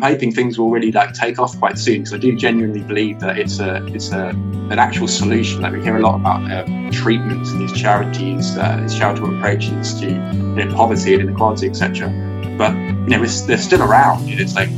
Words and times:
hoping 0.00 0.30
things 0.30 0.56
will 0.56 0.70
really 0.70 0.92
like 0.92 1.12
take 1.12 1.40
off 1.40 1.58
quite 1.58 1.76
soon 1.76 1.98
because 1.98 2.14
I 2.14 2.18
do 2.18 2.36
genuinely 2.36 2.82
believe 2.82 3.18
that 3.18 3.36
it's 3.36 3.58
a 3.58 3.84
it's 3.86 4.12
a 4.12 4.28
an 4.70 4.78
actual 4.78 5.08
solution. 5.08 5.60
Like 5.60 5.72
we 5.72 5.82
hear 5.82 5.96
a 5.96 6.00
lot 6.00 6.14
about 6.14 6.48
uh, 6.48 6.64
treatments 6.92 7.50
and 7.50 7.60
these 7.60 7.72
charities, 7.72 8.56
uh, 8.56 8.78
these 8.80 8.96
charitable 8.96 9.36
approaches 9.36 9.98
to 10.00 10.06
you 10.06 10.14
know, 10.14 10.72
poverty 10.72 11.14
and 11.14 11.24
inequality, 11.24 11.68
etc. 11.68 12.10
But 12.56 12.74
you 12.76 13.08
know, 13.08 13.26
they're 13.26 13.58
still 13.58 13.82
around. 13.82 14.28
It's 14.28 14.54
like 14.54 14.68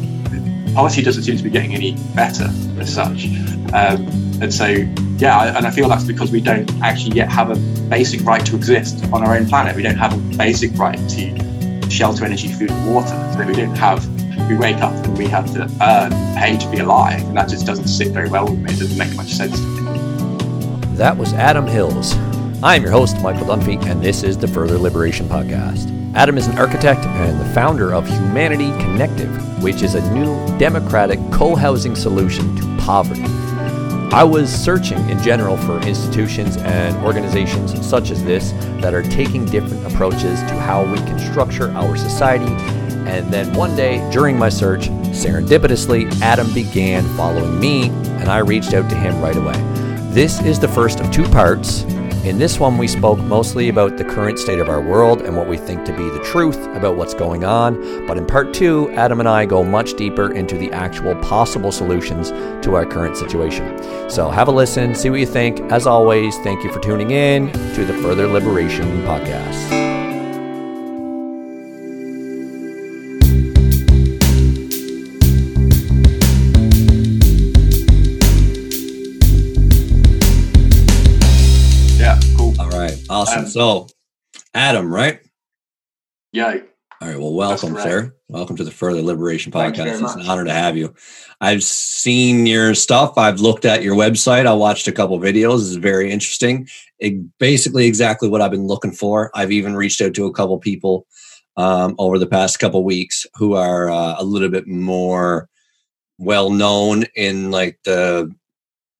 policy 0.75 1.03
doesn't 1.03 1.25
seem 1.25 1.37
to 1.37 1.43
be 1.43 1.50
getting 1.50 1.75
any 1.75 1.96
better 2.14 2.48
as 2.79 2.95
such. 2.95 3.27
Um, 3.75 4.07
and 4.41 4.55
so, 4.55 4.68
yeah, 5.18 5.55
and 5.55 5.66
I 5.66 5.71
feel 5.71 5.87
that's 5.91 6.05
because 6.05 6.32
we 6.32 6.41
don't 6.41 6.71
actually 6.82 7.16
yet 7.16 7.30
have 7.30 7.50
a 7.50 7.57
basic 7.91 8.25
right 8.25 8.45
to 8.46 8.57
exist 8.57 9.05
on 9.12 9.23
our 9.23 9.37
own 9.37 9.46
planet. 9.46 9.77
We 9.77 9.82
don't 9.82 9.98
have 9.98 10.14
a 10.14 10.37
basic 10.39 10.73
right 10.79 10.96
to 11.11 11.91
shelter, 11.91 12.25
energy, 12.25 12.50
food, 12.50 12.71
and 12.71 12.95
water. 12.95 13.34
So 13.37 13.45
we 13.46 13.52
don't 13.52 13.77
have 13.77 14.20
we 14.48 14.57
wake 14.57 14.79
up 14.79 14.93
and 15.04 15.16
we 15.16 15.27
have 15.27 15.52
to 15.52 15.62
earn 15.62 16.11
pay 16.36 16.56
to 16.56 16.70
be 16.70 16.79
alive, 16.79 17.23
and 17.23 17.37
that 17.37 17.48
just 17.48 17.66
doesn't 17.66 17.88
sit 17.88 18.12
very 18.12 18.28
well 18.28 18.45
with 18.45 18.59
me. 18.59 18.73
It 18.73 18.78
doesn't 18.78 18.98
make 18.98 19.15
much 19.16 19.32
sense 19.32 19.59
to 19.59 19.66
me. 19.66 20.96
That 20.96 21.16
was 21.16 21.32
Adam 21.32 21.66
Hills. 21.66 22.15
I'm 22.62 22.82
your 22.82 22.91
host, 22.91 23.20
Michael 23.23 23.46
Dunphy, 23.46 23.82
and 23.87 24.02
this 24.02 24.23
is 24.23 24.37
the 24.37 24.46
Further 24.48 24.77
Liberation 24.79 25.27
Podcast. 25.27 25.96
Adam 26.15 26.37
is 26.37 26.46
an 26.46 26.59
architect 26.59 27.05
and 27.05 27.41
the 27.41 27.55
founder 27.55 27.95
of 27.95 28.06
Humanity 28.06 28.70
Connective, 28.82 29.62
which 29.62 29.82
is 29.82 29.95
a 29.95 30.12
new 30.12 30.59
democratic 30.59 31.18
co 31.30 31.54
housing 31.54 31.95
solution 31.95 32.54
to 32.57 32.77
poverty. 32.79 33.24
I 34.12 34.24
was 34.24 34.52
searching 34.52 34.98
in 35.09 35.23
general 35.23 35.57
for 35.57 35.80
institutions 35.82 36.57
and 36.57 36.96
organizations 37.04 37.87
such 37.87 38.10
as 38.10 38.24
this 38.24 38.51
that 38.82 38.93
are 38.93 39.04
taking 39.04 39.45
different 39.46 39.87
approaches 39.87 40.41
to 40.41 40.59
how 40.59 40.84
we 40.84 40.98
can 40.98 41.18
structure 41.30 41.70
our 41.70 41.96
society 41.96 42.52
and 43.10 43.32
then 43.32 43.52
one 43.55 43.74
day 43.74 44.09
during 44.12 44.38
my 44.38 44.48
search, 44.48 44.88
serendipitously, 45.10 46.20
Adam 46.20 46.52
began 46.55 47.05
following 47.16 47.59
me, 47.59 47.88
and 47.88 48.28
I 48.28 48.38
reached 48.38 48.73
out 48.73 48.88
to 48.88 48.96
him 48.96 49.21
right 49.21 49.37
away. 49.37 49.60
This 50.12 50.40
is 50.43 50.60
the 50.60 50.68
first 50.68 51.01
of 51.01 51.10
two 51.10 51.24
parts. 51.29 51.82
In 52.23 52.38
this 52.38 52.60
one, 52.60 52.79
we 52.79 52.87
spoke 52.87 53.18
mostly 53.18 53.68
about 53.68 53.96
the 53.96 54.04
current 54.04 54.38
state 54.38 54.59
of 54.60 54.68
our 54.68 54.80
world 54.80 55.23
and 55.23 55.37
what 55.37 55.48
we 55.48 55.57
think 55.57 55.85
to 55.87 55.93
be 55.93 56.09
the 56.10 56.23
truth 56.23 56.66
about 56.76 56.96
what's 56.96 57.15
going 57.15 57.45
on. 57.45 58.07
But 58.07 58.16
in 58.16 58.26
part 58.26 58.54
two, 58.54 58.90
Adam 58.90 59.20
and 59.20 59.29
I 59.29 59.45
go 59.45 59.65
much 59.65 59.95
deeper 59.95 60.32
into 60.32 60.57
the 60.57 60.70
actual 60.70 61.16
possible 61.16 61.73
solutions 61.73 62.30
to 62.65 62.74
our 62.74 62.85
current 62.85 63.16
situation. 63.16 64.10
So 64.10 64.31
have 64.31 64.48
a 64.48 64.53
listen, 64.53 64.94
see 64.94 65.10
what 65.10 65.19
you 65.19 65.26
think. 65.26 65.60
As 65.72 65.87
always, 65.87 66.37
thank 66.44 66.62
you 66.62 66.70
for 66.70 66.78
tuning 66.78 67.10
in 67.10 67.50
to 67.75 67.84
the 67.84 67.94
Further 67.94 68.28
Liberation 68.28 68.87
Podcast. 69.03 69.79
Awesome. 83.21 83.41
Um, 83.41 83.49
so, 83.49 83.87
Adam, 84.54 84.91
right? 84.91 85.21
Yeah. 86.32 86.60
All 87.03 87.09
right. 87.09 87.19
Well, 87.19 87.34
welcome, 87.34 87.75
sir. 87.75 88.15
Welcome 88.28 88.56
to 88.56 88.65
the 88.65 88.71
Further 88.71 89.03
Liberation 89.03 89.53
Podcast. 89.53 90.03
It's 90.03 90.15
an 90.15 90.26
honor 90.26 90.47
to 90.47 90.53
have 90.53 90.75
you. 90.75 90.94
I've 91.38 91.62
seen 91.62 92.47
your 92.47 92.75
stuff. 92.75 93.19
I've 93.19 93.41
looked 93.41 93.66
at 93.66 93.82
your 93.82 93.94
website. 93.94 94.47
I 94.47 94.54
watched 94.54 94.88
a 94.88 94.93
couple 94.93 95.19
videos. 95.19 95.56
It's 95.56 95.75
very 95.75 96.10
interesting. 96.10 96.66
It, 96.98 97.38
basically, 97.38 97.84
exactly 97.84 98.31
what 98.31 98.41
I've 98.41 98.53
been 98.53 98.66
looking 98.66 98.93
for. 98.93 99.31
I've 99.34 99.53
even 99.53 99.76
reached 99.76 100.00
out 100.00 100.15
to 100.15 100.25
a 100.25 100.32
couple 100.32 100.59
people 100.59 101.06
um, 101.59 101.97
over 101.98 102.19
the 102.19 102.26
past 102.26 102.59
couple 102.59 102.82
weeks 102.84 103.26
who 103.34 103.54
are 103.54 103.91
uh, 103.91 104.15
a 104.19 104.25
little 104.25 104.48
bit 104.48 104.66
more 104.66 105.47
well 106.16 106.48
known 106.48 107.04
in 107.16 107.50
like 107.50 107.78
the 107.84 108.34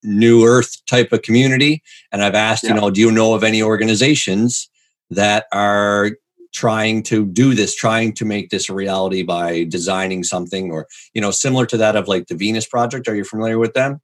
new 0.03 0.45
earth 0.45 0.77
type 0.87 1.13
of 1.13 1.23
community. 1.23 1.83
And 2.13 2.23
i've 2.23 2.35
asked 2.35 2.65
yeah. 2.65 2.75
you 2.75 2.81
know 2.81 2.91
do 2.91 3.01
you 3.01 3.11
know 3.11 3.35
of 3.35 3.45
any 3.45 3.63
organizations 3.63 4.69
that 5.11 5.47
are 5.53 6.13
trying 6.53 7.03
to 7.05 7.27
do 7.27 7.55
this 7.55 7.75
trying 7.75 8.13
to 8.13 8.25
make 8.25 8.51
this 8.51 8.69
a 8.69 8.75
reality 8.75 9.23
by 9.23 9.65
designing 9.65 10.25
something 10.25 10.71
or 10.71 10.87
you 11.15 11.21
know 11.21 11.31
similar 11.31 11.67
to 11.67 11.77
that 11.77 11.97
of 11.97 12.09
like 12.09 12.27
the 12.27 12.35
venus 12.35 12.67
project? 12.67 13.09
Are 13.09 13.15
you 13.15 13.25
familiar 13.25 13.59
with 13.59 13.75
them? 13.75 14.01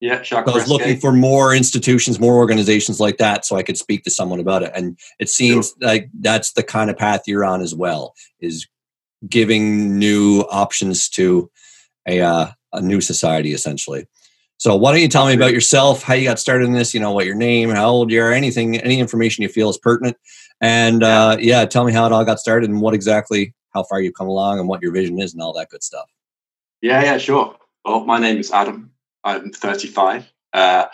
Yeah 0.00 0.22
so 0.22 0.36
i 0.36 0.42
was 0.42 0.68
looking 0.68 0.98
for 0.98 1.12
more 1.12 1.54
institutions 1.54 2.18
more 2.20 2.36
organizations 2.36 3.00
like 3.00 3.16
that 3.18 3.44
so 3.46 3.56
i 3.56 3.62
could 3.62 3.78
speak 3.78 4.02
to 4.04 4.10
someone 4.10 4.40
about 4.40 4.62
it. 4.62 4.72
And 4.74 4.98
it 5.18 5.28
seems 5.28 5.68
sure. 5.68 5.88
like 5.88 6.10
that's 6.20 6.52
the 6.52 6.62
kind 6.62 6.90
of 6.90 6.96
path 6.96 7.22
you're 7.26 7.44
on 7.44 7.62
as 7.62 7.74
well 7.74 8.14
is 8.40 8.66
giving 9.28 9.98
new 9.98 10.40
options 10.50 11.08
to 11.10 11.50
a, 12.06 12.20
uh, 12.20 12.48
a 12.72 12.82
new 12.82 13.00
society 13.00 13.52
essentially 13.52 14.06
so 14.64 14.74
why 14.74 14.92
don't 14.92 15.02
you 15.02 15.08
tell 15.08 15.26
me 15.26 15.34
about 15.34 15.52
yourself, 15.52 16.02
how 16.02 16.14
you 16.14 16.24
got 16.24 16.38
started 16.38 16.64
in 16.64 16.72
this, 16.72 16.94
you 16.94 17.00
know, 17.00 17.12
what 17.12 17.26
your 17.26 17.34
name, 17.34 17.68
how 17.68 17.90
old 17.90 18.10
you 18.10 18.22
are, 18.22 18.32
anything, 18.32 18.78
any 18.78 18.98
information 18.98 19.42
you 19.42 19.50
feel 19.50 19.68
is 19.68 19.76
pertinent. 19.76 20.16
And 20.58 21.02
uh, 21.02 21.36
yeah, 21.38 21.66
tell 21.66 21.84
me 21.84 21.92
how 21.92 22.06
it 22.06 22.12
all 22.12 22.24
got 22.24 22.40
started 22.40 22.70
and 22.70 22.80
what 22.80 22.94
exactly, 22.94 23.52
how 23.74 23.82
far 23.82 24.00
you've 24.00 24.14
come 24.14 24.26
along 24.26 24.58
and 24.58 24.66
what 24.66 24.80
your 24.80 24.90
vision 24.90 25.20
is 25.20 25.34
and 25.34 25.42
all 25.42 25.52
that 25.52 25.68
good 25.68 25.82
stuff. 25.82 26.10
Yeah, 26.80 27.02
yeah, 27.02 27.18
sure. 27.18 27.54
Well, 27.84 28.06
my 28.06 28.18
name 28.18 28.38
is 28.38 28.50
Adam. 28.52 28.90
I'm 29.22 29.52
35. 29.52 30.32
Uh, 30.54 30.86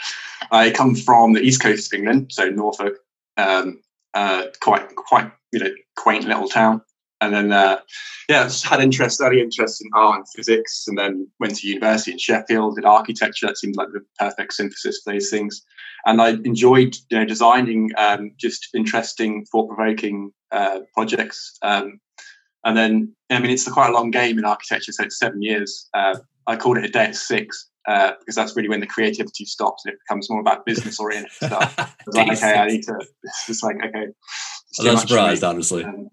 I 0.51 0.73
come 0.73 0.97
from 0.97 1.35
the 1.35 1.41
east 1.41 1.63
coast 1.63 1.95
of 1.95 1.97
England, 1.97 2.33
so 2.33 2.51
Norfolk. 2.51 2.99
Um, 3.37 3.83
uh, 4.15 4.47
quite, 4.59 4.97
quite, 4.97 5.31
you 5.53 5.61
know, 5.61 5.71
quaint 5.95 6.25
little 6.25 6.49
town 6.49 6.83
and 7.21 7.35
then 7.35 7.53
uh, 7.53 7.81
yeah, 8.29 8.45
just 8.45 8.65
had 8.65 8.81
interest, 8.81 9.21
early 9.21 9.41
interest 9.41 9.83
in 9.83 9.91
art 9.95 10.19
and 10.19 10.27
physics, 10.35 10.87
and 10.87 10.97
then 10.97 11.29
went 11.39 11.57
to 11.57 11.69
university 11.69 12.13
in 12.13 12.19
Sheffield, 12.19 12.77
did 12.77 12.85
architecture. 12.85 13.47
That 13.47 13.59
seemed 13.59 13.77
like 13.77 13.89
the 13.93 14.01
perfect 14.19 14.55
synthesis 14.55 15.01
for 15.03 15.13
those 15.13 15.31
things, 15.31 15.63
and 16.07 16.21
I 16.21 16.31
enjoyed 16.31 16.97
you 17.11 17.19
know 17.19 17.25
designing 17.25 17.91
um, 17.99 18.33
just 18.39 18.69
interesting, 18.75 19.45
thought-provoking 19.47 20.33
uh, 20.51 20.81
projects. 20.95 21.59
Um, 21.63 22.01
and 22.65 22.77
then 22.77 23.15
I 23.31 23.39
mean, 23.39 23.51
it's 23.51 23.69
quite 23.71 23.91
a 23.91 23.93
long 23.93 24.11
game 24.11 24.39
in 24.39 24.45
architecture, 24.45 24.93
so 24.93 25.05
it's 25.05 25.19
seven 25.19 25.43
years. 25.43 25.89
Uh, 25.95 26.19
I 26.47 26.57
called 26.57 26.79
it 26.79 26.85
a 26.85 26.89
day 26.89 27.05
at 27.05 27.17
six. 27.17 27.67
Uh, 27.89 28.13
because 28.21 28.35
that's 28.35 28.55
really 28.55 28.69
when 28.69 28.81
the 28.81 28.87
creativity 28.87 29.47
stops 29.47 29.85
and 29.87 29.95
it 29.95 29.99
becomes 30.07 30.29
more 30.29 30.39
about 30.39 30.67
business 30.67 31.01
oriented 31.01 31.33
stuff. 31.33 31.77
like, 32.09 32.31
okay, 32.31 32.53
I 32.53 32.67
need 32.67 32.83
to. 32.83 32.95
It's 33.25 33.47
just 33.47 33.65
like 33.65 33.77
okay. 33.77 34.07
I'm 34.79 34.85
not 34.85 35.01
surprised, 35.01 35.43
honestly. 35.43 35.83
Um, 35.83 36.11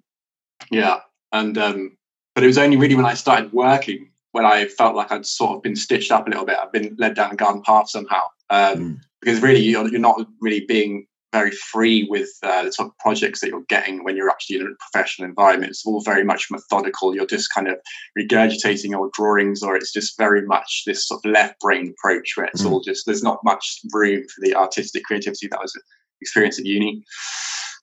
yeah, 0.71 0.99
and 1.31 1.57
um, 1.57 1.97
but 2.35 2.43
it 2.43 2.47
was 2.47 2.57
only 2.57 2.77
really 2.77 2.95
when 2.95 3.05
I 3.05 3.13
started 3.13 3.51
working 3.53 4.09
when 4.31 4.45
I 4.45 4.65
felt 4.67 4.95
like 4.95 5.11
I'd 5.11 5.25
sort 5.25 5.57
of 5.57 5.63
been 5.63 5.75
stitched 5.75 6.11
up 6.11 6.27
a 6.27 6.29
little 6.29 6.45
bit. 6.45 6.57
I've 6.57 6.71
been 6.71 6.95
led 6.99 7.15
down 7.15 7.31
a 7.31 7.35
garden 7.35 7.63
path 7.63 7.89
somehow 7.89 8.21
um, 8.51 8.77
mm. 8.77 8.99
because 9.19 9.41
really 9.41 9.61
you're, 9.61 9.87
you're, 9.89 9.99
not 9.99 10.21
really 10.41 10.65
being 10.67 11.07
very 11.33 11.49
free 11.49 12.07
with 12.09 12.29
uh, 12.43 12.63
the 12.63 12.71
sort 12.71 12.89
of 12.89 12.97
projects 12.99 13.41
that 13.41 13.47
you're 13.47 13.63
getting 13.67 14.03
when 14.03 14.15
you're 14.15 14.29
actually 14.29 14.57
in 14.57 14.67
a 14.67 14.91
professional 14.91 15.27
environment. 15.27 15.71
It's 15.71 15.85
all 15.85 16.01
very 16.01 16.23
much 16.23 16.51
methodical. 16.51 17.15
You're 17.15 17.25
just 17.25 17.51
kind 17.51 17.67
of 17.67 17.79
regurgitating 18.17 18.91
your 18.91 19.09
drawings, 19.13 19.63
or 19.63 19.75
it's 19.75 19.91
just 19.91 20.17
very 20.17 20.43
much 20.43 20.83
this 20.85 21.07
sort 21.07 21.25
of 21.25 21.31
left 21.31 21.59
brain 21.59 21.95
approach 21.97 22.33
where 22.35 22.45
it's 22.45 22.63
mm. 22.63 22.71
all 22.71 22.81
just 22.81 23.07
there's 23.07 23.23
not 23.23 23.43
much 23.43 23.79
room 23.91 24.23
for 24.23 24.41
the 24.41 24.53
artistic 24.53 25.03
creativity 25.03 25.47
that 25.47 25.59
was 25.59 25.75
experiencing 26.21 26.65
at 26.65 26.69
uni 26.69 27.03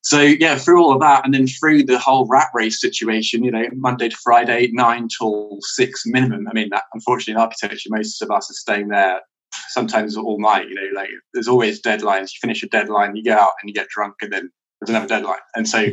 so 0.04 0.20
yeah, 0.20 0.58
through 0.58 0.82
all 0.82 0.92
of 0.92 1.00
that, 1.00 1.24
and 1.24 1.32
then 1.32 1.46
through 1.46 1.84
the 1.84 1.98
whole 1.98 2.26
rat 2.26 2.48
race 2.52 2.78
situation, 2.78 3.42
you 3.42 3.50
know, 3.50 3.64
Monday 3.72 4.10
to 4.10 4.16
Friday, 4.22 4.68
nine 4.72 5.08
till 5.08 5.58
six 5.62 6.02
minimum. 6.04 6.46
I 6.46 6.52
mean, 6.52 6.68
that, 6.70 6.84
unfortunately, 6.92 7.32
in 7.32 7.40
architecture, 7.40 7.88
most 7.90 8.20
of 8.20 8.30
us 8.30 8.50
are 8.50 8.54
staying 8.54 8.88
there 8.88 9.22
sometimes 9.68 10.14
all 10.14 10.38
night. 10.38 10.68
You 10.68 10.74
know, 10.74 11.00
like 11.00 11.08
there's 11.32 11.48
always 11.48 11.80
deadlines. 11.80 12.32
You 12.34 12.38
finish 12.42 12.62
a 12.62 12.68
deadline, 12.68 13.16
you 13.16 13.24
go 13.24 13.32
out 13.32 13.52
and 13.62 13.70
you 13.70 13.72
get 13.72 13.88
drunk, 13.88 14.16
and 14.20 14.30
then 14.30 14.50
there's 14.78 14.90
another 14.90 15.08
deadline. 15.08 15.38
And 15.54 15.66
so 15.66 15.86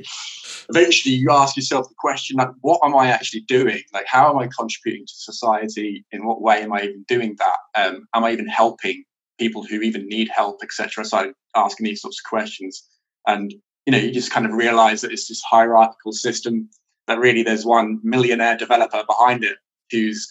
eventually, 0.68 1.16
you 1.16 1.32
ask 1.32 1.56
yourself 1.56 1.88
the 1.88 1.96
question, 1.98 2.36
like, 2.36 2.50
what 2.60 2.82
am 2.84 2.94
I 2.94 3.08
actually 3.08 3.42
doing? 3.42 3.82
Like, 3.94 4.08
how 4.08 4.30
am 4.30 4.38
I 4.40 4.48
contributing 4.48 5.06
to 5.06 5.14
society? 5.14 6.04
In 6.12 6.26
what 6.26 6.42
way 6.42 6.62
am 6.62 6.74
I 6.74 6.82
even 6.82 7.06
doing 7.08 7.38
that? 7.38 7.82
Um, 7.82 8.08
am 8.14 8.26
I 8.26 8.34
even 8.34 8.50
helping 8.50 9.06
people 9.40 9.64
who 9.64 9.80
even 9.80 10.09
need 10.09 10.30
help, 10.35 10.59
etc.? 10.62 11.06
So 11.06 11.32
asking 11.56 11.85
these 11.85 12.02
sorts 12.02 12.20
of 12.20 12.30
questions. 12.30 12.84
And 13.26 13.53
you 13.86 13.92
know, 13.92 13.98
you 13.98 14.12
just 14.12 14.32
kind 14.32 14.46
of 14.46 14.54
realize 14.54 15.02
that 15.02 15.12
it's 15.12 15.28
this 15.28 15.42
hierarchical 15.42 16.12
system 16.12 16.70
that 17.08 17.20
really 17.20 17.44
there's 17.44 17.66
one 17.66 18.00
millionaire 18.04 18.58
developer 18.58 19.04
behind 19.08 19.44
it 19.44 19.58
who's 19.90 20.28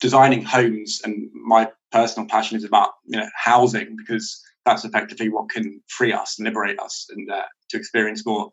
designing 0.00 0.42
homes. 0.42 1.00
And 1.04 1.30
my 1.32 1.70
personal 1.92 2.28
passion 2.28 2.56
is 2.56 2.64
about, 2.64 2.90
you 3.06 3.18
know, 3.18 3.28
housing 3.34 3.96
because 3.96 4.42
that's 4.64 4.84
effectively 4.84 5.28
what 5.28 5.50
can 5.50 5.80
free 5.88 6.12
us 6.12 6.38
and 6.38 6.46
liberate 6.46 6.78
us 6.78 7.06
and 7.10 7.30
uh, 7.30 7.44
to 7.70 7.76
experience 7.76 8.24
more 8.26 8.52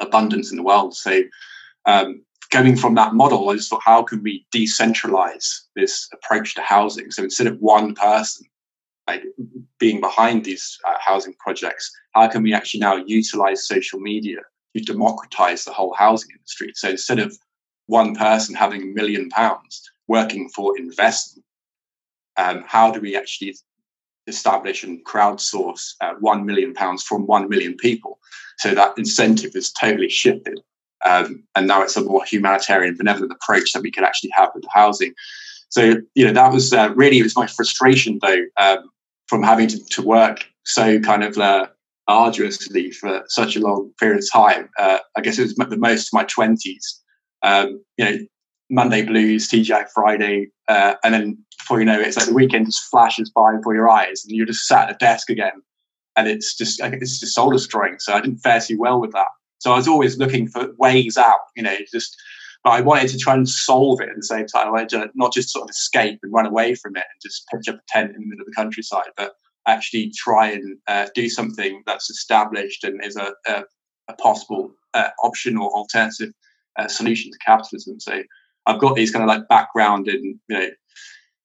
abundance 0.00 0.50
in 0.50 0.56
the 0.56 0.62
world. 0.62 0.94
So, 0.94 1.22
um, 1.86 2.22
going 2.50 2.76
from 2.76 2.94
that 2.94 3.14
model, 3.14 3.48
I 3.48 3.54
just 3.54 3.70
thought, 3.70 3.82
how 3.82 4.02
can 4.02 4.22
we 4.22 4.46
decentralize 4.54 5.62
this 5.74 6.08
approach 6.12 6.54
to 6.54 6.62
housing? 6.62 7.10
So 7.10 7.24
instead 7.24 7.46
of 7.46 7.58
one 7.58 7.94
person 7.94 8.46
like 9.06 9.24
being 9.78 10.00
behind 10.00 10.44
these 10.44 10.78
uh, 10.88 10.96
housing 11.00 11.34
projects, 11.34 11.90
how 12.14 12.28
can 12.28 12.42
we 12.42 12.54
actually 12.54 12.80
now 12.80 12.96
utilize 12.96 13.66
social 13.66 13.98
media 14.00 14.38
to 14.76 14.82
democratize 14.82 15.64
the 15.64 15.72
whole 15.72 15.94
housing 15.94 16.30
industry? 16.32 16.72
So 16.74 16.90
instead 16.90 17.18
of 17.18 17.36
one 17.86 18.14
person 18.14 18.54
having 18.54 18.82
a 18.82 18.86
million 18.86 19.28
pounds, 19.28 19.90
working 20.08 20.48
for 20.48 20.78
investment, 20.78 21.44
um, 22.36 22.64
how 22.66 22.90
do 22.90 23.00
we 23.00 23.16
actually 23.16 23.56
establish 24.26 24.84
and 24.84 25.04
crowdsource 25.04 25.94
uh, 26.00 26.14
one 26.20 26.46
million 26.46 26.72
pounds 26.74 27.02
from 27.02 27.26
one 27.26 27.48
million 27.48 27.76
people? 27.76 28.18
So 28.58 28.74
that 28.74 28.96
incentive 28.96 29.56
is 29.56 29.72
totally 29.72 30.08
shifted. 30.08 30.60
Um, 31.04 31.42
and 31.56 31.66
now 31.66 31.82
it's 31.82 31.96
a 31.96 32.04
more 32.04 32.24
humanitarian, 32.24 32.96
benevolent 32.96 33.32
approach 33.32 33.72
that 33.72 33.82
we 33.82 33.90
could 33.90 34.04
actually 34.04 34.30
have 34.34 34.50
with 34.54 34.64
housing. 34.72 35.14
So, 35.72 35.94
you 36.14 36.26
know, 36.26 36.34
that 36.34 36.52
was 36.52 36.70
uh, 36.74 36.92
really, 36.94 37.18
it 37.18 37.22
was 37.22 37.34
my 37.34 37.46
frustration 37.46 38.18
though, 38.20 38.42
um, 38.58 38.90
from 39.26 39.42
having 39.42 39.68
to, 39.68 39.82
to, 39.92 40.02
work 40.02 40.44
so 40.64 41.00
kind 41.00 41.24
of 41.24 41.38
uh, 41.38 41.66
arduously 42.08 42.90
for 42.90 43.22
such 43.28 43.56
a 43.56 43.60
long 43.60 43.90
period 43.98 44.18
of 44.18 44.30
time. 44.30 44.68
Uh, 44.78 44.98
I 45.16 45.22
guess 45.22 45.38
it 45.38 45.44
was 45.44 45.54
the 45.54 45.78
most 45.78 46.08
of 46.08 46.12
my 46.12 46.24
20s. 46.24 46.98
Um, 47.42 47.82
you 47.96 48.04
know, 48.04 48.18
Monday 48.68 49.02
blues, 49.02 49.48
TGI 49.48 49.86
Friday, 49.94 50.50
uh, 50.68 50.94
and 51.02 51.14
then 51.14 51.38
before 51.58 51.78
you 51.78 51.86
know 51.86 51.98
it, 51.98 52.06
it's 52.06 52.18
like 52.18 52.26
the 52.26 52.34
weekend 52.34 52.66
just 52.66 52.84
flashes 52.90 53.30
by 53.30 53.56
before 53.56 53.74
your 53.74 53.88
eyes, 53.88 54.24
and 54.24 54.36
you're 54.36 54.46
just 54.46 54.66
sat 54.68 54.90
at 54.90 54.94
a 54.94 54.98
desk 54.98 55.30
again, 55.30 55.62
and 56.16 56.28
it's 56.28 56.54
just 56.54 56.80
it's 56.82 57.18
just 57.18 57.34
soul 57.34 57.50
destroying. 57.50 57.98
So 57.98 58.12
I 58.12 58.20
didn't 58.20 58.38
fare 58.38 58.60
too 58.60 58.78
well 58.78 59.00
with 59.00 59.12
that. 59.12 59.28
So 59.58 59.72
I 59.72 59.76
was 59.76 59.88
always 59.88 60.18
looking 60.18 60.48
for 60.48 60.68
ways 60.78 61.16
out, 61.16 61.40
you 61.56 61.62
know, 61.62 61.76
just. 61.90 62.14
But 62.64 62.70
I 62.70 62.80
wanted 62.80 63.08
to 63.08 63.18
try 63.18 63.34
and 63.34 63.48
solve 63.48 64.00
it 64.00 64.08
at 64.08 64.16
the 64.16 64.22
same 64.22 64.46
time. 64.46 64.68
I 64.68 64.70
wanted 64.70 64.88
to 64.90 65.10
not 65.14 65.32
just 65.32 65.50
sort 65.50 65.64
of 65.64 65.70
escape 65.70 66.20
and 66.22 66.32
run 66.32 66.46
away 66.46 66.74
from 66.74 66.96
it 66.96 67.04
and 67.10 67.20
just 67.22 67.46
pitch 67.48 67.68
up 67.68 67.76
a 67.76 67.82
tent 67.88 68.14
in 68.14 68.20
the 68.20 68.26
middle 68.26 68.42
of 68.42 68.46
the 68.46 68.54
countryside, 68.54 69.10
but 69.16 69.32
actually 69.66 70.12
try 70.16 70.50
and 70.50 70.78
uh, 70.86 71.08
do 71.14 71.28
something 71.28 71.82
that's 71.86 72.10
established 72.10 72.84
and 72.84 73.04
is 73.04 73.16
a, 73.16 73.32
a, 73.46 73.64
a 74.08 74.14
possible 74.14 74.72
uh, 74.94 75.08
option 75.22 75.56
or 75.56 75.70
alternative 75.70 76.32
uh, 76.78 76.88
solution 76.88 77.30
to 77.30 77.38
capitalism. 77.44 77.98
So 78.00 78.22
I've 78.66 78.80
got 78.80 78.94
these 78.94 79.10
kind 79.10 79.22
of 79.22 79.28
like 79.28 79.48
background 79.48 80.08
in 80.08 80.38
you 80.48 80.58
know 80.58 80.68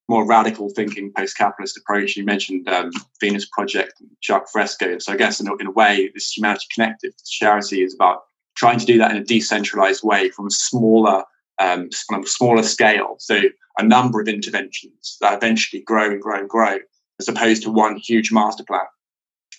more 0.10 0.25
radical 0.25 0.69
thinking, 0.69 1.12
post-capitalist 1.16 1.78
approach. 1.78 2.16
You 2.16 2.24
mentioned 2.24 2.68
um, 2.69 2.92
Venus 3.19 3.46
Project, 3.52 4.02
Jacques 4.24 4.50
Fresco. 4.50 5.00
So 5.00 5.12
I 5.12 5.18
guess 5.18 5.42
in 5.42 5.48
a, 5.48 5.56
in 5.58 5.68
a 5.68 5.72
way, 5.72 6.10
this 6.14 6.31
humanity 6.31 6.66
connective 6.74 7.12
charity 7.25 7.81
is 7.84 7.94
about 7.94 8.22
trying 8.57 8.80
to 8.80 8.86
do 8.86 8.98
that 8.98 9.12
in 9.12 9.18
a 9.18 9.24
decentralized 9.24 10.04
way 10.04 10.30
from 10.30 10.50
smaller, 10.50 11.24
um, 11.59 11.89
from 12.07 12.24
a 12.24 12.27
smaller 12.27 12.63
scale. 12.63 13.15
So 13.19 13.42
a 13.77 13.83
number 13.83 14.19
of 14.19 14.27
interventions 14.27 15.18
that 15.21 15.38
eventually 15.38 15.83
grow 15.83 16.12
and 16.12 16.21
grow 16.21 16.39
and 16.39 16.50
grow, 16.50 16.77
as 17.19 17.27
opposed 17.27 17.63
to 17.63 17.71
one 17.71 17.95
huge 17.98 18.31
master 18.31 18.63
plan, 18.63 18.81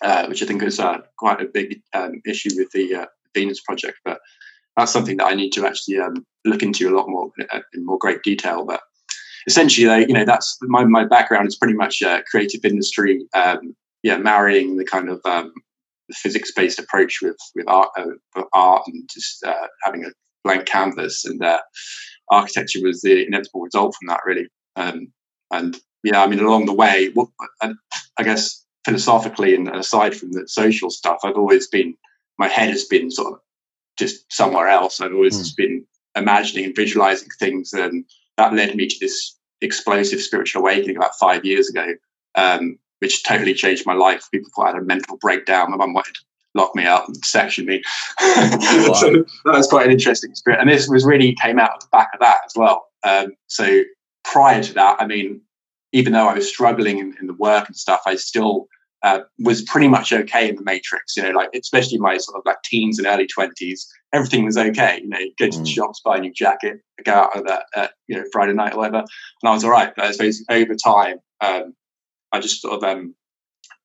uh, 0.03 0.27
which 0.27 0.43
I 0.43 0.47
think 0.47 0.63
is 0.63 0.81
uh, 0.81 0.99
quite 1.17 1.41
a 1.41 1.47
big 1.47 1.81
um, 1.95 2.21
issue 2.27 2.51
with 2.57 2.71
the 2.73 2.95
uh, 2.95 3.07
Venus 3.35 3.61
Project. 3.61 3.99
But 4.05 4.19
that's 4.77 4.93
something 4.93 5.17
that 5.19 5.27
I 5.27 5.35
need 5.35 5.51
to 5.51 5.67
actually 5.67 5.99
um, 5.99 6.27
look 6.45 6.63
into 6.63 6.89
a 6.89 6.95
lot 6.97 7.09
more 7.09 7.31
uh, 7.53 7.61
in 7.75 7.87
more 7.87 7.99
great 7.99 8.23
detail. 8.23 8.65
But 8.65 8.81
essentially, 9.47 10.07
you 10.07 10.15
know, 10.15 10.25
that's 10.25 10.59
my, 10.63 10.85
my 10.85 11.05
background 11.05 11.47
is 11.47 11.57
pretty 11.57 11.75
much 11.75 12.03
uh, 12.03 12.23
creative 12.31 12.65
industry. 12.65 13.27
Um, 13.35 13.77
yeah, 14.03 14.17
marrying 14.17 14.77
the 14.77 14.85
kind 14.85 15.09
of 15.09 15.21
um, 16.09 16.15
physics 16.15 16.53
based 16.53 16.79
approach 16.79 17.21
with 17.23 17.37
with 17.55 17.69
art, 17.69 17.91
uh, 17.99 18.43
art 18.53 18.83
and 18.87 19.09
just 19.13 19.45
uh, 19.45 19.67
having 19.85 20.05
a 20.05 20.11
blank 20.45 20.67
canvas, 20.67 21.25
and 21.25 21.43
uh, 21.43 21.61
architecture 22.31 22.81
was 22.83 23.03
the 23.03 23.27
inevitable 23.27 23.63
result 23.63 23.95
from 23.99 24.09
that, 24.09 24.21
really. 24.25 24.49
Um, 24.77 25.13
and 25.51 25.77
yeah, 26.03 26.23
I 26.23 26.27
mean, 26.27 26.41
along 26.41 26.67
the 26.67 26.75
way, 26.75 27.13
I 27.63 28.23
guess 28.23 28.65
philosophically 28.85 29.55
and 29.55 29.69
aside 29.69 30.17
from 30.17 30.33
the 30.33 30.47
social 30.47 30.91
stuff, 30.91 31.19
I've 31.25 31.37
always 31.37 31.67
been 31.69 31.95
my 32.39 32.49
head 32.49 32.71
has 32.71 32.85
been 32.85 33.11
sort 33.11 33.35
of 33.35 33.41
just 33.99 34.33
somewhere 34.33 34.69
else. 34.69 35.01
I've 35.01 35.13
always 35.13 35.53
mm. 35.53 35.57
been 35.57 35.87
imagining 36.15 36.67
and 36.67 36.77
visualizing 36.77 37.29
things, 37.39 37.73
and 37.73 38.05
that 38.37 38.55
led 38.55 38.77
me 38.77 38.87
to 38.87 38.97
this 39.01 39.37
explosive 39.61 40.21
spiritual 40.21 40.63
awakening 40.63 40.97
about 40.97 41.19
five 41.19 41.45
years 41.45 41.69
ago, 41.69 41.95
um, 42.37 42.79
which 43.01 43.25
totally 43.25 43.55
changed 43.55 43.87
my 43.87 43.95
life. 43.95 44.29
People 44.33 44.51
thought 44.55 44.69
I 44.69 44.73
had 44.73 44.83
a 44.83 44.85
mental 44.85 45.17
breakdown. 45.19 45.71
My 45.71 45.77
mum 45.77 45.95
wanted 45.95 46.15
to 46.15 46.21
lock 46.55 46.75
me 46.75 46.85
up 46.85 47.07
and 47.07 47.17
section 47.25 47.67
me. 47.67 47.83
Wow. 48.21 48.93
so 48.95 49.11
that 49.45 49.57
was 49.57 49.67
quite 49.67 49.87
an 49.87 49.93
interesting 49.93 50.31
experience. 50.31 50.61
And 50.61 50.71
this 50.71 50.89
was 50.89 51.05
really 51.05 51.35
came 51.35 51.59
out 51.59 51.75
of 51.75 51.81
the 51.81 51.89
back 51.93 52.11
of 52.15 52.21
that 52.21 52.39
as 52.47 52.53
well. 52.57 52.89
Um, 53.05 53.33
so 53.47 53.83
prior 54.25 54.63
to 54.63 54.75
that, 54.75 54.97
I 55.01 55.07
mean, 55.07 55.41
even 55.93 56.13
though 56.13 56.29
I 56.29 56.35
was 56.35 56.49
struggling 56.49 56.99
in, 56.99 57.15
in 57.21 57.27
the 57.27 57.35
work 57.35 57.67
and 57.67 57.77
stuff, 57.77 58.03
I 58.07 58.17
still 58.17 58.69
uh, 59.03 59.21
was 59.39 59.63
pretty 59.63 59.89
much 59.89 60.13
okay 60.13 60.49
in 60.49 60.57
the 60.57 60.65
matrix. 60.65 61.17
You 61.17 61.23
know, 61.23 61.31
like 61.31 61.51
especially 61.55 61.99
my 61.99 62.17
sort 62.19 62.39
of 62.39 62.43
like 62.45 62.63
teens 62.65 62.99
and 62.99 63.07
early 63.07 63.27
twenties, 63.27 63.89
everything 64.13 64.45
was 64.45 64.59
okay. 64.59 65.01
You 65.03 65.09
know, 65.09 65.19
go 65.39 65.49
to 65.49 65.57
mm. 65.57 65.65
the 65.65 65.71
shops, 65.71 66.01
buy 66.05 66.19
a 66.19 66.21
new 66.21 66.33
jacket, 66.33 66.81
go 67.05 67.13
out 67.13 67.37
on 67.37 67.45
that 67.45 67.65
uh, 67.77 67.89
you 68.09 68.17
know 68.17 68.25
Friday 68.33 68.55
night 68.55 68.75
or 68.75 68.79
whatever, 68.79 68.99
and 68.99 69.49
I 69.49 69.53
was 69.53 69.65
all 69.65 69.71
right. 69.71 69.93
But 69.97 70.07
I 70.07 70.13
suppose 70.13 70.45
over 70.51 70.75
time, 70.75 71.19
um, 71.41 71.75
I 72.33 72.41
just 72.41 72.61
sort 72.61 72.75
of 72.75 72.85
um, 72.85 73.15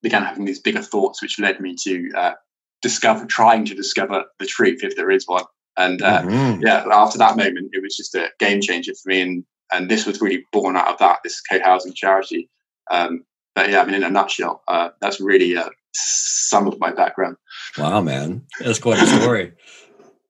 began 0.02 0.24
having 0.24 0.46
these 0.46 0.60
bigger 0.60 0.82
thoughts, 0.82 1.22
which 1.22 1.40
led 1.40 1.60
me 1.60 1.76
to 1.84 2.12
uh, 2.16 2.34
discover, 2.82 3.26
trying 3.26 3.66
to 3.66 3.76
discover 3.76 4.26
the 4.40 4.46
truth, 4.46 4.84
if 4.84 4.96
there 4.96 5.10
is 5.10 5.28
one. 5.28 5.46
And 5.76 6.02
uh, 6.02 6.22
mm-hmm. 6.22 6.62
yeah, 6.62 6.86
after 6.92 7.18
that 7.18 7.38
moment, 7.38 7.72
it 7.74 7.82
was 7.82 7.98
just 7.98 8.14
a 8.14 8.30
game 8.40 8.62
changer 8.62 8.94
for 8.94 9.10
me, 9.10 9.22
and 9.22 9.46
and 9.72 9.90
this 9.90 10.06
was 10.06 10.22
really 10.22 10.46
born 10.52 10.78
out 10.78 10.88
of 10.88 11.00
that. 11.00 11.20
This 11.24 11.42
co-housing 11.42 11.94
charity. 11.94 12.50
Um, 12.92 13.26
but 13.56 13.70
yeah, 13.70 13.82
I 13.82 13.86
mean, 13.86 13.96
in 13.96 14.04
a 14.04 14.10
nutshell, 14.10 14.62
uh, 14.68 14.90
that's 15.02 15.20
really 15.20 15.58
uh, 15.58 15.70
some 15.94 16.68
of 16.68 16.80
my 16.80 16.92
background. 16.92 17.38
Wow, 17.78 18.02
man, 18.02 18.46
that's 18.60 18.80
quite 18.80 19.02
a 19.02 19.08
story. 19.08 19.54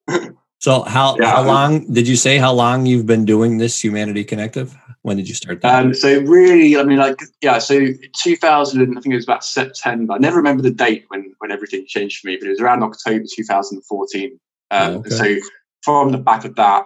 so, 0.60 0.84
how 0.84 1.18
yeah, 1.20 1.32
how 1.32 1.44
long 1.44 1.92
did 1.92 2.08
you 2.08 2.16
say 2.16 2.38
how 2.38 2.54
long 2.54 2.86
you've 2.86 3.06
been 3.06 3.26
doing 3.26 3.58
this 3.58 3.84
Humanity 3.84 4.24
Connective? 4.24 4.78
When 5.04 5.18
did 5.18 5.28
you 5.28 5.36
start 5.36 5.62
that? 5.62 5.84
Um, 5.84 5.94
so 5.94 6.22
really, 6.22 6.78
I 6.78 6.84
mean, 6.84 6.98
like 6.98 7.20
yeah, 7.42 7.60
so 7.60 7.88
2000, 8.24 8.82
I 8.82 9.02
think 9.02 9.14
it 9.14 9.16
was 9.16 9.26
about 9.26 9.44
September. 9.44 10.14
I 10.14 10.18
never 10.18 10.38
remember 10.38 10.64
the 10.64 10.72
date 10.72 11.06
when 11.10 11.34
when 11.40 11.52
everything 11.52 11.86
changed 11.88 12.22
for 12.22 12.28
me, 12.28 12.38
but 12.38 12.48
it 12.48 12.52
was 12.52 12.62
around 12.62 12.84
October 12.84 13.26
2014. 13.36 14.40
Um, 14.72 14.94
oh, 14.94 14.98
okay. 15.00 15.10
So 15.10 15.36
from 15.84 16.12
the 16.12 16.18
back 16.18 16.46
of 16.46 16.56
that, 16.56 16.86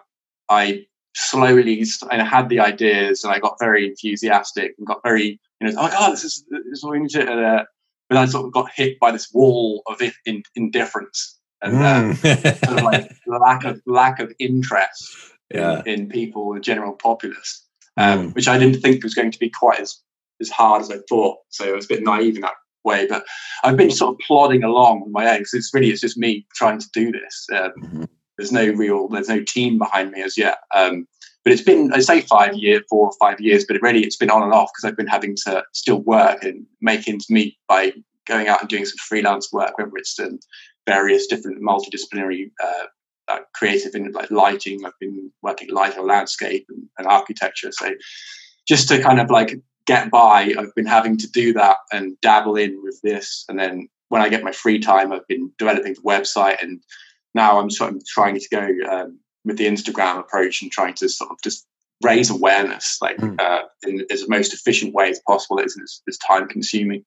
I 0.50 0.86
slowly 1.16 1.86
and 2.12 2.22
I 2.22 2.26
had 2.26 2.50
the 2.50 2.60
ideas 2.60 3.24
and 3.24 3.34
I 3.34 3.40
got 3.40 3.58
very 3.60 3.88
enthusiastic 3.88 4.76
and 4.78 4.86
got 4.86 5.02
very 5.04 5.40
you 5.60 5.68
know, 5.68 5.74
oh 5.78 5.90
god, 5.90 6.12
this 6.12 6.24
is 6.24 6.44
this 6.50 6.66
is 6.66 6.84
what 6.84 6.94
we 6.94 7.00
need 7.00 7.10
to. 7.12 7.32
uh, 7.32 7.64
but 8.10 8.18
I 8.18 8.26
sort 8.26 8.46
of 8.46 8.54
got 8.54 8.72
hit 8.74 9.00
by 9.00 9.12
this 9.12 9.32
wall 9.34 9.82
of 9.88 10.02
in, 10.26 10.44
indifference 10.56 11.38
and 11.62 11.76
uh, 11.76 12.14
mm. 12.14 12.66
sort 12.66 12.78
of 12.78 12.84
like 12.84 13.12
lack 13.28 13.66
of 13.66 13.82
lack 13.86 14.20
of 14.20 14.34
interest 14.40 15.16
yeah. 15.54 15.82
in, 15.86 16.02
in, 16.02 16.10
people, 16.10 16.54
the 16.54 16.60
general 16.60 16.94
populace, 16.94 17.66
um, 17.98 18.32
which 18.32 18.48
I 18.48 18.58
didn't 18.58 18.82
think 18.82 19.04
was 19.04 19.16
going 19.16 19.32
to 19.32 19.40
be 19.40 19.50
quite 19.50 19.80
as 19.80 20.00
as 20.40 20.50
hard 20.50 20.82
as 20.82 20.92
I 20.92 20.98
thought. 21.10 21.38
So 21.50 21.66
it 21.66 21.76
was 21.76 21.86
a 21.86 21.90
bit 21.90 22.04
naive 22.04 22.36
in 22.36 22.42
that 22.42 22.54
way, 22.84 23.08
but 23.08 23.26
I've 23.64 23.78
been 23.78 23.92
sort 23.92 24.14
of 24.14 24.20
plodding 24.20 24.64
along 24.64 25.02
on 25.02 25.12
my 25.12 25.28
own. 25.30 25.40
because 25.40 25.54
it's 25.56 25.74
really 25.74 25.90
it's 25.90 26.02
just 26.02 26.18
me 26.18 26.46
trying 26.56 26.80
to 26.80 26.88
do 26.94 27.12
this. 27.12 27.48
Um, 27.54 27.72
mm-hmm. 27.82 28.04
There's 28.38 28.52
no 28.52 28.68
real, 28.72 29.08
there's 29.08 29.30
no 29.30 29.44
team 29.44 29.80
behind 29.80 30.12
me 30.12 30.22
as 30.22 30.38
yet. 30.38 30.60
Um, 30.76 31.08
but 31.44 31.54
it's 31.54 31.64
been, 31.64 31.92
I 31.94 32.00
say 32.00 32.22
five 32.22 32.54
year 32.56 32.82
four 32.90 33.08
or 33.08 33.14
five 33.20 33.40
years, 33.40 33.66
but 33.66 33.76
it 33.76 33.82
really 33.82 34.04
it's 34.04 34.18
been 34.18 34.30
on 34.30 34.44
and 34.44 34.54
off 34.54 34.70
because 34.74 34.88
I've 34.88 34.98
been 34.98 35.08
having 35.08 35.36
to 35.46 35.64
still 35.74 36.02
work 36.02 36.44
and 36.44 36.66
make 36.82 37.08
ends 37.08 37.30
meet 37.30 37.56
by 37.68 37.94
going 38.28 38.48
out 38.48 38.62
and 38.62 38.70
doing 38.70 38.86
some 38.86 38.98
freelance 38.98 39.52
work, 39.52 39.78
whether 39.78 39.92
it's 39.96 40.20
in 40.20 40.40
various 40.86 41.26
different 41.26 41.62
multidisciplinary 41.64 42.52
uh, 42.64 42.86
uh, 43.28 43.40
creative 43.54 43.96
in 43.96 44.12
like 44.12 44.32
lighting. 44.32 44.86
I've 44.86 45.00
been 45.00 45.32
working 45.42 45.70
light 45.70 45.98
or 45.98 46.06
landscape 46.06 46.66
and, 46.70 46.88
and, 46.98 47.08
architecture. 47.08 47.72
So 47.72 47.92
just 48.68 48.88
to 48.90 49.02
kind 49.02 49.20
of 49.20 49.30
like 49.30 49.60
get 49.86 50.10
by, 50.12 50.54
I've 50.58 50.76
been 50.76 50.86
having 50.86 51.18
to 51.18 51.32
do 51.32 51.54
that 51.54 51.78
and 51.92 52.20
dabble 52.22 52.56
in 52.56 52.82
with 52.84 53.00
this. 53.02 53.46
And 53.50 53.60
then 53.60 53.90
when 54.10 54.22
I 54.22 54.30
get 54.30 54.44
my 54.44 54.52
free 54.52 54.80
time, 54.80 55.12
I've 55.12 55.28
been 55.28 55.52
developing 55.58 55.94
the 55.94 56.02
website 56.02 56.62
and 56.62 56.82
now 57.34 57.60
I'm 57.60 57.70
sort 57.70 57.96
of 57.96 58.06
trying 58.06 58.40
to 58.40 58.48
go 58.50 58.68
um, 58.90 59.20
with 59.46 59.58
the 59.58 59.68
Instagram 59.68 60.20
approach 60.20 60.62
and 60.62 60.72
trying 60.72 60.96
to 60.96 61.10
sort 61.10 61.32
of 61.32 61.38
just 61.44 61.66
raise 62.04 62.30
awareness 62.30 63.00
like 63.02 63.18
mm. 63.18 63.40
uh, 63.40 63.64
in 63.84 64.06
as 64.12 64.28
most 64.30 64.54
efficient 64.54 64.94
way 64.94 65.10
as 65.10 65.20
possible 65.28 65.60
is 65.60 65.76
it's, 65.78 66.02
it's 66.06 66.18
time 66.20 66.48
consuming. 66.48 67.04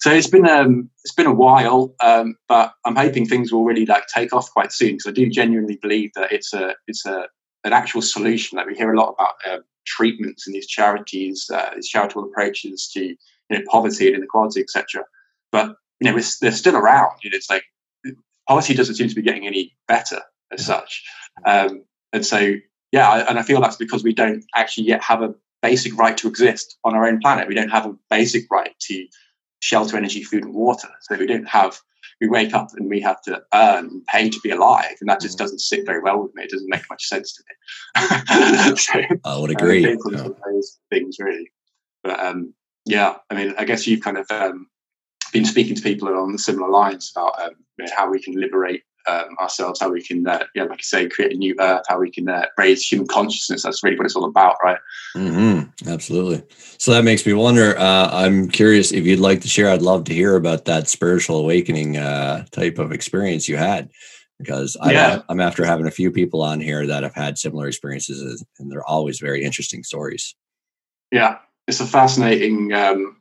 So 0.00 0.10
it's 0.10 0.26
been 0.26 0.46
um 0.46 0.90
it's 1.04 1.14
been 1.14 1.26
a 1.26 1.34
while 1.34 1.94
um 2.02 2.36
but 2.48 2.72
i'm 2.84 2.96
hoping 2.96 3.26
things 3.26 3.52
will 3.52 3.64
really 3.64 3.86
like 3.86 4.06
take 4.06 4.32
off 4.32 4.50
quite 4.50 4.72
soon 4.72 4.92
because 4.92 5.06
i 5.06 5.12
do 5.12 5.28
genuinely 5.28 5.78
believe 5.80 6.10
that 6.14 6.32
it's 6.32 6.52
a 6.52 6.74
it's 6.86 7.06
a 7.06 7.26
an 7.64 7.72
actual 7.72 8.02
solution. 8.02 8.56
That 8.56 8.62
like 8.62 8.72
we 8.72 8.76
hear 8.76 8.92
a 8.92 8.98
lot 8.98 9.14
about 9.14 9.34
uh, 9.48 9.62
treatments 9.86 10.46
and 10.46 10.54
these 10.54 10.66
charities 10.66 11.48
uh, 11.52 11.70
these 11.74 11.88
charitable 11.88 12.24
approaches 12.24 12.90
to 12.94 13.04
you 13.04 13.16
know 13.50 13.60
poverty 13.70 14.08
and 14.08 14.16
inequality 14.16 14.60
etc 14.60 15.04
but 15.50 15.76
you 16.00 16.10
know 16.10 16.18
they're 16.40 16.52
still 16.52 16.76
around 16.76 17.12
you 17.22 17.30
know, 17.30 17.36
it's 17.36 17.50
like 17.50 17.64
poverty 18.48 18.74
doesn't 18.74 18.96
seem 18.96 19.08
to 19.08 19.14
be 19.14 19.22
getting 19.22 19.46
any 19.46 19.74
better 19.88 20.20
as 20.52 20.64
such. 20.64 21.02
Um, 21.46 21.84
and 22.12 22.24
so, 22.24 22.54
yeah, 22.92 23.24
and 23.28 23.38
I 23.38 23.42
feel 23.42 23.60
that's 23.60 23.76
because 23.76 24.04
we 24.04 24.14
don't 24.14 24.44
actually 24.54 24.86
yet 24.86 25.02
have 25.02 25.22
a 25.22 25.34
basic 25.62 25.96
right 25.96 26.16
to 26.18 26.28
exist 26.28 26.76
on 26.84 26.94
our 26.94 27.06
own 27.06 27.20
planet. 27.20 27.48
We 27.48 27.54
don't 27.54 27.70
have 27.70 27.86
a 27.86 27.96
basic 28.10 28.44
right 28.50 28.74
to 28.80 29.06
shelter, 29.60 29.96
energy, 29.96 30.22
food, 30.22 30.44
and 30.44 30.54
water. 30.54 30.88
So 31.02 31.16
we 31.16 31.26
don't 31.26 31.48
have, 31.48 31.78
we 32.20 32.28
wake 32.28 32.52
up 32.52 32.68
and 32.76 32.90
we 32.90 33.00
have 33.00 33.22
to 33.22 33.42
earn 33.54 34.02
pay 34.08 34.28
to 34.28 34.40
be 34.40 34.50
alive, 34.50 34.96
and 35.00 35.08
that 35.08 35.20
just 35.20 35.38
doesn't 35.38 35.60
sit 35.60 35.86
very 35.86 36.00
well 36.00 36.22
with 36.22 36.34
me. 36.34 36.44
It 36.44 36.50
doesn't 36.50 36.68
make 36.68 36.82
much 36.90 37.04
sense 37.06 37.34
to 37.34 37.42
me. 37.48 38.76
so, 38.76 39.00
I 39.24 39.38
would 39.38 39.50
agree. 39.50 39.86
I 39.86 39.96
yeah. 40.10 40.28
those 40.46 40.78
things 40.90 41.16
really, 41.18 41.50
but 42.04 42.20
um, 42.20 42.52
yeah, 42.84 43.16
I 43.30 43.34
mean, 43.34 43.54
I 43.56 43.64
guess 43.64 43.86
you've 43.86 44.02
kind 44.02 44.18
of 44.18 44.30
um, 44.30 44.66
been 45.32 45.46
speaking 45.46 45.76
to 45.76 45.82
people 45.82 46.08
along 46.08 46.36
similar 46.36 46.68
lines 46.68 47.10
about 47.14 47.40
um, 47.42 47.52
you 47.78 47.86
know, 47.86 47.92
how 47.96 48.10
we 48.10 48.20
can 48.20 48.34
liberate 48.34 48.82
um, 49.06 49.36
ourselves, 49.40 49.80
how 49.80 49.90
we 49.90 50.02
can, 50.02 50.26
uh, 50.26 50.44
yeah, 50.54 50.64
like 50.64 50.78
you 50.78 50.84
say, 50.84 51.08
create 51.08 51.32
a 51.32 51.36
new 51.36 51.54
earth, 51.58 51.84
how 51.88 51.98
we 51.98 52.10
can 52.10 52.28
uh, 52.28 52.46
raise 52.56 52.86
human 52.86 53.06
consciousness. 53.06 53.62
That's 53.62 53.82
really 53.82 53.96
what 53.96 54.06
it's 54.06 54.16
all 54.16 54.24
about, 54.24 54.56
right? 54.62 54.78
Mm-hmm. 55.16 55.88
Absolutely. 55.88 56.42
So 56.78 56.92
that 56.92 57.04
makes 57.04 57.26
me 57.26 57.32
wonder. 57.32 57.78
Uh, 57.78 58.08
I'm 58.12 58.48
curious 58.48 58.92
if 58.92 59.04
you'd 59.04 59.20
like 59.20 59.40
to 59.42 59.48
share. 59.48 59.70
I'd 59.70 59.82
love 59.82 60.04
to 60.04 60.14
hear 60.14 60.36
about 60.36 60.64
that 60.66 60.88
spiritual 60.88 61.38
awakening 61.38 61.96
uh, 61.96 62.46
type 62.50 62.78
of 62.78 62.92
experience 62.92 63.48
you 63.48 63.56
had, 63.56 63.90
because 64.38 64.76
yeah. 64.86 65.20
I, 65.20 65.32
I'm 65.32 65.40
after 65.40 65.64
having 65.64 65.86
a 65.86 65.90
few 65.90 66.10
people 66.10 66.42
on 66.42 66.60
here 66.60 66.86
that 66.86 67.02
have 67.02 67.14
had 67.14 67.38
similar 67.38 67.68
experiences, 67.68 68.44
and 68.58 68.70
they're 68.70 68.86
always 68.86 69.20
very 69.20 69.44
interesting 69.44 69.82
stories. 69.82 70.34
Yeah, 71.10 71.38
it's 71.68 71.80
a 71.80 71.86
fascinating. 71.86 72.72
Um, 72.72 73.18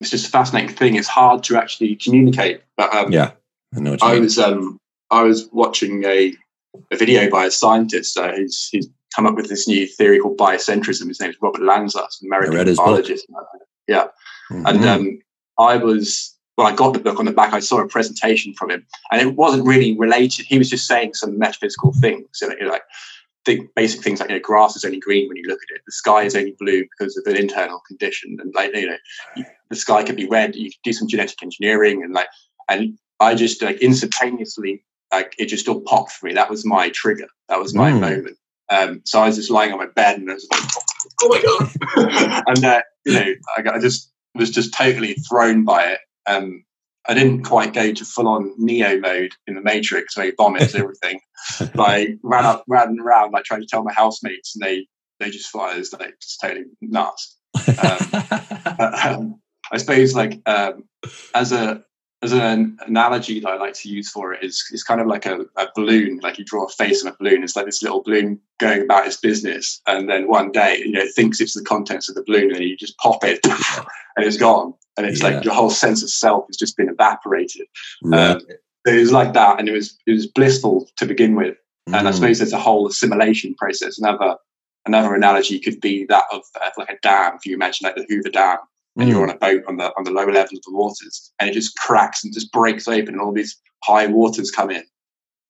it's 0.00 0.10
just 0.10 0.26
a 0.26 0.30
fascinating 0.30 0.74
thing. 0.74 0.96
It's 0.96 1.08
hard 1.08 1.44
to 1.44 1.56
actually 1.56 1.94
communicate, 1.96 2.62
but 2.76 2.92
um, 2.92 3.12
yeah, 3.12 3.32
I 3.76 3.80
know. 3.80 3.96
I 4.02 4.18
was 4.18 4.38
um, 4.38 4.78
I 5.14 5.22
was 5.22 5.48
watching 5.52 6.04
a, 6.04 6.34
a 6.90 6.96
video 6.96 7.30
by 7.30 7.46
a 7.46 7.50
scientist 7.50 8.18
uh, 8.18 8.32
come 9.14 9.26
up 9.26 9.36
with 9.36 9.48
this 9.48 9.68
new 9.68 9.86
theory 9.86 10.18
called 10.18 10.36
biocentrism. 10.36 11.06
His 11.06 11.20
name 11.20 11.30
is 11.30 11.36
Robert 11.40 11.62
Lanza, 11.62 12.00
an 12.00 12.26
American 12.26 12.74
biologist. 12.74 13.28
Book. 13.28 13.46
Yeah. 13.86 14.06
Mm-hmm. 14.50 14.66
And 14.66 14.84
um, 14.84 15.18
I 15.56 15.76
was, 15.76 16.36
well, 16.58 16.66
I 16.66 16.74
got 16.74 16.94
the 16.94 16.98
book 16.98 17.20
on 17.20 17.26
the 17.26 17.32
back. 17.32 17.52
I 17.52 17.60
saw 17.60 17.80
a 17.80 17.86
presentation 17.86 18.54
from 18.54 18.72
him, 18.72 18.84
and 19.12 19.20
it 19.20 19.36
wasn't 19.36 19.64
really 19.64 19.96
related. 19.96 20.46
He 20.46 20.58
was 20.58 20.68
just 20.68 20.88
saying 20.88 21.14
some 21.14 21.38
metaphysical 21.38 21.92
things, 22.00 22.26
you 22.42 22.48
know, 22.48 22.66
like 22.66 22.82
think 23.44 23.70
basic 23.76 24.00
things 24.02 24.18
like 24.18 24.30
you 24.30 24.36
know, 24.36 24.42
grass 24.42 24.74
is 24.74 24.84
only 24.84 24.98
green 24.98 25.28
when 25.28 25.36
you 25.36 25.44
look 25.46 25.60
at 25.70 25.76
it. 25.76 25.82
The 25.86 25.92
sky 25.92 26.22
is 26.22 26.34
only 26.34 26.56
blue 26.58 26.82
because 26.82 27.16
of 27.16 27.24
an 27.32 27.36
internal 27.36 27.80
condition, 27.86 28.36
and 28.40 28.52
like 28.52 28.74
you 28.74 28.88
know, 28.88 29.44
the 29.70 29.76
sky 29.76 30.02
could 30.02 30.16
be 30.16 30.26
red. 30.26 30.56
You 30.56 30.70
could 30.70 30.82
do 30.82 30.92
some 30.92 31.06
genetic 31.06 31.40
engineering, 31.40 32.02
and 32.02 32.12
like, 32.12 32.28
and 32.68 32.98
I 33.20 33.36
just 33.36 33.62
like 33.62 33.80
instantaneously 33.80 34.82
like 35.16 35.34
it 35.38 35.46
just 35.46 35.68
all 35.68 35.80
popped 35.80 36.12
for 36.12 36.26
me. 36.26 36.34
That 36.34 36.50
was 36.50 36.64
my 36.64 36.90
trigger. 36.90 37.26
That 37.48 37.60
was 37.60 37.74
my 37.74 37.90
mm. 37.90 38.00
moment. 38.00 38.38
Um, 38.70 39.02
so 39.04 39.20
I 39.20 39.26
was 39.26 39.36
just 39.36 39.50
lying 39.50 39.72
on 39.72 39.78
my 39.78 39.86
bed 39.86 40.18
and 40.18 40.30
I 40.30 40.34
was 40.34 40.48
like, 40.50 40.62
oh 41.22 41.28
my 41.28 41.42
god! 41.96 42.42
and 42.56 42.64
uh, 42.64 42.82
you 43.04 43.12
know, 43.12 43.34
I, 43.56 43.76
I, 43.76 43.78
just 43.78 44.10
was 44.34 44.50
just 44.50 44.74
totally 44.74 45.14
thrown 45.14 45.64
by 45.64 45.92
it. 45.92 46.00
Um, 46.26 46.64
I 47.06 47.14
didn't 47.14 47.42
quite 47.42 47.74
go 47.74 47.92
to 47.92 48.04
full 48.04 48.28
on 48.28 48.54
Neo 48.56 48.98
mode 48.98 49.32
in 49.46 49.54
the 49.54 49.60
Matrix 49.60 50.16
where 50.16 50.26
he 50.26 50.32
vomits 50.36 50.74
everything. 50.74 51.20
but 51.58 51.80
I 51.80 52.16
ran 52.22 52.46
up, 52.46 52.64
ran 52.66 52.98
around, 52.98 53.32
like 53.32 53.44
trying 53.44 53.60
to 53.60 53.66
tell 53.66 53.82
my 53.82 53.92
housemates, 53.92 54.56
and 54.56 54.64
they 54.64 54.86
they 55.20 55.30
just 55.30 55.50
thought 55.50 55.74
I 55.74 55.78
was 55.78 55.92
like 55.92 56.14
just 56.20 56.40
totally 56.40 56.64
nuts. 56.80 57.36
Um, 57.54 57.98
but, 58.78 59.06
um, 59.06 59.40
I 59.70 59.76
suppose 59.76 60.14
like 60.14 60.40
um, 60.46 60.84
as 61.34 61.52
a 61.52 61.84
as 62.24 62.32
an 62.32 62.78
analogy 62.86 63.40
that 63.40 63.48
I 63.48 63.56
like 63.56 63.74
to 63.74 63.88
use 63.88 64.10
for 64.10 64.32
it 64.32 64.42
is 64.42 64.64
it's 64.72 64.82
kind 64.82 65.00
of 65.00 65.06
like 65.06 65.26
a, 65.26 65.40
a, 65.56 65.68
balloon, 65.74 66.18
like 66.22 66.38
you 66.38 66.44
draw 66.44 66.64
a 66.64 66.68
face 66.68 67.04
on 67.04 67.12
a 67.12 67.16
balloon. 67.16 67.42
It's 67.42 67.54
like 67.54 67.66
this 67.66 67.82
little 67.82 68.02
balloon 68.02 68.40
going 68.58 68.82
about 68.82 69.06
its 69.06 69.16
business, 69.16 69.80
and 69.86 70.08
then 70.08 70.26
one 70.28 70.50
day, 70.50 70.78
you 70.78 70.92
know, 70.92 71.00
it 71.00 71.14
thinks 71.14 71.40
it's 71.40 71.54
the 71.54 71.62
contents 71.62 72.08
of 72.08 72.14
the 72.14 72.24
balloon, 72.26 72.54
and 72.54 72.64
you 72.64 72.76
just 72.76 72.96
pop 72.98 73.22
it, 73.22 73.40
and 74.16 74.26
it's 74.26 74.36
gone, 74.36 74.74
and 74.96 75.06
it's 75.06 75.22
yeah. 75.22 75.28
like 75.28 75.44
your 75.44 75.54
whole 75.54 75.70
sense 75.70 76.02
of 76.02 76.10
self 76.10 76.46
has 76.48 76.56
just 76.56 76.76
been 76.76 76.88
evaporated. 76.88 77.66
Right. 78.02 78.30
Um, 78.30 78.40
it 78.86 79.00
was 79.00 79.12
like 79.12 79.32
that, 79.34 79.58
and 79.58 79.68
it 79.68 79.72
was 79.72 79.96
it 80.06 80.12
was 80.12 80.26
blissful 80.26 80.88
to 80.96 81.06
begin 81.06 81.36
with, 81.36 81.56
mm. 81.88 81.96
and 81.96 82.08
I 82.08 82.10
mm. 82.10 82.14
suppose 82.14 82.38
there's 82.38 82.52
a 82.52 82.58
whole 82.58 82.88
assimilation 82.88 83.54
process. 83.54 83.98
Another 83.98 84.36
another 84.86 85.14
analogy 85.14 85.58
could 85.58 85.80
be 85.80 86.04
that 86.06 86.24
of 86.32 86.42
uh, 86.60 86.70
like 86.76 86.90
a 86.90 86.98
dam. 87.02 87.36
If 87.36 87.46
you 87.46 87.54
imagine 87.54 87.86
like 87.86 87.96
the 87.96 88.06
Hoover 88.08 88.30
Dam, 88.30 88.58
and 88.96 89.08
you're 89.08 89.26
mm. 89.26 89.30
on 89.30 89.34
a 89.34 89.38
boat 89.38 89.62
on 89.68 89.76
the 89.76 89.92
on 89.96 90.04
the 90.04 90.10
lower 90.10 90.32
levels 90.32 90.58
of 90.58 90.62
the 90.62 90.76
waters, 90.76 91.32
and 91.38 91.50
it 91.50 91.54
just 91.54 91.76
cracks 91.76 92.24
and 92.24 92.32
just 92.32 92.52
breaks 92.52 92.88
open, 92.88 93.14
and 93.14 93.20
all 93.20 93.32
these 93.32 93.60
high 93.82 94.06
waters 94.06 94.50
come 94.50 94.70
in, 94.70 94.84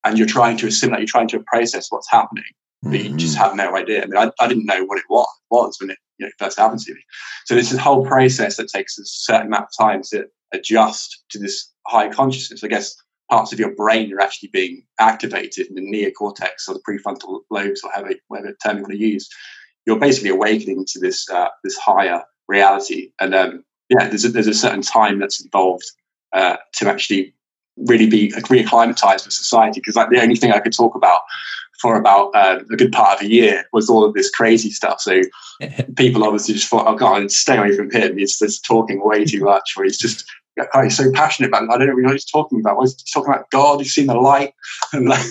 and 0.04 0.18
you're 0.18 0.26
trying 0.26 0.56
to 0.58 0.66
assimilate, 0.66 1.00
you're 1.00 1.06
trying 1.06 1.28
to 1.28 1.40
process 1.46 1.90
what's 1.90 2.10
happening, 2.10 2.44
but 2.82 2.92
mm-hmm. 2.92 3.12
you 3.12 3.16
just 3.16 3.36
mm. 3.36 3.40
have 3.40 3.54
no 3.54 3.76
idea. 3.76 4.02
I 4.02 4.06
mean, 4.06 4.16
I, 4.16 4.30
I 4.42 4.48
didn't 4.48 4.66
know 4.66 4.84
what 4.84 4.98
it 4.98 5.04
was, 5.08 5.28
was 5.50 5.76
when 5.80 5.90
it 5.90 5.98
you 6.18 6.26
know, 6.26 6.32
first 6.38 6.58
happened 6.58 6.80
to 6.80 6.94
me. 6.94 7.00
So 7.46 7.54
this 7.54 7.76
whole 7.76 8.04
process 8.04 8.56
that 8.56 8.68
takes 8.68 8.98
a 8.98 9.04
certain 9.04 9.48
amount 9.48 9.64
of 9.64 9.86
time 9.86 10.02
to 10.10 10.26
adjust 10.52 11.24
to 11.30 11.38
this 11.38 11.72
high 11.86 12.08
consciousness. 12.08 12.62
I 12.62 12.68
guess 12.68 12.94
parts 13.30 13.52
of 13.52 13.58
your 13.58 13.74
brain 13.74 14.12
are 14.12 14.20
actually 14.20 14.50
being 14.52 14.84
activated 14.98 15.66
in 15.68 15.74
the 15.74 15.82
neocortex 15.82 16.68
or 16.68 16.74
the 16.74 16.82
prefrontal 16.88 17.40
lobes, 17.50 17.82
or 17.82 17.90
whatever, 17.90 18.14
whatever 18.28 18.56
term 18.64 18.76
you 18.76 18.82
want 18.82 18.92
to 18.92 18.98
use. 18.98 19.28
You're 19.86 19.98
basically 19.98 20.30
awakening 20.30 20.86
to 20.88 21.00
this 21.00 21.28
uh, 21.28 21.48
this 21.62 21.76
higher 21.76 22.22
reality. 22.48 23.10
And 23.20 23.34
um, 23.34 23.64
yeah, 23.88 24.08
there's 24.08 24.24
a, 24.24 24.28
there's 24.28 24.46
a 24.46 24.54
certain 24.54 24.82
time 24.82 25.18
that's 25.18 25.42
involved 25.42 25.84
uh, 26.32 26.56
to 26.74 26.88
actually 26.88 27.34
really 27.76 28.06
be 28.08 28.30
reacclimatized 28.30 29.24
with 29.24 29.34
society. 29.34 29.80
Because 29.80 29.96
like 29.96 30.10
the 30.10 30.20
only 30.20 30.36
thing 30.36 30.52
I 30.52 30.60
could 30.60 30.72
talk 30.72 30.94
about 30.94 31.22
for 31.80 31.96
about 31.96 32.30
uh, 32.34 32.60
a 32.70 32.76
good 32.76 32.92
part 32.92 33.18
of 33.18 33.26
a 33.26 33.30
year 33.30 33.64
was 33.72 33.90
all 33.90 34.04
of 34.04 34.14
this 34.14 34.30
crazy 34.30 34.70
stuff. 34.70 35.00
So 35.00 35.20
people 35.96 36.24
obviously 36.24 36.54
just 36.54 36.68
thought, 36.68 36.86
"Oh 36.86 36.96
God, 36.96 37.30
stay 37.30 37.56
away 37.56 37.76
from 37.76 37.90
him. 37.90 38.18
He's 38.18 38.38
just 38.38 38.64
talking 38.64 39.04
way 39.04 39.24
too 39.24 39.44
much." 39.44 39.72
Where 39.76 39.84
he's 39.84 39.98
just 39.98 40.24
oh, 40.74 40.82
he's 40.82 40.96
so 40.96 41.10
passionate 41.12 41.48
about. 41.48 41.64
It. 41.64 41.70
I 41.70 41.78
don't 41.78 41.88
know 41.88 42.08
what 42.08 42.12
he's 42.12 42.24
talking 42.24 42.60
about. 42.60 42.80
He's 42.80 42.94
talking 43.12 43.32
about 43.32 43.50
God. 43.50 43.80
He's 43.80 43.92
seen 43.92 44.06
the 44.06 44.14
light, 44.14 44.54
and 44.92 45.08
like, 45.08 45.24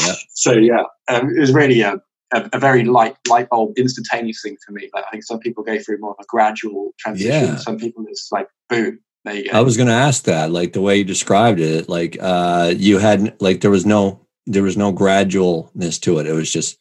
yeah. 0.00 0.14
so 0.30 0.52
yeah, 0.52 0.84
um, 1.08 1.30
it 1.36 1.40
was 1.40 1.52
really 1.52 1.82
um, 1.82 2.00
a, 2.32 2.48
a, 2.52 2.58
very 2.58 2.84
light 2.84 3.16
light 3.28 3.48
bulb 3.48 3.78
instantaneous 3.78 4.40
thing 4.42 4.56
for 4.64 4.72
me. 4.72 4.90
Like 4.94 5.04
I 5.06 5.10
think 5.10 5.24
some 5.24 5.38
people 5.38 5.64
go 5.64 5.78
through 5.78 5.98
more 5.98 6.12
of 6.12 6.16
a 6.20 6.26
gradual 6.26 6.94
transition. 6.98 7.48
Yeah. 7.48 7.56
Some 7.56 7.78
people 7.78 8.04
it's 8.08 8.30
like 8.32 8.48
boom. 8.68 9.00
There 9.24 9.34
you 9.34 9.50
go. 9.50 9.58
I 9.58 9.62
was 9.62 9.76
going 9.76 9.88
to 9.88 9.94
ask 9.94 10.24
that, 10.24 10.50
like 10.50 10.74
the 10.74 10.82
way 10.82 10.98
you 10.98 11.04
described 11.04 11.58
it, 11.58 11.88
like 11.88 12.18
uh, 12.20 12.74
you 12.76 12.98
had 12.98 13.40
like 13.40 13.62
there 13.62 13.70
was 13.70 13.86
no 13.86 14.26
there 14.46 14.62
was 14.62 14.76
no 14.76 14.92
gradualness 14.92 16.00
to 16.02 16.18
it. 16.18 16.26
It 16.26 16.34
was 16.34 16.50
just 16.50 16.78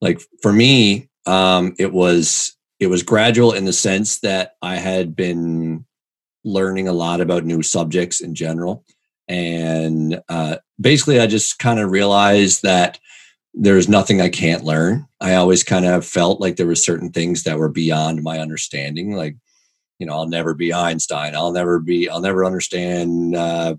like 0.00 0.20
for 0.42 0.52
me, 0.52 1.08
um, 1.26 1.74
it 1.78 1.92
was 1.92 2.54
it 2.80 2.88
was 2.88 3.02
gradual 3.02 3.52
in 3.52 3.64
the 3.64 3.72
sense 3.72 4.20
that 4.20 4.56
I 4.60 4.76
had 4.76 5.16
been 5.16 5.86
learning 6.44 6.86
a 6.86 6.92
lot 6.92 7.22
about 7.22 7.46
new 7.46 7.62
subjects 7.62 8.20
in 8.20 8.34
general, 8.34 8.84
and 9.26 10.20
uh, 10.28 10.56
basically, 10.78 11.18
I 11.18 11.26
just 11.26 11.58
kind 11.58 11.78
of 11.78 11.90
realized 11.90 12.62
that 12.62 12.98
there's 13.54 13.88
nothing 13.88 14.20
I 14.20 14.28
can't 14.28 14.64
learn. 14.64 15.06
I 15.20 15.34
always 15.34 15.62
kind 15.62 15.86
of 15.86 16.04
felt 16.04 16.40
like 16.40 16.56
there 16.56 16.66
were 16.66 16.74
certain 16.74 17.10
things 17.10 17.44
that 17.44 17.58
were 17.58 17.68
beyond 17.68 18.22
my 18.22 18.40
understanding. 18.40 19.12
Like, 19.12 19.36
you 19.98 20.06
know, 20.06 20.14
I'll 20.14 20.28
never 20.28 20.54
be 20.54 20.72
Einstein. 20.72 21.36
I'll 21.36 21.52
never 21.52 21.78
be. 21.78 22.08
I'll 22.08 22.20
never 22.20 22.44
understand 22.44 23.36
uh, 23.36 23.76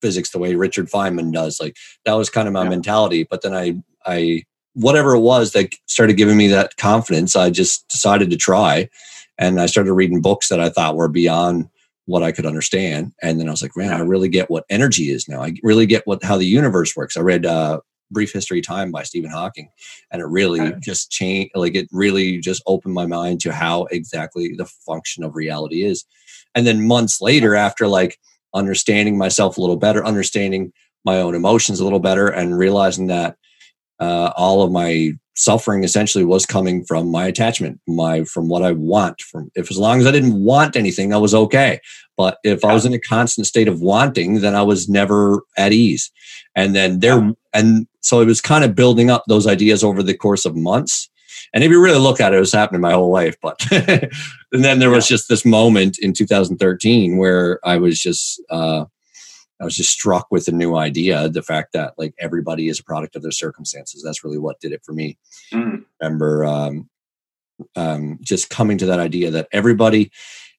physics 0.00 0.30
the 0.30 0.38
way 0.38 0.54
Richard 0.54 0.88
Feynman 0.88 1.32
does. 1.32 1.60
Like 1.60 1.76
that 2.06 2.14
was 2.14 2.30
kind 2.30 2.48
of 2.48 2.54
my 2.54 2.64
yeah. 2.64 2.70
mentality. 2.70 3.26
But 3.28 3.42
then 3.42 3.54
I, 3.54 3.82
I, 4.06 4.44
whatever 4.74 5.14
it 5.14 5.20
was 5.20 5.52
that 5.52 5.74
started 5.86 6.16
giving 6.16 6.38
me 6.38 6.48
that 6.48 6.78
confidence, 6.78 7.36
I 7.36 7.50
just 7.50 7.86
decided 7.88 8.30
to 8.30 8.36
try, 8.36 8.88
and 9.36 9.60
I 9.60 9.66
started 9.66 9.92
reading 9.92 10.22
books 10.22 10.48
that 10.48 10.60
I 10.60 10.70
thought 10.70 10.96
were 10.96 11.08
beyond 11.08 11.68
what 12.06 12.22
I 12.22 12.32
could 12.32 12.46
understand. 12.46 13.12
And 13.22 13.38
then 13.38 13.48
I 13.48 13.50
was 13.50 13.62
like, 13.62 13.76
man, 13.76 13.92
I 13.92 14.00
really 14.00 14.28
get 14.28 14.50
what 14.50 14.64
energy 14.70 15.10
is 15.10 15.28
now. 15.28 15.42
I 15.42 15.54
really 15.62 15.86
get 15.86 16.06
what 16.06 16.24
how 16.24 16.38
the 16.38 16.46
universe 16.46 16.96
works. 16.96 17.16
I 17.16 17.20
read 17.20 17.44
uh, 17.44 17.80
Brief 18.12 18.32
History 18.32 18.58
of 18.60 18.66
Time 18.66 18.90
by 18.92 19.02
Stephen 19.02 19.30
Hawking, 19.30 19.68
and 20.10 20.20
it 20.20 20.26
really 20.26 20.60
okay. 20.60 20.78
just 20.80 21.10
changed. 21.10 21.52
Like 21.54 21.74
it 21.74 21.88
really 21.92 22.38
just 22.38 22.62
opened 22.66 22.94
my 22.94 23.06
mind 23.06 23.40
to 23.42 23.52
how 23.52 23.84
exactly 23.84 24.54
the 24.56 24.66
function 24.66 25.24
of 25.24 25.34
reality 25.34 25.84
is. 25.84 26.04
And 26.54 26.66
then 26.66 26.86
months 26.86 27.20
later, 27.20 27.54
after 27.54 27.88
like 27.88 28.18
understanding 28.54 29.16
myself 29.16 29.56
a 29.56 29.60
little 29.60 29.76
better, 29.76 30.04
understanding 30.04 30.72
my 31.04 31.16
own 31.16 31.34
emotions 31.34 31.80
a 31.80 31.84
little 31.84 32.00
better, 32.00 32.28
and 32.28 32.58
realizing 32.58 33.06
that 33.08 33.36
uh, 33.98 34.32
all 34.36 34.62
of 34.62 34.70
my 34.72 35.12
suffering 35.34 35.82
essentially 35.84 36.24
was 36.24 36.44
coming 36.44 36.84
from 36.84 37.10
my 37.10 37.26
attachment, 37.26 37.80
my 37.86 38.24
from 38.24 38.48
what 38.48 38.62
I 38.62 38.72
want. 38.72 39.20
From 39.22 39.50
if 39.54 39.70
as 39.70 39.78
long 39.78 40.00
as 40.00 40.06
I 40.06 40.10
didn't 40.10 40.42
want 40.42 40.76
anything, 40.76 41.12
I 41.12 41.18
was 41.18 41.34
okay. 41.34 41.80
But 42.16 42.38
if 42.44 42.60
yeah. 42.62 42.70
I 42.70 42.74
was 42.74 42.84
in 42.84 42.92
a 42.92 43.00
constant 43.00 43.46
state 43.46 43.68
of 43.68 43.80
wanting, 43.80 44.40
then 44.40 44.54
I 44.54 44.62
was 44.62 44.88
never 44.88 45.42
at 45.56 45.72
ease. 45.72 46.10
And 46.54 46.74
then 46.74 47.00
there, 47.00 47.18
yeah. 47.18 47.32
And 47.54 47.86
so 48.00 48.20
it 48.20 48.26
was 48.26 48.40
kind 48.40 48.64
of 48.64 48.74
building 48.74 49.10
up 49.10 49.24
those 49.28 49.46
ideas 49.46 49.84
over 49.84 50.02
the 50.02 50.16
course 50.16 50.44
of 50.44 50.56
months. 50.56 51.08
And 51.54 51.62
if 51.62 51.70
you 51.70 51.82
really 51.82 51.98
look 51.98 52.20
at 52.20 52.32
it, 52.32 52.36
it 52.36 52.40
was 52.40 52.52
happening 52.52 52.80
my 52.80 52.92
whole 52.92 53.10
life. 53.10 53.36
But 53.42 53.60
and 53.72 54.64
then 54.64 54.78
there 54.78 54.90
was 54.90 55.06
just 55.06 55.28
this 55.28 55.44
moment 55.44 55.98
in 55.98 56.12
2013 56.12 57.16
where 57.18 57.58
I 57.64 57.76
was 57.76 58.00
just 58.00 58.40
uh, 58.50 58.84
I 59.60 59.64
was 59.64 59.76
just 59.76 59.90
struck 59.90 60.26
with 60.30 60.48
a 60.48 60.52
new 60.52 60.76
idea. 60.76 61.28
The 61.28 61.42
fact 61.42 61.72
that 61.72 61.94
like 61.98 62.14
everybody 62.18 62.68
is 62.68 62.80
a 62.80 62.84
product 62.84 63.16
of 63.16 63.22
their 63.22 63.30
circumstances. 63.30 64.02
That's 64.02 64.24
really 64.24 64.38
what 64.38 64.60
did 64.60 64.72
it 64.72 64.82
for 64.84 64.92
me. 64.92 65.18
Mm. 65.52 65.84
Remember 66.00 66.44
um, 66.44 66.88
um, 67.76 68.18
just 68.22 68.50
coming 68.50 68.78
to 68.78 68.86
that 68.86 68.98
idea 68.98 69.30
that 69.30 69.48
everybody 69.52 70.10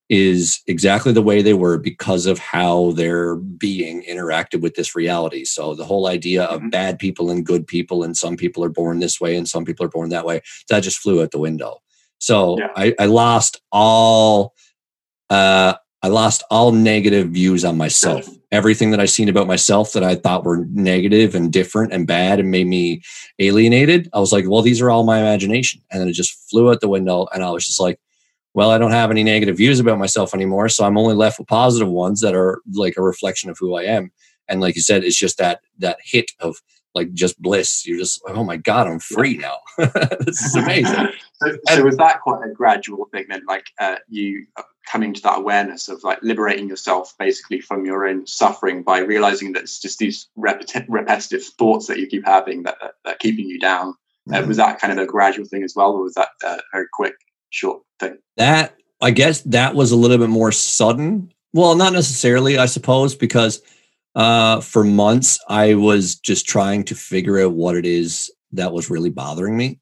is 0.09 0.61
exactly 0.67 1.13
the 1.13 1.21
way 1.21 1.41
they 1.41 1.53
were 1.53 1.77
because 1.77 2.25
of 2.25 2.37
how 2.37 2.91
their 2.91 3.35
being 3.35 4.03
interacted 4.03 4.61
with 4.61 4.75
this 4.75 4.95
reality. 4.95 5.45
So 5.45 5.75
the 5.75 5.85
whole 5.85 6.07
idea 6.07 6.43
of 6.43 6.59
mm-hmm. 6.59 6.69
bad 6.69 6.99
people 6.99 7.29
and 7.29 7.45
good 7.45 7.65
people, 7.65 8.03
and 8.03 8.15
some 8.15 8.35
people 8.35 8.63
are 8.63 8.69
born 8.69 8.99
this 8.99 9.21
way 9.21 9.35
and 9.35 9.47
some 9.47 9.65
people 9.65 9.85
are 9.85 9.89
born 9.89 10.09
that 10.09 10.25
way, 10.25 10.41
that 10.69 10.81
just 10.81 10.99
flew 10.99 11.21
out 11.23 11.31
the 11.31 11.39
window. 11.39 11.79
So 12.19 12.57
yeah. 12.59 12.69
I, 12.75 12.95
I, 12.99 13.05
lost 13.05 13.61
all 13.71 14.53
uh, 15.29 15.73
I 16.03 16.07
lost 16.07 16.43
all 16.51 16.73
negative 16.73 17.29
views 17.29 17.63
on 17.63 17.77
myself. 17.77 18.27
Everything 18.51 18.91
that 18.91 18.99
I 18.99 19.05
seen 19.05 19.29
about 19.29 19.47
myself 19.47 19.93
that 19.93 20.03
I 20.03 20.15
thought 20.15 20.43
were 20.43 20.65
negative 20.69 21.33
and 21.33 21.51
different 21.51 21.91
and 21.91 22.05
bad 22.05 22.39
and 22.39 22.51
made 22.51 22.67
me 22.67 23.01
alienated, 23.39 24.09
I 24.13 24.19
was 24.19 24.31
like, 24.31 24.45
well, 24.47 24.61
these 24.61 24.79
are 24.79 24.91
all 24.91 25.05
my 25.05 25.19
imagination. 25.19 25.81
And 25.89 26.01
then 26.01 26.09
it 26.09 26.13
just 26.13 26.49
flew 26.49 26.69
out 26.69 26.81
the 26.81 26.89
window. 26.89 27.27
And 27.33 27.43
I 27.43 27.49
was 27.49 27.65
just 27.65 27.79
like, 27.79 27.99
well, 28.53 28.69
I 28.69 28.77
don't 28.77 28.91
have 28.91 29.11
any 29.11 29.23
negative 29.23 29.57
views 29.57 29.79
about 29.79 29.97
myself 29.97 30.33
anymore. 30.33 30.69
So 30.69 30.85
I'm 30.85 30.97
only 30.97 31.15
left 31.15 31.39
with 31.39 31.47
positive 31.47 31.89
ones 31.89 32.21
that 32.21 32.35
are 32.35 32.61
like 32.73 32.95
a 32.97 33.01
reflection 33.01 33.49
of 33.49 33.57
who 33.59 33.75
I 33.75 33.83
am. 33.83 34.11
And 34.47 34.61
like 34.61 34.75
you 34.75 34.81
said, 34.81 35.03
it's 35.03 35.17
just 35.17 35.37
that 35.37 35.61
that 35.79 35.97
hit 36.03 36.31
of 36.39 36.57
like 36.95 37.13
just 37.13 37.41
bliss. 37.41 37.85
You're 37.85 37.97
just 37.97 38.23
like, 38.25 38.35
oh 38.35 38.43
my 38.43 38.57
god, 38.57 38.87
I'm 38.87 38.99
free 38.99 39.37
now. 39.37 39.57
this 40.19 40.41
is 40.41 40.55
amazing. 40.55 41.07
so, 41.33 41.57
so 41.67 41.83
was 41.83 41.97
that 41.97 42.21
quite 42.21 42.45
a 42.45 42.53
gradual 42.53 43.05
thing 43.11 43.25
then? 43.29 43.41
Like 43.47 43.65
uh, 43.79 43.95
you 44.09 44.45
uh, 44.57 44.63
coming 44.87 45.13
to 45.13 45.21
that 45.21 45.39
awareness 45.39 45.87
of 45.87 46.03
like 46.03 46.19
liberating 46.21 46.67
yourself 46.67 47.13
basically 47.17 47.61
from 47.61 47.85
your 47.85 48.05
own 48.05 48.27
suffering 48.27 48.83
by 48.83 48.99
realizing 48.99 49.53
that 49.53 49.63
it's 49.63 49.79
just 49.79 49.99
these 49.99 50.27
repeti- 50.37 50.85
repetitive 50.87 51.43
thoughts 51.43 51.87
that 51.87 51.99
you 51.99 52.07
keep 52.07 52.25
having 52.25 52.63
that, 52.63 52.75
that, 52.81 52.93
that 53.03 53.15
are 53.15 53.17
keeping 53.17 53.47
you 53.47 53.59
down. 53.59 53.95
Uh, 54.29 54.35
mm-hmm. 54.35 54.43
Uh, 54.43 54.47
was 54.47 54.57
that 54.57 54.79
kind 54.79 54.93
of 54.93 54.99
a 54.99 55.05
gradual 55.05 55.45
thing 55.45 55.63
as 55.63 55.73
well, 55.75 55.93
or 55.93 56.03
was 56.03 56.13
that 56.13 56.29
uh, 56.45 56.57
very 56.71 56.85
quick, 56.93 57.15
short 57.53 57.81
thing? 57.99 58.17
That 58.37 58.75
I 59.01 59.11
guess 59.11 59.41
that 59.41 59.75
was 59.75 59.91
a 59.91 59.95
little 59.95 60.17
bit 60.17 60.29
more 60.29 60.51
sudden. 60.51 61.31
Well, 61.53 61.75
not 61.75 61.93
necessarily, 61.93 62.57
I 62.57 62.65
suppose, 62.65 63.15
because 63.15 63.61
uh, 64.15 64.61
for 64.61 64.83
months, 64.83 65.39
I 65.49 65.75
was 65.75 66.15
just 66.15 66.47
trying 66.47 66.83
to 66.85 66.95
figure 66.95 67.39
out 67.39 67.53
what 67.53 67.75
it 67.75 67.85
is 67.85 68.31
that 68.53 68.73
was 68.73 68.89
really 68.89 69.09
bothering 69.09 69.57
me 69.57 69.79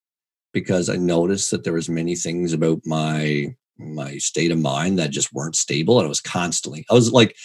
because 0.53 0.89
I 0.89 0.95
noticed 0.95 1.51
that 1.51 1.63
there 1.63 1.73
was 1.73 1.89
many 1.89 2.15
things 2.15 2.53
about 2.53 2.81
my 2.85 3.55
my 3.77 4.17
state 4.17 4.51
of 4.51 4.59
mind 4.59 4.99
that 4.99 5.09
just 5.09 5.33
weren't 5.33 5.55
stable 5.55 5.97
and 5.97 6.05
I 6.05 6.09
was 6.09 6.21
constantly 6.21 6.85
I 6.91 6.93
was 6.93 7.11
like 7.11 7.35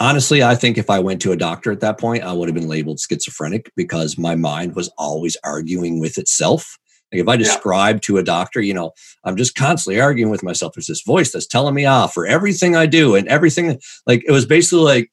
honestly 0.00 0.42
I 0.42 0.56
think 0.56 0.76
if 0.76 0.90
I 0.90 0.98
went 0.98 1.22
to 1.22 1.32
a 1.32 1.36
doctor 1.36 1.70
at 1.70 1.80
that 1.80 1.98
point 1.98 2.24
I 2.24 2.32
would 2.32 2.48
have 2.48 2.56
been 2.56 2.66
labeled 2.66 2.98
schizophrenic 2.98 3.70
because 3.76 4.18
my 4.18 4.34
mind 4.34 4.74
was 4.74 4.90
always 4.98 5.36
arguing 5.44 6.00
with 6.00 6.18
itself 6.18 6.76
like 7.12 7.20
if 7.20 7.28
I 7.28 7.36
describe 7.36 7.96
yeah. 7.96 8.00
to 8.00 8.18
a 8.18 8.22
doctor, 8.22 8.60
you 8.60 8.74
know, 8.74 8.92
I'm 9.24 9.36
just 9.36 9.54
constantly 9.54 10.00
arguing 10.00 10.30
with 10.30 10.42
myself. 10.42 10.74
There's 10.74 10.86
this 10.86 11.02
voice 11.02 11.32
that's 11.32 11.46
telling 11.46 11.74
me 11.74 11.86
off 11.86 12.14
for 12.14 12.26
everything 12.26 12.76
I 12.76 12.86
do 12.86 13.14
and 13.14 13.26
everything. 13.28 13.80
Like 14.06 14.24
it 14.26 14.32
was 14.32 14.46
basically 14.46 14.84
like 14.84 15.12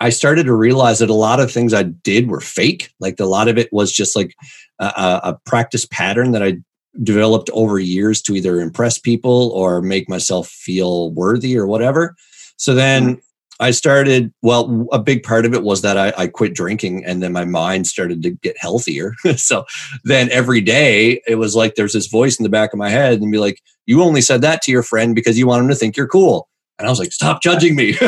I 0.00 0.10
started 0.10 0.44
to 0.44 0.54
realize 0.54 0.98
that 0.98 1.10
a 1.10 1.14
lot 1.14 1.38
of 1.38 1.50
things 1.50 1.72
I 1.72 1.84
did 1.84 2.28
were 2.28 2.40
fake. 2.40 2.90
Like 2.98 3.20
a 3.20 3.24
lot 3.24 3.48
of 3.48 3.58
it 3.58 3.72
was 3.72 3.92
just 3.92 4.16
like 4.16 4.34
a, 4.80 4.84
a 4.86 5.38
practice 5.46 5.86
pattern 5.86 6.32
that 6.32 6.42
I 6.42 6.58
developed 7.02 7.50
over 7.52 7.78
years 7.78 8.20
to 8.22 8.34
either 8.34 8.60
impress 8.60 8.98
people 8.98 9.50
or 9.54 9.80
make 9.80 10.08
myself 10.08 10.48
feel 10.48 11.12
worthy 11.12 11.56
or 11.56 11.66
whatever. 11.66 12.16
So 12.56 12.74
then 12.74 13.02
mm-hmm. 13.02 13.20
I 13.62 13.70
started, 13.70 14.34
well, 14.42 14.88
a 14.90 14.98
big 14.98 15.22
part 15.22 15.46
of 15.46 15.54
it 15.54 15.62
was 15.62 15.82
that 15.82 15.96
I, 15.96 16.12
I, 16.18 16.26
quit 16.26 16.52
drinking 16.52 17.04
and 17.04 17.22
then 17.22 17.32
my 17.32 17.44
mind 17.44 17.86
started 17.86 18.20
to 18.24 18.30
get 18.30 18.58
healthier. 18.58 19.14
so 19.36 19.64
then 20.02 20.28
every 20.32 20.60
day 20.60 21.22
it 21.28 21.36
was 21.36 21.54
like 21.54 21.76
there's 21.76 21.92
this 21.92 22.08
voice 22.08 22.36
in 22.40 22.42
the 22.42 22.48
back 22.48 22.72
of 22.72 22.80
my 22.80 22.90
head 22.90 23.20
and 23.20 23.30
be 23.30 23.38
like, 23.38 23.62
you 23.86 24.02
only 24.02 24.20
said 24.20 24.42
that 24.42 24.62
to 24.62 24.72
your 24.72 24.82
friend 24.82 25.14
because 25.14 25.38
you 25.38 25.46
want 25.46 25.62
him 25.62 25.68
to 25.68 25.76
think 25.76 25.96
you're 25.96 26.08
cool. 26.08 26.48
And 26.80 26.88
I 26.88 26.90
was 26.90 26.98
like, 26.98 27.12
stop 27.12 27.40
judging 27.40 27.76
me. 27.76 27.96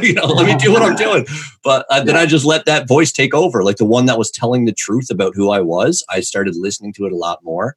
you 0.00 0.14
know, 0.14 0.26
let 0.26 0.46
me 0.46 0.54
do 0.56 0.70
what 0.70 0.82
I'm 0.82 0.94
doing. 0.94 1.26
But 1.64 1.86
uh, 1.90 2.04
then 2.04 2.14
I 2.14 2.24
just 2.24 2.44
let 2.44 2.64
that 2.66 2.86
voice 2.86 3.10
take 3.10 3.34
over, 3.34 3.64
like 3.64 3.78
the 3.78 3.84
one 3.84 4.06
that 4.06 4.18
was 4.18 4.30
telling 4.30 4.64
the 4.64 4.72
truth 4.72 5.10
about 5.10 5.34
who 5.34 5.50
I 5.50 5.60
was. 5.60 6.04
I 6.08 6.20
started 6.20 6.54
listening 6.56 6.92
to 6.94 7.06
it 7.06 7.12
a 7.12 7.16
lot 7.16 7.40
more. 7.42 7.76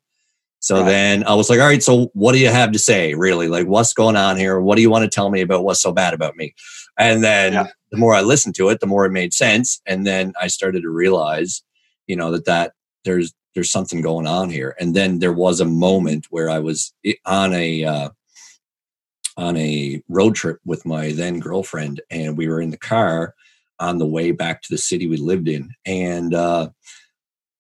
So 0.63 0.77
right. 0.77 0.86
then 0.86 1.24
I 1.25 1.34
was 1.34 1.50
like, 1.50 1.60
all 1.60 1.67
right, 1.67 1.84
so 1.84 2.10
what 2.13 2.32
do 2.32 2.39
you 2.39 2.48
have 2.48 2.72
to 2.72 2.79
say, 2.79 3.15
really? 3.15 3.50
Like, 3.50 3.67
what's 3.67 3.93
going 3.93 4.15
on 4.15 4.38
here? 4.38 4.62
What 4.62 4.77
do 4.77 4.82
you 4.82 4.89
want 4.89 5.03
to 5.03 5.13
tell 5.13 5.29
me 5.29 5.41
about 5.41 5.65
what's 5.65 5.82
so 5.82 5.91
bad 5.91 6.13
about 6.13 6.38
me? 6.38 6.55
And 6.97 7.21
then 7.21 7.52
yeah. 7.52 7.67
the 7.91 7.97
more 7.97 8.15
I 8.15 8.21
listened 8.21 8.56
to 8.56 8.69
it, 8.69 8.80
the 8.80 8.88
more 8.88 9.06
it 9.06 9.12
made 9.12 9.34
sense. 9.34 9.82
And 9.86 10.08
then 10.08 10.32
I 10.39 10.47
started 10.47 10.84
to 10.84 10.89
realize, 10.89 11.63
you 12.08 12.15
know, 12.15 12.32
that 12.32 12.45
that 12.45 12.71
there's 13.04 13.34
there's 13.54 13.71
something 13.71 14.02
going 14.02 14.26
on 14.26 14.49
here. 14.49 14.73
And 14.80 14.95
then 14.95 15.19
there 15.19 15.34
was 15.34 15.60
a 15.60 15.65
moment 15.65 16.28
where 16.30 16.49
I 16.49 16.60
was 16.60 16.93
on 17.26 17.54
a 17.54 17.84
uh, 17.84 18.10
on 19.36 19.58
a 19.58 20.02
road 20.08 20.34
trip 20.34 20.60
with 20.63 20.86
my 20.86 21.12
then 21.12 21.41
girlfriend, 21.41 21.99
and 22.10 22.38
we 22.38 22.47
were 22.47 22.62
in 22.62 22.69
the 22.69 22.78
car 22.78 23.36
on 23.80 23.97
the 23.97 24.08
way 24.08 24.32
back 24.32 24.62
to 24.62 24.69
the 24.69 24.78
city 24.78 25.08
we 25.08 25.17
lived 25.17 25.49
in. 25.49 25.71
And 25.86 26.34
uh, 26.34 26.69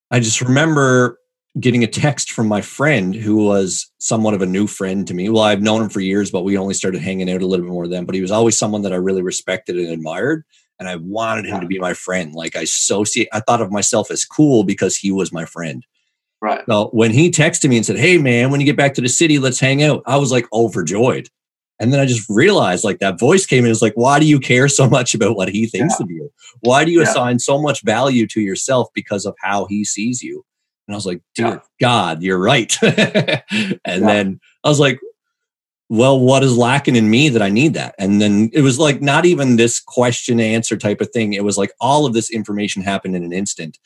I 0.09 0.21
just 0.21 0.39
remember 0.39 1.19
getting 1.59 1.83
a 1.83 1.87
text 1.87 2.31
from 2.31 2.47
my 2.47 2.61
friend 2.61 3.13
who 3.13 3.45
was 3.45 3.91
somewhat 3.99 4.33
of 4.33 4.41
a 4.41 4.47
new 4.47 4.65
friend 4.65 5.07
to 5.07 5.13
me. 5.13 5.29
Well, 5.29 5.43
I've 5.43 5.61
known 5.61 5.83
him 5.83 5.89
for 5.89 5.99
years, 5.99 6.31
but 6.31 6.43
we 6.43 6.57
only 6.57 6.73
started 6.73 7.01
hanging 7.01 7.29
out 7.29 7.41
a 7.41 7.45
little 7.45 7.65
bit 7.65 7.71
more 7.71 7.87
then. 7.87 8.05
But 8.05 8.15
he 8.15 8.21
was 8.21 8.31
always 8.31 8.57
someone 8.57 8.81
that 8.83 8.93
I 8.93 8.97
really 8.97 9.21
respected 9.21 9.77
and 9.77 9.89
admired. 9.89 10.43
And 10.79 10.89
I 10.89 10.95
wanted 10.95 11.45
him 11.45 11.61
to 11.61 11.67
be 11.67 11.79
my 11.79 11.93
friend. 11.93 12.33
Like 12.33 12.55
I 12.55 12.61
associate, 12.61 13.29
I 13.31 13.39
thought 13.41 13.61
of 13.61 13.71
myself 13.71 14.09
as 14.09 14.25
cool 14.25 14.63
because 14.63 14.97
he 14.97 15.11
was 15.11 15.31
my 15.31 15.45
friend. 15.45 15.85
Right. 16.41 16.63
So 16.67 16.87
when 16.87 17.11
he 17.11 17.29
texted 17.29 17.69
me 17.69 17.77
and 17.77 17.85
said, 17.85 17.97
Hey 17.97 18.17
man, 18.17 18.49
when 18.49 18.59
you 18.59 18.65
get 18.65 18.75
back 18.75 18.95
to 18.95 19.01
the 19.01 19.07
city, 19.07 19.39
let's 19.39 19.59
hang 19.59 19.83
out. 19.83 20.03
I 20.05 20.17
was 20.17 20.31
like 20.31 20.47
overjoyed. 20.51 21.29
And 21.79 21.93
then 21.93 21.99
I 21.99 22.05
just 22.05 22.29
realized 22.29 22.83
like 22.83 22.99
that 22.99 23.19
voice 23.19 23.45
came 23.45 23.65
in. 23.65 23.71
It's 23.71 23.81
like, 23.81 23.95
why 23.95 24.19
do 24.19 24.25
you 24.25 24.39
care 24.39 24.67
so 24.67 24.89
much 24.89 25.13
about 25.13 25.35
what 25.35 25.49
he 25.49 25.67
thinks 25.67 25.95
yeah. 25.99 26.03
of 26.03 26.11
you? 26.11 26.31
Why 26.61 26.85
do 26.85 26.91
you 26.91 27.01
yeah. 27.01 27.09
assign 27.09 27.39
so 27.39 27.61
much 27.61 27.83
value 27.83 28.27
to 28.27 28.41
yourself 28.41 28.89
because 28.93 29.25
of 29.25 29.35
how 29.41 29.65
he 29.65 29.85
sees 29.85 30.21
you? 30.21 30.43
And 30.87 30.93
I 30.93 30.97
was 30.97 31.05
like, 31.05 31.21
dear 31.35 31.47
yeah. 31.47 31.59
God, 31.79 32.21
you're 32.21 32.39
right. 32.39 32.75
and 32.81 33.79
then 33.85 34.39
I 34.63 34.69
was 34.69 34.79
like, 34.79 34.99
well, 35.89 36.19
what 36.19 36.43
is 36.43 36.57
lacking 36.57 36.95
in 36.95 37.09
me 37.09 37.29
that 37.29 37.41
I 37.41 37.49
need 37.49 37.75
that? 37.75 37.93
And 37.99 38.19
then 38.19 38.49
it 38.53 38.61
was 38.61 38.79
like 38.79 39.01
not 39.01 39.25
even 39.25 39.55
this 39.55 39.79
question 39.79 40.39
answer 40.39 40.75
type 40.75 41.01
of 41.01 41.09
thing. 41.11 41.33
It 41.33 41.43
was 41.43 41.57
like 41.57 41.71
all 41.79 42.05
of 42.05 42.13
this 42.13 42.31
information 42.31 42.81
happened 42.81 43.15
in 43.15 43.23
an 43.23 43.33
instant. 43.33 43.77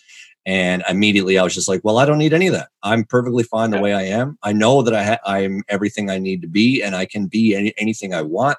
And 0.45 0.83
immediately 0.88 1.38
I 1.38 1.43
was 1.43 1.53
just 1.53 1.67
like, 1.67 1.81
well, 1.83 1.97
I 1.97 2.05
don't 2.05 2.19
need 2.19 2.33
any 2.33 2.47
of 2.47 2.53
that. 2.53 2.69
I'm 2.81 3.03
perfectly 3.03 3.43
fine 3.43 3.71
the 3.71 3.81
way 3.81 3.93
I 3.93 4.03
am. 4.03 4.38
I 4.41 4.53
know 4.53 4.81
that 4.81 4.95
I 4.95 5.03
ha- 5.03 5.19
I'm 5.25 5.63
everything 5.67 6.10
I 6.10 6.19
need 6.19 6.41
to 6.43 6.47
be 6.47 6.81
and 6.81 6.95
I 6.95 7.05
can 7.05 7.27
be 7.27 7.53
any- 7.53 7.73
anything 7.77 8.13
I 8.13 8.21
want. 8.21 8.57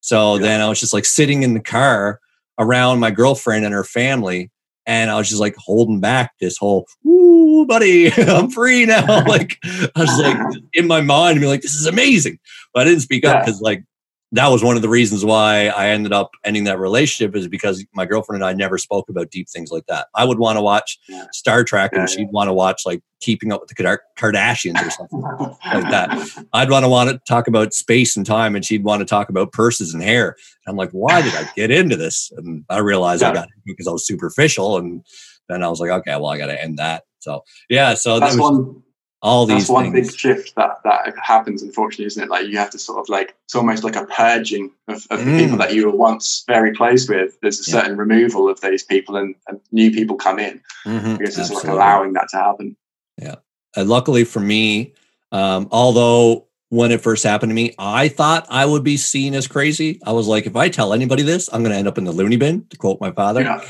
So 0.00 0.34
yeah. 0.34 0.42
then 0.42 0.60
I 0.60 0.68
was 0.68 0.80
just 0.80 0.92
like 0.92 1.04
sitting 1.04 1.44
in 1.44 1.54
the 1.54 1.60
car 1.60 2.18
around 2.58 2.98
my 2.98 3.12
girlfriend 3.12 3.64
and 3.64 3.72
her 3.72 3.84
family. 3.84 4.50
And 4.90 5.08
I 5.08 5.16
was 5.16 5.28
just 5.28 5.40
like 5.40 5.54
holding 5.56 6.00
back 6.00 6.32
this 6.40 6.58
whole, 6.58 6.84
ooh, 7.06 7.64
buddy, 7.64 8.12
I'm 8.16 8.50
free 8.50 8.86
now. 8.86 9.24
like, 9.24 9.56
I 9.64 10.00
was 10.00 10.18
like 10.18 10.36
in 10.72 10.88
my 10.88 11.00
mind, 11.00 11.38
be 11.38 11.46
like, 11.46 11.62
this 11.62 11.74
is 11.74 11.86
amazing. 11.86 12.40
But 12.74 12.80
I 12.80 12.84
didn't 12.86 13.02
speak 13.02 13.24
up 13.24 13.44
because, 13.44 13.60
like, 13.60 13.84
that 14.32 14.48
was 14.48 14.62
one 14.62 14.76
of 14.76 14.82
the 14.82 14.88
reasons 14.88 15.24
why 15.24 15.66
I 15.68 15.88
ended 15.88 16.12
up 16.12 16.30
ending 16.44 16.64
that 16.64 16.78
relationship 16.78 17.34
is 17.34 17.48
because 17.48 17.84
my 17.94 18.06
girlfriend 18.06 18.42
and 18.42 18.48
I 18.48 18.52
never 18.52 18.78
spoke 18.78 19.08
about 19.08 19.30
deep 19.30 19.48
things 19.48 19.72
like 19.72 19.86
that. 19.86 20.06
I 20.14 20.24
would 20.24 20.38
want 20.38 20.56
to 20.56 20.62
watch 20.62 20.98
yeah. 21.08 21.26
Star 21.32 21.64
Trek 21.64 21.92
and 21.92 22.02
yeah, 22.02 22.06
she'd 22.06 22.20
yeah. 22.22 22.30
want 22.30 22.48
to 22.48 22.52
watch 22.52 22.82
like 22.86 23.02
Keeping 23.20 23.52
Up 23.52 23.60
with 23.60 23.70
the 23.70 23.98
Kardashians 24.16 24.86
or 24.86 24.90
something 24.90 25.20
like 25.20 25.90
that. 25.90 26.46
I'd 26.52 26.70
want 26.70 26.84
to 26.84 26.88
want 26.88 27.10
to 27.10 27.20
talk 27.26 27.48
about 27.48 27.74
space 27.74 28.16
and 28.16 28.24
time 28.24 28.54
and 28.54 28.64
she'd 28.64 28.84
want 28.84 29.00
to 29.00 29.04
talk 29.06 29.30
about 29.30 29.52
purses 29.52 29.94
and 29.94 30.02
hair. 30.02 30.36
And 30.64 30.72
I'm 30.72 30.76
like, 30.76 30.90
why 30.92 31.22
did 31.22 31.34
I 31.34 31.50
get 31.56 31.72
into 31.72 31.96
this? 31.96 32.30
And 32.36 32.64
I 32.70 32.78
realized 32.78 33.24
I 33.24 33.32
got 33.32 33.48
because 33.66 33.88
I 33.88 33.92
was 33.92 34.06
superficial 34.06 34.76
and 34.76 35.04
then 35.48 35.64
I 35.64 35.68
was 35.68 35.80
like, 35.80 35.90
okay, 35.90 36.12
well, 36.12 36.28
I 36.28 36.38
got 36.38 36.46
to 36.46 36.62
end 36.62 36.78
that. 36.78 37.02
So 37.18 37.42
yeah, 37.68 37.94
so 37.94 38.20
that's 38.20 38.36
that 38.36 38.42
was, 38.42 38.52
one 38.52 38.82
all 39.22 39.44
these 39.44 39.64
that's 39.64 39.70
one 39.70 39.92
things. 39.92 40.08
big 40.08 40.18
shift 40.18 40.54
that 40.56 40.82
that 40.84 41.14
happens 41.22 41.62
unfortunately 41.62 42.06
isn't 42.06 42.22
it 42.22 42.30
like 42.30 42.46
you 42.46 42.56
have 42.56 42.70
to 42.70 42.78
sort 42.78 42.98
of 42.98 43.08
like 43.08 43.34
it's 43.44 43.54
almost 43.54 43.84
like 43.84 43.96
a 43.96 44.06
purging 44.06 44.70
of, 44.88 45.06
of 45.10 45.20
mm. 45.20 45.24
the 45.24 45.38
people 45.38 45.56
mm. 45.56 45.58
that 45.58 45.74
you 45.74 45.86
were 45.86 45.96
once 45.96 46.42
very 46.46 46.74
close 46.74 47.08
with 47.08 47.38
there's 47.42 47.66
a 47.66 47.70
yeah. 47.70 47.82
certain 47.82 47.98
removal 47.98 48.48
of 48.48 48.60
those 48.60 48.82
people 48.82 49.16
and, 49.16 49.34
and 49.48 49.60
new 49.72 49.90
people 49.90 50.16
come 50.16 50.38
in 50.38 50.60
mm-hmm. 50.86 51.16
because 51.16 51.38
it's 51.38 51.52
like 51.52 51.64
allowing 51.64 52.14
that 52.14 52.28
to 52.30 52.36
happen 52.36 52.76
yeah 53.18 53.36
and 53.76 53.88
luckily 53.88 54.24
for 54.24 54.40
me 54.40 54.94
um, 55.32 55.68
although 55.70 56.46
when 56.70 56.90
it 56.90 57.00
first 57.00 57.22
happened 57.22 57.50
to 57.50 57.54
me 57.54 57.74
i 57.78 58.08
thought 58.08 58.46
i 58.48 58.64
would 58.64 58.82
be 58.82 58.96
seen 58.96 59.34
as 59.34 59.46
crazy 59.46 60.00
i 60.06 60.12
was 60.12 60.28
like 60.28 60.46
if 60.46 60.56
i 60.56 60.68
tell 60.68 60.94
anybody 60.94 61.22
this 61.22 61.50
i'm 61.52 61.62
going 61.62 61.72
to 61.72 61.78
end 61.78 61.88
up 61.88 61.98
in 61.98 62.04
the 62.04 62.12
loony 62.12 62.36
bin 62.36 62.64
to 62.70 62.76
quote 62.78 63.00
my 63.00 63.10
father 63.10 63.42
yeah. 63.42 63.60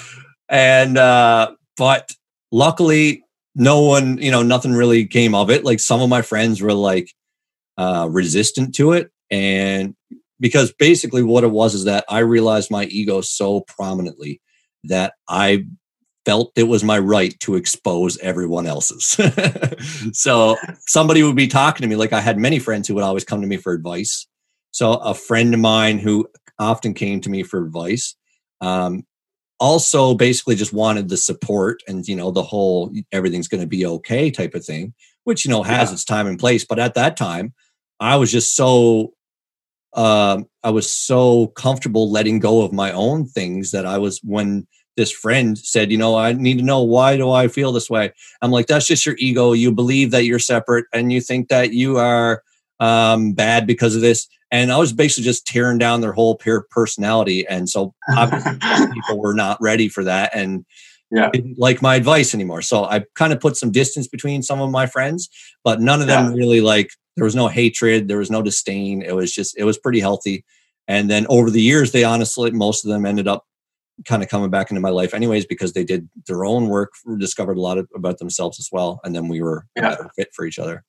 and 0.48 0.96
uh, 0.96 1.50
but 1.76 2.12
luckily 2.52 3.24
no 3.54 3.80
one, 3.80 4.18
you 4.18 4.30
know, 4.30 4.42
nothing 4.42 4.72
really 4.72 5.06
came 5.06 5.34
of 5.34 5.50
it. 5.50 5.64
Like 5.64 5.80
some 5.80 6.00
of 6.00 6.08
my 6.08 6.22
friends 6.22 6.60
were 6.60 6.72
like 6.72 7.12
uh, 7.76 8.08
resistant 8.10 8.74
to 8.76 8.92
it. 8.92 9.10
And 9.30 9.94
because 10.38 10.72
basically 10.72 11.22
what 11.22 11.44
it 11.44 11.50
was 11.50 11.74
is 11.74 11.84
that 11.84 12.04
I 12.08 12.20
realized 12.20 12.70
my 12.70 12.84
ego 12.84 13.20
so 13.20 13.60
prominently 13.62 14.40
that 14.84 15.14
I 15.28 15.64
felt 16.24 16.52
it 16.56 16.64
was 16.64 16.84
my 16.84 16.98
right 16.98 17.38
to 17.40 17.54
expose 17.54 18.18
everyone 18.18 18.66
else's. 18.66 19.18
so 20.12 20.56
somebody 20.86 21.22
would 21.22 21.36
be 21.36 21.46
talking 21.46 21.82
to 21.82 21.88
me, 21.88 21.96
like 21.96 22.12
I 22.12 22.20
had 22.20 22.38
many 22.38 22.58
friends 22.58 22.86
who 22.86 22.94
would 22.94 23.04
always 23.04 23.24
come 23.24 23.40
to 23.40 23.46
me 23.46 23.56
for 23.56 23.72
advice. 23.72 24.26
So 24.70 24.94
a 24.94 25.14
friend 25.14 25.52
of 25.54 25.60
mine 25.60 25.98
who 25.98 26.28
often 26.58 26.94
came 26.94 27.20
to 27.22 27.30
me 27.30 27.42
for 27.42 27.64
advice, 27.64 28.14
um, 28.60 29.04
also 29.60 30.14
basically 30.14 30.56
just 30.56 30.72
wanted 30.72 31.08
the 31.08 31.16
support 31.16 31.82
and 31.86 32.08
you 32.08 32.16
know 32.16 32.30
the 32.30 32.42
whole 32.42 32.90
everything's 33.12 33.48
going 33.48 33.60
to 33.60 33.66
be 33.66 33.86
okay 33.86 34.30
type 34.30 34.54
of 34.54 34.64
thing, 34.64 34.94
which 35.24 35.44
you 35.44 35.50
know 35.50 35.62
has 35.62 35.90
yeah. 35.90 35.94
its 35.94 36.04
time 36.04 36.26
and 36.26 36.38
place. 36.38 36.64
But 36.64 36.78
at 36.78 36.94
that 36.94 37.16
time, 37.16 37.54
I 38.00 38.16
was 38.16 38.32
just 38.32 38.56
so 38.56 39.12
um, 39.92 40.46
I 40.64 40.70
was 40.70 40.90
so 40.90 41.48
comfortable 41.48 42.10
letting 42.10 42.38
go 42.38 42.62
of 42.62 42.72
my 42.72 42.92
own 42.92 43.26
things 43.26 43.70
that 43.72 43.86
I 43.86 43.98
was 43.98 44.20
when 44.24 44.66
this 44.96 45.12
friend 45.12 45.56
said, 45.56 45.90
you 45.90 45.98
know, 45.98 46.16
I 46.16 46.32
need 46.32 46.58
to 46.58 46.64
know 46.64 46.82
why 46.82 47.16
do 47.16 47.30
I 47.30 47.48
feel 47.48 47.72
this 47.72 47.88
way? 47.88 48.12
I'm 48.42 48.50
like, 48.50 48.66
that's 48.66 48.86
just 48.86 49.06
your 49.06 49.16
ego. 49.18 49.52
You 49.52 49.72
believe 49.72 50.10
that 50.10 50.24
you're 50.24 50.38
separate 50.38 50.86
and 50.92 51.12
you 51.12 51.20
think 51.20 51.48
that 51.48 51.72
you 51.72 51.96
are 51.96 52.42
um, 52.80 53.32
bad 53.32 53.66
because 53.66 53.94
of 53.94 54.02
this. 54.02 54.28
And 54.50 54.72
I 54.72 54.78
was 54.78 54.92
basically 54.92 55.24
just 55.24 55.46
tearing 55.46 55.78
down 55.78 56.00
their 56.00 56.12
whole 56.12 56.36
peer 56.36 56.66
personality. 56.70 57.46
And 57.46 57.68
so 57.68 57.94
people 58.92 59.18
were 59.18 59.34
not 59.34 59.58
ready 59.60 59.88
for 59.88 60.02
that 60.04 60.34
and 60.34 60.64
yeah. 61.10 61.30
didn't 61.32 61.58
like 61.58 61.82
my 61.82 61.94
advice 61.96 62.34
anymore. 62.34 62.62
So 62.62 62.84
I 62.84 63.04
kind 63.14 63.32
of 63.32 63.40
put 63.40 63.56
some 63.56 63.70
distance 63.70 64.08
between 64.08 64.42
some 64.42 64.60
of 64.60 64.70
my 64.70 64.86
friends, 64.86 65.28
but 65.64 65.80
none 65.80 66.00
of 66.00 66.06
them 66.06 66.30
yeah. 66.30 66.36
really 66.36 66.60
like 66.60 66.90
there 67.16 67.24
was 67.24 67.36
no 67.36 67.48
hatred, 67.48 68.08
there 68.08 68.18
was 68.18 68.30
no 68.30 68.42
disdain. 68.42 69.02
It 69.02 69.14
was 69.14 69.32
just 69.32 69.56
it 69.58 69.64
was 69.64 69.78
pretty 69.78 70.00
healthy. 70.00 70.44
And 70.88 71.08
then 71.08 71.26
over 71.28 71.50
the 71.50 71.62
years, 71.62 71.92
they 71.92 72.04
honestly 72.04 72.50
most 72.50 72.84
of 72.84 72.90
them 72.90 73.06
ended 73.06 73.28
up 73.28 73.44
kind 74.06 74.22
of 74.22 74.28
coming 74.28 74.50
back 74.50 74.70
into 74.70 74.80
my 74.80 74.88
life 74.88 75.12
anyways 75.12 75.44
because 75.46 75.72
they 75.72 75.84
did 75.84 76.08
their 76.26 76.44
own 76.44 76.68
work, 76.68 76.92
discovered 77.18 77.58
a 77.58 77.60
lot 77.60 77.78
of, 77.78 77.88
about 77.94 78.18
themselves 78.18 78.58
as 78.58 78.68
well, 78.72 79.00
and 79.04 79.14
then 79.14 79.28
we 79.28 79.42
were 79.42 79.66
yeah. 79.76 79.92
a 79.92 79.96
better 79.96 80.10
fit 80.16 80.28
for 80.34 80.44
each 80.44 80.58
other. 80.58 80.84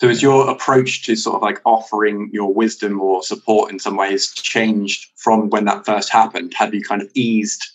So, 0.00 0.08
is 0.08 0.22
your 0.22 0.48
approach 0.48 1.04
to 1.06 1.16
sort 1.16 1.36
of 1.36 1.42
like 1.42 1.60
offering 1.64 2.30
your 2.32 2.52
wisdom 2.52 3.00
or 3.00 3.22
support 3.22 3.72
in 3.72 3.80
some 3.80 3.96
ways 3.96 4.32
changed 4.32 5.10
from 5.16 5.50
when 5.50 5.64
that 5.64 5.84
first 5.84 6.10
happened? 6.10 6.54
Have 6.54 6.72
you 6.72 6.82
kind 6.82 7.02
of 7.02 7.10
eased 7.14 7.66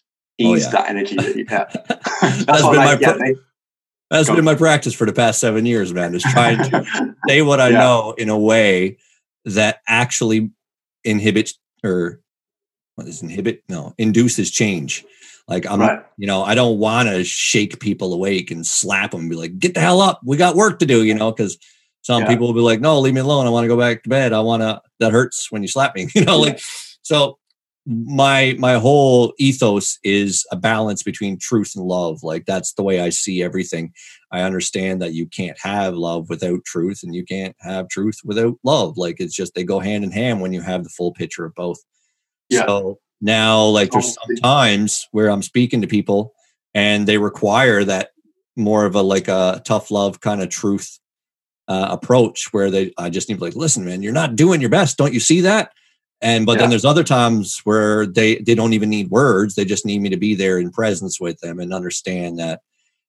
oh, 0.41 0.55
eased 0.55 0.69
oh, 0.69 0.77
yeah. 0.77 0.81
that 0.83 0.89
energy 0.89 1.15
that 1.15 1.36
you 1.36 1.45
had? 1.47 1.67
that's, 2.21 2.45
that's 2.45 2.62
been 2.62 2.75
my 2.75 2.97
yeah, 2.99 3.33
that's 4.09 4.29
been 4.29 4.45
my 4.45 4.55
practice 4.55 4.93
for 4.93 5.05
the 5.05 5.13
past 5.13 5.39
seven 5.39 5.65
years, 5.65 5.93
man. 5.93 6.15
Is 6.15 6.23
trying 6.23 6.57
to 6.69 7.15
say 7.27 7.41
what 7.41 7.59
I 7.59 7.69
yeah. 7.69 7.79
know 7.79 8.15
in 8.17 8.29
a 8.29 8.38
way 8.38 8.97
that 9.45 9.81
actually 9.88 10.51
inhibits 11.03 11.59
or 11.83 12.21
what 12.95 13.07
is 13.07 13.21
inhibit? 13.21 13.63
No, 13.67 13.95
induces 13.97 14.51
change. 14.51 15.03
Like 15.47 15.69
I'm, 15.69 15.81
right. 15.81 16.05
you 16.15 16.27
know, 16.27 16.43
I 16.43 16.55
don't 16.55 16.79
want 16.79 17.09
to 17.09 17.23
shake 17.23 17.79
people 17.79 18.13
awake 18.13 18.49
and 18.49 18.65
slap 18.65 19.12
them 19.12 19.21
and 19.21 19.29
be 19.29 19.36
like, 19.36 19.59
"Get 19.59 19.73
the 19.73 19.81
hell 19.81 19.99
up! 19.99 20.21
We 20.23 20.38
got 20.38 20.55
work 20.55 20.79
to 20.79 20.86
do," 20.86 21.03
you 21.03 21.13
know, 21.13 21.31
because 21.31 21.57
some 22.04 22.24
yeah. 22.24 22.28
people 22.30 22.48
will 22.48 22.54
be 22.54 22.62
like, 22.62 22.80
"No, 22.80 23.00
leave 23.00 23.16
me 23.16 23.22
alone. 23.22 23.48
I 23.48 23.50
want 23.50 23.63
to 23.63 23.68
go 23.68 23.78
back 23.78 24.04
to 24.04 24.10
bed. 24.10 24.32
I 24.32 24.39
want 24.42 24.62
to." 24.62 24.82
That 25.00 25.12
hurts 25.12 25.52
when 25.52 25.63
you 25.63 25.68
slap 25.68 25.96
me, 25.96 26.08
you 26.16 26.24
know. 26.24 26.39
Like, 26.39 26.62
so 27.02 27.39
my 27.86 28.56
my 28.60 28.76
whole 28.76 29.34
ethos 29.39 30.00
is 30.04 30.46
a 30.52 30.56
balance 30.56 31.04
between 31.04 31.38
truth 31.38 31.74
and 31.76 31.86
love 31.86 32.24
like 32.24 32.46
that's 32.46 32.74
the 32.74 32.84
way 32.84 33.02
i 33.02 33.10
see 33.10 33.44
everything 33.44 33.92
i 34.32 34.42
understand 34.42 35.02
that 35.02 35.13
you 35.13 35.26
can't 35.26 35.58
have 35.60 35.94
love 35.94 36.30
without 36.30 36.63
truth 36.63 37.02
and 37.04 37.13
you 37.13 37.26
can't 37.26 37.56
have 37.60 37.89
truth 37.89 38.20
without 38.24 38.56
love 38.63 38.98
like 38.98 39.18
it's 39.20 39.36
just 39.36 39.54
they 39.54 39.66
go 39.66 39.80
hand 39.80 40.04
in 40.04 40.12
hand 40.12 40.39
when 40.39 40.54
you 40.54 40.62
have 40.62 40.84
the 40.84 40.89
full 40.89 41.12
picture 41.12 41.44
of 41.44 41.54
both 41.56 41.78
yeah. 42.48 42.66
so 42.66 42.98
now 43.20 43.66
like 43.66 43.92
there's 43.92 44.18
oh, 44.18 44.28
some 44.28 44.36
times 44.38 45.08
where 45.12 45.30
i'm 45.30 45.44
speaking 45.44 45.82
to 45.82 45.88
people 45.88 46.34
and 46.74 47.06
they 47.06 47.18
require 47.18 47.84
that 47.84 48.12
more 48.56 48.86
of 48.86 48.96
a 48.96 49.02
like 49.02 49.28
a 49.28 49.62
tough 49.66 49.92
love 49.92 50.22
kind 50.22 50.42
of 50.42 50.48
truth 50.48 51.00
uh, 51.67 51.88
approach 51.91 52.49
where 52.52 52.69
they 52.69 52.93
i 52.97 53.10
just 53.10 53.30
need 53.30 53.36
to 53.36 53.39
be 53.39 53.45
like 53.45 53.56
listen 53.56 53.86
man 53.86 54.02
you're 54.02 54.12
not 54.12 54.36
doing 54.36 54.62
your 54.62 54.69
best. 54.69 54.97
Don't 54.97 55.13
you 55.13 55.19
see 55.19 55.41
that? 55.41 55.71
And 56.21 56.45
but 56.45 56.54
yeah. 56.54 56.60
then 56.60 56.69
there's 56.69 56.86
other 56.86 57.04
times 57.04 57.60
where 57.63 58.06
they 58.06 58.36
they 58.38 58.56
don't 58.56 58.73
even 58.73 58.89
need 58.89 59.10
words. 59.10 59.56
They 59.56 59.65
just 59.65 59.86
need 59.86 60.02
me 60.02 60.10
to 60.10 60.17
be 60.17 60.36
there 60.36 60.58
in 60.58 60.71
presence 60.71 61.19
with 61.19 61.39
them 61.39 61.60
and 61.60 61.73
understand 61.73 62.39
that 62.39 62.62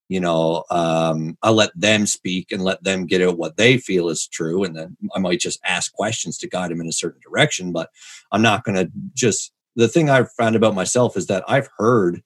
you 0.08 0.20
know 0.20 0.64
um, 0.70 1.38
i 1.42 1.50
let 1.50 1.70
them 1.74 2.06
speak 2.06 2.52
and 2.52 2.62
let 2.62 2.82
them 2.84 3.06
get 3.06 3.22
out 3.22 3.38
what 3.38 3.56
they 3.56 3.78
feel 3.78 4.08
is 4.08 4.26
true. 4.26 4.64
And 4.64 4.76
then 4.76 4.96
i 5.14 5.18
might 5.18 5.40
just 5.40 5.60
ask 5.64 5.92
questions 5.92 6.38
to 6.38 6.48
guide 6.48 6.70
them 6.70 6.80
in 6.80 6.88
a 6.88 6.92
certain 6.92 7.20
direction 7.20 7.72
but 7.72 7.88
i'm 8.32 8.42
not 8.42 8.64
going 8.64 8.76
to 8.76 8.90
just 9.14 9.52
the 9.76 9.88
thing 9.88 10.10
i've 10.10 10.30
found 10.32 10.56
about 10.56 10.74
myself 10.74 11.16
is 11.16 11.26
that 11.28 11.44
i've 11.48 11.70
heard 11.78 12.22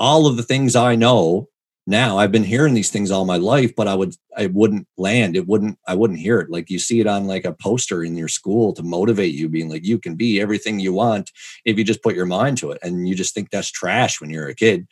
all 0.00 0.26
of 0.26 0.36
the 0.36 0.42
things 0.42 0.74
i 0.74 0.96
know 0.96 1.48
now 1.86 2.18
i've 2.18 2.32
been 2.32 2.44
hearing 2.44 2.74
these 2.74 2.90
things 2.90 3.10
all 3.10 3.24
my 3.24 3.36
life 3.36 3.74
but 3.74 3.88
i 3.88 3.94
would 3.94 4.14
i 4.36 4.46
wouldn't 4.46 4.86
land 4.96 5.36
it 5.36 5.46
wouldn't 5.46 5.78
i 5.86 5.94
wouldn't 5.94 6.18
hear 6.18 6.40
it 6.40 6.50
like 6.50 6.70
you 6.70 6.78
see 6.78 7.00
it 7.00 7.06
on 7.06 7.26
like 7.26 7.44
a 7.44 7.52
poster 7.52 8.04
in 8.04 8.16
your 8.16 8.28
school 8.28 8.72
to 8.72 8.82
motivate 8.82 9.34
you 9.34 9.48
being 9.48 9.68
like 9.68 9.84
you 9.84 9.98
can 9.98 10.14
be 10.14 10.40
everything 10.40 10.78
you 10.78 10.92
want 10.92 11.30
if 11.64 11.76
you 11.76 11.84
just 11.84 12.02
put 12.02 12.14
your 12.14 12.26
mind 12.26 12.56
to 12.56 12.70
it 12.70 12.78
and 12.82 13.08
you 13.08 13.14
just 13.14 13.34
think 13.34 13.50
that's 13.50 13.70
trash 13.70 14.20
when 14.20 14.30
you're 14.30 14.48
a 14.48 14.54
kid 14.54 14.86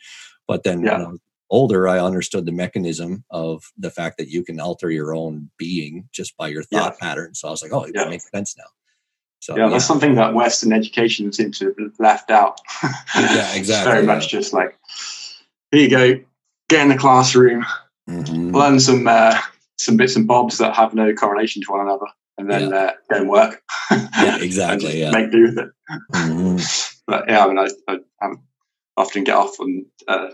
but 0.47 0.63
then 0.63 0.81
yeah. 0.81 0.93
when 0.93 1.01
I 1.01 1.09
was 1.09 1.19
older 1.49 1.87
i 1.87 1.99
understood 1.99 2.45
the 2.45 2.51
mechanism 2.51 3.25
of 3.29 3.63
the 3.77 3.91
fact 3.91 4.17
that 4.17 4.29
you 4.29 4.43
can 4.43 4.59
alter 4.59 4.89
your 4.89 5.13
own 5.13 5.49
being 5.57 6.07
just 6.11 6.35
by 6.37 6.47
your 6.47 6.63
thought 6.63 6.95
yeah. 7.01 7.07
pattern 7.07 7.35
so 7.35 7.47
i 7.47 7.51
was 7.51 7.61
like 7.61 7.73
oh 7.73 7.83
it 7.83 7.91
yeah. 7.93 8.07
makes 8.07 8.29
sense 8.31 8.55
now 8.57 8.63
so, 9.41 9.57
yeah, 9.57 9.69
that's 9.69 9.85
something 9.85 10.13
that 10.15 10.35
Western 10.35 10.71
education 10.71 11.33
seems 11.33 11.57
to 11.59 11.73
have 11.79 11.93
left 11.97 12.29
out. 12.29 12.61
yeah, 13.15 13.51
exactly. 13.55 13.91
very 13.91 14.05
much 14.05 14.29
just 14.29 14.53
like, 14.53 14.77
here 15.71 15.81
you 15.81 15.89
go, 15.89 16.19
get 16.71 16.81
in 16.81 16.89
the 16.89 16.97
classroom, 16.97 17.65
mm-hmm. 18.09 18.55
learn 18.55 18.79
some 18.79 19.07
uh, 19.07 19.37
some 19.77 19.97
bits 19.97 20.15
and 20.15 20.27
bobs 20.27 20.57
that 20.57 20.75
have 20.75 20.93
no 20.93 21.13
correlation 21.13 21.61
to 21.61 21.71
one 21.71 21.81
another, 21.81 22.07
and 22.37 22.49
then 22.49 22.69
yeah. 22.69 22.75
uh, 22.75 22.91
go 23.11 23.17
and 23.17 23.29
work. 23.29 23.61
yeah, 23.91 24.37
exactly. 24.41 24.99
yeah, 24.99 25.11
make 25.11 25.31
do 25.31 25.43
with 25.43 25.59
it. 25.59 25.69
Mm-hmm. 26.13 26.57
But 27.05 27.25
yeah, 27.27 27.45
I 27.45 27.47
mean, 27.47 27.59
I, 27.59 27.67
I, 27.87 27.97
I 28.21 28.33
often 28.97 29.23
get 29.23 29.35
off 29.35 29.59
on 29.59 29.85
uh, 30.07 30.29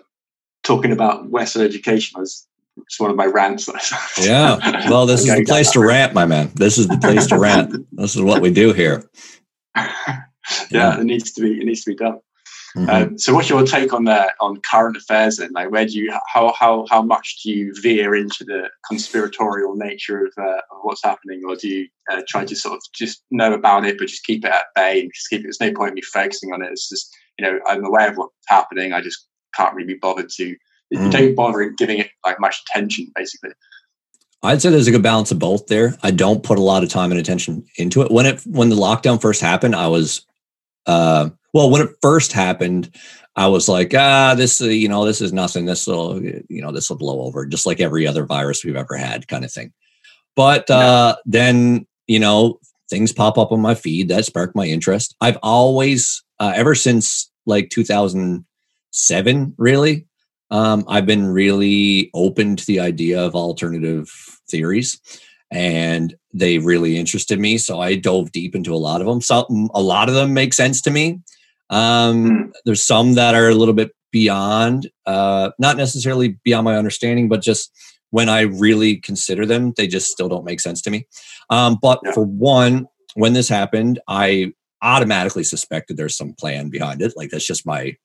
talking 0.63 0.91
about 0.91 1.29
Western 1.29 1.63
education 1.63 2.21
as 2.21 2.45
it's 2.85 2.99
one 2.99 3.09
of 3.09 3.15
my 3.15 3.25
rants. 3.25 3.67
yeah. 4.21 4.85
Well, 4.89 5.07
this 5.07 5.21
is 5.21 5.35
the 5.35 5.43
place 5.45 5.71
to 5.71 5.79
rant, 5.79 6.13
my 6.13 6.25
man. 6.25 6.51
This 6.53 6.77
is 6.77 6.87
the 6.87 6.97
place 6.97 7.25
to 7.27 7.39
rant. 7.39 7.87
This 7.91 8.15
is 8.15 8.21
what 8.21 8.41
we 8.41 8.51
do 8.51 8.73
here. 8.73 9.09
yeah, 9.75 10.21
yeah, 10.69 10.99
it 10.99 11.03
needs 11.03 11.31
to 11.33 11.41
be. 11.41 11.59
It 11.59 11.65
needs 11.65 11.83
to 11.83 11.91
be 11.91 11.95
done. 11.95 12.19
Mm-hmm. 12.77 12.89
Um, 12.89 13.17
so, 13.17 13.33
what's 13.33 13.49
your 13.49 13.65
take 13.65 13.91
on 13.91 14.03
the 14.03 14.31
on 14.39 14.61
current 14.69 14.97
affairs? 14.97 15.37
Then, 15.37 15.49
like, 15.53 15.71
where 15.71 15.85
do 15.85 15.93
you 15.93 16.11
how 16.27 16.53
how 16.53 16.85
how 16.89 17.01
much 17.01 17.41
do 17.41 17.49
you 17.49 17.73
veer 17.81 18.15
into 18.15 18.43
the 18.43 18.69
conspiratorial 18.87 19.75
nature 19.75 20.25
of, 20.25 20.33
uh, 20.37 20.61
of 20.71 20.77
what's 20.83 21.03
happening, 21.03 21.41
or 21.47 21.55
do 21.55 21.67
you 21.67 21.87
uh, 22.11 22.21
try 22.27 22.45
to 22.45 22.55
sort 22.55 22.75
of 22.75 22.81
just 22.93 23.23
know 23.31 23.53
about 23.53 23.85
it, 23.85 23.97
but 23.97 24.07
just 24.07 24.25
keep 24.25 24.45
it 24.45 24.51
at 24.51 24.65
bay 24.75 25.01
and 25.01 25.11
just 25.13 25.29
keep 25.29 25.39
it? 25.39 25.43
There's 25.43 25.59
no 25.59 25.73
point 25.73 25.89
in 25.89 25.95
me 25.95 26.01
focusing 26.01 26.53
on 26.53 26.61
it. 26.61 26.71
It's 26.71 26.87
just 26.87 27.11
you 27.39 27.45
know 27.45 27.59
I'm 27.65 27.83
aware 27.83 28.11
of 28.11 28.17
what's 28.17 28.33
happening. 28.47 28.93
I 28.93 29.01
just 29.01 29.25
can't 29.55 29.73
really 29.73 29.93
be 29.93 29.99
bothered 29.99 30.29
to. 30.29 30.55
Mm-hmm. 30.93 31.05
You 31.05 31.11
don't 31.11 31.35
bother 31.35 31.69
giving 31.71 31.97
it 31.97 32.11
like 32.23 32.39
much 32.39 32.61
attention, 32.69 33.11
basically. 33.15 33.51
I'd 34.43 34.61
say 34.61 34.69
there's 34.69 34.87
a 34.87 34.91
good 34.91 35.01
balance 35.01 35.31
of 35.31 35.39
both 35.39 35.65
there. 35.65 35.97
I 36.03 36.11
don't 36.11 36.43
put 36.43 36.59
a 36.59 36.61
lot 36.61 36.83
of 36.83 36.89
time 36.89 37.11
and 37.11 37.19
attention 37.19 37.65
into 37.77 38.03
it. 38.03 38.11
When 38.11 38.27
it 38.27 38.41
when 38.45 38.69
the 38.69 38.75
lockdown 38.75 39.19
first 39.19 39.41
happened, 39.41 39.75
I 39.75 39.87
was 39.87 40.26
uh, 40.87 41.29
well, 41.53 41.69
when 41.69 41.81
it 41.81 41.95
first 42.01 42.31
happened, 42.31 42.95
I 43.35 43.47
was 43.47 43.69
like, 43.69 43.93
ah, 43.95 44.33
this, 44.35 44.61
uh, 44.61 44.65
you 44.65 44.89
know, 44.89 45.05
this 45.05 45.21
is 45.21 45.31
nothing. 45.31 45.65
This 45.65 45.85
will, 45.85 46.21
you 46.23 46.61
know, 46.61 46.71
this 46.71 46.89
will 46.89 46.97
blow 46.97 47.21
over, 47.21 47.45
just 47.45 47.65
like 47.65 47.79
every 47.79 48.07
other 48.07 48.25
virus 48.25 48.65
we've 48.65 48.75
ever 48.75 48.95
had, 48.95 49.27
kind 49.27 49.45
of 49.45 49.51
thing. 49.51 49.73
But 50.35 50.69
uh, 50.69 51.17
then, 51.25 51.85
you 52.07 52.19
know, 52.19 52.59
things 52.89 53.11
pop 53.11 53.37
up 53.37 53.51
on 53.51 53.61
my 53.61 53.75
feed 53.75 54.09
that 54.09 54.25
spark 54.25 54.55
my 54.55 54.65
interest. 54.65 55.15
I've 55.21 55.37
always, 55.43 56.23
uh, 56.39 56.53
ever 56.55 56.73
since 56.73 57.31
like 57.45 57.69
2007, 57.69 59.55
really, 59.57 60.07
um, 60.49 60.85
I've 60.87 61.05
been 61.05 61.27
really 61.27 62.09
open 62.13 62.55
to 62.55 62.65
the 62.65 62.79
idea 62.79 63.21
of 63.21 63.35
alternative 63.35 64.09
theories 64.49 65.01
and 65.51 66.15
they 66.33 66.59
really 66.59 66.97
interested 66.97 67.39
me. 67.39 67.57
So 67.57 67.79
I 67.79 67.95
dove 67.95 68.31
deep 68.31 68.55
into 68.55 68.73
a 68.73 68.77
lot 68.77 69.01
of 69.01 69.07
them. 69.07 69.21
Some, 69.21 69.69
a 69.73 69.81
lot 69.81 70.09
of 70.09 70.15
them 70.15 70.33
make 70.33 70.53
sense 70.53 70.81
to 70.81 70.91
me. 70.91 71.21
Um, 71.69 72.29
mm. 72.29 72.51
There's 72.65 72.85
some 72.85 73.13
that 73.13 73.35
are 73.35 73.49
a 73.49 73.55
little 73.55 73.73
bit 73.73 73.91
beyond, 74.11 74.89
uh, 75.05 75.51
not 75.59 75.77
necessarily 75.77 76.37
beyond 76.43 76.65
my 76.65 76.75
understanding, 76.75 77.27
but 77.27 77.41
just 77.41 77.71
when 78.11 78.29
I 78.29 78.41
really 78.41 78.97
consider 78.97 79.45
them, 79.45 79.73
they 79.75 79.87
just 79.87 80.11
still 80.11 80.29
don't 80.29 80.45
make 80.45 80.59
sense 80.59 80.81
to 80.83 80.89
me. 80.89 81.07
Um, 81.49 81.77
but 81.81 81.99
yeah. 82.03 82.11
for 82.13 82.25
one, 82.25 82.87
when 83.15 83.33
this 83.33 83.49
happened, 83.49 83.99
I 84.07 84.53
automatically 84.81 85.43
suspected 85.43 85.97
there's 85.97 86.15
some 86.15 86.33
plan 86.33 86.69
behind 86.69 87.01
it. 87.01 87.13
Like 87.15 87.29
that's 87.29 87.47
just 87.47 87.65
my 87.65 87.95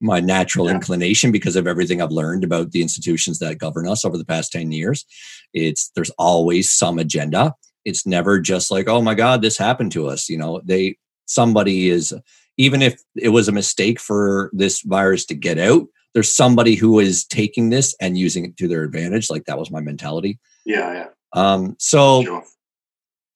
my 0.00 0.20
natural 0.20 0.66
yeah. 0.66 0.74
inclination 0.74 1.32
because 1.32 1.56
of 1.56 1.66
everything 1.66 2.00
I've 2.00 2.10
learned 2.10 2.44
about 2.44 2.70
the 2.70 2.82
institutions 2.82 3.38
that 3.38 3.58
govern 3.58 3.88
us 3.88 4.04
over 4.04 4.16
the 4.16 4.24
past 4.24 4.52
10 4.52 4.72
years. 4.72 5.04
It's 5.52 5.90
there's 5.94 6.10
always 6.18 6.70
some 6.70 6.98
agenda. 6.98 7.54
It's 7.84 8.06
never 8.06 8.40
just 8.40 8.70
like, 8.70 8.88
oh 8.88 9.02
my 9.02 9.14
God, 9.14 9.42
this 9.42 9.58
happened 9.58 9.92
to 9.92 10.08
us. 10.08 10.28
You 10.28 10.38
know, 10.38 10.60
they 10.64 10.96
somebody 11.26 11.88
is 11.88 12.14
even 12.56 12.82
if 12.82 13.00
it 13.16 13.28
was 13.30 13.48
a 13.48 13.52
mistake 13.52 14.00
for 14.00 14.50
this 14.52 14.82
virus 14.82 15.24
to 15.26 15.34
get 15.34 15.58
out, 15.58 15.86
there's 16.14 16.32
somebody 16.32 16.74
who 16.74 16.98
is 16.98 17.24
taking 17.24 17.70
this 17.70 17.94
and 18.00 18.18
using 18.18 18.44
it 18.44 18.56
to 18.56 18.68
their 18.68 18.82
advantage. 18.82 19.30
Like 19.30 19.44
that 19.44 19.58
was 19.58 19.70
my 19.70 19.80
mentality. 19.80 20.38
Yeah, 20.64 20.92
yeah. 20.92 21.06
Um, 21.32 21.76
so 21.78 22.22
sure. 22.22 22.44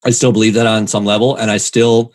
I 0.05 0.11
still 0.11 0.33
believe 0.33 0.55
that 0.55 0.67
on 0.67 0.87
some 0.87 1.05
level. 1.05 1.37
And 1.37 1.51
I 1.51 1.59
still 1.59 2.13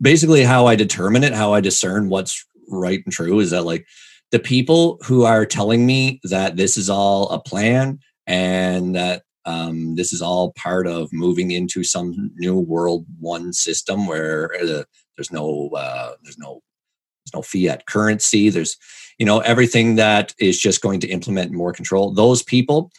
basically 0.00 0.42
how 0.42 0.66
I 0.66 0.76
determine 0.76 1.24
it, 1.24 1.32
how 1.32 1.54
I 1.54 1.60
discern 1.60 2.08
what's 2.08 2.44
right 2.70 3.00
and 3.04 3.12
true 3.12 3.40
is 3.40 3.50
that 3.50 3.64
like 3.64 3.86
the 4.30 4.38
people 4.38 4.98
who 5.04 5.24
are 5.24 5.44
telling 5.44 5.86
me 5.86 6.20
that 6.24 6.56
this 6.56 6.76
is 6.76 6.88
all 6.88 7.28
a 7.30 7.40
plan 7.40 7.98
and 8.26 8.94
that 8.94 9.22
um, 9.44 9.96
this 9.96 10.12
is 10.12 10.22
all 10.22 10.52
part 10.52 10.86
of 10.86 11.12
moving 11.12 11.50
into 11.50 11.82
some 11.82 12.30
new 12.36 12.58
world 12.58 13.06
one 13.18 13.52
system 13.52 14.06
where 14.06 14.50
the, 14.60 14.86
there's 15.16 15.32
no 15.32 15.70
uh, 15.74 16.12
there's 16.22 16.38
no 16.38 16.62
there's 17.24 17.34
no 17.34 17.42
fiat 17.42 17.86
currency 17.86 18.50
there's 18.50 18.76
you 19.18 19.26
know 19.26 19.40
everything 19.40 19.96
that 19.96 20.34
is 20.38 20.58
just 20.58 20.80
going 20.80 21.00
to 21.00 21.08
implement 21.08 21.52
more 21.52 21.72
control 21.72 22.12
those 22.12 22.42
people 22.42 22.90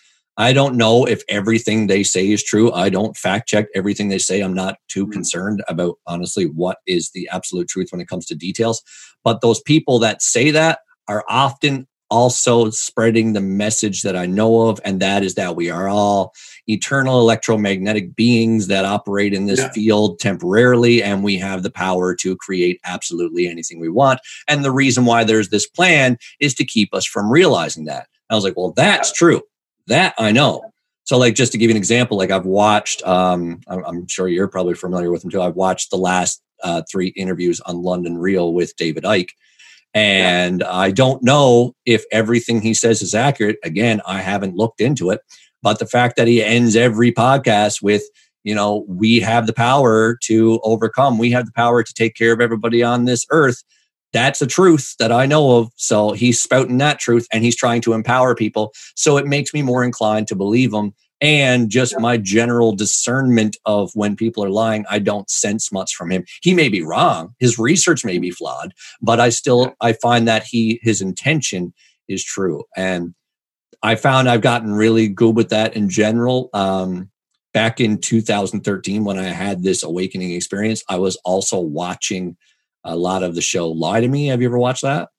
I 0.42 0.54
don't 0.54 0.76
know 0.76 1.06
if 1.06 1.22
everything 1.30 1.86
they 1.86 2.02
say 2.02 2.32
is 2.32 2.44
true. 2.44 2.72
I 2.72 2.90
don't 2.90 3.16
fact 3.16 3.48
check 3.48 3.68
everything 3.76 4.10
they 4.10 4.18
say. 4.18 4.42
I'm 4.42 4.56
not 4.56 4.78
too 4.88 5.04
mm-hmm. 5.04 5.12
concerned 5.12 5.64
about 5.68 6.00
honestly 6.08 6.46
what 6.46 6.80
is 6.88 7.12
the 7.12 7.30
absolute 7.32 7.68
truth 7.68 7.90
when 7.92 8.02
it 8.02 8.08
comes 8.08 8.26
to 8.26 8.36
details. 8.36 8.82
But 9.24 9.42
those 9.42 9.62
people 9.62 10.00
that 10.00 10.24
say 10.24 10.50
that 10.50 10.80
are 11.08 11.24
often 11.30 11.88
also 12.10 12.72
spreading 12.72 13.34
the 13.34 13.40
message 13.40 14.02
that 14.02 14.16
I 14.16 14.26
know 14.26 14.68
of, 14.68 14.82
and 14.84 15.00
that 15.00 15.22
is 15.24 15.36
that 15.36 15.56
we 15.56 15.70
are 15.70 15.88
all 15.88 16.34
eternal 16.66 17.20
electromagnetic 17.20 18.16
beings 18.16 18.66
that 18.66 18.84
operate 18.84 19.36
in 19.36 19.46
this 19.46 19.60
yeah. 19.60 19.72
field 19.72 20.20
temporarily, 20.20 21.04
and 21.04 21.24
we 21.24 21.38
have 21.38 21.62
the 21.62 21.72
power 21.72 22.16
to 22.16 22.36
create 22.38 22.82
absolutely 22.84 23.48
anything 23.48 23.80
we 23.80 23.90
want. 23.90 24.20
And 24.48 24.66
the 24.66 24.72
reason 24.72 25.06
why 25.06 25.24
there's 25.24 25.50
this 25.50 25.68
plan 25.68 26.18
is 26.40 26.56
to 26.56 26.66
keep 26.66 26.96
us 26.96 27.06
from 27.06 27.32
realizing 27.32 27.86
that. 27.86 28.08
I 28.32 28.36
was 28.36 28.44
like, 28.44 28.58
well, 28.58 28.74
that's 28.76 29.12
true. 29.12 29.44
That 29.88 30.14
I 30.18 30.32
know. 30.32 30.72
So, 31.04 31.18
like, 31.18 31.36
just 31.36 31.52
to 31.52 31.58
give 31.58 31.70
you 31.70 31.74
an 31.74 31.78
example, 31.78 32.18
like 32.18 32.32
I've 32.32 32.46
watched, 32.46 33.04
um, 33.04 33.62
I'm, 33.68 34.08
sure 34.08 34.28
you're 34.28 34.48
probably 34.48 34.76
familiar 34.76 35.12
with 35.12 35.22
them 35.22 35.32
too. 35.32 35.42
I've 35.42 35.56
watched 35.56 35.90
the 35.90 35.98
last 35.98 36.42
uh, 36.64 36.84
three 36.90 37.08
interviews 37.10 37.60
on 37.62 37.82
London 37.82 38.18
Real 38.18 38.54
with 38.54 38.76
David 38.78 39.04
Icke, 39.04 39.32
And 39.94 40.62
yeah. 40.62 40.72
I 40.72 40.92
don't 40.92 41.22
know 41.24 41.76
if 41.86 42.06
everything 42.12 42.62
he 42.62 42.74
says 42.74 43.02
is 43.02 43.16
accurate. 43.16 43.58
Again, 43.64 44.02
I 44.06 44.22
haven't 44.22 44.56
looked 44.56 44.80
into 44.80 45.10
it. 45.10 45.22
But 45.64 45.80
the 45.80 45.88
fact 45.88 46.16
that 46.16 46.28
he 46.28 46.44
ends 46.44 46.76
every 46.76 47.12
podcast 47.12 47.82
with, 47.82 48.04
you 48.44 48.56
know, 48.56 48.86
we 48.88 49.20
have 49.20 49.48
the 49.48 49.54
power 49.54 50.18
to 50.24 50.60
overcome, 50.64 51.18
we 51.18 51.32
have 51.32 51.46
the 51.46 51.52
power 51.52 51.84
to 51.84 51.94
take 51.94 52.16
care 52.16 52.32
of 52.32 52.42
everybody 52.42 52.82
on 52.84 53.06
this 53.06 53.26
earth 53.32 53.64
that's 54.14 54.42
a 54.42 54.48
truth 54.48 54.96
that 55.00 55.12
I 55.12 55.26
know 55.26 55.58
of. 55.58 55.72
So 55.76 56.12
he's 56.12 56.42
spouting 56.42 56.78
that 56.80 57.00
truth 57.00 57.28
and 57.32 57.44
he's 57.44 57.56
trying 57.56 57.82
to 57.82 57.94
empower 57.94 58.36
people. 58.36 58.74
So 58.96 59.18
it 59.18 59.26
makes 59.26 59.54
me 59.54 59.62
more 59.62 59.84
inclined 59.84 60.28
to 60.28 60.36
believe 60.36 60.74
him. 60.74 60.94
And 61.22 61.70
just 61.70 62.00
my 62.00 62.18
general 62.18 62.76
discernment 62.76 63.56
of 63.66 63.92
when 63.94 64.16
people 64.16 64.44
are 64.44 64.50
lying, 64.50 64.86
I 64.90 64.98
don't 64.98 65.30
sense 65.30 65.72
much 65.72 65.94
from 65.94 66.12
him. 66.12 66.26
He 66.42 66.56
may 66.56 66.68
be 66.68 66.82
wrong, 66.82 67.36
his 67.40 67.60
research 67.60 68.04
may 68.04 68.18
be 68.18 68.32
flawed, 68.32 68.74
but 69.02 69.20
I 69.20 69.30
still 69.30 69.76
I 69.82 69.94
find 69.94 70.28
that 70.28 70.44
he 70.44 70.80
his 70.82 71.00
intention 71.00 71.74
is 72.08 72.24
true. 72.24 72.64
And 72.76 73.14
I 73.84 73.96
found 73.96 74.30
I've 74.30 74.42
gotten 74.42 74.74
really 74.74 75.08
good 75.08 75.36
with 75.36 75.50
that 75.50 75.76
in 75.76 75.90
general. 75.90 76.50
Um, 76.54 77.12
back 77.54 77.80
in 77.80 78.00
2013, 78.00 79.04
when 79.04 79.20
I 79.20 79.26
had 79.26 79.62
this 79.62 79.84
awakening 79.84 80.32
experience, 80.32 80.84
I 80.90 80.98
was 80.98 81.18
also 81.18 81.60
watching 81.60 82.38
a 82.84 82.96
lot 82.96 83.24
of 83.24 83.36
the 83.36 83.42
show 83.42 83.70
Lie 83.70 84.02
to 84.02 84.08
Me. 84.08 84.28
Have 84.28 84.42
you 84.42 84.48
ever 84.48 84.58
watched 84.58 84.84
that? 84.84 85.10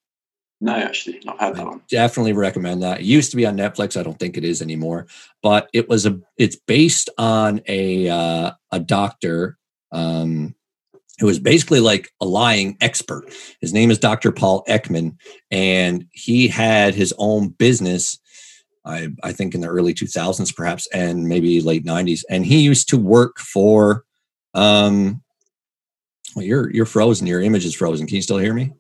No, 0.61 0.75
actually, 0.75 1.21
not 1.25 1.41
had 1.41 1.57
that 1.57 1.67
one. 1.67 1.83
Definitely 1.91 2.35
recommend 2.35 2.83
that. 2.83 3.01
It 3.01 3.05
used 3.07 3.33
to 3.33 3.37
be 3.37 3.45
on 3.45 3.57
Netflix. 3.57 3.99
I 3.99 4.05
don't 4.05 4.19
think 4.19 4.37
it 4.37 4.45
is 4.45 4.63
anymore. 4.63 5.09
But 5.43 5.69
it 5.73 5.89
was 5.89 6.07
a. 6.07 6.21
It's 6.37 6.55
based 6.55 7.11
on 7.19 7.61
a 7.67 8.09
uh, 8.09 8.53
a 8.71 8.79
doctor 8.79 9.59
um, 9.91 10.55
who 11.19 11.27
was 11.27 11.41
basically 11.41 11.81
like 11.81 12.11
a 12.21 12.27
lying 12.27 12.77
expert. 12.81 13.33
His 13.61 13.73
name 13.73 13.91
is 13.91 13.99
Dr. 13.99 14.33
Paul 14.33 14.65
Ekman, 14.69 15.17
and 15.51 16.07
he 16.13 16.49
had 16.49 16.95
his 16.95 17.13
own 17.19 17.49
business. 17.49 18.19
I, 18.85 19.09
I 19.23 19.33
think 19.33 19.55
in 19.55 19.61
the 19.61 19.69
early 19.69 19.95
2000s, 19.95 20.55
perhaps, 20.57 20.89
and 20.89 21.29
maybe 21.29 21.61
late 21.61 21.85
90s. 21.85 22.23
And 22.29 22.45
he 22.45 22.61
used 22.61 22.89
to 22.89 22.99
work 22.99 23.39
for 23.39 24.05
um, 24.55 25.22
well, 26.35 26.45
you're 26.45 26.71
you're 26.71 26.87
frozen. 26.87 27.27
Your 27.27 27.41
image 27.41 27.65
is 27.65 27.75
frozen. 27.75 28.07
Can 28.07 28.17
you 28.17 28.23
still 28.23 28.39
hear 28.39 28.55
me? 28.55 28.73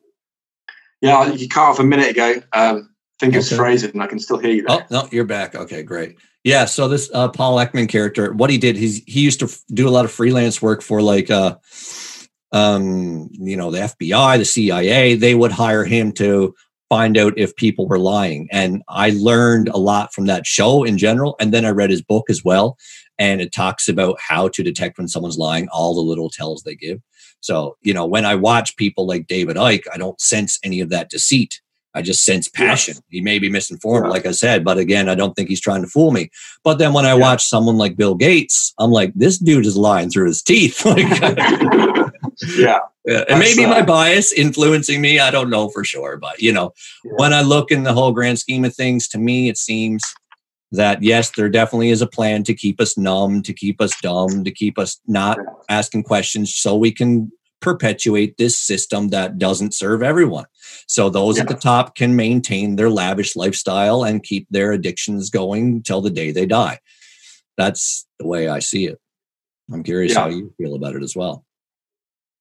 Yeah, 1.00 1.32
you 1.32 1.48
cut 1.48 1.62
off 1.62 1.78
a 1.80 1.84
minute 1.84 2.10
ago. 2.10 2.34
Um, 2.52 2.88
I 3.20 3.24
think 3.24 3.34
it's 3.34 3.48
okay. 3.48 3.56
frozen. 3.56 4.00
I 4.00 4.06
can 4.06 4.18
still 4.18 4.38
hear 4.38 4.52
you. 4.52 4.62
There. 4.62 4.78
Oh 4.80 4.86
no, 4.90 5.08
you're 5.10 5.24
back. 5.24 5.54
Okay, 5.54 5.82
great. 5.82 6.16
Yeah. 6.44 6.64
So 6.64 6.88
this 6.88 7.10
uh, 7.12 7.28
Paul 7.28 7.56
Ekman 7.56 7.88
character, 7.88 8.32
what 8.32 8.50
he 8.50 8.58
did, 8.58 8.76
he's 8.76 9.02
he 9.04 9.20
used 9.20 9.40
to 9.40 9.46
f- 9.46 9.62
do 9.72 9.88
a 9.88 9.90
lot 9.90 10.04
of 10.04 10.12
freelance 10.12 10.62
work 10.62 10.82
for 10.82 11.02
like, 11.02 11.30
uh, 11.30 11.56
um, 12.52 13.28
you 13.32 13.56
know, 13.56 13.70
the 13.70 13.78
FBI, 13.78 14.38
the 14.38 14.44
CIA. 14.44 15.14
They 15.14 15.34
would 15.34 15.52
hire 15.52 15.84
him 15.84 16.12
to 16.12 16.54
find 16.88 17.16
out 17.16 17.38
if 17.38 17.56
people 17.56 17.88
were 17.88 17.98
lying, 17.98 18.48
and 18.52 18.82
I 18.88 19.10
learned 19.10 19.68
a 19.68 19.78
lot 19.78 20.12
from 20.14 20.26
that 20.26 20.46
show 20.46 20.84
in 20.84 20.98
general. 20.98 21.36
And 21.40 21.52
then 21.52 21.64
I 21.64 21.70
read 21.70 21.90
his 21.90 22.02
book 22.02 22.28
as 22.30 22.44
well, 22.44 22.76
and 23.18 23.40
it 23.40 23.52
talks 23.52 23.88
about 23.88 24.18
how 24.20 24.48
to 24.48 24.62
detect 24.62 24.98
when 24.98 25.08
someone's 25.08 25.38
lying, 25.38 25.68
all 25.68 25.94
the 25.94 26.00
little 26.00 26.30
tells 26.30 26.62
they 26.62 26.74
give. 26.74 27.00
So, 27.42 27.76
you 27.82 27.92
know, 27.92 28.06
when 28.06 28.24
I 28.24 28.36
watch 28.36 28.76
people 28.76 29.06
like 29.06 29.26
David 29.26 29.56
Icke, 29.56 29.84
I 29.92 29.98
don't 29.98 30.20
sense 30.20 30.58
any 30.62 30.80
of 30.80 30.88
that 30.90 31.10
deceit. 31.10 31.60
I 31.94 32.00
just 32.00 32.24
sense 32.24 32.48
passion. 32.48 32.94
Yes. 32.94 33.02
He 33.10 33.20
may 33.20 33.38
be 33.38 33.50
misinformed, 33.50 34.08
like 34.08 34.24
I 34.24 34.30
said, 34.30 34.64
but 34.64 34.78
again, 34.78 35.08
I 35.08 35.14
don't 35.14 35.34
think 35.34 35.50
he's 35.50 35.60
trying 35.60 35.82
to 35.82 35.88
fool 35.88 36.10
me. 36.10 36.30
But 36.64 36.78
then 36.78 36.94
when 36.94 37.04
I 37.04 37.10
yeah. 37.10 37.20
watch 37.20 37.44
someone 37.44 37.76
like 37.76 37.96
Bill 37.96 38.14
Gates, 38.14 38.72
I'm 38.78 38.90
like, 38.90 39.12
this 39.14 39.38
dude 39.38 39.66
is 39.66 39.76
lying 39.76 40.08
through 40.08 40.28
his 40.28 40.42
teeth. 40.42 40.84
like, 40.86 40.98
yeah. 42.56 42.78
yeah. 43.04 43.24
And 43.28 43.38
maybe 43.38 43.64
uh, 43.64 43.68
my 43.68 43.82
bias 43.82 44.32
influencing 44.32 45.02
me. 45.02 45.18
I 45.18 45.30
don't 45.30 45.50
know 45.50 45.68
for 45.68 45.84
sure. 45.84 46.16
But, 46.16 46.40
you 46.40 46.52
know, 46.52 46.72
yeah. 47.04 47.12
when 47.16 47.34
I 47.34 47.42
look 47.42 47.70
in 47.70 47.82
the 47.82 47.92
whole 47.92 48.12
grand 48.12 48.38
scheme 48.38 48.64
of 48.64 48.74
things, 48.74 49.06
to 49.08 49.18
me, 49.18 49.50
it 49.50 49.58
seems 49.58 50.02
that 50.72 51.02
yes, 51.02 51.30
there 51.30 51.48
definitely 51.48 51.90
is 51.90 52.02
a 52.02 52.06
plan 52.06 52.42
to 52.44 52.54
keep 52.54 52.80
us 52.80 52.98
numb, 52.98 53.42
to 53.42 53.52
keep 53.52 53.80
us 53.80 53.98
dumb, 54.00 54.42
to 54.44 54.50
keep 54.50 54.78
us 54.78 55.00
not 55.06 55.38
asking 55.68 56.02
questions 56.02 56.54
so 56.54 56.74
we 56.74 56.90
can 56.90 57.30
perpetuate 57.60 58.36
this 58.38 58.58
system 58.58 59.08
that 59.08 59.38
doesn't 59.38 59.72
serve 59.72 60.02
everyone. 60.02 60.46
So 60.88 61.08
those 61.08 61.36
yeah. 61.36 61.42
at 61.42 61.48
the 61.48 61.54
top 61.54 61.94
can 61.94 62.16
maintain 62.16 62.76
their 62.76 62.90
lavish 62.90 63.36
lifestyle 63.36 64.02
and 64.02 64.22
keep 64.22 64.46
their 64.50 64.72
addictions 64.72 65.30
going 65.30 65.82
till 65.82 66.00
the 66.00 66.10
day 66.10 66.32
they 66.32 66.46
die. 66.46 66.80
That's 67.56 68.06
the 68.18 68.26
way 68.26 68.48
I 68.48 68.58
see 68.58 68.86
it. 68.86 68.98
I'm 69.72 69.82
curious 69.82 70.14
yeah. 70.14 70.20
how 70.20 70.28
you 70.28 70.52
feel 70.58 70.74
about 70.74 70.96
it 70.96 71.02
as 71.02 71.14
well. 71.14 71.44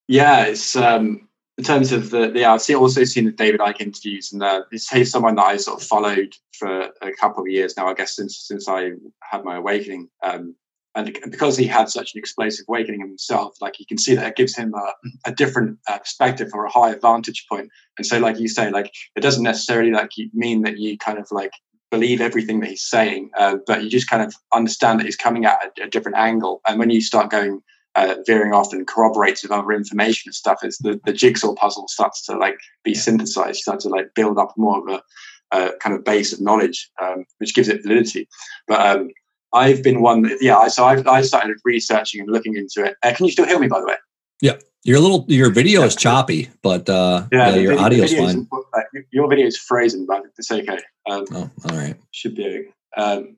Yeah, 0.07 0.45
it's 0.45 0.75
um 0.75 1.29
in 1.57 1.63
terms 1.63 1.91
of 1.91 2.09
the, 2.09 2.31
yeah, 2.33 2.53
I've 2.53 2.75
also 2.75 3.03
seen 3.03 3.25
the 3.25 3.31
David 3.31 3.59
Icke 3.59 3.81
interviews, 3.81 4.31
and 4.31 4.41
uh, 4.41 4.63
he's 4.71 5.11
someone 5.11 5.35
that 5.35 5.45
I 5.45 5.57
sort 5.57 5.81
of 5.81 5.87
followed 5.87 6.33
for 6.57 6.89
a 7.01 7.13
couple 7.19 7.43
of 7.43 7.49
years 7.49 7.75
now. 7.75 7.87
I 7.87 7.93
guess 7.93 8.15
since 8.15 8.37
since 8.37 8.67
I 8.67 8.91
had 9.21 9.43
my 9.43 9.57
awakening, 9.57 10.09
um, 10.23 10.55
and 10.95 11.17
because 11.29 11.57
he 11.57 11.67
had 11.67 11.89
such 11.89 12.13
an 12.13 12.19
explosive 12.19 12.65
awakening 12.67 13.01
himself, 13.01 13.57
like 13.61 13.79
you 13.79 13.85
can 13.85 13.97
see 13.97 14.15
that 14.15 14.27
it 14.27 14.35
gives 14.35 14.55
him 14.55 14.73
a, 14.73 14.93
a 15.25 15.33
different 15.33 15.77
uh, 15.87 15.99
perspective 15.99 16.49
or 16.53 16.65
a 16.65 16.71
higher 16.71 16.97
vantage 16.97 17.45
point. 17.49 17.69
And 17.97 18.05
so, 18.05 18.19
like 18.19 18.39
you 18.39 18.47
say, 18.47 18.71
like 18.71 18.93
it 19.15 19.21
doesn't 19.21 19.43
necessarily 19.43 19.91
like 19.91 20.11
mean 20.33 20.63
that 20.63 20.77
you 20.77 20.97
kind 20.97 21.19
of 21.19 21.27
like 21.31 21.51
believe 21.91 22.21
everything 22.21 22.61
that 22.61 22.69
he's 22.69 22.83
saying, 22.83 23.29
uh, 23.37 23.57
but 23.67 23.83
you 23.83 23.89
just 23.89 24.09
kind 24.09 24.23
of 24.23 24.33
understand 24.53 24.99
that 24.99 25.05
he's 25.05 25.17
coming 25.17 25.45
at 25.45 25.59
a, 25.77 25.83
a 25.83 25.89
different 25.89 26.17
angle. 26.17 26.61
And 26.65 26.79
when 26.79 26.89
you 26.89 27.01
start 27.01 27.29
going 27.29 27.61
uh, 27.95 28.15
veering 28.25 28.53
off 28.53 28.73
and 28.73 28.87
corroborates 28.87 29.43
with 29.43 29.51
other 29.51 29.71
information 29.71 30.29
and 30.29 30.35
stuff 30.35 30.59
is 30.63 30.77
the, 30.77 30.99
the 31.05 31.13
jigsaw 31.13 31.53
puzzle 31.53 31.87
starts 31.87 32.25
to 32.25 32.37
like 32.37 32.57
be 32.83 32.93
synthesized, 32.93 33.61
starts 33.61 33.83
to 33.83 33.89
like 33.89 34.13
build 34.15 34.37
up 34.37 34.53
more 34.57 34.79
of 34.79 34.87
a, 34.87 35.57
a 35.57 35.73
kind 35.79 35.95
of 35.95 36.03
base 36.03 36.31
of 36.31 36.41
knowledge, 36.41 36.89
um, 37.01 37.25
which 37.39 37.53
gives 37.53 37.67
it 37.67 37.83
validity. 37.83 38.27
But 38.67 38.79
um, 38.85 39.09
I've 39.53 39.83
been 39.83 40.01
one, 40.01 40.21
that, 40.23 40.41
yeah. 40.41 40.67
So 40.67 40.85
I've, 40.85 41.05
I 41.07 41.21
started 41.21 41.57
researching 41.65 42.21
and 42.21 42.29
looking 42.29 42.55
into 42.55 42.85
it. 42.85 42.95
Uh, 43.03 43.13
can 43.13 43.25
you 43.25 43.31
still 43.31 43.45
hear 43.45 43.59
me, 43.59 43.67
by 43.67 43.81
the 43.81 43.87
way? 43.87 43.95
Yeah, 44.41 44.57
your 44.83 44.99
little 44.99 45.25
your 45.27 45.51
video 45.51 45.83
is 45.83 45.95
choppy, 45.95 46.49
but 46.63 46.89
uh, 46.89 47.27
yeah, 47.31 47.49
yeah 47.49 47.55
your 47.55 47.79
audio 47.79 48.03
is 48.03 48.13
fine. 48.13 48.47
Uh, 48.73 48.81
your 49.11 49.29
video 49.29 49.45
is 49.45 49.57
frozen, 49.57 50.07
but 50.07 50.23
it's 50.37 50.49
okay. 50.49 50.79
Um, 51.09 51.25
oh, 51.33 51.49
all 51.69 51.77
right, 51.77 51.95
should 52.11 52.35
be. 52.35 52.69
Um, 52.97 53.37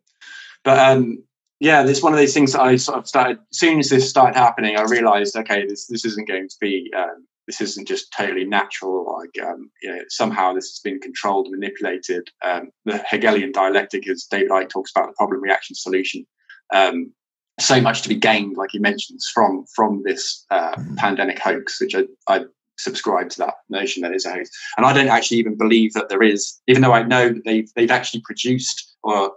but 0.63 0.79
um, 0.79 1.23
yeah, 1.59 1.85
it's 1.85 2.03
one 2.03 2.13
of 2.13 2.19
these 2.19 2.33
things 2.33 2.53
that 2.53 2.61
I 2.61 2.75
sort 2.75 2.97
of 2.97 3.07
started. 3.07 3.37
As 3.51 3.59
soon 3.59 3.79
as 3.79 3.89
this 3.89 4.09
started 4.09 4.37
happening, 4.37 4.77
I 4.77 4.83
realized, 4.83 5.35
okay, 5.35 5.65
this 5.65 5.87
this 5.87 6.05
isn't 6.05 6.27
going 6.27 6.49
to 6.49 6.55
be. 6.59 6.91
Um, 6.95 7.25
this 7.47 7.59
isn't 7.59 7.87
just 7.87 8.13
totally 8.17 8.45
natural. 8.45 9.17
Like 9.17 9.45
um, 9.45 9.69
you 9.81 9.89
know, 9.89 10.01
somehow 10.09 10.53
this 10.53 10.69
has 10.71 10.79
been 10.83 10.99
controlled, 10.99 11.49
manipulated. 11.51 12.29
Um, 12.43 12.69
the 12.85 12.97
Hegelian 13.09 13.51
dialectic, 13.51 14.07
as 14.09 14.27
David 14.29 14.49
Icke 14.49 14.69
talks 14.69 14.91
about, 14.95 15.07
the 15.07 15.13
problem, 15.17 15.41
reaction, 15.41 15.75
solution. 15.75 16.25
Um, 16.73 17.13
so 17.59 17.79
much 17.79 18.01
to 18.01 18.09
be 18.09 18.15
gained, 18.15 18.57
like 18.57 18.71
he 18.71 18.79
mentions, 18.79 19.29
from 19.33 19.65
from 19.75 20.01
this 20.05 20.45
uh, 20.49 20.75
pandemic 20.97 21.39
hoax, 21.39 21.79
which 21.79 21.95
I, 21.95 22.03
I 22.27 22.45
subscribe 22.77 23.29
to 23.29 23.37
that 23.39 23.55
notion 23.69 24.01
that 24.01 24.13
is 24.13 24.25
a 24.25 24.31
hoax. 24.31 24.49
And 24.77 24.85
I 24.85 24.93
don't 24.93 25.09
actually 25.09 25.37
even 25.37 25.57
believe 25.57 25.93
that 25.93 26.09
there 26.09 26.23
is, 26.23 26.59
even 26.67 26.81
though 26.81 26.93
I 26.93 27.03
know 27.03 27.29
that 27.29 27.43
they've 27.45 27.69
they've 27.75 27.91
actually 27.91 28.21
produced 28.21 28.95
or 29.03 29.33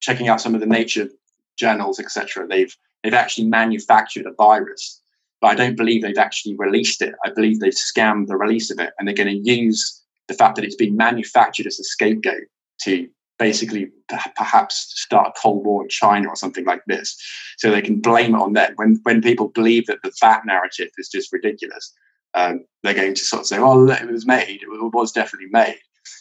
checking 0.00 0.28
out 0.28 0.40
some 0.40 0.54
of 0.54 0.60
the 0.60 0.66
nature 0.66 1.08
journals, 1.56 1.98
etc. 1.98 2.46
They've 2.48 2.74
they've 3.02 3.14
actually 3.14 3.46
manufactured 3.46 4.26
a 4.26 4.32
virus, 4.32 5.00
but 5.40 5.48
I 5.48 5.54
don't 5.54 5.76
believe 5.76 6.02
they've 6.02 6.18
actually 6.18 6.56
released 6.56 7.02
it. 7.02 7.14
I 7.24 7.30
believe 7.30 7.60
they've 7.60 7.72
scammed 7.72 8.28
the 8.28 8.36
release 8.36 8.70
of 8.70 8.78
it, 8.78 8.92
and 8.98 9.06
they're 9.06 9.14
going 9.14 9.42
to 9.42 9.50
use 9.50 10.02
the 10.28 10.34
fact 10.34 10.56
that 10.56 10.64
it's 10.64 10.76
been 10.76 10.96
manufactured 10.96 11.66
as 11.66 11.78
a 11.78 11.84
scapegoat 11.84 12.44
to 12.82 13.08
basically 13.38 13.90
perhaps 14.36 14.92
start 14.96 15.28
a 15.28 15.40
cold 15.40 15.64
war 15.64 15.82
in 15.82 15.88
China 15.88 16.28
or 16.28 16.36
something 16.36 16.64
like 16.64 16.82
this, 16.86 17.16
so 17.58 17.70
they 17.70 17.82
can 17.82 18.00
blame 18.00 18.34
it 18.34 18.40
on 18.40 18.54
them. 18.54 18.72
When 18.76 19.00
when 19.02 19.22
people 19.22 19.48
believe 19.48 19.86
that 19.86 20.02
the 20.02 20.12
fat 20.12 20.42
narrative 20.46 20.88
is 20.98 21.08
just 21.08 21.32
ridiculous, 21.32 21.92
um, 22.34 22.64
they're 22.82 22.94
going 22.94 23.14
to 23.14 23.24
sort 23.24 23.40
of 23.40 23.46
say, 23.46 23.58
"Well, 23.58 23.90
it 23.90 24.10
was 24.10 24.26
made. 24.26 24.62
It 24.62 24.92
was 24.92 25.12
definitely 25.12 25.48
made." 25.50 25.78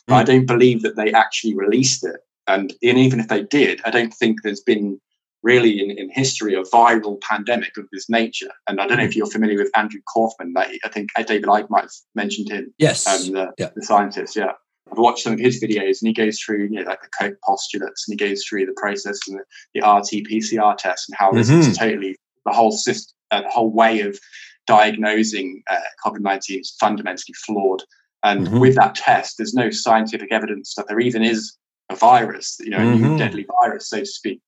But 0.08 0.13
mm. 0.13 0.17
I 0.17 0.21
hmm. 0.21 0.26
don't 0.26 0.45
believe 0.45 0.82
that 0.82 0.95
they 0.95 1.12
actually 1.12 1.56
released 1.56 2.04
it. 2.04 2.17
And, 2.48 2.74
and 2.84 2.98
even 2.98 3.19
if 3.19 3.28
they 3.28 3.43
did, 3.43 3.82
I 3.86 3.91
don't 3.91 4.13
think 4.13 4.41
there's 4.41 4.62
been 4.62 5.00
really 5.46 5.80
in, 5.80 5.92
in 5.92 6.10
history 6.10 6.56
a 6.56 6.64
viral 6.64 7.22
pandemic 7.22 7.78
of 7.78 7.86
this 7.94 8.10
nature. 8.10 8.50
And 8.68 8.82
I 8.82 8.88
don't 8.88 8.98
know 8.98 9.04
if 9.04 9.14
hmm. 9.14 9.20
you're 9.20 9.28
familiar 9.28 9.60
with 9.60 9.72
Andrew 9.76 10.02
Kaufman. 10.12 10.54
That 10.54 10.72
I 10.84 10.90
think 10.90 11.10
David 11.16 11.46
Icke 11.46 11.70
might 11.70 11.84
have 11.84 11.92
mentioned 12.16 12.50
him. 12.50 12.74
Yes, 12.78 13.08
um, 13.08 13.34
the, 13.34 13.54
yeah. 13.58 13.70
the 13.76 13.84
scientist. 13.84 14.36
Yeah, 14.36 14.52
I've 14.92 14.98
watched 14.98 15.24
some 15.24 15.34
of 15.34 15.40
his 15.40 15.64
videos, 15.64 16.02
and 16.02 16.08
he 16.08 16.14
goes 16.14 16.40
through 16.40 16.64
you 16.64 16.82
know 16.82 16.90
like 16.90 17.02
the 17.02 17.10
Koch 17.18 17.36
postulates, 17.46 18.08
and 18.08 18.20
he 18.20 18.28
goes 18.28 18.44
through 18.44 18.66
the 18.66 18.76
process 18.76 19.20
and 19.28 19.40
the, 19.40 19.80
the 19.80 19.88
RT-PCR 19.88 20.78
test, 20.78 21.08
and 21.08 21.16
how 21.18 21.28
mm-hmm. 21.28 21.38
this 21.38 21.50
is 21.50 21.68
mm-hmm. 21.68 21.86
totally 21.86 22.18
the 22.46 22.52
whole 22.52 22.72
system, 22.72 23.16
uh, 23.32 23.42
the 23.42 23.50
whole 23.50 23.72
way 23.72 24.02
of 24.02 24.20
diagnosing 24.68 25.62
uh, 25.70 25.80
COVID-19 26.06 26.62
is 26.62 26.76
fundamentally 26.80 27.34
flawed. 27.46 27.84
And 28.24 28.48
mm-hmm. 28.48 28.60
with 28.60 28.76
that 28.76 28.96
test, 28.96 29.36
there's 29.38 29.54
no 29.54 29.70
scientific 29.70 30.32
evidence 30.32 30.74
that 30.76 30.88
there 30.88 31.00
even 31.00 31.24
is 31.24 31.56
a 31.92 31.96
virus, 31.96 32.58
you 32.60 32.72
know, 32.72 32.80
mm-hmm. 32.80 33.04
a 33.04 33.08
new 33.10 33.18
deadly 33.18 33.46
virus, 33.62 33.90
so 33.90 34.00
to 34.00 34.06
speak. 34.06 34.42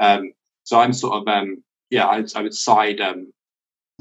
Um, 0.00 0.32
so 0.64 0.80
I'm 0.80 0.92
sort 0.92 1.14
of, 1.14 1.28
um, 1.28 1.62
yeah, 1.90 2.06
I, 2.06 2.24
I, 2.34 2.42
would 2.42 2.54
side 2.54 3.00
um, 3.00 3.32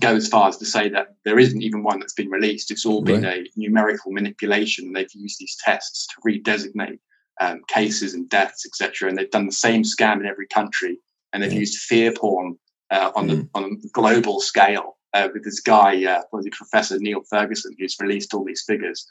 go 0.02 0.15
as 0.15 0.28
far 0.28 0.50
as 0.50 0.58
to 0.58 0.65
say 0.65 0.89
that 0.89 1.15
there 1.24 1.39
isn't 1.39 1.62
even 1.62 1.84
one 1.84 2.00
that's 2.00 2.13
been 2.13 2.30
released. 2.30 2.71
It's 2.71 2.86
all 2.86 3.02
been 3.02 3.24
right. 3.24 3.48
a 3.48 3.60
numerical 3.60 4.12
manipulation. 4.12 4.93
They've 4.93 5.13
used 5.13 5.39
these 5.39 5.58
tests 5.63 6.08
to 6.08 6.15
redesignate 6.28 7.00
um, 7.39 7.62
cases 7.67 8.13
and 8.13 8.30
deaths, 8.30 8.65
etc. 8.65 9.10
And 9.10 9.17
they've 9.17 9.30
done 9.32 9.45
the 9.45 9.52
same 9.52 9.84
scam 9.84 10.19
in 10.19 10.26
every 10.26 10.48
country. 10.48 10.98
And 11.34 11.43
they've 11.43 11.52
used 11.54 11.80
fear 11.80 12.12
porn 12.12 12.58
uh, 12.91 13.12
on 13.15 13.28
mm. 13.28 13.30
the 13.30 13.50
on 13.54 13.63
a 13.65 13.88
global 13.89 14.39
scale 14.39 14.95
uh, 15.13 15.30
with 15.34 15.43
this 15.43 15.60
guy, 15.60 16.04
uh, 16.06 16.21
was 16.32 16.48
Professor 16.52 16.98
Neil 17.00 17.21
Ferguson, 17.30 17.76
who's 17.80 17.95
released 18.00 18.34
all 18.34 18.43
these 18.43 18.63
figures 18.65 19.08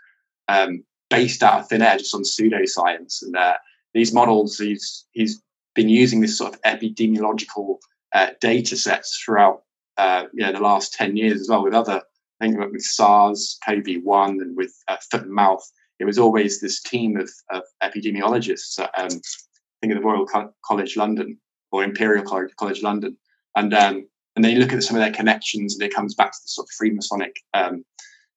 um, 0.48 0.84
based 1.10 1.42
out 1.42 1.60
of 1.60 1.68
thin 1.68 1.82
air, 1.82 1.96
just 1.96 2.14
on 2.14 2.22
pseudoscience. 2.22 3.22
And 3.22 3.36
uh, 3.36 3.54
these 3.94 4.12
models, 4.12 4.58
he's 4.58 5.06
he's 5.12 5.42
been 5.74 5.88
using 5.88 6.20
this 6.20 6.38
sort 6.38 6.54
of 6.54 6.62
epidemiological 6.62 7.78
uh, 8.14 8.30
data 8.40 8.76
sets 8.76 9.20
throughout 9.22 9.62
uh, 9.96 10.24
you 10.32 10.44
know, 10.44 10.52
the 10.52 10.60
last 10.60 10.92
10 10.94 11.16
years 11.16 11.40
as 11.40 11.48
well 11.48 11.62
with 11.62 11.74
other, 11.74 12.02
I 12.40 12.46
think 12.46 12.58
with 12.58 12.82
SARS, 12.82 13.58
CoV1, 13.66 14.40
and 14.40 14.56
with 14.56 14.74
uh, 14.88 14.96
foot 15.10 15.22
and 15.22 15.32
mouth. 15.32 15.64
It 16.00 16.04
was 16.04 16.18
always 16.18 16.60
this 16.60 16.82
team 16.82 17.16
of, 17.16 17.30
of 17.50 17.62
epidemiologists, 17.82 18.78
um, 18.80 18.88
I 18.96 19.80
think 19.80 19.92
of 19.92 20.00
the 20.00 20.06
Royal 20.06 20.26
Co- 20.26 20.52
College 20.64 20.96
London 20.96 21.38
or 21.70 21.84
Imperial 21.84 22.24
College, 22.24 22.50
College 22.56 22.82
London. 22.82 23.16
And 23.56 23.72
um, 23.72 24.08
and 24.36 24.44
then 24.44 24.52
you 24.52 24.58
look 24.58 24.72
at 24.72 24.82
some 24.82 24.96
of 24.96 25.00
their 25.00 25.12
connections 25.12 25.74
and 25.74 25.82
it 25.82 25.94
comes 25.94 26.14
back 26.14 26.32
to 26.32 26.38
the 26.42 26.48
sort 26.48 26.66
of 26.66 26.70
Freemasonic 26.76 27.34
um, 27.54 27.84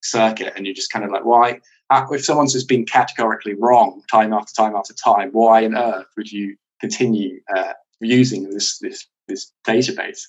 circuit 0.04 0.54
and 0.56 0.65
you're 0.65 0.76
just 0.76 0.91
kind 0.91 1.04
of 1.04 1.12
like, 1.12 1.26
why? 1.26 1.60
If 1.91 2.26
someone's 2.26 2.54
just 2.54 2.67
been 2.67 2.86
categorically 2.86 3.56
wrong 3.56 4.04
time 4.12 4.34
after 4.34 4.54
time 4.54 4.76
after 4.76 4.93
time, 4.93 5.30
why 5.32 5.65
on 5.65 5.76
earth 5.76 6.06
would 6.15 6.32
you 6.32 6.56
continue 6.80 7.40
uh, 7.56 7.74
using 8.00 8.50
this 8.50 8.78
this 8.80 9.08
this 9.28 9.52
database. 9.66 10.22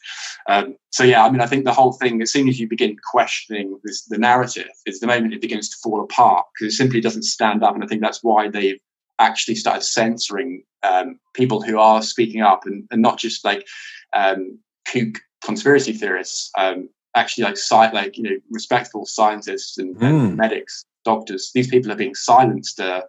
Um, 0.49 0.77
so 0.91 1.05
yeah, 1.05 1.25
I 1.25 1.31
mean, 1.31 1.41
I 1.41 1.47
think 1.47 1.65
the 1.65 1.73
whole 1.73 1.93
thing, 1.93 2.21
as 2.21 2.33
soon 2.33 2.49
as 2.49 2.59
you 2.59 2.69
begin 2.69 2.97
questioning 3.11 3.79
this, 3.85 4.05
the 4.07 4.19
narrative, 4.19 4.71
is 4.87 5.01
the 5.01 5.07
moment 5.07 5.35
it 5.35 5.41
begins 5.41 5.69
to 5.71 5.77
fall 5.83 6.03
apart 6.03 6.47
because 6.53 6.75
it 6.75 6.77
simply 6.77 7.01
doesn't 7.01 7.23
stand 7.23 7.63
up. 7.63 7.75
And 7.75 7.85
I 7.85 7.87
think 7.87 8.03
that's 8.03 8.25
why 8.25 8.49
they've 8.49 8.81
actually 9.19 9.55
started 9.55 9.83
censoring 9.83 10.63
um, 10.83 11.19
people 11.35 11.63
who 11.63 11.79
are 11.79 12.03
speaking 12.03 12.41
up 12.41 12.67
and, 12.67 12.87
and 12.91 13.03
not 13.03 13.19
just 13.19 13.45
like 13.45 13.67
um, 14.15 14.59
kook 14.91 15.19
conspiracy 15.45 15.93
theorists, 15.93 16.51
um, 16.59 16.89
actually 17.15 17.45
like 17.45 17.57
sci- 17.57 17.93
like 17.93 18.17
you 18.17 18.23
know 18.23 18.37
respectable 18.51 19.07
scientists 19.07 19.79
and, 19.79 19.97
mm. 19.97 20.03
and, 20.03 20.31
hmm. 20.31 20.37
medics, 20.37 20.85
doctors. 21.05 21.51
These 21.55 21.69
people 21.69 21.91
are 21.93 21.97
being 21.97 22.15
silenced 22.15 22.81
uh, 22.81 23.03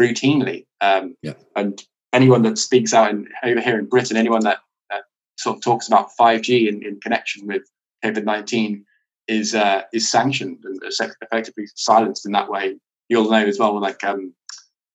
routinely. 0.00 0.66
Um, 0.80 1.16
yeah. 1.22 1.34
And 1.56 1.82
anyone 2.14 2.42
that 2.42 2.56
speaks 2.56 2.94
out 2.94 3.10
in, 3.10 3.28
over 3.42 3.60
here 3.60 3.78
in 3.78 3.86
Britain, 3.86 4.16
anyone 4.16 4.44
that 4.44 4.58
sort 5.36 5.56
of 5.56 5.62
talks 5.62 5.86
about 5.86 6.10
5G 6.18 6.68
in, 6.68 6.82
in 6.84 7.00
connection 7.00 7.46
with 7.46 7.62
COVID 8.04 8.24
19 8.24 8.84
is 9.26 9.54
uh, 9.54 9.82
is 9.92 10.10
sanctioned 10.10 10.58
and 10.64 10.80
effectively 11.22 11.66
silenced 11.74 12.26
in 12.26 12.32
that 12.32 12.50
way. 12.50 12.76
You'll 13.08 13.30
know 13.30 13.44
as 13.46 13.58
well, 13.58 13.78
like 13.80 14.02
um, 14.04 14.34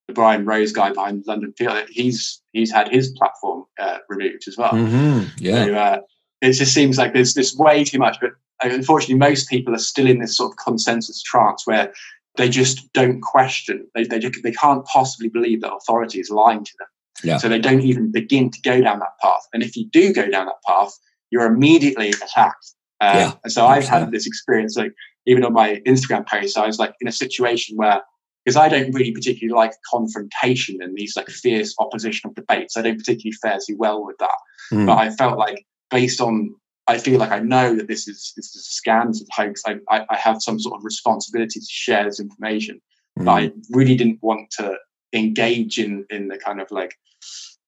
the 0.07 0.13
Brian 0.13 0.45
Rose 0.45 0.71
guy 0.71 0.91
behind 0.91 1.23
London 1.27 1.53
Real, 1.59 1.83
he's 1.89 2.41
he's 2.53 2.71
had 2.71 2.89
his 2.89 3.11
platform 3.11 3.65
uh, 3.79 3.99
removed 4.07 4.47
as 4.47 4.57
well. 4.57 4.71
Mm-hmm. 4.71 5.27
Yeah, 5.37 5.65
so, 5.65 5.73
uh, 5.75 5.97
it 6.41 6.53
just 6.53 6.73
seems 6.73 6.97
like 6.97 7.13
there's 7.13 7.33
this 7.33 7.55
way 7.55 7.83
too 7.83 7.97
much. 7.97 8.17
But 8.21 8.31
unfortunately, 8.61 9.15
most 9.15 9.49
people 9.49 9.73
are 9.73 9.79
still 9.79 10.07
in 10.07 10.19
this 10.19 10.37
sort 10.37 10.51
of 10.51 10.57
consensus 10.57 11.23
trance 11.23 11.65
where 11.65 11.91
they 12.37 12.49
just 12.49 12.91
don't 12.93 13.21
question. 13.21 13.87
They 13.95 14.03
they, 14.03 14.19
they 14.19 14.51
can't 14.51 14.85
possibly 14.85 15.29
believe 15.29 15.61
that 15.61 15.73
authority 15.73 16.19
is 16.19 16.29
lying 16.29 16.63
to 16.63 16.73
them. 16.77 16.87
Yeah. 17.23 17.37
So 17.37 17.49
they 17.49 17.59
don't 17.59 17.81
even 17.81 18.11
begin 18.11 18.49
to 18.49 18.61
go 18.61 18.81
down 18.81 18.99
that 18.99 19.17
path. 19.21 19.41
And 19.53 19.61
if 19.63 19.75
you 19.75 19.87
do 19.89 20.13
go 20.13 20.29
down 20.29 20.45
that 20.45 20.61
path, 20.65 20.93
you're 21.31 21.45
immediately 21.45 22.09
attacked. 22.09 22.73
Uh, 23.01 23.13
yeah, 23.15 23.33
and 23.43 23.53
so 23.53 23.65
I've 23.65 23.87
had 23.87 24.11
this 24.11 24.27
experience, 24.27 24.75
like 24.75 24.93
even 25.25 25.45
on 25.45 25.53
my 25.53 25.81
Instagram 25.87 26.27
post, 26.27 26.57
I 26.57 26.65
was 26.65 26.79
like 26.79 26.93
in 26.99 27.07
a 27.07 27.11
situation 27.11 27.77
where, 27.77 28.01
because 28.43 28.57
I 28.57 28.67
don't 28.67 28.91
really 28.93 29.11
particularly 29.11 29.55
like 29.55 29.73
confrontation 29.89 30.81
and 30.81 30.95
these 30.97 31.15
like 31.15 31.29
fierce 31.29 31.75
oppositional 31.79 32.33
debates, 32.33 32.75
I 32.75 32.81
don't 32.81 32.97
particularly 32.97 33.35
fare 33.41 33.59
too 33.65 33.77
well 33.77 34.05
with 34.05 34.17
that. 34.19 34.37
Mm. 34.71 34.85
But 34.87 34.97
I 34.97 35.09
felt 35.11 35.37
like 35.37 35.65
based 35.89 36.19
on, 36.19 36.55
I 36.87 36.97
feel 36.97 37.19
like 37.19 37.31
I 37.31 37.39
know 37.39 37.75
that 37.75 37.87
this 37.87 38.07
is 38.07 38.33
this 38.35 38.55
is 38.55 38.67
a 38.67 38.89
scam, 38.89 39.07
this 39.07 39.21
is 39.21 39.27
a 39.37 39.41
hoax. 39.41 39.61
I, 39.67 39.75
I, 39.89 40.05
I 40.09 40.15
have 40.17 40.41
some 40.41 40.59
sort 40.59 40.75
of 40.75 40.83
responsibility 40.83 41.59
to 41.59 41.65
share 41.69 42.03
this 42.03 42.19
information. 42.19 42.81
Mm. 43.17 43.25
But 43.25 43.31
I 43.31 43.51
really 43.71 43.95
didn't 43.95 44.19
want 44.21 44.49
to 44.57 44.75
engage 45.13 45.77
in 45.77 46.05
in 46.09 46.27
the 46.27 46.37
kind 46.37 46.59
of 46.59 46.69
like 46.71 46.97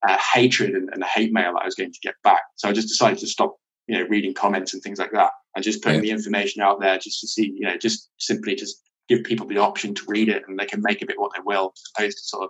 uh, 0.08 0.18
hatred 0.34 0.74
and, 0.74 0.90
and, 0.92 1.02
the 1.02 1.06
hate 1.06 1.32
mail 1.32 1.54
that 1.54 1.62
I 1.62 1.66
was 1.66 1.76
going 1.76 1.92
to 1.92 2.00
get 2.02 2.16
back. 2.24 2.42
So 2.56 2.70
I 2.70 2.74
just 2.74 2.88
decided 2.88 3.20
to 3.20 3.28
stop, 3.28 3.56
you 3.88 3.98
know, 3.98 4.08
reading 4.08 4.34
comments 4.34 4.74
and 4.74 4.82
things 4.82 5.00
like 5.00 5.12
that, 5.12 5.32
and 5.56 5.64
just 5.64 5.84
putting 5.84 6.00
yeah. 6.00 6.12
the 6.12 6.18
information 6.18 6.62
out 6.62 6.80
there 6.80 6.98
just 6.98 7.20
to 7.22 7.28
see, 7.28 7.54
you 7.56 7.68
know, 7.68 7.78
just 7.78 8.10
simply 8.18 8.56
just 8.56 8.82
give 9.10 9.24
people 9.24 9.48
the 9.48 9.58
option 9.58 9.94
to 9.94 10.04
read 10.08 10.30
it 10.30 10.44
and 10.48 10.58
they 10.58 10.66
can 10.66 10.82
make 10.82 11.02
of 11.02 11.10
it 11.10 11.20
what 11.20 11.32
they 11.36 11.42
will, 11.44 11.74
as 11.76 11.92
opposed 11.96 12.18
to 12.18 12.24
sort 12.24 12.44
of 12.44 12.50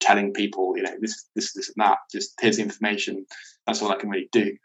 telling 0.00 0.32
people, 0.32 0.74
you 0.76 0.82
know, 0.82 0.94
this, 1.00 1.26
this, 1.34 1.52
this, 1.52 1.68
and 1.68 1.84
that. 1.84 1.98
Just 2.10 2.32
here's 2.40 2.56
the 2.56 2.62
information. 2.62 3.26
That's 3.66 3.82
all 3.82 3.92
I 3.92 3.96
can 3.96 4.08
really 4.08 4.28
do. 4.32 4.56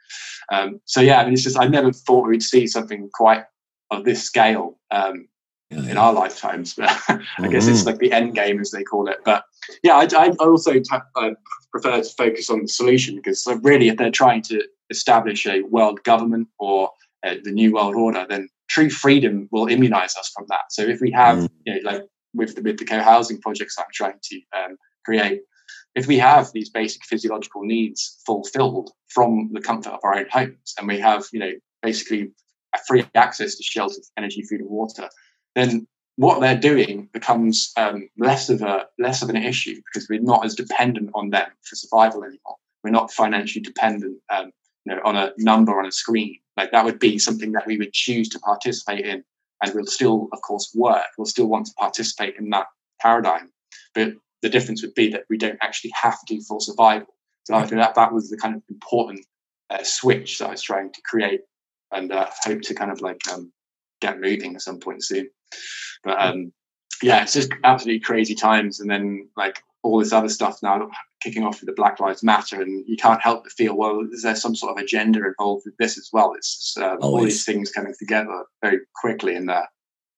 Um, 0.52 0.80
so 0.86 1.02
yeah, 1.02 1.20
I 1.20 1.26
mean, 1.26 1.34
it's 1.34 1.44
just 1.44 1.60
I 1.60 1.68
never 1.68 1.92
thought 1.92 2.28
we'd 2.28 2.44
see 2.44 2.68
something 2.68 3.10
quite 3.14 3.44
of 3.92 4.06
this 4.06 4.24
scale. 4.24 4.80
Um. 4.92 5.28
In 5.70 5.98
our 5.98 6.14
lifetimes. 6.14 6.74
But 6.74 6.90
I 7.08 7.48
guess 7.48 7.68
it's 7.68 7.80
mm-hmm. 7.80 7.88
like 7.88 7.98
the 8.00 8.12
end 8.12 8.36
game, 8.36 8.60
as 8.60 8.72
they 8.72 8.84
call 8.84 9.08
it. 9.08 9.18
But 9.26 9.44
yeah, 9.84 9.96
I, 9.96 10.08
I 10.16 10.30
also 10.40 10.74
t- 10.74 10.90
uh, 11.16 11.32
prefer 11.72 12.02
to 12.02 12.10
focus 12.10 12.50
on 12.50 12.62
the 12.62 12.68
solution 12.68 13.16
because 13.16 13.48
really, 13.62 13.90
if 13.90 13.98
they're 13.98 14.12
trying 14.12 14.42
to 14.44 14.64
establish 14.90 15.46
a 15.46 15.62
world 15.64 16.04
government 16.04 16.48
or 16.60 16.90
uh, 17.26 17.36
the 17.44 17.52
new 17.52 17.74
world 17.74 17.96
order, 17.96 18.26
then 18.30 18.50
true 18.70 18.90
freedom 18.90 19.48
will 19.52 19.68
immunize 19.68 20.16
us 20.16 20.32
from 20.36 20.46
that. 20.50 20.72
So 20.72 20.84
if 20.84 21.02
we 21.02 21.12
have, 21.12 21.38
mm. 21.38 21.50
you 21.66 21.76
know, 21.76 21.92
like 21.92 22.04
with 22.34 22.56
the, 22.56 22.62
with 22.62 22.80
the 22.80 22.86
co-housing 22.86 23.40
projects 23.42 23.76
I'm 23.78 23.86
trying 23.94 24.20
to 24.22 24.42
um, 24.58 24.78
create, 25.06 25.42
if 25.96 26.08
we 26.08 26.18
have 26.18 26.52
these 26.54 26.70
basic 26.70 27.06
physiological 27.06 27.64
needs 27.64 28.20
fulfilled 28.26 28.92
from 29.10 29.52
the 29.54 29.62
comfort 29.62 29.94
of 29.94 30.00
our 30.04 30.16
own 30.16 30.26
homes, 30.32 30.74
and 30.78 30.88
we 30.88 31.00
have, 31.00 31.26
you 31.32 31.40
know, 31.40 31.52
basically 31.82 32.32
a 32.74 32.80
free 32.88 33.06
access 33.14 33.56
to 33.56 33.64
shelter, 33.64 34.02
energy, 34.18 34.42
food, 34.42 34.62
and 34.62 34.70
water, 34.70 35.08
then 35.56 35.88
what 36.16 36.40
they're 36.42 36.58
doing 36.58 37.10
becomes 37.14 37.72
um, 37.78 38.10
less 38.18 38.50
of 38.50 38.62
a 38.62 38.86
less 39.00 39.22
of 39.22 39.30
an 39.30 39.38
issue 39.38 39.76
because 39.76 40.08
we're 40.10 40.22
not 40.22 40.46
as 40.46 40.56
dependent 40.56 41.10
on 41.16 41.30
them 41.30 41.50
for 41.64 41.76
survival 41.76 42.24
anymore. 42.24 42.58
We're 42.84 42.92
not 42.92 43.12
financially 43.12 43.64
dependent, 43.64 44.18
um, 44.30 44.52
you 44.86 44.94
know, 44.94 45.02
on 45.06 45.16
a 45.16 45.32
number 45.38 45.80
on 45.80 45.88
a 45.88 45.92
screen. 45.92 46.38
Like 46.56 46.72
that 46.72 46.86
would 46.86 47.00
be 47.00 47.18
something 47.18 47.52
that 47.54 47.66
we 47.66 47.78
would 47.78 47.94
choose 47.94 48.30
to 48.30 48.40
participate 48.40 49.06
in, 49.06 49.24
and 49.64 49.74
we'll 49.74 49.86
still, 49.86 50.28
of 50.34 50.42
course, 50.42 50.72
work. 50.76 51.06
We'll 51.18 51.26
still 51.26 51.48
want 51.48 51.66
to 51.68 51.74
participate 51.74 52.36
in 52.38 52.50
that 52.52 52.68
paradigm, 53.02 53.52
but 53.96 54.14
the 54.44 54.50
difference 54.50 54.84
would 54.84 54.94
be 54.94 55.10
that 55.10 55.24
we 55.30 55.38
don't 55.38 55.58
actually 55.62 55.92
have 56.00 56.18
to 56.28 56.42
for 56.42 56.60
survival. 56.60 57.08
So 57.46 57.56
I 57.56 57.62
think 57.62 57.82
that 57.82 57.96
that 57.96 58.14
was 58.14 58.30
the 58.30 58.38
kind 58.38 58.56
of 58.56 58.62
important 58.70 59.26
uh, 59.70 59.84
switch 59.84 60.38
that 60.38 60.48
I 60.48 60.52
was 60.52 60.62
trying 60.62 60.92
to 60.92 61.02
create, 61.02 61.42
and 61.92 62.12
uh, 62.12 62.30
hope 62.44 62.62
to 62.64 62.76
kind 62.76 62.92
of 62.92 63.02
like 63.02 63.20
um, 63.32 63.52
get 64.08 64.20
moving 64.20 64.56
at 64.56 64.62
some 64.62 64.80
point 64.80 65.04
soon. 65.04 65.30
But 66.04 66.22
um, 66.22 66.54
yeah, 67.02 67.24
it's 67.24 67.34
just 67.34 67.52
absolutely 67.64 68.02
crazy 68.02 68.36
times. 68.36 68.80
And 68.80 68.90
then 68.90 69.30
like 69.36 69.64
all 69.84 70.00
this 70.00 70.14
other 70.14 70.30
stuff 70.30 70.60
now 70.64 70.90
kicking 71.22 71.44
off 71.44 71.62
with 71.62 71.68
the 71.68 71.82
Black 71.82 72.00
Lives 72.00 72.24
Matter, 72.24 72.62
and 72.62 72.84
you 72.88 72.98
can't 72.98 73.22
help 73.22 73.44
but 73.44 73.52
feel, 73.54 73.76
well, 73.78 74.02
is 74.12 74.24
there 74.24 74.36
some 74.36 74.56
sort 74.56 74.78
of 74.78 74.84
agenda 74.84 75.26
involved 75.26 75.64
with 75.66 75.76
this 75.78 75.98
as 75.98 76.10
well? 76.12 76.34
It's 76.36 76.76
um, 76.78 76.98
all 77.02 77.22
these 77.22 77.46
things 77.46 77.72
coming 77.72 77.94
together 77.98 78.44
very 78.62 78.80
quickly, 78.96 79.36
and 79.36 79.50
uh, 79.50 79.66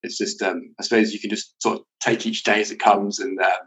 it's 0.02 0.18
just, 0.18 0.42
um, 0.42 0.74
I 0.78 0.82
suppose, 0.82 1.12
you 1.12 1.20
can 1.20 1.30
just 1.30 1.60
sort 1.62 1.78
of 1.78 1.84
take 2.00 2.26
each 2.26 2.44
day 2.44 2.60
as 2.60 2.70
it 2.70 2.80
comes 2.80 3.20
and 3.20 3.40
uh, 3.40 3.58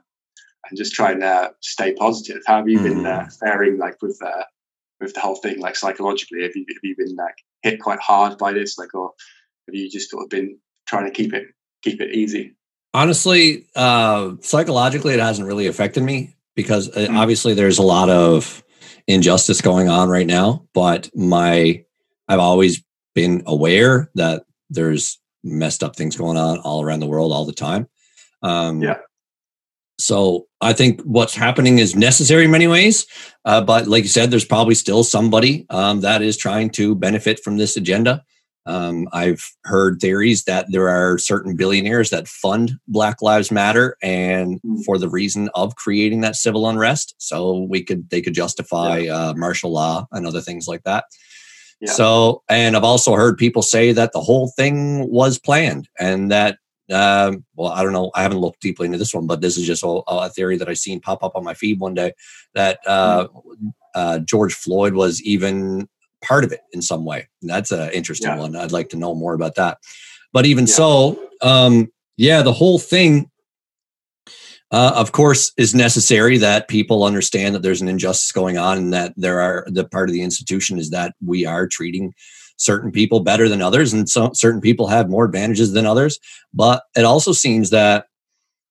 and 0.70 0.78
just 0.78 0.94
try 0.94 1.12
and 1.12 1.24
uh, 1.24 1.50
stay 1.62 1.94
positive. 1.94 2.42
How 2.46 2.58
have 2.58 2.70
you 2.70 2.80
mm-hmm. 2.80 3.04
been 3.04 3.06
uh, 3.06 3.30
faring, 3.40 3.78
like 3.78 4.02
with 4.02 4.20
uh, 4.26 4.44
with 5.00 5.14
the 5.14 5.22
whole 5.22 5.36
thing, 5.36 5.60
like 5.60 5.76
psychologically? 5.76 6.44
Have 6.44 6.56
you 6.56 6.66
have 6.70 6.84
you 6.84 6.96
been 6.98 7.16
like 7.16 7.36
hit 7.64 7.80
quite 7.82 8.00
hard 8.00 8.38
by 8.38 8.54
this, 8.54 8.78
like, 8.78 8.94
or 8.94 9.12
have 9.70 9.76
you 9.76 9.90
just 9.90 10.10
sort 10.10 10.24
of 10.24 10.30
been 10.30 10.58
trying 10.88 11.06
to 11.06 11.12
keep 11.12 11.34
it 11.34 11.48
keep 11.84 12.02
it 12.02 12.14
easy? 12.14 12.56
Honestly, 12.94 13.68
uh, 13.76 14.32
psychologically, 14.42 15.14
it 15.14 15.20
hasn't 15.20 15.48
really 15.48 15.68
affected 15.68 16.04
me 16.04 16.36
because 16.56 16.90
mm-hmm. 16.90 17.16
obviously 17.16 17.54
there's 17.54 17.78
a 17.78 17.84
lot 17.84 18.10
of 18.10 18.64
injustice 19.08 19.62
going 19.62 19.90
on 19.90 20.10
right 20.10 20.26
now. 20.26 20.66
But 20.74 21.10
my, 21.16 21.84
I've 22.28 22.40
always 22.40 22.84
been 23.14 23.44
aware 23.46 24.10
that 24.16 24.44
there's 24.70 25.20
messed 25.44 25.84
up 25.84 25.96
things 25.96 26.18
going 26.18 26.38
on 26.38 26.60
all 26.60 26.82
around 26.82 27.00
the 27.00 27.08
world 27.08 27.32
all 27.32 27.46
the 27.46 27.54
time. 27.54 27.88
Um, 28.42 28.82
yeah. 28.82 28.98
So 30.00 30.48
I 30.62 30.74
think 30.74 31.02
what's 31.02 31.36
happening 31.36 31.80
is 31.80 31.96
necessary 31.96 32.46
in 32.46 32.52
many 32.52 32.68
ways, 32.68 33.06
uh, 33.46 33.62
but 33.62 33.88
like 33.88 34.04
you 34.04 34.10
said, 34.10 34.32
there's 34.32 34.46
probably 34.46 34.76
still 34.76 35.04
somebody 35.04 35.66
um, 35.70 36.02
that 36.02 36.22
is 36.22 36.38
trying 36.38 36.70
to 36.72 36.96
benefit 36.96 37.44
from 37.44 37.58
this 37.58 37.76
agenda. 37.76 38.24
Um, 38.66 39.08
I've 39.14 39.44
heard 39.64 40.00
theories 40.00 40.44
that 40.44 40.68
there 40.70 40.90
are 40.90 41.18
certain 41.18 41.56
billionaires 41.56 42.10
that 42.12 42.28
fund 42.28 42.74
Black 42.88 43.22
Lives 43.22 43.52
Matter, 43.52 43.96
and 44.02 44.60
hmm. 44.62 44.82
for 44.86 44.98
the 44.98 45.10
reason 45.10 45.50
of 45.56 45.76
creating 45.76 46.22
that 46.22 46.36
civil 46.36 46.68
unrest, 46.68 47.16
so 47.18 47.66
we 47.70 47.84
could 47.84 48.10
they 48.10 48.22
could 48.22 48.34
justify 48.34 49.00
yeah. 49.00 49.16
uh, 49.16 49.34
martial 49.36 49.72
law 49.72 50.08
and 50.12 50.28
other 50.28 50.42
things 50.42 50.68
like 50.68 50.84
that. 50.84 51.06
Yeah. 51.82 51.94
So, 51.94 52.44
and 52.50 52.76
I've 52.76 52.84
also 52.84 53.16
heard 53.16 53.38
people 53.38 53.62
say 53.62 53.94
that 53.94 54.12
the 54.12 54.22
whole 54.22 54.52
thing 54.56 55.10
was 55.10 55.40
planned, 55.40 55.88
and 55.98 56.30
that 56.32 56.58
um, 56.92 57.46
well, 57.56 57.72
I 57.72 57.84
don't 57.84 57.94
know. 57.94 58.12
I 58.16 58.24
haven't 58.24 58.40
looked 58.40 58.62
deeply 58.62 58.88
into 58.88 58.98
this 58.98 59.14
one, 59.14 59.28
but 59.28 59.42
this 59.42 59.58
is 59.58 59.66
just 59.66 59.84
a, 59.84 60.02
a 60.08 60.30
theory 60.30 60.58
that 60.58 60.70
I 60.70 60.74
seen 60.74 61.00
pop 61.00 61.24
up 61.24 61.36
on 61.36 61.44
my 61.44 61.54
feed 61.54 61.80
one 61.80 61.94
day 61.94 62.14
that 62.56 62.80
uh, 62.86 63.28
hmm. 63.28 63.70
uh, 63.96 64.20
George 64.20 64.54
Floyd 64.54 64.94
was 64.94 65.22
even 65.22 65.88
part 66.22 66.44
of 66.44 66.52
it 66.52 66.62
in 66.74 66.82
some 66.82 67.06
way. 67.06 67.28
And 67.42 67.50
that's 67.50 67.72
an 67.72 67.92
interesting 67.92 68.30
yeah. 68.30 68.40
one. 68.40 68.56
I'd 68.56 68.72
like 68.72 68.90
to 68.90 68.98
know 68.98 69.16
more 69.16 69.34
about 69.34 69.56
that. 69.56 69.80
But 70.34 70.46
even 70.46 70.66
yeah. 70.66 70.74
so, 70.74 71.30
um, 71.42 71.92
yeah, 72.18 72.42
the 72.42 72.54
whole 72.54 72.80
thing, 72.80 73.30
uh, 74.72 74.92
of 74.96 75.12
course, 75.12 75.52
is 75.58 75.74
necessary 75.74 76.38
that 76.38 76.68
people 76.68 77.04
understand 77.04 77.56
that 77.56 77.64
there's 77.64 77.82
an 77.82 77.88
injustice 77.88 78.32
going 78.32 78.58
on 78.58 78.78
and 78.78 78.94
that 78.94 79.14
there 79.18 79.40
are 79.40 79.66
the 79.68 79.86
part 79.86 80.10
of 80.10 80.14
the 80.14 80.22
institution 80.22 80.78
is 80.78 80.92
that 80.92 81.16
we 81.26 81.46
are 81.46 81.68
treating 81.68 82.14
certain 82.58 82.92
people 82.92 83.22
better 83.22 83.48
than 83.48 83.62
others 83.62 83.94
and 83.94 84.10
so 84.10 84.32
certain 84.34 84.60
people 84.60 84.86
have 84.88 85.10
more 85.10 85.24
advantages 85.24 85.72
than 85.72 85.86
others 85.86 86.20
but 86.54 86.84
it 86.98 87.06
also 87.06 87.32
seems 87.32 87.70
that 87.70 88.08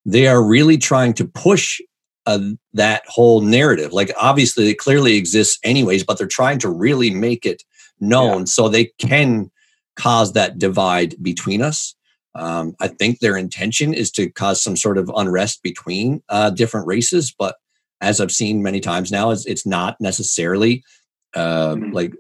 they 0.05 0.27
are 0.27 0.45
really 0.45 0.77
trying 0.77 1.15
to 1.15 1.25
push 1.25 1.81
uh, 2.29 2.39
that 2.75 3.03
whole 3.07 3.41
narrative. 3.41 3.93
Like 3.93 4.13
obviously 4.21 4.69
it 4.69 4.77
clearly 4.79 5.17
exists 5.17 5.59
anyways, 5.65 6.05
but 6.05 6.19
they're 6.19 6.27
trying 6.27 6.59
to 6.59 6.69
really 6.69 7.11
make 7.11 7.47
it 7.47 7.65
known 8.01 8.41
yeah. 8.41 8.45
so 8.45 8.69
they 8.69 8.93
can 8.99 9.51
cause 9.97 10.35
that 10.35 10.59
divide 10.59 11.15
between 11.23 11.63
us. 11.63 11.95
Um, 12.35 12.77
I 12.81 12.89
think 12.89 13.19
their 13.19 13.39
intention 13.39 13.95
is 13.95 14.11
to 14.13 14.31
cause 14.31 14.63
some 14.63 14.77
sort 14.77 14.99
of 14.99 15.11
unrest 15.17 15.63
between 15.63 16.23
uh, 16.29 16.51
different 16.51 16.87
races, 16.87 17.35
but 17.37 17.57
as 18.03 18.21
I've 18.21 18.31
seen 18.31 18.63
many 18.63 18.81
times 18.81 19.11
now, 19.11 19.31
it's, 19.31 19.47
it's 19.47 19.67
not 19.67 19.97
necessarily 19.99 20.85
uh, 21.35 21.75
mm-hmm. 21.75 21.93
like 21.93 22.13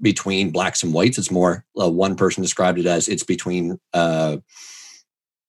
between 0.00 0.50
blacks 0.52 0.82
and 0.82 0.94
whites. 0.94 1.18
It's 1.18 1.30
more 1.30 1.66
uh, 1.78 1.90
one 1.90 2.16
person 2.16 2.42
described 2.42 2.78
it 2.78 2.86
as 2.86 3.08
it's 3.08 3.22
between 3.22 3.78
uh, 3.92 4.38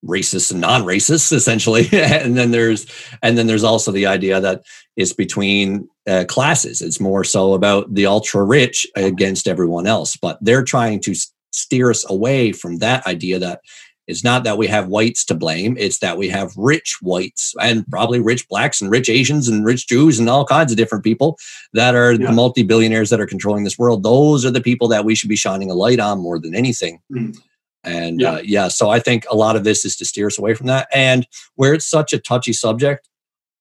racists 0.05 0.51
and 0.51 0.61
non-racists 0.61 1.31
essentially. 1.31 1.89
And 1.93 2.37
then 2.37 2.51
there's 2.51 2.85
and 3.21 3.37
then 3.37 3.47
there's 3.47 3.63
also 3.63 3.91
the 3.91 4.05
idea 4.05 4.39
that 4.39 4.63
it's 4.95 5.13
between 5.13 5.87
uh, 6.07 6.25
classes. 6.27 6.81
It's 6.81 6.99
more 6.99 7.23
so 7.23 7.53
about 7.53 7.93
the 7.93 8.05
ultra 8.05 8.43
rich 8.43 8.87
against 8.95 9.47
everyone 9.47 9.87
else. 9.87 10.15
But 10.15 10.37
they're 10.41 10.63
trying 10.63 11.01
to 11.01 11.15
steer 11.51 11.89
us 11.89 12.09
away 12.09 12.51
from 12.51 12.77
that 12.77 13.05
idea 13.07 13.39
that 13.39 13.61
it's 14.07 14.23
not 14.23 14.43
that 14.43 14.57
we 14.57 14.67
have 14.67 14.87
whites 14.87 15.25
to 15.25 15.33
blame 15.33 15.75
it's 15.79 15.99
that 15.99 16.17
we 16.17 16.29
have 16.29 16.51
rich 16.57 16.97
whites 17.01 17.55
and 17.61 17.87
probably 17.87 18.19
rich 18.19 18.47
blacks 18.49 18.81
and 18.81 18.91
rich 18.91 19.09
asians 19.09 19.47
and 19.47 19.65
rich 19.65 19.87
jews 19.87 20.19
and 20.19 20.29
all 20.29 20.45
kinds 20.45 20.71
of 20.71 20.77
different 20.77 21.03
people 21.03 21.37
that 21.73 21.95
are 21.95 22.11
yeah. 22.11 22.27
the 22.27 22.31
multi-billionaires 22.31 23.09
that 23.09 23.21
are 23.21 23.27
controlling 23.27 23.63
this 23.63 23.79
world. 23.79 24.03
Those 24.03 24.45
are 24.45 24.51
the 24.51 24.61
people 24.61 24.87
that 24.89 25.05
we 25.05 25.15
should 25.15 25.29
be 25.29 25.35
shining 25.35 25.71
a 25.71 25.73
light 25.73 25.99
on 25.99 26.19
more 26.19 26.39
than 26.39 26.55
anything. 26.55 26.99
Mm. 27.11 27.37
And 27.85 28.21
yeah. 28.21 28.31
Uh, 28.31 28.41
yeah, 28.43 28.67
so 28.67 28.89
I 28.89 28.99
think 28.99 29.25
a 29.29 29.35
lot 29.35 29.55
of 29.55 29.63
this 29.63 29.85
is 29.85 29.95
to 29.97 30.05
steer 30.05 30.27
us 30.27 30.39
away 30.39 30.53
from 30.53 30.67
that. 30.67 30.87
And 30.93 31.27
where 31.55 31.73
it's 31.73 31.85
such 31.85 32.13
a 32.13 32.19
touchy 32.19 32.53
subject, 32.53 33.07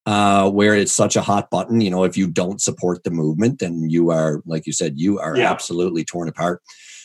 uh, 0.06 0.50
where 0.50 0.74
it's 0.74 0.92
such 0.92 1.16
a 1.16 1.22
hot 1.22 1.50
button, 1.50 1.80
you 1.80 1.90
know, 1.90 2.04
if 2.04 2.16
you 2.16 2.26
don't 2.26 2.60
support 2.60 3.04
the 3.04 3.10
movement, 3.10 3.58
then 3.58 3.88
you 3.88 4.10
are, 4.10 4.42
like 4.46 4.66
you 4.66 4.72
said, 4.72 4.98
you 4.98 5.18
are 5.18 5.36
yeah. 5.36 5.50
absolutely 5.50 6.04
torn 6.04 6.28
apart. 6.28 6.62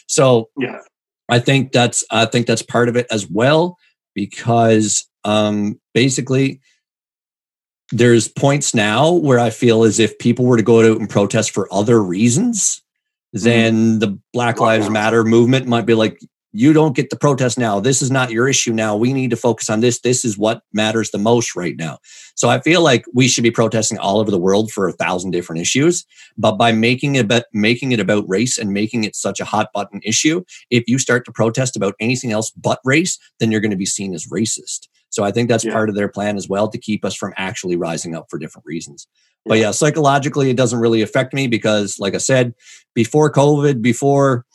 So 0.08 0.50
yeah, 0.58 0.80
I 1.30 1.40
think 1.40 1.72
that's 1.72 2.04
I 2.12 2.26
think 2.26 2.48
that's 2.48 2.64
part 2.64 2.90
of 2.90 2.98
it 2.98 3.08
as 3.12 3.30
well 3.30 3.78
because 4.16 5.08
um, 5.24 5.80
basically 5.94 6.60
there's 7.92 8.28
points 8.28 8.74
now 8.74 9.12
where 9.12 9.40
I 9.40 9.50
feel 9.50 9.84
as 9.84 10.00
if 10.00 10.18
people 10.20 10.46
were 10.46 10.58
to 10.58 10.64
go 10.64 10.80
out 10.80 11.00
and 11.00 11.10
protest 11.10 11.52
for 11.52 11.72
other 11.72 12.04
reasons, 12.04 12.82
mm-hmm. 13.36 13.46
then 13.46 14.00
the 14.00 14.20
Black 14.34 14.60
Lives 14.60 14.90
Matter 14.90 15.24
movement 15.24 15.68
might 15.68 15.86
be 15.86 15.94
like, 15.94 16.20
you 16.52 16.74
don't 16.74 16.96
get 16.96 17.10
the 17.10 17.16
protest 17.16 17.58
now. 17.58 17.80
This 17.80 18.02
is 18.02 18.10
not 18.10 18.32
your 18.32 18.48
issue 18.48 18.74
now. 18.74 18.96
We 18.96 19.14
need 19.14 19.30
to 19.30 19.36
focus 19.36 19.70
on 19.70 19.82
this. 19.82 20.00
This 20.00 20.26
is 20.26 20.38
what 20.38 20.64
matters 20.74 21.12
the 21.12 21.18
most 21.18 21.56
right 21.56 21.76
now. 21.78 22.00
So 22.36 22.50
I 22.50 22.60
feel 22.60 22.82
like 22.82 23.06
we 23.14 23.28
should 23.28 23.44
be 23.44 23.52
protesting 23.52 24.00
all 24.00 24.20
over 24.20 24.32
the 24.32 24.40
world 24.40 24.72
for 24.72 24.88
a 24.88 24.94
thousand 24.94 25.32
different 25.32 25.62
issues. 25.62 26.06
But 26.38 26.54
by 26.54 26.72
making 26.72 27.16
it 27.16 27.26
about 27.26 27.44
making 27.54 27.92
it 27.92 28.00
about 28.00 28.28
race 28.28 28.58
and 28.58 28.74
making 28.74 29.04
it 29.04 29.16
such 29.16 29.40
a 29.40 29.46
hot 29.46 29.70
button 29.74 30.02
issue, 30.04 30.44
if 30.72 30.86
you 30.88 30.98
start 30.98 31.26
to 31.26 31.32
protest 31.32 31.76
about 31.76 31.96
anything 32.00 32.32
else 32.32 32.52
but 32.52 32.80
race, 32.84 33.20
then 33.40 33.52
you're 33.52 33.62
going 33.62 33.72
to 33.72 33.78
be 33.78 33.86
seen 33.86 34.14
as 34.14 34.28
racist. 34.28 34.88
So 35.10 35.24
I 35.24 35.32
think 35.32 35.50
that's 35.50 35.66
yeah. 35.66 35.74
part 35.74 35.90
of 35.90 35.96
their 35.96 36.08
plan 36.08 36.38
as 36.38 36.48
well 36.48 36.68
to 36.70 36.78
keep 36.78 37.04
us 37.04 37.16
from 37.16 37.34
actually 37.36 37.76
rising 37.76 38.16
up 38.16 38.28
for 38.30 38.40
different 38.40 38.66
reasons. 38.66 39.08
But 39.46 39.58
yeah, 39.58 39.72
psychologically, 39.72 40.50
it 40.50 40.58
doesn't 40.58 40.80
really 40.80 41.02
affect 41.02 41.34
me 41.34 41.48
because, 41.48 41.98
like 41.98 42.14
I 42.14 42.20
said, 42.20 42.54
before 42.94 43.32
COVID, 43.32 43.82
before 43.82 44.46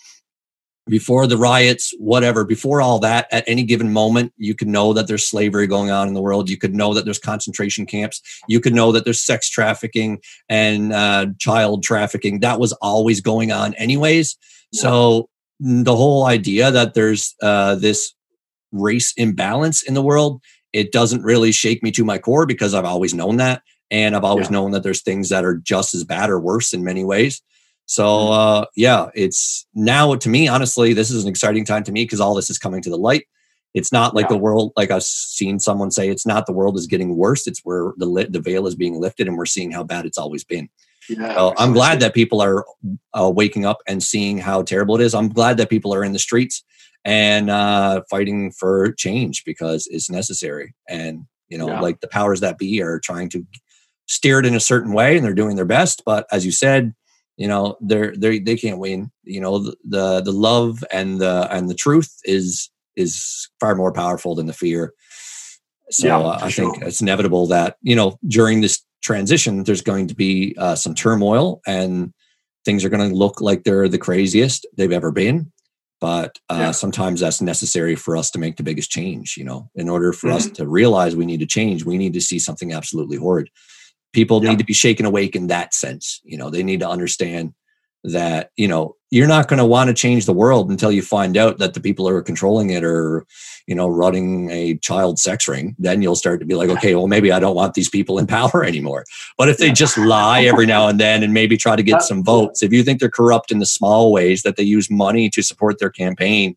before 0.87 1.27
the 1.27 1.39
riots, 1.39 1.95
whatever, 1.99 2.45
before 2.45 2.83
all 2.83 2.99
that, 2.99 3.27
at 3.33 3.45
any 3.47 3.63
given 3.63 3.93
moment, 3.93 4.33
you 4.37 4.55
could 4.55 4.69
know 4.69 4.93
that 4.93 5.07
there's 5.07 5.29
slavery 5.29 5.67
going 5.67 5.91
on 5.91 6.09
in 6.09 6.15
the 6.15 6.21
world. 6.21 6.51
You 6.51 6.59
could 6.59 6.75
know 6.75 6.93
that 6.93 7.05
there's 7.05 7.19
concentration 7.19 7.87
camps. 7.87 8.21
You 8.49 8.61
could 8.61 8.75
know 8.75 8.93
that 8.93 9.05
there's 9.05 9.25
sex 9.25 9.49
trafficking 9.49 10.21
and 10.49 10.93
uh, 10.93 11.27
child 11.39 11.83
trafficking. 11.83 12.41
That 12.41 12.61
was 12.61 12.73
always 12.75 13.21
going 13.21 13.51
on, 13.51 13.75
anyways. 13.75 14.37
Yeah. 14.73 14.83
So 14.83 15.31
the 15.59 15.97
whole 15.97 16.27
idea 16.27 16.71
that 16.71 16.95
there's 16.95 17.35
uh, 17.41 17.77
this 17.77 18.13
race 18.73 19.15
imbalance 19.17 19.83
in 19.83 19.95
the 19.95 20.03
world, 20.03 20.43
it 20.73 20.93
doesn't 20.93 21.23
really 21.23 21.53
shake 21.53 21.83
me 21.83 21.93
to 21.93 22.05
my 22.05 22.19
core 22.19 22.45
because 22.45 22.75
I've 22.75 22.85
always 22.85 23.15
known 23.15 23.39
that. 23.39 23.63
And 23.91 24.17
I've 24.17 24.25
always 24.25 24.49
yeah. 24.49 24.55
known 24.55 24.73
that 24.73 24.83
there's 24.83 25.03
things 25.03 25.29
that 25.29 25.45
are 25.45 25.57
just 25.57 25.95
as 25.95 26.05
bad 26.05 26.29
or 26.29 26.41
worse 26.41 26.75
in 26.75 26.85
many 26.85 27.05
ways. 27.05 27.41
So 27.87 28.05
mm-hmm. 28.05 28.33
uh, 28.33 28.65
yeah, 28.77 29.09
it's 29.15 29.67
now 29.75 30.15
to 30.15 30.29
me, 30.29 30.49
honestly, 30.49 30.93
this 30.93 31.11
is 31.11 31.25
an 31.25 31.29
exciting 31.29 31.65
time 31.65 31.85
to 31.85 31.93
me 31.93 32.05
because 32.05 32.21
all 32.21 32.35
this 32.35 32.51
is 32.51 32.59
coming 32.59 32.83
to 32.83 32.91
the 32.91 32.97
light. 32.97 33.27
It's 33.75 33.91
not 33.91 34.15
like 34.15 34.25
yeah. 34.25 34.37
the 34.37 34.39
world, 34.39 34.73
like 34.77 34.93
I've 34.93 35.03
seen 35.03 35.59
someone 35.59 35.91
say, 35.91 36.09
it's 36.09 36.25
not 36.25 36.47
the 36.47 36.53
world 36.53 36.77
is 36.77 36.87
getting 36.87 37.17
worse. 37.17 37.47
It's 37.49 37.61
where 37.65 37.93
the 37.97 38.07
lit, 38.07 38.33
the 38.33 38.41
veil 38.41 38.69
is 38.69 38.77
being 38.77 39.01
lifted, 39.01 39.27
and 39.27 39.37
we're 39.37 39.47
seeing 39.47 39.73
how 39.73 39.83
bad 39.83 40.07
it's 40.07 40.19
always 40.19 40.45
been. 40.45 40.69
Yeah, 41.09 41.35
so 41.35 41.55
I'm 41.59 41.73
glad 41.73 42.01
that 42.01 42.15
people 42.15 42.41
are 42.41 42.65
uh, 43.13 43.31
waking 43.35 43.67
up 43.67 43.79
and 43.87 44.03
seeing 44.03 44.39
how 44.39 44.63
terrible 44.63 44.95
it 44.95 45.03
is. 45.03 45.13
I'm 45.15 45.29
glad 45.29 45.57
that 45.59 45.69
people 45.69 45.93
are 45.93 46.05
in 46.05 46.13
the 46.13 46.19
streets 46.19 46.63
and 47.05 47.51
uh, 47.51 48.03
fighting 48.09 48.53
for 48.53 48.93
change 48.93 49.45
because 49.45 49.87
it's 49.91 50.09
necessary. 50.09 50.75
And 50.89 51.25
you 51.49 51.59
know, 51.59 51.69
yeah. 51.69 51.81
like 51.81 52.01
the 52.01 52.09
powers 52.09 52.41
that 52.41 52.59
be 52.59 52.81
are 52.81 53.01
trying 53.01 53.29
to 53.31 53.45
steer 54.07 54.39
it 54.39 54.47
in 54.47 54.55
a 54.55 54.61
certain 54.61 54.93
way, 54.93 55.17
and 55.17 55.25
they're 55.25 55.35
doing 55.35 55.57
their 55.57 55.65
best. 55.65 56.03
But 56.07 56.27
as 56.31 56.47
you 56.47 56.53
said, 56.53 56.95
you 57.37 57.49
know 57.49 57.77
they're 57.81 58.15
they 58.17 58.39
they 58.39 58.57
can't 58.57 58.79
win 58.79 59.11
you 59.25 59.41
know 59.41 59.59
the, 59.59 60.21
the 60.21 60.33
love 60.33 60.85
and 60.93 61.21
the 61.21 61.49
and 61.51 61.69
the 61.69 61.75
truth 61.75 62.15
is 62.25 62.71
is 62.97 63.49
far 63.61 63.75
more 63.75 63.93
powerful 63.93 64.35
than 64.35 64.47
the 64.47 64.53
fear 64.53 64.93
so 65.91 66.07
yeah, 66.07 66.19
uh, 66.19 66.39
i 66.41 66.49
sure. 66.49 66.73
think 66.73 66.85
it's 66.85 67.01
inevitable 67.01 67.47
that 67.47 67.77
you 67.83 67.97
know 67.97 68.19
during 68.29 68.61
this 68.61 68.85
transition 69.03 69.65
there's 69.65 69.83
going 69.83 70.07
to 70.07 70.15
be 70.15 70.55
uh, 70.59 70.75
some 70.75 70.95
turmoil 70.95 71.61
and 71.67 72.13
things 72.65 72.85
are 72.85 72.89
going 72.89 73.07
to 73.07 73.15
look 73.15 73.41
like 73.41 73.65
they're 73.65 73.89
the 73.89 73.99
craziest 73.99 74.67
they've 74.77 74.93
ever 74.93 75.11
been 75.11 75.51
but 76.01 76.39
uh, 76.51 76.57
yeah. 76.59 76.71
sometimes 76.71 77.21
that's 77.21 77.41
necessary 77.41 77.97
for 77.97 78.17
us 78.17 78.31
to 78.31 78.39
make 78.39 78.57
the 78.57 78.63
biggest 78.63 78.91
change 78.91 79.35
you 79.37 79.45
know 79.45 79.69
in 79.75 79.89
order 79.89 80.13
for 80.13 80.29
mm-hmm. 80.29 80.37
us 80.37 80.47
to 80.51 80.67
realize 80.67 81.17
we 81.17 81.27
need 81.27 81.41
to 81.41 81.47
change 81.47 81.85
we 81.85 81.99
need 81.99 82.15
to 82.15 82.21
see 82.21 82.39
something 82.39 82.73
absolutely 82.73 83.17
horrid 83.17 83.51
people 84.15 84.43
yeah. 84.43 84.51
need 84.51 84.59
to 84.59 84.65
be 84.65 84.73
shaken 84.73 85.05
awake 85.05 85.37
in 85.37 85.49
that 85.49 85.75
sense. 85.75 86.21
You 86.25 86.39
know, 86.39 86.49
they 86.49 86.63
need 86.63 86.81
to 86.81 86.89
understand 86.89 87.53
that 88.05 88.51
you 88.57 88.69
know 88.69 88.97
you're 89.11 89.27
not 89.27 89.49
going 89.49 89.59
to 89.59 89.65
want 89.65 89.89
to 89.89 89.95
change 89.95 90.27
the 90.27 90.33
world 90.33 90.71
until 90.71 90.93
you 90.93 91.01
find 91.01 91.37
out 91.37 91.59
that 91.59 91.73
the 91.73 91.81
people 91.81 92.07
who 92.07 92.15
are 92.15 92.23
controlling 92.23 92.71
it 92.71 92.85
are 92.85 93.25
you 93.67 93.75
know 93.75 93.89
running 93.89 94.51
a 94.51 94.77
child 94.77 95.19
sex 95.19 95.49
ring 95.49 95.75
then 95.79 96.03
you'll 96.03 96.15
start 96.15 96.39
to 96.39 96.45
be 96.45 96.55
like 96.55 96.69
okay 96.69 96.95
well 96.95 97.07
maybe 97.07 97.33
i 97.33 97.41
don't 97.41 97.57
want 97.57 97.73
these 97.73 97.89
people 97.89 98.19
in 98.19 98.27
power 98.39 98.63
anymore 98.63 99.05
but 99.39 99.49
if 99.49 99.57
they 99.57 99.73
just 99.73 99.97
lie 99.97 100.43
every 100.43 100.67
now 100.67 100.87
and 100.87 101.01
then 101.01 101.23
and 101.23 101.33
maybe 101.33 101.57
try 101.57 101.75
to 101.75 101.83
get 101.83 102.03
some 102.03 102.23
votes 102.23 102.63
if 102.63 102.73
you 102.73 102.83
think 102.83 103.01
they're 103.01 103.09
corrupt 103.09 103.51
in 103.51 103.59
the 103.59 103.67
small 103.67 104.13
ways 104.13 104.43
that 104.43 104.57
they 104.57 104.63
use 104.63 104.91
money 104.91 105.31
to 105.31 105.43
support 105.43 105.79
their 105.79 105.91
campaign 105.91 106.55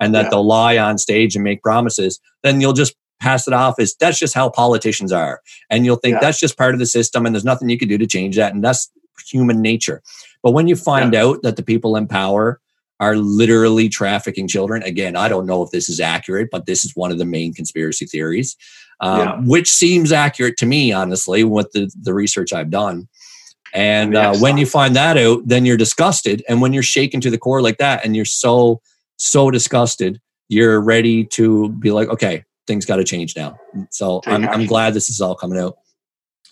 and 0.00 0.12
that 0.12 0.24
yeah. 0.24 0.30
they'll 0.30 0.46
lie 0.46 0.76
on 0.76 0.98
stage 0.98 1.36
and 1.36 1.44
make 1.44 1.62
promises 1.62 2.18
then 2.42 2.60
you'll 2.60 2.72
just 2.72 2.96
pass 3.20 3.46
it 3.46 3.54
off 3.54 3.78
as 3.78 3.94
that's 4.00 4.18
just 4.18 4.34
how 4.34 4.48
politicians 4.48 5.12
are 5.12 5.40
and 5.68 5.84
you'll 5.84 5.96
think 5.96 6.14
yeah. 6.14 6.20
that's 6.20 6.40
just 6.40 6.56
part 6.56 6.74
of 6.74 6.80
the 6.80 6.86
system 6.86 7.26
and 7.26 7.34
there's 7.34 7.44
nothing 7.44 7.68
you 7.68 7.78
can 7.78 7.88
do 7.88 7.98
to 7.98 8.06
change 8.06 8.36
that 8.36 8.54
and 8.54 8.64
that's 8.64 8.90
human 9.28 9.60
nature 9.60 10.02
but 10.42 10.52
when 10.52 10.68
you 10.68 10.76
find 10.76 11.12
yeah. 11.12 11.24
out 11.24 11.42
that 11.42 11.56
the 11.56 11.62
people 11.62 11.96
in 11.96 12.06
power 12.06 12.60
are 13.00 13.16
literally 13.16 13.88
trafficking 13.88 14.46
children, 14.46 14.82
again, 14.82 15.16
I 15.16 15.28
don't 15.28 15.46
know 15.46 15.62
if 15.62 15.70
this 15.70 15.88
is 15.88 16.00
accurate, 16.00 16.48
but 16.52 16.66
this 16.66 16.84
is 16.84 16.94
one 16.94 17.10
of 17.10 17.18
the 17.18 17.24
main 17.24 17.54
conspiracy 17.54 18.04
theories, 18.04 18.56
um, 19.00 19.18
yeah. 19.18 19.40
which 19.42 19.70
seems 19.70 20.12
accurate 20.12 20.58
to 20.58 20.66
me, 20.66 20.92
honestly, 20.92 21.42
with 21.42 21.72
the, 21.72 21.90
the 22.00 22.12
research 22.12 22.52
I've 22.52 22.70
done. 22.70 23.08
And 23.72 24.16
uh, 24.16 24.36
when 24.36 24.58
you 24.58 24.66
find 24.66 24.94
that 24.96 25.16
out, 25.16 25.42
then 25.46 25.64
you're 25.64 25.76
disgusted. 25.76 26.44
And 26.48 26.60
when 26.60 26.72
you're 26.72 26.82
shaken 26.82 27.20
to 27.22 27.30
the 27.30 27.38
core 27.38 27.62
like 27.62 27.78
that, 27.78 28.04
and 28.04 28.14
you're 28.14 28.24
so, 28.24 28.82
so 29.16 29.50
disgusted, 29.50 30.20
you're 30.48 30.80
ready 30.80 31.24
to 31.24 31.70
be 31.70 31.92
like, 31.92 32.08
okay, 32.08 32.44
things 32.70 32.86
got 32.86 32.96
to 32.96 33.04
change 33.04 33.34
now. 33.36 33.58
So 33.90 34.20
I'm, 34.26 34.48
I'm 34.48 34.66
glad 34.66 34.94
this 34.94 35.10
is 35.10 35.20
all 35.20 35.34
coming 35.34 35.58
out 35.58 35.76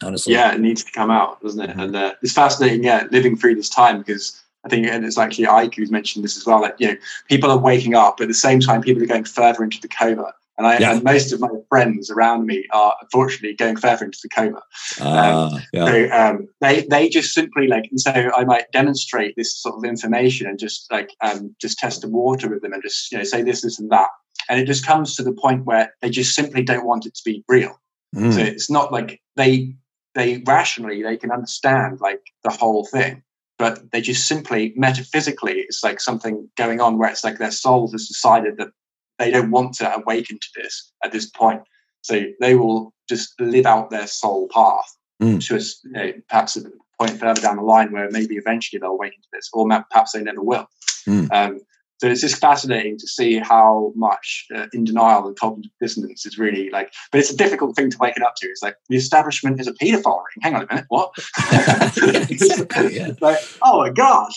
honestly. 0.03 0.35
Yeah, 0.35 0.55
it 0.55 0.61
needs 0.61 0.85
to 0.85 0.93
come 0.93 1.11
out, 1.11 1.41
doesn't 1.43 1.61
it? 1.61 1.71
Mm-hmm. 1.71 1.81
And 1.81 1.97
uh, 1.97 2.15
it's 2.23 2.33
fascinating, 2.33 2.85
yeah, 2.85 3.07
living 3.11 3.37
through 3.37 3.57
this 3.57 3.69
time 3.69 3.99
because 3.99 4.41
I 4.65 4.69
think, 4.69 4.87
and 4.87 5.05
it's 5.05 5.19
actually 5.19 5.47
Icke 5.47 5.77
who's 5.77 5.91
mentioned 5.91 6.25
this 6.25 6.37
as 6.37 6.47
well. 6.47 6.61
That 6.63 6.81
you 6.81 6.89
know, 6.89 6.97
people 7.29 7.51
are 7.51 7.59
waking 7.59 7.95
up, 7.95 8.17
but 8.19 8.25
at 8.25 8.29
the 8.29 8.35
same 8.35 8.61
time, 8.61 8.83
people 8.83 9.03
are 9.03 9.07
going 9.07 9.25
further 9.25 9.63
into 9.65 9.81
the 9.81 9.89
coma. 9.89 10.33
And, 10.59 10.67
I, 10.67 10.79
yeah. 10.79 10.95
and 10.95 11.05
most 11.05 11.33
of 11.33 11.39
my 11.39 11.49
friends 11.69 12.11
around 12.11 12.47
me 12.47 12.67
are 12.73 12.93
unfortunately 13.01 13.55
going 13.55 13.77
further 13.77 14.05
into 14.05 14.19
the 14.21 14.29
coma. 14.29 14.61
Uh, 15.01 15.51
um, 15.53 15.63
yeah. 15.73 15.85
So 15.87 16.11
um, 16.11 16.49
they 16.61 16.83
they 16.91 17.09
just 17.09 17.33
simply 17.33 17.69
like, 17.69 17.87
and 17.91 18.01
so 18.01 18.11
I 18.13 18.45
might 18.45 18.71
demonstrate 18.73 19.37
this 19.37 19.55
sort 19.55 19.77
of 19.77 19.85
information 19.85 20.49
and 20.49 20.59
just 20.59 20.91
like 20.91 21.11
um, 21.21 21.55
just 21.61 21.79
test 21.79 22.03
the 22.03 22.09
water 22.09 22.49
with 22.49 22.63
them 22.63 22.73
and 22.73 22.83
just 22.83 23.13
you 23.13 23.19
know 23.19 23.25
say 23.25 23.43
this, 23.43 23.63
this, 23.63 23.79
and 23.79 23.91
that. 23.91 24.09
And 24.49 24.61
it 24.61 24.67
just 24.67 24.87
comes 24.87 25.15
to 25.17 25.23
the 25.23 25.33
point 25.33 25.65
where 25.65 25.93
they 26.01 26.11
just 26.11 26.35
simply 26.35 26.63
don't 26.63 26.87
want 26.87 27.07
it 27.07 27.15
to 27.15 27.23
be 27.25 27.45
real. 27.49 27.79
Mm. 28.15 28.33
So 28.33 28.41
it's 28.41 28.71
not 28.71 28.93
like 28.93 29.21
they 29.37 29.75
they 30.15 30.43
rationally 30.47 31.03
they 31.03 31.17
can 31.17 31.31
understand 31.31 32.01
like 32.01 32.21
the 32.43 32.51
whole 32.51 32.85
thing 32.87 33.23
but 33.59 33.91
they 33.93 34.01
just 34.01 34.27
simply 34.27 34.73
metaphysically 34.77 35.61
it's 35.61 35.85
like 35.85 36.01
something 36.01 36.49
going 36.57 36.81
on 36.81 36.99
where 36.99 37.11
it's 37.11 37.25
like 37.25 37.39
their 37.39 37.51
soul 37.51 37.91
has 37.91 38.09
decided 38.09 38.57
that 38.57 38.69
they 39.19 39.31
don't 39.31 39.51
want 39.51 39.75
to 39.75 39.95
awaken 39.95 40.39
to 40.39 40.49
this 40.57 40.93
at 41.05 41.13
this 41.13 41.29
point 41.29 41.63
so 42.03 42.23
they 42.41 42.55
will 42.55 42.95
just 43.09 43.39
live 43.41 43.67
out 43.67 43.91
their 43.91 44.07
soul 44.07 44.49
path 44.49 44.97
mm. 45.23 45.45
to 45.47 45.57
a, 45.57 45.59
you 45.59 45.91
know, 45.91 46.13
perhaps 46.29 46.57
a 46.57 46.63
point 46.99 47.19
further 47.19 47.41
down 47.41 47.57
the 47.57 47.63
line 47.63 47.93
where 47.93 48.11
maybe 48.11 48.37
eventually 48.37 48.79
they'll 48.81 48.91
awaken 48.91 49.21
to 49.21 49.29
this 49.33 49.49
or 49.53 49.67
perhaps 49.91 50.13
they 50.13 50.23
never 50.23 50.43
will 50.43 50.67
mm. 51.07 51.31
um, 51.33 51.61
so 51.99 52.07
it's 52.07 52.21
just 52.21 52.41
fascinating 52.41 52.97
to 52.99 53.07
see 53.07 53.39
how 53.39 53.93
much 53.97 54.47
uh, 54.55 54.67
in 54.73 54.85
denial 54.85 55.27
and 55.27 55.37
cognitive 55.39 55.73
dissonance 55.81 56.25
is 56.25 56.39
really 56.39 56.71
like, 56.71 56.93
but 57.11 57.21
it's 57.21 57.31
a 57.31 57.37
difficult 57.37 57.75
thing 57.75 57.91
to 57.91 57.99
wake 57.99 58.17
it 58.17 58.23
up 58.23 58.35
to. 58.37 58.47
It's 58.47 58.63
like 58.63 58.77
the 58.89 58.97
establishment 58.97 59.61
is 59.61 59.67
a 59.67 59.73
paedophile 59.73 60.23
ring. 60.23 60.43
Hang 60.43 60.55
on 60.55 60.63
a 60.63 60.67
minute, 60.71 60.85
what? 60.89 61.11
exactly, 62.31 62.97
yeah. 62.97 63.11
like, 63.21 63.39
oh 63.63 63.79
my 63.79 63.91
gosh. 63.91 64.35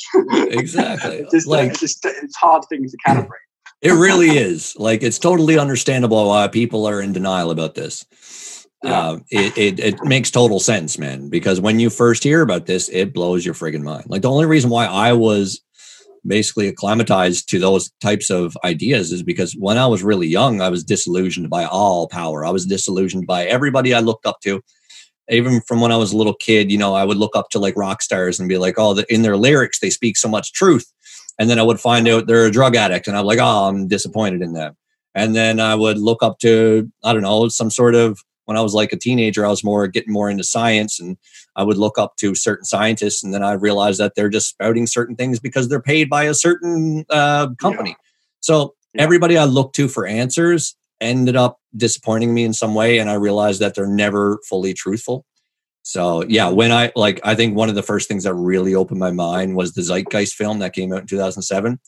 exactly. 0.49 1.17
it's 1.17 1.31
just, 1.33 1.47
like, 1.47 1.71
it's 1.71 1.79
just 1.79 2.03
it's 2.05 2.35
hard 2.35 2.63
things 2.69 2.91
to 2.91 2.97
calibrate. 3.07 3.27
It 3.81 3.93
really 3.93 4.37
is. 4.37 4.75
Like 4.77 5.01
it's 5.01 5.17
totally 5.17 5.57
understandable 5.57 6.27
why 6.27 6.47
people 6.47 6.85
are 6.85 7.01
in 7.01 7.13
denial 7.13 7.49
about 7.49 7.73
this. 7.73 8.05
Yeah. 8.83 8.99
Uh, 8.99 9.19
it, 9.31 9.57
it, 9.57 9.79
it 9.79 10.03
makes 10.03 10.29
total 10.29 10.59
sense, 10.59 10.99
man. 10.99 11.29
Because 11.29 11.59
when 11.59 11.79
you 11.79 11.89
first 11.89 12.23
hear 12.23 12.41
about 12.41 12.67
this, 12.67 12.89
it 12.89 13.11
blows 13.11 13.43
your 13.43 13.55
friggin' 13.55 13.81
mind. 13.81 14.05
Like 14.07 14.21
the 14.21 14.29
only 14.29 14.45
reason 14.45 14.69
why 14.69 14.85
I 14.85 15.13
was 15.13 15.61
basically 16.25 16.67
acclimatized 16.67 17.49
to 17.49 17.59
those 17.59 17.91
types 18.01 18.29
of 18.29 18.57
ideas 18.63 19.11
is 19.11 19.23
because 19.23 19.53
when 19.53 19.77
I 19.77 19.87
was 19.87 20.03
really 20.03 20.27
young, 20.27 20.61
I 20.61 20.69
was 20.69 20.83
disillusioned 20.83 21.49
by 21.49 21.65
all 21.65 22.07
power. 22.07 22.45
I 22.45 22.51
was 22.51 22.65
disillusioned 22.65 23.27
by 23.27 23.45
everybody 23.45 23.93
I 23.93 23.99
looked 23.99 24.25
up 24.25 24.39
to. 24.41 24.61
Even 25.29 25.61
from 25.61 25.81
when 25.81 25.91
I 25.91 25.97
was 25.97 26.11
a 26.11 26.17
little 26.17 26.33
kid, 26.33 26.71
you 26.71 26.77
know, 26.77 26.93
I 26.93 27.05
would 27.05 27.17
look 27.17 27.35
up 27.35 27.49
to 27.51 27.59
like 27.59 27.77
rock 27.77 28.01
stars 28.01 28.39
and 28.39 28.49
be 28.49 28.57
like, 28.57 28.75
oh, 28.77 28.93
the, 28.93 29.11
in 29.13 29.21
their 29.21 29.37
lyrics, 29.37 29.79
they 29.79 29.89
speak 29.89 30.17
so 30.17 30.27
much 30.27 30.53
truth. 30.53 30.91
And 31.39 31.49
then 31.49 31.57
I 31.57 31.63
would 31.63 31.79
find 31.79 32.07
out 32.07 32.27
they're 32.27 32.45
a 32.45 32.51
drug 32.51 32.75
addict 32.75 33.07
and 33.07 33.17
I'm 33.17 33.25
like, 33.25 33.39
oh, 33.39 33.69
I'm 33.69 33.87
disappointed 33.87 34.41
in 34.41 34.53
them. 34.53 34.75
And 35.15 35.35
then 35.35 35.59
I 35.59 35.75
would 35.75 35.97
look 35.97 36.21
up 36.21 36.39
to, 36.39 36.91
I 37.03 37.13
don't 37.13 37.21
know, 37.21 37.47
some 37.47 37.69
sort 37.69 37.95
of 37.95 38.19
when 38.51 38.57
I 38.57 38.61
was 38.61 38.73
like 38.73 38.91
a 38.91 38.97
teenager, 38.97 39.45
I 39.45 39.49
was 39.49 39.63
more 39.63 39.87
getting 39.87 40.11
more 40.11 40.29
into 40.29 40.43
science 40.43 40.99
and 40.99 41.17
I 41.55 41.63
would 41.63 41.77
look 41.77 41.97
up 41.97 42.17
to 42.17 42.35
certain 42.35 42.65
scientists 42.65 43.23
and 43.23 43.33
then 43.33 43.43
I 43.43 43.53
realized 43.53 44.01
that 44.01 44.15
they're 44.15 44.29
just 44.29 44.49
spouting 44.49 44.87
certain 44.87 45.15
things 45.15 45.39
because 45.39 45.69
they're 45.69 45.81
paid 45.81 46.09
by 46.09 46.25
a 46.25 46.33
certain 46.33 47.05
uh, 47.09 47.53
company. 47.61 47.91
Yeah. 47.91 48.09
So 48.41 48.75
yeah. 48.93 49.03
everybody 49.03 49.37
I 49.37 49.45
looked 49.45 49.75
to 49.77 49.87
for 49.87 50.05
answers 50.05 50.75
ended 50.99 51.37
up 51.37 51.59
disappointing 51.77 52.33
me 52.33 52.43
in 52.43 52.51
some 52.51 52.75
way. 52.75 52.97
And 52.97 53.09
I 53.09 53.13
realized 53.13 53.61
that 53.61 53.73
they're 53.73 53.87
never 53.87 54.37
fully 54.49 54.73
truthful. 54.73 55.25
So 55.83 56.25
yeah, 56.27 56.49
when 56.49 56.73
I 56.73 56.91
like, 56.97 57.21
I 57.23 57.35
think 57.35 57.55
one 57.55 57.69
of 57.69 57.75
the 57.75 57.83
first 57.83 58.09
things 58.09 58.25
that 58.25 58.33
really 58.33 58.75
opened 58.75 58.99
my 58.99 59.11
mind 59.11 59.55
was 59.55 59.71
the 59.71 59.81
Zeitgeist 59.81 60.33
film 60.33 60.59
that 60.59 60.73
came 60.73 60.91
out 60.91 61.01
in 61.01 61.07
2007 61.07 61.79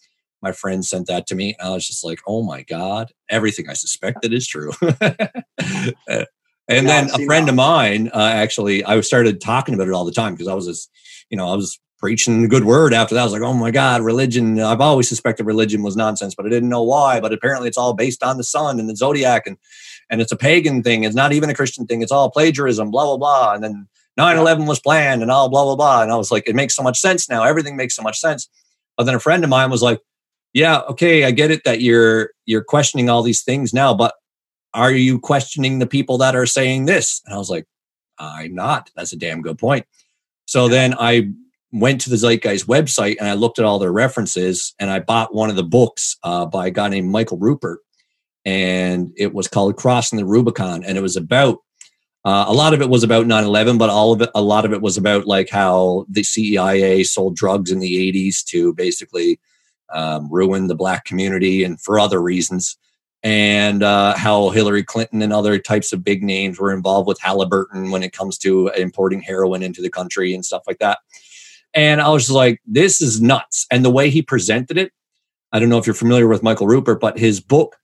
my 0.44 0.52
friend 0.52 0.86
sent 0.86 1.08
that 1.08 1.26
to 1.28 1.36
me. 1.36 1.56
I 1.60 1.70
was 1.70 1.88
just 1.88 2.04
like, 2.04 2.20
oh 2.28 2.44
my 2.44 2.64
God, 2.64 3.12
everything 3.30 3.70
I 3.70 3.74
suspected 3.74 4.34
is 4.34 4.46
true. 4.46 4.72
And 6.68 6.88
yeah, 6.88 7.06
then 7.06 7.22
a 7.22 7.26
friend 7.26 7.48
that. 7.48 7.52
of 7.52 7.56
mine, 7.56 8.10
uh, 8.14 8.32
actually, 8.34 8.84
I 8.86 9.00
started 9.02 9.42
talking 9.42 9.74
about 9.74 9.88
it 9.88 9.94
all 9.94 10.06
the 10.06 10.12
time 10.12 10.34
because 10.34 10.48
I 10.48 10.54
was 10.54 10.66
just, 10.66 10.90
you 11.30 11.38
know, 11.38 11.52
I 11.52 11.56
was 11.56 11.80
preaching 12.00 12.42
the 12.42 12.48
good 12.48 12.66
word 12.66 12.94
after 12.94 13.16
that. 13.16 13.22
I 13.22 13.24
was 13.24 13.34
like, 13.34 13.42
oh 13.42 13.54
my 13.54 13.72
God, 13.72 14.02
religion. 14.02 14.60
I've 14.60 14.82
always 14.82 15.08
suspected 15.10 15.46
religion 15.46 15.84
was 15.84 15.96
nonsense, 15.96 16.36
but 16.36 16.46
I 16.46 16.50
didn't 16.50 16.70
know 16.70 16.84
why. 16.84 17.20
But 17.20 17.34
apparently 17.34 17.68
it's 17.68 17.78
all 17.78 17.94
based 17.94 18.24
on 18.24 18.38
the 18.38 18.44
sun 18.44 18.80
and 18.80 18.90
the 18.90 18.96
zodiac 18.96 19.48
and, 19.48 19.58
and 20.10 20.22
it's 20.22 20.32
a 20.32 20.38
pagan 20.38 20.84
thing. 20.84 21.04
It's 21.04 21.16
not 21.16 21.34
even 21.34 21.50
a 21.50 21.54
Christian 21.54 21.86
thing. 21.86 22.02
It's 22.02 22.12
all 22.12 22.30
plagiarism, 22.30 22.92
blah, 22.92 23.06
blah, 23.06 23.18
blah. 23.18 23.54
And 23.54 23.64
then 23.64 23.88
9 24.18 24.38
11 24.38 24.66
was 24.66 24.80
planned 24.80 25.22
and 25.22 25.32
all 25.32 25.50
blah, 25.50 25.64
blah, 25.64 25.76
blah. 25.76 26.04
And 26.04 26.12
I 26.12 26.16
was 26.16 26.32
like, 26.32 26.48
it 26.48 26.56
makes 26.56 26.76
so 26.76 26.84
much 26.84 27.00
sense 27.00 27.30
now. 27.30 27.44
Everything 27.44 27.76
makes 27.76 27.96
so 27.96 28.02
much 28.04 28.20
sense. 28.20 28.50
But 28.98 29.06
then 29.06 29.16
a 29.16 29.20
friend 29.20 29.44
of 29.44 29.50
mine 29.50 29.70
was 29.72 29.82
like, 29.82 30.00
yeah, 30.54 30.82
okay, 30.82 31.24
I 31.24 31.32
get 31.32 31.52
it 31.52 31.64
that 31.64 31.82
you're 31.82 32.30
you're 32.46 32.64
questioning 32.64 33.10
all 33.10 33.24
these 33.24 33.44
things 33.44 33.74
now, 33.74 33.94
but 33.94 34.14
are 34.74 34.92
you 34.92 35.20
questioning 35.20 35.80
the 35.80 35.88
people 35.88 36.18
that 36.20 36.36
are 36.36 36.46
saying 36.46 36.86
this? 36.86 37.22
And 37.26 37.36
I 37.36 37.38
was 37.38 37.50
like, 37.50 37.66
I'm 38.20 38.56
not. 38.56 38.90
That's 38.96 39.14
a 39.14 39.18
damn 39.18 39.42
good 39.42 39.58
point. 39.58 39.86
So 40.46 40.68
then 40.68 40.96
I 41.00 41.30
went 41.72 42.02
to 42.02 42.10
the 42.10 42.18
Zeitgeist 42.18 42.68
website 42.68 43.16
and 43.20 43.28
I 43.28 43.34
looked 43.34 43.60
at 43.60 43.66
all 43.66 43.80
their 43.80 43.92
references 43.92 44.76
and 44.80 44.90
I 44.90 45.00
bought 45.00 45.34
one 45.34 45.50
of 45.50 45.56
the 45.56 45.64
books 45.64 46.18
uh, 46.24 46.46
by 46.46 46.68
a 46.68 46.72
guy 46.72 46.88
named 46.90 47.10
Michael 47.10 47.40
Ruppert. 47.40 47.78
And 48.46 49.12
it 49.16 49.34
was 49.34 49.48
called 49.48 49.78
Crossing 49.78 50.18
the 50.18 50.26
Rubicon. 50.26 50.84
And 50.84 50.98
it 50.98 51.02
was 51.02 51.16
about, 51.16 51.60
uh, 52.26 52.46
a 52.48 52.54
lot 52.54 52.74
of 52.74 52.82
it 52.82 52.90
was 52.90 53.04
about 53.04 53.26
9 53.26 53.44
11, 53.44 53.78
but 53.78 53.90
all 53.90 54.12
of 54.12 54.22
it, 54.22 54.30
a 54.36 54.42
lot 54.42 54.66
of 54.66 54.74
it 54.74 54.82
was 54.82 54.98
about 54.98 55.26
like 55.26 55.50
how 55.50 56.06
the 56.10 56.24
CIA 56.24 57.04
sold 57.04 57.36
drugs 57.36 57.72
in 57.72 57.80
the 57.80 58.12
80s 58.12 58.44
to 58.46 58.74
basically 58.74 59.40
um, 59.94 60.32
ruin 60.32 60.68
the 60.68 60.76
black 60.76 61.06
community 61.06 61.64
and 61.64 61.80
for 61.82 62.00
other 62.00 62.22
reasons 62.22 62.78
and 63.24 63.84
uh, 63.84 64.16
how 64.18 64.50
Hillary 64.50 64.84
Clinton 64.84 65.22
and 65.22 65.32
other 65.32 65.58
types 65.58 65.94
of 65.94 66.04
big 66.04 66.22
names 66.22 66.60
were 66.60 66.74
involved 66.74 67.08
with 67.08 67.20
Halliburton 67.22 67.90
when 67.90 68.04
it 68.04 68.12
comes 68.12 68.38
to 68.40 68.68
importing 68.70 69.22
heroin 69.22 69.64
into 69.64 69.82
the 69.82 69.90
country 69.90 70.34
and 70.34 70.46
stuff 70.46 70.64
like 70.68 70.80
that. 70.80 71.00
And 71.74 72.02
I 72.02 72.10
was 72.10 72.30
like, 72.30 72.62
this 72.66 73.02
is 73.02 73.22
nuts. 73.22 73.66
And 73.72 73.84
the 73.84 73.90
way 73.90 74.10
he 74.10 74.22
presented 74.22 74.78
it, 74.78 74.92
I 75.54 75.60
don't 75.60 75.70
know 75.70 75.78
if 75.78 75.88
you're 75.88 75.94
familiar 75.94 76.28
with 76.28 76.44
Michael 76.44 76.68
Ruppert, 76.68 77.00
but 77.00 77.18
his 77.18 77.40
book, 77.40 77.78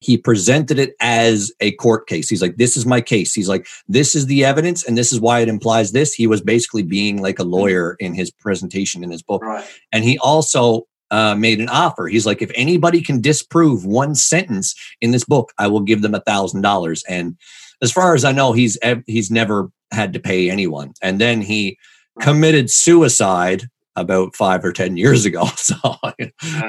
he 0.00 0.18
presented 0.18 0.78
it 0.78 0.94
as 1.00 1.52
a 1.60 1.72
court 1.72 2.08
case. 2.08 2.28
He's 2.28 2.42
like, 2.42 2.56
this 2.56 2.76
is 2.76 2.84
my 2.84 3.00
case. 3.00 3.32
He's 3.32 3.48
like, 3.48 3.66
this 3.88 4.14
is 4.14 4.26
the 4.26 4.44
evidence 4.44 4.84
and 4.84 4.98
this 4.98 5.12
is 5.12 5.20
why 5.20 5.40
it 5.40 5.48
implies 5.48 5.92
this. 5.92 6.12
He 6.12 6.26
was 6.26 6.40
basically 6.40 6.82
being 6.82 7.22
like 7.22 7.38
a 7.38 7.44
lawyer 7.44 7.96
in 8.00 8.14
his 8.14 8.30
presentation 8.30 9.04
in 9.04 9.10
his 9.10 9.22
book. 9.22 9.42
Right. 9.42 9.64
And 9.92 10.04
he 10.04 10.18
also 10.18 10.86
uh, 11.10 11.34
made 11.34 11.60
an 11.60 11.68
offer. 11.68 12.06
He's 12.06 12.26
like, 12.26 12.42
if 12.42 12.50
anybody 12.54 13.00
can 13.00 13.20
disprove 13.20 13.84
one 13.84 14.14
sentence 14.14 14.74
in 15.00 15.10
this 15.10 15.24
book, 15.24 15.52
I 15.58 15.68
will 15.68 15.80
give 15.80 16.02
them 16.02 16.14
a 16.14 16.20
thousand 16.20 16.62
dollars. 16.62 17.02
And 17.08 17.36
as 17.82 17.92
far 17.92 18.14
as 18.14 18.24
I 18.24 18.32
know, 18.32 18.52
he's 18.52 18.78
he's 19.06 19.30
never 19.30 19.70
had 19.92 20.12
to 20.12 20.20
pay 20.20 20.50
anyone. 20.50 20.92
And 21.02 21.20
then 21.20 21.42
he 21.42 21.78
committed 22.20 22.70
suicide 22.70 23.68
about 23.94 24.34
five 24.36 24.64
or 24.64 24.72
ten 24.72 24.96
years 24.96 25.24
ago. 25.24 25.46
So 25.56 25.96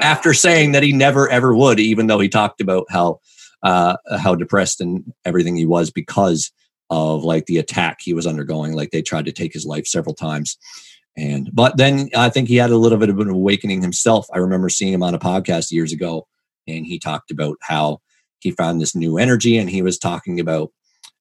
after 0.02 0.34
saying 0.34 0.72
that 0.72 0.82
he 0.82 0.92
never 0.92 1.28
ever 1.28 1.54
would, 1.54 1.80
even 1.80 2.06
though 2.06 2.20
he 2.20 2.28
talked 2.28 2.60
about 2.60 2.86
how 2.90 3.20
uh, 3.62 3.96
how 4.18 4.34
depressed 4.34 4.80
and 4.80 5.04
everything 5.24 5.56
he 5.56 5.66
was 5.66 5.90
because 5.90 6.52
of 6.90 7.24
like 7.24 7.46
the 7.46 7.58
attack 7.58 7.98
he 8.00 8.14
was 8.14 8.26
undergoing. 8.26 8.72
Like 8.72 8.90
they 8.90 9.02
tried 9.02 9.26
to 9.26 9.32
take 9.32 9.52
his 9.52 9.66
life 9.66 9.86
several 9.86 10.14
times. 10.14 10.56
And 11.18 11.50
but 11.52 11.76
then 11.76 12.10
I 12.16 12.28
think 12.28 12.48
he 12.48 12.56
had 12.56 12.70
a 12.70 12.76
little 12.76 12.96
bit 12.96 13.08
of 13.08 13.18
an 13.18 13.28
awakening 13.28 13.82
himself. 13.82 14.28
I 14.32 14.38
remember 14.38 14.68
seeing 14.68 14.92
him 14.92 15.02
on 15.02 15.14
a 15.14 15.18
podcast 15.18 15.72
years 15.72 15.92
ago, 15.92 16.28
and 16.68 16.86
he 16.86 17.00
talked 17.00 17.32
about 17.32 17.56
how 17.60 18.00
he 18.38 18.52
found 18.52 18.80
this 18.80 18.94
new 18.94 19.18
energy, 19.18 19.58
and 19.58 19.68
he 19.68 19.82
was 19.82 19.98
talking 19.98 20.38
about 20.38 20.70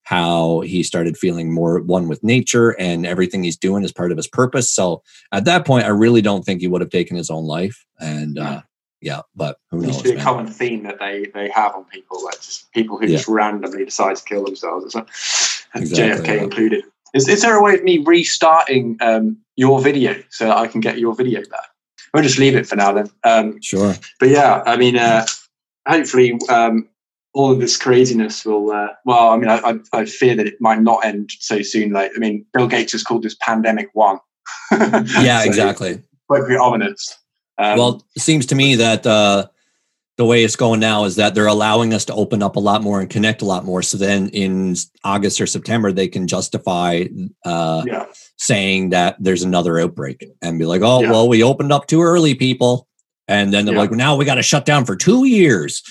how 0.03 0.61
he 0.61 0.83
started 0.83 1.17
feeling 1.17 1.51
more 1.51 1.81
one 1.81 2.07
with 2.07 2.23
nature 2.23 2.69
and 2.79 3.05
everything 3.05 3.43
he's 3.43 3.57
doing 3.57 3.83
is 3.83 3.91
part 3.91 4.09
of 4.11 4.17
his 4.17 4.27
purpose. 4.27 4.71
So 4.71 5.03
at 5.33 5.43
that 5.45 5.65
point, 5.65 5.83
I 5.83 5.89
really 5.89 6.21
don't 6.21 6.45
think 6.45 6.61
he 6.61 6.67
would 6.67 6.79
have 6.79 6.91
taken 6.91 7.17
his 7.17 7.29
own 7.29 7.43
life. 7.43 7.83
And 7.99 8.37
uh, 8.39 8.61
yeah, 9.01 9.21
but 9.35 9.57
who 9.71 9.81
knows? 9.81 9.97
It 9.99 10.03
be 10.03 10.11
a 10.11 10.23
common 10.23 10.47
theme 10.47 10.83
that 10.83 10.99
they 10.99 11.25
they 11.33 11.49
have 11.49 11.73
on 11.73 11.85
people, 11.85 12.23
like 12.23 12.35
just 12.35 12.71
people 12.71 12.99
who 12.99 13.07
yeah. 13.07 13.17
just 13.17 13.27
randomly 13.27 13.83
decide 13.83 14.15
to 14.15 14.23
kill 14.23 14.45
themselves, 14.45 14.95
exactly, 15.75 15.75
JFK 15.75 16.27
yeah. 16.27 16.43
included. 16.43 16.83
Is, 17.15 17.27
is 17.27 17.41
there 17.41 17.57
a 17.57 17.63
way 17.63 17.73
of 17.73 17.83
me 17.83 17.97
restarting 17.97 18.97
um, 19.01 19.37
your 19.57 19.81
video 19.81 20.15
so 20.29 20.45
that 20.45 20.55
I 20.55 20.67
can 20.67 20.79
get 20.79 20.99
your 20.99 21.13
video 21.13 21.41
back? 21.41 21.67
We'll 22.13 22.23
just 22.23 22.39
leave 22.39 22.55
it 22.55 22.65
for 22.65 22.77
now 22.77 22.93
then. 22.93 23.09
Um, 23.25 23.61
sure. 23.61 23.95
But 24.19 24.29
yeah, 24.29 24.63
I 24.65 24.77
mean, 24.77 24.97
uh, 24.97 25.25
hopefully 25.85 26.39
um, 26.47 26.87
all 27.33 27.51
of 27.51 27.59
this 27.59 27.75
craziness 27.75 28.45
will. 28.45 28.71
Uh, 28.71 28.89
well, 29.03 29.29
I 29.29 29.37
mean, 29.37 29.49
I, 29.49 29.57
I, 29.57 29.79
I, 29.93 30.05
fear 30.05 30.35
that 30.35 30.47
it 30.47 30.61
might 30.61 30.81
not 30.81 31.03
end 31.03 31.31
so 31.39 31.61
soon. 31.61 31.91
Like, 31.91 32.11
I 32.15 32.19
mean, 32.19 32.45
Bill 32.53 32.67
Gates 32.67 32.93
has 32.93 33.03
called 33.03 33.23
this 33.23 33.35
pandemic 33.41 33.89
one. 33.93 34.19
yeah, 34.71 35.03
so 35.41 35.47
exactly. 35.47 36.01
Quite 36.27 36.43
pretty 36.43 36.57
ominous. 36.57 37.17
Um, 37.57 37.77
well, 37.77 38.07
it 38.15 38.21
seems 38.21 38.45
to 38.47 38.55
me 38.55 38.75
that 38.75 39.05
uh, 39.05 39.47
the 40.17 40.25
way 40.25 40.43
it's 40.43 40.55
going 40.55 40.79
now 40.79 41.05
is 41.05 41.15
that 41.15 41.35
they're 41.35 41.47
allowing 41.47 41.93
us 41.93 42.05
to 42.05 42.13
open 42.13 42.41
up 42.41 42.55
a 42.55 42.59
lot 42.59 42.81
more 42.81 42.99
and 42.99 43.09
connect 43.09 43.41
a 43.41 43.45
lot 43.45 43.65
more. 43.65 43.81
So 43.81 43.97
then 43.97 44.29
in 44.29 44.75
August 45.03 45.39
or 45.39 45.47
September, 45.47 45.91
they 45.91 46.07
can 46.07 46.27
justify 46.27 47.05
uh, 47.45 47.83
yeah. 47.85 48.05
Saying 48.37 48.89
that 48.89 49.15
there's 49.19 49.43
another 49.43 49.79
outbreak 49.79 50.25
and 50.41 50.59
be 50.59 50.65
like, 50.65 50.81
oh, 50.81 51.01
yeah. 51.01 51.11
well, 51.11 51.27
we 51.27 51.43
opened 51.43 51.71
up 51.71 51.87
too 51.87 52.01
early, 52.01 52.35
people. 52.35 52.87
And 53.27 53.53
then 53.53 53.65
they're 53.65 53.75
yeah. 53.75 53.81
like, 53.81 53.91
now 53.91 54.15
we 54.15 54.25
got 54.25 54.35
to 54.35 54.43
shut 54.43 54.65
down 54.65 54.85
for 54.85 54.95
two 54.95 55.25
years. 55.25 55.83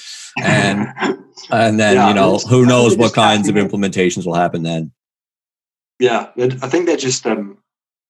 And 0.42 0.88
and 1.50 1.78
then 1.78 1.96
yeah, 1.96 2.08
you 2.08 2.14
know 2.14 2.38
who 2.38 2.66
knows 2.66 2.96
what 2.96 3.14
kinds 3.14 3.48
of 3.48 3.54
implementations 3.54 4.26
will 4.26 4.34
happen 4.34 4.62
then 4.62 4.90
yeah 5.98 6.30
i 6.38 6.68
think 6.68 6.86
they're 6.86 6.96
just 6.96 7.26
um 7.26 7.58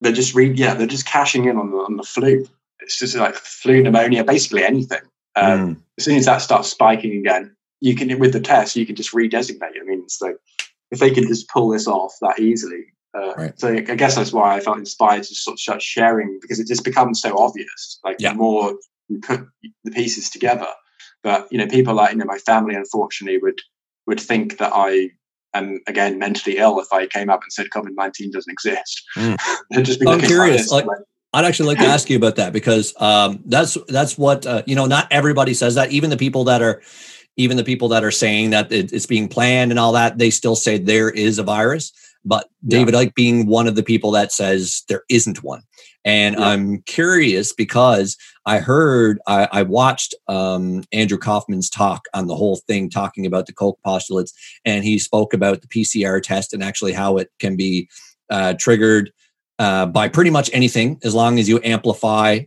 they're 0.01 0.13
just 0.13 0.35
re- 0.35 0.53
yeah 0.53 0.75
they're 0.75 0.87
just 0.87 1.07
cashing 1.07 1.47
in 1.47 1.57
on 1.57 1.71
the 1.71 1.77
on 1.77 1.97
the 1.97 2.03
flu 2.03 2.47
it's 2.81 2.99
just 2.99 3.17
like 3.17 3.35
flu 3.35 3.83
pneumonia 3.83 4.25
basically 4.25 4.65
anything 4.65 5.01
um, 5.37 5.77
mm. 5.77 5.83
as 5.99 6.05
soon 6.05 6.17
as 6.17 6.27
that 6.27 6.39
starts 6.39 6.69
spiking 6.69 7.19
again 7.19 7.55
you 7.81 7.95
can 7.95 8.19
with 8.19 8.33
the 8.33 8.41
test 8.41 8.77
you 8.77 8.87
can 8.87 8.97
just 8.97 9.13
redesignate 9.13 9.81
i 9.81 9.85
mean 9.85 10.01
it's 10.01 10.21
like 10.21 10.37
if 10.91 10.99
they 10.99 11.11
can 11.11 11.27
just 11.27 11.49
pull 11.49 11.69
this 11.69 11.87
off 11.87 12.15
that 12.21 12.39
easily 12.39 12.85
uh, 13.17 13.35
right. 13.37 13.59
so 13.59 13.69
i 13.69 13.81
guess 13.81 14.15
that's 14.15 14.33
why 14.33 14.57
i 14.57 14.61
felt 14.61 14.79
inspired 14.79 15.23
to 15.23 15.35
sort 15.35 15.55
of 15.55 15.61
start 15.61 15.81
sharing 15.81 16.39
because 16.43 16.61
it 16.61 16.67
just 16.67 16.85
becomes 16.85 17.21
so 17.21 17.37
obvious 17.39 17.99
like 18.05 18.17
yeah. 18.19 18.33
the 18.33 18.39
more 18.39 18.75
you 19.09 19.19
put 19.21 19.47
the 19.85 19.91
pieces 19.91 20.29
together 20.29 20.69
but 21.27 21.49
you 21.51 21.59
know, 21.59 21.67
people 21.67 21.93
like 21.93 22.13
you 22.13 22.19
know 22.19 22.25
my 22.25 22.39
family, 22.39 22.77
unfortunately, 22.77 23.39
would 23.39 23.61
would 24.07 24.21
think 24.21 24.59
that 24.59 24.71
I 24.73 25.11
am 25.55 25.81
again 25.89 26.21
mentally 26.21 26.59
ill 26.59 26.79
if 26.79 26.93
I 26.93 27.09
came 27.09 27.31
up 27.31 27.43
and 27.43 27.53
said 27.53 27.67
COVID 27.75 27.97
nineteen 27.97 28.31
doesn't 28.31 28.53
exist. 28.53 29.03
Mm. 29.17 29.85
just 29.85 30.07
I'm 30.07 30.21
curious. 30.21 30.71
Like, 30.71 30.87
I'd 31.33 31.45
actually 31.45 31.67
like 31.67 31.79
to 31.79 31.87
ask 31.87 32.09
you 32.09 32.17
about 32.17 32.37
that 32.37 32.53
because 32.53 32.95
um, 33.01 33.43
that's 33.45 33.77
that's 33.89 34.17
what 34.17 34.47
uh, 34.47 34.63
you 34.67 34.77
know. 34.77 34.87
Not 34.87 35.09
everybody 35.11 35.53
says 35.53 35.75
that. 35.75 35.91
Even 35.91 36.11
the 36.11 36.17
people 36.17 36.45
that 36.45 36.63
are, 36.63 36.81
even 37.37 37.57
the 37.57 37.65
people 37.65 37.89
that 37.89 38.05
are 38.05 38.13
saying 38.13 38.51
that 38.51 38.71
it's 38.71 39.07
being 39.07 39.27
planned 39.27 39.73
and 39.73 39.81
all 39.81 39.93
that, 39.95 40.19
they 40.19 40.31
still 40.31 40.55
say 40.55 40.79
there 40.79 41.11
is 41.11 41.41
a 41.41 41.43
virus. 41.43 41.93
But 42.27 42.49
David 42.67 42.95
yeah. 42.95 43.05
Icke 43.05 43.15
being 43.15 43.47
one 43.47 43.69
of 43.69 43.77
the 43.77 43.83
people 43.83 44.11
that 44.11 44.33
says 44.33 44.83
there 44.89 45.05
isn't 45.09 45.45
one. 45.45 45.63
And 46.05 46.37
yeah. 46.37 46.49
I'm 46.49 46.83
curious 46.83 47.53
because 47.53 48.17
I 48.45 48.59
heard, 48.59 49.19
I, 49.27 49.49
I 49.53 49.63
watched 49.63 50.15
um, 50.29 50.83
Andrew 50.93 51.19
Kaufman's 51.19 51.71
talk 51.71 52.03
on 52.15 52.27
the 52.27 52.37
whole 52.37 52.57
thing, 52.67 52.91
talking 52.91 53.27
about 53.27 53.47
the 53.47 53.53
Koch 53.53 53.79
postulates, 53.85 54.33
and 54.65 54.85
he 54.85 54.99
spoke 54.99 55.33
about 55.33 55.63
the 55.63 55.69
PCR 55.69 56.21
test 56.23 56.53
and 56.53 56.63
actually 56.63 56.93
how 56.93 57.17
it 57.17 57.31
can 57.39 57.57
be 57.57 57.89
uh, 58.29 58.55
triggered 58.59 59.13
uh, 59.59 59.87
by 59.87 60.09
pretty 60.09 60.31
much 60.31 60.51
anything 60.53 60.99
as 61.05 61.15
long 61.15 61.39
as 61.39 61.49
you 61.49 61.61
amplify 61.65 62.41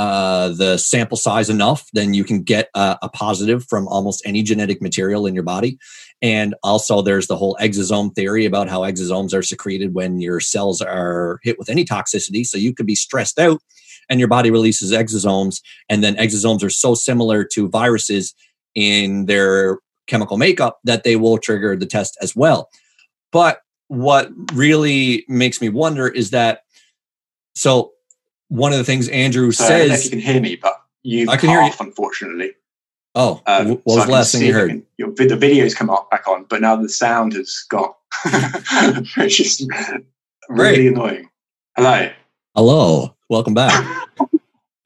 uh, 0.00 0.48
the 0.48 0.78
sample 0.78 1.18
size 1.18 1.50
enough, 1.50 1.86
then 1.92 2.14
you 2.14 2.24
can 2.24 2.42
get 2.42 2.70
a, 2.74 2.96
a, 3.02 3.08
positive 3.10 3.66
from 3.68 3.86
almost 3.86 4.22
any 4.24 4.42
genetic 4.42 4.80
material 4.80 5.26
in 5.26 5.34
your 5.34 5.42
body. 5.42 5.78
And 6.22 6.54
also, 6.62 7.02
there's 7.02 7.26
the 7.26 7.36
whole 7.36 7.54
exosome 7.60 8.14
theory 8.14 8.46
about 8.46 8.70
how 8.70 8.80
exosomes 8.80 9.34
are 9.34 9.42
secreted 9.42 9.92
when 9.92 10.22
your 10.22 10.40
cells 10.40 10.80
are 10.80 11.38
hit 11.42 11.58
with 11.58 11.68
any 11.68 11.84
toxicity. 11.84 12.46
So 12.46 12.56
you 12.56 12.72
could 12.72 12.86
be 12.86 12.94
stressed 12.94 13.38
out 13.38 13.60
and 14.08 14.18
your 14.18 14.28
body 14.30 14.50
releases 14.50 14.90
exosomes. 14.90 15.60
And 15.90 16.02
then 16.02 16.16
exosomes 16.16 16.64
are 16.64 16.70
so 16.70 16.94
similar 16.94 17.44
to 17.52 17.68
viruses 17.68 18.34
in 18.74 19.26
their 19.26 19.80
chemical 20.06 20.38
makeup 20.38 20.78
that 20.84 21.04
they 21.04 21.16
will 21.16 21.36
trigger 21.36 21.76
the 21.76 21.84
test 21.84 22.16
as 22.22 22.34
well. 22.34 22.70
But 23.32 23.60
what 23.88 24.30
really 24.54 25.26
makes 25.28 25.60
me 25.60 25.68
wonder 25.68 26.08
is 26.08 26.30
that 26.30 26.62
so 27.54 27.92
one 28.50 28.72
of 28.72 28.78
the 28.78 28.84
things 28.84 29.08
Andrew 29.08 29.50
so 29.52 29.64
says. 29.64 29.90
if 29.90 30.04
you 30.04 30.10
can 30.10 30.18
hear 30.18 30.40
me, 30.40 30.56
but 30.56 30.82
you 31.02 31.30
I 31.30 31.36
can 31.36 31.48
hear 31.48 31.62
you. 31.62 31.72
unfortunately. 31.80 32.52
Oh, 33.14 33.42
um, 33.46 33.68
what 33.68 33.86
was 33.86 33.94
so 33.96 34.04
the 34.04 34.12
last 34.12 34.32
thing 34.32 34.42
you 34.42 34.52
heard? 34.52 34.82
your, 34.98 35.10
the 35.12 35.36
videos 35.36 35.74
come 35.74 35.90
up 35.90 36.10
back 36.10 36.28
on, 36.28 36.44
but 36.48 36.60
now 36.60 36.76
the 36.76 36.88
sound 36.88 37.32
has 37.32 37.64
got. 37.68 37.96
it's 38.26 39.36
just 39.36 39.64
really 40.48 40.74
Great. 40.74 40.86
annoying. 40.88 41.30
Hello. 41.76 42.10
Hello. 42.54 43.16
Welcome 43.28 43.54
back. 43.54 44.06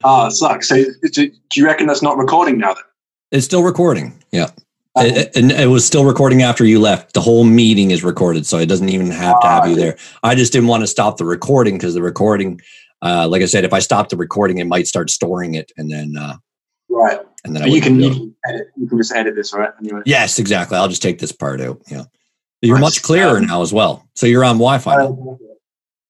Ah, 0.07 0.27
oh, 0.27 0.29
sucks. 0.29 0.69
So, 0.69 0.83
do, 1.13 1.31
you 1.55 1.65
reckon 1.65 1.87
that's 1.87 2.03
not 2.03 2.15
recording 2.15 2.59
now? 2.59 2.75
Then 2.75 2.83
it's 3.31 3.45
still 3.45 3.63
recording. 3.63 4.21
Yeah. 4.31 4.51
Oh. 4.95 5.03
It, 5.03 5.35
it, 5.35 5.51
it, 5.51 5.65
was 5.65 5.83
still 5.83 6.05
recording 6.05 6.43
after 6.43 6.63
you 6.63 6.79
left. 6.79 7.15
The 7.15 7.21
whole 7.21 7.43
meeting 7.43 7.89
is 7.89 8.03
recorded, 8.03 8.45
so 8.45 8.59
it 8.59 8.67
doesn't 8.67 8.89
even 8.89 9.09
have 9.09 9.41
to 9.41 9.47
have 9.47 9.63
ah, 9.63 9.65
you 9.65 9.75
there. 9.75 9.97
I 10.21 10.35
just 10.35 10.53
didn't 10.53 10.67
want 10.67 10.83
to 10.83 10.87
stop 10.87 11.17
the 11.17 11.25
recording 11.25 11.79
because 11.79 11.95
the 11.95 12.03
recording 12.03 12.61
uh, 13.01 13.27
like 13.27 13.41
I 13.41 13.45
said, 13.45 13.65
if 13.65 13.73
I 13.73 13.79
stop 13.79 14.09
the 14.09 14.17
recording, 14.17 14.57
it 14.57 14.65
might 14.65 14.87
start 14.87 15.09
storing 15.09 15.55
it, 15.55 15.71
and 15.77 15.91
then 15.91 16.15
uh, 16.17 16.37
right, 16.89 17.19
and 17.43 17.55
then 17.55 17.69
you 17.69 17.81
can 17.81 17.99
you 17.99 18.11
can, 18.11 18.35
edit, 18.47 18.67
you 18.77 18.87
can 18.87 18.97
just 18.97 19.13
edit 19.13 19.35
this, 19.35 19.53
right? 19.53 19.71
Anyway. 19.79 20.01
Yes, 20.05 20.39
exactly. 20.39 20.77
I'll 20.77 20.87
just 20.87 21.01
take 21.01 21.19
this 21.19 21.31
part 21.31 21.61
out. 21.61 21.81
Yeah, 21.87 22.05
you're 22.61 22.77
nice. 22.77 22.95
much 22.95 23.01
clearer 23.03 23.37
um, 23.37 23.47
now 23.47 23.61
as 23.61 23.73
well. 23.73 24.07
So 24.15 24.25
you're 24.25 24.43
on 24.43 24.57
Wi-Fi. 24.57 24.95
Uh, 24.95 25.11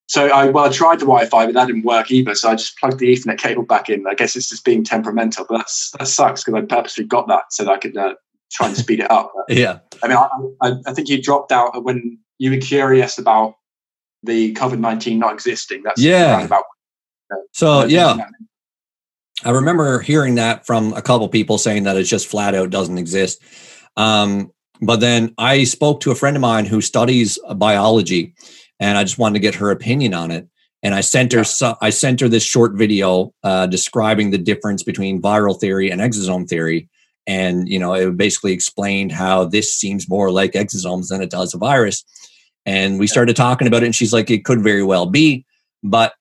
so 0.07 0.27
I 0.27 0.49
well, 0.49 0.65
I 0.65 0.69
tried 0.69 0.99
the 0.99 1.05
Wi-Fi, 1.05 1.47
but 1.47 1.55
that 1.55 1.65
didn't 1.65 1.83
work 1.83 2.11
either. 2.11 2.35
So 2.35 2.51
I 2.51 2.55
just 2.55 2.77
plugged 2.77 2.99
the 2.99 3.13
Ethernet 3.13 3.39
cable 3.39 3.63
back 3.63 3.89
in. 3.89 4.05
I 4.07 4.13
guess 4.13 4.35
it's 4.35 4.49
just 4.49 4.63
being 4.63 4.83
temperamental, 4.83 5.45
but 5.49 5.57
that's 5.57 5.91
that 5.91 6.07
sucks 6.07 6.43
because 6.43 6.61
I 6.61 6.65
purposely 6.65 7.05
got 7.05 7.27
that 7.27 7.45
so 7.51 7.63
that 7.63 7.71
I 7.71 7.77
could 7.77 7.97
uh, 7.97 8.13
try 8.51 8.67
and 8.67 8.77
speed 8.77 8.99
it 8.99 9.09
up. 9.09 9.33
yeah, 9.49 9.79
I 10.03 10.07
mean, 10.07 10.17
I, 10.17 10.27
I, 10.61 10.73
I 10.87 10.93
think 10.93 11.09
you 11.09 11.21
dropped 11.21 11.51
out 11.51 11.83
when 11.83 12.19
you 12.37 12.51
were 12.51 12.57
curious 12.57 13.17
about 13.17 13.55
the 14.25 14.53
COVID 14.53 14.79
nineteen 14.79 15.19
not 15.19 15.33
existing. 15.33 15.83
That's 15.83 16.01
yeah. 16.01 16.41
about 16.41 16.63
so 17.51 17.85
yeah, 17.85 18.17
I 19.43 19.51
remember 19.51 19.99
hearing 19.99 20.35
that 20.35 20.65
from 20.65 20.93
a 20.93 21.01
couple 21.01 21.27
people 21.29 21.57
saying 21.57 21.83
that 21.83 21.97
it 21.97 22.03
just 22.03 22.27
flat 22.27 22.55
out 22.55 22.69
doesn't 22.69 22.97
exist. 22.97 23.41
Um, 23.97 24.51
but 24.81 24.99
then 24.99 25.33
I 25.37 25.63
spoke 25.63 26.01
to 26.01 26.11
a 26.11 26.15
friend 26.15 26.35
of 26.35 26.41
mine 26.41 26.65
who 26.65 26.81
studies 26.81 27.39
biology, 27.55 28.33
and 28.79 28.97
I 28.97 29.03
just 29.03 29.17
wanted 29.17 29.35
to 29.35 29.39
get 29.39 29.55
her 29.55 29.71
opinion 29.71 30.13
on 30.13 30.31
it. 30.31 30.47
And 30.83 30.93
I 30.93 31.01
sent 31.01 31.33
her 31.33 31.43
I 31.81 31.89
sent 31.89 32.19
her 32.19 32.29
this 32.29 32.43
short 32.43 32.73
video 32.73 33.33
uh, 33.43 33.65
describing 33.67 34.31
the 34.31 34.37
difference 34.37 34.83
between 34.83 35.21
viral 35.21 35.59
theory 35.59 35.89
and 35.89 36.01
exosome 36.01 36.47
theory. 36.47 36.89
And 37.25 37.67
you 37.67 37.79
know, 37.79 37.93
it 37.93 38.17
basically 38.17 38.51
explained 38.51 39.11
how 39.11 39.45
this 39.45 39.75
seems 39.75 40.07
more 40.07 40.31
like 40.31 40.51
exosomes 40.51 41.07
than 41.07 41.21
it 41.21 41.31
does 41.31 41.53
a 41.53 41.57
virus. 41.57 42.03
And 42.65 42.99
we 42.99 43.07
started 43.07 43.35
talking 43.35 43.67
about 43.67 43.83
it, 43.83 43.87
and 43.87 43.95
she's 43.95 44.13
like, 44.13 44.29
"It 44.29 44.45
could 44.45 44.61
very 44.61 44.83
well 44.83 45.05
be, 45.05 45.45
but 45.83 46.13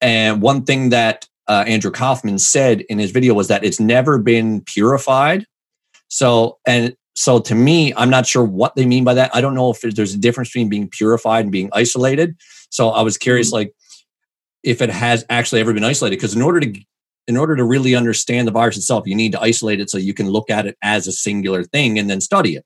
and 0.00 0.40
one 0.42 0.64
thing 0.64 0.90
that 0.90 1.26
uh, 1.48 1.64
Andrew 1.66 1.90
Kaufman 1.90 2.38
said 2.38 2.82
in 2.82 2.98
his 2.98 3.10
video 3.10 3.34
was 3.34 3.48
that 3.48 3.64
it's 3.64 3.80
never 3.80 4.18
been 4.18 4.60
purified. 4.62 5.46
So, 6.08 6.58
and 6.66 6.94
so 7.16 7.40
to 7.40 7.54
me, 7.54 7.92
I'm 7.96 8.08
not 8.08 8.26
sure 8.26 8.44
what 8.44 8.76
they 8.76 8.86
mean 8.86 9.04
by 9.04 9.14
that. 9.14 9.34
I 9.34 9.40
don't 9.40 9.54
know 9.54 9.70
if 9.70 9.80
there's 9.80 10.14
a 10.14 10.18
difference 10.18 10.50
between 10.50 10.68
being 10.68 10.88
purified 10.88 11.44
and 11.44 11.52
being 11.52 11.68
isolated. 11.72 12.36
So 12.70 12.90
I 12.90 13.02
was 13.02 13.18
curious, 13.18 13.48
mm-hmm. 13.48 13.56
like, 13.56 13.74
if 14.62 14.80
it 14.80 14.90
has 14.90 15.24
actually 15.28 15.60
ever 15.60 15.72
been 15.72 15.84
isolated, 15.84 16.16
because 16.16 16.36
in 16.36 16.42
order 16.42 16.60
to 16.60 16.80
in 17.26 17.36
order 17.36 17.54
to 17.54 17.64
really 17.64 17.94
understand 17.94 18.48
the 18.48 18.52
virus 18.52 18.76
itself, 18.76 19.06
you 19.06 19.14
need 19.14 19.32
to 19.32 19.40
isolate 19.40 19.80
it 19.80 19.88
so 19.88 19.98
you 19.98 20.14
can 20.14 20.28
look 20.28 20.50
at 20.50 20.66
it 20.66 20.76
as 20.82 21.06
a 21.06 21.12
singular 21.12 21.62
thing 21.64 21.98
and 21.98 22.10
then 22.10 22.20
study 22.20 22.56
it. 22.56 22.64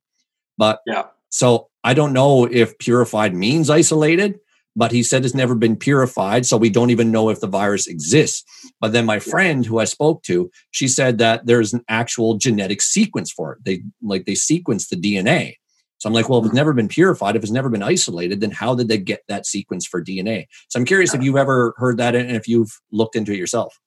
But 0.56 0.80
yeah, 0.86 1.04
so 1.28 1.68
I 1.84 1.94
don't 1.94 2.12
know 2.12 2.46
if 2.50 2.78
purified 2.78 3.34
means 3.34 3.70
isolated 3.70 4.40
but 4.76 4.90
he 4.90 5.02
said 5.02 5.24
it's 5.24 5.34
never 5.34 5.54
been 5.54 5.76
purified 5.76 6.44
so 6.44 6.56
we 6.56 6.70
don't 6.70 6.90
even 6.90 7.12
know 7.12 7.28
if 7.28 7.40
the 7.40 7.46
virus 7.46 7.86
exists 7.86 8.44
but 8.80 8.92
then 8.92 9.04
my 9.04 9.18
friend 9.18 9.64
who 9.64 9.78
i 9.78 9.84
spoke 9.84 10.22
to 10.22 10.50
she 10.72 10.88
said 10.88 11.18
that 11.18 11.46
there's 11.46 11.72
an 11.72 11.84
actual 11.88 12.34
genetic 12.34 12.82
sequence 12.82 13.30
for 13.30 13.52
it 13.52 13.58
they 13.64 13.82
like 14.02 14.24
they 14.24 14.34
sequence 14.34 14.88
the 14.88 14.96
dna 14.96 15.54
So 15.98 16.08
I'm 16.08 16.12
like, 16.12 16.28
well, 16.28 16.40
if 16.40 16.44
it's 16.44 16.50
hmm. 16.50 16.56
never 16.56 16.74
been 16.74 16.88
purified, 16.88 17.34
if 17.34 17.42
it's 17.42 17.52
never 17.52 17.70
been 17.70 17.82
isolated, 17.82 18.40
then 18.40 18.50
how 18.50 18.74
did 18.74 18.88
they 18.88 18.98
get 18.98 19.22
that 19.28 19.46
sequence 19.46 19.86
for 19.86 20.04
DNA? 20.04 20.46
So 20.68 20.78
I'm 20.78 20.84
curious 20.84 21.14
if 21.14 21.22
you've 21.22 21.36
ever 21.36 21.72
heard 21.78 21.96
that 21.96 22.14
and 22.14 22.36
if 22.36 22.46
you've 22.46 22.78
looked 22.92 23.16
into 23.16 23.32
it 23.32 23.38
yourself. 23.38 23.80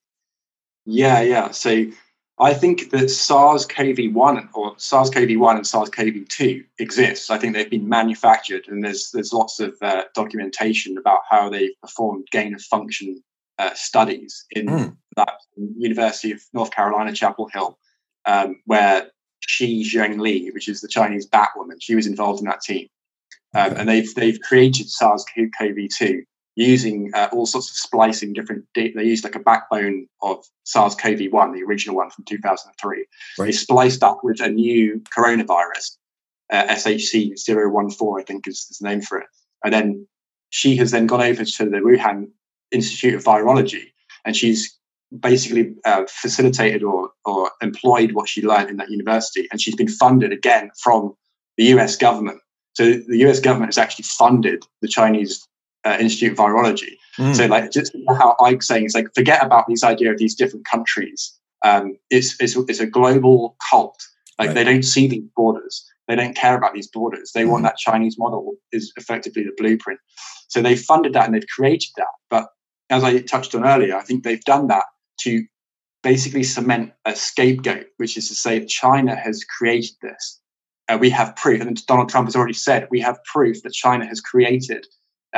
Yeah, 0.85 1.21
yeah. 1.21 1.51
So 1.51 1.85
I 2.39 2.53
think 2.53 2.91
that 2.91 3.09
SARS-CoV-1 3.09 4.49
or 4.53 4.75
SARS-CoV-1 4.77 5.55
and 5.55 5.65
SARS-CoV-2 5.65 6.65
exists. 6.77 7.31
I 7.31 7.37
think 7.39 7.55
they've 7.55 7.69
been 7.69 7.89
manufactured, 7.89 8.67
and 8.67 8.83
there's 8.83 9.09
there's 9.11 9.33
lots 9.33 9.59
of 9.59 9.75
uh, 9.81 10.03
documentation 10.13 10.97
about 10.97 11.21
how 11.29 11.49
they 11.49 11.73
performed 11.81 12.27
gain 12.31 12.53
of 12.53 12.61
function 12.61 13.23
uh, 13.57 13.73
studies 13.73 14.45
in 14.51 14.67
mm. 14.67 14.97
that 15.15 15.33
University 15.77 16.31
of 16.31 16.41
North 16.53 16.69
Carolina, 16.69 17.11
Chapel 17.11 17.49
Hill, 17.51 17.79
um, 18.25 18.61
where 18.65 19.09
Shi 19.39 19.83
Zhengli, 19.83 20.53
which 20.53 20.67
is 20.67 20.81
the 20.81 20.87
Chinese 20.87 21.27
Batwoman, 21.27 21.77
she 21.79 21.95
was 21.95 22.05
involved 22.05 22.39
in 22.39 22.45
that 22.45 22.61
team. 22.61 22.87
Um, 23.55 23.73
and 23.77 23.89
they've 23.89 24.13
they've 24.13 24.39
created 24.41 24.89
SARS-CoV-2 24.89 26.21
using 26.57 27.11
uh, 27.13 27.29
all 27.31 27.45
sorts 27.45 27.69
of 27.69 27.77
splicing 27.77 28.33
different. 28.33 28.65
They 28.73 28.91
used 28.95 29.23
like 29.23 29.35
a 29.35 29.39
backbone 29.39 30.07
of 30.23 30.43
SARS-CoV-1, 30.63 31.53
the 31.53 31.63
original 31.63 31.95
one 31.95 32.09
from 32.09 32.25
2003. 32.25 33.05
Right. 33.37 33.45
They 33.45 33.51
spliced 33.51 34.03
up 34.03 34.21
with 34.23 34.41
a 34.41 34.49
new 34.49 34.99
coronavirus, 35.15 35.97
uh, 36.51 36.65
SHC014, 36.65 38.19
I 38.19 38.23
think 38.23 38.47
is, 38.47 38.67
is 38.71 38.79
the 38.81 38.89
name 38.89 39.01
for 39.01 39.19
it. 39.19 39.27
And 39.63 39.71
then 39.71 40.07
she 40.49 40.75
has 40.77 40.89
then 40.89 41.05
gone 41.05 41.21
over 41.21 41.45
to 41.45 41.65
the 41.65 41.77
Wuhan 41.77 42.29
Institute 42.71 43.13
of 43.13 43.23
Virology, 43.23 43.91
and 44.25 44.35
she's 44.35 44.75
basically 45.19 45.75
uh, 45.85 46.05
facilitated 46.09 46.81
or, 46.81 47.11
or 47.23 47.51
employed 47.61 48.13
what 48.13 48.27
she 48.27 48.41
learned 48.41 48.71
in 48.71 48.77
that 48.77 48.89
university. 48.89 49.47
And 49.51 49.61
she's 49.61 49.75
been 49.75 49.87
funded 49.87 50.33
again 50.33 50.71
from 50.81 51.13
the 51.55 51.65
US 51.65 51.95
government. 51.95 52.39
So 52.73 52.93
the 52.93 53.17
US 53.27 53.39
government 53.39 53.69
has 53.69 53.77
actually 53.77 54.03
funded 54.03 54.63
the 54.81 54.87
Chinese 54.87 55.47
uh, 55.87 55.97
Institute 55.99 56.33
of 56.33 56.37
Virology. 56.37 56.97
Mm. 57.17 57.35
So 57.35 57.45
like 57.45 57.71
just 57.71 57.95
how 58.09 58.35
Icke's 58.39 58.67
saying 58.67 58.85
is 58.85 58.93
like 58.93 59.07
forget 59.15 59.43
about 59.43 59.65
this 59.67 59.83
idea 59.83 60.11
of 60.11 60.17
these 60.17 60.35
different 60.35 60.65
countries. 60.65 61.33
Um, 61.65 61.97
it's, 62.09 62.35
it's, 62.39 62.55
it's 62.55 62.79
a 62.79 62.85
global 62.85 63.55
cult. 63.69 63.99
Like 64.37 64.49
right. 64.49 64.55
they 64.55 64.63
don't 64.63 64.83
see 64.83 65.07
these 65.07 65.23
borders. 65.35 65.85
They 66.07 66.15
don't 66.15 66.35
care 66.35 66.55
about 66.55 66.73
these 66.73 66.87
borders. 66.87 67.31
They 67.33 67.43
mm. 67.43 67.49
want 67.49 67.63
that 67.63 67.77
Chinese 67.77 68.17
model 68.19 68.55
is 68.71 68.91
effectively 68.97 69.43
the 69.43 69.53
blueprint. 69.57 69.99
So 70.49 70.61
they 70.61 70.75
funded 70.75 71.13
that 71.13 71.25
and 71.25 71.33
they've 71.33 71.55
created 71.55 71.89
that. 71.97 72.07
But 72.29 72.47
as 72.89 73.03
I 73.03 73.19
touched 73.19 73.55
on 73.55 73.65
earlier, 73.65 73.95
I 73.95 74.01
think 74.01 74.23
they've 74.23 74.43
done 74.43 74.67
that 74.67 74.85
to 75.21 75.43
basically 76.03 76.43
cement 76.43 76.93
a 77.05 77.15
scapegoat, 77.15 77.87
which 77.97 78.17
is 78.17 78.29
to 78.29 78.35
say 78.35 78.63
China 78.65 79.15
has 79.15 79.43
created 79.43 79.95
this. 80.01 80.39
Uh, 80.87 80.97
we 80.97 81.09
have 81.09 81.35
proof, 81.35 81.59
and 81.59 81.85
Donald 81.85 82.07
Trump 82.07 82.27
has 82.27 82.35
already 82.35 82.53
said 82.53 82.87
we 82.89 83.01
have 83.01 83.19
proof 83.25 83.61
that 83.63 83.73
China 83.73 84.05
has 84.05 84.21
created 84.21 84.87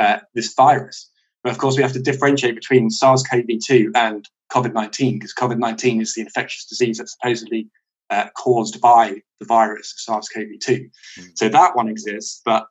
uh, 0.00 0.18
this 0.34 0.52
virus. 0.54 1.08
But 1.44 1.52
of 1.52 1.58
course, 1.58 1.76
we 1.76 1.82
have 1.82 1.92
to 1.92 2.02
differentiate 2.02 2.54
between 2.54 2.90
SARS-CoV-2 2.90 3.92
and 3.94 4.28
COVID-19 4.52 5.14
because 5.14 5.34
COVID-19 5.34 6.02
is 6.02 6.14
the 6.14 6.22
infectious 6.22 6.64
disease 6.64 6.98
that's 6.98 7.12
supposedly 7.12 7.68
uh, 8.10 8.26
caused 8.36 8.80
by 8.80 9.22
the 9.38 9.46
virus 9.46 9.94
SARS-CoV-2. 9.98 10.90
Mm. 11.18 11.30
So 11.34 11.48
that 11.48 11.76
one 11.76 11.88
exists, 11.88 12.40
but 12.44 12.66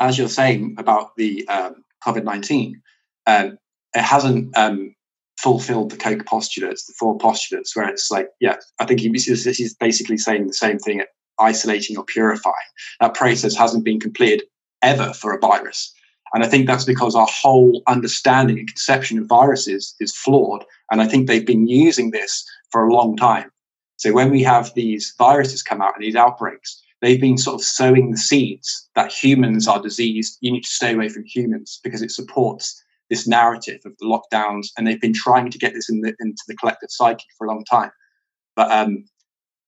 as 0.00 0.18
you're 0.18 0.28
saying 0.28 0.74
about 0.78 1.16
the 1.16 1.46
um, 1.48 1.84
COVID-19, 2.04 2.74
um, 3.26 3.58
it 3.94 4.02
hasn't 4.02 4.56
um, 4.56 4.94
fulfilled 5.38 5.90
the 5.90 5.96
Koch 5.96 6.26
postulates, 6.26 6.86
the 6.86 6.94
four 6.98 7.16
postulates, 7.18 7.74
where 7.74 7.88
it's 7.88 8.10
like, 8.10 8.28
yeah, 8.40 8.56
I 8.78 8.84
think 8.84 9.00
he, 9.00 9.08
this 9.08 9.28
is 9.28 9.74
basically 9.74 10.18
saying 10.18 10.46
the 10.46 10.54
same 10.54 10.78
thing, 10.78 11.02
isolating 11.38 11.96
or 11.96 12.04
purifying. 12.04 12.54
That 13.00 13.14
process 13.14 13.54
hasn't 13.54 13.84
been 13.84 14.00
completed 14.00 14.42
ever 14.82 15.12
for 15.14 15.32
a 15.34 15.38
virus. 15.38 15.94
And 16.34 16.42
I 16.44 16.48
think 16.48 16.66
that's 16.66 16.84
because 16.84 17.14
our 17.14 17.28
whole 17.30 17.82
understanding 17.86 18.58
and 18.58 18.68
conception 18.68 19.18
of 19.18 19.26
viruses 19.26 19.94
is 20.00 20.14
flawed. 20.14 20.64
And 20.90 21.00
I 21.00 21.06
think 21.06 21.26
they've 21.26 21.46
been 21.46 21.68
using 21.68 22.10
this 22.10 22.44
for 22.70 22.86
a 22.86 22.92
long 22.92 23.16
time. 23.16 23.50
So 23.96 24.12
when 24.12 24.30
we 24.30 24.42
have 24.42 24.74
these 24.74 25.14
viruses 25.18 25.62
come 25.62 25.80
out 25.80 25.94
and 25.94 26.04
these 26.04 26.16
outbreaks, 26.16 26.82
they've 27.00 27.20
been 27.20 27.38
sort 27.38 27.54
of 27.54 27.66
sowing 27.66 28.10
the 28.10 28.18
seeds 28.18 28.88
that 28.94 29.12
humans 29.12 29.66
are 29.68 29.80
diseased. 29.80 30.38
You 30.40 30.52
need 30.52 30.64
to 30.64 30.70
stay 30.70 30.94
away 30.94 31.08
from 31.08 31.24
humans 31.24 31.80
because 31.82 32.02
it 32.02 32.10
supports 32.10 32.82
this 33.08 33.26
narrative 33.26 33.80
of 33.84 33.96
the 33.98 34.06
lockdowns, 34.06 34.68
and 34.76 34.86
they've 34.86 35.00
been 35.00 35.12
trying 35.12 35.50
to 35.50 35.58
get 35.58 35.74
this 35.74 35.88
in 35.88 36.00
the, 36.00 36.12
into 36.20 36.42
the 36.48 36.56
collective 36.56 36.90
psyche 36.90 37.24
for 37.38 37.46
a 37.46 37.50
long 37.50 37.64
time. 37.64 37.90
But 38.56 38.70
um, 38.72 39.04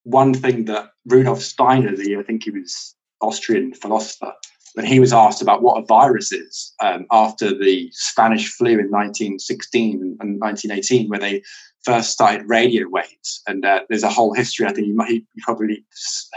one 0.02 0.34
thing 0.34 0.64
that 0.64 0.90
Rudolf 1.06 1.40
Steiner, 1.40 1.94
the 1.94 2.16
I 2.16 2.22
think 2.22 2.44
he 2.44 2.50
was 2.50 2.96
Austrian 3.20 3.74
philosopher, 3.74 4.32
when 4.74 4.86
he 4.86 5.00
was 5.00 5.12
asked 5.12 5.42
about 5.42 5.62
what 5.62 5.82
a 5.82 5.86
virus 5.86 6.32
is 6.32 6.74
um, 6.80 7.06
after 7.10 7.56
the 7.56 7.88
Spanish 7.92 8.48
flu 8.48 8.72
in 8.72 8.90
1916 8.90 10.16
and 10.20 10.40
1918, 10.40 11.08
where 11.08 11.18
they 11.18 11.42
first 11.84 12.10
started 12.10 12.48
radio 12.48 12.88
waves, 12.88 13.42
and 13.46 13.64
uh, 13.64 13.80
there's 13.88 14.02
a 14.02 14.10
whole 14.10 14.34
history. 14.34 14.66
I 14.66 14.72
think 14.72 14.86
you, 14.86 14.94
might, 14.94 15.10
you 15.10 15.24
probably 15.42 15.84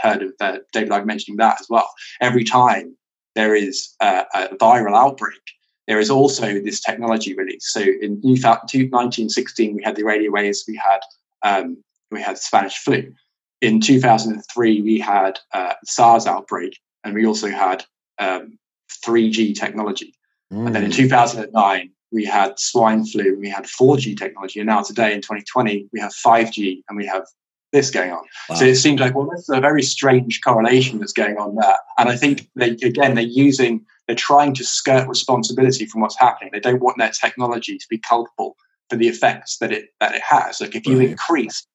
heard 0.02 0.22
of 0.22 0.32
uh, 0.40 0.58
David 0.72 0.90
Icke 0.90 1.06
mentioning 1.06 1.36
that 1.38 1.60
as 1.60 1.66
well. 1.68 1.88
Every 2.20 2.44
time 2.44 2.96
there 3.34 3.54
is 3.54 3.94
a 4.00 4.24
viral 4.60 4.96
outbreak, 4.96 5.40
there 5.86 5.98
is 5.98 6.10
also 6.10 6.60
this 6.60 6.80
technology 6.80 7.34
release. 7.34 7.72
So 7.72 7.80
in 7.80 8.20
1916, 8.22 9.76
we 9.76 9.82
had 9.82 9.96
the 9.96 10.04
radio 10.04 10.30
waves, 10.30 10.64
we 10.66 10.76
had 10.76 11.00
um, 11.42 11.82
we 12.10 12.20
had 12.20 12.38
Spanish 12.38 12.76
flu. 12.76 13.12
In 13.60 13.80
2003, 13.80 14.82
we 14.82 14.98
had 14.98 15.38
uh, 15.52 15.74
SARS 15.84 16.26
outbreak, 16.26 16.78
and 17.04 17.14
we 17.14 17.26
also 17.26 17.48
had 17.48 17.84
um, 18.22 18.58
3G 19.04 19.58
technology. 19.58 20.14
Mm. 20.52 20.66
And 20.66 20.74
then 20.74 20.84
in 20.84 20.90
mm. 20.90 20.96
2009, 20.96 21.90
we 22.12 22.24
had 22.24 22.58
swine 22.58 23.04
flu, 23.06 23.32
and 23.32 23.40
we 23.40 23.48
had 23.48 23.64
4G 23.64 24.18
technology, 24.18 24.60
and 24.60 24.66
now 24.66 24.82
today 24.82 25.14
in 25.14 25.20
2020, 25.22 25.88
we 25.92 26.00
have 26.00 26.12
5G 26.12 26.82
and 26.88 26.96
we 26.96 27.06
have 27.06 27.24
this 27.72 27.90
going 27.90 28.12
on. 28.12 28.22
Wow. 28.50 28.56
So 28.56 28.66
it 28.66 28.76
seems 28.76 29.00
like, 29.00 29.14
well, 29.14 29.26
there's 29.26 29.48
a 29.48 29.60
very 29.60 29.82
strange 29.82 30.40
correlation 30.42 30.98
that's 30.98 31.12
going 31.12 31.38
on 31.38 31.56
there. 31.56 31.78
And 31.98 32.10
I 32.10 32.16
think 32.16 32.48
they, 32.54 32.70
again, 32.70 33.14
they're 33.14 33.24
using 33.24 33.84
they're 34.06 34.16
trying 34.16 34.52
to 34.54 34.64
skirt 34.64 35.08
responsibility 35.08 35.86
from 35.86 36.00
what's 36.00 36.18
happening. 36.18 36.50
They 36.52 36.60
don't 36.60 36.82
want 36.82 36.98
their 36.98 37.10
technology 37.10 37.78
to 37.78 37.86
be 37.88 37.98
culpable 37.98 38.56
for 38.90 38.96
the 38.96 39.08
effects 39.08 39.58
that 39.58 39.72
it 39.72 39.86
that 40.00 40.14
it 40.14 40.22
has. 40.22 40.60
Like 40.60 40.74
if 40.74 40.86
you 40.86 40.98
right. 40.98 41.10
increase 41.10 41.66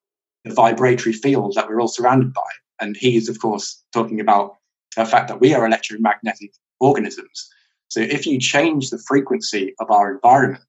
the 0.43 0.53
vibratory 0.53 1.13
field 1.13 1.55
that 1.55 1.67
we're 1.67 1.81
all 1.81 1.87
surrounded 1.87 2.33
by, 2.33 2.49
and 2.79 2.95
he 2.95 3.15
is 3.15 3.27
of 3.29 3.39
course 3.39 3.81
talking 3.91 4.19
about 4.19 4.57
the 4.95 5.05
fact 5.05 5.27
that 5.27 5.41
we 5.41 5.53
are 5.53 5.65
electromagnetic 5.65 6.53
organisms. 6.79 7.49
So 7.89 8.01
if 8.01 8.25
you 8.25 8.39
change 8.39 8.89
the 8.89 8.97
frequency 8.97 9.73
of 9.79 9.89
our 9.91 10.13
environment 10.13 10.63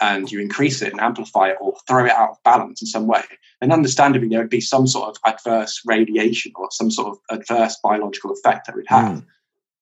and 0.00 0.30
you 0.30 0.40
increase 0.40 0.80
it 0.82 0.92
and 0.92 1.00
amplify 1.00 1.50
it 1.50 1.58
or 1.60 1.74
throw 1.86 2.06
it 2.06 2.12
out 2.12 2.30
of 2.30 2.42
balance 2.44 2.80
in 2.80 2.86
some 2.86 3.06
way, 3.06 3.22
then 3.60 3.72
understandably 3.72 4.28
there 4.28 4.38
would 4.38 4.50
be 4.50 4.60
some 4.60 4.86
sort 4.86 5.08
of 5.08 5.16
adverse 5.26 5.82
radiation 5.84 6.52
or 6.54 6.68
some 6.70 6.90
sort 6.90 7.08
of 7.08 7.18
adverse 7.30 7.76
biological 7.82 8.30
effect 8.32 8.66
that 8.66 8.76
would 8.76 8.86
have. 8.88 9.18
Mm. 9.18 9.26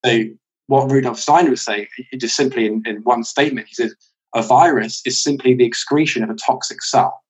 So 0.05 0.34
what 0.66 0.91
Rudolf 0.91 1.18
Steiner 1.18 1.51
was 1.51 1.62
saying, 1.62 1.86
just 2.16 2.36
simply 2.36 2.66
in, 2.66 2.82
in 2.84 3.03
one 3.03 3.22
statement, 3.22 3.68
he 3.68 3.74
said, 3.74 3.91
a 4.34 4.43
virus 4.43 5.03
is 5.07 5.22
simply 5.22 5.55
the 5.55 5.64
excretion 5.64 6.22
of 6.22 6.30
a 6.30 6.34
toxic 6.34 6.82
cell. 6.82 7.22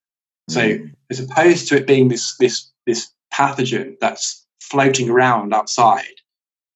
So 0.48 0.60
mm. 0.60 0.92
as 1.10 1.20
opposed 1.20 1.68
to 1.68 1.76
it 1.76 1.86
being 1.86 2.08
this, 2.08 2.36
this, 2.38 2.70
this 2.86 3.10
pathogen 3.32 3.98
that's 4.00 4.46
floating 4.60 5.10
around 5.10 5.52
outside 5.52 6.04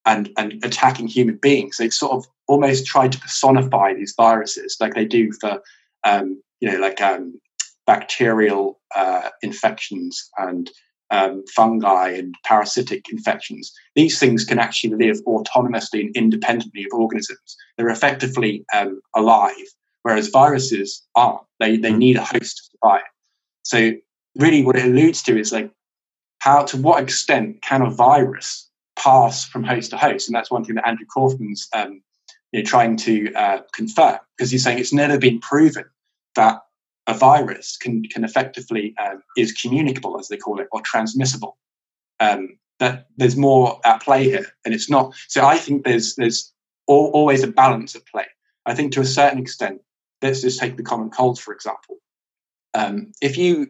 and, 0.07 0.31
and 0.37 0.55
attacking 0.65 1.07
human 1.07 1.37
beings, 1.37 1.77
they've 1.77 1.93
sort 1.93 2.13
of 2.13 2.27
almost 2.49 2.87
tried 2.87 3.13
to 3.13 3.21
personify 3.21 3.95
these 3.95 4.15
viruses 4.17 4.77
like 4.81 4.95
they 4.95 5.05
do 5.05 5.31
for, 5.41 5.63
um, 6.05 6.43
you 6.61 6.71
know, 6.71 6.79
like 6.79 7.01
um, 7.01 7.41
bacterial 7.87 8.81
uh, 8.95 9.31
infections 9.43 10.29
and 10.39 10.71
um, 11.11 11.45
fungi 11.55 12.09
and 12.09 12.35
parasitic 12.45 13.05
infections. 13.13 13.73
These 13.95 14.19
things 14.19 14.45
can 14.45 14.59
actually 14.59 14.95
live 14.95 15.23
autonomously 15.27 16.01
and 16.01 16.17
independently 16.17 16.85
of 16.85 16.99
organisms. 16.99 17.57
They're 17.77 17.91
effectively 17.91 18.65
um, 18.75 19.01
alive, 19.15 19.55
whereas 20.03 20.29
viruses 20.29 21.03
aren't. 21.15 21.43
They, 21.61 21.77
they 21.77 21.93
need 21.93 22.17
a 22.17 22.25
host 22.25 22.57
to 22.57 22.63
survive. 22.73 23.03
So, 23.63 23.93
really, 24.37 24.65
what 24.65 24.77
it 24.77 24.87
alludes 24.87 25.23
to 25.25 25.39
is 25.39 25.53
like 25.53 25.71
how, 26.39 26.65
to 26.65 26.77
what 26.77 27.03
extent 27.03 27.63
can 27.63 27.83
a 27.83 27.91
virus 27.91 28.69
pass 29.03 29.45
from 29.45 29.65
host 29.65 29.91
to 29.91 29.97
host? 29.97 30.29
And 30.29 30.35
that's 30.35 30.51
one 30.51 30.65
thing 30.65 30.77
that 30.77 30.87
Andrew 30.87 31.07
Kaufman's 31.07 31.69
um, 31.75 32.03
you 32.53 32.61
know, 32.61 32.65
trying 32.65 32.97
to 32.99 33.33
uh, 33.35 33.63
confirm 33.73 34.19
because 34.37 34.51
he's 34.51 34.65
saying 34.65 34.79
it's 34.79 34.93
never 34.93 35.19
been 35.19 35.41
proven 35.41 35.85
that 36.35 36.61
a 37.07 37.15
virus 37.15 37.77
can 37.77 38.05
can 38.05 38.25
effectively 38.25 38.95
um, 38.99 39.23
is 39.37 39.53
communicable, 39.53 40.19
as 40.19 40.29
they 40.29 40.37
call 40.37 40.61
it, 40.61 40.69
or 40.71 40.81
transmissible. 40.83 41.57
Um, 42.21 42.59
that 42.79 43.07
there's 43.17 43.37
more 43.37 43.81
at 43.85 44.03
play 44.03 44.25
here, 44.25 44.47
and 44.65 44.75
it's 44.75 44.91
not. 44.91 45.15
So 45.29 45.45
I 45.45 45.57
think 45.57 45.85
there's 45.85 46.15
there's 46.15 46.53
all, 46.87 47.11
always 47.13 47.43
a 47.43 47.49
balance 47.49 47.97
at 47.97 48.07
play. 48.07 48.27
I 48.67 48.75
think 48.75 48.93
to 48.93 49.01
a 49.01 49.05
certain 49.05 49.41
extent, 49.41 49.81
let's 50.21 50.43
just 50.43 50.61
take 50.61 50.77
the 50.77 50.83
common 50.83 51.11
cold 51.11 51.41
for 51.41 51.53
example. 51.53 51.97
Um, 52.75 53.13
if 53.21 53.37
you 53.37 53.69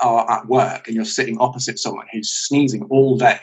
are 0.00 0.30
at 0.30 0.48
work 0.48 0.86
and 0.86 0.96
you're 0.96 1.04
sitting 1.04 1.38
opposite 1.38 1.78
someone 1.78 2.06
who's 2.10 2.30
sneezing 2.30 2.84
all 2.84 3.16
day, 3.16 3.38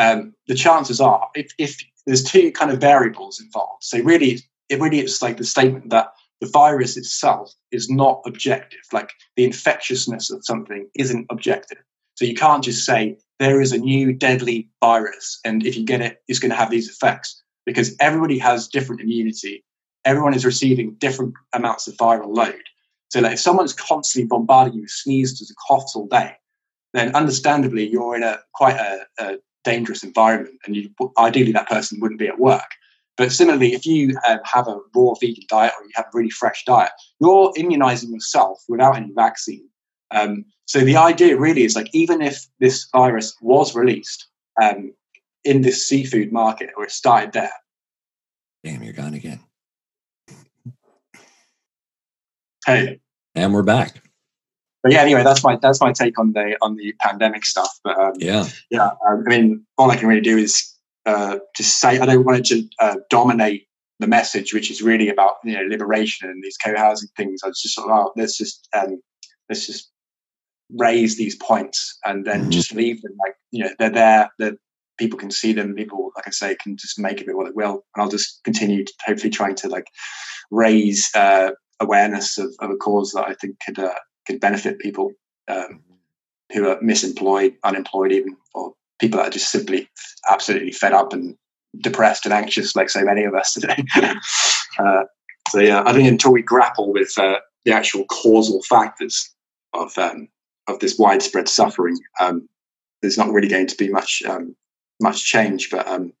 um, 0.00 0.34
the 0.48 0.54
chances 0.54 1.00
are, 1.00 1.28
if, 1.34 1.52
if 1.58 1.76
there's 2.06 2.24
two 2.24 2.50
kind 2.52 2.70
of 2.70 2.80
variables 2.80 3.38
involved, 3.38 3.84
so 3.84 4.00
really, 4.02 4.40
it 4.70 4.80
really 4.80 5.00
is 5.00 5.20
like 5.20 5.36
the 5.36 5.44
statement 5.44 5.90
that 5.90 6.08
the 6.40 6.48
virus 6.48 6.96
itself 6.96 7.52
is 7.70 7.90
not 7.90 8.22
objective. 8.26 8.80
Like 8.92 9.10
the 9.36 9.44
infectiousness 9.44 10.30
of 10.30 10.44
something 10.44 10.88
isn't 10.94 11.26
objective. 11.30 11.78
So 12.14 12.24
you 12.24 12.34
can't 12.34 12.64
just 12.64 12.86
say 12.86 13.18
there 13.38 13.60
is 13.60 13.72
a 13.72 13.78
new 13.78 14.14
deadly 14.14 14.70
virus, 14.82 15.38
and 15.44 15.66
if 15.66 15.76
you 15.76 15.84
get 15.84 16.00
it, 16.00 16.22
it's 16.28 16.38
going 16.38 16.50
to 16.50 16.56
have 16.56 16.70
these 16.70 16.88
effects 16.88 17.42
because 17.66 17.94
everybody 18.00 18.38
has 18.38 18.68
different 18.68 19.02
immunity. 19.02 19.64
Everyone 20.06 20.32
is 20.32 20.46
receiving 20.46 20.94
different 20.94 21.34
amounts 21.52 21.86
of 21.88 21.94
viral 21.96 22.34
load. 22.34 22.62
So, 23.10 23.20
like 23.20 23.34
if 23.34 23.40
someone's 23.40 23.74
constantly 23.74 24.26
bombarding 24.26 24.74
you 24.74 24.82
with 24.82 24.90
sneezes 24.90 25.50
and 25.50 25.56
coughs 25.68 25.94
all 25.94 26.06
day, 26.06 26.36
then 26.94 27.14
understandably 27.14 27.86
you're 27.86 28.16
in 28.16 28.22
a 28.22 28.38
quite 28.54 28.76
a, 28.76 29.06
a 29.18 29.36
dangerous 29.64 30.02
environment, 30.02 30.56
and 30.64 30.76
you, 30.76 30.90
ideally 31.18 31.52
that 31.52 31.68
person 31.68 31.98
wouldn't 32.00 32.20
be 32.20 32.28
at 32.28 32.38
work. 32.38 32.70
But 33.16 33.32
similarly, 33.32 33.74
if 33.74 33.84
you 33.84 34.16
um, 34.26 34.38
have 34.44 34.66
a 34.66 34.78
raw 34.94 35.14
vegan 35.20 35.44
diet 35.48 35.72
or 35.78 35.84
you 35.84 35.90
have 35.94 36.06
a 36.06 36.16
really 36.16 36.30
fresh 36.30 36.64
diet, 36.64 36.92
you're 37.20 37.52
immunizing 37.56 38.12
yourself 38.12 38.62
without 38.68 38.96
any 38.96 39.12
vaccine. 39.14 39.68
Um, 40.10 40.44
so 40.64 40.80
the 40.80 40.96
idea 40.96 41.36
really 41.36 41.64
is 41.64 41.76
like 41.76 41.90
even 41.92 42.22
if 42.22 42.46
this 42.60 42.88
virus 42.92 43.36
was 43.42 43.74
released 43.74 44.26
um, 44.62 44.92
in 45.44 45.62
this 45.62 45.88
seafood 45.88 46.32
market 46.32 46.70
or 46.76 46.84
it 46.84 46.90
started 46.90 47.32
there. 47.32 47.52
Damn, 48.64 48.82
you're 48.82 48.92
gone 48.92 49.14
again. 49.14 49.40
Hey, 52.66 53.00
and 53.34 53.54
we're 53.54 53.62
back. 53.62 54.02
But 54.82 54.92
yeah, 54.92 55.02
anyway, 55.02 55.22
that's 55.22 55.44
my 55.44 55.56
that's 55.60 55.80
my 55.80 55.92
take 55.92 56.18
on 56.18 56.32
the 56.32 56.56
on 56.62 56.76
the 56.76 56.94
pandemic 57.00 57.44
stuff. 57.44 57.70
But 57.84 57.98
um, 57.98 58.12
yeah, 58.16 58.46
yeah, 58.70 58.90
um, 59.06 59.24
I 59.26 59.30
mean, 59.30 59.66
all 59.76 59.90
I 59.90 59.96
can 59.96 60.08
really 60.08 60.20
do 60.22 60.38
is 60.38 60.74
uh, 61.06 61.38
just 61.56 61.80
say 61.80 61.98
I 61.98 62.06
don't 62.06 62.24
want 62.24 62.38
it 62.38 62.44
to 62.46 62.68
uh, 62.80 62.96
dominate 63.10 63.66
the 63.98 64.06
message, 64.06 64.54
which 64.54 64.70
is 64.70 64.80
really 64.80 65.08
about 65.08 65.36
you 65.44 65.54
know 65.54 65.64
liberation 65.68 66.28
and 66.28 66.42
these 66.42 66.56
co-housing 66.56 67.10
things. 67.16 67.40
I 67.44 67.48
was 67.48 67.60
just 67.60 67.74
sort 67.74 67.90
of, 67.90 67.96
oh, 67.96 68.12
let's 68.16 68.36
just 68.36 68.66
um, 68.72 69.00
let's 69.48 69.66
just 69.66 69.90
raise 70.78 71.16
these 71.16 71.36
points 71.36 71.98
and 72.04 72.24
then 72.24 72.42
mm-hmm. 72.42 72.50
just 72.50 72.72
leave 72.72 73.02
them 73.02 73.12
like 73.24 73.34
you 73.50 73.64
know 73.64 73.70
they're 73.78 73.90
there. 73.90 74.30
That 74.38 74.54
people 74.98 75.18
can 75.18 75.30
see 75.30 75.52
them. 75.52 75.74
People, 75.74 76.10
like 76.16 76.26
I 76.26 76.30
say, 76.30 76.56
can 76.62 76.76
just 76.76 76.98
make 76.98 77.20
of 77.20 77.28
it 77.28 77.36
what 77.36 77.48
it 77.48 77.56
will. 77.56 77.84
And 77.94 78.02
I'll 78.02 78.10
just 78.10 78.40
continue 78.44 78.84
to 78.84 78.92
hopefully 79.04 79.30
trying 79.30 79.56
to 79.56 79.68
like 79.68 79.86
raise 80.50 81.10
uh, 81.14 81.50
awareness 81.80 82.38
of, 82.38 82.54
of, 82.60 82.70
a 82.70 82.76
cause 82.76 83.12
that 83.12 83.26
I 83.26 83.34
think 83.34 83.56
could 83.64 83.78
uh, 83.78 83.94
could 84.26 84.40
benefit 84.40 84.78
people 84.78 85.12
um, 85.48 85.82
who 86.52 86.68
are 86.68 86.76
misemployed, 86.80 87.54
unemployed, 87.64 88.12
even 88.12 88.36
or 88.54 88.74
people 88.98 89.18
that 89.18 89.28
are 89.28 89.32
just 89.32 89.50
simply 89.50 89.88
absolutely 90.30 90.72
fed 90.72 90.92
up 90.92 91.12
and 91.12 91.36
depressed 91.80 92.26
and 92.26 92.34
anxious, 92.34 92.74
like 92.76 92.90
so 92.90 93.02
many 93.02 93.24
of 93.24 93.34
us 93.34 93.54
today. 93.54 93.84
uh, 94.78 95.04
so 95.48 95.58
yeah, 95.58 95.82
I 95.86 95.92
think 95.92 96.08
until 96.08 96.32
we 96.32 96.42
grapple 96.42 96.92
with 96.92 97.16
uh, 97.18 97.38
the 97.64 97.72
actual 97.72 98.04
causal 98.06 98.62
factors 98.62 99.34
of 99.72 99.96
um, 99.98 100.28
of 100.68 100.78
this 100.80 100.98
widespread 100.98 101.48
suffering, 101.48 101.96
um, 102.20 102.48
there's 103.02 103.18
not 103.18 103.30
really 103.30 103.48
going 103.48 103.66
to 103.66 103.76
be 103.76 103.88
much 103.88 104.22
um, 104.28 104.54
much 105.00 105.24
change. 105.24 105.70
But 105.70 105.86
um, 105.88 106.12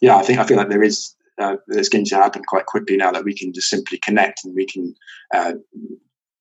yeah, 0.00 0.16
I 0.16 0.22
think 0.22 0.38
I 0.38 0.44
feel 0.44 0.56
like 0.56 0.68
there 0.68 0.82
is 0.82 1.14
uh, 1.38 1.56
going 1.90 2.04
to 2.04 2.16
happen 2.16 2.42
quite 2.44 2.66
quickly 2.66 2.96
now 2.96 3.10
that 3.12 3.24
we 3.24 3.34
can 3.34 3.52
just 3.52 3.68
simply 3.68 3.98
connect 3.98 4.44
and 4.44 4.54
we 4.54 4.66
can 4.66 4.94
uh, 5.34 5.54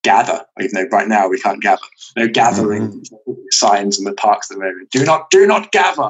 gather, 0.06 0.46
even 0.62 0.72
though 0.74 0.98
right 0.98 1.08
now 1.08 1.28
we 1.28 1.40
can't 1.40 1.62
gather. 1.62 1.82
No 2.16 2.28
gathering 2.28 3.02
mm-hmm. 3.02 3.34
signs 3.50 3.98
in 3.98 4.06
the 4.06 4.14
parks 4.14 4.50
at 4.50 4.58
the 4.58 4.64
moment. 4.64 4.92
Do 4.92 5.04
not, 5.04 5.30
do 5.32 5.46
not 5.46 5.72
gather. 5.72 6.08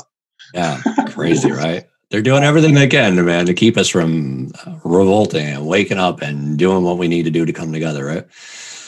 Yeah, 0.53 0.81
crazy, 1.09 1.51
right? 1.51 1.87
They're 2.11 2.21
doing 2.21 2.43
everything 2.43 2.75
they 2.75 2.87
can, 2.87 3.23
man, 3.25 3.45
to 3.47 3.53
keep 3.53 3.77
us 3.77 3.89
from 3.89 4.51
revolting 4.83 5.47
and 5.47 5.65
waking 5.65 5.97
up 5.97 6.21
and 6.21 6.57
doing 6.57 6.83
what 6.83 6.97
we 6.97 7.07
need 7.07 7.23
to 7.23 7.31
do 7.31 7.45
to 7.45 7.53
come 7.53 7.73
together, 7.73 8.05
right? 8.05 8.25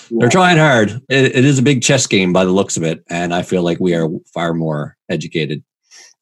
Yeah. 0.10 0.18
They're 0.20 0.30
trying 0.30 0.58
hard. 0.58 1.02
It, 1.10 1.36
it 1.36 1.46
is 1.46 1.58
a 1.58 1.64
big 1.64 1.82
chess 1.82 2.06
game 2.06 2.32
by 2.32 2.46
the 2.46 2.52
looks 2.52 2.78
of 2.78 2.84
it, 2.84 3.04
and 3.10 3.34
I 3.34 3.42
feel 3.42 3.64
like 3.64 3.80
we 3.80 3.96
are 3.96 4.08
far 4.34 4.54
more 4.54 4.98
educated 5.10 5.64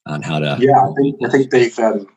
on 0.06 0.22
how 0.22 0.40
to. 0.40 0.58
Yeah, 0.60 0.80
I 0.80 0.94
think, 0.94 1.16
I 1.24 1.30
think 1.30 1.52
they've 1.52 1.80
um, 1.80 2.08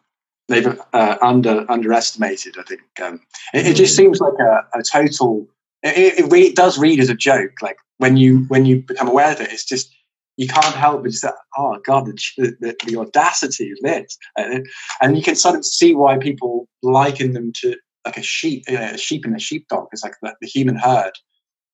they've 0.49 0.81
uh, 0.93 1.19
under 1.21 1.71
underestimated. 1.71 2.57
I 2.59 2.63
think 2.63 2.83
um, 3.03 3.21
it, 3.53 3.67
it, 3.67 3.75
just 3.75 3.97
seems 3.97 4.21
like 4.21 4.35
a, 4.41 4.79
a 4.79 4.83
total 4.83 5.47
it, 5.83 6.19
it, 6.19 6.31
really 6.33 6.53
does 6.53 6.79
read 6.79 7.01
as 7.01 7.09
a 7.09 7.15
joke. 7.15 7.53
Like 7.63 7.79
when 7.99 8.17
you 8.17 8.41
when 8.49 8.67
you 8.67 8.83
become 8.83 9.09
aware 9.09 9.33
of 9.33 9.41
it, 9.41 9.53
it's 9.53 9.65
just 9.65 9.95
you 10.37 10.47
can't 10.47 10.75
help 10.75 11.03
but 11.03 11.11
just 11.11 11.23
say, 11.23 11.31
"Oh 11.57 11.79
God, 11.85 12.07
the, 12.07 12.57
the, 12.61 12.77
the 12.87 12.97
audacity 12.97 13.71
of 13.73 13.79
this!" 13.83 14.17
And 14.37 15.17
you 15.17 15.23
can 15.23 15.37
sort 15.37 15.57
of 15.57 15.65
see 15.65 15.95
why 15.95 16.19
people 16.19 16.69
liken 16.83 17.33
them 17.33 17.53
to 17.61 17.77
like 18.05 18.17
a 18.17 18.23
sheep, 18.23 18.65
a 18.69 18.97
sheep 18.97 19.25
and 19.25 19.37
a 19.37 19.41
sheepdog. 19.41 19.89
It's 19.93 20.05
like 20.05 20.15
the, 20.23 20.35
the 20.41 20.47
human 20.47 20.77
herd. 20.77 21.13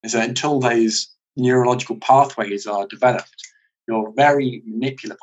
Is 0.03 0.13
that 0.13 0.29
until 0.29 0.61
those 0.61 1.09
neurological 1.37 1.97
pathways 1.97 2.67
are 2.67 2.87
developed, 2.87 3.35
you're 3.89 4.13
very 4.17 4.63
manipulable, 4.69 5.17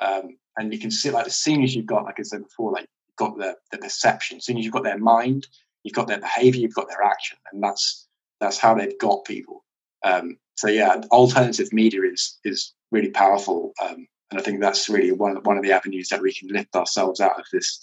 um, 0.00 0.36
and 0.56 0.72
you 0.72 0.78
can 0.78 0.90
see 0.90 1.10
like 1.10 1.26
as 1.26 1.36
soon 1.36 1.62
as 1.62 1.74
you've 1.74 1.86
got, 1.86 2.04
like 2.04 2.18
I 2.18 2.22
said 2.22 2.42
before, 2.42 2.72
like 2.72 2.88
you've 3.08 3.16
got 3.16 3.38
the, 3.38 3.56
the 3.72 3.78
perception, 3.78 4.38
as 4.38 4.44
soon 4.44 4.58
as 4.58 4.64
you've 4.64 4.72
got 4.74 4.84
their 4.84 4.98
mind, 4.98 5.46
you've 5.82 5.94
got 5.94 6.08
their 6.08 6.20
behavior, 6.20 6.60
you've 6.60 6.74
got 6.74 6.88
their 6.88 7.02
action, 7.02 7.38
and 7.52 7.62
that's 7.62 8.05
that's 8.40 8.58
how 8.58 8.74
they've 8.74 8.98
got 8.98 9.24
people. 9.24 9.64
Um, 10.04 10.38
so 10.56 10.68
yeah, 10.68 11.00
alternative 11.10 11.72
media 11.72 12.02
is 12.02 12.38
is 12.44 12.72
really 12.90 13.10
powerful, 13.10 13.72
um, 13.82 14.06
and 14.30 14.40
I 14.40 14.42
think 14.42 14.60
that's 14.60 14.88
really 14.88 15.12
one 15.12 15.36
one 15.42 15.56
of 15.56 15.62
the 15.62 15.72
avenues 15.72 16.08
that 16.08 16.22
we 16.22 16.32
can 16.32 16.48
lift 16.48 16.74
ourselves 16.74 17.20
out 17.20 17.38
of 17.38 17.46
this 17.52 17.82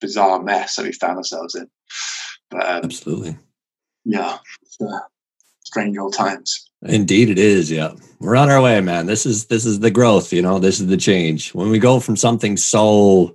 bizarre 0.00 0.42
mess 0.42 0.76
that 0.76 0.84
we 0.84 0.92
found 0.92 1.18
ourselves 1.18 1.54
in. 1.54 1.68
But, 2.50 2.66
um, 2.66 2.84
Absolutely, 2.84 3.36
yeah, 4.04 4.38
uh, 4.80 4.98
strange 5.64 5.98
old 5.98 6.14
times. 6.14 6.70
Indeed, 6.82 7.28
it 7.28 7.38
is. 7.38 7.70
Yeah, 7.70 7.92
we're 8.20 8.36
on 8.36 8.50
our 8.50 8.62
way, 8.62 8.80
man. 8.80 9.06
This 9.06 9.26
is 9.26 9.46
this 9.46 9.66
is 9.66 9.80
the 9.80 9.90
growth. 9.90 10.32
You 10.32 10.42
know, 10.42 10.58
this 10.58 10.80
is 10.80 10.86
the 10.86 10.96
change. 10.96 11.54
When 11.54 11.70
we 11.70 11.78
go 11.78 12.00
from 12.00 12.16
something 12.16 12.56
so, 12.56 13.34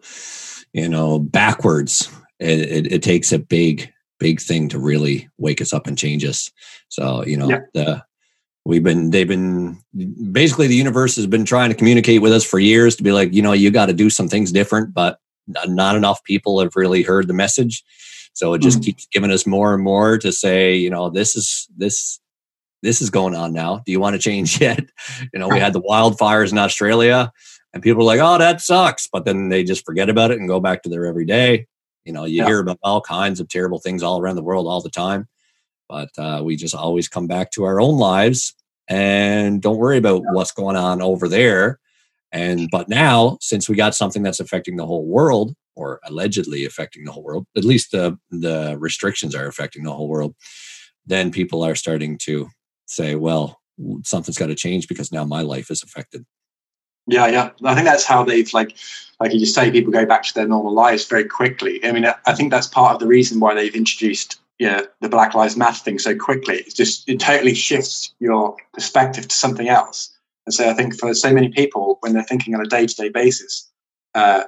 you 0.72 0.88
know, 0.88 1.20
backwards, 1.20 2.10
it, 2.39 2.60
it, 2.60 2.91
it 2.93 3.04
takes 3.04 3.32
a 3.32 3.39
big 3.39 3.91
big 4.24 4.39
thing 4.39 4.69
to 4.69 4.80
really 4.80 5.30
wake 5.38 5.61
us 5.61 5.74
up 5.74 5.86
and 5.86 5.97
change 5.97 6.24
us. 6.24 6.49
So, 6.88 7.26
you 7.26 7.36
know, 7.36 7.49
yeah. 7.49 7.59
the, 7.74 8.03
we've 8.63 8.82
been, 8.82 9.09
they've 9.09 9.28
been 9.28 9.78
basically 10.32 10.67
the 10.67 10.76
universe 10.76 11.17
has 11.17 11.28
been 11.28 11.43
trying 11.43 11.69
to 11.71 11.76
communicate 11.76 12.21
with 12.21 12.32
us 12.32 12.45
for 12.45 12.57
years 12.57 12.95
to 12.95 13.03
be 13.03 13.11
like, 13.11 13.34
you 13.34 13.41
know, 13.41 13.51
you 13.51 13.69
got 13.69 13.88
to 13.88 13.93
do 13.93 14.09
some 14.09 14.30
things 14.30 14.53
different, 14.53 14.93
but 14.93 15.19
not 15.67 15.97
enough 15.97 16.24
people 16.24 16.61
have 16.61 16.78
really 16.78 17.03
heard 17.03 17.28
the 17.28 17.34
message. 17.34 17.84
So 18.32 18.53
it 18.53 18.61
just 18.61 18.80
mm 18.80 18.86
keeps 18.86 19.05
giving 19.11 19.30
us 19.30 19.45
more 19.45 19.74
and 19.74 19.84
more 19.84 20.17
to 20.17 20.32
say, 20.32 20.76
you 20.76 20.89
know, 20.89 21.09
this 21.09 21.36
is, 21.36 21.67
this, 21.76 22.21
this 22.82 23.01
is 23.01 23.09
going 23.09 23.36
on 23.36 23.51
now. 23.51 23.82
Do 23.86 23.91
you 23.91 23.99
want 23.99 24.13
to 24.13 24.21
change 24.21 24.61
yet? 24.67 24.86
You 25.34 25.39
know, 25.39 25.49
we 25.49 25.59
had 25.59 25.74
the 25.74 25.82
wildfires 25.82 26.53
in 26.53 26.57
Australia 26.57 27.32
and 27.74 27.84
people 27.84 28.03
are 28.03 28.05
like, 28.05 28.21
oh, 28.21 28.38
that 28.38 28.61
sucks. 28.61 29.07
But 29.11 29.26
then 29.26 29.49
they 29.49 29.65
just 29.65 29.86
forget 29.86 30.09
about 30.09 30.32
it 30.32 30.39
and 30.39 30.47
go 30.47 30.61
back 30.61 30.84
to 30.84 30.89
their 30.89 31.05
everyday. 31.05 31.67
You 32.06 32.14
know, 32.14 32.26
you 32.26 32.38
yeah. 32.38 32.45
hear 32.47 32.60
about 32.60 32.80
all 32.84 33.01
kinds 33.01 33.39
of 33.39 33.47
terrible 33.49 33.80
things 33.80 34.04
all 34.04 34.20
around 34.20 34.36
the 34.36 34.43
world 34.43 34.68
all 34.68 34.82
the 34.82 34.89
time, 34.89 35.28
but 35.88 36.10
uh, 36.18 36.41
we 36.43 36.56
just 36.56 36.76
always 36.76 37.08
come 37.08 37.28
back 37.28 37.51
to 37.51 37.64
our 37.64 37.80
own 37.80 37.97
lives 37.97 38.54
and 38.88 39.62
don't 39.62 39.78
worry 39.78 39.97
about 39.97 40.22
yeah. 40.24 40.32
what's 40.32 40.51
going 40.51 40.76
on 40.76 41.01
over 41.01 41.28
there. 41.28 41.80
And 42.32 42.70
but 42.72 42.89
now, 42.89 43.38
since 43.41 43.70
we 43.70 43.76
got 43.76 43.95
something 43.95 44.24
that's 44.24 44.39
affecting 44.39 44.76
the 44.76 44.86
whole 44.86 45.06
world, 45.06 45.56
or 45.76 45.99
allegedly 46.06 46.66
affecting 46.66 47.04
the 47.04 47.12
whole 47.12 47.24
world, 47.24 47.45
at 47.56 47.64
least 47.64 47.91
the 47.91 48.18
the 48.32 48.76
restrictions 48.80 49.36
are 49.36 49.47
affecting 49.47 49.84
the 49.84 49.93
whole 49.93 50.08
world, 50.08 50.36
then 51.06 51.32
people 51.32 51.64
are 51.64 51.76
starting 51.76 52.18
to 52.20 52.49
say, 52.86 53.16
well, 53.16 53.60
something's 54.04 54.38
got 54.38 54.47
to 54.47 54.56
change 54.56 54.88
because 54.88 55.12
now 55.12 55.26
my 55.26 55.41
life 55.41 55.72
is 55.72 55.84
affected. 55.84 56.26
Yeah, 57.08 57.28
yeah. 57.28 57.49
I 57.64 57.76
think 57.76 57.86
that's 57.86 58.06
how 58.06 58.24
they've 58.24 58.51
like, 58.54 58.76
like 59.24 59.32
you 59.32 59.39
just 59.39 59.55
say, 59.55 59.71
people 59.71 59.93
go 59.93 60.05
back 60.05 60.24
to 60.24 60.34
their 60.34 60.47
normal 60.49 60.74
lives 60.74 61.05
very 61.05 61.24
quickly. 61.24 61.80
I 61.86 61.93
mean, 61.93 62.05
I 62.26 62.34
think 62.34 62.51
that's 62.51 62.67
part 62.67 62.93
of 62.93 62.99
the 62.99 63.07
reason 63.07 63.39
why 63.39 63.55
they've 63.55 63.74
introduced 63.74 64.41
yeah 64.59 64.82
the 64.99 65.07
Black 65.07 65.34
Lives 65.34 65.55
Matter 65.55 65.82
thing 65.82 65.97
so 65.97 66.13
quickly. 66.13 66.57
It's 66.57 66.74
just 66.74 67.07
it 67.07 67.21
totally 67.21 67.55
shifts 67.55 68.13
your 68.19 68.57
perspective 68.74 69.30
to 69.30 69.36
something 69.36 69.69
else. 69.69 70.13
And 70.45 70.53
so 70.53 70.69
I 70.69 70.74
think 70.74 70.99
for 70.99 71.13
so 71.13 71.32
many 71.32 71.47
people, 71.47 71.99
when 72.01 72.11
they're 72.11 72.24
thinking 72.24 72.53
on 72.53 72.59
a 72.59 72.67
day 72.67 72.86
to 72.86 72.95
day 72.95 73.07
basis, 73.07 73.71
uh, 74.13 74.43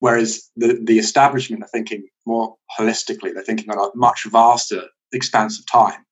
whereas 0.00 0.50
the 0.54 0.78
the 0.84 0.98
establishment 0.98 1.62
are 1.62 1.68
thinking 1.68 2.06
more 2.26 2.56
holistically, 2.78 3.32
they're 3.32 3.42
thinking 3.42 3.70
on 3.70 3.78
a 3.78 3.88
much 3.96 4.26
vaster 4.30 4.82
expanse 5.12 5.58
of 5.58 5.64
time. 5.64 6.04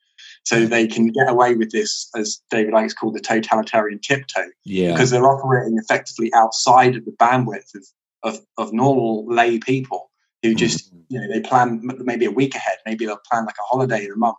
So 0.44 0.64
they 0.64 0.86
can 0.86 1.08
get 1.08 1.28
away 1.28 1.56
with 1.56 1.72
this, 1.72 2.08
as 2.16 2.40
David 2.48 2.72
Icke 2.72 2.94
called 2.96 3.14
the 3.14 3.20
totalitarian 3.20 3.98
tiptoe, 3.98 4.48
yeah. 4.64 4.92
because 4.92 5.10
they're 5.10 5.26
operating 5.26 5.76
effectively 5.76 6.32
outside 6.32 6.96
of 6.96 7.04
the 7.04 7.12
bandwidth 7.12 7.74
of, 7.74 7.84
of, 8.22 8.40
of 8.56 8.72
normal 8.72 9.26
lay 9.26 9.58
people 9.58 10.10
who 10.42 10.54
just, 10.54 10.92
mm-hmm. 10.94 11.02
you 11.08 11.20
know, 11.20 11.32
they 11.32 11.40
plan 11.40 11.80
maybe 11.82 12.24
a 12.24 12.30
week 12.30 12.54
ahead, 12.54 12.78
maybe 12.86 13.06
they'll 13.06 13.20
plan 13.30 13.44
like 13.44 13.56
a 13.58 13.64
holiday 13.64 14.04
in 14.04 14.12
a 14.12 14.16
month, 14.16 14.36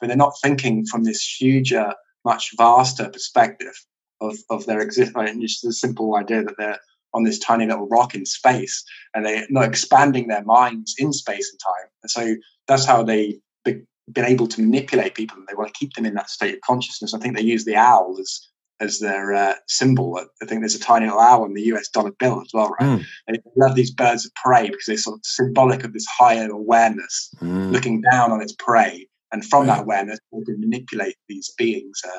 but 0.00 0.06
they're 0.06 0.16
not 0.16 0.34
thinking 0.42 0.86
from 0.86 1.04
this 1.04 1.22
huger, 1.22 1.80
uh, 1.80 1.94
much 2.24 2.50
vaster 2.56 3.08
perspective 3.08 3.74
of, 4.20 4.36
of 4.50 4.66
their 4.66 4.80
existence. 4.80 5.30
Just 5.40 5.62
the 5.62 5.72
simple 5.72 6.16
idea 6.16 6.44
that 6.44 6.56
they're 6.58 6.78
on 7.12 7.24
this 7.24 7.38
tiny 7.38 7.66
little 7.66 7.88
rock 7.88 8.14
in 8.14 8.24
space, 8.24 8.84
and 9.14 9.26
they're 9.26 9.46
not 9.50 9.64
expanding 9.64 10.28
their 10.28 10.44
minds 10.44 10.94
in 10.98 11.12
space 11.12 11.50
and 11.50 11.60
time. 11.60 11.88
And 12.02 12.10
so 12.10 12.36
that's 12.68 12.84
how 12.84 13.02
they 13.02 13.40
be, 13.64 13.82
been 14.12 14.24
able 14.24 14.46
to 14.46 14.60
manipulate 14.60 15.14
people, 15.14 15.36
and 15.38 15.46
they 15.48 15.54
want 15.54 15.72
to 15.72 15.78
keep 15.78 15.94
them 15.94 16.06
in 16.06 16.14
that 16.14 16.30
state 16.30 16.54
of 16.54 16.60
consciousness. 16.60 17.14
I 17.14 17.18
think 17.18 17.36
they 17.36 17.42
use 17.42 17.64
the 17.64 17.76
owl 17.76 18.16
as 18.20 18.46
as 18.80 18.98
their 18.98 19.34
uh, 19.34 19.54
symbol. 19.68 20.18
I 20.42 20.46
think 20.46 20.62
there's 20.62 20.74
a 20.74 20.80
tiny 20.80 21.06
little 21.06 21.20
owl 21.20 21.44
in 21.44 21.54
the 21.54 21.62
US 21.74 21.88
dollar 21.88 22.12
bill 22.12 22.40
as 22.40 22.50
well, 22.52 22.74
right? 22.80 23.00
Mm. 23.00 23.04
They 23.28 23.38
love 23.56 23.74
these 23.74 23.90
birds 23.90 24.24
of 24.24 24.32
prey 24.34 24.68
because 24.68 24.86
they're 24.86 24.96
sort 24.96 25.18
of 25.18 25.20
symbolic 25.24 25.84
of 25.84 25.92
this 25.92 26.06
higher 26.06 26.48
awareness, 26.48 27.30
mm. 27.40 27.70
looking 27.70 28.00
down 28.00 28.32
on 28.32 28.40
its 28.40 28.54
prey, 28.58 29.06
and 29.32 29.44
from 29.44 29.66
right. 29.66 29.76
that 29.76 29.82
awareness, 29.82 30.18
they 30.32 30.44
can 30.44 30.60
manipulate 30.60 31.16
these 31.28 31.52
beings. 31.58 32.00
Uh, 32.04 32.18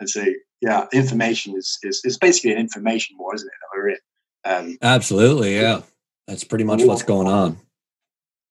and 0.00 0.10
so, 0.10 0.24
yeah, 0.60 0.86
information 0.92 1.54
is, 1.56 1.78
is 1.82 2.18
basically 2.18 2.52
an 2.52 2.58
information 2.58 3.16
war, 3.18 3.34
isn't 3.34 3.46
it? 3.46 3.52
That 3.60 3.78
we're 3.78 3.88
in. 3.88 3.98
Um, 4.44 4.78
Absolutely, 4.82 5.56
yeah. 5.56 5.82
That's 6.26 6.44
pretty 6.44 6.64
much 6.64 6.82
what's 6.84 7.02
going 7.02 7.26
on. 7.26 7.58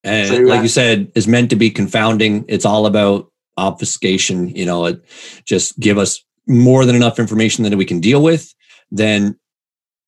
And 0.03 0.27
so, 0.27 0.37
like 0.41 0.59
uh, 0.59 0.63
you 0.63 0.67
said, 0.67 1.11
is 1.15 1.27
meant 1.27 1.51
to 1.51 1.55
be 1.55 1.69
confounding. 1.69 2.45
It's 2.47 2.65
all 2.65 2.85
about 2.85 3.31
obfuscation. 3.57 4.49
You 4.55 4.65
know, 4.65 4.85
it 4.85 5.03
just 5.45 5.79
give 5.79 5.97
us 5.97 6.23
more 6.47 6.85
than 6.85 6.95
enough 6.95 7.19
information 7.19 7.63
that 7.63 7.77
we 7.77 7.85
can 7.85 7.99
deal 7.99 8.21
with. 8.21 8.53
Then 8.91 9.37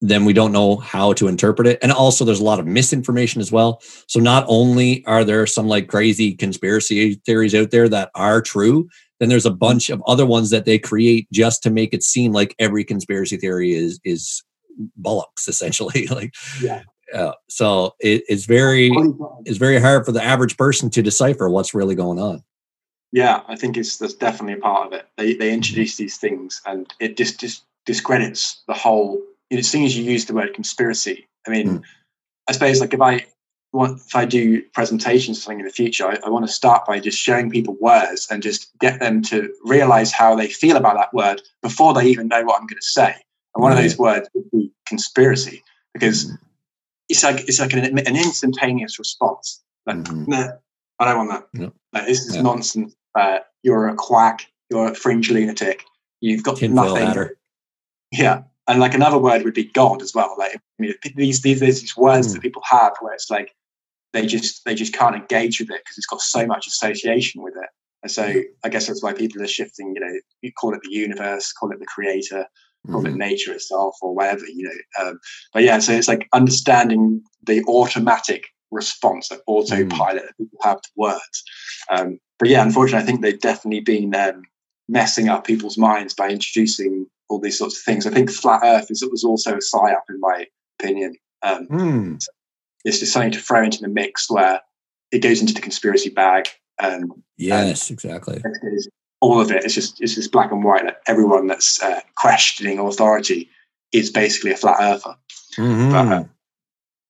then 0.02 0.26
we 0.26 0.34
don't 0.34 0.52
know 0.52 0.76
how 0.76 1.14
to 1.14 1.30
interpret 1.30 1.66
it. 1.66 1.80
And 1.82 1.90
also 1.90 2.26
there's 2.26 2.42
a 2.42 2.44
lot 2.44 2.60
of 2.60 2.68
misinformation 2.68 3.40
as 3.40 3.54
well. 3.54 3.82
So 4.08 4.20
not 4.20 4.44
only 4.50 5.04
are 5.06 5.24
there 5.24 5.48
some 5.48 5.70
like 5.70 5.88
crazy 5.88 6.36
conspiracy 6.36 7.22
theories 7.26 7.56
out 7.56 7.72
there 7.72 7.88
that 7.88 8.12
are 8.14 8.42
true, 8.42 8.90
then 9.22 9.30
there's 9.30 9.46
a 9.46 9.52
bunch 9.52 9.90
of 9.90 10.04
other 10.06 10.26
ones 10.26 10.50
that 10.50 10.66
they 10.66 10.78
create 10.78 11.32
just 11.32 11.64
to 11.64 11.70
make 11.70 11.94
it 11.94 12.04
seem 12.04 12.34
like 12.34 12.54
every 12.60 12.84
conspiracy 12.84 13.38
theory 13.38 13.72
is 13.72 13.98
is 14.04 14.44
bollocks 15.02 15.48
essentially 15.48 16.08
like 16.12 16.34
yeah 16.60 16.82
uh, 17.14 17.32
so 17.48 17.94
it, 18.00 18.24
it's 18.28 18.46
very 18.46 18.92
it's 19.46 19.58
very 19.58 19.80
hard 19.80 20.06
for 20.06 20.12
the 20.12 20.24
average 20.24 20.58
person 20.58 20.90
to 20.90 21.02
decipher 21.02 21.50
what's 21.50 21.74
really 21.74 21.96
going 21.96 22.20
on 22.20 22.44
yeah 23.14 23.42
i 23.48 23.56
think 23.56 23.78
it's 23.78 23.98
that's 23.98 24.14
definitely 24.14 24.54
a 24.54 24.62
part 24.62 24.86
of 24.86 24.94
it 24.94 25.08
they, 25.18 25.34
they 25.36 25.54
introduce 25.54 25.96
these 25.96 26.18
things 26.18 26.62
and 26.66 26.94
it 27.00 27.16
just, 27.16 27.40
just 27.40 27.64
discredits 27.86 28.62
the 28.68 28.74
whole 28.74 29.22
you 29.50 29.58
know, 29.58 29.60
as 29.60 29.70
soon 29.70 29.84
as 29.84 29.98
you 29.98 30.04
use 30.04 30.26
the 30.26 30.34
word 30.34 30.54
conspiracy 30.54 31.26
i 31.48 31.50
mean 31.50 31.80
mm. 31.80 31.84
i 32.50 32.52
suppose 32.52 32.82
like 32.82 32.94
if 32.94 33.02
i 33.02 33.26
want 33.72 34.02
if 34.02 34.16
i 34.16 34.26
do 34.26 34.62
presentations 34.74 35.38
or 35.38 35.42
something 35.42 35.62
in 35.62 35.66
the 35.66 35.72
future 35.72 36.06
I, 36.06 36.18
I 36.26 36.30
want 36.30 36.46
to 36.46 36.52
start 36.52 36.86
by 36.86 37.00
just 37.00 37.18
showing 37.18 37.50
people 37.50 37.78
words 37.80 38.28
and 38.30 38.44
just 38.44 38.70
get 38.80 39.00
them 39.00 39.22
to 39.24 39.54
realize 39.64 40.12
how 40.12 40.36
they 40.36 40.50
feel 40.50 40.76
about 40.76 40.98
that 40.98 41.14
word 41.14 41.42
before 41.62 41.94
they 41.94 42.06
even 42.08 42.28
know 42.28 42.44
what 42.44 42.60
i'm 42.60 42.68
going 42.68 42.80
to 42.80 42.86
say 42.86 43.16
and 43.56 43.62
one 43.62 43.72
right. 43.72 43.78
of 43.78 43.84
those 43.84 43.98
words 43.98 44.30
would 44.34 44.50
be 44.52 44.72
conspiracy, 44.86 45.64
because 45.94 46.26
mm. 46.26 46.38
it's 47.10 47.24
like 47.24 47.48
it's 47.48 47.60
like 47.60 47.74
an, 47.74 48.00
an 48.00 48.16
instantaneous 48.16 49.00
response. 49.00 49.62
Like, 49.86 49.98
mm-hmm. 49.98 50.32
nah, 50.32 50.50
I 51.00 51.06
don't 51.06 51.28
want 51.28 51.48
that. 51.54 51.74
Like, 51.92 52.08
this 52.08 52.26
is 52.26 52.36
yeah. 52.36 52.42
nonsense. 52.42 52.96
Uh, 53.16 53.40
you're 53.62 53.88
a 53.88 53.96
quack. 53.96 54.48
You're 54.70 54.92
a 54.92 54.96
fringe 54.96 55.30
lunatic. 55.30 55.84
You've 56.22 56.44
got 56.44 56.62
nothing. 56.62 57.30
Yeah, 58.12 58.44
and 58.68 58.80
like 58.80 58.94
another 58.94 59.18
word 59.18 59.44
would 59.44 59.54
be 59.54 59.66
God 59.66 60.02
as 60.02 60.14
well. 60.14 60.36
Like 60.38 60.56
I 60.56 60.60
mean, 60.80 60.94
these 61.16 61.42
these 61.42 61.60
there's 61.60 61.82
these 61.82 61.98
words 61.98 62.28
mm. 62.28 62.34
that 62.34 62.42
people 62.42 62.62
have 62.70 62.94
where 63.00 63.14
it's 63.14 63.30
like 63.30 63.54
they 64.14 64.26
just 64.26 64.64
they 64.66 64.76
just 64.76 64.94
can't 64.94 65.16
engage 65.16 65.60
with 65.60 65.70
it 65.70 65.82
because 65.84 65.98
it's 65.98 66.08
got 66.08 66.22
so 66.22 66.46
much 66.46 66.68
association 66.68 67.42
with 67.42 67.56
it. 67.56 67.70
And 68.04 68.12
so 68.12 68.42
I 68.64 68.70
guess 68.70 68.88
that's 68.88 69.02
why 69.02 69.14
people 69.14 69.42
are 69.42 69.48
shifting. 69.48 69.94
You 69.96 70.02
know, 70.02 70.20
you 70.42 70.52
call 70.54 70.74
it 70.74 70.82
the 70.84 70.92
universe, 70.92 71.52
call 71.54 71.72
it 71.72 71.80
the 71.80 71.86
creator, 71.86 72.46
call 72.92 73.02
mm-hmm. 73.02 73.14
it 73.14 73.16
nature 73.16 73.54
itself 73.54 73.96
or 74.02 74.14
whatever, 74.14 74.46
you 74.46 74.64
know. 74.64 75.06
Um, 75.06 75.20
but 75.54 75.64
yeah, 75.64 75.80
so 75.80 75.94
it's 75.94 76.08
like 76.08 76.28
understanding 76.34 77.24
the 77.46 77.64
automatic 77.68 78.46
response, 78.72 79.30
that 79.30 79.42
autopilot 79.48 80.24
mm. 80.24 80.28
that 80.28 80.38
people 80.38 80.60
have 80.64 80.82
to 80.82 80.90
words. 80.96 81.44
Um, 81.90 82.20
but 82.44 82.50
yeah, 82.50 82.62
unfortunately, 82.62 83.04
I 83.04 83.06
think 83.06 83.22
they've 83.22 83.40
definitely 83.40 83.82
been 83.82 84.14
um, 84.16 84.44
messing 84.88 85.30
up 85.30 85.46
people's 85.46 85.78
minds 85.78 86.14
by 86.14 86.30
introducing 86.30 87.08
all 87.30 87.40
these 87.40 87.58
sorts 87.58 87.78
of 87.78 87.84
things. 87.84 88.06
I 88.06 88.12
think 88.12 88.30
flat 88.30 88.62
Earth 88.64 88.92
is 88.92 89.06
was 89.10 89.24
also 89.24 89.56
a 89.56 89.60
psyop, 89.60 90.02
in 90.10 90.20
my 90.20 90.46
opinion. 90.80 91.16
Um, 91.42 91.68
mm. 91.68 92.22
so 92.22 92.32
it's 92.86 93.00
just 93.00 93.14
something 93.14 93.32
to 93.32 93.40
throw 93.40 93.64
into 93.64 93.82
the 93.82 93.88
mix 93.88 94.30
where 94.30 94.62
it 95.12 95.20
goes 95.20 95.42
into 95.42 95.54
the 95.54 95.62
conspiracy 95.62 96.10
bag. 96.10 96.48
Um, 96.80 97.24
yes, 97.38 97.90
exactly 97.90 98.42
all 99.24 99.40
of 99.40 99.52
it. 99.52 99.64
It's 99.64 99.74
just 99.74 100.02
it's 100.02 100.16
just 100.16 100.34
black 100.34 100.52
and 100.52 100.64
white. 100.64 100.84
That 100.84 101.00
everyone 101.08 101.48
that's 101.48 101.82
uh, 101.82 102.02
questioning 102.16 102.78
authority 102.78 103.50
is 103.94 104.12
basically 104.12 104.52
a 104.52 104.58
flat 104.58 104.78
earther. 104.82 105.16
Mm-hmm. 105.58 105.92
But, 105.92 106.08
uh, 106.08 106.24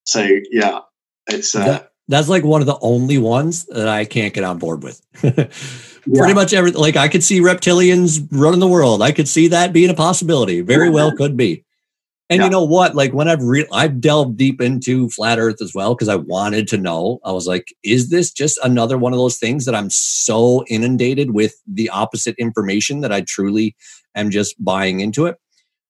so 0.06 0.28
yeah, 0.52 0.82
it's 1.28 1.56
uh, 1.56 1.66
that, 1.66 1.93
that's 2.08 2.30
like 2.30 2.44
one 2.44 2.62
of 2.62 2.68
the 2.68 2.78
only 2.82 3.18
ones 3.18 3.66
that 3.66 3.88
I 3.88 4.06
can't 4.06 4.34
get 4.34 4.44
on 4.44 4.60
board 4.60 4.84
with. 4.84 5.02
Pretty 5.22 6.34
much 6.34 6.54
everything. 6.54 6.82
Like 6.82 6.98
I 6.98 7.08
could 7.08 7.24
see 7.24 7.40
reptilians 7.40 8.28
running 8.32 8.60
the 8.60 8.68
world. 8.68 9.02
I 9.02 9.12
could 9.12 9.28
see 9.28 9.48
that 9.50 9.72
being 9.72 9.90
a 9.90 9.94
possibility. 9.94 10.62
Very 10.62 10.90
well 10.90 11.10
mm-hmm. 11.10 11.18
could 11.18 11.38
be. 11.38 11.64
And 12.30 12.40
yeah. 12.40 12.46
you 12.46 12.52
know 12.52 12.64
what? 12.64 12.96
Like 12.96 13.14
when 13.14 13.28
I've 13.28 13.44
re- 13.44 13.68
I've 13.72 14.02
delved 14.02 14.38
deep 14.38 14.60
into 14.60 15.10
flat 15.10 15.40
Earth 15.40 15.62
as 15.62 15.74
well 15.74 15.94
because 15.94 16.10
I 16.10 16.16
wanted 16.16 16.68
to 16.70 16.78
know. 16.78 17.20
I 17.24 17.32
was 17.32 17.48
like, 17.48 17.74
is 17.84 18.10
this 18.10 18.32
just 18.32 18.60
another 18.64 18.98
one 18.98 19.14
of 19.14 19.20
those 19.20 19.38
things 19.38 19.66
that 19.66 19.76
I'm 19.76 19.90
so 19.90 20.66
inundated 20.68 21.32
with 21.32 21.54
the 21.68 21.90
opposite 21.90 22.36
information 22.38 23.02
that 23.02 23.12
I 23.12 23.22
truly 23.22 23.76
am 24.16 24.32
just 24.32 24.56
buying 24.64 25.00
into 25.00 25.26
it? 25.26 25.38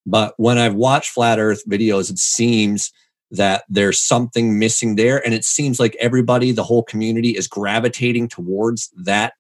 But 0.06 0.34
when 0.38 0.58
I've 0.58 0.76
watched 0.76 1.12
flat 1.12 1.40
Earth 1.40 1.64
videos, 1.68 2.12
it 2.12 2.20
seems 2.20 2.92
that 3.34 3.64
there's 3.68 4.00
something 4.00 4.58
missing 4.58 4.96
there, 4.96 5.24
and 5.26 5.34
it 5.34 5.44
seems 5.44 5.80
like 5.80 5.96
everybody, 6.00 6.52
the 6.52 6.64
whole 6.64 6.84
community, 6.84 7.32
is 7.32 7.48
gravitating 7.48 8.30
towards 8.30 8.90
that 8.96 9.34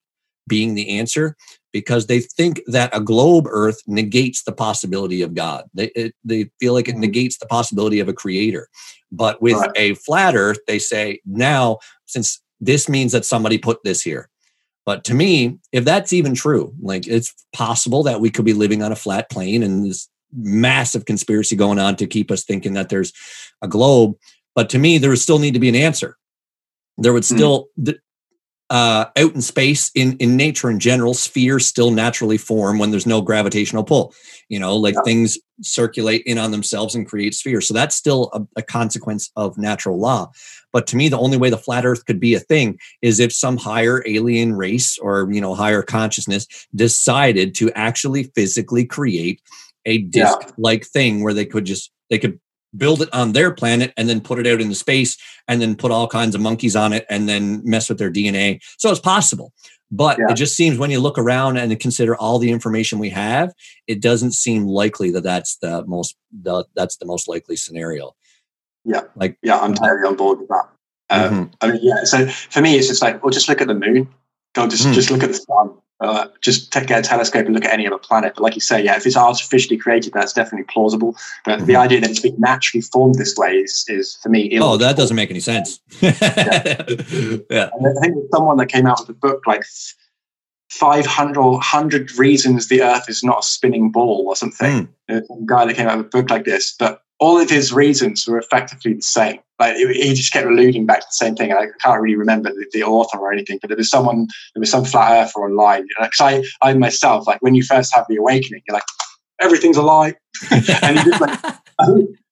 being 0.48 0.76
the 0.76 0.98
answer 0.98 1.36
because 1.72 2.08
they 2.08 2.20
think 2.20 2.62
that 2.68 2.96
a 2.96 3.00
globe 3.00 3.46
earth 3.50 3.82
negates 3.88 4.44
the 4.44 4.52
possibility 4.52 5.22
of 5.22 5.34
god 5.34 5.66
they, 5.74 5.88
it, 5.96 6.14
they 6.24 6.50
feel 6.60 6.74
like 6.74 6.88
it 6.88 6.92
mm-hmm. 6.92 7.02
negates 7.02 7.38
the 7.38 7.46
possibility 7.46 8.00
of 8.00 8.10
a 8.10 8.14
creator 8.14 8.68
but 9.12 9.42
with 9.42 9.56
right. 9.56 9.72
a 9.76 9.94
flat 9.96 10.36
earth 10.36 10.60
they 10.68 10.80
say 10.80 11.20
now 11.26 11.78
since 12.06 12.42
this 12.60 12.88
means 12.88 13.12
that 13.12 13.26
somebody 13.26 13.58
put 13.58 13.82
this 13.84 14.02
here 14.02 14.30
but 14.86 15.04
to 15.04 15.14
me 15.14 15.58
if 15.72 15.86
that's 15.86 16.14
even 16.14 16.34
true 16.34 16.74
like 16.82 17.08
it's 17.08 17.34
possible 17.54 18.04
that 18.04 18.20
we 18.20 18.30
could 18.30 18.46
be 18.46 18.54
living 18.54 18.84
on 18.84 18.92
a 18.92 18.98
flat 18.98 19.30
plane 19.30 19.64
and 19.64 19.86
this 19.86 20.10
massive 20.36 21.06
conspiracy 21.06 21.56
going 21.56 21.80
on 21.80 21.96
to 21.98 22.08
keep 22.08 22.32
us 22.32 22.44
thinking 22.44 22.74
that 22.74 22.90
there's 22.90 23.14
a 23.62 23.68
globe. 23.68 24.16
But 24.56 24.70
to 24.72 24.80
me 24.80 24.98
there 24.98 25.10
would 25.10 25.20
still 25.20 25.40
need 25.40 25.54
to 25.54 25.60
be 25.60 25.70
an 25.70 25.76
answer. 25.76 26.18
There 26.98 27.14
would 27.14 27.26
hmm. 27.26 27.36
still 27.36 27.68
mm 27.80 27.96
uh, 28.74 29.06
out 29.18 29.36
in 29.36 29.42
space 29.42 29.92
in 29.94 30.18
in 30.18 30.36
nature 30.36 30.70
in 30.70 30.80
general 30.80 31.14
spheres 31.14 31.68
still 31.68 31.92
naturally 31.92 32.38
form 32.38 32.80
when 32.80 32.90
there's 32.90 33.06
no 33.06 33.22
gravitational 33.22 33.84
pull. 33.84 34.14
You 34.50 34.60
know 34.60 34.76
like 34.76 34.96
yeah. 34.96 35.02
things 35.04 35.38
circulate 35.62 36.24
in 36.26 36.40
on 36.40 36.50
themselves 36.50 36.96
and 36.96 37.08
create 37.08 37.36
spheres. 37.36 37.68
So 37.68 37.76
that's 37.76 37.96
still 37.96 38.32
a, 38.34 38.42
a, 38.58 38.62
consequence 38.64 39.30
of 39.36 39.58
natural 39.58 40.00
law. 40.00 40.32
But 40.72 40.88
to 40.88 40.96
me 40.96 41.08
the 41.08 41.20
only 41.20 41.38
way 41.38 41.52
the 41.52 41.58
flat 41.58 41.86
earth 41.86 42.06
could 42.06 42.20
be 42.20 42.34
a 42.34 42.40
thing 42.40 42.80
is 43.04 43.20
if 43.20 43.32
some 43.32 43.58
higher 43.58 44.04
alien 44.08 44.56
race 44.56 44.98
or 44.98 45.32
you 45.32 45.40
know 45.40 45.54
higher 45.54 45.84
consciousness 45.84 46.48
decided 46.74 47.54
to 47.56 47.72
actually 47.74 48.24
physically 48.36 48.86
create 48.86 49.40
a 49.86 50.00
disc 50.00 50.54
like 50.58 50.82
yeah. 50.82 50.88
thing 50.94 51.24
where 51.24 51.34
they 51.34 51.46
could 51.46 51.66
just 51.66 51.92
they 52.10 52.20
could 52.20 52.40
build 52.76 53.02
it 53.02 53.14
on 53.14 53.34
their 53.34 53.52
planet 53.54 53.94
and 53.98 54.10
then 54.10 54.22
put 54.22 54.40
it 54.40 54.48
out 54.48 54.62
into 54.62 54.76
space 54.76 55.18
and 55.48 55.62
then 55.62 55.76
put 55.76 55.92
all 55.92 56.08
kinds 56.08 56.36
of 56.36 56.42
monkeys 56.42 56.76
on 56.76 56.94
it 56.94 57.06
and 57.10 57.30
then 57.30 57.62
mess 57.64 57.90
with 57.90 58.00
their 58.00 58.12
DNA. 58.12 58.60
So 58.78 58.90
it's 58.90 59.00
possible. 59.00 59.54
But 59.92 60.18
yeah. 60.18 60.32
it 60.32 60.36
just 60.36 60.56
seems 60.56 60.80
when 60.80 60.90
you 60.90 61.00
look 61.00 61.20
around 61.20 61.58
and 61.58 61.80
consider 61.80 62.16
all 62.16 62.40
the 62.40 62.50
information 62.50 62.98
we 62.98 63.12
have, 63.12 63.54
it 63.86 64.02
doesn't 64.02 64.32
seem 64.32 64.66
likely 64.66 65.12
that 65.12 65.22
that's 65.22 65.58
the 65.58 65.86
most 65.86 66.16
the, 66.32 66.66
that's 66.76 66.98
the 66.98 67.06
most 67.06 67.28
likely 67.28 67.56
scenario. 67.56 68.16
Yeah, 68.86 69.02
like 69.16 69.38
yeah, 69.44 69.60
I'm 69.60 69.76
totally 69.76 70.08
on 70.08 70.16
board 70.16 70.40
with 70.40 70.50
that. 70.50 70.70
Um, 71.12 71.32
mm-hmm. 71.32 71.54
I 71.62 71.72
mean, 71.72 71.80
yeah. 71.84 72.04
So 72.06 72.28
for 72.28 72.62
me, 72.62 72.76
it's 72.76 72.88
just 72.88 73.04
like, 73.04 73.24
well, 73.24 73.30
just 73.30 73.48
look 73.48 73.62
at 73.62 73.68
the 73.68 73.76
moon. 73.76 74.10
Go, 74.56 74.68
just 74.68 74.88
mm. 74.88 74.94
just 74.94 75.12
look 75.12 75.22
at 75.22 75.30
the 75.30 75.36
sun. 75.36 75.76
Uh, 76.04 76.28
just 76.42 76.74
take 76.74 76.90
a 76.92 77.02
telescope 77.02 77.46
and 77.46 77.56
look 77.56 77.64
at 77.64 77.72
any 77.72 77.88
other 77.88 77.98
planet. 77.98 78.34
But 78.36 78.44
like 78.44 78.56
you 78.56 78.62
say, 78.62 78.84
yeah, 78.84 78.98
if 78.98 79.06
it's 79.06 79.16
artificially 79.16 79.78
created, 79.78 80.12
that's 80.12 80.34
definitely 80.34 80.66
plausible. 80.66 81.16
But 81.46 81.60
mm-hmm. 81.60 81.66
the 81.66 81.78
idea 81.78 82.02
that 82.02 82.10
it's 82.10 82.20
been 82.20 82.36
naturally 82.38 82.82
formed 82.82 83.16
this 83.16 83.38
way 83.38 83.54
is, 83.54 83.86
is 83.88 84.18
for 84.22 84.28
me. 84.28 84.60
Oh, 84.60 84.76
that 84.76 84.98
doesn't 84.98 85.16
make 85.16 85.32
any 85.32 85.40
sense. 85.40 85.80
yeah. 86.02 86.12
yeah. 87.50 87.70
I 87.74 88.02
think 88.02 88.18
someone 88.34 88.58
that 88.58 88.68
came 88.68 88.86
out 88.86 89.00
with 89.00 89.10
a 89.10 89.14
book 89.14 89.44
like 89.48 89.64
500 90.80 91.38
or 91.38 91.52
100 91.54 92.18
reasons 92.18 92.68
the 92.68 92.82
Earth 92.82 93.08
is 93.08 93.24
not 93.24 93.40
a 93.40 93.44
spinning 93.44 93.92
ball 93.92 94.26
or 94.28 94.36
something. 94.36 94.88
Mm. 95.10 95.28
Some 95.28 95.46
guy 95.46 95.66
that 95.66 95.76
came 95.76 95.88
out 95.88 95.98
with 95.98 96.08
a 96.08 96.10
book 96.10 96.30
like 96.30 96.46
this, 96.46 96.76
but 96.78 97.02
all 97.20 97.40
of 97.40 97.50
his 97.50 97.72
reasons 97.72 98.28
were 98.28 98.40
effectively 98.40 98.94
the 98.94 99.02
same. 99.02 99.40
Like 99.60 99.78
he 99.78 100.14
just 100.14 100.34
kept 100.34 100.48
alluding 100.48 100.86
back 100.86 101.02
to 101.02 101.06
the 101.08 101.14
same 101.14 101.36
thing. 101.36 101.54
I 101.54 101.68
can't 101.82 102.02
really 102.02 102.16
remember 102.16 102.50
the, 102.50 102.66
the 102.74 102.84
author 102.84 103.20
or 103.20 103.32
anything, 103.32 103.60
but 103.62 103.68
there 103.68 103.78
was 103.78 103.90
someone, 103.90 104.28
there 104.54 104.60
was 104.60 104.72
some 104.72 104.84
flat 104.84 105.12
earther 105.12 105.46
online. 105.46 105.86
Because 106.02 106.20
I, 106.20 106.44
I 106.62 106.74
myself, 106.74 107.28
like 107.28 107.42
when 107.42 107.54
you 107.54 107.64
first 107.64 107.94
have 107.94 108.06
the 108.10 108.18
awakening, 108.18 108.62
you're 108.68 108.74
like, 108.74 108.84
everything's 109.40 109.78
a 109.78 109.84
lie, 109.84 110.16
and 110.52 110.98
you 110.98 111.04
just 111.06 111.22
like, 111.22 111.40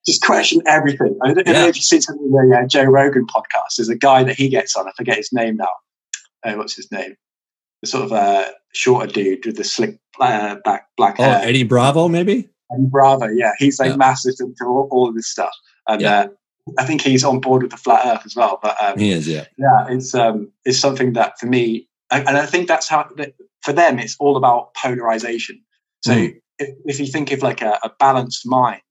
just 0.05 0.23
question 0.23 0.61
everything. 0.65 1.17
I 1.23 1.33
don't, 1.33 1.45
yeah. 1.45 1.53
know 1.53 1.67
if 1.67 1.75
you 1.75 1.83
see 1.83 2.01
something 2.01 2.25
in 2.25 2.49
the 2.49 2.57
uh, 2.57 2.67
Joe 2.67 2.85
Rogan 2.85 3.27
podcast. 3.27 3.75
There's 3.77 3.89
a 3.89 3.95
guy 3.95 4.23
that 4.23 4.35
he 4.35 4.49
gets 4.49 4.75
on. 4.75 4.87
I 4.87 4.91
forget 4.97 5.17
his 5.17 5.31
name 5.31 5.57
now. 5.57 5.69
Uh, 6.43 6.53
what's 6.55 6.75
his 6.75 6.91
name? 6.91 7.15
Sort 7.83 8.05
of 8.05 8.11
a 8.11 8.51
shorter 8.73 9.11
dude 9.11 9.45
with 9.45 9.57
the 9.57 9.63
slick 9.63 9.97
uh, 10.19 10.55
back 10.63 10.87
black 10.97 11.15
oh, 11.19 11.23
hair. 11.23 11.41
Eddie 11.43 11.63
Bravo, 11.63 12.07
maybe. 12.07 12.47
Eddie 12.73 12.87
Bravo, 12.89 13.25
yeah, 13.27 13.51
he's 13.57 13.79
like 13.79 13.91
yeah. 13.91 13.95
massive 13.95 14.35
into 14.39 14.65
all, 14.65 14.87
all, 14.91 15.09
of 15.09 15.15
this 15.15 15.27
stuff, 15.27 15.53
and 15.87 16.01
yeah. 16.01 16.19
Uh, 16.19 16.27
I 16.77 16.85
think 16.85 17.01
he's 17.01 17.23
on 17.23 17.39
board 17.39 17.63
with 17.63 17.71
the 17.71 17.77
flat 17.77 18.05
Earth 18.05 18.25
as 18.25 18.35
well. 18.35 18.59
But 18.61 18.81
um, 18.81 18.97
he 18.97 19.11
is, 19.11 19.27
yeah, 19.27 19.45
yeah. 19.57 19.87
It's 19.89 20.13
um, 20.13 20.51
it's 20.63 20.79
something 20.79 21.13
that 21.13 21.39
for 21.39 21.47
me, 21.47 21.87
and 22.11 22.37
I 22.37 22.45
think 22.45 22.67
that's 22.67 22.87
how 22.87 23.09
for 23.61 23.73
them 23.73 23.99
it's 23.99 24.15
all 24.19 24.37
about 24.37 24.73
polarization. 24.75 25.59
So 26.03 26.13
mm. 26.13 26.35
if, 26.59 26.69
if, 26.85 26.99
you 26.99 27.07
think 27.07 27.31
of 27.31 27.41
like 27.41 27.61
a, 27.61 27.79
a 27.83 27.91
balanced 27.99 28.45
mind, 28.45 28.81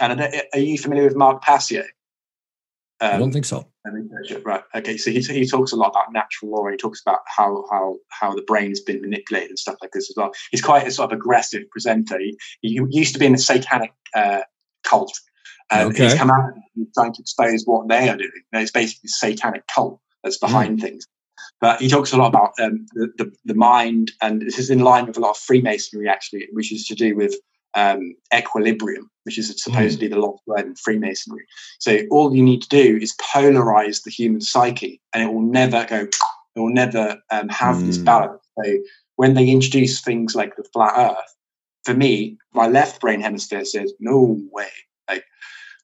and 0.00 0.20
are 0.52 0.58
you 0.58 0.78
familiar 0.78 1.04
with 1.04 1.16
Mark 1.16 1.42
Passio? 1.42 1.84
Um, 3.04 3.16
I 3.16 3.18
don't 3.18 3.32
think 3.32 3.44
so. 3.44 4.40
Right. 4.46 4.62
Okay. 4.74 4.96
So 4.96 5.10
he, 5.10 5.20
he 5.20 5.46
talks 5.46 5.72
a 5.72 5.76
lot 5.76 5.88
about 5.88 6.10
natural 6.12 6.52
law. 6.52 6.66
He 6.70 6.78
talks 6.78 7.02
about 7.04 7.18
how 7.26 7.64
how 7.70 7.96
how 8.08 8.34
the 8.34 8.40
brain 8.40 8.70
has 8.70 8.80
been 8.80 9.02
manipulated 9.02 9.50
and 9.50 9.58
stuff 9.58 9.76
like 9.82 9.90
this 9.92 10.08
as 10.08 10.16
well. 10.16 10.32
He's 10.50 10.62
quite 10.62 10.86
a 10.86 10.90
sort 10.90 11.12
of 11.12 11.18
aggressive 11.18 11.68
presenter. 11.70 12.18
He, 12.18 12.38
he 12.62 12.80
used 12.88 13.12
to 13.12 13.18
be 13.18 13.26
in 13.26 13.34
a 13.34 13.38
satanic 13.38 13.92
uh, 14.14 14.40
cult. 14.84 15.12
Um, 15.70 15.88
okay. 15.88 16.04
He's 16.04 16.14
come 16.14 16.30
out 16.30 16.54
and 16.76 16.86
trying 16.94 17.12
to 17.12 17.20
expose 17.20 17.64
what 17.66 17.88
they 17.88 18.08
are 18.08 18.16
doing. 18.16 18.30
It's 18.54 18.70
basically 18.70 19.08
a 19.08 19.10
satanic 19.10 19.64
cult 19.66 20.00
that's 20.22 20.38
behind 20.38 20.78
mm. 20.78 20.82
things. 20.82 21.06
But 21.60 21.82
he 21.82 21.88
talks 21.88 22.12
a 22.12 22.16
lot 22.16 22.28
about 22.28 22.52
um, 22.58 22.86
the, 22.94 23.12
the, 23.18 23.32
the 23.44 23.54
mind, 23.54 24.12
and 24.22 24.40
this 24.40 24.58
is 24.58 24.70
in 24.70 24.80
line 24.80 25.06
with 25.06 25.18
a 25.18 25.20
lot 25.20 25.32
of 25.32 25.36
Freemasonry 25.38 26.08
actually, 26.08 26.48
which 26.52 26.72
is 26.72 26.86
to 26.86 26.94
do 26.94 27.16
with 27.16 27.34
um, 27.74 28.14
equilibrium, 28.34 29.10
which 29.24 29.38
is 29.38 29.54
supposedly 29.62 30.08
mm. 30.08 30.12
the 30.12 30.18
lost 30.18 30.42
word 30.46 30.66
in 30.66 30.74
Freemasonry. 30.76 31.44
So 31.78 32.00
all 32.10 32.34
you 32.34 32.42
need 32.42 32.62
to 32.62 32.68
do 32.68 32.98
is 33.00 33.14
polarize 33.16 34.02
the 34.02 34.10
human 34.10 34.40
psyche, 34.40 35.00
and 35.12 35.22
it 35.22 35.32
will 35.32 35.42
never 35.42 35.84
go. 35.84 36.06
It 36.56 36.60
will 36.60 36.72
never 36.72 37.18
um, 37.30 37.48
have 37.48 37.76
mm. 37.76 37.86
this 37.86 37.98
balance. 37.98 38.42
So 38.62 38.78
when 39.16 39.34
they 39.34 39.48
introduce 39.48 40.00
things 40.00 40.34
like 40.34 40.56
the 40.56 40.64
flat 40.72 40.94
Earth, 40.96 41.34
for 41.84 41.94
me, 41.94 42.38
my 42.52 42.66
left 42.66 43.00
brain 43.00 43.20
hemisphere 43.20 43.64
says 43.64 43.92
no 44.00 44.40
way. 44.50 44.68
Like, 45.08 45.24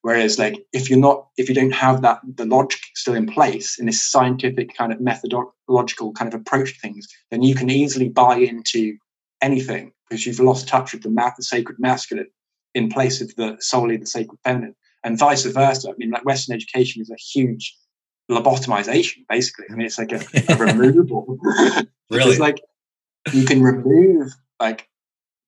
whereas 0.01 0.39
like 0.39 0.65
if 0.73 0.89
you're 0.89 0.99
not, 0.99 1.27
if 1.37 1.47
you 1.47 1.55
don't 1.55 1.73
have 1.73 2.01
that 2.01 2.19
the 2.35 2.45
logic 2.45 2.79
still 2.95 3.13
in 3.13 3.27
place 3.27 3.77
in 3.77 3.85
this 3.85 4.01
scientific 4.01 4.75
kind 4.75 4.91
of 4.91 4.99
methodological 4.99 6.13
kind 6.13 6.33
of 6.33 6.39
approach 6.39 6.73
to 6.73 6.79
things, 6.79 7.07
then 7.29 7.43
you 7.43 7.53
can 7.53 7.69
easily 7.69 8.09
buy 8.09 8.37
into 8.37 8.97
anything 9.41 9.91
because 10.11 10.25
you've 10.25 10.41
lost 10.41 10.67
touch 10.67 10.91
with 10.91 11.03
the, 11.03 11.09
ma- 11.09 11.31
the 11.37 11.43
sacred 11.43 11.77
masculine 11.79 12.27
in 12.75 12.89
place 12.89 13.21
of 13.21 13.33
the 13.37 13.55
solely 13.61 13.95
the 13.95 14.05
sacred 14.05 14.37
feminine, 14.43 14.75
and 15.05 15.17
vice 15.17 15.45
versa. 15.45 15.89
I 15.89 15.93
mean, 15.97 16.11
like 16.11 16.25
Western 16.25 16.53
education 16.53 17.01
is 17.01 17.09
a 17.09 17.15
huge 17.15 17.77
lobotomization, 18.29 19.19
basically. 19.29 19.67
I 19.71 19.75
mean, 19.75 19.85
it's 19.87 19.97
like 19.97 20.11
a, 20.11 20.21
a 20.49 20.55
removal. 20.57 21.39
really, 22.09 22.31
it's 22.31 22.39
like 22.39 22.61
you 23.31 23.45
can 23.45 23.63
remove 23.63 24.33
like 24.59 24.89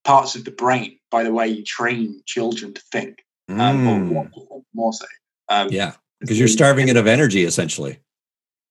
parts 0.06 0.36
of 0.36 0.46
the 0.46 0.52
brain 0.52 0.98
by 1.12 1.24
the 1.24 1.34
way 1.34 1.48
you 1.50 1.64
train 1.64 2.22
children 2.26 2.74
to 2.74 2.82
think, 2.90 3.18
um, 3.50 4.12
mm. 4.12 4.34
or 4.34 4.64
more 4.74 4.94
so. 4.94 5.06
Um, 5.50 5.68
yeah, 5.72 5.94
because 6.22 6.40
you're 6.40 6.48
starving 6.48 6.88
it 6.88 6.96
of 6.96 7.06
energy, 7.06 7.44
essentially 7.44 8.00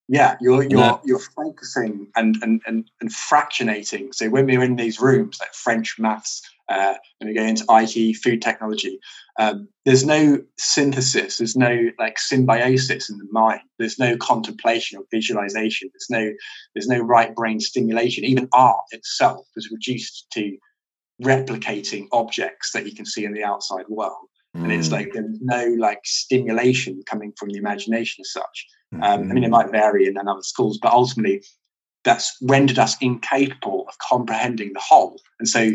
yeah 0.09 0.37
you're 0.41 0.65
you're 0.65 1.01
you're 1.05 1.19
focusing 1.19 2.09
and, 2.17 2.37
and 2.43 2.61
and 2.67 2.91
and 3.01 3.11
fractionating. 3.11 4.15
So 4.15 4.29
when 4.29 4.47
we're 4.47 4.63
in 4.63 4.77
these 4.77 5.01
rooms 5.01 5.39
like 5.41 5.55
french 5.55 5.99
maths 5.99 6.43
uh, 6.69 6.95
and 7.21 7.29
we 7.29 7.35
go 7.35 7.43
into 7.43 7.65
it 7.69 8.15
food 8.15 8.41
technology 8.43 8.99
um, 9.39 9.69
there's 9.85 10.05
no 10.05 10.39
synthesis 10.59 11.39
there's 11.39 11.57
no 11.57 11.91
like 11.99 12.19
symbiosis 12.19 13.09
in 13.09 13.19
the 13.19 13.27
mind. 13.31 13.61
There's 13.79 13.99
no 13.99 14.17
contemplation 14.17 14.99
or 14.99 15.05
visualization. 15.11 15.91
There's 15.93 16.11
no 16.11 16.33
there's 16.75 16.89
no 16.89 16.99
right 16.99 17.35
brain 17.35 17.61
stimulation. 17.61 18.25
Even 18.25 18.49
art 18.53 18.81
itself 18.91 19.47
is 19.57 19.71
reduced 19.71 20.27
to 20.33 20.57
replicating 21.23 22.09
objects 22.13 22.73
that 22.73 22.85
you 22.87 22.95
can 22.95 23.07
see 23.07 23.25
in 23.25 23.33
the 23.33 23.45
outside 23.45 23.87
world 23.89 24.29
mm. 24.57 24.63
and 24.63 24.73
it's 24.73 24.89
mm. 24.89 24.93
like 24.93 25.13
there's 25.13 25.39
no 25.41 25.75
like 25.79 26.01
stimulation 26.05 27.03
coming 27.07 27.33
from 27.37 27.51
the 27.51 27.59
imagination 27.59 28.23
as 28.23 28.33
such 28.33 28.67
um, 29.01 29.03
I 29.03 29.17
mean, 29.17 29.39
it 29.39 29.47
mm-hmm. 29.47 29.53
might 29.53 29.71
vary 29.71 30.07
in 30.07 30.19
other 30.19 30.43
schools, 30.43 30.79
but 30.81 30.93
ultimately, 30.93 31.43
that's 32.05 32.37
rendered 32.43 32.79
us 32.79 32.97
incapable 33.01 33.87
of 33.89 33.97
comprehending 33.99 34.73
the 34.73 34.81
whole. 34.81 35.21
And 35.39 35.49
so, 35.49 35.73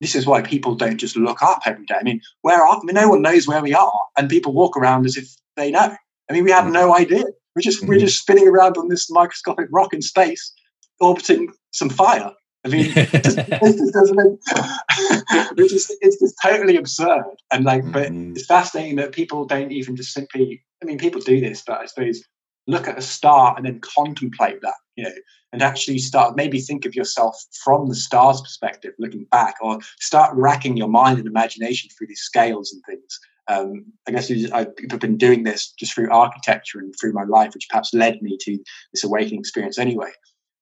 this 0.00 0.14
is 0.14 0.26
why 0.26 0.42
people 0.42 0.74
don't 0.74 0.98
just 0.98 1.16
look 1.16 1.42
up 1.42 1.62
every 1.64 1.86
day. 1.86 1.94
I 1.98 2.02
mean, 2.02 2.20
where 2.42 2.60
are? 2.60 2.76
I 2.76 2.80
mean, 2.84 2.94
no 2.94 3.08
one 3.08 3.22
knows 3.22 3.46
where 3.48 3.62
we 3.62 3.72
are, 3.72 4.00
and 4.18 4.28
people 4.28 4.52
walk 4.52 4.76
around 4.76 5.06
as 5.06 5.16
if 5.16 5.28
they 5.56 5.70
know. 5.70 5.96
I 6.28 6.32
mean, 6.32 6.44
we 6.44 6.50
have 6.50 6.66
no 6.66 6.90
mm-hmm. 6.90 7.02
idea. 7.02 7.24
We're 7.54 7.62
just 7.62 7.82
we're 7.82 7.94
mm-hmm. 7.94 8.06
just 8.06 8.20
spinning 8.20 8.48
around 8.48 8.76
on 8.76 8.88
this 8.88 9.10
microscopic 9.10 9.68
rock 9.70 9.94
in 9.94 10.02
space, 10.02 10.52
orbiting 11.00 11.52
some 11.70 11.88
fire. 11.88 12.32
I 12.64 12.68
mean, 12.68 12.92
it 12.94 13.24
just, 13.24 13.38
it 13.38 13.48
doesn't. 13.92 14.40
it's 15.58 15.72
just 15.72 15.92
it's 16.00 16.20
just 16.20 16.36
totally 16.42 16.76
absurd, 16.76 17.24
and 17.52 17.64
like, 17.64 17.90
but 17.90 18.10
it's 18.12 18.46
fascinating 18.46 18.96
that 18.96 19.12
people 19.12 19.44
don't 19.44 19.72
even 19.72 19.96
just 19.96 20.12
simply. 20.12 20.62
I 20.80 20.84
mean, 20.84 20.98
people 20.98 21.20
do 21.20 21.40
this, 21.40 21.62
but 21.66 21.80
I 21.80 21.86
suppose 21.86 22.22
look 22.66 22.86
at 22.86 22.98
a 22.98 23.02
star 23.02 23.54
and 23.56 23.66
then 23.66 23.80
contemplate 23.80 24.60
that, 24.62 24.74
you 24.96 25.04
know, 25.04 25.14
and 25.52 25.62
actually 25.62 25.98
start 25.98 26.36
maybe 26.36 26.60
think 26.60 26.84
of 26.84 26.94
yourself 26.94 27.36
from 27.64 27.88
the 27.88 27.94
star's 27.94 28.40
perspective, 28.40 28.92
looking 28.98 29.24
back, 29.24 29.54
or 29.60 29.78
start 29.98 30.34
racking 30.34 30.76
your 30.76 30.88
mind 30.88 31.18
and 31.18 31.26
imagination 31.26 31.90
through 31.90 32.06
these 32.06 32.20
scales 32.20 32.72
and 32.72 32.82
things. 32.88 33.20
Um, 33.48 33.84
I 34.06 34.12
guess 34.12 34.30
I've 34.52 35.00
been 35.00 35.18
doing 35.18 35.42
this 35.42 35.72
just 35.72 35.94
through 35.94 36.12
architecture 36.12 36.78
and 36.78 36.94
through 36.98 37.12
my 37.12 37.24
life, 37.24 37.52
which 37.54 37.66
perhaps 37.68 37.92
led 37.92 38.22
me 38.22 38.38
to 38.40 38.58
this 38.94 39.02
awakening 39.02 39.40
experience 39.40 39.78
anyway. 39.78 40.10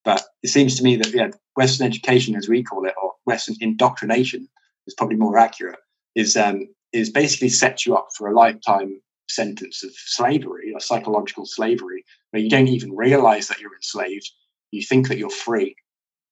But 0.04 0.22
it 0.42 0.48
seems 0.48 0.76
to 0.76 0.82
me 0.82 0.96
that 0.96 1.12
yeah, 1.12 1.30
Western 1.56 1.86
education, 1.86 2.34
as 2.34 2.48
we 2.48 2.62
call 2.62 2.86
it, 2.86 2.94
or 3.00 3.12
Western 3.24 3.56
indoctrination, 3.60 4.48
is 4.86 4.94
probably 4.94 5.16
more 5.16 5.38
accurate. 5.38 5.78
Is 6.14 6.36
um, 6.36 6.68
is 6.92 7.10
basically 7.10 7.50
set 7.50 7.86
you 7.86 7.94
up 7.96 8.08
for 8.16 8.28
a 8.28 8.34
lifetime 8.34 9.00
sentence 9.28 9.84
of 9.84 9.92
slavery 9.94 10.72
or 10.74 10.80
psychological 10.80 11.46
slavery, 11.46 12.04
where 12.30 12.42
you 12.42 12.50
don't 12.50 12.68
even 12.68 12.96
realize 12.96 13.48
that 13.48 13.60
you're 13.60 13.74
enslaved. 13.74 14.30
You 14.70 14.82
think 14.82 15.08
that 15.08 15.18
you're 15.18 15.30
free. 15.30 15.76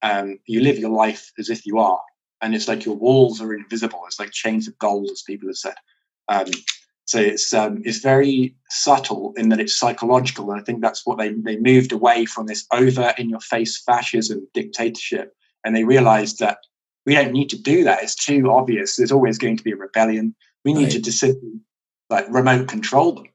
Um, 0.03 0.39
you 0.47 0.61
live 0.61 0.79
your 0.79 0.91
life 0.91 1.33
as 1.39 1.51
if 1.51 1.66
you 1.66 1.79
are. 1.79 2.01
And 2.41 2.55
it's 2.55 2.69
like 2.69 2.85
your 2.85 2.97
walls 2.97 3.41
are 3.41 3.53
invisible. 3.53 4.01
It's 4.07 4.21
like 4.21 4.31
chains 4.31 4.69
of 4.69 4.79
gold, 4.79 5.11
as 5.11 5.23
people 5.23 5.49
have 5.49 5.57
said. 5.57 5.75
Um, 6.29 6.47
so 7.09 7.18
it's 7.18 7.54
um, 7.54 7.80
it's 7.86 8.00
very 8.00 8.54
subtle 8.68 9.32
in 9.38 9.48
that 9.48 9.61
it's 9.61 9.74
psychological, 9.74 10.50
and 10.50 10.61
I 10.61 10.62
think 10.62 10.82
that's 10.82 11.06
what 11.06 11.16
they 11.16 11.32
they 11.32 11.56
moved 11.56 11.90
away 11.90 12.26
from 12.26 12.46
this 12.46 12.66
over 12.70 13.14
in 13.16 13.30
your 13.30 13.40
face 13.40 13.82
fascism 13.82 14.46
dictatorship, 14.52 15.34
and 15.64 15.74
they 15.74 15.84
realized 15.84 16.38
that 16.40 16.59
we 17.06 17.14
don't 17.14 17.32
need 17.32 17.48
to 17.48 17.56
do 17.56 17.82
that. 17.84 18.02
It's 18.02 18.14
too 18.14 18.50
obvious. 18.50 18.96
There's 18.96 19.11
always 19.11 19.38
going 19.38 19.56
to 19.56 19.64
be 19.64 19.72
a 19.72 19.76
rebellion. 19.76 20.34
We 20.66 20.74
need 20.74 20.84
right. 20.84 20.92
to 20.92 21.00
just 21.00 21.24
like 22.11 22.26
remote 22.28 22.68
control 22.68 23.12
them. 23.12 23.28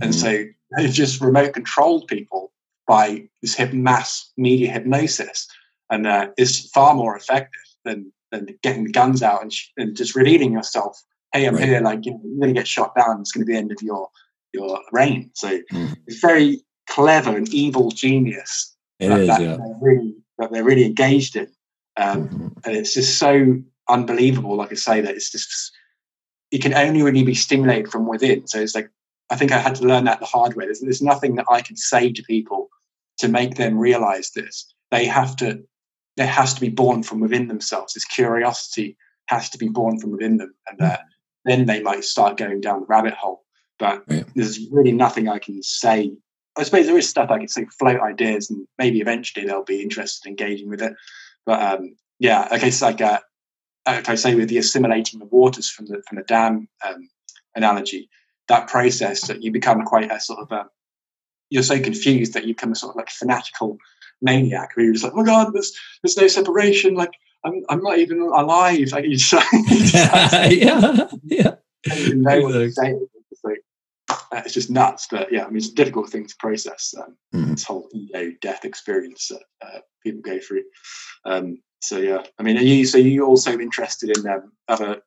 And 0.00 0.12
mm. 0.12 0.14
so 0.14 0.44
they've 0.76 0.92
just 0.92 1.20
remote 1.20 1.52
controlled 1.52 2.06
people 2.06 2.52
by 2.86 3.28
this 3.42 3.56
hip 3.56 3.72
mass 3.72 4.30
media 4.36 4.70
hypnosis. 4.70 5.48
And 5.90 6.06
uh, 6.06 6.28
it's 6.36 6.70
far 6.70 6.94
more 6.94 7.16
effective 7.16 7.62
than, 7.84 8.12
than 8.30 8.56
getting 8.62 8.84
the 8.84 8.92
guns 8.92 9.20
out 9.20 9.42
and, 9.42 9.52
sh- 9.52 9.70
and 9.76 9.96
just 9.96 10.14
revealing 10.14 10.52
yourself. 10.52 11.02
Hey, 11.36 11.46
I'm 11.46 11.54
right. 11.54 11.64
here. 11.64 11.80
Like, 11.80 12.06
you 12.06 12.12
know, 12.12 12.20
you're 12.24 12.40
going 12.40 12.54
to 12.54 12.60
get 12.60 12.66
shot 12.66 12.94
down. 12.96 13.20
It's 13.20 13.32
going 13.32 13.44
to 13.44 13.46
be 13.46 13.52
the 13.52 13.58
end 13.58 13.72
of 13.72 13.82
your, 13.82 14.08
your 14.52 14.80
reign. 14.92 15.30
So 15.34 15.60
mm. 15.72 15.96
it's 16.06 16.20
very 16.20 16.62
clever 16.88 17.36
and 17.36 17.48
evil 17.52 17.90
genius. 17.90 18.74
It 18.98 19.08
that, 19.08 19.20
is, 19.20 19.28
that 19.28 19.40
yeah. 19.40 19.56
They're 19.56 19.78
really, 19.80 20.14
that 20.38 20.52
they're 20.52 20.64
really 20.64 20.86
engaged 20.86 21.36
in. 21.36 21.48
Um, 21.96 22.28
mm-hmm. 22.28 22.46
And 22.64 22.76
it's 22.76 22.94
just 22.94 23.18
so 23.18 23.56
unbelievable, 23.88 24.56
like 24.56 24.72
I 24.72 24.76
say, 24.76 25.00
that 25.00 25.14
it's 25.14 25.30
just 25.30 25.72
it 26.50 26.62
can 26.62 26.74
only 26.74 27.02
really 27.02 27.22
be 27.22 27.34
stimulated 27.34 27.90
from 27.90 28.06
within. 28.06 28.46
So 28.46 28.60
it's 28.60 28.74
like 28.74 28.90
I 29.30 29.36
think 29.36 29.52
I 29.52 29.58
had 29.58 29.74
to 29.76 29.86
learn 29.86 30.04
that 30.04 30.20
the 30.20 30.26
hard 30.26 30.54
way. 30.54 30.66
There's, 30.66 30.80
there's 30.80 31.02
nothing 31.02 31.36
that 31.36 31.46
I 31.50 31.60
can 31.60 31.76
say 31.76 32.12
to 32.12 32.22
people 32.22 32.68
to 33.18 33.28
make 33.28 33.56
them 33.56 33.78
realize 33.78 34.30
this. 34.30 34.72
They 34.90 35.06
have 35.06 35.36
to. 35.36 35.62
It 36.16 36.26
has 36.26 36.54
to 36.54 36.60
be 36.60 36.70
born 36.70 37.02
from 37.02 37.20
within 37.20 37.48
themselves. 37.48 37.92
This 37.92 38.04
curiosity 38.06 38.96
has 39.26 39.50
to 39.50 39.58
be 39.58 39.68
born 39.68 39.98
from 40.00 40.12
within 40.12 40.38
them, 40.38 40.54
and 40.68 40.80
uh, 40.80 40.96
then 41.46 41.66
they 41.66 41.80
might 41.80 42.04
start 42.04 42.36
going 42.36 42.60
down 42.60 42.80
the 42.80 42.86
rabbit 42.86 43.14
hole. 43.14 43.44
But 43.78 44.02
yeah. 44.08 44.24
there's 44.34 44.60
really 44.70 44.92
nothing 44.92 45.28
I 45.28 45.38
can 45.38 45.62
say. 45.62 46.12
I 46.58 46.62
suppose 46.62 46.86
there 46.86 46.98
is 46.98 47.08
stuff 47.08 47.30
I 47.30 47.38
can 47.38 47.48
say, 47.48 47.66
float 47.78 48.00
ideas, 48.00 48.50
and 48.50 48.66
maybe 48.78 49.00
eventually 49.00 49.46
they'll 49.46 49.62
be 49.62 49.82
interested 49.82 50.26
in 50.26 50.32
engaging 50.32 50.68
with 50.68 50.82
it. 50.82 50.94
But 51.44 51.62
um, 51.62 51.96
yeah, 52.18 52.48
I 52.50 52.58
guess 52.58 52.82
like 52.82 53.00
uh, 53.00 53.20
like 53.86 54.08
I 54.08 54.14
say, 54.14 54.34
with 54.34 54.48
the 54.48 54.58
assimilating 54.58 55.20
the 55.20 55.26
waters 55.26 55.70
from 55.70 55.86
the 55.86 56.02
from 56.08 56.16
the 56.16 56.24
dam 56.24 56.68
um, 56.86 57.08
analogy, 57.54 58.08
that 58.48 58.68
process 58.68 59.26
that 59.28 59.42
you 59.42 59.52
become 59.52 59.84
quite 59.84 60.10
a 60.10 60.18
sort 60.20 60.40
of 60.40 60.50
a, 60.52 60.66
you're 61.50 61.62
so 61.62 61.78
confused 61.80 62.34
that 62.34 62.46
you 62.46 62.54
become 62.54 62.72
a 62.72 62.76
sort 62.76 62.90
of 62.90 62.96
like 62.96 63.10
fanatical 63.10 63.78
maniac 64.22 64.74
where 64.74 64.84
you're 64.84 64.94
just 64.94 65.04
like, 65.04 65.12
oh 65.12 65.18
my 65.18 65.24
god, 65.24 65.52
there's 65.52 65.72
there's 66.02 66.16
no 66.16 66.26
separation, 66.26 66.94
like 66.94 67.12
I'm 67.46 67.62
I'm 67.68 67.82
not 67.82 67.98
even 67.98 68.20
alive. 68.20 68.92
Like 68.92 69.04
you 69.04 69.16
just, 69.16 69.32
yeah, 70.50 71.08
yeah. 71.24 71.54
know 72.14 72.40
what 72.42 72.52
to 72.52 72.70
say. 72.70 72.94
uh, 74.10 74.42
it's 74.44 74.54
just 74.54 74.70
nuts. 74.70 75.06
But 75.10 75.32
yeah, 75.32 75.44
I 75.44 75.48
mean, 75.48 75.58
it's 75.58 75.68
a 75.68 75.74
difficult 75.74 76.10
thing 76.10 76.26
to 76.26 76.34
process. 76.38 76.94
Um, 76.98 77.16
Mhm. 77.34 77.50
This 77.50 77.64
whole 77.64 77.88
ego 77.92 78.32
death 78.40 78.64
experience 78.64 79.28
that 79.28 79.42
uh, 79.66 79.80
people 80.02 80.20
go 80.22 80.38
through. 80.40 80.64
Um, 81.24 81.58
so 81.80 81.98
yeah, 81.98 82.22
I 82.38 82.42
mean, 82.42 82.56
are 82.56 82.62
you 82.62 82.86
so 82.86 82.98
you 82.98 83.24
also 83.26 83.58
interested 83.58 84.16
in 84.16 84.26
um, 84.26 84.52
other 84.68 85.02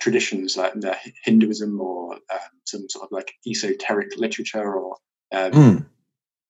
traditions 0.00 0.56
like 0.56 0.74
the 0.74 0.96
Hinduism 1.24 1.80
or 1.80 2.14
um, 2.14 2.52
some 2.64 2.88
sort 2.88 3.04
of 3.04 3.12
like 3.12 3.32
esoteric 3.46 4.16
literature 4.18 4.74
or 4.74 4.96
um, 5.32 5.52
Mm. 5.52 5.86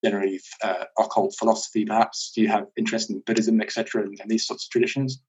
Generally 0.04 0.40
uh, 0.62 0.84
occult 0.98 1.34
philosophy? 1.38 1.84
Perhaps 1.84 2.32
do 2.34 2.42
you 2.42 2.48
have 2.48 2.66
interest 2.76 3.10
in 3.10 3.20
Buddhism, 3.20 3.60
etc., 3.60 4.02
and, 4.02 4.18
and 4.20 4.30
these 4.30 4.46
sorts 4.46 4.66
of 4.66 4.70
traditions? 4.70 5.20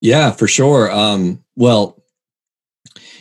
Yeah, 0.00 0.32
for 0.32 0.48
sure. 0.48 0.90
Um, 0.90 1.44
well, 1.56 2.02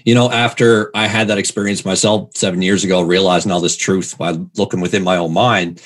you 0.03 0.15
know, 0.15 0.30
after 0.30 0.91
I 0.94 1.07
had 1.07 1.30
that 1.30 1.38
experience 1.38 1.85
myself 1.85 2.35
seven 2.35 2.61
years 2.61 2.84
ago, 2.84 3.02
realizing 3.02 3.52
all 3.52 3.61
this 3.61 3.77
truth 3.77 4.18
by 4.18 4.38
looking 4.57 4.81
within 4.81 5.03
my 5.03 5.18
own 5.18 5.34
mind, 5.34 5.81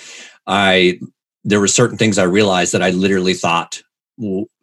I 0.45 0.99
there 1.43 1.59
were 1.59 1.67
certain 1.67 1.97
things 1.97 2.17
I 2.17 2.23
realized 2.23 2.73
that 2.73 2.81
I 2.81 2.89
literally 2.89 3.33
thought 3.33 3.81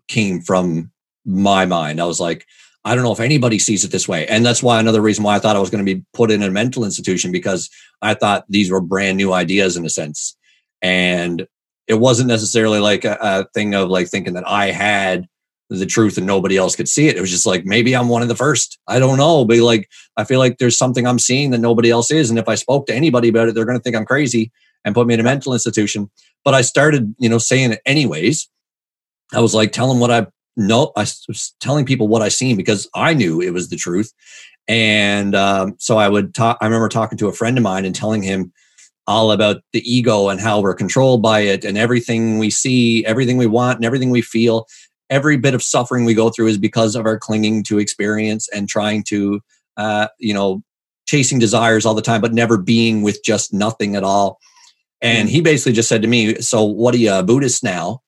came 0.08 0.40
from 0.40 0.90
my 1.24 1.64
mind. 1.64 2.00
I 2.00 2.04
was 2.04 2.20
like, 2.20 2.46
I 2.84 2.94
don't 2.94 3.04
know 3.04 3.12
if 3.12 3.20
anybody 3.20 3.58
sees 3.58 3.84
it 3.84 3.90
this 3.90 4.08
way, 4.08 4.26
and 4.26 4.44
that's 4.44 4.62
why 4.62 4.80
another 4.80 5.00
reason 5.00 5.24
why 5.24 5.36
I 5.36 5.38
thought 5.38 5.56
I 5.56 5.60
was 5.60 5.70
going 5.70 5.84
to 5.84 5.94
be 5.94 6.04
put 6.12 6.30
in 6.30 6.42
a 6.42 6.50
mental 6.50 6.84
institution 6.84 7.32
because 7.32 7.70
I 8.02 8.14
thought 8.14 8.44
these 8.48 8.70
were 8.70 8.80
brand 8.80 9.16
new 9.16 9.32
ideas 9.32 9.76
in 9.76 9.86
a 9.86 9.90
sense, 9.90 10.36
and 10.84 11.46
it 11.88 11.94
wasn't 11.94 12.28
necessarily 12.28 12.78
like 12.78 13.04
a, 13.06 13.16
a 13.20 13.46
thing 13.54 13.74
of 13.74 13.88
like 13.88 14.06
thinking 14.06 14.34
that 14.34 14.46
I 14.46 14.70
had 14.70 15.26
the 15.70 15.86
truth 15.86 16.18
and 16.18 16.26
nobody 16.26 16.58
else 16.58 16.76
could 16.76 16.88
see 16.88 17.08
it. 17.08 17.16
It 17.16 17.22
was 17.22 17.30
just 17.30 17.46
like 17.46 17.64
maybe 17.64 17.96
I'm 17.96 18.08
one 18.08 18.20
of 18.20 18.28
the 18.28 18.36
first. 18.36 18.78
I 18.86 18.98
don't 18.98 19.16
know, 19.16 19.46
but 19.46 19.56
like 19.58 19.88
I 20.18 20.24
feel 20.24 20.38
like 20.38 20.58
there's 20.58 20.76
something 20.76 21.06
I'm 21.06 21.18
seeing 21.18 21.50
that 21.50 21.58
nobody 21.58 21.90
else 21.90 22.10
is, 22.10 22.28
and 22.28 22.38
if 22.38 22.48
I 22.48 22.54
spoke 22.54 22.86
to 22.86 22.94
anybody 22.94 23.28
about 23.28 23.48
it, 23.48 23.54
they're 23.54 23.64
going 23.64 23.78
to 23.78 23.82
think 23.82 23.96
I'm 23.96 24.04
crazy 24.04 24.52
and 24.84 24.94
put 24.94 25.06
me 25.06 25.14
in 25.14 25.20
a 25.20 25.24
mental 25.24 25.54
institution. 25.54 26.10
But 26.44 26.52
I 26.52 26.60
started, 26.60 27.14
you 27.18 27.30
know, 27.30 27.38
saying 27.38 27.72
it 27.72 27.80
anyways. 27.86 28.48
I 29.32 29.40
was 29.40 29.54
like 29.54 29.72
telling 29.72 30.00
what 30.00 30.10
I 30.10 30.26
know. 30.58 30.92
I 30.96 31.06
was 31.28 31.54
telling 31.60 31.86
people 31.86 32.08
what 32.08 32.20
I 32.20 32.28
seen 32.28 32.58
because 32.58 32.88
I 32.94 33.14
knew 33.14 33.40
it 33.40 33.54
was 33.54 33.70
the 33.70 33.76
truth, 33.76 34.12
and 34.68 35.34
um, 35.34 35.76
so 35.78 35.96
I 35.96 36.10
would 36.10 36.34
talk. 36.34 36.58
I 36.60 36.66
remember 36.66 36.90
talking 36.90 37.16
to 37.18 37.28
a 37.28 37.32
friend 37.32 37.56
of 37.56 37.64
mine 37.64 37.86
and 37.86 37.94
telling 37.94 38.22
him 38.22 38.52
all 39.06 39.32
about 39.32 39.62
the 39.72 39.82
ego 39.90 40.28
and 40.28 40.40
how 40.40 40.60
we're 40.60 40.74
controlled 40.74 41.22
by 41.22 41.40
it 41.40 41.64
and 41.64 41.76
everything 41.76 42.38
we 42.38 42.50
see, 42.50 43.04
everything 43.04 43.36
we 43.36 43.46
want, 43.46 43.76
and 43.76 43.84
everything 43.84 44.10
we 44.10 44.22
feel. 44.22 44.66
Every 45.10 45.36
bit 45.36 45.54
of 45.54 45.62
suffering 45.62 46.04
we 46.04 46.14
go 46.14 46.30
through 46.30 46.46
is 46.46 46.58
because 46.58 46.96
of 46.96 47.04
our 47.04 47.18
clinging 47.18 47.62
to 47.64 47.78
experience 47.78 48.48
and 48.48 48.68
trying 48.68 49.04
to 49.04 49.40
uh, 49.76 50.08
you 50.18 50.32
know 50.32 50.62
chasing 51.06 51.38
desires 51.38 51.84
all 51.84 51.94
the 51.94 52.00
time 52.00 52.22
but 52.22 52.32
never 52.32 52.56
being 52.56 53.02
with 53.02 53.22
just 53.24 53.52
nothing 53.52 53.94
at 53.96 54.02
all. 54.02 54.38
And 55.02 55.28
he 55.28 55.42
basically 55.42 55.72
just 55.72 55.90
said 55.90 56.00
to 56.00 56.08
me 56.08 56.36
so 56.36 56.64
what 56.64 56.94
are 56.94 56.98
you 56.98 57.12
a 57.12 57.22
buddhist 57.22 57.62
now? 57.62 58.00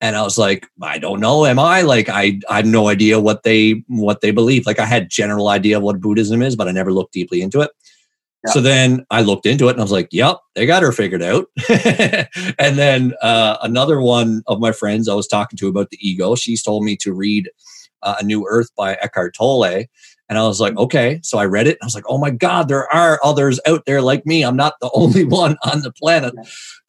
And 0.00 0.14
i 0.14 0.22
was 0.22 0.38
like 0.38 0.68
i 0.80 0.98
don't 0.98 1.18
know. 1.18 1.44
Am 1.46 1.58
i? 1.58 1.80
Like 1.82 2.08
i 2.08 2.38
i 2.48 2.56
have 2.58 2.66
no 2.66 2.88
idea 2.88 3.18
what 3.18 3.42
they 3.42 3.82
what 3.88 4.20
they 4.20 4.30
believe. 4.30 4.66
Like 4.66 4.78
i 4.78 4.86
had 4.86 5.10
general 5.10 5.48
idea 5.48 5.78
of 5.78 5.82
what 5.82 6.00
buddhism 6.00 6.42
is 6.42 6.54
but 6.54 6.68
i 6.68 6.70
never 6.70 6.92
looked 6.92 7.12
deeply 7.12 7.42
into 7.42 7.60
it 7.60 7.72
Yeah. 8.44 8.52
so 8.52 8.60
then 8.60 9.06
I 9.10 9.22
looked 9.22 9.46
into 9.46 9.68
it 9.68 9.72
and 9.72 9.80
I 9.80 9.84
was 9.84 9.92
like, 9.92 10.08
yep, 10.12 10.38
they 10.54 10.66
got 10.66 10.82
her 10.82 10.92
figured 10.92 11.22
out. 11.22 11.46
and 11.68 12.78
then 12.78 13.14
uh, 13.22 13.56
another 13.62 14.00
one 14.00 14.42
of 14.46 14.60
my 14.60 14.72
friends 14.72 15.08
I 15.08 15.14
was 15.14 15.26
talking 15.26 15.56
to 15.58 15.68
about 15.68 15.90
the 15.90 15.98
ego, 16.00 16.34
she's 16.34 16.62
told 16.62 16.84
me 16.84 16.96
to 16.96 17.12
read 17.12 17.50
uh, 18.02 18.16
A 18.20 18.24
New 18.24 18.46
Earth 18.48 18.70
by 18.76 18.94
Eckhart 18.94 19.34
Tolle. 19.34 19.86
And 20.28 20.38
I 20.38 20.42
was 20.42 20.60
like, 20.60 20.76
okay. 20.76 21.20
So 21.22 21.38
I 21.38 21.44
read 21.44 21.66
it. 21.66 21.76
And 21.80 21.82
I 21.82 21.86
was 21.86 21.94
like, 21.94 22.04
oh 22.08 22.18
my 22.18 22.30
God, 22.30 22.68
there 22.68 22.92
are 22.92 23.20
others 23.22 23.60
out 23.66 23.84
there 23.86 24.00
like 24.00 24.24
me. 24.26 24.42
I'm 24.42 24.56
not 24.56 24.74
the 24.80 24.90
only 24.94 25.24
one 25.24 25.56
on 25.64 25.80
the 25.82 25.92
planet 25.92 26.34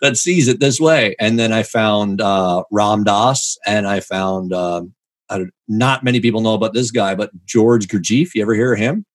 that 0.01 0.17
sees 0.17 0.47
it 0.47 0.59
this 0.59 0.79
way. 0.79 1.15
And 1.19 1.37
then 1.39 1.51
I 1.51 1.63
found 1.63 2.21
uh, 2.21 2.63
Ram 2.71 3.03
Dass 3.03 3.57
and 3.65 3.87
I 3.87 3.99
found, 3.99 4.53
um, 4.53 4.93
I 5.29 5.45
not 5.67 6.03
many 6.03 6.19
people 6.19 6.41
know 6.41 6.53
about 6.53 6.73
this 6.73 6.91
guy, 6.91 7.15
but 7.15 7.31
George 7.45 7.87
Gurdjieff. 7.87 8.35
You 8.35 8.41
ever 8.43 8.53
hear 8.53 8.73
of 8.73 8.79
him? 8.79 9.05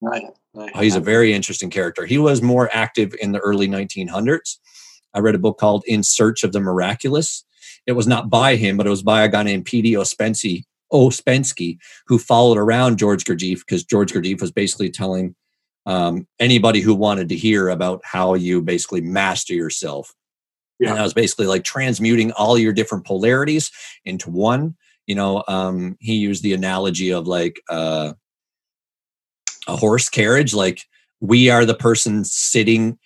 Right. 0.00 0.24
Oh, 0.58 0.80
he's 0.80 0.96
a 0.96 1.00
very 1.00 1.32
interesting 1.32 1.70
character. 1.70 2.04
He 2.04 2.18
was 2.18 2.42
more 2.42 2.68
active 2.72 3.14
in 3.20 3.32
the 3.32 3.38
early 3.40 3.68
1900s. 3.68 4.56
I 5.14 5.20
read 5.20 5.34
a 5.34 5.38
book 5.38 5.58
called 5.58 5.84
In 5.86 6.02
Search 6.02 6.44
of 6.44 6.52
the 6.52 6.60
Miraculous. 6.60 7.44
It 7.86 7.92
was 7.92 8.06
not 8.06 8.28
by 8.28 8.56
him, 8.56 8.76
but 8.76 8.86
it 8.86 8.90
was 8.90 9.02
by 9.02 9.22
a 9.22 9.28
guy 9.28 9.42
named 9.42 9.64
P.D. 9.64 9.94
Ouspensky, 9.94 10.64
Ouspensky 10.92 11.78
who 12.06 12.18
followed 12.18 12.58
around 12.58 12.98
George 12.98 13.24
Gurdjieff 13.24 13.60
because 13.60 13.84
George 13.84 14.12
Gurdjieff 14.12 14.40
was 14.40 14.50
basically 14.50 14.90
telling 14.90 15.34
um, 15.86 16.26
anybody 16.38 16.80
who 16.80 16.94
wanted 16.94 17.30
to 17.30 17.36
hear 17.36 17.68
about 17.68 18.00
how 18.04 18.34
you 18.34 18.60
basically 18.60 19.00
master 19.00 19.54
yourself. 19.54 20.14
Yeah. 20.78 20.90
And 20.90 20.98
I 20.98 21.02
was 21.02 21.14
basically 21.14 21.46
like 21.46 21.64
transmuting 21.64 22.30
all 22.32 22.58
your 22.58 22.72
different 22.72 23.06
polarities 23.06 23.70
into 24.04 24.30
one. 24.30 24.76
You 25.06 25.14
know, 25.14 25.42
um, 25.48 25.96
he 25.98 26.16
used 26.16 26.42
the 26.42 26.52
analogy 26.52 27.10
of 27.10 27.26
like, 27.26 27.60
uh, 27.70 28.12
a 29.68 29.76
horse 29.76 30.08
carriage 30.08 30.54
like 30.54 30.80
we 31.20 31.50
are 31.50 31.64
the 31.64 31.74
person 31.74 32.24
sitting 32.24 32.98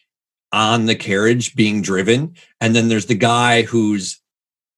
on 0.52 0.86
the 0.86 0.94
carriage 0.94 1.54
being 1.54 1.82
driven 1.82 2.34
and 2.60 2.74
then 2.76 2.88
there's 2.88 3.06
the 3.06 3.14
guy 3.14 3.62
who's 3.62 4.20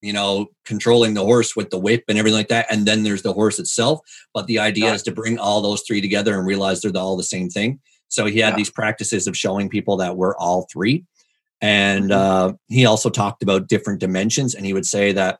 you 0.00 0.12
know 0.12 0.46
controlling 0.64 1.14
the 1.14 1.22
horse 1.24 1.54
with 1.56 1.70
the 1.70 1.78
whip 1.78 2.04
and 2.08 2.18
everything 2.18 2.36
like 2.38 2.48
that 2.48 2.66
and 2.70 2.86
then 2.86 3.02
there's 3.02 3.22
the 3.22 3.32
horse 3.32 3.58
itself 3.58 4.00
but 4.32 4.46
the 4.46 4.58
idea 4.58 4.86
Yeah. 4.86 4.94
is 4.94 5.02
to 5.04 5.12
bring 5.12 5.38
all 5.38 5.60
those 5.62 5.82
three 5.86 6.00
together 6.00 6.36
and 6.38 6.46
realize 6.46 6.80
they're 6.80 6.92
all 6.96 7.16
the 7.16 7.22
same 7.22 7.48
thing 7.48 7.80
so 8.08 8.26
he 8.26 8.38
had 8.38 8.50
Yeah. 8.50 8.56
these 8.56 8.70
practices 8.70 9.26
of 9.26 9.36
showing 9.36 9.68
people 9.68 9.96
that 9.98 10.16
we're 10.16 10.36
all 10.36 10.66
three 10.72 11.04
and 11.60 12.10
Mhm. 12.10 12.14
uh, 12.14 12.52
he 12.68 12.86
also 12.86 13.10
talked 13.10 13.42
about 13.42 13.68
different 13.68 13.98
dimensions 14.00 14.54
and 14.54 14.64
he 14.66 14.72
would 14.72 14.86
say 14.86 15.12
that 15.12 15.38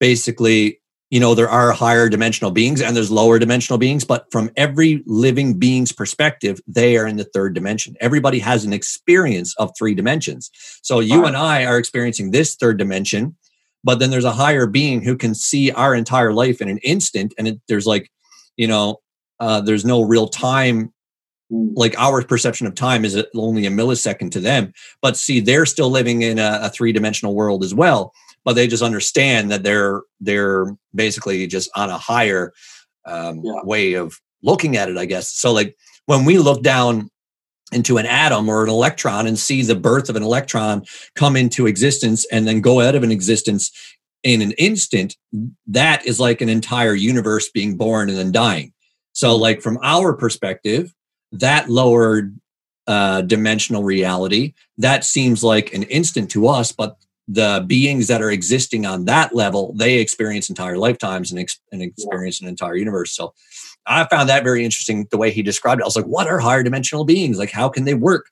basically 0.00 0.80
you 1.14 1.20
know 1.20 1.32
there 1.32 1.48
are 1.48 1.70
higher 1.70 2.08
dimensional 2.08 2.50
beings 2.50 2.82
and 2.82 2.96
there's 2.96 3.08
lower 3.08 3.38
dimensional 3.38 3.78
beings 3.78 4.04
but 4.04 4.26
from 4.32 4.50
every 4.56 5.00
living 5.06 5.56
being's 5.56 5.92
perspective 5.92 6.60
they 6.66 6.96
are 6.96 7.06
in 7.06 7.16
the 7.16 7.22
third 7.22 7.54
dimension. 7.54 7.94
Everybody 8.00 8.40
has 8.40 8.64
an 8.64 8.72
experience 8.72 9.54
of 9.56 9.70
three 9.78 9.94
dimensions. 9.94 10.50
So 10.82 10.98
you 10.98 11.24
and 11.24 11.36
i 11.36 11.64
are 11.66 11.78
experiencing 11.78 12.32
this 12.32 12.56
third 12.56 12.78
dimension 12.78 13.36
but 13.84 14.00
then 14.00 14.10
there's 14.10 14.24
a 14.24 14.32
higher 14.32 14.66
being 14.66 15.02
who 15.02 15.16
can 15.16 15.36
see 15.36 15.70
our 15.70 15.94
entire 15.94 16.32
life 16.32 16.60
in 16.60 16.68
an 16.68 16.78
instant 16.78 17.32
and 17.38 17.46
it, 17.46 17.60
there's 17.68 17.86
like 17.86 18.10
you 18.56 18.66
know 18.66 18.96
uh, 19.38 19.60
there's 19.60 19.84
no 19.84 20.02
real 20.02 20.26
time 20.26 20.92
like 21.50 21.96
our 21.96 22.24
perception 22.24 22.66
of 22.66 22.74
time 22.74 23.04
is 23.04 23.22
only 23.36 23.66
a 23.66 23.70
millisecond 23.70 24.32
to 24.32 24.40
them 24.40 24.72
but 25.00 25.16
see 25.16 25.38
they're 25.38 25.66
still 25.66 25.90
living 25.90 26.22
in 26.22 26.40
a, 26.40 26.58
a 26.62 26.70
three-dimensional 26.70 27.36
world 27.36 27.62
as 27.62 27.72
well 27.72 28.12
but 28.44 28.54
they 28.54 28.66
just 28.66 28.82
understand 28.82 29.50
that 29.50 29.62
they're 29.62 30.02
they're 30.20 30.74
basically 30.94 31.46
just 31.46 31.70
on 31.76 31.90
a 31.90 31.98
higher 31.98 32.52
um, 33.06 33.40
Yeah. 33.44 33.60
way 33.64 33.94
of 33.94 34.18
looking 34.42 34.76
at 34.76 34.88
it 34.88 34.96
i 34.98 35.04
guess 35.06 35.30
so 35.32 35.52
like 35.52 35.76
when 36.06 36.24
we 36.24 36.38
look 36.38 36.62
down 36.62 37.08
into 37.72 37.96
an 37.96 38.06
atom 38.06 38.48
or 38.48 38.62
an 38.62 38.68
electron 38.70 39.26
and 39.26 39.38
see 39.38 39.62
the 39.62 39.74
birth 39.74 40.08
of 40.08 40.16
an 40.16 40.22
electron 40.22 40.84
come 41.14 41.34
into 41.36 41.66
existence 41.66 42.24
and 42.30 42.46
then 42.46 42.60
go 42.60 42.80
out 42.80 42.94
of 42.94 43.02
an 43.02 43.10
existence 43.10 43.70
in 44.22 44.40
an 44.42 44.52
instant 44.52 45.16
that 45.66 46.04
is 46.06 46.20
like 46.20 46.40
an 46.40 46.48
entire 46.48 46.94
universe 46.94 47.48
being 47.50 47.76
born 47.76 48.08
and 48.08 48.18
then 48.18 48.30
dying 48.32 48.72
so 49.12 49.34
like 49.34 49.60
from 49.62 49.78
our 49.82 50.12
perspective 50.12 50.94
that 51.32 51.68
lower 51.68 52.30
uh, 52.86 53.22
dimensional 53.22 53.82
reality 53.82 54.52
that 54.76 55.04
seems 55.04 55.42
like 55.42 55.72
an 55.72 55.82
instant 55.84 56.30
to 56.30 56.46
us 56.46 56.70
but 56.70 56.96
the 57.26 57.64
beings 57.66 58.06
that 58.08 58.20
are 58.20 58.30
existing 58.30 58.84
on 58.84 59.06
that 59.06 59.34
level 59.34 59.74
they 59.78 59.98
experience 59.98 60.48
entire 60.48 60.76
lifetimes 60.76 61.30
and, 61.30 61.40
ex- 61.40 61.60
and 61.72 61.82
experience 61.82 62.40
an 62.40 62.48
entire 62.48 62.76
universe. 62.76 63.14
So 63.14 63.34
i 63.86 64.04
found 64.06 64.30
that 64.30 64.44
very 64.44 64.64
interesting 64.64 65.06
the 65.10 65.18
way 65.18 65.30
he 65.30 65.42
described 65.42 65.80
it. 65.80 65.84
I 65.84 65.86
was 65.86 65.96
like 65.96 66.04
what 66.06 66.26
are 66.26 66.38
higher 66.38 66.62
dimensional 66.62 67.04
beings? 67.04 67.38
Like 67.38 67.50
how 67.50 67.68
can 67.68 67.84
they 67.84 67.94
work? 67.94 68.26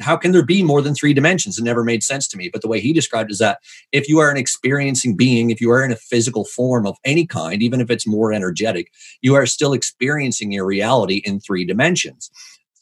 How 0.00 0.16
can 0.16 0.30
there 0.30 0.44
be 0.44 0.62
more 0.62 0.80
than 0.80 0.94
three 0.94 1.12
dimensions? 1.12 1.58
It 1.58 1.64
never 1.64 1.82
made 1.82 2.04
sense 2.04 2.28
to 2.28 2.36
me. 2.36 2.48
But 2.52 2.62
the 2.62 2.68
way 2.68 2.78
he 2.78 2.92
described 2.92 3.30
it 3.30 3.32
is 3.32 3.38
that 3.40 3.58
if 3.90 4.08
you 4.08 4.20
are 4.20 4.30
an 4.30 4.36
experiencing 4.36 5.16
being 5.16 5.50
if 5.50 5.60
you 5.60 5.70
are 5.70 5.84
in 5.84 5.92
a 5.92 5.96
physical 5.96 6.44
form 6.44 6.86
of 6.86 6.96
any 7.04 7.26
kind 7.26 7.62
even 7.62 7.80
if 7.80 7.90
it's 7.90 8.06
more 8.06 8.32
energetic 8.32 8.90
you 9.20 9.34
are 9.34 9.46
still 9.46 9.72
experiencing 9.72 10.52
your 10.52 10.64
reality 10.64 11.20
in 11.24 11.40
three 11.40 11.64
dimensions. 11.66 12.30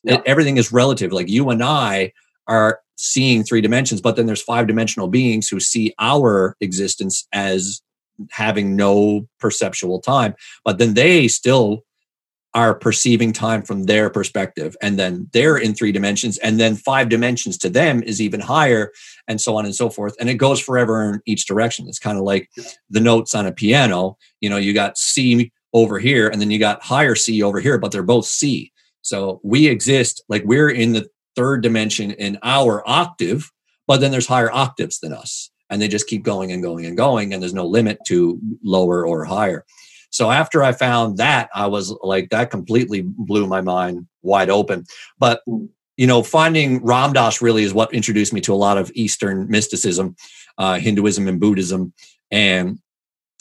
Yeah. 0.04 0.20
Everything 0.26 0.58
is 0.58 0.70
relative. 0.70 1.12
Like 1.12 1.28
you 1.28 1.50
and 1.50 1.64
i 1.64 2.12
are 2.46 2.80
seeing 2.96 3.44
three 3.44 3.60
dimensions 3.60 4.00
but 4.00 4.16
then 4.16 4.26
there's 4.26 4.42
five 4.42 4.66
dimensional 4.66 5.08
beings 5.08 5.48
who 5.48 5.60
see 5.60 5.94
our 5.98 6.56
existence 6.60 7.26
as 7.32 7.82
having 8.30 8.74
no 8.74 9.26
perceptual 9.38 10.00
time 10.00 10.34
but 10.64 10.78
then 10.78 10.94
they 10.94 11.28
still 11.28 11.84
are 12.56 12.74
perceiving 12.74 13.34
time 13.34 13.60
from 13.60 13.82
their 13.82 14.08
perspective 14.08 14.74
and 14.80 14.98
then 14.98 15.28
they're 15.34 15.58
in 15.58 15.74
three 15.74 15.92
dimensions 15.92 16.38
and 16.38 16.58
then 16.58 16.74
five 16.74 17.10
dimensions 17.10 17.58
to 17.58 17.68
them 17.68 18.02
is 18.04 18.18
even 18.18 18.40
higher 18.40 18.90
and 19.28 19.42
so 19.42 19.58
on 19.58 19.66
and 19.66 19.74
so 19.74 19.90
forth 19.90 20.16
and 20.18 20.30
it 20.30 20.36
goes 20.36 20.58
forever 20.58 21.12
in 21.12 21.20
each 21.26 21.44
direction. 21.44 21.86
It's 21.86 21.98
kind 21.98 22.16
of 22.16 22.24
like 22.24 22.48
the 22.88 22.98
notes 22.98 23.34
on 23.34 23.44
a 23.44 23.52
piano 23.52 24.16
you 24.40 24.48
know 24.48 24.56
you 24.56 24.72
got 24.72 24.96
c 24.96 25.52
over 25.74 25.98
here 25.98 26.28
and 26.28 26.40
then 26.40 26.50
you 26.50 26.58
got 26.58 26.82
higher 26.82 27.14
c 27.14 27.42
over 27.42 27.60
here 27.60 27.76
but 27.76 27.92
they're 27.92 28.02
both 28.02 28.24
c. 28.24 28.72
So 29.02 29.38
we 29.44 29.66
exist 29.66 30.24
like 30.30 30.42
we're 30.46 30.70
in 30.70 30.92
the 30.92 31.06
third 31.36 31.62
dimension 31.62 32.10
in 32.12 32.38
our 32.42 32.82
octave, 32.88 33.50
but 33.86 34.00
then 34.00 34.10
there's 34.10 34.26
higher 34.26 34.50
octaves 34.50 34.98
than 35.00 35.12
us. 35.12 35.50
And 35.68 35.82
they 35.82 35.88
just 35.88 36.06
keep 36.06 36.22
going 36.22 36.52
and 36.52 36.62
going 36.62 36.86
and 36.86 36.96
going, 36.96 37.32
and 37.32 37.42
there's 37.42 37.54
no 37.54 37.66
limit 37.66 37.98
to 38.06 38.40
lower 38.62 39.06
or 39.06 39.24
higher. 39.24 39.64
So 40.10 40.30
after 40.30 40.62
I 40.62 40.72
found 40.72 41.18
that, 41.18 41.50
I 41.54 41.66
was 41.66 41.90
like, 42.02 42.30
that 42.30 42.50
completely 42.50 43.02
blew 43.04 43.46
my 43.46 43.60
mind 43.60 44.06
wide 44.22 44.48
open. 44.48 44.84
But 45.18 45.42
you 45.96 46.06
know, 46.06 46.22
finding 46.22 46.84
Ram 46.84 47.12
Dass 47.12 47.42
really 47.42 47.64
is 47.64 47.74
what 47.74 47.92
introduced 47.92 48.32
me 48.32 48.40
to 48.42 48.52
a 48.52 48.54
lot 48.54 48.78
of 48.78 48.92
Eastern 48.94 49.48
mysticism, 49.48 50.14
uh, 50.58 50.78
Hinduism 50.78 51.26
and 51.26 51.40
Buddhism, 51.40 51.92
and 52.30 52.78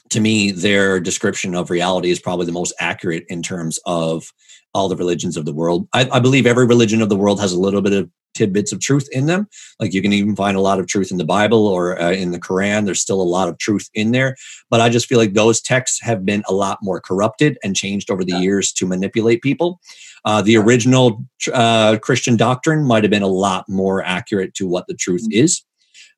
to 0.09 0.19
me, 0.19 0.51
their 0.51 0.99
description 0.99 1.55
of 1.55 1.69
reality 1.69 2.11
is 2.11 2.19
probably 2.19 2.45
the 2.45 2.51
most 2.51 2.73
accurate 2.80 3.26
in 3.30 3.41
terms 3.41 3.80
of 3.85 4.31
all 4.76 4.89
the 4.89 4.95
religions 4.95 5.38
of 5.38 5.45
the 5.45 5.53
world. 5.53 5.88
I, 5.93 6.07
I, 6.11 6.19
believe 6.19 6.45
every 6.45 6.68
religion 6.68 7.02
of 7.02 7.07
the 7.07 7.15
world 7.15 7.39
has 7.39 7.53
a 7.53 7.60
little 7.60 7.81
bit 7.81 7.93
of 7.93 8.10
tidbits 8.34 8.73
of 8.73 8.81
truth 8.81 9.07
in 9.14 9.26
them. 9.26 9.47
Like 9.80 9.93
you 9.93 10.02
can 10.02 10.11
even 10.11 10.35
find 10.35 10.57
a 10.57 10.61
lot 10.61 10.80
of 10.80 10.88
truth 10.88 11.11
in 11.11 11.18
the 11.18 11.26
Bible 11.26 11.65
or 11.65 11.99
uh, 11.99 12.11
in 12.11 12.31
the 12.31 12.39
Quran. 12.39 12.85
There's 12.85 12.99
still 12.99 13.22
a 13.22 13.23
lot 13.23 13.47
of 13.47 13.57
truth 13.57 13.89
in 13.93 14.11
there. 14.11 14.35
But 14.69 14.81
I 14.81 14.89
just 14.89 15.07
feel 15.07 15.18
like 15.18 15.34
those 15.34 15.61
texts 15.61 16.02
have 16.02 16.26
been 16.26 16.43
a 16.49 16.53
lot 16.53 16.80
more 16.81 16.99
corrupted 16.99 17.57
and 17.64 17.76
changed 17.76 18.11
over 18.11 18.26
the 18.26 18.34
yeah. 18.34 18.39
years 18.39 18.73
to 18.73 18.85
manipulate 18.85 19.41
people. 19.41 19.80
Uh, 20.26 20.41
the 20.41 20.57
original 20.57 21.23
uh, 21.53 21.97
Christian 22.02 22.35
doctrine 22.35 22.84
might 22.85 23.03
have 23.03 23.11
been 23.11 23.22
a 23.22 23.27
lot 23.27 23.68
more 23.69 24.03
accurate 24.03 24.53
to 24.56 24.68
what 24.68 24.88
the 24.88 24.95
truth 24.95 25.23
mm-hmm. 25.23 25.43
is. 25.43 25.64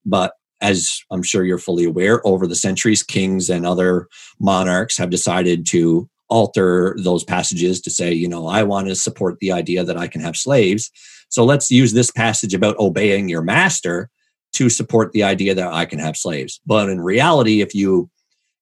But 0.03 0.33
as 0.61 1.01
I'm 1.11 1.21
sure 1.21 1.45
you're 1.45 1.59
fully 1.59 1.85
aware, 1.85 2.25
over 2.25 2.47
the 2.47 2.55
centuries, 2.55 3.03
kings 3.03 3.49
and 3.49 3.65
other 3.65 4.07
monarchs 4.39 4.97
have 4.97 5.11
decided 5.11 5.67
to 5.67 6.09
alter 6.29 6.95
those 6.99 7.23
passages 7.23 7.81
to 7.81 7.89
say, 7.89 8.13
you 8.13 8.27
know, 8.27 8.47
I 8.47 8.63
want 8.63 8.87
to 8.87 8.95
support 8.95 9.39
the 9.39 9.51
idea 9.51 9.83
that 9.83 9.97
I 9.97 10.07
can 10.07 10.21
have 10.21 10.37
slaves. 10.37 10.91
So 11.29 11.43
let's 11.43 11.71
use 11.71 11.93
this 11.93 12.11
passage 12.11 12.53
about 12.53 12.77
obeying 12.79 13.29
your 13.29 13.41
master 13.41 14.09
to 14.53 14.69
support 14.69 15.11
the 15.11 15.23
idea 15.23 15.53
that 15.55 15.71
I 15.71 15.85
can 15.85 15.99
have 15.99 16.17
slaves. 16.17 16.59
But 16.65 16.89
in 16.89 17.01
reality, 17.01 17.61
if 17.61 17.75
you 17.75 18.09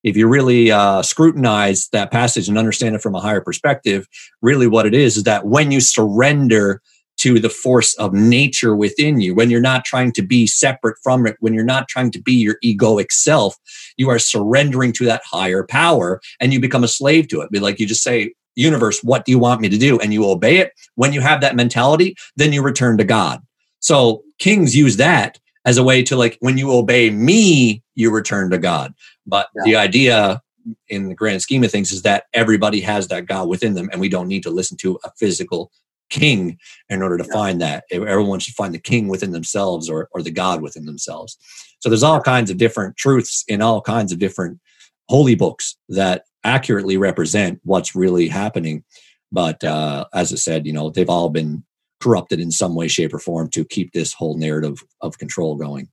if 0.04 0.16
you 0.16 0.28
really 0.28 0.70
uh, 0.72 1.02
scrutinize 1.02 1.88
that 1.92 2.12
passage 2.12 2.48
and 2.48 2.60
understand 2.60 2.96
it 2.96 3.02
from 3.02 3.16
a 3.16 3.20
higher 3.20 3.42
perspective, 3.42 4.08
really 4.40 4.68
what 4.68 4.86
it 4.86 4.94
is 4.94 5.18
is 5.18 5.24
that 5.24 5.48
when 5.48 5.72
you 5.72 5.82
surrender 5.82 6.84
to 7.18 7.40
the 7.40 7.50
force 7.50 7.96
of 7.96 8.14
nature 8.14 8.76
within 8.76 9.22
you, 9.22 9.34
when 9.34 9.50
you're 9.50 9.62
not 9.62 9.86
trying 9.86 10.12
to 10.14 10.22
be 10.22 10.46
separate 10.48 10.98
from 11.04 11.26
it, 11.26 11.38
when 11.40 11.54
you're 11.54 11.64
not 11.64 11.88
trying 11.88 12.12
to 12.12 12.22
be 12.22 12.34
your 12.34 12.58
egoic 12.64 13.12
self, 13.12 13.56
you 13.98 14.10
are 14.10 14.20
surrendering 14.20 14.92
to 14.94 15.06
that 15.06 15.22
higher 15.24 15.64
power 15.64 16.22
and 16.40 16.54
you 16.54 16.60
become 16.60 16.84
a 16.84 16.90
slave 16.90 17.28
to 17.30 17.42
it. 17.42 17.52
Be 17.52 17.60
like 17.60 17.80
you 17.80 17.88
just 17.88 18.04
say, 18.04 18.34
universe, 18.56 19.04
what 19.04 19.26
do 19.26 19.32
you 19.32 19.40
want 19.40 19.62
me 19.62 19.70
to 19.70 19.78
do? 19.78 20.00
And 20.00 20.14
you 20.14 20.28
obey 20.30 20.58
it. 20.58 20.72
When 20.96 21.14
you 21.14 21.22
have 21.22 21.42
that 21.42 21.56
mentality, 21.56 22.16
then 22.36 22.54
you 22.54 22.62
return 22.62 22.98
to 22.98 23.04
God. 23.04 23.42
So 23.80 24.24
kings 24.40 24.76
use 24.76 24.98
that 24.98 25.40
as 25.66 25.78
a 25.78 25.84
way 25.84 26.04
to 26.04 26.16
like, 26.16 26.38
when 26.40 26.58
you 26.58 26.72
obey 26.72 27.10
me, 27.10 27.84
you 27.96 28.12
return 28.12 28.50
to 28.52 28.58
God. 28.58 28.94
But 29.26 29.48
yeah. 29.56 29.62
the 29.66 29.76
idea 29.76 30.42
in 30.88 31.10
the 31.10 31.16
grand 31.16 31.42
scheme 31.42 31.64
of 31.64 31.72
things 31.72 31.92
is 31.92 32.02
that 32.04 32.26
everybody 32.34 32.82
has 32.82 33.08
that 33.10 33.28
God 33.28 33.48
within 33.48 33.76
them 33.76 33.90
and 33.92 34.02
we 34.02 34.10
don't 34.10 34.28
need 34.28 34.44
to 34.44 34.50
listen 34.50 34.78
to 34.78 35.00
a 35.04 35.12
physical 35.18 35.72
king 36.10 36.58
in 36.90 37.02
order 37.02 37.18
to 37.18 37.26
yeah. 37.26 37.34
find 37.34 37.62
that. 37.62 37.84
Everyone 37.92 38.40
should 38.40 38.56
find 38.56 38.74
the 38.74 38.80
king 38.80 39.08
within 39.08 39.32
themselves 39.32 39.90
or, 39.90 40.10
or 40.12 40.22
the 40.22 40.32
God 40.32 40.62
within 40.62 40.86
themselves. 40.86 41.38
So 41.80 41.90
there's 41.90 42.04
all 42.04 42.22
kinds 42.22 42.50
of 42.50 42.58
different 42.58 42.98
truths 42.98 43.44
in 43.48 43.62
all 43.62 43.82
kinds 43.82 44.12
of 44.12 44.20
different 44.20 44.60
holy 45.08 45.36
books 45.36 45.78
that 45.90 46.24
accurately 46.44 46.98
represent 46.98 47.60
what's 47.64 47.96
really 47.96 48.28
happening. 48.28 48.84
But 49.32 49.64
uh, 49.64 50.06
as 50.14 50.32
I 50.32 50.38
said, 50.38 50.66
you 50.66 50.74
know, 50.74 50.90
they've 50.90 51.10
all 51.10 51.30
been 51.30 51.64
corrupted 52.02 52.40
in 52.40 52.52
some 52.52 52.76
way, 52.76 52.88
shape, 52.88 53.14
or 53.14 53.20
form 53.20 53.50
to 53.50 53.66
keep 53.66 53.92
this 53.92 54.14
whole 54.14 54.38
narrative 54.38 54.84
of 55.02 55.18
control 55.18 55.56
going. 55.56 55.90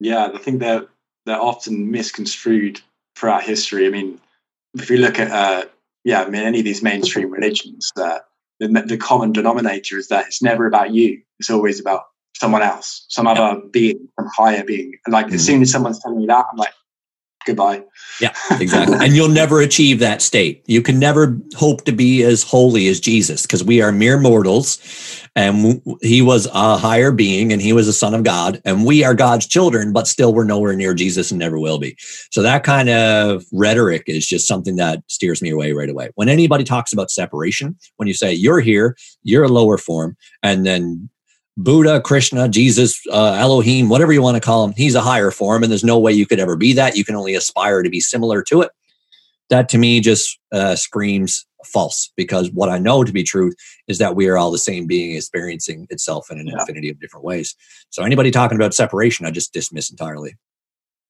Yeah, 0.00 0.30
I 0.32 0.38
think 0.38 0.60
they're 0.60 0.86
they're 1.26 1.40
often 1.40 1.90
misconstrued 1.90 2.80
throughout 3.16 3.42
history. 3.42 3.86
I 3.86 3.90
mean, 3.90 4.20
if 4.74 4.90
you 4.90 4.98
look 4.98 5.18
at 5.18 5.30
uh, 5.30 5.68
yeah, 6.04 6.22
I 6.22 6.30
mean, 6.30 6.42
any 6.42 6.60
of 6.60 6.64
these 6.64 6.82
mainstream 6.82 7.30
religions, 7.30 7.90
uh, 7.96 8.20
the, 8.60 8.68
the 8.68 8.96
common 8.96 9.32
denominator 9.32 9.98
is 9.98 10.08
that 10.08 10.26
it's 10.26 10.42
never 10.42 10.66
about 10.66 10.92
you. 10.92 11.20
It's 11.38 11.50
always 11.50 11.80
about 11.80 12.04
someone 12.36 12.62
else, 12.62 13.04
some 13.08 13.26
other 13.26 13.60
being, 13.70 14.08
some 14.18 14.28
higher 14.34 14.64
being. 14.64 14.94
And 15.04 15.12
like 15.12 15.26
mm-hmm. 15.26 15.34
as 15.34 15.46
soon 15.46 15.62
as 15.62 15.70
someone's 15.70 16.00
telling 16.00 16.18
me 16.18 16.26
that, 16.26 16.46
I'm 16.50 16.56
like, 16.56 16.72
goodbye. 17.48 17.82
Yeah, 18.20 18.32
exactly. 18.60 18.96
and 19.00 19.14
you'll 19.14 19.28
never 19.28 19.60
achieve 19.60 19.98
that 20.00 20.22
state. 20.22 20.62
You 20.66 20.82
can 20.82 20.98
never 20.98 21.38
hope 21.56 21.84
to 21.84 21.92
be 21.92 22.22
as 22.22 22.42
holy 22.42 22.88
as 22.88 23.00
Jesus 23.00 23.42
because 23.42 23.64
we 23.64 23.80
are 23.80 23.92
mere 23.92 24.18
mortals 24.18 24.78
and 25.36 25.80
he 26.02 26.20
was 26.20 26.46
a 26.46 26.76
higher 26.76 27.12
being 27.12 27.52
and 27.52 27.62
he 27.62 27.72
was 27.72 27.86
a 27.86 27.92
son 27.92 28.14
of 28.14 28.24
God 28.24 28.60
and 28.64 28.84
we 28.84 29.04
are 29.04 29.14
God's 29.14 29.46
children, 29.46 29.92
but 29.92 30.06
still 30.06 30.34
we're 30.34 30.44
nowhere 30.44 30.74
near 30.74 30.94
Jesus 30.94 31.30
and 31.30 31.38
never 31.38 31.58
will 31.58 31.78
be. 31.78 31.96
So 32.30 32.42
that 32.42 32.64
kind 32.64 32.88
of 32.88 33.44
rhetoric 33.52 34.04
is 34.06 34.26
just 34.26 34.48
something 34.48 34.76
that 34.76 35.02
steers 35.08 35.40
me 35.40 35.50
away 35.50 35.72
right 35.72 35.90
away. 35.90 36.10
When 36.16 36.28
anybody 36.28 36.64
talks 36.64 36.92
about 36.92 37.10
separation, 37.10 37.76
when 37.96 38.08
you 38.08 38.14
say 38.14 38.32
you're 38.32 38.60
here, 38.60 38.96
you're 39.22 39.44
a 39.44 39.48
lower 39.48 39.78
form, 39.78 40.16
and 40.42 40.66
then 40.66 41.08
Buddha, 41.58 42.00
Krishna, 42.00 42.48
Jesus, 42.48 43.02
uh, 43.10 43.32
Elohim, 43.32 43.88
whatever 43.88 44.12
you 44.12 44.22
want 44.22 44.36
to 44.36 44.40
call 44.40 44.64
him, 44.64 44.72
he's 44.76 44.94
a 44.94 45.00
higher 45.00 45.32
form, 45.32 45.64
and 45.64 45.72
there's 45.72 45.82
no 45.82 45.98
way 45.98 46.12
you 46.12 46.24
could 46.24 46.38
ever 46.38 46.56
be 46.56 46.72
that. 46.74 46.96
You 46.96 47.04
can 47.04 47.16
only 47.16 47.34
aspire 47.34 47.82
to 47.82 47.90
be 47.90 47.98
similar 47.98 48.42
to 48.44 48.62
it. 48.62 48.70
That 49.50 49.68
to 49.70 49.78
me 49.78 50.00
just 50.00 50.38
uh, 50.52 50.76
screams 50.76 51.44
false 51.64 52.12
because 52.16 52.52
what 52.52 52.68
I 52.68 52.78
know 52.78 53.02
to 53.02 53.12
be 53.12 53.24
truth 53.24 53.56
is 53.88 53.98
that 53.98 54.14
we 54.14 54.28
are 54.28 54.38
all 54.38 54.52
the 54.52 54.58
same 54.58 54.86
being 54.86 55.16
experiencing 55.16 55.88
itself 55.90 56.30
in 56.30 56.38
an 56.38 56.46
yeah. 56.46 56.60
infinity 56.60 56.90
of 56.90 57.00
different 57.00 57.24
ways. 57.24 57.56
So 57.90 58.04
anybody 58.04 58.30
talking 58.30 58.56
about 58.56 58.72
separation, 58.72 59.26
I 59.26 59.32
just 59.32 59.52
dismiss 59.52 59.90
entirely. 59.90 60.36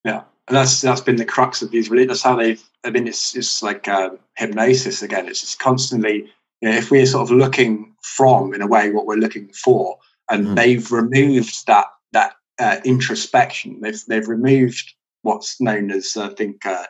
Yeah, 0.03 0.23
and 0.47 0.57
that's 0.57 0.81
that's 0.81 1.03
been 1.03 1.17
the 1.17 1.27
crux 1.27 1.61
of 1.61 1.71
these 1.73 1.91
religions. 1.91 2.09
That's 2.09 2.23
how 2.23 2.37
they've. 2.37 2.63
I 2.85 2.91
mean, 2.91 3.07
it's 3.07 3.37
it's 3.37 3.63
like 3.63 3.87
uh, 3.87 4.11
hypnosis 4.39 5.03
again. 5.03 5.29
It's 5.29 5.41
just 5.41 5.59
constantly. 5.59 6.31
You 6.63 6.71
know, 6.71 6.77
if 6.77 6.91
we're 6.91 7.07
sort 7.07 7.31
of 7.31 7.37
looking 7.37 7.95
from, 8.03 8.53
in 8.53 8.63
a 8.63 8.67
way, 8.67 8.91
what 8.91 9.07
we're 9.07 9.15
looking 9.15 9.49
for, 9.53 9.97
and 10.31 10.47
mm. 10.49 10.57
they've 10.57 10.91
removed 10.91 11.67
that 11.67 11.87
that 12.13 12.35
uh, 12.59 12.79
introspection. 12.85 13.81
They've 13.81 14.01
they've 14.09 14.29
removed 14.29 14.95
what's 15.23 15.61
known 15.61 15.91
as 15.91 16.17
I 16.17 16.29
think 16.31 16.65
uh, 16.65 16.87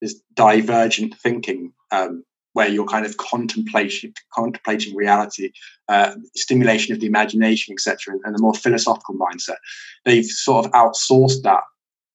is 0.00 0.20
divergent 0.34 1.14
thinking, 1.18 1.72
um, 1.90 2.24
where 2.52 2.68
you're 2.68 2.86
kind 2.86 3.06
of 3.06 3.16
contemplating 3.16 4.12
contemplating 4.34 4.94
reality, 4.94 5.52
uh, 5.88 6.14
stimulation 6.34 6.94
of 6.94 7.00
the 7.00 7.06
imagination, 7.06 7.72
etc., 7.72 8.14
and, 8.14 8.20
and 8.24 8.36
a 8.36 8.42
more 8.42 8.54
philosophical 8.54 9.14
mindset. 9.14 9.56
They've 10.04 10.24
sort 10.24 10.66
of 10.66 10.72
outsourced 10.72 11.42
that 11.42 11.62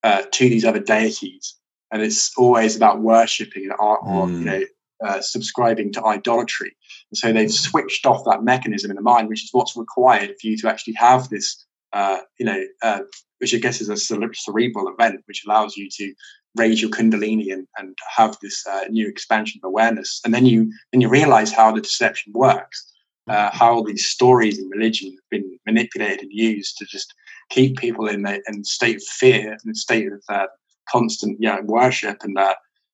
uh, 0.04 0.24
to 0.32 0.50
these 0.50 0.66
other 0.66 0.80
deities, 0.80 1.56
and 1.92 2.02
it's 2.02 2.32
always 2.38 2.76
about 2.76 3.02
worshiping 3.02 3.70
or, 3.80 4.00
or 4.00 4.28
mm. 4.28 4.40
you 4.40 4.46
know 4.46 4.64
uh, 5.04 5.22
subscribing 5.22 5.92
to 5.94 6.06
idolatry. 6.06 6.76
So 7.14 7.34
they've 7.34 7.52
switched 7.52 8.06
off 8.06 8.24
that 8.26 8.44
mechanism 8.44 8.92
in 8.92 8.96
the 8.96 9.02
mind, 9.02 9.28
which 9.28 9.44
is 9.44 9.50
what's 9.52 9.76
required 9.76 10.36
for 10.40 10.48
you 10.48 10.58
to 10.58 10.70
actually 10.70 10.94
have 10.94 11.30
this, 11.30 11.66
uh, 11.94 12.20
you 12.40 12.46
know, 12.46 12.64
uh, 12.82 13.02
which 13.40 13.54
I 13.54 13.58
guess 13.58 13.82
is 13.82 13.90
a 13.90 13.98
cerebral 13.98 14.88
event, 14.88 15.22
which 15.26 15.44
allows 15.46 15.76
you 15.76 15.90
to 15.98 16.14
raise 16.56 16.82
your 16.82 16.92
kundalini 16.92 17.52
and, 17.52 17.68
and 17.78 17.98
have 18.16 18.38
this 18.42 18.66
uh, 18.68 18.86
new 18.90 19.08
expansion 19.08 19.60
of 19.64 19.68
awareness. 19.68 20.22
And 20.24 20.34
then 20.34 20.46
you 20.46 20.72
then 20.92 21.02
you 21.02 21.10
realize 21.10 21.52
how 21.52 21.72
the 21.72 21.82
deception 21.82 22.34
works, 22.34 22.94
uh, 23.28 23.50
how 23.52 23.84
these 23.84 24.06
stories 24.06 24.60
in 24.60 24.70
religion 24.70 25.12
have 25.12 25.30
been 25.30 25.60
manipulated 25.66 26.22
and 26.22 26.32
used 26.32 26.78
to 26.78 26.86
just 26.86 27.14
keep 27.50 27.78
people 27.78 28.08
in 28.08 28.26
a, 28.26 28.40
in 28.48 28.64
state 28.64 28.98
of 28.98 29.04
fear 29.04 29.58
and 29.64 29.72
a 29.72 29.76
state 29.76 30.08
of 30.08 30.22
uh, 30.30 30.48
constant 30.90 31.38
you 31.42 31.50
know, 31.50 31.62
worship. 31.64 32.18
And 32.24 32.38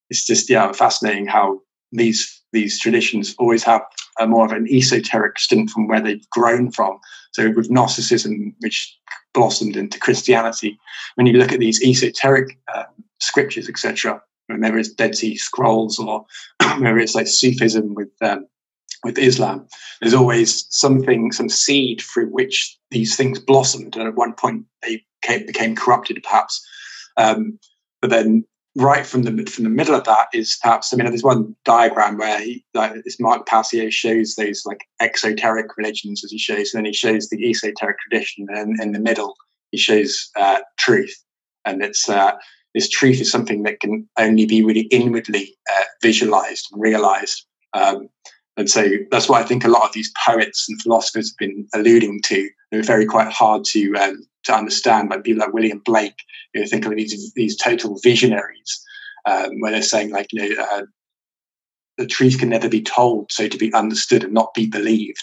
it's 0.10 0.26
just 0.26 0.50
yeah 0.50 0.72
fascinating 0.72 1.28
how 1.28 1.60
these 1.92 2.42
these 2.54 2.80
traditions 2.80 3.36
always 3.38 3.64
have 3.64 3.82
a 4.20 4.28
more 4.28 4.46
of 4.46 4.52
an 4.52 4.68
esoteric 4.68 5.40
stint 5.40 5.70
from 5.70 5.88
where 5.88 6.02
they've 6.02 6.30
grown 6.30 6.72
from. 6.72 7.00
So 7.32 7.52
with 7.52 7.70
Gnosticism, 7.70 8.56
which 8.60 8.98
blossomed 9.34 9.76
into 9.76 10.00
Christianity, 10.00 10.78
when 11.16 11.28
you 11.28 11.34
look 11.34 11.52
at 11.52 11.60
these 11.60 11.82
esoteric 11.84 12.58
uh, 12.74 12.84
scriptures, 13.20 13.70
etc., 13.70 14.22
whether 14.48 14.78
it's 14.78 14.90
Dead 14.90 15.16
Sea 15.16 15.36
Scrolls 15.36 16.00
or 16.00 16.26
whether 16.80 17.00
it's 17.00 17.16
like 17.16 17.28
Sufism 17.28 17.94
with 17.94 18.10
um, 18.22 18.48
with 19.04 19.18
Islam, 19.20 19.68
there's 20.02 20.14
always 20.14 20.66
something, 20.70 21.32
some 21.32 21.50
seed 21.50 22.02
through 22.02 22.28
which 22.28 22.78
these 22.90 23.16
things 23.16 23.40
blossomed, 23.40 23.96
and 23.96 24.08
at 24.08 24.16
one 24.16 24.34
point 24.34 24.66
they 24.82 25.04
became, 25.22 25.46
became 25.46 25.76
corrupted, 25.76 26.22
perhaps. 26.24 26.66
Um, 27.16 27.60
but 28.02 28.10
then 28.10 28.44
right 28.78 29.06
from 29.06 29.24
the 29.24 29.46
from 29.46 29.64
the 29.64 29.70
middle 29.70 29.96
of 29.96 30.04
that 30.06 30.28
is 30.34 30.58
perhaps 30.62 30.94
I 30.94 30.98
mean 30.98 31.08
there's 31.08 31.24
one 31.24 31.56
diagram 31.66 32.18
where 32.18 32.40
he 32.40 32.64
like 32.74 32.94
this 33.04 33.20
Mark 33.20 33.46
Passio 33.48 33.90
shows 33.90 34.36
those 34.36 34.64
like 34.66 34.82
exoteric 35.00 35.76
religions 35.78 36.24
as 36.24 36.32
he 36.32 36.38
shows, 36.38 36.74
and 36.74 36.80
then 36.80 36.86
he 36.86 36.94
shows 36.94 37.28
the 37.28 37.50
esoteric 37.50 37.98
tradition, 38.00 38.48
and 38.50 38.80
in 38.80 38.92
the 38.92 39.00
middle 39.00 39.36
he 39.72 39.78
shows 39.78 40.30
uh, 40.36 40.60
truth, 40.78 41.14
and 41.66 41.84
it's 41.84 42.08
uh, 42.08 42.34
this 42.74 42.90
truth 42.90 43.20
is 43.20 43.32
something 43.32 43.64
that 43.64 43.80
can 43.80 44.08
only 44.18 44.46
be 44.46 44.64
really 44.64 44.88
inwardly 44.92 45.56
uh, 45.74 45.84
visualized 46.02 46.68
and 46.72 46.82
realized. 46.82 47.46
Um, 47.74 48.10
And 48.58 48.70
so 48.70 48.84
that's 49.12 49.30
what 49.30 49.42
I 49.44 49.48
think 49.48 49.64
a 49.64 49.70
lot 49.70 49.86
of 49.88 49.94
these 49.94 50.12
poets 50.26 50.66
and 50.68 50.82
philosophers 50.82 51.30
have 51.30 51.38
been 51.38 51.68
alluding 51.76 52.22
to. 52.24 52.50
They're 52.72 52.82
very 52.82 53.06
quite 53.06 53.32
hard 53.32 53.64
to 53.66 53.94
um, 53.94 54.26
to 54.48 54.56
understand. 54.56 55.10
Like 55.10 55.24
people 55.24 55.42
like 55.42 55.54
William 55.54 55.82
Blake, 55.86 56.18
you 56.54 56.62
know, 56.62 56.68
think 56.68 56.86
of 56.86 56.96
these 56.96 57.32
these 57.36 57.56
total 57.56 58.00
visionaries, 58.04 58.84
um, 59.26 59.60
where 59.60 59.72
they're 59.72 59.82
saying 59.82 60.10
like 60.10 60.28
you 60.32 60.56
know 60.56 60.64
uh, 60.64 60.84
the 61.98 62.08
truth 62.08 62.40
can 62.40 62.50
never 62.50 62.70
be 62.70 62.82
told, 62.82 63.32
so 63.32 63.48
to 63.48 63.58
be 63.58 63.74
understood 63.74 64.24
and 64.24 64.34
not 64.34 64.54
be 64.54 64.68
believed. 64.68 65.22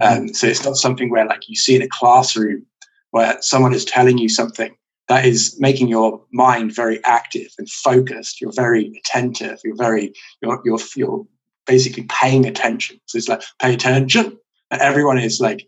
Mm-hmm. 0.00 0.22
Um, 0.22 0.34
so 0.34 0.46
it's 0.46 0.64
not 0.64 0.76
something 0.76 1.10
where 1.10 1.26
like 1.26 1.48
you 1.48 1.56
see 1.56 1.76
in 1.76 1.82
a 1.82 1.88
classroom 1.88 2.66
where 3.10 3.36
someone 3.40 3.74
is 3.74 3.84
telling 3.84 4.18
you 4.18 4.28
something 4.28 4.74
that 5.08 5.26
is 5.26 5.56
making 5.60 5.88
your 5.88 6.24
mind 6.32 6.74
very 6.74 7.04
active 7.04 7.48
and 7.58 7.68
focused. 7.70 8.40
You're 8.40 8.52
very 8.52 8.92
attentive. 8.98 9.58
You're 9.64 9.76
very 9.76 10.12
you're 10.40 10.60
you're, 10.64 10.78
you're 10.96 11.26
basically 11.66 12.04
paying 12.04 12.46
attention. 12.46 12.98
So 13.06 13.18
it's 13.18 13.28
like 13.28 13.42
pay 13.60 13.74
attention. 13.74 14.38
Everyone 14.70 15.18
is 15.18 15.40
like 15.40 15.66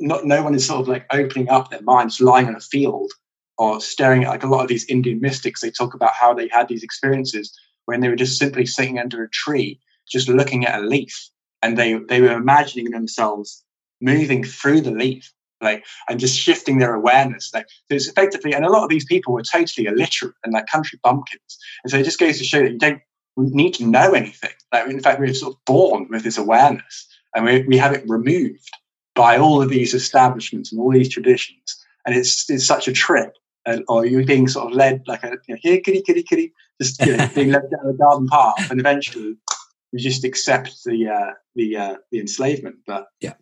not 0.00 0.24
no 0.24 0.42
one 0.42 0.54
is 0.54 0.66
sort 0.66 0.80
of 0.80 0.88
like 0.88 1.06
opening 1.12 1.48
up 1.48 1.70
their 1.70 1.82
minds, 1.82 2.20
lying 2.20 2.48
in 2.48 2.54
a 2.54 2.60
field 2.60 3.12
or 3.58 3.80
staring 3.80 4.24
at 4.24 4.30
like 4.30 4.42
a 4.42 4.48
lot 4.48 4.62
of 4.62 4.68
these 4.68 4.86
Indian 4.86 5.20
mystics. 5.20 5.60
They 5.60 5.70
talk 5.70 5.94
about 5.94 6.12
how 6.12 6.34
they 6.34 6.48
had 6.48 6.68
these 6.68 6.82
experiences 6.82 7.56
when 7.86 8.00
they 8.00 8.08
were 8.08 8.16
just 8.16 8.38
simply 8.38 8.66
sitting 8.66 8.98
under 8.98 9.22
a 9.22 9.30
tree, 9.30 9.78
just 10.08 10.28
looking 10.28 10.66
at 10.66 10.80
a 10.80 10.86
leaf, 10.86 11.28
and 11.62 11.78
they 11.78 11.94
they 12.08 12.20
were 12.20 12.32
imagining 12.32 12.90
themselves 12.90 13.62
moving 14.00 14.44
through 14.44 14.80
the 14.80 14.90
leaf 14.90 15.32
like 15.60 15.84
and 16.08 16.20
just 16.20 16.38
shifting 16.38 16.78
their 16.78 16.94
awareness. 16.94 17.52
Like 17.54 17.68
so 17.88 17.94
it's 17.94 18.08
effectively 18.08 18.52
and 18.52 18.64
a 18.64 18.70
lot 18.70 18.84
of 18.84 18.90
these 18.90 19.04
people 19.04 19.32
were 19.32 19.42
totally 19.42 19.86
illiterate 19.86 20.34
and 20.44 20.52
like 20.52 20.66
country 20.66 20.98
bumpkins. 21.02 21.58
And 21.82 21.90
so 21.90 21.98
it 21.98 22.04
just 22.04 22.20
goes 22.20 22.38
to 22.38 22.44
show 22.44 22.62
that 22.62 22.72
you 22.72 22.78
don't 22.78 23.00
need 23.36 23.74
to 23.74 23.86
know 23.86 24.12
anything. 24.12 24.50
Like 24.72 24.88
in 24.88 25.00
fact 25.00 25.20
we're 25.20 25.32
sort 25.34 25.54
of 25.54 25.64
born 25.64 26.08
with 26.10 26.22
this 26.22 26.38
awareness 26.38 27.08
and 27.34 27.44
we, 27.44 27.62
we 27.62 27.76
have 27.78 27.92
it 27.92 28.04
removed 28.06 28.70
by 29.14 29.38
all 29.38 29.62
of 29.62 29.68
these 29.68 29.94
establishments 29.94 30.72
and 30.72 30.80
all 30.80 30.92
these 30.92 31.08
traditions. 31.08 31.84
And 32.06 32.14
it's 32.14 32.48
it's 32.50 32.66
such 32.66 32.88
a 32.88 32.92
trip. 32.92 33.36
and, 33.66 33.82
or 33.88 34.04
you're 34.04 34.24
being 34.24 34.48
sort 34.48 34.70
of 34.70 34.76
led 34.76 35.02
like 35.06 35.22
a 35.24 35.38
you 35.46 35.54
know, 35.54 35.58
here 35.62 35.80
kitty 35.80 36.02
kitty 36.02 36.22
kitty 36.22 36.52
just 36.80 37.00
you 37.04 37.16
know, 37.16 37.28
being 37.34 37.50
led 37.50 37.70
down 37.70 37.88
a 37.88 37.92
garden 37.94 38.28
path. 38.28 38.70
And 38.70 38.80
eventually 38.80 39.36
you 39.92 39.98
just 39.98 40.24
accept 40.24 40.84
the 40.84 41.08
uh, 41.08 41.32
the 41.54 41.76
uh, 41.76 41.96
the 42.10 42.20
enslavement. 42.20 42.76
But 42.86 43.06
yeah. 43.20 43.34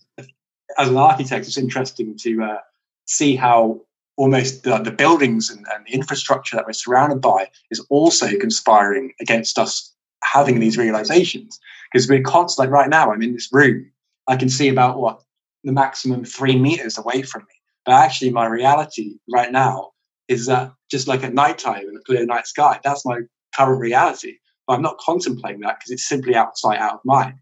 as 0.79 0.89
an 0.89 0.97
architect, 0.97 1.47
it's 1.47 1.59
interesting 1.59 2.17
to 2.19 2.43
uh, 2.43 2.59
see 3.07 3.37
how 3.37 3.81
almost 4.17 4.65
the, 4.65 4.77
the 4.79 4.91
buildings 4.91 5.49
and, 5.49 5.67
and, 5.73 5.87
the 5.87 5.93
infrastructure 5.95 6.55
that 6.55 6.67
we're 6.67 6.73
surrounded 6.75 7.21
by 7.21 7.51
is 7.71 7.81
also 7.89 8.39
conspiring 8.39 9.13
against 9.21 9.59
us 9.59 9.91
having 10.23 10.61
these 10.61 10.77
realizations. 10.77 11.59
Because 11.91 12.09
we're 12.09 12.23
constantly, 12.23 12.71
like 12.71 12.81
right 12.81 12.91
now, 12.91 13.11
I'm 13.11 13.23
in 13.23 13.33
this 13.33 13.49
room, 13.53 13.91
I 14.29 14.37
can 14.37 14.51
see 14.51 14.69
about 14.69 14.99
what 14.99 15.23
the 15.65 15.73
maximum 15.73 16.25
three 16.25 16.59
meters 16.59 16.99
away 16.99 17.23
from 17.23 17.43
me. 17.43 17.55
But 17.85 17.95
actually, 17.95 18.31
my 18.31 18.47
reality 18.47 19.17
right 19.33 19.51
now 19.51 19.91
is 20.29 20.47
that 20.47 20.73
just 20.91 21.09
like 21.09 21.25
at 21.25 21.35
nighttime 21.35 21.89
in 21.89 21.97
a 21.97 22.01
clear 22.07 22.25
night 22.25 22.47
sky, 22.47 22.81
that's 22.85 23.05
my 23.05 23.21
current 23.55 23.81
reality. 23.81 24.37
But 24.67 24.75
I'm 24.75 24.83
not 24.83 24.99
contemplating 24.99 25.61
that 25.63 25.79
because 25.79 25.91
it's 25.91 26.09
simply 26.09 26.35
outside, 26.35 26.79
out 26.79 26.95
of 26.95 27.01
mind. 27.05 27.35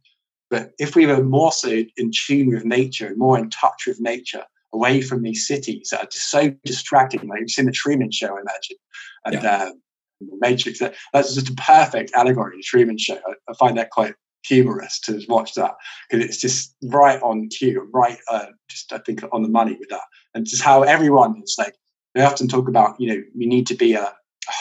But 0.48 0.72
if 0.78 0.96
we 0.96 1.06
were 1.06 1.22
more 1.22 1.52
so 1.52 1.82
in 1.96 2.10
tune 2.12 2.48
with 2.48 2.64
nature, 2.64 3.12
more 3.16 3.38
in 3.38 3.50
touch 3.50 3.84
with 3.86 4.00
nature, 4.00 4.44
away 4.72 5.00
from 5.00 5.22
these 5.22 5.46
cities 5.46 5.88
that 5.90 6.04
are 6.04 6.08
just 6.08 6.30
so 6.30 6.52
distracting, 6.64 7.26
like 7.28 7.40
you've 7.40 7.50
seen 7.50 7.66
the 7.66 7.72
Truman 7.72 8.10
Show, 8.10 8.36
I 8.36 8.40
imagine, 8.40 8.76
and 9.26 9.34
yeah. 9.34 9.64
uh, 9.64 9.70
Matrix. 10.40 10.78
That, 10.78 10.94
that's 11.12 11.34
just 11.34 11.50
a 11.50 11.54
perfect 11.54 12.12
allegory, 12.14 12.56
the 12.56 12.62
Truman 12.62 12.98
Show. 12.98 13.18
I, 13.26 13.32
I 13.48 13.54
find 13.58 13.76
that 13.78 13.90
quite 13.90 14.14
humorous 14.44 14.98
to 15.00 15.20
watch 15.28 15.54
that 15.54 15.74
because 16.08 16.24
it's 16.24 16.38
just 16.38 16.74
right 16.84 17.20
on 17.22 17.48
cue, 17.48 17.88
right, 17.92 18.18
uh, 18.30 18.46
just 18.68 18.92
I 18.92 18.98
think 18.98 19.22
on 19.32 19.42
the 19.42 19.48
money 19.48 19.76
with 19.78 19.88
that, 19.90 20.02
and 20.34 20.46
just 20.46 20.62
how 20.62 20.82
everyone 20.82 21.40
is 21.42 21.56
like. 21.58 21.74
They 22.12 22.22
often 22.22 22.48
talk 22.48 22.66
about, 22.66 23.00
you 23.00 23.06
know, 23.06 23.22
you 23.36 23.46
need 23.48 23.68
to 23.68 23.76
be 23.76 23.94
a, 23.94 24.12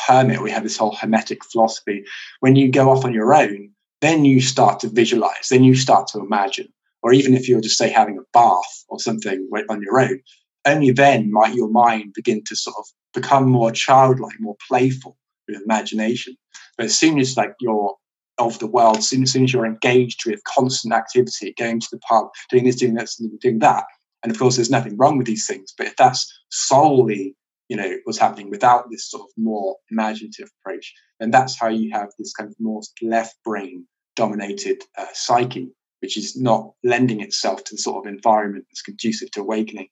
hermit. 0.08 0.42
We 0.42 0.52
have 0.52 0.64
this 0.64 0.78
whole 0.78 0.96
hermetic 0.96 1.44
philosophy. 1.46 2.04
When 2.40 2.56
you 2.56 2.72
go 2.72 2.90
off 2.90 3.06
on 3.06 3.14
your 3.14 3.34
own, 3.34 3.72
then 4.02 4.26
you 4.26 4.42
start 4.42 4.80
to 4.82 4.90
visualize, 4.90 5.50
then 5.50 5.64
you 5.64 5.76
start 5.76 6.08
to 6.08 6.20
imagine. 6.20 6.68
Or 7.02 7.14
even 7.14 7.34
if 7.34 7.48
you're 7.48 7.62
just 7.62 7.78
say 7.78 7.90
having 7.90 8.18
a 8.18 8.28
bath 8.34 8.86
or 8.90 9.00
something 9.00 9.48
on 9.70 9.82
your 9.82 10.00
own, 10.00 10.22
only 10.66 10.92
then 10.92 11.32
might 11.32 11.56
your 11.56 11.70
mind 11.70 12.14
begin 12.14 12.44
to 12.46 12.56
sort 12.56 12.76
of 12.78 12.86
become 13.14 13.50
more 13.50 13.72
childlike, 13.72 14.40
more 14.40 14.58
playful 14.68 15.18
with 15.48 15.62
imagination. 15.62 16.36
But 16.78 16.88
as 16.88 16.98
soon 16.98 17.20
as 17.20 17.38
like 17.38 17.54
you're 17.60 17.96
of 18.40 18.58
the 18.60 18.68
world, 18.68 18.98
as 18.98 19.08
soon, 19.08 19.24
as 19.24 19.54
you're 19.54 19.66
engaged 19.66 20.26
with 20.26 20.44
constant 20.46 20.94
activity, 20.94 21.54
going 21.58 21.80
to 21.80 21.88
the 21.92 22.00
pub, 22.00 22.30
doing 22.50 22.64
this, 22.64 22.78
doing 22.78 22.96
that, 22.96 23.10
doing 23.42 23.60
that, 23.60 23.86
and 24.24 24.32
of 24.32 24.40
course 24.40 24.56
there's 24.56 24.70
nothing 24.70 24.98
wrong 24.98 25.18
with 25.18 25.28
these 25.28 25.46
things, 25.46 25.74
but 25.78 25.88
if 25.88 25.96
that's 25.96 26.32
solely 26.50 27.36
you 27.70 27.78
know 27.78 27.98
what's 28.04 28.18
happening 28.18 28.50
without 28.50 28.90
this 28.90 29.10
sort 29.10 29.24
of 29.24 29.30
more 29.38 29.78
imaginative 29.92 30.50
approach 30.60 30.94
and 31.20 31.34
that's 31.34 31.58
how 31.58 31.68
you 31.68 31.92
have 31.92 32.10
this 32.18 32.34
kind 32.34 32.50
of 32.50 32.56
more 32.60 32.82
left 33.02 33.36
brain 33.46 33.86
dominated 34.16 34.82
uh, 34.98 35.06
psyche 35.14 35.70
which 36.02 36.18
is 36.18 36.36
not 36.36 36.72
lending 36.84 37.22
itself 37.22 37.64
to 37.64 37.76
the 37.76 37.82
sort 37.82 38.06
of 38.06 38.12
environment 38.12 38.66
that's 38.70 38.82
conducive 38.82 39.30
to 39.32 39.42
awakening. 39.42 39.88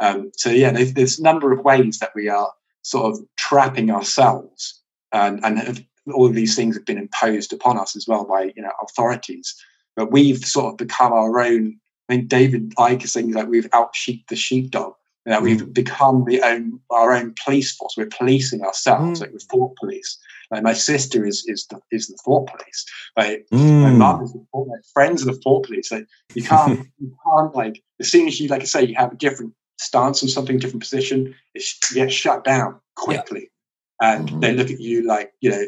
Um, 0.00 0.30
so 0.36 0.50
yeah 0.50 0.70
there's, 0.70 0.92
there's, 0.92 1.18
a 1.18 1.22
number 1.22 1.52
of 1.52 1.64
ways 1.64 1.98
that 1.98 2.10
we 2.14 2.28
are 2.28 2.52
sort 2.82 3.12
of 3.12 3.24
trapping 3.38 3.90
ourselves 3.90 4.82
and, 5.12 5.44
and 5.44 5.58
have, 5.58 5.82
all 6.12 6.26
of 6.26 6.34
these 6.34 6.56
things 6.56 6.76
have 6.76 6.84
been 6.84 6.98
imposed 6.98 7.52
upon 7.52 7.78
us 7.78 7.94
as 7.96 8.06
well 8.08 8.24
by 8.24 8.52
you 8.56 8.62
know 8.62 8.72
authorities 8.82 9.54
but 9.94 10.10
we've 10.10 10.44
sort 10.44 10.72
of 10.72 10.78
become 10.78 11.12
our 11.12 11.40
own 11.40 11.78
I 12.08 12.16
think 12.16 12.28
David 12.28 12.74
Icke 12.76 13.04
is 13.04 13.12
saying 13.12 13.30
that 13.32 13.48
we've 13.48 13.68
out 13.72 13.94
sheep 13.94 14.26
the 14.28 14.36
sheepdog 14.36 14.94
you 15.26 15.32
know, 15.32 15.40
we've 15.40 15.62
mm. 15.62 15.72
become 15.72 16.24
the 16.24 16.42
own 16.42 16.80
our 16.90 17.12
own 17.12 17.34
police 17.44 17.74
force. 17.76 17.94
We're 17.96 18.06
policing 18.06 18.62
ourselves, 18.62 19.18
mm. 19.18 19.22
like 19.22 19.32
the 19.32 19.38
thought 19.38 19.76
police. 19.76 20.18
Like 20.50 20.64
my 20.64 20.72
sister 20.72 21.24
is 21.24 21.44
is 21.46 21.66
the 21.66 21.80
is 21.92 22.08
the 22.08 22.18
thought 22.24 22.48
police. 22.48 22.84
Like 23.16 23.46
mm. 23.52 23.82
my 23.82 23.90
mum 23.90 24.24
is 24.24 24.32
the 24.32 24.44
thought, 24.50 24.66
my 24.66 24.78
friends 24.92 25.22
are 25.22 25.32
the 25.32 25.38
thought 25.38 25.66
police. 25.66 25.92
Like 25.92 26.06
you 26.34 26.42
can't 26.42 26.80
you 26.98 27.16
can't 27.24 27.54
like 27.54 27.82
as 28.00 28.10
soon 28.10 28.26
as 28.26 28.40
you 28.40 28.48
like 28.48 28.62
I 28.62 28.64
say 28.64 28.84
you 28.84 28.96
have 28.96 29.12
a 29.12 29.16
different 29.16 29.54
stance 29.78 30.22
on 30.22 30.28
something, 30.28 30.58
different 30.58 30.82
position, 30.82 31.34
it 31.54 31.64
gets 31.94 32.14
shut 32.14 32.42
down 32.42 32.80
quickly, 32.96 33.48
yeah. 34.00 34.16
and 34.16 34.28
mm-hmm. 34.28 34.40
they 34.40 34.54
look 34.54 34.70
at 34.70 34.80
you 34.80 35.06
like 35.06 35.32
you 35.40 35.50
know. 35.50 35.64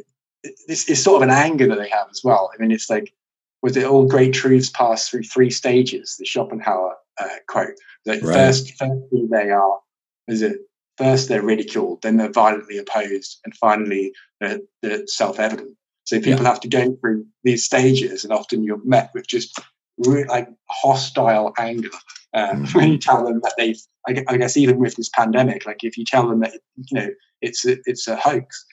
This 0.68 0.88
is 0.88 1.02
sort 1.02 1.22
of 1.22 1.28
an 1.28 1.34
anger 1.34 1.66
that 1.68 1.78
they 1.78 1.88
have 1.88 2.08
as 2.10 2.22
well. 2.22 2.50
I 2.52 2.60
mean, 2.60 2.70
it's 2.70 2.90
like 2.90 3.14
was 3.62 3.78
it 3.78 3.84
all 3.84 4.06
great 4.06 4.34
truths 4.34 4.68
pass 4.68 5.08
through 5.08 5.22
three 5.22 5.48
stages? 5.48 6.16
The 6.18 6.26
Schopenhauer 6.26 6.96
uh, 7.18 7.28
quote. 7.48 7.74
That 8.04 8.22
right. 8.22 8.34
first, 8.34 8.74
firstly, 8.78 9.26
they 9.30 9.50
are, 9.50 9.80
is 10.28 10.42
it? 10.42 10.58
First, 10.98 11.28
they're 11.28 11.42
ridiculed, 11.42 12.02
then 12.02 12.18
they're 12.18 12.30
violently 12.30 12.78
opposed, 12.78 13.40
and 13.44 13.56
finally, 13.56 14.12
they're, 14.40 14.60
they're 14.82 15.06
self-evident. 15.06 15.76
So 16.04 16.20
people 16.20 16.44
yeah. 16.44 16.50
have 16.50 16.60
to 16.60 16.68
go 16.68 16.94
through 17.00 17.26
these 17.42 17.64
stages, 17.64 18.22
and 18.22 18.32
often 18.32 18.62
you're 18.62 18.84
met 18.84 19.10
with 19.14 19.26
just 19.26 19.58
really, 19.98 20.24
like 20.24 20.48
hostile 20.68 21.54
anger 21.58 21.88
um, 22.34 22.66
mm 22.66 22.74
when 22.74 22.92
you 22.92 22.98
tell 22.98 23.24
them 23.24 23.40
that 23.42 23.54
they've. 23.56 23.80
I, 24.06 24.36
guess 24.36 24.58
even 24.58 24.78
with 24.78 24.96
this 24.96 25.08
pandemic, 25.08 25.64
like 25.64 25.82
if 25.82 25.96
you 25.96 26.04
tell 26.04 26.28
them 26.28 26.40
that 26.40 26.52
you 26.76 27.00
know 27.00 27.08
it's 27.40 27.64
a, 27.64 27.78
it's 27.86 28.06
a 28.06 28.16
hoax, 28.16 28.66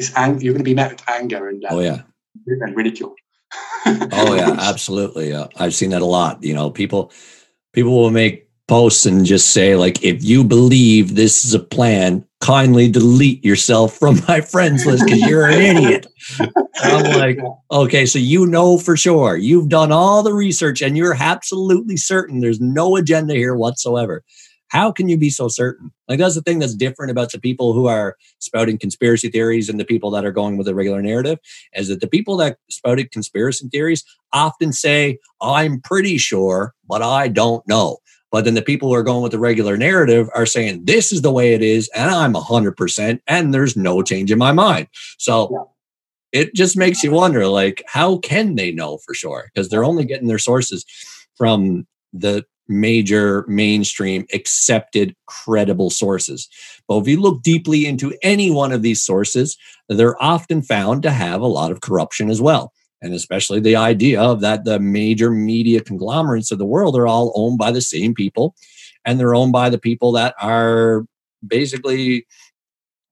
it's 0.00 0.16
ang- 0.16 0.40
you're 0.40 0.54
going 0.54 0.64
to 0.64 0.70
be 0.70 0.74
met 0.74 0.92
with 0.92 1.08
anger 1.08 1.48
and 1.48 1.64
um, 1.66 1.76
oh 1.76 1.80
yeah 1.80 2.02
and 2.46 2.76
ridicule. 2.76 3.14
oh 3.86 4.34
yeah, 4.34 4.56
absolutely. 4.58 5.32
Uh, 5.32 5.48
I've 5.56 5.74
seen 5.74 5.90
that 5.90 6.02
a 6.02 6.06
lot. 6.06 6.42
You 6.42 6.54
know, 6.54 6.70
people 6.70 7.12
people 7.72 7.92
will 7.92 8.10
make 8.10 8.48
posts 8.68 9.04
and 9.04 9.26
just 9.26 9.48
say 9.48 9.74
like 9.74 10.02
if 10.04 10.22
you 10.22 10.44
believe 10.44 11.16
this 11.16 11.44
is 11.44 11.54
a 11.54 11.58
plan 11.58 12.24
kindly 12.40 12.88
delete 12.88 13.44
yourself 13.44 13.96
from 13.96 14.20
my 14.28 14.40
friends 14.40 14.86
list 14.86 15.04
because 15.04 15.20
you're 15.22 15.46
an 15.46 15.60
idiot 15.60 16.06
i'm 16.76 17.18
like 17.18 17.36
okay 17.72 18.06
so 18.06 18.16
you 18.16 18.46
know 18.46 18.78
for 18.78 18.96
sure 18.96 19.36
you've 19.36 19.68
done 19.68 19.90
all 19.90 20.22
the 20.22 20.32
research 20.32 20.80
and 20.82 20.96
you're 20.96 21.16
absolutely 21.18 21.96
certain 21.96 22.38
there's 22.38 22.60
no 22.60 22.94
agenda 22.94 23.34
here 23.34 23.56
whatsoever 23.56 24.22
how 24.70 24.90
can 24.90 25.08
you 25.08 25.16
be 25.16 25.30
so 25.30 25.48
certain 25.48 25.90
like 26.08 26.18
that's 26.18 26.34
the 26.34 26.42
thing 26.42 26.58
that's 26.58 26.74
different 26.74 27.10
about 27.10 27.30
the 27.32 27.40
people 27.40 27.72
who 27.72 27.86
are 27.86 28.16
spouting 28.38 28.78
conspiracy 28.78 29.28
theories 29.28 29.68
and 29.68 29.78
the 29.78 29.84
people 29.84 30.10
that 30.10 30.24
are 30.24 30.32
going 30.32 30.56
with 30.56 30.68
a 30.68 30.74
regular 30.74 31.02
narrative 31.02 31.38
is 31.74 31.88
that 31.88 32.00
the 32.00 32.08
people 32.08 32.36
that 32.36 32.58
spouted 32.70 33.10
conspiracy 33.12 33.68
theories 33.68 34.04
often 34.32 34.72
say 34.72 35.18
i'm 35.42 35.80
pretty 35.80 36.18
sure 36.18 36.74
but 36.88 37.02
i 37.02 37.28
don't 37.28 37.66
know 37.68 37.98
but 38.30 38.44
then 38.44 38.54
the 38.54 38.62
people 38.62 38.88
who 38.88 38.94
are 38.94 39.02
going 39.02 39.22
with 39.22 39.32
the 39.32 39.38
regular 39.38 39.76
narrative 39.76 40.28
are 40.34 40.46
saying, 40.46 40.84
this 40.84 41.12
is 41.12 41.22
the 41.22 41.32
way 41.32 41.52
it 41.52 41.62
is, 41.62 41.90
and 41.94 42.10
I'm 42.10 42.34
100%, 42.34 43.20
and 43.26 43.52
there's 43.52 43.76
no 43.76 44.02
change 44.02 44.30
in 44.30 44.38
my 44.38 44.52
mind. 44.52 44.86
So 45.18 45.48
yeah. 46.32 46.42
it 46.42 46.54
just 46.54 46.76
makes 46.76 47.02
you 47.02 47.10
wonder, 47.10 47.48
like, 47.48 47.82
how 47.86 48.18
can 48.18 48.54
they 48.54 48.70
know 48.70 48.98
for 48.98 49.14
sure? 49.14 49.50
Because 49.52 49.68
they're 49.68 49.84
only 49.84 50.04
getting 50.04 50.28
their 50.28 50.38
sources 50.38 50.84
from 51.36 51.86
the 52.12 52.44
major 52.70 53.44
mainstream 53.48 54.24
accepted 54.32 55.14
credible 55.26 55.90
sources. 55.90 56.48
But 56.88 56.98
if 57.00 57.08
you 57.08 57.20
look 57.20 57.42
deeply 57.42 57.84
into 57.86 58.14
any 58.22 58.50
one 58.50 58.72
of 58.72 58.82
these 58.82 59.02
sources, 59.02 59.58
they're 59.88 60.20
often 60.22 60.62
found 60.62 61.02
to 61.02 61.10
have 61.10 61.42
a 61.42 61.46
lot 61.46 61.72
of 61.72 61.80
corruption 61.82 62.30
as 62.30 62.40
well. 62.40 62.72
and 63.02 63.14
especially 63.14 63.60
the 63.60 63.76
idea 63.76 64.20
of 64.20 64.40
that 64.40 64.64
the 64.64 64.78
major 64.78 65.30
media 65.30 65.80
conglomerates 65.80 66.50
of 66.50 66.58
the 66.58 66.66
world 66.66 66.96
are 66.96 67.06
all 67.06 67.32
owned 67.34 67.58
by 67.58 67.70
the 67.72 67.80
same 67.80 68.14
people 68.14 68.54
and 69.04 69.18
they're 69.18 69.34
owned 69.34 69.52
by 69.52 69.70
the 69.70 69.78
people 69.78 70.12
that 70.12 70.34
are 70.40 71.04
basically 71.46 72.26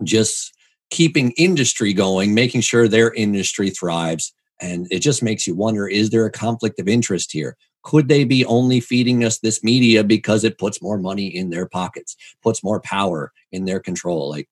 just 0.04 0.54
keeping 0.90 1.32
industry 1.32 1.92
going 1.92 2.34
making 2.34 2.60
sure 2.60 2.86
their 2.88 3.12
industry 3.14 3.70
thrives 3.70 4.32
and 4.60 4.86
it 4.90 5.00
just 5.00 5.22
makes 5.22 5.46
you 5.46 5.54
wonder 5.54 5.88
is 5.88 6.10
there 6.10 6.26
a 6.26 6.30
conflict 6.30 6.78
of 6.80 6.88
interest 6.88 7.32
here 7.32 7.56
could 7.88 8.08
they 8.08 8.24
be 8.24 8.44
only 8.44 8.80
feeding 8.80 9.24
us 9.24 9.38
this 9.38 9.64
media 9.64 10.04
because 10.04 10.44
it 10.44 10.58
puts 10.58 10.82
more 10.82 10.98
money 10.98 11.26
in 11.26 11.48
their 11.50 11.66
pockets 11.66 12.16
puts 12.42 12.62
more 12.62 12.80
power 12.80 13.32
in 13.50 13.64
their 13.64 13.80
control 13.80 14.28
like 14.28 14.48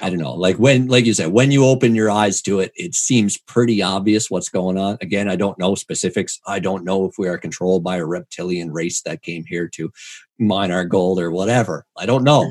I 0.00 0.08
don't 0.08 0.20
know. 0.20 0.32
Like 0.32 0.56
when, 0.56 0.88
like 0.88 1.04
you 1.04 1.12
said, 1.12 1.32
when 1.32 1.50
you 1.50 1.66
open 1.66 1.94
your 1.94 2.10
eyes 2.10 2.40
to 2.42 2.60
it, 2.60 2.72
it 2.76 2.94
seems 2.94 3.36
pretty 3.36 3.82
obvious 3.82 4.30
what's 4.30 4.48
going 4.48 4.78
on. 4.78 4.96
Again, 5.02 5.28
I 5.28 5.36
don't 5.36 5.58
know 5.58 5.74
specifics. 5.74 6.40
I 6.46 6.60
don't 6.60 6.84
know 6.84 7.04
if 7.04 7.18
we 7.18 7.28
are 7.28 7.36
controlled 7.36 7.84
by 7.84 7.98
a 7.98 8.06
reptilian 8.06 8.72
race 8.72 9.02
that 9.02 9.20
came 9.20 9.44
here 9.44 9.68
to 9.74 9.92
mine 10.38 10.70
our 10.70 10.86
gold 10.86 11.20
or 11.20 11.30
whatever. 11.30 11.84
I 11.98 12.06
don't 12.06 12.24
know. 12.24 12.48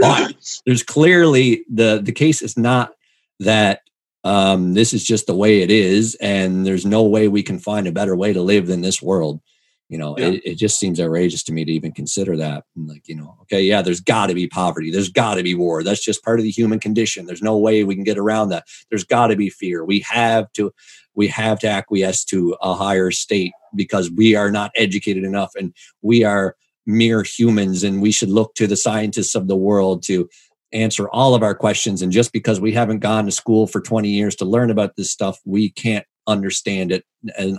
but 0.00 0.34
there's 0.66 0.82
clearly 0.82 1.64
the 1.72 2.00
the 2.02 2.12
case 2.12 2.42
is 2.42 2.58
not 2.58 2.92
that 3.40 3.80
um, 4.24 4.74
this 4.74 4.92
is 4.92 5.04
just 5.04 5.26
the 5.26 5.34
way 5.34 5.62
it 5.62 5.70
is, 5.70 6.14
and 6.16 6.64
there's 6.66 6.86
no 6.86 7.02
way 7.02 7.28
we 7.28 7.42
can 7.42 7.58
find 7.58 7.86
a 7.86 7.92
better 7.92 8.14
way 8.14 8.32
to 8.32 8.42
live 8.42 8.66
than 8.66 8.80
this 8.80 9.02
world. 9.02 9.40
You 9.88 9.98
know 9.98 10.16
yeah. 10.16 10.28
it, 10.28 10.42
it, 10.46 10.54
just 10.54 10.80
seems 10.80 10.98
outrageous 10.98 11.42
to 11.42 11.52
me 11.52 11.66
to 11.66 11.72
even 11.72 11.92
consider 11.92 12.34
that. 12.38 12.64
And 12.74 12.88
like 12.88 13.06
you 13.08 13.14
know 13.14 13.36
okay 13.42 13.60
yeah 13.60 13.82
there's 13.82 14.00
got 14.00 14.28
to 14.28 14.34
be 14.34 14.46
poverty. 14.46 14.90
There's 14.90 15.10
got 15.10 15.34
to 15.34 15.42
be 15.42 15.54
war. 15.54 15.82
That's 15.82 16.02
just 16.02 16.24
part 16.24 16.38
of 16.38 16.44
the 16.44 16.50
human 16.50 16.80
condition. 16.80 17.26
There's 17.26 17.42
no 17.42 17.58
way 17.58 17.84
we 17.84 17.94
can 17.94 18.04
get 18.04 18.16
around 18.16 18.48
that. 18.50 18.64
There's 18.88 19.04
got 19.04 19.26
to 19.26 19.36
be 19.36 19.50
fear. 19.50 19.84
We 19.84 20.00
have 20.08 20.50
to 20.54 20.72
we 21.14 21.28
have 21.28 21.58
to 21.60 21.68
acquiesce 21.68 22.24
to 22.26 22.56
a 22.62 22.74
higher 22.74 23.10
state 23.10 23.52
because 23.74 24.10
we 24.10 24.34
are 24.34 24.50
not 24.50 24.70
educated 24.76 25.24
enough 25.24 25.52
and 25.56 25.74
we 26.00 26.24
are 26.24 26.56
mere 26.86 27.22
humans 27.22 27.84
and 27.84 28.02
we 28.02 28.12
should 28.12 28.30
look 28.30 28.54
to 28.54 28.66
the 28.66 28.76
scientists 28.76 29.34
of 29.34 29.46
the 29.46 29.56
world 29.56 30.02
to 30.04 30.28
answer 30.72 31.08
all 31.10 31.34
of 31.34 31.42
our 31.42 31.54
questions 31.54 32.02
and 32.02 32.12
just 32.12 32.32
because 32.32 32.60
we 32.60 32.72
haven't 32.72 33.00
gone 33.00 33.26
to 33.26 33.30
school 33.30 33.66
for 33.66 33.80
20 33.80 34.08
years 34.08 34.34
to 34.36 34.44
learn 34.44 34.70
about 34.70 34.96
this 34.96 35.10
stuff 35.10 35.38
we 35.44 35.70
can't 35.70 36.06
understand 36.26 36.92
it 36.92 37.04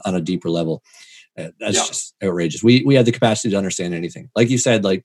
on 0.05 0.15
a 0.15 0.21
deeper 0.21 0.49
level 0.49 0.81
uh, 1.37 1.49
that's 1.59 1.77
yeah. 1.77 1.85
just 1.85 2.15
outrageous. 2.23 2.63
We 2.63 2.83
we 2.85 2.95
had 2.95 3.05
the 3.05 3.11
capacity 3.11 3.51
to 3.51 3.57
understand 3.57 3.93
anything. 3.93 4.29
Like 4.35 4.49
you 4.49 4.57
said, 4.57 4.83
like 4.83 5.03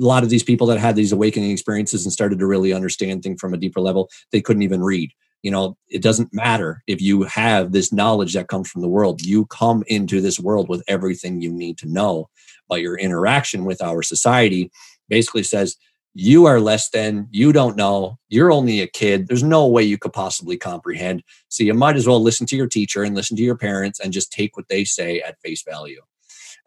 a 0.00 0.04
lot 0.04 0.22
of 0.22 0.30
these 0.30 0.42
people 0.42 0.66
that 0.68 0.78
had 0.78 0.96
these 0.96 1.12
awakening 1.12 1.50
experiences 1.50 2.04
and 2.04 2.12
started 2.12 2.38
to 2.38 2.46
really 2.46 2.72
understand 2.72 3.22
things 3.22 3.40
from 3.40 3.54
a 3.54 3.58
deeper 3.58 3.80
level, 3.80 4.08
they 4.32 4.40
couldn't 4.40 4.62
even 4.62 4.82
read. 4.82 5.12
You 5.42 5.50
know, 5.50 5.76
it 5.88 6.02
doesn't 6.02 6.32
matter 6.32 6.82
if 6.86 7.00
you 7.00 7.24
have 7.24 7.72
this 7.72 7.92
knowledge 7.92 8.34
that 8.34 8.48
comes 8.48 8.70
from 8.70 8.82
the 8.82 8.88
world. 8.88 9.22
You 9.22 9.46
come 9.46 9.82
into 9.86 10.20
this 10.20 10.38
world 10.38 10.68
with 10.68 10.84
everything 10.86 11.40
you 11.40 11.52
need 11.52 11.78
to 11.78 11.88
know. 11.88 12.28
But 12.68 12.80
your 12.80 12.96
interaction 12.96 13.64
with 13.64 13.82
our 13.82 14.02
society 14.02 14.70
basically 15.08 15.42
says 15.42 15.76
you 16.14 16.46
are 16.46 16.60
less 16.60 16.90
than, 16.90 17.26
you 17.30 17.52
don't 17.52 17.76
know, 17.76 18.18
you're 18.28 18.52
only 18.52 18.80
a 18.80 18.86
kid. 18.86 19.28
There's 19.28 19.42
no 19.42 19.66
way 19.66 19.82
you 19.82 19.98
could 19.98 20.12
possibly 20.12 20.56
comprehend. 20.56 21.22
So 21.48 21.64
you 21.64 21.74
might 21.74 21.96
as 21.96 22.06
well 22.06 22.20
listen 22.20 22.46
to 22.48 22.56
your 22.56 22.66
teacher 22.66 23.02
and 23.02 23.14
listen 23.14 23.36
to 23.36 23.42
your 23.42 23.56
parents 23.56 23.98
and 23.98 24.12
just 24.12 24.32
take 24.32 24.56
what 24.56 24.68
they 24.68 24.84
say 24.84 25.20
at 25.20 25.40
face 25.40 25.62
value. 25.62 26.02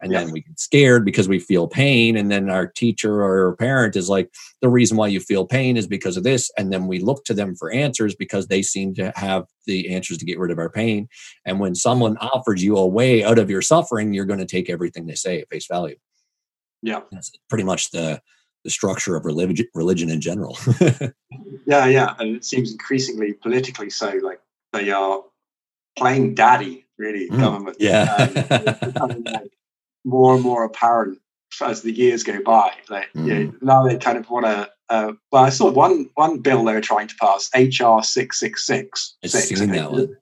And 0.00 0.12
yeah. 0.12 0.24
then 0.24 0.32
we 0.32 0.42
get 0.42 0.60
scared 0.60 1.06
because 1.06 1.26
we 1.26 1.38
feel 1.38 1.68
pain. 1.68 2.16
And 2.16 2.30
then 2.30 2.50
our 2.50 2.66
teacher 2.66 3.22
or 3.22 3.46
our 3.46 3.56
parent 3.56 3.96
is 3.96 4.10
like, 4.10 4.30
the 4.60 4.68
reason 4.68 4.96
why 4.96 5.06
you 5.08 5.20
feel 5.20 5.46
pain 5.46 5.76
is 5.76 5.86
because 5.86 6.18
of 6.18 6.22
this. 6.22 6.50
And 6.58 6.70
then 6.70 6.86
we 6.86 6.98
look 6.98 7.24
to 7.24 7.34
them 7.34 7.54
for 7.54 7.72
answers 7.72 8.14
because 8.14 8.48
they 8.48 8.60
seem 8.60 8.94
to 8.94 9.12
have 9.16 9.44
the 9.66 9.94
answers 9.94 10.18
to 10.18 10.26
get 10.26 10.38
rid 10.38 10.50
of 10.50 10.58
our 10.58 10.68
pain. 10.68 11.08
And 11.46 11.60
when 11.60 11.74
someone 11.74 12.16
mm. 12.16 12.28
offers 12.30 12.62
you 12.62 12.76
a 12.76 12.86
way 12.86 13.24
out 13.24 13.38
of 13.38 13.48
your 13.48 13.62
suffering, 13.62 14.12
you're 14.12 14.26
going 14.26 14.40
to 14.40 14.44
take 14.44 14.68
everything 14.68 15.06
they 15.06 15.14
say 15.14 15.40
at 15.40 15.48
face 15.48 15.66
value. 15.66 15.96
Yeah. 16.82 17.00
That's 17.10 17.30
pretty 17.48 17.64
much 17.64 17.90
the 17.90 18.20
the 18.66 18.70
structure 18.70 19.14
of 19.14 19.24
religion 19.24 19.64
religion 19.74 20.10
in 20.10 20.20
general. 20.20 20.58
yeah, 21.66 21.86
yeah, 21.86 22.16
and 22.18 22.34
it 22.34 22.44
seems 22.44 22.72
increasingly 22.72 23.32
politically 23.32 23.90
so. 23.90 24.12
Like 24.20 24.40
they 24.72 24.90
are 24.90 25.22
playing 25.96 26.34
daddy, 26.34 26.84
really. 26.98 27.30
Mm, 27.30 27.38
government, 27.38 27.76
yeah, 27.78 28.92
um, 29.00 29.22
like 29.22 29.52
more 30.04 30.34
and 30.34 30.42
more 30.42 30.64
apparent 30.64 31.20
as 31.62 31.82
the 31.82 31.92
years 31.92 32.24
go 32.24 32.42
by. 32.42 32.72
Like 32.90 33.06
mm. 33.14 33.26
you 33.26 33.34
know, 33.34 33.52
mm. 33.52 33.62
now 33.62 33.86
they 33.86 33.96
kind 33.98 34.18
of 34.18 34.28
want 34.28 34.46
to. 34.46 34.68
Uh, 34.88 35.12
well, 35.30 35.44
I 35.44 35.50
saw 35.50 35.70
one 35.70 36.10
one 36.14 36.40
bill 36.40 36.64
they 36.64 36.74
were 36.74 36.80
trying 36.80 37.06
to 37.06 37.14
pass, 37.20 37.48
HR 37.54 38.02
six 38.02 38.40
six 38.40 38.66
six. 38.66 39.16
I've 39.22 39.30
seen 39.30 39.70
that 39.70 39.92
one. 39.92 40.16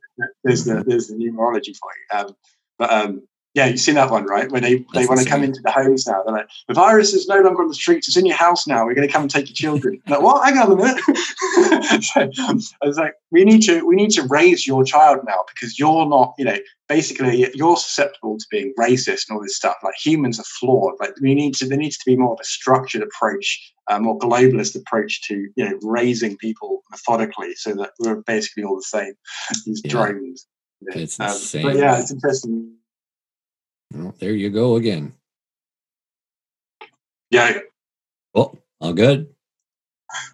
There's 0.44 0.66
mm-hmm. 0.66 0.80
the 0.80 0.84
there's 0.84 1.08
the 1.08 1.14
numerology 1.14 1.74
for 1.78 1.88
you. 1.96 2.18
Um, 2.18 2.36
but 2.78 2.92
um, 2.92 3.22
yeah, 3.54 3.66
you've 3.66 3.78
seen 3.78 3.94
that 3.94 4.10
one, 4.10 4.26
right? 4.26 4.50
Where 4.50 4.60
they, 4.60 4.84
they 4.94 5.06
want 5.06 5.20
to 5.20 5.28
come 5.28 5.44
into 5.44 5.60
the 5.62 5.70
homes 5.70 6.08
now. 6.08 6.24
They're 6.24 6.34
like, 6.34 6.48
the 6.66 6.74
virus 6.74 7.14
is 7.14 7.28
no 7.28 7.40
longer 7.40 7.62
on 7.62 7.68
the 7.68 7.74
streets, 7.74 8.08
it's 8.08 8.16
in 8.16 8.26
your 8.26 8.36
house 8.36 8.66
now. 8.66 8.84
We're 8.84 8.94
going 8.94 9.06
to 9.06 9.12
come 9.12 9.22
and 9.22 9.30
take 9.30 9.48
your 9.48 9.54
children. 9.54 10.02
like, 10.08 10.20
what? 10.20 10.44
Hang 10.44 10.58
on 10.58 10.72
a 10.72 10.76
minute. 10.76 12.02
so, 12.04 12.28
I 12.82 12.86
was 12.86 12.98
like, 12.98 13.14
we 13.30 13.44
need 13.44 13.62
to 13.62 13.86
we 13.86 13.94
need 13.94 14.10
to 14.10 14.22
raise 14.24 14.66
your 14.66 14.82
child 14.82 15.20
now 15.24 15.44
because 15.54 15.78
you're 15.78 16.04
not, 16.06 16.34
you 16.36 16.44
know, 16.44 16.58
basically 16.88 17.48
you're 17.54 17.76
susceptible 17.76 18.38
to 18.38 18.44
being 18.50 18.74
racist 18.76 19.28
and 19.28 19.36
all 19.36 19.42
this 19.42 19.56
stuff. 19.56 19.76
Like 19.84 19.94
humans 20.04 20.40
are 20.40 20.44
flawed. 20.44 20.94
Like 20.98 21.12
we 21.20 21.36
need 21.36 21.54
to 21.56 21.68
there 21.68 21.78
needs 21.78 21.96
to 21.98 22.04
be 22.04 22.16
more 22.16 22.32
of 22.32 22.40
a 22.40 22.44
structured 22.44 23.02
approach, 23.02 23.72
a 23.88 24.00
more 24.00 24.18
globalist 24.18 24.74
approach 24.74 25.22
to, 25.28 25.48
you 25.54 25.64
know, 25.64 25.78
raising 25.82 26.36
people 26.38 26.82
methodically 26.90 27.54
so 27.54 27.72
that 27.74 27.92
we're 28.00 28.22
basically 28.22 28.64
all 28.64 28.74
the 28.74 28.82
same. 28.82 29.14
These 29.64 29.82
yeah. 29.84 29.90
drones. 29.92 30.48
It's 30.88 31.20
um, 31.20 31.28
insane. 31.28 31.62
But 31.62 31.76
yeah, 31.76 32.00
it's 32.00 32.10
interesting 32.10 32.74
well, 33.94 34.14
there 34.18 34.32
you 34.32 34.50
go 34.50 34.76
again. 34.76 35.12
Yeah. 37.30 37.58
Well, 38.34 38.58
all 38.80 38.92
good. 38.92 39.34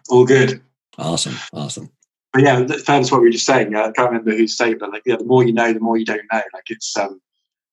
All 0.09 0.25
good. 0.25 0.61
Awesome. 0.97 1.35
Awesome. 1.53 1.89
But 2.33 2.43
yeah, 2.43 2.61
that's 2.61 3.11
what 3.11 3.21
we 3.21 3.27
were 3.27 3.31
just 3.31 3.45
saying. 3.45 3.75
I 3.75 3.91
can't 3.91 4.09
remember 4.09 4.31
who 4.31 4.47
said, 4.47 4.79
but 4.79 4.91
like, 4.91 5.03
yeah, 5.05 5.17
the 5.17 5.25
more 5.25 5.43
you 5.43 5.51
know, 5.51 5.73
the 5.73 5.79
more 5.79 5.97
you 5.97 6.05
don't 6.05 6.21
know. 6.31 6.41
Like 6.53 6.63
it's 6.67 6.95
um, 6.97 7.21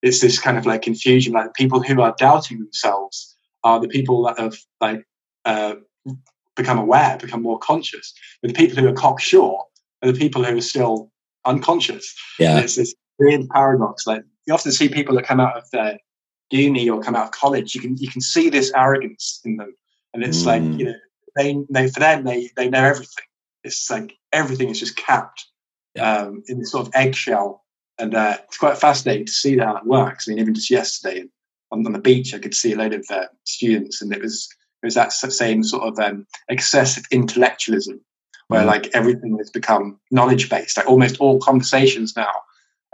it's 0.02 0.20
this 0.20 0.38
kind 0.38 0.58
of 0.58 0.66
like 0.66 0.82
confusion. 0.82 1.32
Like 1.32 1.54
people 1.54 1.82
who 1.82 2.00
are 2.00 2.14
doubting 2.18 2.58
themselves 2.58 3.36
are 3.62 3.80
the 3.80 3.88
people 3.88 4.24
that 4.24 4.38
have 4.38 4.56
like 4.80 5.06
uh, 5.44 5.76
become 6.56 6.78
aware, 6.78 7.16
become 7.18 7.42
more 7.42 7.58
conscious. 7.58 8.12
But 8.42 8.48
the 8.48 8.54
people 8.54 8.78
who 8.78 8.88
are 8.88 8.94
cocksure 8.94 9.58
are 10.02 10.12
the 10.12 10.18
people 10.18 10.42
who 10.42 10.58
are 10.58 10.60
still 10.60 11.12
unconscious. 11.44 12.14
Yeah, 12.40 12.56
and 12.56 12.64
it's 12.64 12.76
this 12.76 12.94
weird 13.18 13.48
paradox. 13.50 14.06
Like 14.08 14.24
you 14.48 14.54
often 14.54 14.72
see 14.72 14.88
people 14.88 15.14
that 15.14 15.26
come 15.26 15.40
out 15.40 15.58
of 15.58 15.70
their 15.70 15.98
uni 16.50 16.88
or 16.88 17.02
come 17.02 17.14
out 17.14 17.26
of 17.26 17.30
college. 17.32 17.74
You 17.74 17.82
can 17.82 17.96
you 17.98 18.08
can 18.08 18.22
see 18.22 18.48
this 18.48 18.72
arrogance 18.74 19.40
in 19.44 19.58
them, 19.58 19.76
and 20.14 20.24
it's 20.24 20.42
mm. 20.42 20.46
like 20.46 20.62
you 20.78 20.86
know 20.86 20.94
they 21.36 21.56
they 21.68 21.88
for 21.88 22.00
them 22.00 22.24
they 22.24 22.50
they 22.56 22.70
know 22.70 22.82
everything. 22.82 23.24
It's 23.62 23.90
like 23.90 24.16
everything 24.32 24.70
is 24.70 24.80
just 24.80 24.96
capped 24.96 25.46
yeah. 25.94 26.20
um, 26.20 26.42
in 26.48 26.58
this 26.58 26.72
sort 26.72 26.86
of 26.86 26.92
eggshell, 26.94 27.62
and 27.98 28.14
uh, 28.14 28.38
it's 28.44 28.56
quite 28.56 28.78
fascinating 28.78 29.26
to 29.26 29.32
see 29.32 29.58
how 29.58 29.76
it 29.76 29.84
works. 29.84 30.26
I 30.26 30.30
mean, 30.30 30.38
even 30.40 30.54
just 30.54 30.70
yesterday 30.70 31.24
on, 31.70 31.84
on 31.84 31.92
the 31.92 31.98
beach, 31.98 32.32
I 32.32 32.38
could 32.38 32.54
see 32.54 32.72
a 32.72 32.76
load 32.76 32.94
of 32.94 33.04
uh, 33.10 33.26
students, 33.44 34.00
and 34.00 34.10
it 34.14 34.22
was 34.22 34.48
it 34.82 34.86
was 34.86 34.94
that 34.94 35.12
same 35.12 35.62
sort 35.62 35.82
of 35.82 35.98
um, 35.98 36.26
excessive 36.48 37.04
intellectualism 37.10 38.00
where 38.46 38.62
mm. 38.62 38.66
like 38.66 38.88
everything 38.94 39.36
has 39.36 39.50
become 39.50 40.00
knowledge 40.10 40.48
based. 40.48 40.78
Like 40.78 40.88
almost 40.88 41.18
all 41.18 41.38
conversations 41.38 42.16
now 42.16 42.32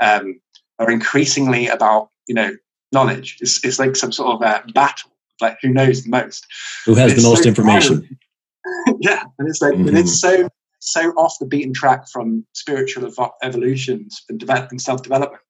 um, 0.03 0.41
are 0.79 0.91
increasingly 0.91 1.69
about 1.69 2.11
you 2.27 2.35
know 2.35 2.51
knowledge. 2.93 3.39
It's, 3.41 3.65
it's 3.65 3.79
like 3.79 3.97
some 3.97 4.13
sort 4.13 4.35
of 4.35 4.43
uh, 4.43 4.63
battle, 4.73 5.11
like 5.41 5.59
who 5.61 5.69
knows 5.69 6.05
the 6.05 6.11
most, 6.11 6.47
who 6.87 6.95
has 6.95 7.15
the 7.15 7.23
most 7.23 7.43
so 7.43 7.49
information. 7.49 8.19
yeah, 9.01 9.25
and 9.39 9.49
it's 9.49 9.61
like 9.61 9.75
mm-hmm. 9.75 9.89
and 9.89 9.99
it's 9.99 10.19
so 10.19 10.49
so 10.79 11.11
off 11.13 11.37
the 11.41 11.47
beaten 11.47 11.73
track 11.73 12.09
from 12.09 12.47
spiritual 12.53 13.07
ev- 13.07 13.31
evolutions 13.43 14.23
and, 14.29 14.39
develop- 14.39 14.71
and 14.71 14.81
self 14.81 15.03
development. 15.03 15.43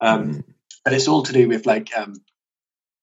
Um, 0.00 0.30
mm-hmm. 0.32 0.40
But 0.84 0.94
it's 0.94 1.08
all 1.08 1.22
to 1.22 1.32
do 1.32 1.48
with 1.48 1.66
like 1.66 1.96
um, 1.96 2.14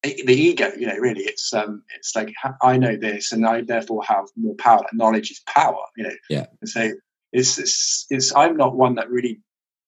the 0.04 0.34
ego. 0.34 0.72
You 0.78 0.88
know, 0.88 0.98
really, 0.98 1.22
it's 1.24 1.54
um, 1.54 1.84
it's 1.96 2.16
like 2.16 2.34
I 2.62 2.78
know 2.78 2.96
this, 2.96 3.32
and 3.32 3.46
I 3.46 3.62
therefore 3.62 4.04
have 4.04 4.26
more 4.36 4.56
power. 4.56 4.80
Like 4.80 4.94
knowledge 4.94 5.32
is 5.32 5.42
power. 5.48 5.84
You 5.96 6.06
know, 6.06 6.16
yeah. 6.30 6.46
And 6.62 6.70
so 6.70 6.92
it's, 7.32 7.58
it's 7.58 8.06
it's 8.10 8.36
I'm 8.36 8.58
not 8.58 8.76
one 8.76 8.96
that 8.96 9.10
really 9.10 9.40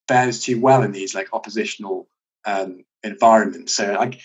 fares 0.08 0.42
too 0.42 0.60
well 0.60 0.84
in 0.84 0.92
these 0.92 1.14
like 1.14 1.30
oppositional 1.34 2.08
um, 2.46 2.84
environments. 3.04 3.76
So 3.76 3.94
like 3.94 4.20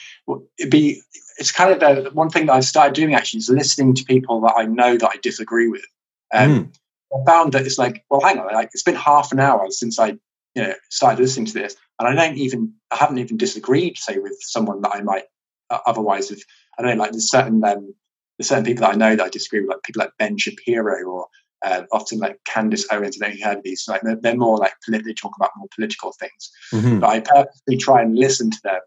it'd 0.59 0.71
be 0.71 1.03
it's 1.39 1.53
kind 1.53 1.73
of 1.73 1.81
the 1.81 2.11
one 2.11 2.31
thing 2.31 2.47
that 2.47 2.53
I've 2.53 2.65
started 2.65 2.95
doing 2.95 3.15
actually 3.15 3.39
is 3.39 3.49
listening 3.49 3.95
to 3.95 4.05
people 4.05 4.41
that 4.43 4.55
I 4.57 4.65
know 4.65 4.97
that 4.97 5.09
I 5.09 5.17
disagree 5.23 5.69
with. 5.69 5.85
Um, 6.33 6.51
mm. 6.51 6.75
I 7.15 7.31
found 7.31 7.53
that 7.53 7.67
it's 7.67 7.79
like, 7.79 8.05
well, 8.11 8.21
hang 8.21 8.39
on, 8.39 8.53
like 8.53 8.71
it's 8.73 8.83
been 8.83 8.95
half 8.95 9.33
an 9.33 9.41
hour 9.41 9.67
since 9.71 9.99
I 9.99 10.09
you 10.55 10.63
know 10.63 10.75
started 10.91 11.21
listening 11.21 11.47
to 11.47 11.55
this, 11.55 11.77
and 11.99 12.09
I 12.09 12.15
don't 12.15 12.39
even 12.39 12.73
I 12.91 12.97
haven't 12.97 13.19
even 13.19 13.37
disagreed 13.37 13.99
say 13.99 14.19
with 14.19 14.37
someone 14.41 14.81
that 14.83 14.95
I 14.95 15.03
might 15.03 15.25
uh, 15.71 15.79
otherwise 15.87 16.31
have. 16.31 16.41
I 16.79 16.83
don't 16.83 16.97
know, 16.97 17.03
like 17.03 17.13
there's 17.13 17.31
certain 17.31 17.63
um, 17.65 17.95
there's 18.39 18.49
certain 18.49 18.65
people 18.65 18.83
that 18.83 18.95
I 18.95 18.97
know 18.97 19.17
that 19.17 19.25
I 19.25 19.29
disagree 19.29 19.61
with, 19.61 19.71
like 19.71 19.83
people 19.83 20.01
like 20.01 20.13
Ben 20.19 20.39
Shapiro 20.39 21.03
or 21.05 21.27
uh, 21.64 21.82
often 21.93 22.18
like 22.18 22.39
Candace 22.44 22.86
Owens. 22.90 23.18
I 23.20 23.26
don't 23.26 23.34
know 23.34 23.39
you 23.39 23.44
heard 23.44 23.62
these. 23.62 23.84
Like 23.89 24.02
they're, 24.02 24.16
they're 24.16 24.36
more 24.36 24.59
like 24.59 24.72
they 24.89 25.12
talk 25.12 25.32
about 25.36 25.51
more 25.56 25.68
political 25.74 26.12
things. 26.12 26.51
Mm-hmm. 26.72 27.01
But 27.01 27.10
I 27.10 27.20
purposely 27.20 27.76
try 27.76 28.02
and 28.02 28.16
listen 28.16 28.51
to 28.51 28.60
them 28.64 28.80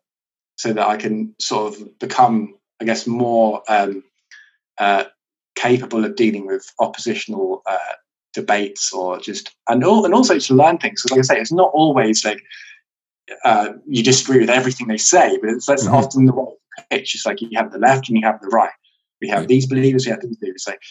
so 0.57 0.73
that 0.73 0.88
I 0.88 0.97
can 0.97 1.34
sort 1.39 1.73
of 1.73 1.99
become, 1.99 2.56
I 2.81 2.85
guess, 2.85 3.07
more 3.07 3.61
um, 3.68 4.03
uh, 4.77 5.06
capable 5.56 6.06
of 6.06 6.15
dealing 6.15 6.45
with 6.45 6.72
oppositional 6.80 7.61
uh, 7.65 7.95
debates 8.34 8.91
or 8.93 9.19
just 9.19 9.56
and 9.69 9.84
all, 9.84 10.06
and 10.06 10.14
also 10.14 10.38
to 10.38 10.53
learn 10.53 10.77
things. 10.77 11.02
Because 11.02 11.18
like 11.18 11.19
I 11.31 11.35
say, 11.35 11.41
it's 11.41 11.52
not 11.52 11.72
always 11.73 12.26
like 12.26 12.41
uh, 13.43 13.73
you 13.88 14.03
disagree 14.03 14.39
with 14.39 14.49
everything 14.49 14.88
they 14.88 14.97
say, 14.97 15.38
but 15.41 15.49
it's 15.49 15.65
that's 15.65 15.85
mm-hmm. 15.85 15.95
often 15.95 16.26
the 16.26 16.34
way 16.34 16.45
pitch. 16.89 17.15
It's 17.15 17.26
like 17.26 17.41
you 17.41 17.49
have 17.56 17.72
the 17.72 17.80
left 17.80 18.10
and 18.10 18.18
you 18.18 18.26
have 18.26 18.41
the 18.41 18.47
right. 18.47 18.72
We 19.22 19.30
have 19.30 19.47
these 19.47 19.65
believers, 19.65 20.06
we 20.06 20.11
have 20.11 20.22
these 20.22 20.38
believers. 20.38 20.65
Like 20.68 20.81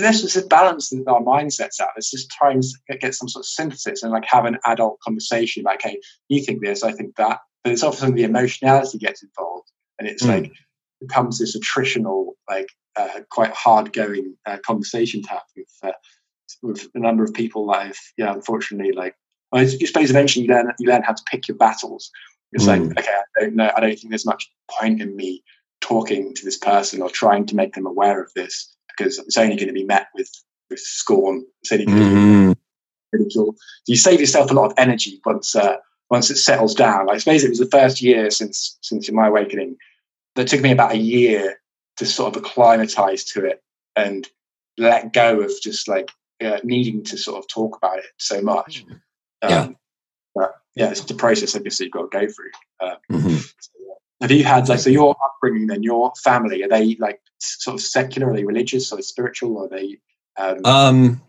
let's 0.00 0.22
just 0.22 0.48
balance 0.48 0.92
our 1.06 1.20
mindsets 1.20 1.80
out. 1.80 1.90
Let's 1.96 2.10
just 2.10 2.30
try 2.30 2.52
and 2.52 2.62
get 3.00 3.14
some 3.14 3.28
sort 3.28 3.42
of 3.42 3.46
synthesis 3.46 4.02
and 4.02 4.12
like 4.12 4.24
have 4.26 4.44
an 4.44 4.58
adult 4.66 5.00
conversation. 5.00 5.62
Like, 5.62 5.82
hey, 5.82 5.98
you 6.28 6.42
think 6.42 6.62
this, 6.62 6.82
I 6.82 6.92
think 6.92 7.16
that. 7.16 7.40
But 7.62 7.72
it's 7.72 7.82
often 7.82 8.14
the 8.14 8.24
emotionality 8.24 8.98
gets 8.98 9.22
involved, 9.22 9.70
and 9.98 10.08
it's 10.08 10.22
mm. 10.22 10.28
like 10.28 10.52
becomes 11.00 11.38
this 11.38 11.56
attritional, 11.56 12.32
like 12.48 12.68
uh, 12.96 13.20
quite 13.30 13.52
hard 13.52 13.92
going 13.92 14.34
uh, 14.46 14.58
conversation 14.66 15.22
to 15.22 15.28
have 15.30 15.42
with 15.56 15.72
uh, 15.82 15.92
with 16.62 16.88
a 16.94 16.98
number 16.98 17.24
of 17.24 17.32
people 17.32 17.66
that 17.68 17.78
I've, 17.78 18.00
yeah, 18.18 18.32
unfortunately, 18.32 18.92
like 18.92 19.14
well, 19.52 19.62
you 19.62 19.86
suppose 19.86 20.10
eventually 20.10 20.44
you 20.44 20.52
learn 20.52 20.72
you 20.78 20.88
learn 20.88 21.02
how 21.02 21.12
to 21.12 21.22
pick 21.30 21.48
your 21.48 21.56
battles. 21.56 22.10
It's 22.52 22.64
mm. 22.64 22.68
like, 22.68 22.98
okay, 22.98 23.16
I 23.36 23.40
don't 23.40 23.56
know, 23.56 23.70
I 23.76 23.80
don't 23.80 23.98
think 23.98 24.10
there's 24.10 24.26
much 24.26 24.50
point 24.70 25.00
in 25.00 25.16
me 25.16 25.42
talking 25.80 26.34
to 26.34 26.44
this 26.44 26.58
person 26.58 27.02
or 27.02 27.10
trying 27.10 27.46
to 27.46 27.56
make 27.56 27.74
them 27.74 27.86
aware 27.86 28.22
of 28.22 28.30
this 28.34 28.73
because 28.96 29.18
it's 29.18 29.36
only 29.36 29.56
going 29.56 29.68
to 29.68 29.74
be 29.74 29.84
met 29.84 30.08
with 30.14 30.30
with 30.70 30.80
scorn. 30.80 31.44
It's 31.62 31.72
only 31.72 31.86
going 31.86 31.98
mm. 31.98 32.48
to 32.50 32.54
be 32.54 32.60
ridicule. 33.12 33.54
You 33.86 33.96
save 33.96 34.20
yourself 34.20 34.50
a 34.50 34.54
lot 34.54 34.66
of 34.66 34.74
energy 34.76 35.20
once 35.24 35.54
uh, 35.54 35.76
once 36.10 36.30
it 36.30 36.36
settles 36.36 36.74
down. 36.74 37.10
I 37.10 37.18
suppose 37.18 37.44
it 37.44 37.50
was 37.50 37.58
the 37.58 37.66
first 37.66 38.02
year 38.02 38.30
since 38.30 38.78
since 38.82 39.10
my 39.10 39.28
awakening. 39.28 39.76
That 40.36 40.48
took 40.48 40.62
me 40.62 40.72
about 40.72 40.92
a 40.92 40.98
year 40.98 41.60
to 41.96 42.06
sort 42.06 42.34
of 42.34 42.42
acclimatize 42.42 43.22
to 43.24 43.44
it 43.44 43.62
and 43.94 44.28
let 44.76 45.12
go 45.12 45.40
of 45.40 45.52
just 45.62 45.86
like 45.86 46.10
uh, 46.42 46.58
needing 46.64 47.04
to 47.04 47.16
sort 47.16 47.38
of 47.38 47.48
talk 47.48 47.76
about 47.76 47.98
it 47.98 48.06
so 48.18 48.42
much. 48.42 48.84
Um, 49.42 49.50
yeah. 49.50 49.68
But 50.34 50.54
yeah, 50.74 50.90
it's 50.90 51.04
the 51.04 51.14
process 51.14 51.54
I 51.54 51.60
guess 51.60 51.78
that 51.78 51.84
you've 51.84 51.92
got 51.92 52.10
to 52.10 52.18
go 52.18 52.26
through. 52.26 52.50
Uh, 52.80 52.96
mm-hmm. 53.10 53.36
so, 53.36 53.70
yeah. 53.78 53.94
Have 54.24 54.30
you 54.30 54.42
had 54.42 54.70
like 54.70 54.78
so 54.78 54.88
your 54.88 55.14
upbringing 55.22 55.66
then 55.66 55.82
your 55.82 56.10
family 56.22 56.62
are 56.62 56.68
they 56.68 56.96
like 56.98 57.20
sort 57.40 57.74
of 57.74 57.82
secular? 57.82 58.30
Are 58.30 58.34
they 58.34 58.42
religious? 58.42 58.88
They 58.88 59.02
spiritual? 59.02 59.58
Are 59.58 59.68
they? 59.68 59.98
Um, 60.38 60.64
um 60.64 61.22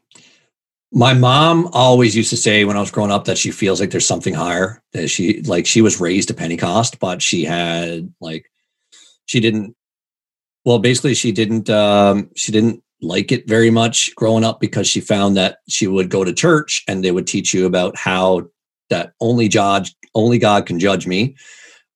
my 0.94 1.14
mom 1.14 1.68
always 1.74 2.16
used 2.16 2.30
to 2.30 2.38
say 2.38 2.64
when 2.64 2.78
I 2.78 2.80
was 2.80 2.92
growing 2.92 3.12
up 3.12 3.26
that 3.26 3.38
she 3.38 3.52
feels 3.52 3.82
like 3.82 3.92
there's 3.92 4.06
something 4.06 4.34
higher. 4.34 4.82
That 4.94 5.10
she 5.10 5.42
like 5.42 5.66
she 5.66 5.82
was 5.82 6.00
raised 6.00 6.32
a 6.32 6.34
Pentecost, 6.34 7.00
but 7.00 7.22
she 7.22 7.44
had 7.44 8.14
like 8.22 8.50
she 9.26 9.42
didn't. 9.42 9.76
Well, 10.64 10.80
basically, 10.80 11.16
she 11.16 11.34
didn't. 11.34 11.70
Um, 11.70 12.30
she 12.38 12.54
didn't 12.54 12.82
like 13.02 13.34
it 13.34 13.46
very 13.46 13.72
much 13.72 14.16
growing 14.16 14.46
up 14.46 14.62
because 14.62 14.88
she 14.88 15.02
found 15.02 15.36
that 15.36 15.58
she 15.68 15.86
would 15.86 16.10
go 16.10 16.24
to 16.24 16.32
church 16.32 16.86
and 16.88 17.04
they 17.04 17.12
would 17.12 17.28
teach 17.28 17.54
you 17.54 17.66
about 17.66 17.98
how 17.98 18.48
that 18.90 19.12
only 19.20 19.50
judge 19.50 19.94
only 20.16 20.38
God 20.38 20.66
can 20.66 20.80
judge 20.80 21.06
me. 21.08 21.36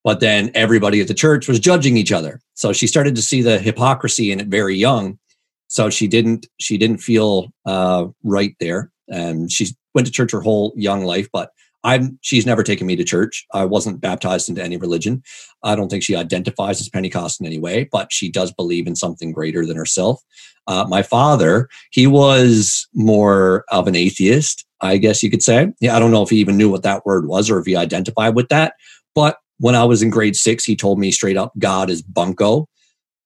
But 0.04 0.20
then 0.20 0.52
everybody 0.54 1.02
at 1.02 1.08
the 1.08 1.14
church 1.14 1.48
was 1.48 1.60
judging 1.60 1.98
each 1.98 2.12
other. 2.12 2.40
So 2.54 2.74
she 2.74 2.88
started 2.88 3.16
to 3.16 3.22
see 3.22 3.42
the 3.42 3.60
hypocrisy 3.60 4.32
in 4.32 4.40
it 4.40 4.48
very 4.48 4.76
young. 4.76 5.20
So 5.68 5.90
she 5.90 6.08
didn't 6.08 6.48
she 6.60 6.78
didn't 6.78 6.98
feel 6.98 7.50
uh, 7.66 8.08
right 8.24 8.56
there. 8.60 8.92
And 9.08 9.52
she 9.52 9.68
went 9.94 10.08
to 10.08 10.14
church 10.14 10.32
her 10.32 10.42
whole 10.42 10.74
young 10.76 11.04
life, 11.04 11.28
but 11.32 11.52
I'm 11.84 12.20
she's 12.22 12.46
never 12.46 12.64
taken 12.64 12.88
me 12.88 12.96
to 12.96 13.04
church. 13.04 13.46
I 13.54 13.66
wasn't 13.66 14.02
baptized 14.02 14.50
into 14.50 14.64
any 14.64 14.78
religion. 14.78 15.24
I 15.64 15.76
don't 15.76 15.90
think 15.90 16.04
she 16.04 16.16
identifies 16.16 16.82
as 16.82 16.90
Pentecost 16.90 17.40
in 17.40 17.46
any 17.46 17.60
way, 17.60 17.88
but 17.92 18.12
she 18.12 18.30
does 18.30 18.52
believe 18.52 18.88
in 18.88 18.96
something 18.96 19.32
greater 19.32 19.66
than 19.66 19.78
herself. 19.78 20.22
Uh, 20.68 20.86
my 20.88 21.02
father, 21.02 21.70
he 21.92 22.06
was 22.06 22.88
more 22.94 23.64
of 23.72 23.88
an 23.88 23.96
atheist, 23.96 24.66
I 24.82 24.98
guess 24.98 25.24
you 25.24 25.32
could 25.32 25.44
say. 25.44 25.72
Yeah, 25.80 25.96
I 25.96 26.00
don't 26.00 26.12
know 26.12 26.22
if 26.22 26.30
he 26.30 26.38
even 26.38 26.58
knew 26.58 26.70
what 26.70 26.84
that 26.84 27.06
word 27.06 27.28
was 27.28 27.50
or 27.50 27.60
if 27.60 27.66
he 27.66 27.76
identified 27.76 28.36
with 28.36 28.50
that. 28.50 28.74
But 29.16 29.38
when 29.60 29.76
I 29.76 29.84
was 29.84 30.02
in 30.02 30.10
grade 30.10 30.36
six, 30.36 30.64
he 30.64 30.76
told 30.76 31.00
me 31.00 31.12
straight 31.12 31.38
up, 31.38 31.54
God 31.58 31.90
is 31.90 32.02
bunko. 32.02 32.68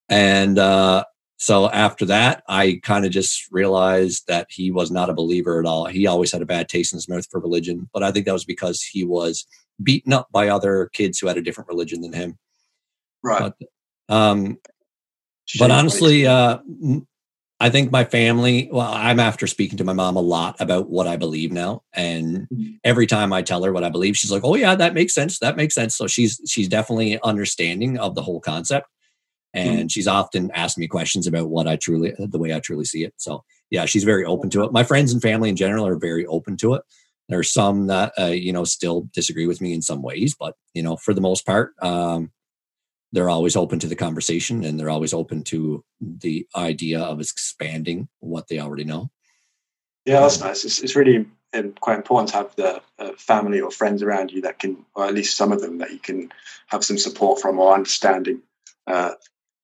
And 0.09 0.59
uh, 0.59 1.05
so 1.37 1.69
after 1.69 2.05
that, 2.05 2.43
I 2.47 2.79
kind 2.83 3.05
of 3.05 3.11
just 3.11 3.51
realized 3.51 4.27
that 4.27 4.47
he 4.49 4.71
was 4.71 4.91
not 4.91 5.09
a 5.09 5.13
believer 5.13 5.59
at 5.59 5.65
all. 5.65 5.85
He 5.85 6.07
always 6.07 6.31
had 6.31 6.41
a 6.41 6.45
bad 6.45 6.69
taste 6.69 6.91
in 6.93 6.97
his 6.97 7.07
mouth 7.07 7.27
for 7.29 7.39
religion, 7.39 7.89
but 7.93 8.03
I 8.03 8.11
think 8.11 8.25
that 8.25 8.33
was 8.33 8.45
because 8.45 8.81
he 8.81 9.03
was 9.03 9.45
beaten 9.81 10.13
up 10.13 10.27
by 10.31 10.49
other 10.49 10.89
kids 10.93 11.19
who 11.19 11.27
had 11.27 11.37
a 11.37 11.41
different 11.41 11.69
religion 11.69 12.01
than 12.01 12.13
him. 12.13 12.37
Right. 13.23 13.53
But, 14.07 14.15
um, 14.15 14.57
but 15.59 15.71
honestly, 15.71 16.25
uh, 16.25 16.59
I 17.63 17.69
think 17.69 17.93
my 17.93 18.03
family, 18.03 18.67
well, 18.73 18.91
I'm 18.91 19.21
after 19.21 19.47
speaking 19.47 19.77
to 19.77 19.85
my 19.85 19.93
mom 19.93 20.17
a 20.17 20.21
lot 20.21 20.57
about 20.59 20.89
what 20.89 21.07
I 21.07 21.15
believe 21.15 21.53
now. 21.53 21.83
And 21.93 22.49
mm-hmm. 22.49 22.73
every 22.83 23.07
time 23.07 23.31
I 23.31 23.41
tell 23.41 23.63
her 23.63 23.71
what 23.71 23.85
I 23.85 23.89
believe, 23.89 24.17
she's 24.17 24.33
like, 24.33 24.43
Oh 24.43 24.55
yeah, 24.55 24.75
that 24.75 24.93
makes 24.93 25.13
sense. 25.13 25.39
That 25.39 25.55
makes 25.55 25.73
sense. 25.73 25.95
So 25.95 26.05
she's, 26.05 26.41
she's 26.45 26.67
definitely 26.67 27.21
understanding 27.23 27.97
of 27.97 28.15
the 28.15 28.21
whole 28.21 28.41
concept. 28.41 28.87
Mm-hmm. 29.55 29.69
and 29.69 29.79
mm-hmm. 29.79 29.87
she's 29.87 30.07
often 30.07 30.51
asked 30.51 30.77
me 30.77 30.87
questions 30.87 31.25
about 31.25 31.47
what 31.47 31.67
I 31.67 31.77
truly, 31.77 32.13
the 32.17 32.39
way 32.39 32.53
I 32.53 32.59
truly 32.59 32.85
see 32.85 33.05
it. 33.05 33.13
So 33.17 33.43
yeah, 33.69 33.85
she's 33.85 34.03
very 34.03 34.25
open 34.25 34.49
to 34.49 34.63
it. 34.63 34.73
My 34.73 34.83
friends 34.83 35.13
and 35.13 35.21
family 35.21 35.47
in 35.47 35.55
general 35.55 35.87
are 35.87 35.95
very 35.95 36.25
open 36.25 36.57
to 36.57 36.73
it. 36.73 36.81
There 37.29 37.39
are 37.39 37.43
some 37.43 37.87
that 37.87 38.11
uh, 38.19 38.25
you 38.25 38.51
know 38.51 38.65
still 38.65 39.07
disagree 39.13 39.47
with 39.47 39.61
me 39.61 39.73
in 39.73 39.81
some 39.81 40.01
ways, 40.01 40.35
but 40.37 40.55
you 40.73 40.83
know 40.83 40.97
for 40.97 41.13
the 41.13 41.21
most 41.21 41.45
part, 41.45 41.73
um, 41.81 42.31
they're 43.13 43.29
always 43.29 43.55
open 43.55 43.79
to 43.79 43.87
the 43.87 43.95
conversation 43.95 44.63
and 44.63 44.77
they're 44.77 44.89
always 44.89 45.13
open 45.13 45.43
to 45.43 45.85
the 46.01 46.45
idea 46.55 46.99
of 46.99 47.21
expanding 47.21 48.09
what 48.19 48.47
they 48.47 48.59
already 48.59 48.83
know. 48.83 49.09
Yeah, 50.05 50.19
that's 50.21 50.41
nice. 50.41 50.65
It's, 50.65 50.81
it's 50.81 50.95
really 50.95 51.25
um, 51.53 51.73
quite 51.79 51.97
important 51.97 52.29
to 52.29 52.37
have 52.37 52.55
the 52.55 52.81
uh, 52.99 53.11
family 53.17 53.61
or 53.61 53.69
friends 53.71 54.01
around 54.01 54.31
you 54.31 54.41
that 54.41 54.59
can, 54.59 54.83
or 54.95 55.05
at 55.05 55.13
least 55.13 55.37
some 55.37 55.51
of 55.51 55.61
them 55.61 55.77
that 55.77 55.91
you 55.91 55.99
can 55.99 56.31
have 56.67 56.83
some 56.83 56.97
support 56.97 57.39
from 57.39 57.59
or 57.59 57.73
understanding. 57.73 58.41
Uh, 58.87 59.11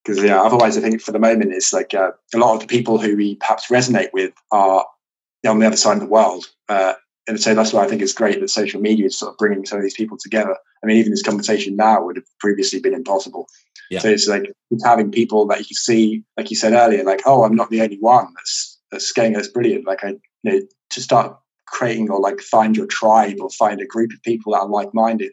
because 0.06 0.24
yeah, 0.24 0.42
otherwise 0.42 0.78
I 0.78 0.82
think 0.82 1.02
for 1.02 1.12
the 1.12 1.20
moment 1.20 1.54
it's 1.54 1.74
like 1.74 1.94
uh, 1.94 2.12
a 2.34 2.38
lot 2.38 2.54
of 2.54 2.62
the 2.62 2.68
people 2.68 3.00
who 3.00 3.18
we 3.18 3.36
perhaps 3.36 3.68
resonate 3.68 4.14
with 4.14 4.34
are 4.52 4.86
on 5.46 5.60
the 5.60 5.68
other 5.68 5.76
side 5.76 5.96
of 5.96 6.00
the 6.00 6.06
world, 6.06 6.48
uh, 6.70 6.94
and 7.28 7.40
so 7.40 7.54
that's 7.54 7.74
why 7.74 7.84
I 7.84 7.88
think 7.88 8.02
it's 8.02 8.14
great 8.14 8.40
that 8.40 8.50
social 8.50 8.82
media 8.82 9.08
is 9.08 9.20
sort 9.20 9.34
of 9.34 9.38
bringing 9.38 9.66
some 9.66 9.78
of 9.78 9.84
these 9.84 9.96
people 9.96 10.18
together. 10.18 10.56
I 10.84 10.88
mean, 10.88 10.98
even 10.98 11.12
this 11.12 11.24
conversation 11.24 11.76
now 11.76 12.04
would 12.04 12.16
have 12.16 12.26
previously 12.40 12.80
been 12.80 12.94
impossible. 12.94 13.48
Yeah. 13.90 14.00
So 14.00 14.10
it's 14.10 14.28
like 14.28 14.52
it's 14.72 14.86
having 14.86 15.12
people 15.12 15.48
that 15.48 15.70
you 15.70 15.76
see, 15.76 16.24
like 16.38 16.50
you 16.50 16.56
said 16.56 16.74
earlier, 16.74 17.04
like 17.04 17.22
oh, 17.26 17.44
I'm 17.44 17.56
not 17.56 17.70
the 17.70 17.82
only 17.82 17.98
one 18.00 18.28
that's 18.36 18.80
that's 18.92 19.12
going 19.12 19.34
that's 19.34 19.48
brilliant. 19.48 19.88
Like 19.88 20.04
I, 20.04 20.10
you 20.44 20.52
know, 20.52 20.62
to 20.92 21.02
start 21.02 21.38
creating 21.68 22.10
or 22.10 22.20
like 22.20 22.40
find 22.40 22.76
your 22.76 22.88
tribe 22.88 23.38
or 23.40 23.50
find 23.52 23.80
a 23.82 23.86
group 23.86 24.12
of 24.12 24.22
people 24.24 24.54
that 24.54 24.62
are 24.62 24.70
like 24.70 24.94
minded 24.94 25.32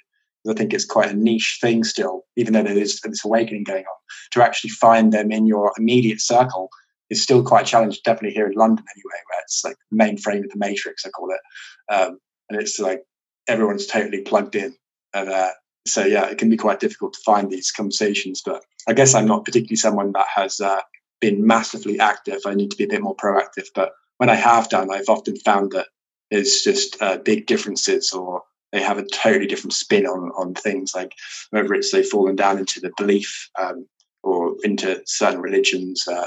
I 0.51 0.55
think 0.55 0.73
it's 0.73 0.85
quite 0.85 1.11
a 1.11 1.17
niche 1.17 1.59
thing 1.61 1.85
still, 1.85 2.25
even 2.37 2.53
though 2.53 2.63
there 2.63 2.77
is 2.77 3.01
this 3.01 3.25
awakening 3.25 3.65
going 3.65 3.85
on. 3.85 3.97
To 4.33 4.45
actually 4.45 4.71
find 4.71 5.13
them 5.13 5.33
in 5.33 5.47
your 5.47 5.73
immediate 5.79 6.21
circle 6.21 6.69
is 7.11 7.23
still 7.23 7.43
quite 7.43 7.67
a 7.67 7.71
challenge, 7.71 8.03
definitely 8.03 8.35
here 8.35 8.47
in 8.47 8.57
London 8.57 8.85
anyway, 8.95 9.21
where 9.29 9.41
it's 9.43 9.63
like 9.65 9.77
the 9.91 9.97
mainframe 9.97 10.45
of 10.45 10.51
the 10.51 10.59
matrix, 10.59 11.05
I 11.05 11.11
call 11.11 11.31
it. 11.31 11.93
Um, 11.93 12.19
and 12.49 12.61
it's 12.61 12.79
like 12.79 13.03
everyone's 13.49 13.87
totally 13.87 14.23
plugged 14.23 14.57
in. 14.57 14.75
And 15.17 15.31
uh, 15.31 15.51
so, 15.87 16.05
yeah, 16.05 16.27
it 16.27 16.39
can 16.39 16.51
be 16.51 16.57
quite 16.57 16.81
difficult 16.81 17.15
to 17.15 17.21
find 17.25 17.51
these 17.51 17.71
conversations. 17.71 18.43
But 18.45 18.63
I 18.87 18.93
guess 18.93 19.15
I'm 19.15 19.27
not 19.27 19.45
particularly 19.45 19.77
someone 19.77 20.13
that 20.13 20.27
has 20.35 20.61
uh, 20.61 20.81
been 21.21 21.47
massively 21.47 21.99
active. 21.99 22.41
I 22.45 22.55
need 22.55 22.71
to 22.71 22.77
be 22.77 22.85
a 22.85 22.89
bit 22.89 23.03
more 23.03 23.17
proactive. 23.17 23.67
But 23.75 23.93
when 24.19 24.29
I 24.29 24.35
have 24.35 24.69
done, 24.69 24.91
I've 24.91 25.09
often 25.09 25.37
found 25.37 25.73
that 25.73 25.87
there's 26.31 26.61
just 26.63 27.01
uh, 27.01 27.19
big 27.19 27.47
differences 27.47 28.13
or 28.13 28.43
they 28.73 28.83
have 28.83 28.99
a 28.99 29.07
totally 29.07 29.47
different 29.47 29.73
spin 29.73 30.07
on 30.07 30.31
on 30.37 30.55
things 30.55 30.93
like 30.95 31.13
whether 31.51 31.73
it's 31.75 31.93
they've 31.93 32.07
fallen 32.07 32.37
down 32.37 32.59
into 32.59 32.81
the 32.81 32.91
belief 32.97 33.49
um, 33.61 33.87
or 34.23 34.57
into 34.65 35.01
certain 35.07 35.41
religions 35.41 36.03
uh, 36.09 36.27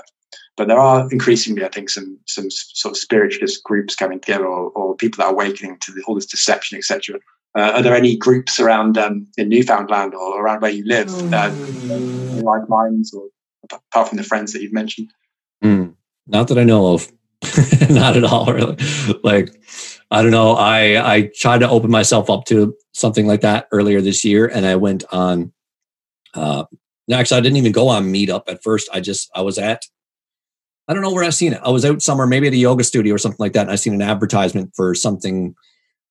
but 0.55 0.67
there 0.67 0.79
are 0.79 1.07
increasingly 1.11 1.65
i 1.65 1.69
think 1.69 1.89
some 1.89 2.17
some 2.27 2.49
sort 2.49 2.93
of 2.93 2.97
spiritualist 2.97 3.63
groups 3.63 3.95
coming 3.95 4.19
together 4.19 4.45
or, 4.45 4.69
or 4.71 4.95
people 4.95 5.17
that 5.17 5.27
are 5.27 5.33
awakening 5.33 5.77
to 5.81 5.91
the, 5.91 6.01
all 6.07 6.15
this 6.15 6.25
deception 6.25 6.77
etc 6.77 7.19
uh, 7.57 7.71
are 7.75 7.81
there 7.81 7.95
any 7.95 8.15
groups 8.15 8.59
around 8.59 8.97
um, 8.97 9.27
in 9.37 9.49
newfoundland 9.49 10.13
or 10.13 10.43
around 10.43 10.61
where 10.61 10.71
you 10.71 10.85
live 10.85 11.09
uh, 11.33 11.51
like 12.43 12.67
minds 12.69 13.13
or 13.13 13.27
apart 13.71 14.09
from 14.09 14.17
the 14.17 14.23
friends 14.23 14.53
that 14.53 14.61
you've 14.61 14.73
mentioned 14.73 15.09
mm, 15.63 15.93
not 16.27 16.47
that 16.47 16.57
i 16.57 16.63
know 16.63 16.93
of 16.93 17.11
not 17.89 18.17
at 18.17 18.23
all 18.23 18.51
really 18.51 18.77
like 19.23 19.55
I 20.11 20.23
don't 20.23 20.31
know. 20.31 20.53
I 20.53 21.15
I 21.15 21.29
tried 21.35 21.59
to 21.59 21.69
open 21.69 21.91
myself 21.91 22.29
up 22.29 22.45
to 22.45 22.75
something 22.93 23.27
like 23.27 23.41
that 23.41 23.67
earlier 23.71 24.01
this 24.01 24.25
year, 24.25 24.47
and 24.47 24.65
I 24.65 24.75
went 24.75 25.03
on. 25.11 25.53
Uh, 26.33 26.63
actually, 27.11 27.37
I 27.37 27.41
didn't 27.41 27.57
even 27.57 27.71
go 27.71 27.89
on 27.89 28.11
Meetup 28.11 28.43
at 28.47 28.63
first. 28.63 28.89
I 28.91 29.01
just 29.01 29.29
I 29.35 29.41
was 29.41 29.59
at 29.59 29.85
I 30.87 30.93
don't 30.93 31.03
know 31.03 31.13
where 31.13 31.23
I've 31.23 31.35
seen 31.35 31.53
it. 31.53 31.61
I 31.63 31.69
was 31.69 31.85
out 31.85 32.01
somewhere, 32.01 32.25
maybe 32.25 32.47
at 32.47 32.53
a 32.53 32.57
yoga 32.57 32.83
studio 32.83 33.13
or 33.13 33.19
something 33.19 33.37
like 33.39 33.53
that, 33.53 33.61
and 33.61 33.71
I 33.71 33.75
seen 33.75 33.93
an 33.93 34.01
advertisement 34.01 34.71
for 34.75 34.95
something 34.95 35.53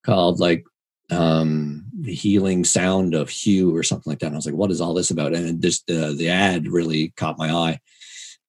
called 0.06 0.38
like 0.38 0.64
um 1.10 1.84
the 2.00 2.14
healing 2.14 2.64
sound 2.64 3.14
of 3.14 3.30
HU 3.30 3.74
or 3.74 3.82
something 3.82 4.10
like 4.10 4.20
that. 4.20 4.26
And 4.26 4.34
I 4.34 4.38
was 4.38 4.46
like, 4.46 4.54
what 4.54 4.70
is 4.70 4.80
all 4.80 4.94
this 4.94 5.10
about? 5.10 5.34
And 5.34 5.60
just 5.62 5.90
uh, 5.90 6.12
the 6.12 6.28
ad 6.28 6.68
really 6.68 7.12
caught 7.16 7.38
my 7.38 7.50
eye. 7.50 7.80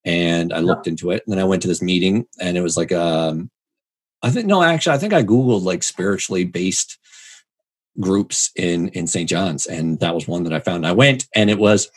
And 0.06 0.54
I 0.54 0.60
looked 0.60 0.88
into 0.88 1.12
it. 1.12 1.24
And 1.26 1.34
then 1.34 1.40
I 1.40 1.48
went 1.48 1.62
to 1.64 1.68
this 1.68 1.82
meeting 1.82 2.26
and 2.40 2.58
it 2.58 2.62
was 2.62 2.78
like 2.78 2.92
um 2.92 3.50
I 4.22 4.32
think 4.32 4.48
no, 4.48 4.62
actually, 4.62 4.96
I 4.96 4.98
think 4.98 5.14
I 5.14 5.24
Googled 5.24 5.64
like 5.64 5.84
spiritually 5.84 6.44
based 6.44 6.98
groups 8.00 8.52
in 8.56 8.90
in 8.90 9.08
St. 9.08 9.30
John's, 9.30 9.66
and 9.66 10.00
that 10.00 10.16
was 10.16 10.28
one 10.28 10.44
that 10.44 10.54
I 10.54 10.60
found. 10.60 10.86
I 10.86 10.92
went 10.92 11.28
and 11.36 11.50
it 11.50 11.60
was 11.60 11.90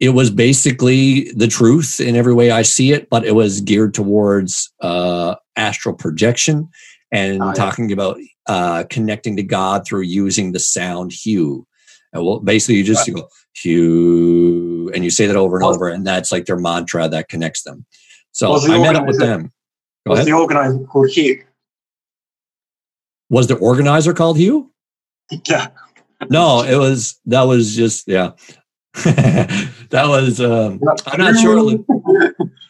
it 0.00 0.10
was 0.10 0.30
basically 0.30 1.30
the 1.32 1.46
truth 1.46 2.00
in 2.00 2.16
every 2.16 2.34
way 2.34 2.50
I 2.50 2.62
see 2.62 2.92
it, 2.92 3.08
but 3.08 3.24
it 3.24 3.34
was 3.34 3.60
geared 3.60 3.94
towards 3.94 4.72
uh 4.80 5.36
astral 5.56 5.94
projection 5.94 6.68
and 7.12 7.40
oh, 7.40 7.46
yeah. 7.46 7.52
talking 7.52 7.92
about 7.92 8.18
uh, 8.46 8.84
connecting 8.90 9.36
to 9.36 9.42
God 9.42 9.86
through 9.86 10.02
using 10.02 10.52
the 10.52 10.58
sound 10.58 11.12
HU. 11.24 11.66
And 12.12 12.24
well, 12.24 12.40
basically, 12.40 12.76
you 12.76 12.84
just 12.84 13.06
you 13.08 13.14
go 13.14 13.28
HU, 13.62 14.90
and 14.94 15.02
you 15.02 15.10
say 15.10 15.26
that 15.26 15.36
over 15.36 15.56
and 15.56 15.64
over, 15.64 15.88
and 15.88 16.06
that's 16.06 16.30
like 16.30 16.46
their 16.46 16.58
mantra 16.58 17.08
that 17.08 17.28
connects 17.28 17.62
them. 17.62 17.84
So 18.32 18.54
I 18.54 18.78
met 18.78 18.96
up 18.96 19.06
with 19.06 19.18
them. 19.18 19.52
Go 20.06 20.10
was 20.10 20.20
ahead. 20.20 20.28
the 20.28 20.32
organizer 20.32 20.84
called 20.84 21.10
Hugh? 21.10 21.42
Was 23.30 23.46
the 23.46 23.56
organizer 23.56 24.12
called 24.12 24.36
Hugh? 24.36 24.70
Yeah. 25.48 25.68
no, 26.28 26.62
it 26.62 26.76
was 26.76 27.20
that 27.26 27.42
was 27.42 27.74
just 27.74 28.06
yeah. 28.06 28.32
that 29.04 30.04
was 30.06 30.40
um, 30.40 30.80
I'm 31.06 31.20
not 31.20 31.36
sure. 31.36 31.84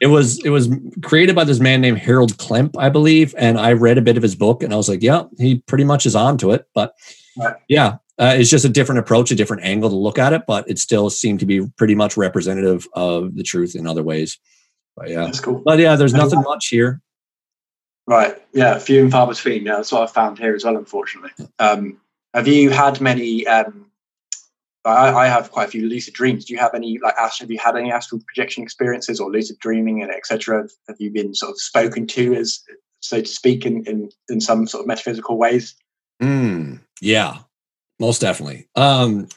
It 0.04 0.08
was 0.08 0.38
it 0.44 0.50
was 0.50 0.68
created 1.00 1.34
by 1.34 1.44
this 1.44 1.60
man 1.60 1.80
named 1.80 1.96
Harold 1.96 2.36
Klemp, 2.36 2.76
I 2.76 2.90
believe, 2.90 3.34
and 3.38 3.58
I 3.58 3.72
read 3.72 3.96
a 3.96 4.02
bit 4.02 4.18
of 4.18 4.22
his 4.22 4.34
book, 4.34 4.62
and 4.62 4.70
I 4.70 4.76
was 4.76 4.86
like, 4.86 5.02
yeah, 5.02 5.22
he 5.38 5.60
pretty 5.60 5.84
much 5.84 6.04
is 6.04 6.14
on 6.14 6.36
to 6.38 6.50
it. 6.50 6.66
But 6.74 6.92
yeah, 7.68 7.96
uh, 8.18 8.34
it's 8.36 8.50
just 8.50 8.66
a 8.66 8.68
different 8.68 8.98
approach, 8.98 9.30
a 9.30 9.34
different 9.34 9.64
angle 9.64 9.88
to 9.88 9.96
look 9.96 10.18
at 10.18 10.34
it, 10.34 10.42
but 10.46 10.68
it 10.68 10.78
still 10.78 11.08
seemed 11.08 11.40
to 11.40 11.46
be 11.46 11.66
pretty 11.78 11.94
much 11.94 12.18
representative 12.18 12.86
of 12.92 13.34
the 13.34 13.42
truth 13.42 13.74
in 13.74 13.86
other 13.86 14.02
ways. 14.02 14.38
But 14.94 15.08
yeah, 15.08 15.24
that's 15.24 15.40
cool. 15.40 15.62
But 15.64 15.78
yeah, 15.78 15.96
there's 15.96 16.12
nothing 16.12 16.42
much 16.42 16.68
here. 16.68 17.00
Right. 18.06 18.36
Yeah, 18.52 18.78
few 18.78 19.00
and 19.00 19.10
far 19.10 19.26
between. 19.26 19.64
Yeah, 19.64 19.76
that's 19.76 19.90
what 19.90 20.02
I 20.02 20.12
found 20.12 20.38
here 20.38 20.54
as 20.54 20.66
well. 20.66 20.76
Unfortunately, 20.76 21.30
um, 21.58 21.98
have 22.34 22.46
you 22.46 22.68
had 22.68 23.00
many 23.00 23.46
um, 23.46 23.86
I, 24.84 25.12
I, 25.12 25.26
have 25.26 25.50
quite 25.50 25.68
a 25.68 25.70
few 25.70 25.88
lucid 25.88 26.14
dreams. 26.14 26.44
Do 26.44 26.52
you 26.52 26.58
have 26.58 26.74
any 26.74 26.98
like 27.02 27.14
have 27.16 27.50
you 27.50 27.58
had 27.58 27.76
any 27.76 27.90
astral 27.90 28.20
projection 28.26 28.62
experiences 28.62 29.18
or 29.18 29.30
lucid 29.30 29.58
dreaming 29.58 30.02
and 30.02 30.10
etc. 30.10 30.68
Have 30.88 30.96
you 30.98 31.10
been 31.10 31.34
sort 31.34 31.52
of 31.52 31.60
spoken 31.60 32.06
to 32.08 32.34
as 32.34 32.62
so 33.00 33.20
to 33.20 33.26
speak 33.26 33.64
in 33.64 33.84
in, 33.84 34.10
in 34.28 34.40
some 34.40 34.66
sort 34.66 34.82
of 34.82 34.86
metaphysical 34.86 35.38
ways? 35.38 35.74
Mm, 36.22 36.80
yeah, 37.00 37.38
most 37.98 38.20
definitely. 38.20 38.68
Um, 38.76 39.28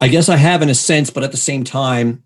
I 0.00 0.08
guess 0.08 0.28
I 0.28 0.36
have 0.36 0.62
in 0.62 0.68
a 0.68 0.74
sense, 0.74 1.10
but 1.10 1.22
at 1.22 1.30
the 1.30 1.36
same 1.36 1.64
time, 1.64 2.24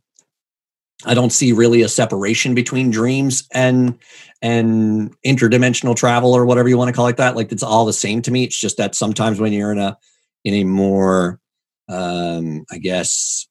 I 1.04 1.14
don't 1.14 1.32
see 1.32 1.52
really 1.52 1.82
a 1.82 1.88
separation 1.88 2.54
between 2.54 2.90
dreams 2.90 3.46
and 3.52 3.98
and 4.42 5.14
interdimensional 5.22 5.96
travel 5.96 6.34
or 6.34 6.46
whatever 6.46 6.68
you 6.68 6.78
want 6.78 6.88
to 6.88 6.94
call 6.94 7.08
it 7.08 7.16
that. 7.18 7.36
Like 7.36 7.52
it's 7.52 7.62
all 7.62 7.84
the 7.84 7.92
same 7.92 8.22
to 8.22 8.30
me. 8.30 8.44
It's 8.44 8.58
just 8.58 8.76
that 8.76 8.94
sometimes 8.94 9.40
when 9.40 9.52
you're 9.52 9.72
in 9.72 9.78
a 9.78 9.98
in 10.44 10.54
a 10.54 10.64
more 10.64 11.40
um, 11.88 12.64
I 12.70 12.78
guess, 12.78 13.46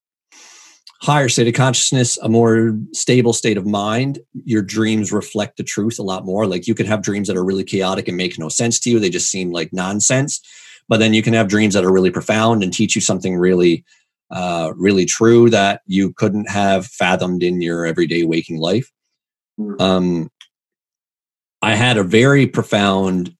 higher 1.01 1.29
state 1.29 1.47
of 1.47 1.53
consciousness, 1.53 2.17
a 2.17 2.29
more 2.29 2.77
stable 2.91 3.33
state 3.33 3.57
of 3.57 3.65
mind, 3.65 4.19
your 4.43 4.61
dreams 4.61 5.11
reflect 5.11 5.57
the 5.57 5.63
truth 5.63 5.99
a 5.99 6.03
lot 6.03 6.25
more. 6.25 6.47
Like 6.47 6.67
you 6.67 6.75
could 6.75 6.87
have 6.87 7.01
dreams 7.01 7.27
that 7.27 7.37
are 7.37 7.45
really 7.45 7.63
chaotic 7.63 8.07
and 8.07 8.17
make 8.17 8.39
no 8.39 8.49
sense 8.49 8.79
to 8.79 8.89
you, 8.89 8.99
they 8.99 9.09
just 9.09 9.29
seem 9.29 9.51
like 9.51 9.71
nonsense. 9.71 10.41
But 10.87 10.97
then 10.97 11.13
you 11.13 11.21
can 11.21 11.33
have 11.33 11.47
dreams 11.47 11.73
that 11.73 11.83
are 11.83 11.91
really 11.91 12.11
profound 12.11 12.63
and 12.63 12.71
teach 12.71 12.95
you 12.95 13.01
something 13.01 13.35
really, 13.37 13.83
uh, 14.31 14.71
really 14.75 15.05
true 15.05 15.49
that 15.49 15.81
you 15.85 16.13
couldn't 16.13 16.49
have 16.49 16.85
fathomed 16.87 17.43
in 17.43 17.61
your 17.61 17.85
everyday 17.85 18.23
waking 18.23 18.57
life. 18.57 18.91
Hmm. 19.57 19.75
Um, 19.79 20.31
I 21.61 21.75
had 21.75 21.97
a 21.97 22.03
very 22.03 22.45
profound, 22.45 23.35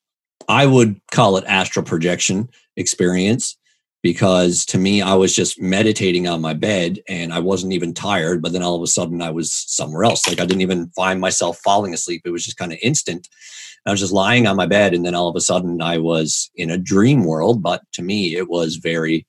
I 0.48 0.66
would 0.66 1.00
call 1.12 1.38
it 1.38 1.46
astral 1.48 1.86
projection 1.86 2.50
experience 2.76 3.58
because 4.06 4.66
to 4.66 4.78
me, 4.78 5.02
I 5.02 5.16
was 5.16 5.34
just 5.34 5.60
meditating 5.60 6.28
on 6.28 6.40
my 6.40 6.54
bed 6.54 7.00
and 7.10 7.34
I 7.34 7.40
wasn't 7.40 7.74
even 7.74 7.92
tired. 7.92 8.40
But 8.40 8.54
then 8.54 8.62
all 8.62 8.76
of 8.76 8.84
a 8.84 8.88
sudden, 8.88 9.20
I 9.20 9.32
was 9.32 9.52
somewhere 9.52 10.04
else. 10.04 10.28
Like 10.28 10.40
I 10.40 10.46
didn't 10.46 10.62
even 10.62 10.92
find 10.96 11.20
myself 11.20 11.58
falling 11.64 11.92
asleep. 11.92 12.22
It 12.24 12.30
was 12.30 12.46
just 12.46 12.56
kind 12.56 12.72
of 12.72 12.78
instant. 12.84 13.28
I 13.84 13.90
was 13.90 14.00
just 14.00 14.14
lying 14.14 14.46
on 14.46 14.58
my 14.58 14.68
bed, 14.68 14.94
and 14.94 15.04
then 15.04 15.16
all 15.16 15.28
of 15.28 15.36
a 15.36 15.42
sudden, 15.42 15.82
I 15.82 15.98
was 15.98 16.52
in 16.56 16.70
a 16.70 16.78
dream 16.78 17.24
world. 17.24 17.64
But 17.64 17.82
to 17.94 18.04
me, 18.04 18.36
it 18.36 18.48
was 18.48 18.76
very 18.76 19.26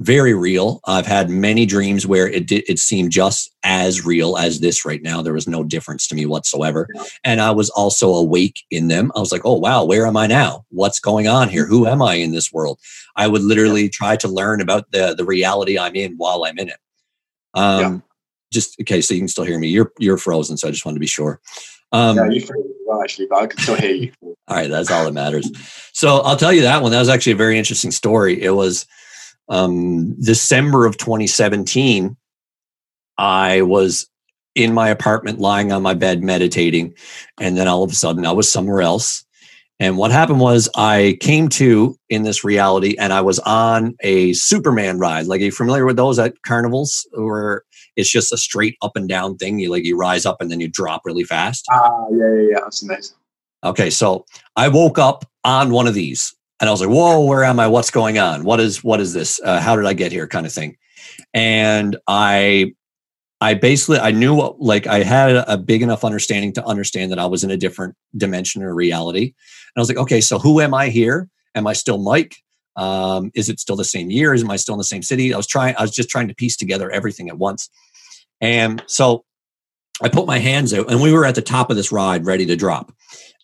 very 0.00 0.32
real. 0.32 0.80
I've 0.86 1.06
had 1.06 1.28
many 1.28 1.66
dreams 1.66 2.06
where 2.06 2.26
it 2.26 2.46
did, 2.46 2.64
it 2.66 2.78
seemed 2.78 3.12
just 3.12 3.54
as 3.62 4.04
real 4.04 4.38
as 4.38 4.60
this 4.60 4.84
right 4.84 5.02
now. 5.02 5.20
There 5.20 5.34
was 5.34 5.46
no 5.46 5.62
difference 5.62 6.06
to 6.08 6.14
me 6.14 6.24
whatsoever. 6.24 6.88
And 7.22 7.40
I 7.40 7.50
was 7.50 7.68
also 7.70 8.14
awake 8.14 8.62
in 8.70 8.88
them. 8.88 9.12
I 9.14 9.20
was 9.20 9.30
like, 9.30 9.42
oh, 9.44 9.58
wow, 9.58 9.84
where 9.84 10.06
am 10.06 10.16
I 10.16 10.26
now? 10.26 10.64
What's 10.70 11.00
going 11.00 11.28
on 11.28 11.50
here? 11.50 11.66
Who 11.66 11.86
am 11.86 12.00
I 12.00 12.14
in 12.14 12.32
this 12.32 12.50
world? 12.50 12.80
I 13.14 13.28
would 13.28 13.42
literally 13.42 13.90
try 13.90 14.16
to 14.16 14.28
learn 14.28 14.62
about 14.62 14.90
the, 14.90 15.14
the 15.14 15.24
reality 15.24 15.78
I'm 15.78 15.94
in 15.94 16.14
while 16.16 16.44
I'm 16.44 16.58
in 16.58 16.68
it. 16.68 16.78
Um, 17.52 17.80
yeah. 17.80 17.98
Just 18.52 18.80
okay, 18.80 19.00
so 19.00 19.14
you 19.14 19.20
can 19.20 19.28
still 19.28 19.44
hear 19.44 19.60
me. 19.60 19.68
You're 19.68 19.92
you're 20.00 20.16
frozen, 20.16 20.56
so 20.56 20.66
I 20.66 20.72
just 20.72 20.84
wanted 20.84 20.96
to 20.96 21.00
be 21.00 21.06
sure. 21.06 21.40
Um, 21.92 22.16
yeah, 22.16 22.28
you 22.28 22.40
frozen 22.40 22.74
well, 22.84 23.00
actually, 23.00 23.26
but 23.26 23.42
I 23.42 23.46
can 23.46 23.60
still 23.60 23.76
hear 23.76 23.94
you. 23.94 24.12
all 24.22 24.36
right, 24.48 24.68
that's 24.68 24.90
all 24.90 25.04
that 25.04 25.12
matters. 25.12 25.48
So 25.92 26.16
I'll 26.16 26.36
tell 26.36 26.52
you 26.52 26.62
that 26.62 26.82
one. 26.82 26.90
That 26.90 26.98
was 26.98 27.08
actually 27.08 27.34
a 27.34 27.36
very 27.36 27.56
interesting 27.56 27.92
story. 27.92 28.42
It 28.42 28.50
was 28.50 28.86
um, 29.50 30.14
December 30.20 30.86
of 30.86 30.96
2017, 30.96 32.16
I 33.18 33.62
was 33.62 34.08
in 34.54 34.72
my 34.72 34.88
apartment 34.88 35.38
lying 35.38 35.72
on 35.72 35.82
my 35.82 35.94
bed 35.94 36.22
meditating. 36.22 36.94
And 37.38 37.56
then 37.56 37.68
all 37.68 37.82
of 37.82 37.90
a 37.90 37.94
sudden 37.94 38.24
I 38.24 38.32
was 38.32 38.50
somewhere 38.50 38.80
else. 38.80 39.24
And 39.78 39.96
what 39.96 40.10
happened 40.10 40.40
was 40.40 40.68
I 40.76 41.16
came 41.20 41.48
to 41.50 41.96
in 42.10 42.22
this 42.22 42.44
reality 42.44 42.96
and 42.98 43.12
I 43.12 43.22
was 43.22 43.38
on 43.40 43.96
a 44.00 44.34
Superman 44.34 44.98
ride. 44.98 45.26
Like, 45.26 45.40
are 45.40 45.44
you 45.44 45.52
familiar 45.52 45.86
with 45.86 45.96
those 45.96 46.18
at 46.18 46.34
carnivals 46.42 47.08
where 47.12 47.62
it's 47.96 48.10
just 48.10 48.32
a 48.32 48.36
straight 48.36 48.76
up 48.82 48.92
and 48.94 49.08
down 49.08 49.36
thing? 49.36 49.58
You 49.58 49.70
like, 49.70 49.84
you 49.84 49.96
rise 49.96 50.26
up 50.26 50.36
and 50.40 50.50
then 50.50 50.60
you 50.60 50.68
drop 50.68 51.02
really 51.06 51.24
fast. 51.24 51.64
Ah, 51.72 51.76
uh, 51.76 52.06
yeah, 52.10 52.34
yeah, 52.34 52.48
yeah. 52.50 52.60
That's 52.60 52.82
amazing. 52.82 53.16
Okay. 53.64 53.88
So 53.88 54.26
I 54.54 54.68
woke 54.68 54.98
up 54.98 55.24
on 55.44 55.70
one 55.70 55.86
of 55.86 55.94
these 55.94 56.34
and 56.60 56.68
I 56.68 56.72
was 56.72 56.80
like, 56.80 56.90
"Whoa, 56.90 57.24
where 57.24 57.42
am 57.42 57.58
I? 57.58 57.66
What's 57.66 57.90
going 57.90 58.18
on? 58.18 58.44
What 58.44 58.60
is 58.60 58.84
what 58.84 59.00
is 59.00 59.12
this? 59.14 59.40
Uh, 59.42 59.60
how 59.60 59.76
did 59.76 59.86
I 59.86 59.94
get 59.94 60.12
here?" 60.12 60.26
Kind 60.26 60.46
of 60.46 60.52
thing. 60.52 60.76
And 61.32 61.96
I, 62.06 62.72
I 63.40 63.54
basically 63.54 63.98
I 63.98 64.10
knew 64.10 64.34
what 64.34 64.60
like 64.60 64.86
I 64.86 65.02
had 65.02 65.36
a 65.48 65.56
big 65.56 65.82
enough 65.82 66.04
understanding 66.04 66.52
to 66.54 66.64
understand 66.64 67.10
that 67.12 67.18
I 67.18 67.26
was 67.26 67.42
in 67.42 67.50
a 67.50 67.56
different 67.56 67.96
dimension 68.16 68.62
or 68.62 68.74
reality. 68.74 69.22
And 69.24 69.72
I 69.76 69.80
was 69.80 69.88
like, 69.88 69.98
"Okay, 69.98 70.20
so 70.20 70.38
who 70.38 70.60
am 70.60 70.74
I 70.74 70.88
here? 70.88 71.28
Am 71.54 71.66
I 71.66 71.72
still 71.72 71.98
Mike? 71.98 72.36
Um, 72.76 73.30
is 73.34 73.48
it 73.48 73.58
still 73.58 73.76
the 73.76 73.84
same 73.84 74.10
year? 74.10 74.34
Is 74.34 74.42
am 74.42 74.50
I 74.50 74.56
still 74.56 74.74
in 74.74 74.78
the 74.78 74.84
same 74.84 75.02
city?" 75.02 75.32
I 75.32 75.38
was 75.38 75.46
trying. 75.46 75.74
I 75.76 75.82
was 75.82 75.92
just 75.92 76.10
trying 76.10 76.28
to 76.28 76.34
piece 76.34 76.56
together 76.56 76.90
everything 76.90 77.30
at 77.30 77.38
once. 77.38 77.70
And 78.42 78.82
so 78.86 79.24
I 80.02 80.08
put 80.08 80.26
my 80.26 80.38
hands 80.38 80.74
out, 80.74 80.90
and 80.90 81.00
we 81.00 81.12
were 81.12 81.24
at 81.24 81.34
the 81.34 81.42
top 81.42 81.70
of 81.70 81.76
this 81.76 81.92
ride, 81.92 82.26
ready 82.26 82.46
to 82.46 82.56
drop. 82.56 82.92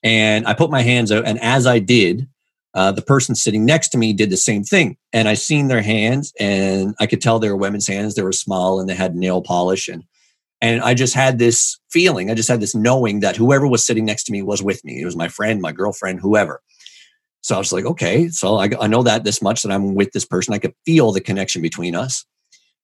And 0.02 0.46
I 0.46 0.54
put 0.54 0.70
my 0.70 0.82
hands 0.82 1.10
out, 1.12 1.26
and 1.26 1.40
as 1.40 1.66
I 1.66 1.78
did, 1.78 2.28
uh, 2.76 2.92
the 2.92 3.02
person 3.02 3.34
sitting 3.34 3.64
next 3.64 3.88
to 3.88 3.98
me 3.98 4.12
did 4.12 4.28
the 4.30 4.36
same 4.36 4.62
thing 4.62 4.96
and 5.12 5.28
i 5.28 5.34
seen 5.34 5.68
their 5.68 5.82
hands 5.82 6.32
and 6.38 6.94
i 7.00 7.06
could 7.06 7.20
tell 7.20 7.38
they 7.38 7.48
were 7.48 7.56
women's 7.56 7.88
hands. 7.88 8.14
They 8.14 8.22
were 8.22 8.32
small 8.32 8.78
and 8.78 8.88
they 8.88 8.94
had 8.94 9.16
nail 9.16 9.42
polish 9.42 9.88
and 9.88 10.04
and 10.60 10.82
i 10.82 10.94
just 10.94 11.14
had 11.14 11.38
this 11.38 11.78
feeling. 11.90 12.30
I 12.30 12.34
just 12.34 12.48
had 12.48 12.60
this 12.60 12.74
knowing 12.74 13.20
that 13.20 13.36
whoever 13.36 13.66
was 13.66 13.84
sitting 13.84 14.04
next 14.04 14.24
to 14.24 14.32
me 14.32 14.42
was 14.42 14.62
with 14.62 14.84
me. 14.84 15.00
It 15.00 15.06
was 15.06 15.16
my 15.16 15.28
friend 15.28 15.60
my 15.60 15.72
girlfriend 15.72 16.20
whoever. 16.20 16.60
So 17.40 17.54
i 17.54 17.58
was 17.58 17.72
like 17.72 17.86
okay 17.86 18.28
so 18.28 18.56
i, 18.56 18.68
I 18.80 18.86
know 18.86 19.02
that 19.02 19.24
this 19.24 19.40
much 19.40 19.62
that 19.62 19.72
i'm 19.72 19.94
with 19.94 20.12
this 20.12 20.26
person. 20.26 20.54
I 20.54 20.58
could 20.58 20.74
feel 20.84 21.12
the 21.12 21.20
connection 21.20 21.62
between 21.62 21.94
us. 21.96 22.24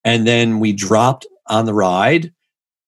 And 0.05 0.27
then 0.27 0.59
we 0.59 0.73
dropped 0.73 1.27
on 1.47 1.67
the 1.67 1.75
ride 1.75 2.33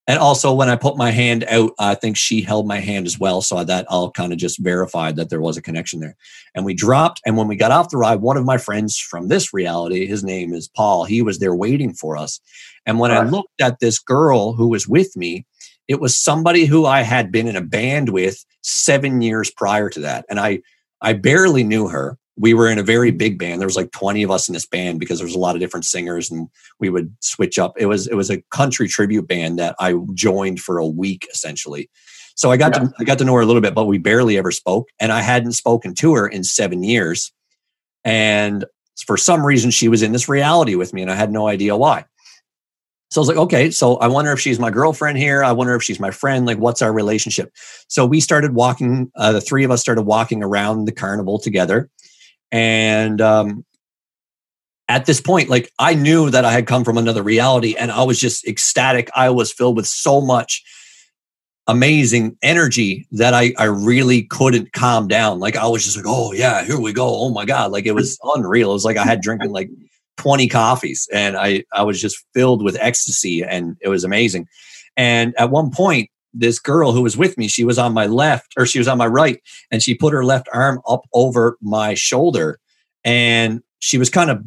and 0.06 0.18
also 0.18 0.52
when 0.52 0.68
I 0.68 0.76
put 0.76 0.98
my 0.98 1.10
hand 1.10 1.44
out, 1.48 1.72
I 1.78 1.94
think 1.94 2.16
she 2.16 2.42
held 2.42 2.66
my 2.66 2.78
hand 2.78 3.06
as 3.06 3.18
well. 3.18 3.40
So 3.40 3.64
that 3.64 3.86
all 3.88 4.10
kind 4.10 4.32
of 4.32 4.38
just 4.38 4.58
verified 4.58 5.16
that 5.16 5.30
there 5.30 5.40
was 5.40 5.56
a 5.56 5.62
connection 5.62 6.00
there. 6.00 6.16
And 6.54 6.64
we 6.64 6.74
dropped. 6.74 7.22
And 7.24 7.36
when 7.36 7.48
we 7.48 7.56
got 7.56 7.70
off 7.70 7.88
the 7.88 7.96
ride, 7.96 8.20
one 8.20 8.36
of 8.36 8.44
my 8.44 8.58
friends 8.58 8.98
from 8.98 9.28
this 9.28 9.54
reality, 9.54 10.06
his 10.06 10.22
name 10.22 10.52
is 10.52 10.68
Paul, 10.68 11.04
he 11.04 11.22
was 11.22 11.38
there 11.38 11.54
waiting 11.54 11.94
for 11.94 12.16
us. 12.16 12.40
And 12.84 12.98
when. 12.98 13.10
I 13.12 13.22
looked 13.22 13.60
at 13.60 13.80
this 13.80 13.98
girl 13.98 14.52
who 14.52 14.68
was 14.68 14.86
with 14.86 15.16
me, 15.16 15.46
it 15.88 16.00
was 16.00 16.18
somebody 16.18 16.66
who 16.66 16.84
I 16.84 17.00
had 17.00 17.32
been 17.32 17.48
in 17.48 17.56
a 17.56 17.62
band 17.62 18.10
with 18.10 18.44
seven 18.62 19.22
years 19.22 19.50
prior 19.50 19.88
to 19.90 20.00
that. 20.00 20.26
And 20.28 20.38
I 20.38 20.60
I 21.00 21.12
barely 21.12 21.64
knew 21.64 21.88
her 21.88 22.18
we 22.36 22.52
were 22.54 22.68
in 22.68 22.78
a 22.78 22.82
very 22.82 23.10
big 23.10 23.38
band. 23.38 23.60
There 23.60 23.68
was 23.68 23.76
like 23.76 23.92
20 23.92 24.22
of 24.22 24.30
us 24.30 24.48
in 24.48 24.52
this 24.52 24.66
band 24.66 24.98
because 24.98 25.18
there 25.18 25.26
was 25.26 25.36
a 25.36 25.40
lot 25.40 25.54
of 25.54 25.60
different 25.60 25.84
singers 25.84 26.30
and 26.30 26.48
we 26.80 26.88
would 26.88 27.14
switch 27.20 27.58
up. 27.58 27.74
It 27.78 27.86
was 27.86 28.06
it 28.08 28.14
was 28.14 28.30
a 28.30 28.42
country 28.50 28.88
tribute 28.88 29.28
band 29.28 29.58
that 29.58 29.76
I 29.78 29.94
joined 30.14 30.60
for 30.60 30.78
a 30.78 30.86
week 30.86 31.28
essentially. 31.32 31.88
So 32.34 32.50
I 32.50 32.56
got 32.56 32.74
yeah. 32.74 32.88
to 32.88 32.92
I 32.98 33.04
got 33.04 33.18
to 33.18 33.24
know 33.24 33.34
her 33.34 33.40
a 33.40 33.46
little 33.46 33.62
bit, 33.62 33.74
but 33.74 33.86
we 33.86 33.98
barely 33.98 34.36
ever 34.36 34.50
spoke, 34.50 34.88
and 34.98 35.12
I 35.12 35.20
hadn't 35.20 35.52
spoken 35.52 35.94
to 35.94 36.14
her 36.14 36.26
in 36.26 36.42
seven 36.42 36.82
years. 36.82 37.32
And 38.04 38.64
for 39.06 39.16
some 39.16 39.44
reason, 39.44 39.70
she 39.70 39.88
was 39.88 40.02
in 40.02 40.12
this 40.12 40.28
reality 40.28 40.74
with 40.74 40.92
me, 40.92 41.02
and 41.02 41.10
I 41.10 41.14
had 41.14 41.32
no 41.32 41.48
idea 41.48 41.76
why. 41.76 42.04
So 43.10 43.20
I 43.20 43.22
was 43.22 43.28
like, 43.28 43.36
okay, 43.36 43.70
so 43.70 43.96
I 43.98 44.08
wonder 44.08 44.32
if 44.32 44.40
she's 44.40 44.58
my 44.58 44.70
girlfriend 44.70 45.18
here. 45.18 45.44
I 45.44 45.52
wonder 45.52 45.76
if 45.76 45.84
she's 45.84 46.00
my 46.00 46.10
friend. 46.10 46.46
Like, 46.46 46.58
what's 46.58 46.82
our 46.82 46.92
relationship? 46.92 47.52
So 47.86 48.04
we 48.04 48.18
started 48.18 48.54
walking. 48.54 49.12
Uh, 49.14 49.30
the 49.30 49.40
three 49.40 49.62
of 49.62 49.70
us 49.70 49.80
started 49.80 50.02
walking 50.02 50.42
around 50.42 50.86
the 50.86 50.92
carnival 50.92 51.38
together, 51.38 51.88
and 52.54 53.20
um, 53.20 53.64
at 54.88 55.06
this 55.06 55.20
point, 55.20 55.48
like 55.48 55.72
I 55.80 55.94
knew 55.94 56.30
that 56.30 56.44
I 56.44 56.52
had 56.52 56.68
come 56.68 56.84
from 56.84 56.96
another 56.96 57.22
reality, 57.22 57.74
and 57.76 57.90
I 57.90 58.04
was 58.04 58.20
just 58.20 58.46
ecstatic. 58.46 59.10
I 59.16 59.30
was 59.30 59.52
filled 59.52 59.76
with 59.76 59.88
so 59.88 60.20
much 60.20 60.62
amazing 61.66 62.36
energy 62.42 63.08
that 63.10 63.34
I, 63.34 63.54
I 63.58 63.64
really 63.64 64.22
couldn't 64.22 64.72
calm 64.72 65.08
down. 65.08 65.40
Like 65.40 65.56
I 65.56 65.66
was 65.66 65.82
just 65.82 65.96
like, 65.96 66.06
oh 66.06 66.32
yeah, 66.32 66.62
here 66.62 66.78
we 66.78 66.92
go. 66.92 67.08
Oh 67.08 67.30
my 67.30 67.44
God. 67.44 67.72
Like 67.72 67.86
it 67.86 67.92
was 67.92 68.18
unreal. 68.22 68.70
It 68.70 68.74
was 68.74 68.84
like 68.84 68.98
I 68.98 69.04
had 69.04 69.22
drinking 69.22 69.50
like 69.50 69.70
20 70.18 70.46
coffees 70.48 71.08
and 71.10 71.38
I, 71.38 71.64
I 71.72 71.82
was 71.82 72.00
just 72.00 72.22
filled 72.34 72.62
with 72.62 72.76
ecstasy 72.80 73.42
and 73.42 73.78
it 73.80 73.88
was 73.88 74.04
amazing. 74.04 74.46
And 74.96 75.34
at 75.38 75.50
one 75.50 75.70
point, 75.70 76.10
this 76.34 76.58
girl 76.58 76.92
who 76.92 77.02
was 77.02 77.16
with 77.16 77.38
me, 77.38 77.48
she 77.48 77.64
was 77.64 77.78
on 77.78 77.94
my 77.94 78.06
left 78.06 78.52
or 78.56 78.66
she 78.66 78.78
was 78.78 78.88
on 78.88 78.98
my 78.98 79.06
right 79.06 79.40
and 79.70 79.82
she 79.82 79.94
put 79.94 80.12
her 80.12 80.24
left 80.24 80.48
arm 80.52 80.80
up 80.88 81.02
over 81.12 81.56
my 81.60 81.94
shoulder 81.94 82.58
and 83.04 83.62
she 83.78 83.98
was 83.98 84.10
kind 84.10 84.30
of 84.30 84.42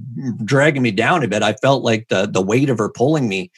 dragging 0.45 0.81
me 0.81 0.91
down 0.91 1.23
a 1.23 1.27
bit. 1.27 1.43
I 1.43 1.53
felt 1.53 1.84
like 1.84 2.07
the, 2.09 2.26
the 2.26 2.41
weight 2.41 2.69
of 2.69 2.77
her 2.80 2.89
pulling 2.89 3.30
me 3.30 3.51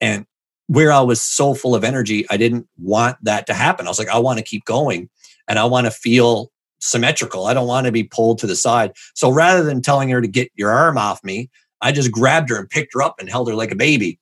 and 0.00 0.26
where 0.66 0.92
I 0.92 1.00
was 1.00 1.20
so 1.20 1.54
full 1.54 1.74
of 1.74 1.84
energy, 1.84 2.24
I 2.30 2.36
didn't 2.36 2.68
want 2.78 3.16
that 3.22 3.46
to 3.46 3.54
happen. 3.54 3.86
I 3.86 3.90
was 3.90 3.98
like, 3.98 4.08
I 4.08 4.18
want 4.18 4.38
to 4.38 4.44
keep 4.44 4.64
going 4.64 5.08
and 5.48 5.58
I 5.58 5.64
want 5.64 5.86
to 5.86 5.90
feel 5.90 6.50
symmetrical. 6.80 7.46
I 7.46 7.54
don't 7.54 7.66
want 7.66 7.86
to 7.86 7.92
be 7.92 8.04
pulled 8.04 8.38
to 8.38 8.46
the 8.46 8.56
side. 8.56 8.92
So 9.14 9.30
rather 9.30 9.62
than 9.62 9.82
telling 9.82 10.08
her 10.10 10.20
to 10.20 10.28
get 10.28 10.50
your 10.54 10.70
arm 10.70 10.98
off 10.98 11.22
me, 11.24 11.50
I 11.80 11.92
just 11.92 12.12
grabbed 12.12 12.50
her 12.50 12.58
and 12.58 12.68
picked 12.68 12.94
her 12.94 13.02
up 13.02 13.16
and 13.18 13.28
held 13.28 13.48
her 13.48 13.54
like 13.54 13.72
a 13.72 13.76
baby. 13.76 14.18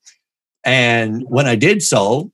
And 0.64 1.24
when 1.28 1.46
I 1.46 1.56
did 1.56 1.82
so, 1.82 2.32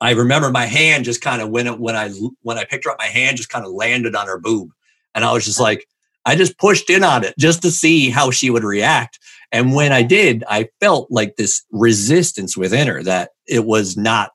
I 0.00 0.12
remember 0.12 0.50
my 0.50 0.66
hand 0.66 1.04
just 1.04 1.20
kind 1.20 1.42
of 1.42 1.48
when 1.50 1.66
it, 1.66 1.78
when 1.78 1.96
I 1.96 2.10
when 2.42 2.58
I 2.58 2.64
picked 2.64 2.84
her 2.84 2.90
up, 2.90 2.98
my 2.98 3.06
hand 3.06 3.36
just 3.36 3.48
kind 3.48 3.64
of 3.64 3.72
landed 3.72 4.14
on 4.14 4.26
her 4.26 4.38
boob, 4.38 4.70
and 5.14 5.24
I 5.24 5.32
was 5.32 5.44
just 5.44 5.60
like, 5.60 5.86
I 6.24 6.36
just 6.36 6.58
pushed 6.58 6.90
in 6.90 7.02
on 7.04 7.24
it 7.24 7.34
just 7.38 7.62
to 7.62 7.70
see 7.70 8.10
how 8.10 8.30
she 8.30 8.50
would 8.50 8.64
react. 8.64 9.18
And 9.50 9.74
when 9.74 9.92
I 9.92 10.02
did, 10.02 10.44
I 10.48 10.68
felt 10.80 11.10
like 11.10 11.36
this 11.36 11.64
resistance 11.70 12.56
within 12.56 12.86
her 12.86 13.02
that 13.02 13.30
it 13.46 13.64
was 13.64 13.96
not 13.96 14.32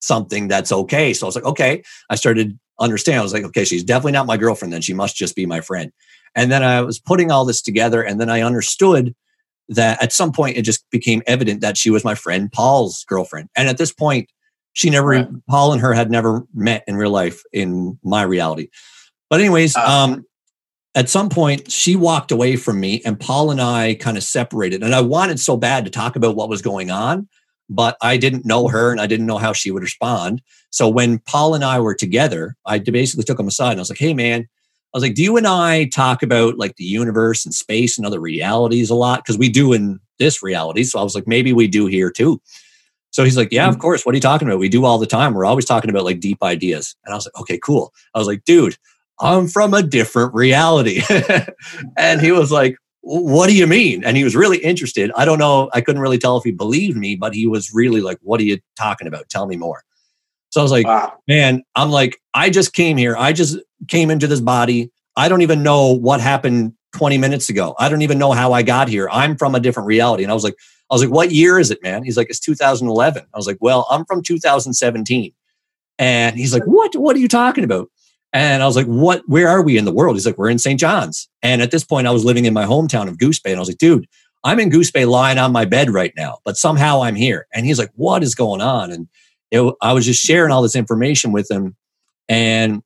something 0.00 0.48
that's 0.48 0.72
okay. 0.72 1.14
So 1.14 1.26
I 1.26 1.28
was 1.28 1.36
like, 1.36 1.44
okay. 1.44 1.82
I 2.10 2.16
started 2.16 2.58
understand. 2.78 3.20
I 3.20 3.22
was 3.22 3.32
like, 3.32 3.44
okay, 3.44 3.64
she's 3.64 3.84
definitely 3.84 4.12
not 4.12 4.26
my 4.26 4.36
girlfriend. 4.36 4.72
Then 4.72 4.82
she 4.82 4.94
must 4.94 5.16
just 5.16 5.34
be 5.34 5.46
my 5.46 5.60
friend. 5.60 5.92
And 6.34 6.50
then 6.52 6.62
I 6.62 6.82
was 6.82 6.98
putting 6.98 7.30
all 7.30 7.44
this 7.44 7.62
together, 7.62 8.02
and 8.02 8.20
then 8.20 8.28
I 8.28 8.42
understood 8.42 9.14
that 9.68 10.02
at 10.02 10.12
some 10.12 10.32
point 10.32 10.56
it 10.56 10.62
just 10.62 10.88
became 10.90 11.22
evident 11.26 11.60
that 11.60 11.78
she 11.78 11.90
was 11.90 12.04
my 12.04 12.14
friend 12.14 12.52
Paul's 12.52 13.04
girlfriend. 13.08 13.48
And 13.56 13.68
at 13.68 13.78
this 13.78 13.92
point, 13.92 14.30
she 14.76 14.90
never, 14.90 15.08
right. 15.08 15.28
Paul 15.48 15.72
and 15.72 15.80
her 15.80 15.94
had 15.94 16.10
never 16.10 16.46
met 16.52 16.84
in 16.86 16.96
real 16.96 17.10
life 17.10 17.42
in 17.50 17.98
my 18.04 18.20
reality. 18.22 18.68
But 19.30 19.40
anyways, 19.40 19.74
uh, 19.74 19.80
um, 19.80 20.26
at 20.94 21.08
some 21.08 21.30
point 21.30 21.72
she 21.72 21.96
walked 21.96 22.30
away 22.30 22.56
from 22.56 22.78
me 22.78 23.00
and 23.06 23.18
Paul 23.18 23.50
and 23.50 23.58
I 23.58 23.94
kind 23.94 24.18
of 24.18 24.22
separated. 24.22 24.82
And 24.82 24.94
I 24.94 25.00
wanted 25.00 25.40
so 25.40 25.56
bad 25.56 25.86
to 25.86 25.90
talk 25.90 26.14
about 26.14 26.36
what 26.36 26.50
was 26.50 26.60
going 26.60 26.90
on, 26.90 27.26
but 27.70 27.96
I 28.02 28.18
didn't 28.18 28.44
know 28.44 28.68
her 28.68 28.92
and 28.92 29.00
I 29.00 29.06
didn't 29.06 29.24
know 29.24 29.38
how 29.38 29.54
she 29.54 29.70
would 29.70 29.82
respond. 29.82 30.42
So 30.68 30.90
when 30.90 31.20
Paul 31.20 31.54
and 31.54 31.64
I 31.64 31.80
were 31.80 31.94
together, 31.94 32.54
I 32.66 32.78
basically 32.78 33.24
took 33.24 33.40
him 33.40 33.48
aside 33.48 33.72
and 33.72 33.80
I 33.80 33.80
was 33.80 33.88
like, 33.88 33.98
hey, 33.98 34.12
man, 34.12 34.42
I 34.42 34.46
was 34.92 35.02
like, 35.02 35.14
do 35.14 35.22
you 35.22 35.38
and 35.38 35.46
I 35.46 35.86
talk 35.86 36.22
about 36.22 36.58
like 36.58 36.76
the 36.76 36.84
universe 36.84 37.46
and 37.46 37.54
space 37.54 37.96
and 37.96 38.06
other 38.06 38.20
realities 38.20 38.90
a 38.90 38.94
lot? 38.94 39.24
Because 39.24 39.38
we 39.38 39.48
do 39.48 39.72
in 39.72 40.00
this 40.18 40.42
reality. 40.42 40.84
So 40.84 40.98
I 40.98 41.02
was 41.02 41.14
like, 41.14 41.26
maybe 41.26 41.54
we 41.54 41.66
do 41.66 41.86
here 41.86 42.10
too. 42.10 42.42
So 43.16 43.24
he's 43.24 43.38
like, 43.38 43.50
yeah, 43.50 43.66
of 43.66 43.78
course. 43.78 44.04
What 44.04 44.14
are 44.14 44.16
you 44.16 44.20
talking 44.20 44.46
about? 44.46 44.58
We 44.58 44.68
do 44.68 44.84
all 44.84 44.98
the 44.98 45.06
time. 45.06 45.32
We're 45.32 45.46
always 45.46 45.64
talking 45.64 45.88
about 45.88 46.04
like 46.04 46.20
deep 46.20 46.42
ideas. 46.42 46.94
And 47.02 47.14
I 47.14 47.16
was 47.16 47.24
like, 47.24 47.40
okay, 47.40 47.58
cool. 47.58 47.94
I 48.14 48.18
was 48.18 48.26
like, 48.26 48.44
dude, 48.44 48.76
I'm 49.18 49.48
from 49.48 49.72
a 49.72 49.82
different 49.82 50.34
reality. 50.34 51.00
and 51.96 52.20
he 52.20 52.30
was 52.30 52.52
like, 52.52 52.76
what 53.00 53.46
do 53.46 53.56
you 53.56 53.66
mean? 53.66 54.04
And 54.04 54.18
he 54.18 54.24
was 54.24 54.36
really 54.36 54.58
interested. 54.58 55.10
I 55.16 55.24
don't 55.24 55.38
know. 55.38 55.70
I 55.72 55.80
couldn't 55.80 56.02
really 56.02 56.18
tell 56.18 56.36
if 56.36 56.44
he 56.44 56.50
believed 56.50 56.98
me, 56.98 57.16
but 57.16 57.32
he 57.32 57.46
was 57.46 57.72
really 57.72 58.02
like, 58.02 58.18
what 58.20 58.38
are 58.38 58.44
you 58.44 58.58
talking 58.78 59.06
about? 59.08 59.30
Tell 59.30 59.46
me 59.46 59.56
more. 59.56 59.82
So 60.50 60.60
I 60.60 60.62
was 60.62 60.72
like, 60.72 60.86
wow. 60.86 61.14
man, 61.26 61.62
I'm 61.74 61.88
like, 61.88 62.20
I 62.34 62.50
just 62.50 62.74
came 62.74 62.98
here. 62.98 63.16
I 63.16 63.32
just 63.32 63.56
came 63.88 64.10
into 64.10 64.26
this 64.26 64.42
body. 64.42 64.92
I 65.16 65.30
don't 65.30 65.40
even 65.40 65.62
know 65.62 65.90
what 65.90 66.20
happened 66.20 66.74
20 66.94 67.16
minutes 67.16 67.48
ago. 67.48 67.74
I 67.78 67.88
don't 67.88 68.02
even 68.02 68.18
know 68.18 68.32
how 68.32 68.52
I 68.52 68.62
got 68.62 68.90
here. 68.90 69.08
I'm 69.10 69.38
from 69.38 69.54
a 69.54 69.60
different 69.60 69.86
reality. 69.86 70.22
And 70.22 70.30
I 70.30 70.34
was 70.34 70.44
like, 70.44 70.56
I 70.90 70.94
was 70.94 71.02
like, 71.02 71.12
what 71.12 71.32
year 71.32 71.58
is 71.58 71.70
it, 71.70 71.82
man? 71.82 72.04
He's 72.04 72.16
like, 72.16 72.30
it's 72.30 72.40
2011. 72.40 73.24
I 73.32 73.36
was 73.36 73.46
like, 73.46 73.58
well, 73.60 73.86
I'm 73.90 74.04
from 74.04 74.22
2017. 74.22 75.32
And 75.98 76.36
he's 76.36 76.52
like, 76.52 76.64
what? 76.64 76.94
What 76.94 77.16
are 77.16 77.20
you 77.20 77.28
talking 77.28 77.64
about? 77.64 77.90
And 78.32 78.62
I 78.62 78.66
was 78.66 78.76
like, 78.76 78.86
what, 78.86 79.22
where 79.26 79.48
are 79.48 79.62
we 79.62 79.78
in 79.78 79.84
the 79.84 79.92
world? 79.92 80.14
He's 80.14 80.26
like, 80.26 80.36
we're 80.36 80.50
in 80.50 80.58
St. 80.58 80.78
John's. 80.78 81.28
And 81.42 81.62
at 81.62 81.70
this 81.70 81.84
point, 81.84 82.06
I 82.06 82.10
was 82.10 82.24
living 82.24 82.44
in 82.44 82.52
my 82.52 82.64
hometown 82.64 83.08
of 83.08 83.18
Goose 83.18 83.40
Bay. 83.40 83.50
And 83.50 83.58
I 83.58 83.60
was 83.60 83.68
like, 83.68 83.78
dude, 83.78 84.06
I'm 84.44 84.60
in 84.60 84.68
Goose 84.68 84.90
Bay 84.90 85.06
lying 85.06 85.38
on 85.38 85.52
my 85.52 85.64
bed 85.64 85.90
right 85.90 86.12
now, 86.16 86.38
but 86.44 86.56
somehow 86.56 87.02
I'm 87.02 87.14
here. 87.14 87.46
And 87.54 87.64
he's 87.64 87.78
like, 87.78 87.90
what 87.94 88.22
is 88.22 88.34
going 88.34 88.60
on? 88.60 88.92
And 88.92 89.08
it, 89.50 89.74
I 89.80 89.92
was 89.92 90.04
just 90.04 90.22
sharing 90.22 90.52
all 90.52 90.62
this 90.62 90.76
information 90.76 91.32
with 91.32 91.50
him. 91.50 91.76
And 92.28 92.82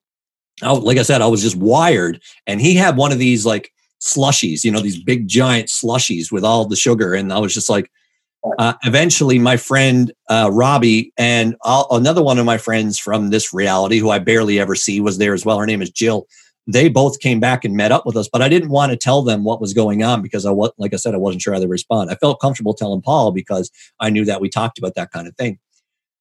I, 0.62 0.70
like 0.72 0.98
I 0.98 1.02
said, 1.02 1.20
I 1.20 1.27
was 1.27 1.43
just 1.43 1.56
wired. 1.56 2.22
And 2.47 2.60
he 2.60 2.77
had 2.77 2.97
one 2.97 3.12
of 3.12 3.18
these 3.18 3.44
like 3.44 3.72
slushies, 4.01 4.64
you 4.64 4.70
know, 4.70 4.81
these 4.81 5.02
big 5.02 5.28
giant 5.28 5.68
slushies 5.68 6.32
with 6.32 6.44
all 6.44 6.64
the 6.64 6.77
sugar. 6.77 7.14
And 7.14 7.32
I 7.32 7.39
was 7.39 7.55
just 7.55 7.68
like, 7.68 7.90
uh, 8.59 8.72
eventually, 8.85 9.39
my 9.39 9.56
friend 9.56 10.12
uh, 10.31 10.51
Robbie 10.52 11.12
and 11.18 11.56
I'll, 11.62 11.86
another 11.90 12.22
one 12.22 12.39
of 12.39 12.47
my 12.47 12.56
friends 12.56 12.98
from 12.98 13.28
this 13.28 13.52
reality, 13.52 13.98
who 13.98 14.10
I 14.10 14.18
barely 14.18 14.59
ever 14.59 14.74
see, 14.74 15.01
was 15.01 15.18
there 15.18 15.35
as 15.35 15.44
well. 15.44 15.59
Her 15.59 15.66
name 15.66 15.82
is 15.82 15.90
Jill. 15.90 16.27
They 16.66 16.89
both 16.89 17.20
came 17.20 17.40
back 17.40 17.64
and 17.64 17.77
met 17.77 17.93
up 17.93 18.06
with 18.06 18.16
us, 18.16 18.28
but 18.32 18.43
I 18.43 18.48
didn't 18.48 18.70
want 18.70 18.93
to 18.93 18.97
tell 18.97 19.22
them 19.22 19.44
what 19.44 19.60
was 19.60 19.74
going 19.74 20.02
on 20.02 20.22
because 20.22 20.47
I 20.47 20.51
was, 20.51 20.70
like 20.78 20.94
I 20.94 20.97
said, 20.97 21.14
I 21.14 21.18
wasn't 21.18 21.43
sure 21.43 21.52
how 21.52 21.60
they 21.60 21.66
respond. 21.66 22.10
I 22.10 22.14
felt 22.14 22.40
comfortable 22.40 22.74
telling 22.74 23.02
Paul 23.02 23.32
because 23.32 23.70
I 23.98 24.09
knew 24.09 24.24
that 24.24 24.40
we 24.40 24.48
talked 24.48 24.78
about 24.78 24.94
that 24.94 25.10
kind 25.10 25.27
of 25.27 25.36
thing. 25.36 25.59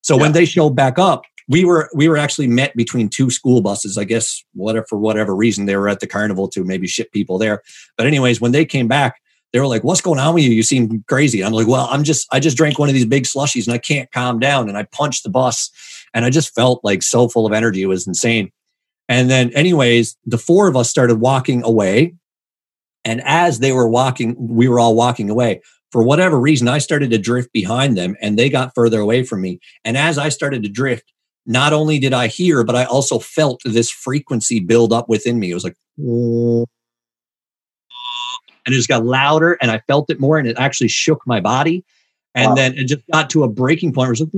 So 0.02 0.16
yeah. 0.16 0.24
when 0.24 0.32
they 0.32 0.46
showed 0.46 0.72
back 0.72 0.98
up, 0.98 1.24
we 1.50 1.66
were 1.66 1.90
we 1.94 2.08
were 2.08 2.18
actually 2.18 2.48
met 2.48 2.76
between 2.76 3.10
two 3.10 3.30
school 3.30 3.62
buses. 3.62 3.98
I 3.98 4.06
guess 4.06 4.44
whatever 4.54 4.86
for 4.88 4.98
whatever 4.98 5.36
reason 5.36 5.66
they 5.66 5.76
were 5.76 5.90
at 5.90 6.00
the 6.00 6.08
carnival 6.08 6.48
to 6.50 6.64
maybe 6.64 6.88
ship 6.88 7.12
people 7.12 7.38
there. 7.38 7.64
But 7.98 8.08
anyways, 8.08 8.40
when 8.40 8.52
they 8.54 8.66
came 8.66 8.88
back, 8.88 9.20
they 9.52 9.60
were 9.60 9.68
like, 9.68 9.84
"What's 9.84 10.00
going 10.00 10.20
on 10.20 10.36
with 10.36 10.44
you? 10.44 10.52
You 10.52 10.64
seem 10.64 11.04
crazy." 11.10 11.44
I'm 11.44 11.52
like, 11.52 11.68
"Well, 11.68 11.88
I'm 11.90 12.04
just 12.04 12.28
I 12.32 12.40
just 12.40 12.56
drank 12.56 12.78
one 12.80 12.88
of 12.88 12.96
these 12.96 13.06
big 13.06 13.24
slushies 13.24 13.66
and 13.66 13.74
I 13.74 13.80
can't 13.80 14.12
calm 14.12 14.40
down." 14.40 14.70
And 14.70 14.78
I 14.78 14.84
punched 14.84 15.24
the 15.24 15.30
bus, 15.30 15.72
and 16.14 16.24
I 16.24 16.30
just 16.30 16.54
felt 16.54 16.82
like 16.84 17.04
so 17.04 17.28
full 17.28 17.48
of 17.48 17.52
energy. 17.52 17.82
It 17.82 17.88
was 17.88 18.08
insane. 18.08 18.52
And 19.10 19.28
then, 19.30 19.52
anyways, 19.54 20.16
the 20.26 20.38
four 20.38 20.68
of 20.68 20.78
us 20.78 20.88
started 20.88 21.16
walking 21.16 21.64
away. 21.64 22.14
And 23.04 23.22
as 23.26 23.58
they 23.58 23.72
were 23.72 23.88
walking, 23.88 24.36
we 24.38 24.68
were 24.68 24.80
all 24.80 24.96
walking 24.96 25.32
away. 25.32 25.62
For 25.92 26.04
whatever 26.04 26.40
reason, 26.40 26.68
I 26.68 26.78
started 26.78 27.10
to 27.10 27.18
drift 27.18 27.52
behind 27.52 27.98
them 27.98 28.16
and 28.22 28.38
they 28.38 28.50
got 28.50 28.76
further 28.76 29.00
away 29.00 29.24
from 29.24 29.42
me. 29.42 29.60
And 29.84 29.98
as 29.98 30.20
I 30.20 30.30
started 30.30 30.62
to 30.62 30.70
drift, 30.70 31.12
not 31.50 31.74
only 31.74 31.98
did 31.98 32.14
I 32.14 32.28
hear, 32.28 32.64
but 32.64 32.76
I 32.76 32.86
also 32.86 33.18
felt 33.18 33.62
this 33.66 33.90
frequency 33.90 34.60
build 34.60 34.94
up 34.94 35.10
within 35.10 35.40
me. 35.40 35.50
It 35.50 35.56
was 35.56 35.64
like, 35.64 35.76
and 38.66 38.68
it 38.68 38.78
just 38.78 38.88
got 38.88 39.04
louder 39.04 39.58
and 39.60 39.72
I 39.72 39.80
felt 39.88 40.12
it 40.12 40.20
more 40.20 40.38
and 40.38 40.48
it 40.48 40.60
actually 40.60 40.90
shook 40.90 41.26
my 41.26 41.40
body. 41.40 41.84
And 42.36 42.50
wow. 42.50 42.56
then 42.56 42.78
it 42.78 42.84
just 42.84 43.02
got 43.12 43.32
to 43.32 43.42
a 43.44 43.48
breaking 43.48 43.94
point 43.94 44.06
where 44.06 44.14
it 44.14 44.20
was 44.20 44.22
like, 44.22 44.30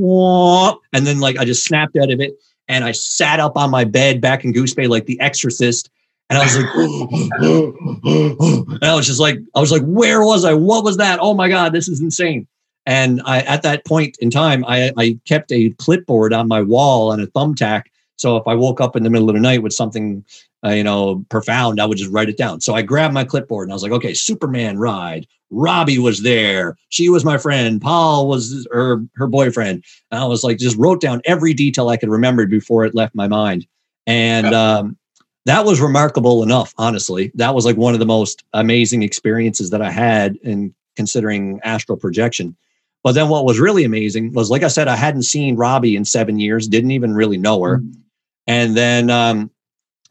and 0.94 1.06
then 1.06 1.20
like 1.20 1.38
I 1.38 1.44
just 1.44 1.66
snapped 1.66 1.98
out 1.98 2.12
of 2.12 2.22
it 2.22 2.36
and 2.70 2.86
I 2.86 2.94
sat 2.94 3.42
up 3.42 3.58
on 3.58 3.70
my 3.70 3.84
bed 3.84 4.22
back 4.22 4.46
in 4.46 4.54
Goose 4.54 4.74
Bay 4.74 4.88
like 4.88 5.06
the 5.06 5.20
exorcist. 5.20 5.90
And 6.30 6.40
I 6.40 6.46
was 6.46 6.58
like, 6.58 6.74
and 8.80 8.86
I 8.86 8.96
was 8.96 9.06
just 9.06 9.20
like, 9.20 9.38
I 9.54 9.60
was 9.60 9.74
like, 9.74 9.84
where 9.84 10.24
was 10.24 10.46
I? 10.46 10.54
What 10.54 10.86
was 10.86 10.96
that? 10.96 11.20
Oh 11.22 11.34
my 11.34 11.50
God, 11.50 11.74
this 11.74 11.90
is 11.90 12.00
insane. 12.00 12.48
And 12.86 13.22
I, 13.26 13.42
at 13.42 13.62
that 13.64 13.86
point 13.86 14.18
in 14.20 14.30
time, 14.30 14.66
I, 14.68 14.92
I 14.98 15.20
kept 15.26 15.52
a 15.52 15.70
clipboard 15.72 16.34
on 16.34 16.48
my 16.48 16.62
wall 16.62 17.12
and 17.12 17.22
a 17.22 17.28
thumbtack. 17.28 17.84
So 18.16 18.38
if 18.38 18.48
I 18.48 18.56
woke 18.56 18.82
up 18.82 18.96
in 18.96 19.04
the 19.04 19.10
middle 19.10 19.30
of 19.30 19.36
the 19.36 19.42
night 19.42 19.64
with 19.64 19.74
something 19.74 20.26
uh, 20.64 20.70
you 20.70 20.84
know, 20.84 21.26
profound, 21.30 21.82
I 21.82 21.86
would 21.86 21.98
just 21.98 22.12
write 22.12 22.30
it 22.30 22.38
down. 22.38 22.62
So 22.62 22.76
I 22.76 22.82
grabbed 22.82 23.14
my 23.14 23.24
clipboard 23.24 23.66
and 23.66 23.72
I 23.72 23.76
was 23.76 23.84
like, 23.84 23.92
okay, 23.92 24.14
Superman 24.14 24.78
ride. 24.78 25.28
Robbie 25.50 26.00
was 26.00 26.22
there. 26.22 26.78
She 26.90 27.10
was 27.10 27.26
my 27.26 27.38
friend. 27.38 27.82
Paul 27.82 28.28
was 28.28 28.68
her 28.72 29.04
her 29.16 29.28
boyfriend. 29.28 29.84
And 30.12 30.22
I 30.22 30.26
was 30.26 30.44
like, 30.44 30.58
just 30.58 30.78
wrote 30.78 31.02
down 31.02 31.22
every 31.26 31.54
detail 31.54 31.90
I 31.90 31.98
could 31.98 32.10
remember 32.10 32.46
before 32.46 32.86
it 32.86 32.96
left 32.96 33.16
my 33.16 33.28
mind. 33.28 33.66
And 34.08 34.54
um, 34.54 34.98
that 35.46 35.66
was 35.66 35.82
remarkable 35.82 36.44
enough, 36.44 36.74
honestly. 36.78 37.32
That 37.36 37.54
was 37.54 37.66
like 37.66 37.76
one 37.76 37.94
of 37.94 38.00
the 38.00 38.06
most 38.06 38.44
amazing 38.54 39.04
experiences 39.04 39.72
that 39.72 39.82
I 39.82 39.92
had 39.92 40.38
in 40.38 40.74
considering 40.96 41.60
astral 41.64 41.98
projection. 41.98 42.56
But 43.04 43.14
then 43.14 43.30
what 43.30 43.46
was 43.46 43.60
really 43.60 43.84
amazing 43.84 44.34
was, 44.34 44.52
like 44.52 44.64
I 44.64 44.68
said, 44.68 44.88
I 44.88 44.96
hadn't 44.96 45.24
seen 45.24 45.56
Robbie 45.56 45.96
in 45.96 46.06
seven 46.06 46.40
years, 46.40 46.68
didn't 46.68 46.92
even 46.92 47.14
really 47.14 47.38
know 47.38 47.64
her. 47.64 47.80
Mm-hmm. 47.80 48.00
And 48.48 48.78
then 48.78 49.10
um, 49.10 49.52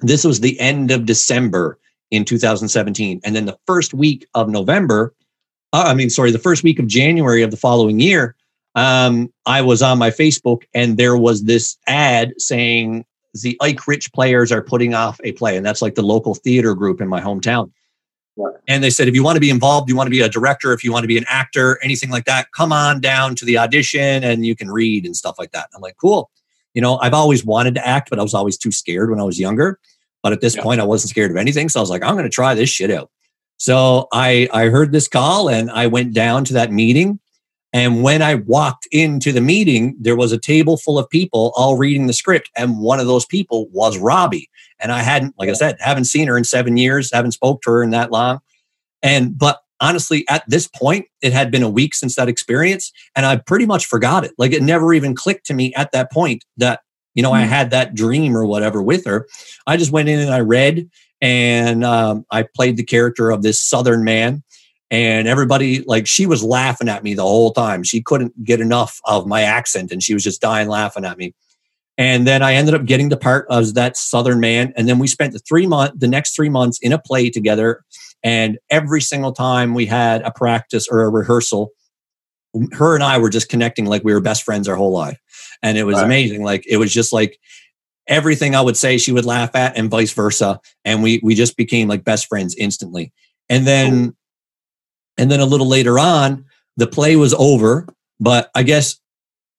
this 0.00 0.24
was 0.24 0.40
the 0.40 0.58
end 0.58 0.90
of 0.90 1.06
December 1.06 1.78
in 2.10 2.24
2017. 2.24 3.20
And 3.24 3.36
then 3.36 3.46
the 3.46 3.58
first 3.66 3.94
week 3.94 4.26
of 4.34 4.48
November, 4.48 5.14
uh, 5.72 5.84
I 5.86 5.94
mean, 5.94 6.10
sorry, 6.10 6.32
the 6.32 6.38
first 6.38 6.64
week 6.64 6.78
of 6.78 6.86
January 6.86 7.42
of 7.42 7.50
the 7.50 7.56
following 7.56 8.00
year, 8.00 8.34
um, 8.74 9.32
I 9.46 9.62
was 9.62 9.82
on 9.82 9.98
my 9.98 10.10
Facebook 10.10 10.62
and 10.74 10.96
there 10.96 11.16
was 11.16 11.44
this 11.44 11.76
ad 11.86 12.32
saying 12.38 13.04
the 13.34 13.56
Ike 13.60 13.86
Rich 13.86 14.12
players 14.12 14.50
are 14.50 14.62
putting 14.62 14.94
off 14.94 15.20
a 15.22 15.32
play. 15.32 15.56
And 15.56 15.64
that's 15.64 15.82
like 15.82 15.94
the 15.94 16.02
local 16.02 16.34
theater 16.34 16.74
group 16.74 17.00
in 17.00 17.08
my 17.08 17.20
hometown. 17.20 17.70
And 18.68 18.82
they 18.82 18.90
said, 18.90 19.08
if 19.08 19.14
you 19.14 19.22
want 19.22 19.36
to 19.36 19.40
be 19.40 19.50
involved, 19.50 19.88
you 19.88 19.96
want 19.96 20.06
to 20.06 20.10
be 20.10 20.20
a 20.20 20.28
director, 20.28 20.72
if 20.72 20.82
you 20.82 20.92
want 20.92 21.04
to 21.04 21.08
be 21.08 21.18
an 21.18 21.24
actor, 21.28 21.78
anything 21.82 22.10
like 22.10 22.24
that, 22.24 22.52
come 22.52 22.72
on 22.72 23.00
down 23.00 23.34
to 23.36 23.44
the 23.44 23.58
audition 23.58 24.24
and 24.24 24.46
you 24.46 24.56
can 24.56 24.70
read 24.70 25.04
and 25.04 25.16
stuff 25.16 25.36
like 25.38 25.52
that. 25.52 25.68
I'm 25.74 25.80
like, 25.80 25.96
cool. 25.96 26.30
You 26.74 26.80
know, 26.80 26.98
I've 26.98 27.14
always 27.14 27.44
wanted 27.44 27.74
to 27.74 27.86
act, 27.86 28.08
but 28.08 28.18
I 28.18 28.22
was 28.22 28.34
always 28.34 28.56
too 28.56 28.72
scared 28.72 29.10
when 29.10 29.20
I 29.20 29.24
was 29.24 29.38
younger. 29.38 29.78
But 30.22 30.32
at 30.32 30.40
this 30.40 30.56
yeah. 30.56 30.62
point, 30.62 30.80
I 30.80 30.84
wasn't 30.84 31.10
scared 31.10 31.30
of 31.30 31.36
anything. 31.36 31.68
So 31.68 31.80
I 31.80 31.82
was 31.82 31.90
like, 31.90 32.02
I'm 32.02 32.14
going 32.14 32.24
to 32.24 32.30
try 32.30 32.54
this 32.54 32.70
shit 32.70 32.90
out. 32.90 33.10
So 33.56 34.08
I, 34.12 34.48
I 34.52 34.66
heard 34.66 34.92
this 34.92 35.08
call 35.08 35.50
and 35.50 35.70
I 35.70 35.86
went 35.86 36.14
down 36.14 36.44
to 36.46 36.54
that 36.54 36.72
meeting. 36.72 37.18
And 37.72 38.02
when 38.02 38.20
I 38.20 38.34
walked 38.34 38.88
into 38.90 39.32
the 39.32 39.40
meeting, 39.40 39.96
there 40.00 40.16
was 40.16 40.32
a 40.32 40.38
table 40.38 40.76
full 40.76 40.98
of 40.98 41.08
people 41.08 41.52
all 41.54 41.76
reading 41.76 42.06
the 42.06 42.12
script. 42.12 42.50
And 42.56 42.80
one 42.80 42.98
of 42.98 43.06
those 43.06 43.24
people 43.24 43.68
was 43.70 43.96
Robbie. 43.96 44.50
And 44.80 44.90
I 44.90 45.00
hadn't, 45.00 45.34
like 45.38 45.48
I 45.48 45.52
said, 45.52 45.76
haven't 45.78 46.06
seen 46.06 46.26
her 46.26 46.36
in 46.36 46.44
seven 46.44 46.76
years, 46.76 47.12
haven't 47.12 47.32
spoke 47.32 47.62
to 47.62 47.70
her 47.70 47.82
in 47.82 47.90
that 47.90 48.10
long. 48.10 48.40
And, 49.02 49.38
but 49.38 49.60
honestly, 49.80 50.24
at 50.28 50.42
this 50.48 50.66
point, 50.66 51.06
it 51.22 51.32
had 51.32 51.50
been 51.50 51.62
a 51.62 51.70
week 51.70 51.94
since 51.94 52.16
that 52.16 52.28
experience. 52.28 52.92
And 53.14 53.24
I 53.24 53.36
pretty 53.36 53.66
much 53.66 53.86
forgot 53.86 54.24
it. 54.24 54.32
Like 54.36 54.52
it 54.52 54.62
never 54.62 54.92
even 54.92 55.14
clicked 55.14 55.46
to 55.46 55.54
me 55.54 55.72
at 55.74 55.92
that 55.92 56.10
point 56.10 56.44
that, 56.56 56.80
you 57.14 57.22
know, 57.22 57.30
mm. 57.30 57.36
I 57.36 57.42
had 57.42 57.70
that 57.70 57.94
dream 57.94 58.36
or 58.36 58.46
whatever 58.46 58.82
with 58.82 59.04
her. 59.06 59.28
I 59.66 59.76
just 59.76 59.92
went 59.92 60.08
in 60.08 60.18
and 60.18 60.30
I 60.30 60.40
read 60.40 60.88
and 61.20 61.84
um, 61.84 62.24
I 62.30 62.42
played 62.54 62.76
the 62.76 62.84
character 62.84 63.30
of 63.30 63.42
this 63.42 63.62
Southern 63.62 64.04
man. 64.04 64.42
And 64.90 65.28
everybody, 65.28 65.82
like, 65.82 66.06
she 66.06 66.26
was 66.26 66.42
laughing 66.42 66.88
at 66.88 67.04
me 67.04 67.14
the 67.14 67.22
whole 67.22 67.52
time. 67.52 67.84
She 67.84 68.02
couldn't 68.02 68.44
get 68.44 68.60
enough 68.60 69.00
of 69.04 69.26
my 69.26 69.42
accent 69.42 69.92
and 69.92 70.02
she 70.02 70.14
was 70.14 70.24
just 70.24 70.40
dying 70.40 70.68
laughing 70.68 71.04
at 71.04 71.16
me. 71.16 71.34
And 71.96 72.26
then 72.26 72.42
I 72.42 72.54
ended 72.54 72.74
up 72.74 72.86
getting 72.86 73.10
the 73.10 73.16
part 73.16 73.46
of 73.50 73.74
that 73.74 73.96
Southern 73.96 74.40
man. 74.40 74.72
And 74.76 74.88
then 74.88 74.98
we 74.98 75.06
spent 75.06 75.32
the 75.32 75.38
three 75.38 75.66
month, 75.66 75.92
the 76.00 76.08
next 76.08 76.34
three 76.34 76.48
months 76.48 76.78
in 76.80 76.92
a 76.92 76.98
play 76.98 77.30
together. 77.30 77.82
And 78.22 78.58
every 78.70 79.00
single 79.00 79.32
time 79.32 79.74
we 79.74 79.86
had 79.86 80.22
a 80.22 80.30
practice 80.30 80.88
or 80.88 81.02
a 81.02 81.10
rehearsal, 81.10 81.72
her 82.72 82.94
and 82.94 83.04
I 83.04 83.18
were 83.18 83.30
just 83.30 83.48
connecting 83.48 83.84
like 83.84 84.02
we 84.02 84.12
were 84.12 84.20
best 84.20 84.42
friends 84.42 84.66
our 84.66 84.76
whole 84.76 84.92
life. 84.92 85.20
And 85.62 85.76
it 85.76 85.84
was 85.84 85.96
right. 85.96 86.04
amazing. 86.04 86.42
Like 86.42 86.66
it 86.66 86.78
was 86.78 86.92
just 86.92 87.12
like 87.12 87.38
everything 88.06 88.54
I 88.54 88.60
would 88.60 88.76
say 88.76 88.98
she 88.98 89.12
would 89.12 89.26
laugh 89.26 89.54
at 89.54 89.76
and 89.76 89.90
vice 89.90 90.12
versa. 90.12 90.58
And 90.84 91.02
we 91.02 91.20
we 91.22 91.34
just 91.34 91.56
became 91.56 91.86
like 91.86 92.02
best 92.02 92.26
friends 92.26 92.54
instantly. 92.56 93.12
And 93.48 93.66
then 93.66 94.16
and 95.18 95.30
then 95.30 95.40
a 95.40 95.46
little 95.46 95.68
later 95.68 95.98
on, 95.98 96.44
the 96.76 96.86
play 96.86 97.16
was 97.16 97.34
over. 97.34 97.86
But 98.18 98.50
I 98.54 98.62
guess 98.62 99.00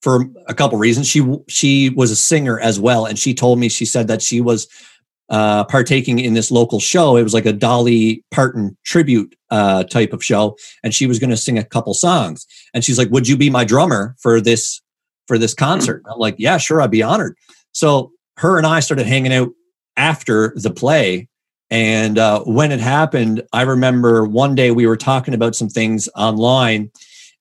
for 0.01 0.25
a 0.47 0.53
couple 0.53 0.77
reasons. 0.77 1.07
She 1.07 1.23
she 1.47 1.89
was 1.89 2.11
a 2.11 2.15
singer 2.15 2.59
as 2.59 2.79
well, 2.79 3.05
and 3.05 3.17
she 3.17 3.33
told 3.33 3.59
me 3.59 3.69
she 3.69 3.85
said 3.85 4.07
that 4.07 4.21
she 4.21 4.41
was 4.41 4.67
uh, 5.29 5.63
partaking 5.65 6.19
in 6.19 6.33
this 6.33 6.51
local 6.51 6.79
show. 6.79 7.15
It 7.15 7.23
was 7.23 7.33
like 7.33 7.45
a 7.45 7.53
Dolly 7.53 8.23
Parton 8.31 8.77
tribute 8.83 9.35
uh, 9.49 9.83
type 9.85 10.13
of 10.13 10.23
show, 10.23 10.57
and 10.83 10.93
she 10.93 11.07
was 11.07 11.19
going 11.19 11.29
to 11.29 11.37
sing 11.37 11.57
a 11.57 11.63
couple 11.63 11.93
songs. 11.93 12.45
And 12.73 12.83
she's 12.83 12.97
like, 12.97 13.09
"Would 13.09 13.27
you 13.27 13.37
be 13.37 13.49
my 13.49 13.63
drummer 13.63 14.15
for 14.19 14.41
this 14.41 14.81
for 15.27 15.37
this 15.37 15.53
concert?" 15.53 16.03
I'm 16.11 16.19
like, 16.19 16.35
"Yeah, 16.37 16.57
sure, 16.57 16.81
I'd 16.81 16.91
be 16.91 17.03
honored." 17.03 17.35
So 17.71 18.11
her 18.37 18.57
and 18.57 18.67
I 18.67 18.79
started 18.79 19.05
hanging 19.05 19.33
out 19.33 19.49
after 19.97 20.53
the 20.55 20.71
play. 20.71 21.27
And 21.71 22.19
uh, 22.19 22.43
when 22.43 22.73
it 22.73 22.81
happened, 22.81 23.43
I 23.53 23.61
remember 23.61 24.25
one 24.25 24.55
day 24.55 24.71
we 24.71 24.85
were 24.85 24.97
talking 24.97 25.33
about 25.33 25.55
some 25.55 25.69
things 25.69 26.09
online, 26.17 26.91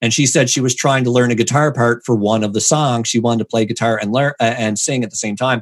and 0.01 0.13
she 0.13 0.25
said 0.25 0.49
she 0.49 0.61
was 0.61 0.73
trying 0.73 1.03
to 1.03 1.11
learn 1.11 1.31
a 1.31 1.35
guitar 1.35 1.73
part 1.73 2.03
for 2.05 2.15
one 2.15 2.43
of 2.43 2.53
the 2.53 2.61
songs. 2.61 3.09
She 3.09 3.19
wanted 3.19 3.39
to 3.39 3.45
play 3.45 3.65
guitar 3.65 3.99
and 4.01 4.13
learn 4.13 4.33
uh, 4.39 4.55
and 4.57 4.79
sing 4.79 5.03
at 5.03 5.09
the 5.09 5.17
same 5.17 5.35
time. 5.35 5.61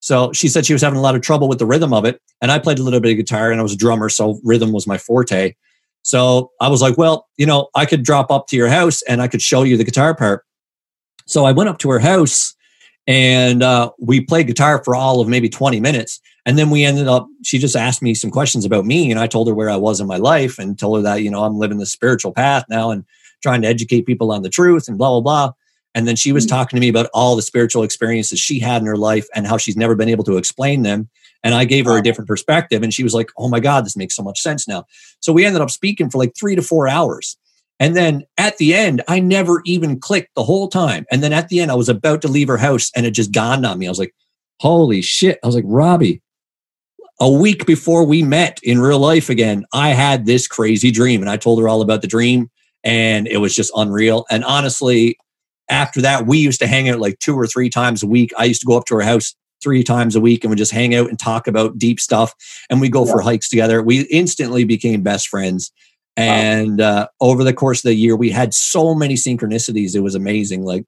So 0.00 0.32
she 0.32 0.48
said 0.48 0.64
she 0.64 0.72
was 0.72 0.80
having 0.80 0.98
a 0.98 1.02
lot 1.02 1.14
of 1.14 1.20
trouble 1.20 1.46
with 1.46 1.58
the 1.58 1.66
rhythm 1.66 1.92
of 1.92 2.06
it. 2.06 2.22
And 2.40 2.50
I 2.50 2.58
played 2.58 2.78
a 2.78 2.82
little 2.82 3.00
bit 3.00 3.12
of 3.12 3.18
guitar 3.18 3.50
and 3.50 3.60
I 3.60 3.62
was 3.62 3.74
a 3.74 3.76
drummer, 3.76 4.08
so 4.08 4.40
rhythm 4.42 4.72
was 4.72 4.86
my 4.86 4.96
forte. 4.96 5.54
So 6.02 6.52
I 6.58 6.68
was 6.68 6.80
like, 6.80 6.96
well, 6.96 7.28
you 7.36 7.44
know, 7.44 7.68
I 7.74 7.84
could 7.84 8.02
drop 8.02 8.30
up 8.30 8.46
to 8.48 8.56
your 8.56 8.68
house 8.68 9.02
and 9.02 9.20
I 9.20 9.28
could 9.28 9.42
show 9.42 9.62
you 9.62 9.76
the 9.76 9.84
guitar 9.84 10.14
part. 10.14 10.46
So 11.26 11.44
I 11.44 11.52
went 11.52 11.68
up 11.68 11.78
to 11.80 11.90
her 11.90 11.98
house 11.98 12.54
and 13.06 13.62
uh, 13.62 13.90
we 13.98 14.22
played 14.22 14.46
guitar 14.46 14.82
for 14.82 14.96
all 14.96 15.20
of 15.20 15.28
maybe 15.28 15.50
20 15.50 15.80
minutes. 15.80 16.18
And 16.46 16.58
then 16.58 16.70
we 16.70 16.84
ended 16.84 17.06
up, 17.06 17.28
she 17.42 17.58
just 17.58 17.76
asked 17.76 18.02
me 18.02 18.14
some 18.14 18.30
questions 18.30 18.64
about 18.64 18.86
me. 18.86 19.10
And 19.10 19.20
I 19.20 19.26
told 19.26 19.48
her 19.48 19.54
where 19.54 19.70
I 19.70 19.76
was 19.76 20.00
in 20.00 20.06
my 20.06 20.16
life 20.16 20.58
and 20.58 20.78
told 20.78 20.98
her 20.98 21.02
that, 21.02 21.22
you 21.22 21.30
know, 21.30 21.44
I'm 21.44 21.58
living 21.58 21.78
the 21.78 21.86
spiritual 21.86 22.32
path 22.32 22.64
now. 22.68 22.90
And 22.90 23.04
trying 23.42 23.62
to 23.62 23.68
educate 23.68 24.06
people 24.06 24.32
on 24.32 24.42
the 24.42 24.48
truth 24.48 24.88
and 24.88 24.98
blah, 24.98 25.10
blah, 25.10 25.20
blah. 25.20 25.52
And 25.94 26.06
then 26.06 26.16
she 26.16 26.32
was 26.32 26.46
mm-hmm. 26.46 26.56
talking 26.56 26.76
to 26.76 26.80
me 26.80 26.88
about 26.88 27.10
all 27.12 27.36
the 27.36 27.42
spiritual 27.42 27.82
experiences 27.82 28.38
she 28.38 28.60
had 28.60 28.80
in 28.80 28.86
her 28.86 28.96
life 28.96 29.26
and 29.34 29.46
how 29.46 29.56
she's 29.56 29.76
never 29.76 29.94
been 29.94 30.08
able 30.08 30.24
to 30.24 30.36
explain 30.36 30.82
them. 30.82 31.08
And 31.42 31.54
I 31.54 31.64
gave 31.64 31.86
her 31.86 31.96
a 31.96 32.02
different 32.02 32.28
perspective. 32.28 32.82
And 32.82 32.92
she 32.92 33.02
was 33.02 33.14
like, 33.14 33.30
oh 33.38 33.48
my 33.48 33.60
God, 33.60 33.84
this 33.84 33.96
makes 33.96 34.14
so 34.14 34.22
much 34.22 34.40
sense 34.40 34.68
now. 34.68 34.84
So 35.20 35.32
we 35.32 35.44
ended 35.44 35.62
up 35.62 35.70
speaking 35.70 36.10
for 36.10 36.18
like 36.18 36.34
three 36.38 36.54
to 36.54 36.62
four 36.62 36.86
hours. 36.86 37.36
And 37.80 37.96
then 37.96 38.24
at 38.36 38.58
the 38.58 38.74
end, 38.74 39.02
I 39.08 39.20
never 39.20 39.62
even 39.64 39.98
clicked 39.98 40.34
the 40.34 40.44
whole 40.44 40.68
time. 40.68 41.06
And 41.10 41.22
then 41.22 41.32
at 41.32 41.48
the 41.48 41.60
end, 41.60 41.70
I 41.70 41.76
was 41.76 41.88
about 41.88 42.20
to 42.22 42.28
leave 42.28 42.48
her 42.48 42.58
house 42.58 42.90
and 42.94 43.06
it 43.06 43.12
just 43.12 43.32
dawned 43.32 43.64
on 43.64 43.78
me. 43.78 43.86
I 43.86 43.88
was 43.88 43.98
like, 43.98 44.14
holy 44.60 45.00
shit. 45.00 45.38
I 45.42 45.46
was 45.46 45.56
like, 45.56 45.64
Robbie, 45.66 46.20
a 47.20 47.30
week 47.30 47.66
before 47.66 48.04
we 48.04 48.22
met 48.22 48.58
in 48.62 48.80
real 48.80 48.98
life 48.98 49.28
again, 49.28 49.66
I 49.72 49.90
had 49.90 50.24
this 50.24 50.48
crazy 50.48 50.90
dream. 50.90 51.20
And 51.20 51.30
I 51.30 51.36
told 51.36 51.60
her 51.60 51.68
all 51.68 51.82
about 51.82 52.00
the 52.00 52.08
dream 52.08 52.50
and 52.82 53.28
it 53.28 53.36
was 53.36 53.54
just 53.54 53.70
unreal. 53.76 54.24
And 54.30 54.42
honestly, 54.44 55.18
after 55.68 56.00
that, 56.00 56.26
we 56.26 56.38
used 56.38 56.60
to 56.60 56.66
hang 56.66 56.88
out 56.88 56.98
like 56.98 57.18
two 57.18 57.38
or 57.38 57.46
three 57.46 57.68
times 57.68 58.02
a 58.02 58.06
week. 58.06 58.32
I 58.38 58.44
used 58.44 58.62
to 58.62 58.66
go 58.66 58.76
up 58.76 58.86
to 58.86 58.94
her 58.96 59.02
house 59.02 59.34
three 59.62 59.84
times 59.84 60.16
a 60.16 60.20
week 60.20 60.42
and 60.42 60.50
we 60.50 60.56
just 60.56 60.72
hang 60.72 60.94
out 60.94 61.10
and 61.10 61.18
talk 61.18 61.46
about 61.46 61.76
deep 61.78 62.00
stuff. 62.00 62.34
And 62.70 62.80
we 62.80 62.88
go 62.88 63.04
yeah. 63.04 63.12
for 63.12 63.20
hikes 63.20 63.50
together. 63.50 63.82
We 63.82 64.00
instantly 64.02 64.64
became 64.64 65.02
best 65.02 65.28
friends. 65.28 65.70
And 66.16 66.78
wow. 66.78 66.86
uh, 66.86 67.06
over 67.20 67.44
the 67.44 67.52
course 67.52 67.80
of 67.80 67.90
the 67.90 67.94
year, 67.94 68.16
we 68.16 68.30
had 68.30 68.54
so 68.54 68.94
many 68.94 69.14
synchronicities. 69.14 69.94
It 69.94 70.00
was 70.00 70.14
amazing. 70.14 70.64
Like, 70.64 70.84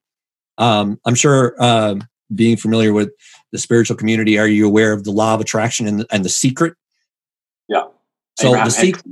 um, 0.57 0.99
I'm 1.05 1.15
sure 1.15 1.55
uh, 1.59 1.95
being 2.33 2.57
familiar 2.57 2.91
with 2.91 3.11
the 3.53 3.59
spiritual 3.59 3.95
community, 3.95 4.37
are 4.37 4.47
you 4.47 4.65
aware 4.65 4.91
of 4.91 5.05
the 5.05 5.11
law 5.11 5.35
of 5.35 5.39
attraction 5.39 5.87
and, 5.87 6.05
and 6.11 6.25
the 6.25 6.29
secret? 6.29 6.73
Yeah. 7.69 7.83
So 8.35 8.49
Abraham 8.49 8.65
the 8.65 8.71
secret, 8.71 9.05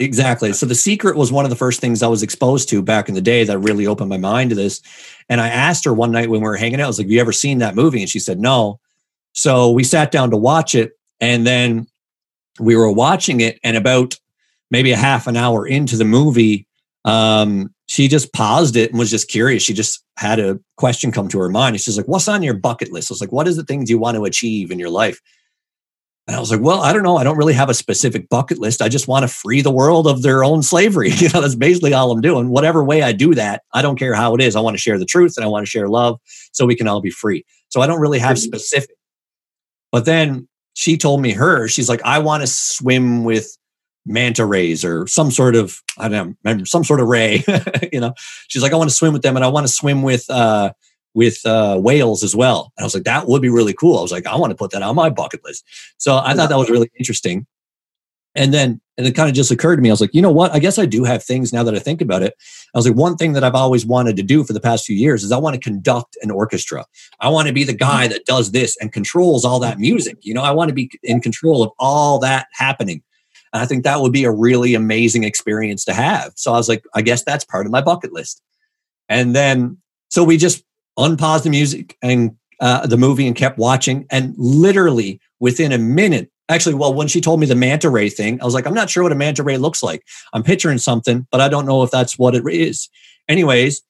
exactly. 0.00 0.52
So 0.52 0.66
the 0.66 0.74
secret 0.74 1.16
was 1.16 1.32
one 1.32 1.46
of 1.46 1.50
the 1.50 1.56
first 1.56 1.80
things 1.80 2.02
I 2.02 2.06
was 2.06 2.22
exposed 2.22 2.68
to 2.68 2.82
back 2.82 3.08
in 3.08 3.14
the 3.14 3.22
day 3.22 3.42
that 3.44 3.58
really 3.58 3.86
opened 3.86 4.10
my 4.10 4.18
mind 4.18 4.50
to 4.50 4.56
this. 4.56 4.82
And 5.30 5.40
I 5.40 5.48
asked 5.48 5.86
her 5.86 5.94
one 5.94 6.12
night 6.12 6.28
when 6.28 6.42
we 6.42 6.46
were 6.46 6.56
hanging 6.56 6.78
out, 6.78 6.84
I 6.84 6.88
was 6.88 6.98
like, 6.98 7.06
"Have 7.06 7.10
you 7.10 7.20
ever 7.20 7.32
seen 7.32 7.58
that 7.58 7.74
movie?" 7.74 8.02
And 8.02 8.10
she 8.10 8.20
said, 8.20 8.38
"No." 8.38 8.78
So 9.32 9.70
we 9.70 9.82
sat 9.82 10.10
down 10.10 10.30
to 10.30 10.36
watch 10.36 10.74
it, 10.74 10.92
and 11.18 11.46
then 11.46 11.86
we 12.60 12.76
were 12.76 12.92
watching 12.92 13.40
it, 13.40 13.58
and 13.64 13.78
about 13.78 14.14
maybe 14.70 14.92
a 14.92 14.96
half 14.96 15.26
an 15.26 15.36
hour 15.36 15.66
into 15.66 15.96
the 15.96 16.04
movie, 16.04 16.66
um, 17.06 17.72
she 17.86 18.08
just 18.08 18.32
paused 18.32 18.76
it 18.76 18.90
and 18.90 18.98
was 18.98 19.10
just 19.10 19.28
curious. 19.28 19.62
She 19.62 19.72
just 19.72 20.04
had 20.18 20.38
a 20.38 20.58
question 20.76 21.12
come 21.12 21.28
to 21.28 21.38
her 21.38 21.48
mind. 21.48 21.80
She's 21.80 21.96
like, 21.96 22.08
"What's 22.08 22.28
on 22.28 22.42
your 22.42 22.54
bucket 22.54 22.92
list?" 22.92 23.10
I 23.10 23.14
was 23.14 23.20
like, 23.20 23.32
"What 23.32 23.48
is 23.48 23.56
the 23.56 23.64
things 23.64 23.90
you 23.90 23.98
want 23.98 24.16
to 24.16 24.24
achieve 24.24 24.70
in 24.70 24.78
your 24.78 24.90
life?" 24.90 25.20
And 26.26 26.34
I 26.34 26.40
was 26.40 26.50
like, 26.50 26.60
well, 26.60 26.80
I 26.80 26.92
don't 26.92 27.04
know. 27.04 27.18
I 27.18 27.24
don't 27.24 27.36
really 27.36 27.54
have 27.54 27.68
a 27.68 27.74
specific 27.74 28.28
bucket 28.28 28.58
list. 28.58 28.82
I 28.82 28.88
just 28.88 29.06
want 29.06 29.22
to 29.22 29.28
free 29.32 29.60
the 29.60 29.70
world 29.70 30.08
of 30.08 30.22
their 30.22 30.42
own 30.42 30.62
slavery. 30.62 31.10
You 31.16 31.28
know, 31.30 31.40
that's 31.40 31.54
basically 31.54 31.94
all 31.94 32.10
I'm 32.10 32.20
doing. 32.20 32.48
Whatever 32.48 32.84
way 32.84 33.02
I 33.02 33.12
do 33.12 33.34
that, 33.34 33.62
I 33.72 33.80
don't 33.80 33.98
care 33.98 34.14
how 34.14 34.34
it 34.34 34.40
is. 34.40 34.56
I 34.56 34.60
want 34.60 34.74
to 34.74 34.80
share 34.80 34.98
the 34.98 35.04
truth 35.04 35.36
and 35.36 35.44
I 35.44 35.48
want 35.48 35.64
to 35.64 35.70
share 35.70 35.88
love 35.88 36.18
so 36.52 36.66
we 36.66 36.74
can 36.74 36.88
all 36.88 37.00
be 37.00 37.10
free. 37.10 37.44
So 37.68 37.80
I 37.80 37.86
don't 37.86 38.00
really 38.00 38.18
have 38.18 38.38
specific. 38.38 38.96
But 39.92 40.04
then 40.04 40.48
she 40.74 40.96
told 40.96 41.22
me 41.22 41.32
her, 41.32 41.68
she's 41.68 41.88
like, 41.88 42.02
I 42.04 42.18
want 42.18 42.42
to 42.42 42.46
swim 42.46 43.24
with 43.24 43.56
manta 44.06 44.46
rays 44.46 44.84
or 44.84 45.06
some 45.06 45.30
sort 45.30 45.56
of, 45.56 45.80
I 45.98 46.08
don't 46.08 46.36
know, 46.44 46.64
some 46.64 46.84
sort 46.84 47.00
of 47.00 47.08
ray. 47.08 47.44
you 47.92 48.00
know, 48.00 48.14
she's 48.48 48.62
like, 48.62 48.72
I 48.72 48.76
want 48.76 48.90
to 48.90 48.96
swim 48.96 49.12
with 49.12 49.22
them 49.22 49.36
and 49.36 49.44
I 49.44 49.48
want 49.48 49.66
to 49.66 49.72
swim 49.72 50.02
with, 50.02 50.28
uh, 50.30 50.72
with 51.14 51.44
uh, 51.44 51.78
whales 51.78 52.22
as 52.22 52.36
well. 52.36 52.72
And 52.76 52.84
I 52.84 52.86
was 52.86 52.94
like, 52.94 53.04
that 53.04 53.26
would 53.26 53.42
be 53.42 53.48
really 53.48 53.72
cool. 53.72 53.98
I 53.98 54.02
was 54.02 54.12
like, 54.12 54.26
I 54.26 54.36
want 54.36 54.50
to 54.50 54.56
put 54.56 54.70
that 54.72 54.82
on 54.82 54.94
my 54.94 55.10
bucket 55.10 55.44
list. 55.44 55.64
So 55.98 56.18
I 56.18 56.34
thought 56.34 56.50
that 56.50 56.58
was 56.58 56.70
really 56.70 56.90
interesting. 56.98 57.46
And 58.36 58.52
then, 58.52 58.82
and 58.98 59.06
it 59.06 59.14
kind 59.14 59.28
of 59.28 59.34
just 59.34 59.50
occurred 59.50 59.76
to 59.76 59.82
me. 59.82 59.88
I 59.88 59.94
was 59.94 60.00
like, 60.00 60.14
you 60.14 60.20
know 60.20 60.30
what? 60.30 60.52
I 60.52 60.58
guess 60.58 60.78
I 60.78 60.84
do 60.84 61.04
have 61.04 61.24
things 61.24 61.52
now 61.52 61.62
that 61.62 61.74
I 61.74 61.78
think 61.78 62.02
about 62.02 62.22
it. 62.22 62.34
I 62.74 62.78
was 62.78 62.86
like, 62.86 62.96
one 62.96 63.16
thing 63.16 63.32
that 63.32 63.42
I've 63.42 63.54
always 63.54 63.86
wanted 63.86 64.16
to 64.16 64.22
do 64.22 64.44
for 64.44 64.52
the 64.52 64.60
past 64.60 64.84
few 64.84 64.94
years 64.94 65.24
is 65.24 65.32
I 65.32 65.38
want 65.38 65.54
to 65.54 65.60
conduct 65.60 66.18
an 66.20 66.30
orchestra. 66.30 66.84
I 67.20 67.30
want 67.30 67.48
to 67.48 67.54
be 67.54 67.64
the 67.64 67.74
guy 67.74 68.08
that 68.08 68.26
does 68.26 68.52
this 68.52 68.76
and 68.78 68.92
controls 68.92 69.44
all 69.44 69.58
that 69.60 69.78
music. 69.78 70.18
You 70.20 70.34
know, 70.34 70.42
I 70.42 70.50
want 70.50 70.68
to 70.68 70.74
be 70.74 70.90
in 71.02 71.20
control 71.20 71.62
of 71.62 71.72
all 71.78 72.18
that 72.20 72.48
happening. 72.52 73.02
And 73.52 73.62
I 73.62 73.66
think 73.66 73.84
that 73.84 74.00
would 74.00 74.12
be 74.12 74.24
a 74.24 74.30
really 74.30 74.74
amazing 74.74 75.24
experience 75.24 75.84
to 75.86 75.94
have. 75.94 76.32
So 76.36 76.52
I 76.52 76.56
was 76.56 76.68
like, 76.68 76.84
I 76.94 77.02
guess 77.02 77.22
that's 77.24 77.44
part 77.44 77.66
of 77.66 77.72
my 77.72 77.80
bucket 77.80 78.12
list. 78.12 78.42
And 79.08 79.34
then, 79.34 79.78
so 80.10 80.24
we 80.24 80.36
just 80.36 80.64
unpaused 80.96 81.44
the 81.44 81.50
music 81.50 81.96
and 82.02 82.36
uh, 82.60 82.86
the 82.86 82.96
movie 82.96 83.26
and 83.26 83.36
kept 83.36 83.58
watching. 83.58 84.06
And 84.10 84.34
literally 84.36 85.20
within 85.40 85.72
a 85.72 85.78
minute, 85.78 86.30
actually, 86.48 86.74
well, 86.74 86.94
when 86.94 87.08
she 87.08 87.20
told 87.20 87.40
me 87.40 87.46
the 87.46 87.54
manta 87.54 87.90
ray 87.90 88.08
thing, 88.08 88.40
I 88.40 88.44
was 88.44 88.54
like, 88.54 88.66
I'm 88.66 88.74
not 88.74 88.90
sure 88.90 89.02
what 89.02 89.12
a 89.12 89.16
manta 89.16 89.42
ray 89.42 89.58
looks 89.58 89.82
like. 89.82 90.02
I'm 90.32 90.42
picturing 90.42 90.78
something, 90.78 91.26
but 91.30 91.40
I 91.40 91.48
don't 91.48 91.66
know 91.66 91.82
if 91.82 91.90
that's 91.90 92.18
what 92.18 92.34
it 92.34 92.44
is. 92.46 92.88
Anyways, 93.28 93.82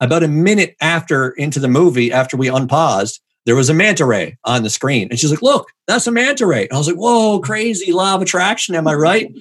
about 0.00 0.22
a 0.22 0.28
minute 0.28 0.76
after 0.80 1.30
into 1.30 1.60
the 1.60 1.68
movie, 1.68 2.12
after 2.12 2.36
we 2.36 2.48
unpaused, 2.48 3.20
there 3.46 3.56
was 3.56 3.68
a 3.68 3.74
manta 3.74 4.04
ray 4.04 4.38
on 4.44 4.62
the 4.62 4.70
screen. 4.70 5.08
And 5.10 5.18
she's 5.18 5.30
like, 5.30 5.42
look, 5.42 5.68
that's 5.86 6.06
a 6.06 6.12
manta 6.12 6.46
ray. 6.46 6.64
And 6.64 6.72
I 6.72 6.78
was 6.78 6.86
like, 6.86 6.96
whoa, 6.96 7.40
crazy 7.40 7.92
law 7.92 8.14
of 8.14 8.22
attraction. 8.22 8.74
Am 8.74 8.86
I 8.86 8.94
right? 8.94 9.32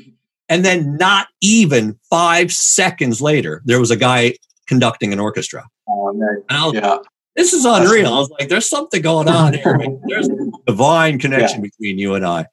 And 0.49 0.65
then 0.65 0.97
not 0.97 1.27
even 1.41 1.97
five 2.09 2.51
seconds 2.51 3.21
later, 3.21 3.61
there 3.65 3.79
was 3.79 3.91
a 3.91 3.95
guy 3.95 4.33
conducting 4.67 5.13
an 5.13 5.19
orchestra. 5.19 5.65
Oh, 5.87 6.13
man. 6.13 6.43
yeah. 6.73 6.97
This 7.35 7.53
is 7.53 7.63
unreal. 7.63 8.13
I 8.13 8.19
was 8.19 8.29
like, 8.31 8.49
there's 8.49 8.69
something 8.69 9.01
going 9.01 9.29
on 9.29 9.53
here. 9.53 9.77
There's 10.07 10.27
a 10.27 10.51
divine 10.67 11.17
connection 11.17 11.59
yeah. 11.63 11.69
between 11.69 11.97
you 11.97 12.15
and 12.15 12.25
I. 12.25 12.45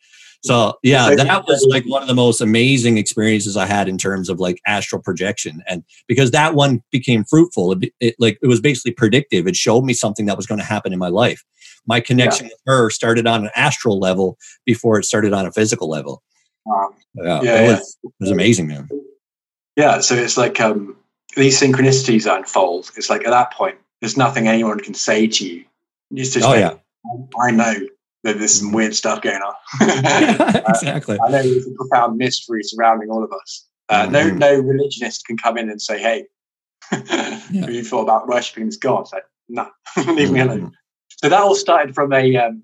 So 0.44 0.78
yeah, 0.82 1.14
that 1.14 1.44
was 1.46 1.66
like 1.68 1.84
one 1.84 2.02
of 2.02 2.08
the 2.08 2.14
most 2.14 2.40
amazing 2.40 2.96
experiences 2.96 3.56
I 3.56 3.66
had 3.66 3.88
in 3.88 3.98
terms 3.98 4.28
of 4.28 4.38
like 4.38 4.60
astral 4.66 5.02
projection, 5.02 5.62
and 5.66 5.82
because 6.06 6.30
that 6.30 6.54
one 6.54 6.82
became 6.92 7.24
fruitful, 7.24 7.72
it, 7.72 7.92
it 7.98 8.14
like 8.18 8.38
it 8.40 8.46
was 8.46 8.60
basically 8.60 8.92
predictive. 8.92 9.48
It 9.48 9.56
showed 9.56 9.84
me 9.84 9.94
something 9.94 10.26
that 10.26 10.36
was 10.36 10.46
going 10.46 10.60
to 10.60 10.64
happen 10.64 10.92
in 10.92 10.98
my 10.98 11.08
life. 11.08 11.42
My 11.86 12.00
connection 12.00 12.46
yeah. 12.46 12.52
with 12.52 12.60
her 12.66 12.90
started 12.90 13.26
on 13.26 13.46
an 13.46 13.50
astral 13.56 13.98
level 13.98 14.38
before 14.64 14.98
it 14.98 15.04
started 15.04 15.32
on 15.32 15.46
a 15.46 15.52
physical 15.52 15.88
level. 15.88 16.22
Wow. 16.64 16.90
Yeah, 17.14 17.42
yeah, 17.42 17.60
it, 17.60 17.68
was, 17.68 17.98
it 18.04 18.12
was 18.20 18.30
amazing, 18.30 18.68
man. 18.68 18.88
Yeah, 19.74 20.00
so 20.00 20.14
it's 20.14 20.36
like 20.36 20.60
um, 20.60 20.96
these 21.34 21.60
synchronicities 21.60 22.32
unfold. 22.32 22.90
It's 22.96 23.10
like 23.10 23.24
at 23.24 23.30
that 23.30 23.52
point, 23.54 23.76
there's 24.00 24.16
nothing 24.16 24.46
anyone 24.46 24.78
can 24.78 24.94
say 24.94 25.26
to 25.26 25.48
you. 25.48 25.64
It's 26.10 26.34
just, 26.34 26.46
oh, 26.46 26.50
like, 26.50 26.60
yeah. 26.60 26.74
I 27.40 27.50
know 27.50 27.74
that 28.24 28.38
there's 28.38 28.58
some 28.58 28.72
weird 28.72 28.94
stuff 28.94 29.22
going 29.22 29.40
on. 29.40 29.54
exactly. 30.68 31.18
Uh, 31.18 31.26
I 31.26 31.30
know 31.30 31.42
there's 31.42 31.66
a 31.66 31.72
profound 31.72 32.18
mystery 32.18 32.62
surrounding 32.62 33.10
all 33.10 33.22
of 33.22 33.32
us. 33.32 33.66
Uh, 33.88 34.04
mm-hmm. 34.04 34.12
No, 34.12 34.30
no 34.30 34.60
religionist 34.60 35.26
can 35.26 35.36
come 35.36 35.56
in 35.56 35.70
and 35.70 35.80
say, 35.80 35.98
"Hey, 35.98 36.26
yeah. 36.92 37.00
have 37.60 37.70
you 37.70 37.84
thought 37.84 38.02
about 38.02 38.28
worshiping 38.28 38.66
this 38.66 38.76
god?" 38.76 39.02
It's 39.02 39.12
like, 39.12 39.24
no, 39.48 39.68
leave 40.14 40.30
me 40.30 40.40
alone. 40.40 40.58
Mm-hmm. 40.58 40.68
So 41.22 41.28
that 41.28 41.40
all 41.40 41.54
started 41.54 41.94
from 41.94 42.12
a, 42.12 42.36
um, 42.36 42.62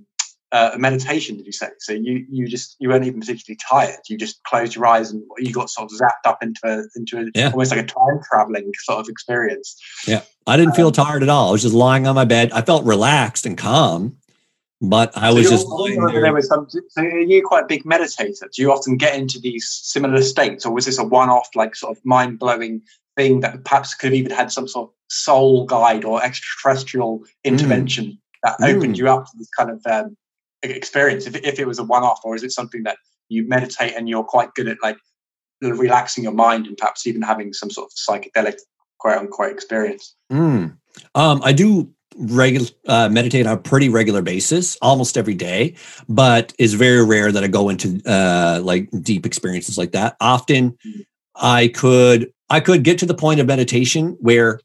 uh, 0.53 0.73
a 0.75 0.79
meditation. 0.79 1.37
Did 1.37 1.47
you 1.47 1.53
say? 1.53 1.69
So 1.79 1.93
you 1.93 2.27
you 2.29 2.47
just 2.47 2.77
you 2.79 2.91
weren't 2.91 3.05
even 3.05 3.21
particularly 3.21 3.59
tired. 3.69 4.01
You 4.09 4.19
just 4.19 4.43
closed 4.43 4.75
your 4.75 4.87
eyes 4.87 5.13
and 5.13 5.23
you 5.39 5.53
got 5.53 5.71
sort 5.71 5.91
of 5.91 5.99
zapped 5.99 6.29
up 6.29 6.43
into 6.43 6.61
a, 6.65 6.85
into 6.95 7.21
a, 7.21 7.31
yeah. 7.35 7.51
almost 7.51 7.71
like 7.71 7.81
a 7.81 7.87
time 7.87 8.21
traveling 8.29 8.71
sort 8.83 8.99
of 8.99 9.09
experience. 9.09 9.81
Yeah, 10.07 10.23
I 10.47 10.57
didn't 10.59 10.75
feel 10.75 10.89
um, 10.89 10.93
tired 10.93 11.23
at 11.23 11.31
all. 11.31 11.49
I 11.49 11.53
was 11.53 11.63
just 11.63 11.75
lying 11.75 12.07
on 12.07 12.15
my 12.15 12.27
bed. 12.27 12.53
I 12.53 12.61
felt 12.61 12.85
relaxed 12.85 13.47
and 13.47 13.57
calm 13.57 14.19
but 14.89 15.17
I 15.17 15.31
so 15.31 15.35
was 15.37 15.51
just 15.51 15.67
there. 15.69 16.33
was 16.33 16.49
some, 16.49 16.69
so 16.69 17.03
you're 17.03 17.43
quite 17.43 17.65
a 17.65 17.67
big 17.67 17.85
meditator. 17.85 18.51
Do 18.51 18.63
you 18.63 18.73
often 18.73 18.97
get 18.97 19.15
into 19.15 19.39
these 19.39 19.69
similar 19.69 20.23
states, 20.23 20.65
or 20.65 20.73
was 20.73 20.87
this 20.87 20.99
a 20.99 21.05
one-off, 21.05 21.49
like 21.55 21.77
sort 21.77 21.97
of 21.97 22.05
mind-blowing 22.05 22.83
thing 23.17 23.41
that 23.41 23.65
perhaps 23.65 23.95
could 23.95 24.09
have 24.09 24.15
even 24.15 24.33
had 24.33 24.51
some 24.51 24.67
sort 24.67 24.89
of 24.89 24.95
soul 25.09 25.67
guide 25.67 26.05
or 26.05 26.23
extraterrestrial 26.23 27.21
mm. 27.21 27.27
intervention 27.45 28.05
mm. 28.05 28.19
that 28.43 28.57
opened 28.63 28.95
mm. 28.95 28.99
you 28.99 29.09
up 29.09 29.25
to 29.25 29.33
this 29.39 29.49
kind 29.57 29.71
of 29.71 29.81
um, 29.87 30.17
experience? 30.63 31.27
If, 31.27 31.37
if 31.37 31.59
it 31.59 31.67
was 31.67 31.79
a 31.79 31.85
one-off, 31.85 32.21
or 32.25 32.35
is 32.35 32.43
it 32.43 32.53
something 32.53 32.83
that 32.85 32.99
you 33.29 33.47
meditate 33.49 33.95
and 33.97 34.09
you're 34.09 34.25
quite 34.25 34.55
good 34.55 34.69
at, 34.69 34.79
like 34.83 34.99
relaxing 35.61 36.25
your 36.25 36.35
mind 36.35 36.67
and 36.67 36.77
perhaps 36.77 37.07
even 37.07 37.23
having 37.23 37.53
some 37.53 37.71
sort 37.71 37.91
of 37.91 37.93
psychedelic 37.97 38.59
quote 38.99 39.19
unquote 39.19 39.53
experience? 39.53 40.15
Mm. 40.33 40.77
Um, 41.15 41.41
I 41.43 41.53
do 41.53 41.91
regular 42.17 42.67
uh, 42.87 43.09
meditate 43.09 43.47
on 43.47 43.55
a 43.55 43.61
pretty 43.61 43.89
regular 43.89 44.23
basis 44.23 44.77
almost 44.83 45.17
every 45.17 45.35
day 45.35 45.75
but 46.09 46.53
it's 46.59 46.73
very 46.73 47.05
rare 47.05 47.33
that 47.33 47.45
i 47.45 47.49
go 47.49 47.69
into 47.69 48.01
uh, 48.07 48.61
like 48.63 48.89
deep 49.03 49.27
experiences 49.27 49.79
like 49.79 49.93
that. 49.93 50.17
Often 50.21 50.79
i 51.35 51.69
could 51.69 52.33
i 52.51 52.61
could 52.61 52.83
get 52.85 52.99
to 52.99 53.07
the 53.07 53.15
point 53.15 53.41
of 53.41 53.47
meditation 53.47 54.17
where 54.21 54.61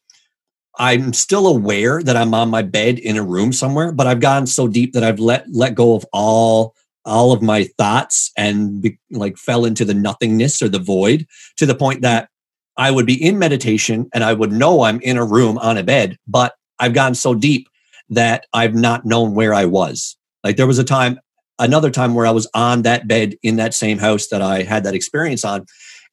i'm 0.78 1.14
still 1.14 1.48
aware 1.48 2.04
that 2.04 2.16
i'm 2.16 2.34
on 2.34 2.50
my 2.50 2.62
bed 2.62 3.00
in 3.00 3.18
a 3.18 3.24
room 3.24 3.52
somewhere 3.52 3.92
but 3.92 4.06
i've 4.06 4.20
gone 4.20 4.46
so 4.46 4.68
deep 4.68 4.94
that 4.94 5.04
i've 5.04 5.20
let 5.20 5.46
let 5.52 5.74
go 5.74 5.96
of 5.96 6.06
all 6.14 6.76
all 7.06 7.32
of 7.32 7.42
my 7.42 7.64
thoughts 7.78 8.32
and 8.38 8.82
be, 8.82 9.00
like 9.12 9.38
fell 9.38 9.66
into 9.66 9.84
the 9.84 9.94
nothingness 9.94 10.62
or 10.62 10.70
the 10.70 10.80
void 10.80 11.26
to 11.58 11.66
the 11.66 11.76
point 11.76 12.02
that 12.02 12.30
I 12.78 12.92
would 12.92 13.06
be 13.06 13.22
in 13.22 13.38
meditation 13.38 14.10
and 14.14 14.24
I 14.24 14.34
would 14.34 14.54
know 14.54 14.84
I'm 14.84 15.02
in 15.02 15.18
a 15.18 15.26
room 15.26 15.58
on 15.58 15.78
a 15.78 15.84
bed, 15.84 16.18
but 16.28 16.54
I've 16.80 16.94
gone 16.94 17.16
so 17.16 17.34
deep 17.34 17.68
that 18.10 18.46
I've 18.54 18.76
not 18.76 19.06
known 19.06 19.36
where 19.36 19.54
I 19.54 19.66
was. 19.66 20.18
Like 20.44 20.58
there 20.58 20.68
was 20.68 20.80
a 20.80 20.84
time, 20.84 21.20
another 21.60 21.92
time 21.92 22.16
where 22.16 22.26
I 22.26 22.32
was 22.32 22.48
on 22.54 22.84
that 22.84 23.08
bed 23.08 23.36
in 23.44 23.58
that 23.58 23.74
same 23.74 23.98
house 23.98 24.28
that 24.28 24.42
I 24.42 24.64
had 24.64 24.84
that 24.84 24.96
experience 24.96 25.44
on. 25.46 25.66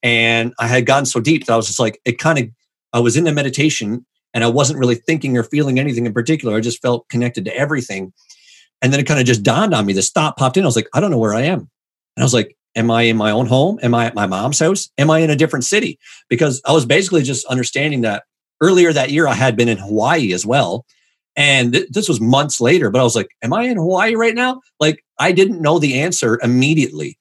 And 0.03 0.53
I 0.59 0.67
had 0.67 0.87
gone 0.87 1.07
so 1.07 1.21
deep 1.21 1.47
that 1.47 1.53
I 1.53 1.57
was 1.57 1.67
just 1.67 1.81
like, 1.81 2.01
it 2.05 2.19
kind 2.19 2.39
of, 2.39 2.49
I 2.93 3.01
was 3.01 3.17
in 3.17 3.25
the 3.25 3.33
meditation 3.33 4.05
and 4.35 4.45
I 4.45 4.49
wasn't 4.49 4.79
really 4.79 4.95
thinking 4.95 5.37
or 5.39 5.43
feeling 5.43 5.79
anything 5.79 6.07
in 6.07 6.13
particular. 6.13 6.57
I 6.57 6.61
just 6.61 6.83
felt 6.83 7.09
connected 7.09 7.45
to 7.47 7.57
everything. 7.57 8.13
And 8.83 8.93
then 8.93 9.01
it 9.01 9.07
kind 9.07 9.21
of 9.21 9.27
just 9.27 9.43
dawned 9.43 9.73
on 9.73 9.87
me. 9.87 9.95
The 9.95 10.03
thought 10.03 10.37
popped 10.37 10.57
in. 10.57 10.65
I 10.65 10.67
was 10.67 10.77
like, 10.77 10.89
I 10.93 11.01
don't 11.01 11.11
know 11.11 11.19
where 11.19 11.35
I 11.35 11.43
am. 11.43 11.61
And 11.61 11.69
I 12.19 12.23
was 12.23 12.35
like, 12.35 12.57
Am 12.77 12.91
I 12.91 13.03
in 13.03 13.17
my 13.17 13.31
own 13.31 13.47
home? 13.47 13.79
Am 13.83 13.95
I 13.95 14.05
at 14.05 14.15
my 14.15 14.27
mom's 14.27 14.59
house? 14.59 14.91
Am 14.99 15.11
I 15.11 15.21
in 15.21 15.31
a 15.31 15.37
different 15.37 15.65
city? 15.65 15.99
Because 16.29 16.61
I 16.67 16.73
was 16.73 16.85
basically 16.85 17.23
just 17.23 17.47
understanding 17.47 18.03
that 18.03 18.25
earlier 18.61 18.93
that 18.93 19.11
year, 19.11 19.27
I 19.27 19.35
had 19.35 19.57
been 19.57 19.69
in 19.69 19.79
Hawaii 19.79 20.33
as 20.33 20.47
well. 20.47 20.85
And 21.37 21.75
th- 21.75 21.89
this 21.91 22.09
was 22.09 22.21
months 22.21 22.61
later, 22.61 22.91
but 22.91 23.01
I 23.01 23.05
was 23.05 23.17
like, 23.17 23.29
Am 23.43 23.53
I 23.53 23.65
in 23.65 23.77
Hawaii 23.77 24.15
right 24.15 24.35
now? 24.35 24.61
Like, 24.81 25.05
I 25.19 25.33
didn't 25.33 25.61
know 25.61 25.79
the 25.79 26.01
answer 26.01 26.39
immediately. 26.43 27.19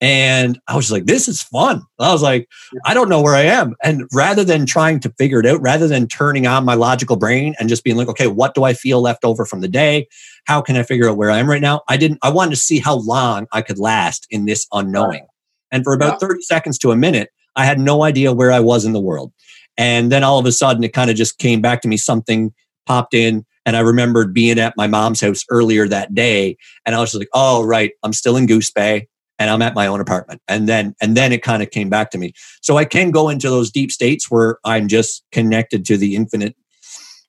And 0.00 0.60
I 0.68 0.76
was 0.76 0.92
like, 0.92 1.06
This 1.06 1.28
is 1.28 1.42
fun. 1.42 1.82
I 1.98 2.12
was 2.12 2.22
like, 2.22 2.46
I 2.84 2.92
don't 2.92 3.08
know 3.08 3.22
where 3.22 3.34
I 3.34 3.42
am. 3.42 3.74
And 3.82 4.06
rather 4.12 4.44
than 4.44 4.66
trying 4.66 5.00
to 5.00 5.14
figure 5.16 5.40
it 5.40 5.46
out, 5.46 5.62
rather 5.62 5.88
than 5.88 6.08
turning 6.08 6.46
on 6.46 6.64
my 6.64 6.74
logical 6.74 7.16
brain 7.16 7.54
and 7.58 7.70
just 7.70 7.84
being 7.84 7.96
like, 7.96 8.08
Okay, 8.08 8.26
what 8.26 8.54
do 8.54 8.64
I 8.64 8.74
feel 8.74 9.00
left 9.00 9.24
over 9.24 9.46
from 9.46 9.60
the 9.60 9.68
day? 9.68 10.06
How 10.44 10.60
can 10.60 10.76
I 10.76 10.82
figure 10.82 11.08
out 11.08 11.16
where 11.16 11.30
I 11.30 11.38
am 11.38 11.48
right 11.48 11.62
now? 11.62 11.80
I 11.88 11.96
didn't, 11.96 12.18
I 12.22 12.30
wanted 12.30 12.50
to 12.50 12.56
see 12.56 12.80
how 12.80 12.96
long 12.96 13.46
I 13.52 13.62
could 13.62 13.78
last 13.78 14.26
in 14.28 14.44
this 14.44 14.66
unknowing. 14.72 15.26
And 15.72 15.84
for 15.84 15.94
about 15.94 16.20
30 16.20 16.42
seconds 16.42 16.78
to 16.78 16.92
a 16.92 16.96
minute, 16.96 17.30
I 17.56 17.64
had 17.64 17.78
no 17.78 18.04
idea 18.04 18.32
where 18.32 18.52
I 18.52 18.60
was 18.60 18.84
in 18.84 18.92
the 18.92 19.00
world. 19.00 19.32
And 19.76 20.12
then 20.12 20.22
all 20.22 20.38
of 20.38 20.46
a 20.46 20.52
sudden, 20.52 20.84
it 20.84 20.92
kind 20.92 21.10
of 21.10 21.16
just 21.16 21.38
came 21.38 21.60
back 21.60 21.82
to 21.82 21.88
me. 21.88 21.96
Something 21.96 22.52
popped 22.86 23.14
in. 23.14 23.44
And 23.66 23.76
I 23.76 23.80
remembered 23.80 24.34
being 24.34 24.58
at 24.58 24.76
my 24.76 24.86
mom's 24.86 25.20
house 25.20 25.44
earlier 25.50 25.88
that 25.88 26.14
day. 26.14 26.56
And 26.84 26.94
I 26.94 27.00
was 27.00 27.12
just 27.12 27.20
like, 27.20 27.30
oh, 27.32 27.64
right, 27.64 27.92
I'm 28.02 28.12
still 28.12 28.36
in 28.36 28.46
Goose 28.46 28.70
Bay 28.70 29.08
and 29.38 29.50
I'm 29.50 29.62
at 29.62 29.74
my 29.74 29.86
own 29.86 30.00
apartment. 30.00 30.42
And 30.48 30.68
then, 30.68 30.94
and 31.00 31.16
then 31.16 31.32
it 31.32 31.42
kind 31.42 31.62
of 31.62 31.70
came 31.70 31.88
back 31.88 32.10
to 32.10 32.18
me. 32.18 32.34
So 32.60 32.76
I 32.76 32.84
can 32.84 33.10
go 33.10 33.28
into 33.28 33.48
those 33.48 33.70
deep 33.70 33.90
states 33.90 34.30
where 34.30 34.58
I'm 34.64 34.86
just 34.86 35.24
connected 35.32 35.84
to 35.86 35.96
the 35.96 36.14
infinite 36.14 36.54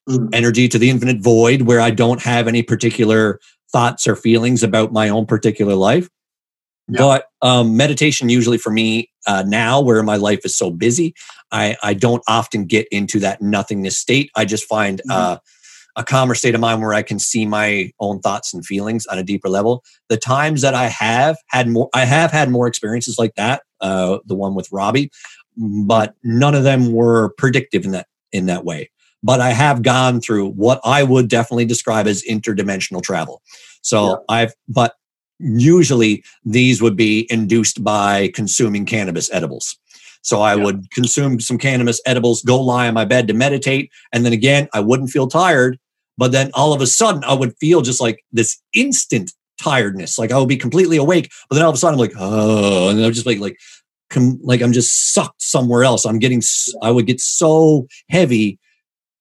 mm. 0.09 0.29
energy, 0.33 0.67
to 0.67 0.77
the 0.77 0.89
infinite 0.89 1.21
void, 1.21 1.63
where 1.63 1.79
I 1.79 1.89
don't 1.89 2.21
have 2.21 2.47
any 2.47 2.63
particular 2.63 3.39
thoughts 3.71 4.05
or 4.05 4.15
feelings 4.15 4.61
about 4.61 4.91
my 4.91 5.09
own 5.09 5.25
particular 5.25 5.73
life. 5.73 6.09
Yeah. 6.87 6.99
But 6.99 7.25
um, 7.41 7.75
meditation 7.77 8.29
usually 8.29 8.57
for 8.57 8.71
me 8.71 9.09
uh, 9.27 9.43
now, 9.45 9.81
where 9.81 10.01
my 10.03 10.15
life 10.15 10.45
is 10.45 10.55
so 10.55 10.71
busy, 10.71 11.13
I, 11.51 11.75
I 11.83 11.93
don't 11.93 12.23
often 12.27 12.65
get 12.65 12.87
into 12.91 13.19
that 13.19 13.41
nothingness 13.41 13.97
state. 13.97 14.31
I 14.35 14.45
just 14.45 14.65
find 14.65 14.99
mm-hmm. 14.99 15.11
uh, 15.11 15.37
a 15.95 16.03
calmer 16.03 16.35
state 16.35 16.55
of 16.55 16.61
mind 16.61 16.81
where 16.81 16.93
I 16.93 17.01
can 17.01 17.19
see 17.19 17.45
my 17.45 17.91
own 17.99 18.19
thoughts 18.19 18.53
and 18.53 18.65
feelings 18.65 19.05
on 19.05 19.17
a 19.17 19.23
deeper 19.23 19.49
level. 19.49 19.83
The 20.09 20.17
times 20.17 20.61
that 20.61 20.73
I 20.73 20.87
have 20.87 21.37
had 21.47 21.67
more, 21.67 21.89
I 21.93 22.05
have 22.05 22.31
had 22.31 22.49
more 22.49 22.67
experiences 22.67 23.17
like 23.17 23.35
that. 23.35 23.63
Uh, 23.81 24.19
the 24.25 24.35
one 24.35 24.55
with 24.55 24.67
Robbie, 24.71 25.11
but 25.57 26.15
none 26.23 26.55
of 26.55 26.63
them 26.63 26.91
were 26.91 27.33
predictive 27.37 27.85
in 27.85 27.91
that 27.91 28.07
in 28.31 28.45
that 28.47 28.65
way. 28.65 28.89
But 29.23 29.39
I 29.39 29.51
have 29.51 29.81
gone 29.81 30.21
through 30.21 30.49
what 30.49 30.79
I 30.83 31.03
would 31.03 31.29
definitely 31.29 31.65
describe 31.65 32.07
as 32.07 32.23
interdimensional 32.23 33.01
travel. 33.01 33.41
So 33.81 34.09
yeah. 34.09 34.15
I've, 34.29 34.53
but 34.67 34.93
usually 35.39 36.23
these 36.43 36.81
would 36.81 36.95
be 36.95 37.27
induced 37.29 37.83
by 37.83 38.29
consuming 38.33 38.85
cannabis 38.85 39.31
edibles. 39.33 39.77
So 40.21 40.41
I 40.41 40.55
yeah. 40.55 40.63
would 40.63 40.91
consume 40.91 41.39
some 41.39 41.57
cannabis 41.57 42.01
edibles, 42.05 42.41
go 42.41 42.59
lie 42.59 42.87
on 42.87 42.95
my 42.95 43.05
bed 43.05 43.27
to 43.27 43.33
meditate. 43.33 43.91
And 44.11 44.25
then 44.25 44.33
again, 44.33 44.67
I 44.73 44.79
wouldn't 44.79 45.11
feel 45.11 45.27
tired. 45.27 45.77
But 46.17 46.31
then 46.31 46.49
all 46.53 46.73
of 46.73 46.81
a 46.81 46.87
sudden, 46.87 47.23
I 47.25 47.33
would 47.33 47.55
feel 47.59 47.81
just 47.81 48.01
like 48.01 48.23
this 48.31 48.59
instant 48.73 49.31
tiredness. 49.61 50.17
Like 50.17 50.31
I 50.31 50.39
would 50.39 50.49
be 50.49 50.57
completely 50.57 50.97
awake. 50.97 51.31
But 51.49 51.55
then 51.55 51.63
all 51.63 51.69
of 51.69 51.75
a 51.75 51.77
sudden, 51.77 51.95
I'm 51.95 51.99
like, 51.99 52.15
oh, 52.17 52.89
and 52.89 53.03
I'm 53.03 53.13
just 53.13 53.27
like, 53.27 53.39
like, 53.39 53.57
com- 54.09 54.39
like 54.41 54.61
I'm 54.61 54.71
just 54.71 55.13
sucked 55.13 55.41
somewhere 55.41 55.83
else. 55.83 56.05
I'm 56.05 56.19
getting, 56.19 56.41
I 56.81 56.89
would 56.89 57.05
get 57.05 57.21
so 57.21 57.87
heavy. 58.09 58.59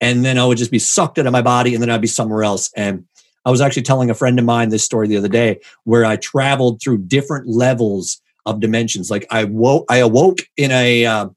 And 0.01 0.25
then 0.25 0.39
I 0.39 0.47
would 0.47 0.59
just 0.59 0.71
be 0.71 0.79
sucked 0.79 1.19
out 1.19 1.27
of 1.27 1.33
my 1.33 1.43
body 1.43 1.75
and 1.75 1.83
then 1.83 1.91
I'd 1.91 2.01
be 2.01 2.07
somewhere 2.07 2.45
else. 2.45 2.71
And 2.77 3.05
I 3.45 3.51
was 3.51 3.61
actually 3.61 3.83
telling 3.83 4.11
a 4.11 4.15
friend 4.15 4.39
of 4.39 4.45
mine 4.45 4.71
this 4.71 4.85
story 4.85 5.07
the 5.09 5.17
other 5.17 5.29
day 5.29 5.61
where 5.85 6.05
I 6.05 6.17
traveled 6.17 6.81
through 6.81 6.99
different 6.99 7.47
levels 7.47 8.21
of 8.47 8.61
dimensions. 8.61 9.11
Like 9.11 9.27
I 9.31 9.45
woke, 9.45 9.87
I 9.89 9.99
awoke 9.99 10.41
in 10.57 10.71
a 10.71 11.07
uh, 11.07 11.29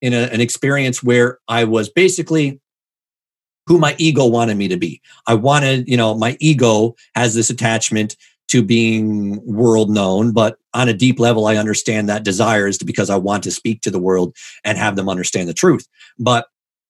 in 0.00 0.12
a, 0.12 0.22
an 0.32 0.40
experience 0.40 1.02
where 1.02 1.38
I 1.48 1.64
was 1.64 1.88
basically 1.88 2.60
who 3.66 3.78
my 3.78 3.94
ego 3.98 4.26
wanted 4.26 4.56
me 4.56 4.68
to 4.68 4.76
be. 4.76 5.00
I 5.26 5.34
wanted, 5.34 5.88
you 5.88 5.96
know, 5.96 6.14
my 6.14 6.36
ego 6.40 6.96
has 7.14 7.34
this 7.34 7.50
attachment 7.50 8.16
to 8.48 8.62
being 8.62 9.44
world 9.44 9.90
known, 9.90 10.32
but 10.32 10.56
on 10.72 10.88
a 10.88 10.94
deep 10.94 11.20
level, 11.20 11.46
I 11.46 11.56
understand 11.56 12.08
that 12.08 12.24
desire 12.24 12.66
is 12.66 12.78
because 12.78 13.10
I 13.10 13.16
want 13.16 13.44
to 13.44 13.50
speak 13.50 13.82
to 13.82 13.90
the 13.90 13.98
world 13.98 14.34
and 14.64 14.78
have 14.78 14.96
them 14.96 15.08
understand 15.08 15.48
the 15.50 15.54
truth. 15.54 15.86
But 16.18 16.46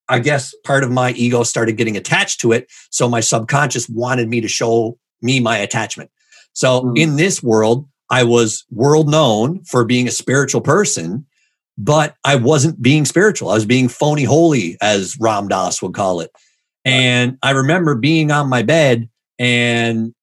I 0.09 0.19
guess 0.19 0.53
part 0.63 0.83
of 0.83 0.91
my 0.91 1.11
ego 1.11 1.43
started 1.43 1.77
getting 1.77 1.95
attached 1.95 2.41
to 2.41 2.51
it. 2.51 2.67
So 2.89 3.07
my 3.07 3.19
subconscious 3.19 3.87
wanted 3.87 4.27
me 4.27 4.41
to 4.41 4.47
show 4.47 4.97
me 5.21 5.39
my 5.39 5.57
attachment. 5.57 6.09
So 6.53 6.81
mm. 6.81 6.97
in 6.97 7.15
this 7.15 7.43
world, 7.43 7.87
I 8.09 8.23
was 8.23 8.65
world 8.71 9.09
known 9.09 9.63
for 9.65 9.85
being 9.85 10.07
a 10.07 10.11
spiritual 10.11 10.61
person, 10.61 11.25
but 11.77 12.15
I 12.25 12.35
wasn't 12.35 12.81
being 12.81 13.05
spiritual. 13.05 13.49
I 13.49 13.53
was 13.53 13.65
being 13.65 13.87
phony 13.87 14.23
holy, 14.23 14.77
as 14.81 15.15
Ram 15.19 15.47
Dass 15.47 15.81
would 15.81 15.93
call 15.93 16.21
it. 16.21 16.31
And 16.83 17.37
I 17.43 17.51
remember 17.51 17.95
being 17.95 18.31
on 18.31 18.49
my 18.49 18.63
bed 18.63 19.09
and 19.37 20.13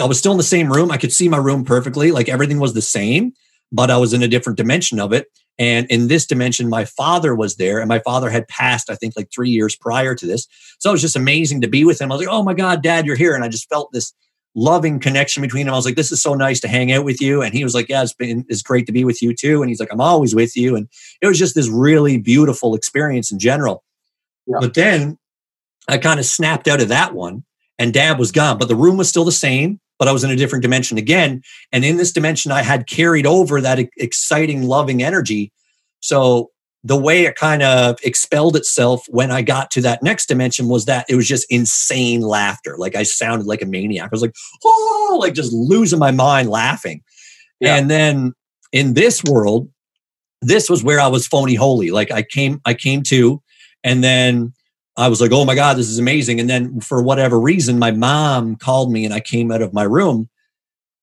I 0.00 0.04
was 0.04 0.18
still 0.18 0.32
in 0.32 0.38
the 0.38 0.44
same 0.44 0.70
room. 0.70 0.90
I 0.90 0.98
could 0.98 1.12
see 1.12 1.28
my 1.28 1.38
room 1.38 1.64
perfectly. 1.64 2.12
Like 2.12 2.28
everything 2.28 2.60
was 2.60 2.74
the 2.74 2.82
same, 2.82 3.32
but 3.72 3.90
I 3.90 3.96
was 3.96 4.12
in 4.12 4.22
a 4.22 4.28
different 4.28 4.56
dimension 4.56 5.00
of 5.00 5.12
it. 5.12 5.26
And 5.58 5.86
in 5.88 6.08
this 6.08 6.26
dimension, 6.26 6.68
my 6.68 6.84
father 6.84 7.34
was 7.34 7.56
there, 7.56 7.78
and 7.80 7.88
my 7.88 8.00
father 8.00 8.28
had 8.28 8.46
passed, 8.48 8.90
I 8.90 8.94
think, 8.94 9.14
like 9.16 9.30
three 9.32 9.50
years 9.50 9.74
prior 9.74 10.14
to 10.14 10.26
this. 10.26 10.46
So 10.78 10.90
it 10.90 10.92
was 10.92 11.00
just 11.00 11.16
amazing 11.16 11.62
to 11.62 11.68
be 11.68 11.84
with 11.84 12.00
him. 12.00 12.12
I 12.12 12.14
was 12.14 12.26
like, 12.26 12.34
oh 12.34 12.42
my 12.42 12.54
God, 12.54 12.82
dad, 12.82 13.06
you're 13.06 13.16
here. 13.16 13.34
And 13.34 13.42
I 13.42 13.48
just 13.48 13.68
felt 13.68 13.90
this 13.92 14.12
loving 14.54 14.98
connection 14.98 15.42
between 15.42 15.66
them. 15.66 15.74
I 15.74 15.76
was 15.76 15.84
like, 15.84 15.96
this 15.96 16.10
is 16.10 16.22
so 16.22 16.34
nice 16.34 16.60
to 16.60 16.68
hang 16.68 16.90
out 16.90 17.04
with 17.04 17.20
you. 17.20 17.42
And 17.42 17.52
he 17.54 17.62
was 17.62 17.74
like, 17.74 17.88
yeah, 17.88 18.02
it's 18.02 18.14
been, 18.14 18.44
it's 18.48 18.62
great 18.62 18.86
to 18.86 18.92
be 18.92 19.04
with 19.04 19.20
you 19.20 19.34
too. 19.34 19.62
And 19.62 19.68
he's 19.68 19.80
like, 19.80 19.92
I'm 19.92 20.00
always 20.00 20.34
with 20.34 20.56
you. 20.56 20.76
And 20.76 20.88
it 21.20 21.26
was 21.26 21.38
just 21.38 21.54
this 21.54 21.68
really 21.68 22.16
beautiful 22.16 22.74
experience 22.74 23.30
in 23.30 23.38
general. 23.38 23.84
Yeah. 24.46 24.58
But 24.60 24.74
then 24.74 25.18
I 25.88 25.98
kind 25.98 26.18
of 26.18 26.24
snapped 26.24 26.68
out 26.68 26.80
of 26.80 26.88
that 26.88 27.14
one 27.14 27.44
and 27.78 27.92
dad 27.92 28.18
was 28.18 28.32
gone, 28.32 28.56
but 28.56 28.68
the 28.68 28.76
room 28.76 28.96
was 28.96 29.10
still 29.10 29.24
the 29.24 29.32
same, 29.32 29.78
but 29.98 30.08
I 30.08 30.12
was 30.12 30.24
in 30.24 30.30
a 30.30 30.36
different 30.36 30.62
dimension 30.62 30.98
again. 30.98 31.42
And 31.72 31.84
in 31.84 31.96
this 31.96 32.12
dimension, 32.12 32.52
I 32.52 32.62
had 32.62 32.86
carried 32.86 33.26
over 33.26 33.60
that 33.60 33.78
exciting, 33.96 34.64
loving 34.64 35.02
energy. 35.02 35.52
So 36.00 36.50
the 36.84 36.96
way 36.96 37.24
it 37.24 37.34
kind 37.34 37.62
of 37.62 37.98
expelled 38.04 38.54
itself 38.54 39.04
when 39.08 39.32
I 39.32 39.42
got 39.42 39.70
to 39.72 39.80
that 39.80 40.02
next 40.02 40.26
dimension 40.26 40.68
was 40.68 40.84
that 40.84 41.06
it 41.08 41.16
was 41.16 41.26
just 41.26 41.46
insane 41.50 42.20
laughter. 42.20 42.76
Like 42.78 42.94
I 42.94 43.02
sounded 43.02 43.46
like 43.46 43.60
a 43.60 43.66
maniac. 43.66 44.04
I 44.04 44.14
was 44.14 44.22
like, 44.22 44.34
oh, 44.64 45.18
like 45.20 45.34
just 45.34 45.52
losing 45.52 45.98
my 45.98 46.12
mind 46.12 46.48
laughing. 46.48 47.02
Yeah. 47.58 47.76
And 47.76 47.90
then 47.90 48.34
in 48.72 48.94
this 48.94 49.24
world, 49.24 49.68
this 50.42 50.70
was 50.70 50.84
where 50.84 51.00
I 51.00 51.08
was 51.08 51.26
phony 51.26 51.54
holy. 51.54 51.90
Like 51.90 52.12
I 52.12 52.22
came, 52.22 52.60
I 52.64 52.74
came 52.74 53.02
to, 53.04 53.42
and 53.82 54.04
then 54.04 54.52
I 54.96 55.08
was 55.08 55.20
like, 55.20 55.32
oh 55.32 55.44
my 55.44 55.54
God, 55.54 55.76
this 55.76 55.88
is 55.88 55.98
amazing. 55.98 56.40
And 56.40 56.48
then 56.48 56.80
for 56.80 57.02
whatever 57.02 57.38
reason, 57.38 57.78
my 57.78 57.90
mom 57.90 58.56
called 58.56 58.90
me 58.90 59.04
and 59.04 59.12
I 59.12 59.20
came 59.20 59.52
out 59.52 59.62
of 59.62 59.72
my 59.72 59.82
room 59.82 60.28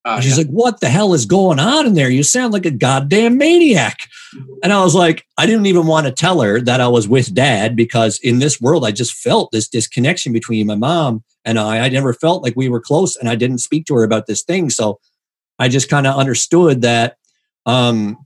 uh, 0.06 0.20
she's 0.20 0.38
yeah. 0.38 0.44
like, 0.44 0.52
What 0.52 0.82
the 0.82 0.90
hell 0.90 1.14
is 1.14 1.26
going 1.26 1.60
on 1.60 1.86
in 1.86 1.94
there? 1.94 2.10
You 2.10 2.24
sound 2.24 2.54
like 2.54 2.66
a 2.66 2.72
goddamn 2.72 3.38
maniac. 3.38 4.10
And 4.62 4.74
I 4.74 4.84
was 4.84 4.96
like, 4.96 5.26
I 5.38 5.46
didn't 5.46 5.68
even 5.68 5.88
want 5.88 6.08
to 6.08 6.12
tell 6.12 6.42
her 6.42 6.60
that 6.62 6.82
I 6.82 6.88
was 6.88 7.08
with 7.08 7.34
dad 7.34 7.76
because 7.76 8.20
in 8.22 8.40
this 8.40 8.60
world, 8.60 8.86
I 8.86 8.92
just 8.92 9.14
felt 9.14 9.52
this 9.52 9.68
disconnection 9.68 10.34
between 10.34 10.68
my 10.68 10.76
mom 10.76 11.24
and 11.46 11.58
I. 11.58 11.80
I 11.80 11.90
never 11.90 12.14
felt 12.14 12.44
like 12.44 12.56
we 12.56 12.68
were 12.68 12.82
close 12.82 13.16
and 13.16 13.30
I 13.30 13.36
didn't 13.36 13.60
speak 13.60 13.86
to 13.86 13.96
her 13.96 14.04
about 14.04 14.28
this 14.28 14.44
thing. 14.44 14.70
So 14.70 15.00
I 15.58 15.70
just 15.70 15.90
kind 15.90 16.06
of 16.08 16.16
understood 16.16 16.82
that, 16.82 17.18
um, 17.66 18.18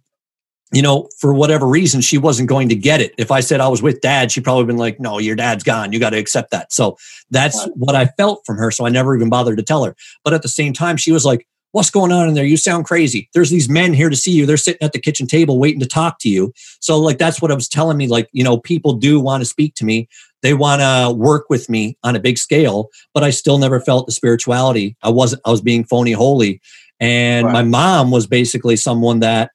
you 0.73 0.81
know, 0.81 1.07
for 1.19 1.33
whatever 1.33 1.65
reason, 1.65 2.01
she 2.01 2.17
wasn't 2.17 2.49
going 2.49 2.69
to 2.69 2.75
get 2.75 2.99
it. 2.99 3.13
If 3.17 3.31
I 3.31 3.39
said 3.39 3.61
I 3.61 3.69
was 3.69 3.81
with 3.81 4.01
dad, 4.01 4.31
she'd 4.31 4.43
probably 4.43 4.65
been 4.65 4.77
like, 4.77 4.99
no, 4.99 5.17
your 5.17 5.35
dad's 5.35 5.63
gone. 5.63 5.93
You 5.93 5.99
got 5.99 6.09
to 6.09 6.17
accept 6.17 6.51
that. 6.51 6.73
So 6.73 6.97
that's 7.29 7.67
what 7.75 7.95
I 7.95 8.07
felt 8.17 8.41
from 8.45 8.57
her. 8.57 8.69
So 8.71 8.85
I 8.85 8.89
never 8.89 9.15
even 9.15 9.29
bothered 9.29 9.57
to 9.57 9.63
tell 9.63 9.83
her. 9.85 9.95
But 10.23 10.33
at 10.33 10.41
the 10.41 10.49
same 10.49 10.73
time, 10.73 10.97
she 10.97 11.11
was 11.11 11.25
like, 11.25 11.47
What's 11.73 11.89
going 11.91 12.13
on 12.13 12.29
in 12.29 12.33
there? 12.33 12.45
You 12.45 12.55
sound 12.55 12.85
crazy. 12.85 13.29
There's 13.33 13.49
these 13.49 13.67
men 13.69 13.93
here 13.93 14.09
to 14.09 14.15
see 14.15 14.31
you. 14.31 14.45
They're 14.45 14.57
sitting 14.57 14.81
at 14.81 14.93
the 14.93 15.01
kitchen 15.01 15.27
table 15.27 15.59
waiting 15.59 15.81
to 15.81 15.85
talk 15.85 16.17
to 16.19 16.29
you. 16.29 16.53
So, 16.79 16.97
like, 16.97 17.17
that's 17.17 17.41
what 17.41 17.51
I 17.51 17.55
was 17.55 17.67
telling 17.67 17.97
me. 17.97 18.07
Like, 18.07 18.29
you 18.31 18.43
know, 18.43 18.57
people 18.57 18.93
do 18.93 19.19
want 19.19 19.41
to 19.41 19.45
speak 19.45 19.75
to 19.75 19.85
me. 19.85 20.07
They 20.41 20.53
want 20.53 20.81
to 20.81 21.13
work 21.13 21.49
with 21.49 21.69
me 21.69 21.97
on 22.03 22.15
a 22.15 22.21
big 22.21 22.37
scale, 22.37 22.87
but 23.13 23.23
I 23.23 23.31
still 23.31 23.57
never 23.57 23.81
felt 23.81 24.05
the 24.05 24.13
spirituality. 24.13 24.95
I 25.03 25.09
wasn't, 25.09 25.41
I 25.45 25.51
was 25.51 25.61
being 25.61 25.83
phony 25.83 26.13
holy. 26.13 26.61
And 26.99 27.45
right. 27.45 27.53
my 27.53 27.63
mom 27.63 28.11
was 28.11 28.27
basically 28.27 28.75
someone 28.75 29.19
that 29.19 29.51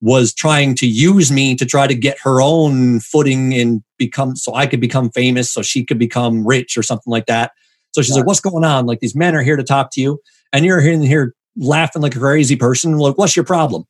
was 0.00 0.34
trying 0.34 0.74
to 0.76 0.86
use 0.86 1.32
me 1.32 1.54
to 1.56 1.64
try 1.64 1.86
to 1.86 1.94
get 1.94 2.18
her 2.20 2.40
own 2.40 3.00
footing 3.00 3.54
and 3.54 3.82
become 3.98 4.36
so 4.36 4.54
I 4.54 4.66
could 4.66 4.80
become 4.80 5.10
famous, 5.10 5.50
so 5.50 5.62
she 5.62 5.84
could 5.84 5.98
become 5.98 6.46
rich 6.46 6.76
or 6.76 6.82
something 6.82 7.10
like 7.10 7.26
that. 7.26 7.52
So 7.92 8.02
she's 8.02 8.12
right. 8.12 8.18
like, 8.18 8.26
What's 8.26 8.40
going 8.40 8.64
on? 8.64 8.86
Like, 8.86 9.00
these 9.00 9.14
men 9.14 9.34
are 9.34 9.42
here 9.42 9.56
to 9.56 9.64
talk 9.64 9.90
to 9.92 10.00
you, 10.00 10.20
and 10.52 10.64
you're 10.64 10.80
here, 10.80 10.98
here 10.98 11.34
laughing 11.56 12.02
like 12.02 12.14
a 12.14 12.20
crazy 12.20 12.56
person. 12.56 12.98
Like, 12.98 13.16
what's 13.16 13.36
your 13.36 13.44
problem? 13.44 13.84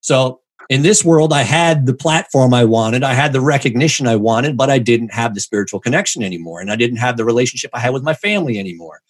So 0.00 0.40
in 0.68 0.82
this 0.82 1.04
world, 1.04 1.32
I 1.32 1.42
had 1.42 1.86
the 1.86 1.94
platform 1.94 2.54
I 2.54 2.64
wanted, 2.64 3.02
I 3.02 3.14
had 3.14 3.32
the 3.32 3.40
recognition 3.40 4.06
I 4.06 4.16
wanted, 4.16 4.56
but 4.56 4.70
I 4.70 4.78
didn't 4.78 5.12
have 5.12 5.34
the 5.34 5.40
spiritual 5.40 5.80
connection 5.80 6.22
anymore. 6.22 6.60
And 6.60 6.70
I 6.70 6.76
didn't 6.76 6.98
have 6.98 7.16
the 7.16 7.24
relationship 7.24 7.70
I 7.74 7.80
had 7.80 7.92
with 7.92 8.02
my 8.02 8.14
family 8.14 8.58
anymore. 8.58 9.00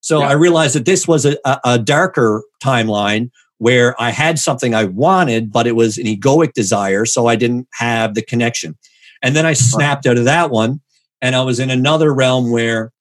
So 0.00 0.20
yeah. 0.20 0.28
I 0.28 0.32
realized 0.32 0.74
that 0.74 0.84
this 0.84 1.08
was 1.08 1.26
a, 1.26 1.36
a 1.64 1.78
darker 1.78 2.44
timeline 2.62 3.30
where 3.58 4.00
I 4.00 4.10
had 4.10 4.38
something 4.38 4.74
I 4.74 4.84
wanted, 4.84 5.52
but 5.52 5.66
it 5.66 5.76
was 5.76 5.98
an 5.98 6.06
egoic 6.06 6.52
desire. 6.52 7.04
So 7.04 7.26
I 7.26 7.36
didn't 7.36 7.68
have 7.74 8.14
the 8.14 8.22
connection. 8.22 8.76
And 9.22 9.34
then 9.34 9.46
I 9.46 9.52
snapped 9.52 10.06
out 10.06 10.16
of 10.16 10.24
that 10.24 10.50
one 10.50 10.80
and 11.20 11.34
I 11.34 11.42
was 11.42 11.58
in 11.58 11.70
another 11.70 12.14
realm 12.14 12.50
where 12.50 12.92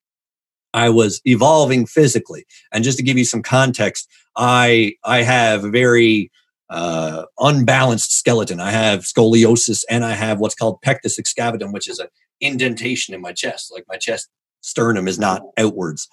I 0.74 0.90
was 0.90 1.22
evolving 1.26 1.86
physically. 1.86 2.46
And 2.72 2.84
just 2.84 2.98
to 2.98 3.04
give 3.04 3.18
you 3.18 3.26
some 3.26 3.42
context, 3.42 4.10
I 4.36 4.94
I 5.04 5.24
have 5.24 5.64
a 5.64 5.70
very 5.70 6.32
uh, 6.70 7.24
unbalanced 7.40 8.18
skeleton. 8.18 8.60
I 8.60 8.72
have 8.72 9.02
scoliosis 9.02 9.84
and 9.90 10.04
I 10.04 10.12
have 10.12 10.40
what's 10.40 10.56
called 10.56 10.82
pectus 10.82 11.20
excavatum, 11.20 11.72
which 11.72 11.90
is 11.90 12.00
an 12.00 12.08
indentation 12.42 13.14
in 13.14 13.22
my 13.22 13.32
chest. 13.32 13.72
Like 13.74 13.86
my 13.88 13.98
chest 13.98 14.30
sternum 14.62 15.08
is 15.08 15.18
not 15.18 15.44
outwards. 15.58 16.08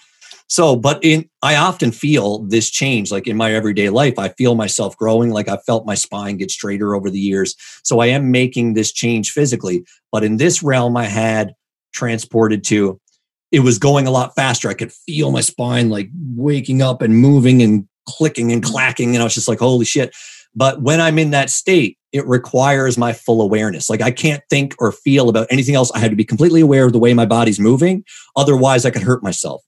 So, 0.46 0.76
but 0.76 1.02
in 1.02 1.28
I 1.42 1.56
often 1.56 1.90
feel 1.90 2.40
this 2.44 2.70
change, 2.70 3.10
like 3.10 3.26
in 3.26 3.36
my 3.36 3.52
everyday 3.52 3.88
life, 3.88 4.18
I 4.18 4.28
feel 4.30 4.54
myself 4.54 4.96
growing. 4.96 5.30
Like 5.30 5.48
I 5.48 5.56
felt 5.58 5.86
my 5.86 5.94
spine 5.94 6.36
get 6.36 6.50
straighter 6.50 6.94
over 6.94 7.10
the 7.10 7.18
years. 7.18 7.56
So 7.82 8.00
I 8.00 8.06
am 8.06 8.30
making 8.30 8.74
this 8.74 8.92
change 8.92 9.30
physically. 9.30 9.84
But 10.12 10.22
in 10.22 10.36
this 10.36 10.62
realm, 10.62 10.96
I 10.96 11.04
had 11.04 11.54
transported 11.92 12.64
to 12.64 13.00
it 13.52 13.60
was 13.60 13.78
going 13.78 14.06
a 14.06 14.10
lot 14.10 14.34
faster. 14.34 14.68
I 14.68 14.74
could 14.74 14.92
feel 14.92 15.30
my 15.30 15.40
spine 15.40 15.88
like 15.88 16.10
waking 16.34 16.82
up 16.82 17.02
and 17.02 17.16
moving 17.16 17.62
and 17.62 17.86
clicking 18.08 18.50
and 18.50 18.62
clacking. 18.62 19.14
And 19.14 19.22
I 19.22 19.24
was 19.24 19.34
just 19.34 19.46
like, 19.46 19.60
holy 19.60 19.84
shit. 19.84 20.14
But 20.56 20.82
when 20.82 21.00
I'm 21.00 21.18
in 21.18 21.30
that 21.30 21.50
state, 21.50 21.96
it 22.12 22.26
requires 22.26 22.98
my 22.98 23.12
full 23.12 23.40
awareness. 23.40 23.88
Like 23.88 24.02
I 24.02 24.10
can't 24.10 24.42
think 24.50 24.74
or 24.78 24.92
feel 24.92 25.28
about 25.28 25.46
anything 25.50 25.74
else. 25.76 25.90
I 25.92 25.98
had 25.98 26.10
to 26.10 26.16
be 26.16 26.24
completely 26.24 26.60
aware 26.60 26.86
of 26.86 26.92
the 26.92 26.98
way 26.98 27.14
my 27.14 27.26
body's 27.26 27.60
moving. 27.60 28.04
Otherwise, 28.36 28.84
I 28.84 28.90
could 28.90 29.02
hurt 29.02 29.22
myself. 29.22 29.62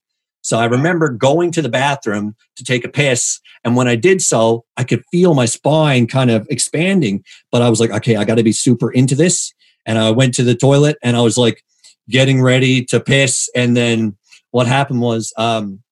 So 0.46 0.58
I 0.58 0.66
remember 0.66 1.08
going 1.08 1.50
to 1.50 1.60
the 1.60 1.68
bathroom 1.68 2.36
to 2.54 2.62
take 2.62 2.84
a 2.84 2.88
piss. 2.88 3.40
And 3.64 3.74
when 3.74 3.88
I 3.88 3.96
did 3.96 4.22
so, 4.22 4.64
I 4.76 4.84
could 4.84 5.02
feel 5.10 5.34
my 5.34 5.44
spine 5.44 6.06
kind 6.06 6.30
of 6.30 6.46
expanding. 6.48 7.24
But 7.50 7.62
I 7.62 7.68
was 7.68 7.80
like, 7.80 7.90
okay, 7.90 8.14
I 8.14 8.24
got 8.24 8.36
to 8.36 8.44
be 8.44 8.52
super 8.52 8.92
into 8.92 9.16
this. 9.16 9.52
And 9.86 9.98
I 9.98 10.12
went 10.12 10.34
to 10.34 10.44
the 10.44 10.54
toilet 10.54 10.98
and 11.02 11.16
I 11.16 11.20
was 11.20 11.36
like, 11.36 11.64
getting 12.08 12.40
ready 12.40 12.84
to 12.84 13.00
piss. 13.00 13.50
And 13.56 13.76
then 13.76 14.16
what 14.52 14.68
happened 14.68 15.00
was 15.00 15.32
um, 15.36 15.82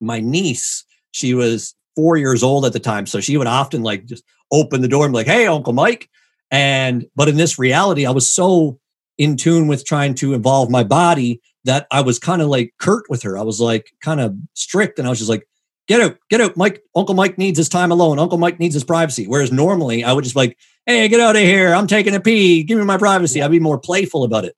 my 0.00 0.20
niece, 0.20 0.84
she 1.10 1.34
was 1.34 1.74
four 1.96 2.16
years 2.16 2.44
old 2.44 2.64
at 2.64 2.72
the 2.72 2.78
time. 2.78 3.06
So 3.06 3.18
she 3.18 3.36
would 3.36 3.48
often 3.48 3.82
like 3.82 4.06
just 4.06 4.22
open 4.52 4.82
the 4.82 4.88
door 4.88 5.04
and 5.04 5.12
be 5.12 5.16
like, 5.16 5.26
hey, 5.26 5.48
Uncle 5.48 5.72
Mike. 5.72 6.08
And, 6.52 7.06
but 7.16 7.28
in 7.28 7.36
this 7.36 7.58
reality, 7.58 8.06
I 8.06 8.12
was 8.12 8.30
so 8.30 8.78
in 9.18 9.36
tune 9.36 9.66
with 9.66 9.84
trying 9.84 10.14
to 10.14 10.32
involve 10.32 10.70
my 10.70 10.84
body 10.84 11.40
that 11.64 11.86
I 11.90 12.00
was 12.00 12.18
kind 12.18 12.42
of 12.42 12.48
like 12.48 12.74
curt 12.78 13.04
with 13.08 13.22
her. 13.22 13.36
I 13.36 13.42
was 13.42 13.60
like 13.60 13.92
kind 14.00 14.20
of 14.20 14.36
strict 14.54 14.98
and 14.98 15.06
I 15.06 15.10
was 15.10 15.18
just 15.18 15.30
like, 15.30 15.46
get 15.88 16.00
out, 16.00 16.16
get 16.30 16.40
out. 16.40 16.56
Mike, 16.56 16.82
Uncle 16.94 17.14
Mike 17.14 17.36
needs 17.36 17.58
his 17.58 17.68
time 17.68 17.90
alone. 17.90 18.18
Uncle 18.18 18.38
Mike 18.38 18.58
needs 18.58 18.74
his 18.74 18.84
privacy. 18.84 19.26
Whereas 19.26 19.52
normally 19.52 20.04
I 20.04 20.12
would 20.12 20.24
just 20.24 20.36
like, 20.36 20.56
hey, 20.86 21.08
get 21.08 21.20
out 21.20 21.36
of 21.36 21.42
here. 21.42 21.74
I'm 21.74 21.86
taking 21.86 22.14
a 22.14 22.20
pee. 22.20 22.62
Give 22.62 22.78
me 22.78 22.84
my 22.84 22.96
privacy. 22.96 23.42
I'd 23.42 23.50
be 23.50 23.60
more 23.60 23.78
playful 23.78 24.24
about 24.24 24.44
it. 24.44 24.56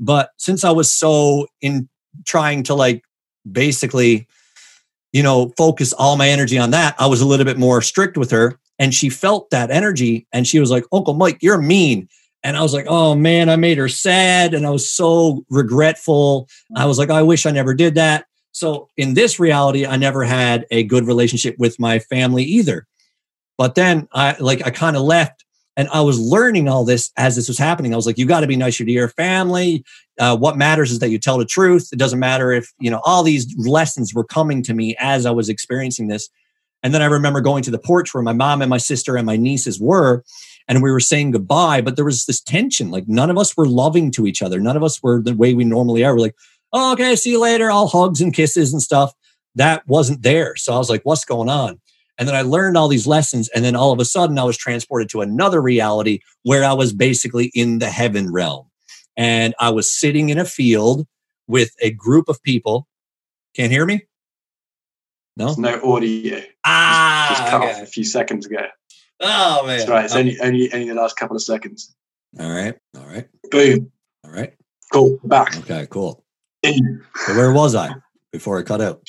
But 0.00 0.30
since 0.36 0.64
I 0.64 0.70
was 0.70 0.92
so 0.92 1.48
in 1.60 1.88
trying 2.26 2.62
to 2.64 2.74
like 2.74 3.02
basically, 3.50 4.26
you 5.12 5.22
know, 5.22 5.52
focus 5.56 5.92
all 5.92 6.16
my 6.16 6.28
energy 6.28 6.58
on 6.58 6.70
that, 6.70 6.94
I 6.98 7.06
was 7.06 7.20
a 7.20 7.26
little 7.26 7.44
bit 7.44 7.58
more 7.58 7.82
strict 7.82 8.16
with 8.16 8.30
her. 8.30 8.58
And 8.78 8.94
she 8.94 9.10
felt 9.10 9.50
that 9.50 9.70
energy 9.72 10.26
and 10.32 10.46
she 10.46 10.60
was 10.60 10.70
like, 10.70 10.84
Uncle 10.92 11.14
Mike, 11.14 11.38
you're 11.40 11.60
mean. 11.60 12.08
And 12.44 12.56
I 12.56 12.62
was 12.62 12.72
like, 12.72 12.86
oh 12.88 13.14
man, 13.14 13.48
I 13.48 13.56
made 13.56 13.78
her 13.78 13.88
sad. 13.88 14.54
And 14.54 14.66
I 14.66 14.70
was 14.70 14.90
so 14.90 15.44
regretful. 15.50 16.48
I 16.76 16.86
was 16.86 16.98
like, 16.98 17.10
I 17.10 17.22
wish 17.22 17.46
I 17.46 17.50
never 17.50 17.74
did 17.74 17.96
that. 17.96 18.26
So 18.52 18.88
in 18.96 19.14
this 19.14 19.38
reality, 19.38 19.86
I 19.86 19.96
never 19.96 20.24
had 20.24 20.64
a 20.70 20.82
good 20.84 21.06
relationship 21.06 21.56
with 21.58 21.78
my 21.78 21.98
family 21.98 22.44
either. 22.44 22.86
But 23.56 23.74
then 23.74 24.08
I 24.12 24.36
like 24.38 24.66
I 24.66 24.70
kind 24.70 24.96
of 24.96 25.02
left 25.02 25.44
And 25.78 25.88
I 25.90 26.00
was 26.00 26.18
learning 26.18 26.68
all 26.68 26.84
this 26.84 27.12
as 27.16 27.36
this 27.36 27.46
was 27.46 27.56
happening. 27.56 27.92
I 27.92 27.96
was 27.96 28.04
like, 28.04 28.18
you 28.18 28.26
got 28.26 28.40
to 28.40 28.48
be 28.48 28.56
nicer 28.56 28.84
to 28.84 28.90
your 28.90 29.08
family. 29.10 29.84
Uh, 30.18 30.36
what 30.36 30.56
matters 30.56 30.90
is 30.90 30.98
that 30.98 31.10
you 31.10 31.20
tell 31.20 31.38
the 31.38 31.44
truth. 31.44 31.90
It 31.92 32.00
doesn't 32.00 32.18
matter 32.18 32.50
if, 32.50 32.72
you 32.80 32.90
know, 32.90 33.00
all 33.04 33.22
these 33.22 33.54
lessons 33.56 34.12
were 34.12 34.24
coming 34.24 34.64
to 34.64 34.74
me 34.74 34.96
as 34.98 35.24
I 35.24 35.30
was 35.30 35.48
experiencing 35.48 36.08
this. 36.08 36.28
And 36.82 36.92
then 36.92 37.00
I 37.00 37.06
remember 37.06 37.40
going 37.40 37.62
to 37.62 37.70
the 37.70 37.78
porch 37.78 38.12
where 38.12 38.24
my 38.24 38.32
mom 38.32 38.60
and 38.60 38.68
my 38.68 38.78
sister 38.78 39.16
and 39.16 39.24
my 39.24 39.36
nieces 39.36 39.80
were, 39.80 40.24
and 40.68 40.82
we 40.82 40.92
were 40.92 41.00
saying 41.00 41.30
goodbye, 41.30 41.80
but 41.80 41.96
there 41.96 42.04
was 42.04 42.26
this 42.26 42.40
tension. 42.40 42.90
Like 42.90 43.08
none 43.08 43.30
of 43.30 43.38
us 43.38 43.56
were 43.56 43.66
loving 43.66 44.10
to 44.12 44.26
each 44.26 44.42
other. 44.42 44.60
None 44.60 44.76
of 44.76 44.84
us 44.84 45.02
were 45.02 45.22
the 45.22 45.34
way 45.34 45.54
we 45.54 45.64
normally 45.64 46.04
are. 46.04 46.14
We're 46.14 46.20
like, 46.20 46.36
oh, 46.72 46.92
okay, 46.92 47.16
see 47.16 47.30
you 47.30 47.40
later. 47.40 47.70
All 47.70 47.88
hugs 47.88 48.20
and 48.20 48.34
kisses 48.34 48.72
and 48.72 48.82
stuff. 48.82 49.14
That 49.54 49.86
wasn't 49.88 50.22
there. 50.22 50.54
So 50.56 50.74
I 50.74 50.78
was 50.78 50.90
like, 50.90 51.02
what's 51.02 51.24
going 51.24 51.48
on? 51.48 51.80
And 52.18 52.28
then 52.28 52.34
I 52.34 52.42
learned 52.42 52.76
all 52.76 52.88
these 52.88 53.06
lessons. 53.06 53.48
And 53.48 53.64
then 53.64 53.76
all 53.76 53.92
of 53.92 54.00
a 54.00 54.04
sudden, 54.04 54.38
I 54.38 54.44
was 54.44 54.56
transported 54.56 55.08
to 55.10 55.20
another 55.20 55.62
reality 55.62 56.20
where 56.42 56.64
I 56.64 56.72
was 56.72 56.92
basically 56.92 57.50
in 57.54 57.78
the 57.78 57.88
heaven 57.88 58.32
realm. 58.32 58.66
And 59.16 59.54
I 59.58 59.70
was 59.70 59.90
sitting 59.90 60.28
in 60.28 60.38
a 60.38 60.44
field 60.44 61.06
with 61.46 61.74
a 61.80 61.90
group 61.92 62.28
of 62.28 62.42
people. 62.42 62.86
Can't 63.54 63.72
hear 63.72 63.86
me? 63.86 64.02
No? 65.36 65.46
There's 65.46 65.58
no 65.58 65.94
audio. 65.94 66.42
Ah, 66.64 67.26
just, 67.28 67.40
just 67.40 67.50
cut 67.50 67.62
okay. 67.62 67.72
off 67.72 67.82
a 67.82 67.86
few 67.86 68.04
seconds 68.04 68.46
ago. 68.46 68.66
Oh, 69.20 69.66
man. 69.66 69.78
That's 69.78 69.90
right. 69.90 70.04
It's 70.04 70.14
Um, 70.14 70.20
only, 70.20 70.40
only, 70.40 70.72
only 70.72 70.88
the 70.88 70.94
last 70.94 71.16
couple 71.16 71.36
of 71.36 71.42
seconds. 71.42 71.94
all 72.38 72.50
right. 72.50 72.76
All 72.96 73.06
right. 73.06 73.26
Boom. 73.50 73.90
All 74.24 74.30
right. 74.30 74.54
Cool. 74.92 75.18
Back. 75.24 75.56
Okay, 75.58 75.86
cool. 75.90 76.24
In. 76.62 77.04
So 77.26 77.34
where 77.36 77.52
was 77.52 77.74
I 77.74 77.90
before 78.32 78.58
I 78.58 78.62
cut 78.62 78.80
out? 78.80 79.02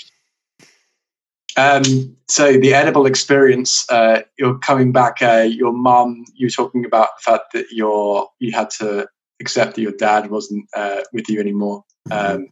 Um, 1.57 2.15
so 2.27 2.53
the 2.57 2.73
edible 2.73 3.06
experience, 3.06 3.90
uh, 3.90 4.22
you're 4.38 4.57
coming 4.60 4.91
back. 4.91 5.22
Uh, 5.22 5.48
your 5.49 5.73
mum, 5.73 6.23
you 6.34 6.45
were 6.48 6.52
talking 6.52 6.86
about 6.86 7.10
the 7.18 7.31
fact 7.31 7.53
that 7.53 7.65
your 7.72 8.30
you 8.40 8.52
had 8.52 8.69
to 8.80 9.07
accept 9.41 9.76
that 9.76 9.81
your 9.81 9.91
dad 9.94 10.30
wasn't 10.30 10.65
uh, 10.76 11.02
with 11.14 11.30
you 11.30 11.40
anymore, 11.40 11.84
Mm-hmm. 12.10 12.36
um, 12.36 12.48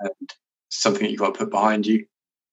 and 0.00 0.30
something 0.70 1.02
that 1.02 1.10
you 1.10 1.18
got 1.18 1.34
to 1.34 1.38
put 1.38 1.50
behind 1.50 1.86
you. 1.86 2.06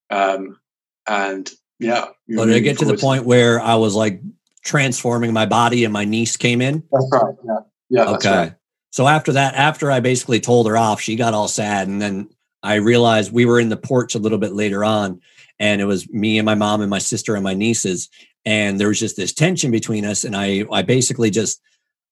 Um, 0.09 0.59
and 1.07 1.49
yeah, 1.79 2.05
you're 2.27 2.45
did 2.45 2.55
I 2.55 2.59
get 2.59 2.79
to 2.79 2.85
the 2.85 2.97
point 2.97 3.25
where 3.25 3.59
I 3.61 3.75
was 3.75 3.93
like 3.95 4.21
transforming 4.63 5.33
my 5.33 5.45
body 5.45 5.83
and 5.83 5.93
my 5.93 6.05
niece 6.05 6.37
came 6.37 6.61
in? 6.61 6.83
That's 6.91 7.09
right. 7.11 7.35
Yeah. 7.45 7.57
Yeah. 7.89 8.05
That's 8.05 8.25
okay. 8.25 8.37
right. 8.37 8.53
So 8.91 9.07
after 9.07 9.33
that, 9.33 9.55
after 9.55 9.91
I 9.91 9.99
basically 9.99 10.39
told 10.39 10.67
her 10.67 10.77
off, 10.77 11.01
she 11.01 11.15
got 11.15 11.33
all 11.33 11.47
sad. 11.47 11.87
And 11.87 12.01
then 12.01 12.29
I 12.63 12.75
realized 12.75 13.31
we 13.31 13.45
were 13.45 13.59
in 13.59 13.69
the 13.69 13.77
porch 13.77 14.15
a 14.15 14.19
little 14.19 14.37
bit 14.37 14.53
later 14.53 14.83
on, 14.83 15.21
and 15.59 15.81
it 15.81 15.85
was 15.85 16.09
me 16.09 16.37
and 16.37 16.45
my 16.45 16.55
mom 16.55 16.81
and 16.81 16.89
my 16.89 16.99
sister 16.99 17.35
and 17.35 17.43
my 17.43 17.53
nieces. 17.53 18.09
And 18.45 18.79
there 18.79 18.87
was 18.87 18.99
just 18.99 19.15
this 19.15 19.33
tension 19.33 19.71
between 19.71 20.05
us. 20.05 20.23
And 20.23 20.35
I 20.35 20.65
I 20.71 20.81
basically 20.81 21.29
just 21.29 21.61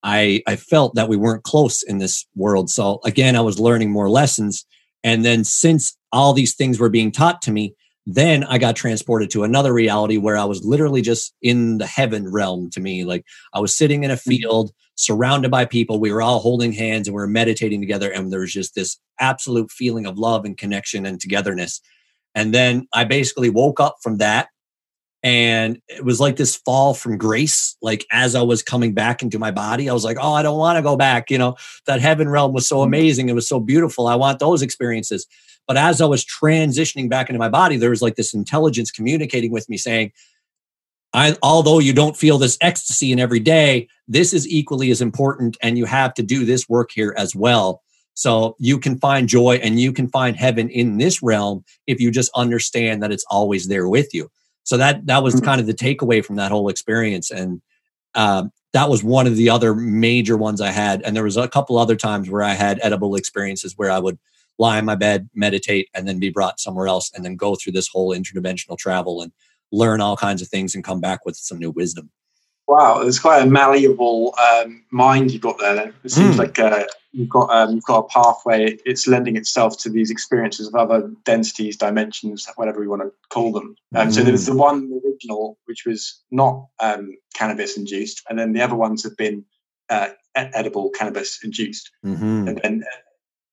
I 0.03 0.43
I 0.47 0.55
felt 0.55 0.95
that 0.95 1.09
we 1.09 1.17
weren't 1.17 1.43
close 1.43 1.83
in 1.83 1.97
this 1.97 2.25
world. 2.35 2.69
So 2.69 2.99
again, 3.03 3.35
I 3.35 3.41
was 3.41 3.59
learning 3.59 3.91
more 3.91 4.09
lessons. 4.09 4.65
And 5.03 5.25
then 5.25 5.43
since 5.43 5.97
all 6.11 6.33
these 6.33 6.55
things 6.55 6.79
were 6.79 6.89
being 6.89 7.11
taught 7.11 7.41
to 7.43 7.51
me, 7.51 7.73
then 8.09 8.45
I 8.45 8.57
got 8.57 8.77
transported 8.77 9.29
to 9.31 9.43
another 9.43 9.73
reality 9.73 10.15
where 10.15 10.37
I 10.37 10.45
was 10.45 10.63
literally 10.63 11.01
just 11.01 11.35
in 11.41 11.77
the 11.77 11.85
heaven 11.85 12.31
realm 12.31 12.69
to 12.69 12.79
me. 12.79 13.03
Like 13.03 13.25
I 13.53 13.59
was 13.59 13.77
sitting 13.77 14.05
in 14.05 14.11
a 14.11 14.15
mm. 14.15 14.21
field 14.21 14.71
surrounded 14.95 15.51
by 15.51 15.65
people. 15.65 15.99
We 15.99 16.13
were 16.13 16.21
all 16.21 16.39
holding 16.39 16.71
hands 16.71 17.07
and 17.07 17.13
we 17.13 17.19
were 17.19 17.27
meditating 17.27 17.81
together. 17.81 18.09
And 18.09 18.31
there 18.31 18.39
was 18.39 18.53
just 18.53 18.75
this 18.75 18.97
absolute 19.19 19.71
feeling 19.71 20.05
of 20.05 20.17
love 20.17 20.45
and 20.45 20.57
connection 20.57 21.05
and 21.05 21.19
togetherness. 21.19 21.81
And 22.33 22.53
then 22.53 22.87
I 22.93 23.03
basically 23.03 23.49
woke 23.49 23.81
up 23.81 23.97
from 24.01 24.19
that. 24.19 24.47
And 25.21 25.81
it 25.89 26.05
was 26.05 26.21
like 26.21 26.37
this 26.37 26.55
fall 26.55 26.93
from 26.93 27.17
grace. 27.17 27.75
Like 27.81 28.05
as 28.09 28.35
I 28.35 28.41
was 28.41 28.63
coming 28.63 28.93
back 28.93 29.21
into 29.21 29.37
my 29.37 29.51
body, 29.51 29.89
I 29.89 29.93
was 29.93 30.05
like, 30.05 30.17
oh, 30.17 30.31
I 30.31 30.43
don't 30.43 30.57
want 30.57 30.77
to 30.77 30.81
go 30.81 30.95
back. 30.95 31.29
You 31.29 31.39
know, 31.39 31.57
that 31.87 31.99
heaven 31.99 32.29
realm 32.29 32.53
was 32.53 32.69
so 32.69 32.77
mm. 32.77 32.85
amazing. 32.85 33.27
It 33.27 33.35
was 33.35 33.49
so 33.49 33.59
beautiful. 33.59 34.07
I 34.07 34.15
want 34.15 34.39
those 34.39 34.61
experiences. 34.61 35.27
But 35.67 35.77
as 35.77 36.01
I 36.01 36.05
was 36.05 36.25
transitioning 36.25 37.09
back 37.09 37.29
into 37.29 37.39
my 37.39 37.49
body, 37.49 37.77
there 37.77 37.89
was 37.89 38.01
like 38.01 38.15
this 38.15 38.33
intelligence 38.33 38.89
communicating 38.89 39.51
with 39.51 39.67
me 39.69 39.77
saying, 39.77 40.13
I, 41.13 41.35
although 41.41 41.79
you 41.79 41.93
don't 41.93 42.17
feel 42.17 42.37
this 42.37 42.57
ecstasy 42.61 43.11
in 43.11 43.19
every 43.19 43.39
day, 43.39 43.87
this 44.07 44.33
is 44.33 44.47
equally 44.47 44.91
as 44.91 45.01
important, 45.01 45.57
and 45.61 45.77
you 45.77 45.85
have 45.85 46.13
to 46.15 46.23
do 46.23 46.45
this 46.45 46.69
work 46.69 46.91
here 46.93 47.13
as 47.17 47.35
well. 47.35 47.81
So 48.13 48.55
you 48.59 48.79
can 48.79 48.97
find 48.97 49.27
joy 49.27 49.59
and 49.61 49.79
you 49.79 49.93
can 49.93 50.09
find 50.09 50.35
heaven 50.35 50.69
in 50.69 50.97
this 50.97 51.21
realm 51.21 51.63
if 51.85 51.99
you 51.99 52.11
just 52.11 52.31
understand 52.35 53.03
that 53.03 53.11
it's 53.11 53.25
always 53.29 53.67
there 53.67 53.87
with 53.87 54.13
you. 54.13 54.29
So 54.63 54.75
that 54.77 55.05
that 55.05 55.23
was 55.23 55.39
kind 55.39 55.61
of 55.61 55.67
the 55.67 55.73
takeaway 55.73 56.25
from 56.25 56.35
that 56.37 56.51
whole 56.51 56.67
experience, 56.67 57.31
and 57.31 57.61
um, 58.15 58.51
that 58.73 58.89
was 58.89 59.03
one 59.03 59.27
of 59.27 59.37
the 59.37 59.49
other 59.49 59.73
major 59.73 60.35
ones 60.35 60.61
I 60.61 60.71
had. 60.71 61.01
And 61.03 61.15
there 61.15 61.23
was 61.23 61.37
a 61.37 61.47
couple 61.47 61.77
other 61.77 61.95
times 61.95 62.29
where 62.29 62.43
I 62.43 62.53
had 62.53 62.79
edible 62.83 63.15
experiences 63.15 63.73
where 63.77 63.91
I 63.91 63.99
would 63.99 64.19
lie 64.57 64.79
in 64.79 64.85
my 64.85 64.95
bed, 64.95 65.29
meditate, 65.33 65.89
and 65.93 66.07
then 66.07 66.19
be 66.19 66.29
brought 66.29 66.59
somewhere 66.59 66.87
else, 66.87 67.11
and 67.13 67.23
then 67.23 67.35
go 67.35 67.55
through 67.55 67.73
this 67.73 67.87
whole 67.87 68.15
interdimensional 68.15 68.77
travel 68.77 69.21
and 69.21 69.31
learn 69.71 70.01
all 70.01 70.17
kinds 70.17 70.41
of 70.41 70.47
things 70.47 70.75
and 70.75 70.83
come 70.83 71.01
back 71.01 71.25
with 71.25 71.35
some 71.35 71.59
new 71.59 71.71
wisdom. 71.71 72.09
Wow, 72.67 72.99
it's 73.01 73.19
quite 73.19 73.43
a 73.43 73.45
malleable 73.45 74.35
um, 74.37 74.83
mind 74.91 75.31
you've 75.31 75.41
got 75.41 75.57
there. 75.57 75.75
Then 75.75 75.93
it 76.03 76.11
seems 76.11 76.35
Mm. 76.35 76.39
like 76.39 76.59
uh, 76.59 76.83
you've 77.13 77.29
got 77.29 77.49
um, 77.49 77.75
you've 77.75 77.85
got 77.85 77.99
a 77.99 78.07
pathway. 78.09 78.77
It's 78.85 79.07
lending 79.07 79.37
itself 79.37 79.77
to 79.79 79.89
these 79.89 80.11
experiences 80.11 80.67
of 80.67 80.75
other 80.75 81.09
densities, 81.23 81.77
dimensions, 81.77 82.45
whatever 82.57 82.81
we 82.81 82.89
want 82.89 83.03
to 83.03 83.11
call 83.29 83.53
them. 83.53 83.75
Um, 83.95 84.11
So 84.11 84.21
Mm. 84.21 84.25
there's 84.25 84.45
the 84.47 84.55
one 84.55 84.91
original 85.05 85.57
which 85.63 85.85
was 85.85 86.21
not 86.29 86.67
um, 86.81 87.15
cannabis 87.35 87.77
induced, 87.77 88.23
and 88.29 88.37
then 88.37 88.51
the 88.51 88.61
other 88.61 88.75
ones 88.75 89.01
have 89.03 89.15
been 89.15 89.45
uh, 89.89 90.09
edible 90.35 90.89
cannabis 90.89 91.39
induced. 91.45 91.91
Mm-hmm. 92.05 92.49
And, 92.49 92.65
and 92.65 92.83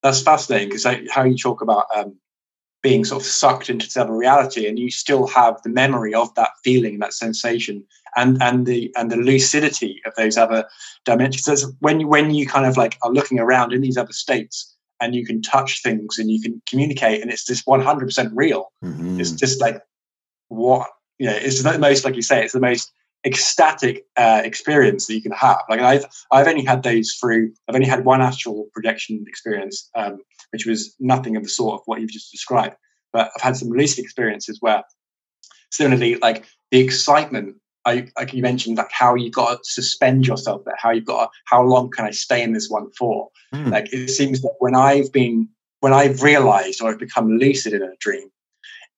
that's 0.04 0.22
fascinating 0.22 0.68
because 0.68 0.86
how 1.10 1.24
you 1.24 1.36
talk 1.36 1.62
about 1.62 1.86
um, 1.96 2.14
being 2.82 3.04
sort 3.06 3.22
of 3.22 3.26
sucked 3.26 3.70
into 3.70 3.86
this 3.86 3.96
other 3.96 4.14
reality, 4.14 4.68
and 4.68 4.78
you 4.78 4.90
still 4.90 5.26
have 5.26 5.60
the 5.62 5.70
memory 5.70 6.12
of 6.14 6.32
that 6.34 6.50
feeling, 6.62 6.98
that 6.98 7.14
sensation, 7.14 7.82
and 8.14 8.40
and 8.42 8.66
the 8.66 8.92
and 8.96 9.10
the 9.10 9.16
lucidity 9.16 10.02
of 10.04 10.14
those 10.16 10.36
other 10.36 10.66
dimensions. 11.06 11.46
That's 11.46 11.66
when 11.80 12.00
you, 12.00 12.06
when 12.06 12.34
you 12.34 12.46
kind 12.46 12.66
of 12.66 12.76
like 12.76 12.98
are 13.02 13.10
looking 13.10 13.40
around 13.40 13.72
in 13.72 13.80
these 13.80 13.96
other 13.96 14.12
states, 14.12 14.76
and 15.00 15.14
you 15.14 15.24
can 15.24 15.40
touch 15.40 15.82
things 15.82 16.18
and 16.18 16.30
you 16.30 16.40
can 16.40 16.60
communicate, 16.68 17.22
and 17.22 17.30
it's 17.30 17.46
just 17.46 17.66
one 17.66 17.80
hundred 17.80 18.04
percent 18.04 18.30
real. 18.34 18.70
Mm-hmm. 18.84 19.18
It's 19.18 19.32
just 19.32 19.60
like 19.62 19.80
what 20.48 20.86
you 21.18 21.26
know. 21.26 21.36
It's 21.36 21.62
the 21.62 21.78
most, 21.78 22.04
like 22.04 22.14
you 22.14 22.22
say, 22.22 22.44
it's 22.44 22.52
the 22.52 22.60
most 22.60 22.92
ecstatic 23.24 24.04
uh, 24.16 24.42
experience 24.44 25.06
that 25.06 25.14
you 25.14 25.22
can 25.22 25.32
have. 25.32 25.58
Like 25.68 25.80
I've 25.80 26.04
I've 26.30 26.46
only 26.46 26.64
had 26.64 26.82
those 26.82 27.12
through. 27.20 27.52
I've 27.68 27.74
only 27.74 27.88
had 27.88 28.04
one 28.04 28.20
astral 28.20 28.68
projection 28.72 29.24
experience, 29.26 29.90
um, 29.94 30.18
which 30.50 30.66
was 30.66 30.94
nothing 31.00 31.36
of 31.36 31.42
the 31.42 31.48
sort 31.48 31.80
of 31.80 31.82
what 31.86 32.00
you've 32.00 32.10
just 32.10 32.30
described. 32.30 32.76
But 33.12 33.30
I've 33.34 33.42
had 33.42 33.56
some 33.56 33.70
lucid 33.70 34.04
experiences 34.04 34.58
where, 34.60 34.82
similarly, 35.70 36.16
like 36.16 36.44
the 36.70 36.80
excitement. 36.80 37.56
I, 37.86 38.08
like 38.16 38.32
you 38.32 38.40
mentioned, 38.40 38.78
like 38.78 38.90
how 38.90 39.14
you've 39.14 39.34
got 39.34 39.58
to 39.58 39.58
suspend 39.62 40.26
yourself 40.26 40.62
there, 40.64 40.74
how 40.78 40.90
you've 40.90 41.04
got, 41.04 41.26
to, 41.26 41.30
how 41.44 41.62
long 41.62 41.90
can 41.90 42.06
I 42.06 42.12
stay 42.12 42.42
in 42.42 42.54
this 42.54 42.70
one 42.70 42.90
for? 42.98 43.28
Mm. 43.54 43.70
Like 43.70 43.92
it 43.92 44.08
seems 44.08 44.40
that 44.40 44.54
when 44.58 44.74
I've 44.74 45.12
been, 45.12 45.50
when 45.80 45.92
I've 45.92 46.22
realized 46.22 46.80
or 46.80 46.90
I've 46.90 46.98
become 46.98 47.36
lucid 47.36 47.74
in 47.74 47.82
a 47.82 47.94
dream, 48.00 48.30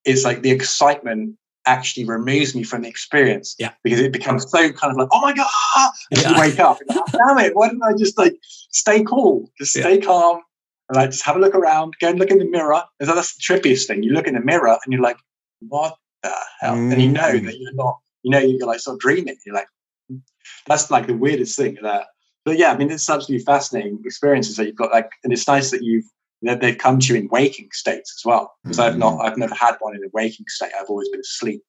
it's 0.04 0.24
like 0.24 0.42
the 0.42 0.52
excitement 0.52 1.36
actually 1.66 2.04
removes 2.06 2.54
me 2.54 2.62
from 2.62 2.82
the 2.82 2.88
experience. 2.88 3.54
Yeah. 3.58 3.72
Because 3.84 4.00
it 4.00 4.12
becomes 4.12 4.48
so 4.50 4.72
kind 4.72 4.92
of 4.92 4.96
like, 4.96 5.08
oh 5.12 5.20
my 5.20 5.32
God, 5.32 5.90
and 6.12 6.22
Yeah. 6.22 6.30
you 6.30 6.40
wake 6.40 6.58
up. 6.60 6.78
"Oh, 6.90 7.04
Damn 7.12 7.38
it. 7.44 7.54
Why 7.54 7.68
didn't 7.68 7.82
I 7.82 7.92
just 7.98 8.16
like 8.16 8.36
stay 8.70 9.02
cool? 9.04 9.50
Just 9.58 9.74
Yeah. 9.76 9.82
stay 9.82 9.98
calm. 9.98 10.40
And 10.88 10.96
like 10.96 11.10
just 11.10 11.24
have 11.24 11.36
a 11.36 11.40
look 11.40 11.54
around, 11.54 11.94
go 12.00 12.08
and 12.08 12.18
look 12.18 12.30
in 12.30 12.38
the 12.38 12.48
mirror. 12.48 12.82
Because 12.98 13.14
That's 13.14 13.34
the 13.34 13.42
trippiest 13.42 13.86
thing. 13.86 14.02
You 14.02 14.12
look 14.12 14.26
in 14.28 14.34
the 14.34 14.40
mirror 14.40 14.78
and 14.84 14.92
you're 14.92 15.02
like, 15.02 15.18
what 15.60 15.96
the 16.22 16.32
hell? 16.60 16.74
And 16.74 17.02
you 17.02 17.10
know 17.10 17.22
Mm. 17.32 17.44
that 17.46 17.58
you're 17.58 17.74
not, 17.74 17.98
you 18.22 18.30
know, 18.30 18.38
you're 18.38 18.66
like 18.66 18.80
sort 18.80 18.94
of 18.94 19.00
dreaming. 19.00 19.36
You're 19.44 19.54
like, 19.56 19.68
"Hmm." 20.08 20.18
that's 20.66 20.90
like 20.90 21.06
the 21.08 21.14
weirdest 21.16 21.56
thing. 21.56 21.76
There. 21.82 22.04
But 22.44 22.58
yeah, 22.58 22.70
I 22.72 22.76
mean, 22.76 22.90
it's 22.90 23.10
absolutely 23.10 23.44
fascinating 23.44 24.00
experiences 24.04 24.56
that 24.56 24.66
you've 24.66 24.76
got. 24.76 24.92
Like, 24.92 25.10
and 25.24 25.32
it's 25.32 25.48
nice 25.48 25.72
that 25.72 25.82
you've 25.82 26.04
that 26.48 26.60
they've 26.60 26.78
come 26.78 26.98
to 27.00 27.14
you 27.14 27.20
in 27.20 27.28
waking 27.28 27.68
states 27.72 28.14
as 28.18 28.24
well. 28.24 28.54
Because 28.62 28.78
I've 28.78 28.98
not, 28.98 29.24
I've 29.24 29.38
never 29.38 29.54
had 29.54 29.76
one 29.80 29.94
in 29.94 30.04
a 30.04 30.08
waking 30.12 30.46
state. 30.48 30.72
I've 30.78 30.88
always 30.88 31.08
been 31.08 31.20
asleep. 31.20 31.62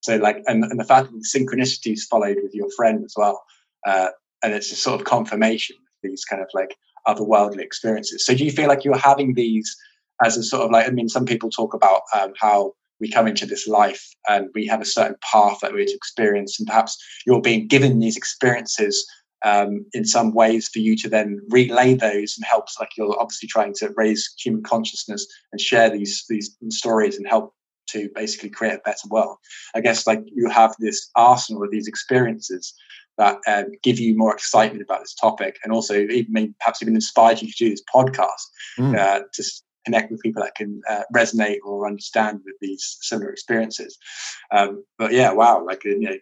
So 0.00 0.16
like, 0.16 0.42
and, 0.46 0.64
and 0.64 0.78
the 0.78 0.84
fact 0.84 1.10
that 1.10 1.16
the 1.16 1.38
synchronicities 1.38 2.00
followed 2.10 2.36
with 2.42 2.54
your 2.54 2.70
friend 2.76 3.02
as 3.04 3.14
well, 3.16 3.42
uh, 3.86 4.08
and 4.42 4.52
it's 4.52 4.70
a 4.70 4.76
sort 4.76 5.00
of 5.00 5.06
confirmation 5.06 5.76
of 5.76 6.10
these 6.10 6.24
kind 6.24 6.42
of 6.42 6.48
like 6.52 6.76
otherworldly 7.06 7.60
experiences. 7.60 8.24
So 8.26 8.34
do 8.34 8.44
you 8.44 8.50
feel 8.50 8.68
like 8.68 8.84
you're 8.84 8.98
having 8.98 9.34
these 9.34 9.74
as 10.22 10.36
a 10.36 10.42
sort 10.42 10.64
of 10.64 10.70
like? 10.70 10.86
I 10.86 10.90
mean, 10.90 11.08
some 11.08 11.24
people 11.24 11.50
talk 11.50 11.74
about 11.74 12.02
um, 12.14 12.32
how 12.38 12.74
we 13.00 13.10
come 13.10 13.26
into 13.26 13.46
this 13.46 13.66
life 13.66 14.14
and 14.28 14.48
we 14.54 14.66
have 14.66 14.80
a 14.80 14.86
certain 14.86 15.16
path 15.32 15.58
that 15.60 15.72
we're 15.72 15.86
to 15.86 15.94
experience, 15.94 16.58
and 16.58 16.66
perhaps 16.66 16.96
you're 17.26 17.40
being 17.40 17.66
given 17.66 17.98
these 17.98 18.16
experiences 18.16 19.06
um, 19.44 19.84
in 19.92 20.04
some 20.04 20.32
ways 20.34 20.68
for 20.68 20.78
you 20.78 20.96
to 20.96 21.08
then 21.08 21.40
relay 21.50 21.94
those 21.94 22.36
and 22.36 22.44
help. 22.44 22.66
Like 22.80 22.90
you're 22.96 23.20
obviously 23.20 23.48
trying 23.48 23.74
to 23.74 23.92
raise 23.96 24.34
human 24.38 24.62
consciousness 24.62 25.26
and 25.52 25.60
share 25.60 25.90
these 25.90 26.24
these 26.28 26.56
stories 26.70 27.16
and 27.16 27.26
help 27.26 27.54
to 27.90 28.08
basically 28.14 28.48
create 28.48 28.74
a 28.74 28.82
better 28.84 29.08
world. 29.10 29.36
I 29.74 29.80
guess 29.80 30.06
like 30.06 30.22
you 30.26 30.48
have 30.48 30.74
this 30.78 31.10
arsenal 31.16 31.62
of 31.62 31.70
these 31.70 31.86
experiences 31.86 32.74
that 33.18 33.38
um, 33.46 33.66
give 33.82 34.00
you 34.00 34.16
more 34.16 34.34
excitement 34.34 34.82
about 34.82 35.00
this 35.00 35.14
topic, 35.14 35.58
and 35.62 35.72
also 35.72 35.94
even 35.94 36.54
perhaps 36.58 36.82
even 36.82 36.94
inspired 36.94 37.40
you 37.40 37.48
to 37.48 37.64
do 37.64 37.70
this 37.70 37.82
podcast 37.94 38.42
mm. 38.78 38.98
uh, 38.98 39.20
to 39.32 39.44
connect 39.84 40.10
with 40.10 40.22
people 40.22 40.42
that 40.42 40.54
can 40.54 40.80
uh, 40.88 41.02
resonate 41.14 41.58
or 41.64 41.86
understand 41.86 42.40
with 42.44 42.54
these 42.60 42.96
similar 43.02 43.30
experiences. 43.30 43.98
Um, 44.50 44.84
but 44.98 45.12
yeah, 45.12 45.32
wow, 45.32 45.64
like 45.64 45.84
you 45.84 46.00
know, 46.00 46.16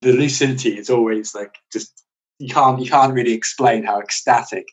the 0.00 0.12
lucidity 0.12 0.78
is 0.78 0.88
always 0.88 1.34
like 1.34 1.56
just 1.72 2.04
you 2.40 2.52
can't 2.52 2.80
you 2.80 2.90
can't 2.90 3.12
really 3.12 3.32
explain 3.32 3.84
how 3.84 4.00
ecstatic 4.00 4.66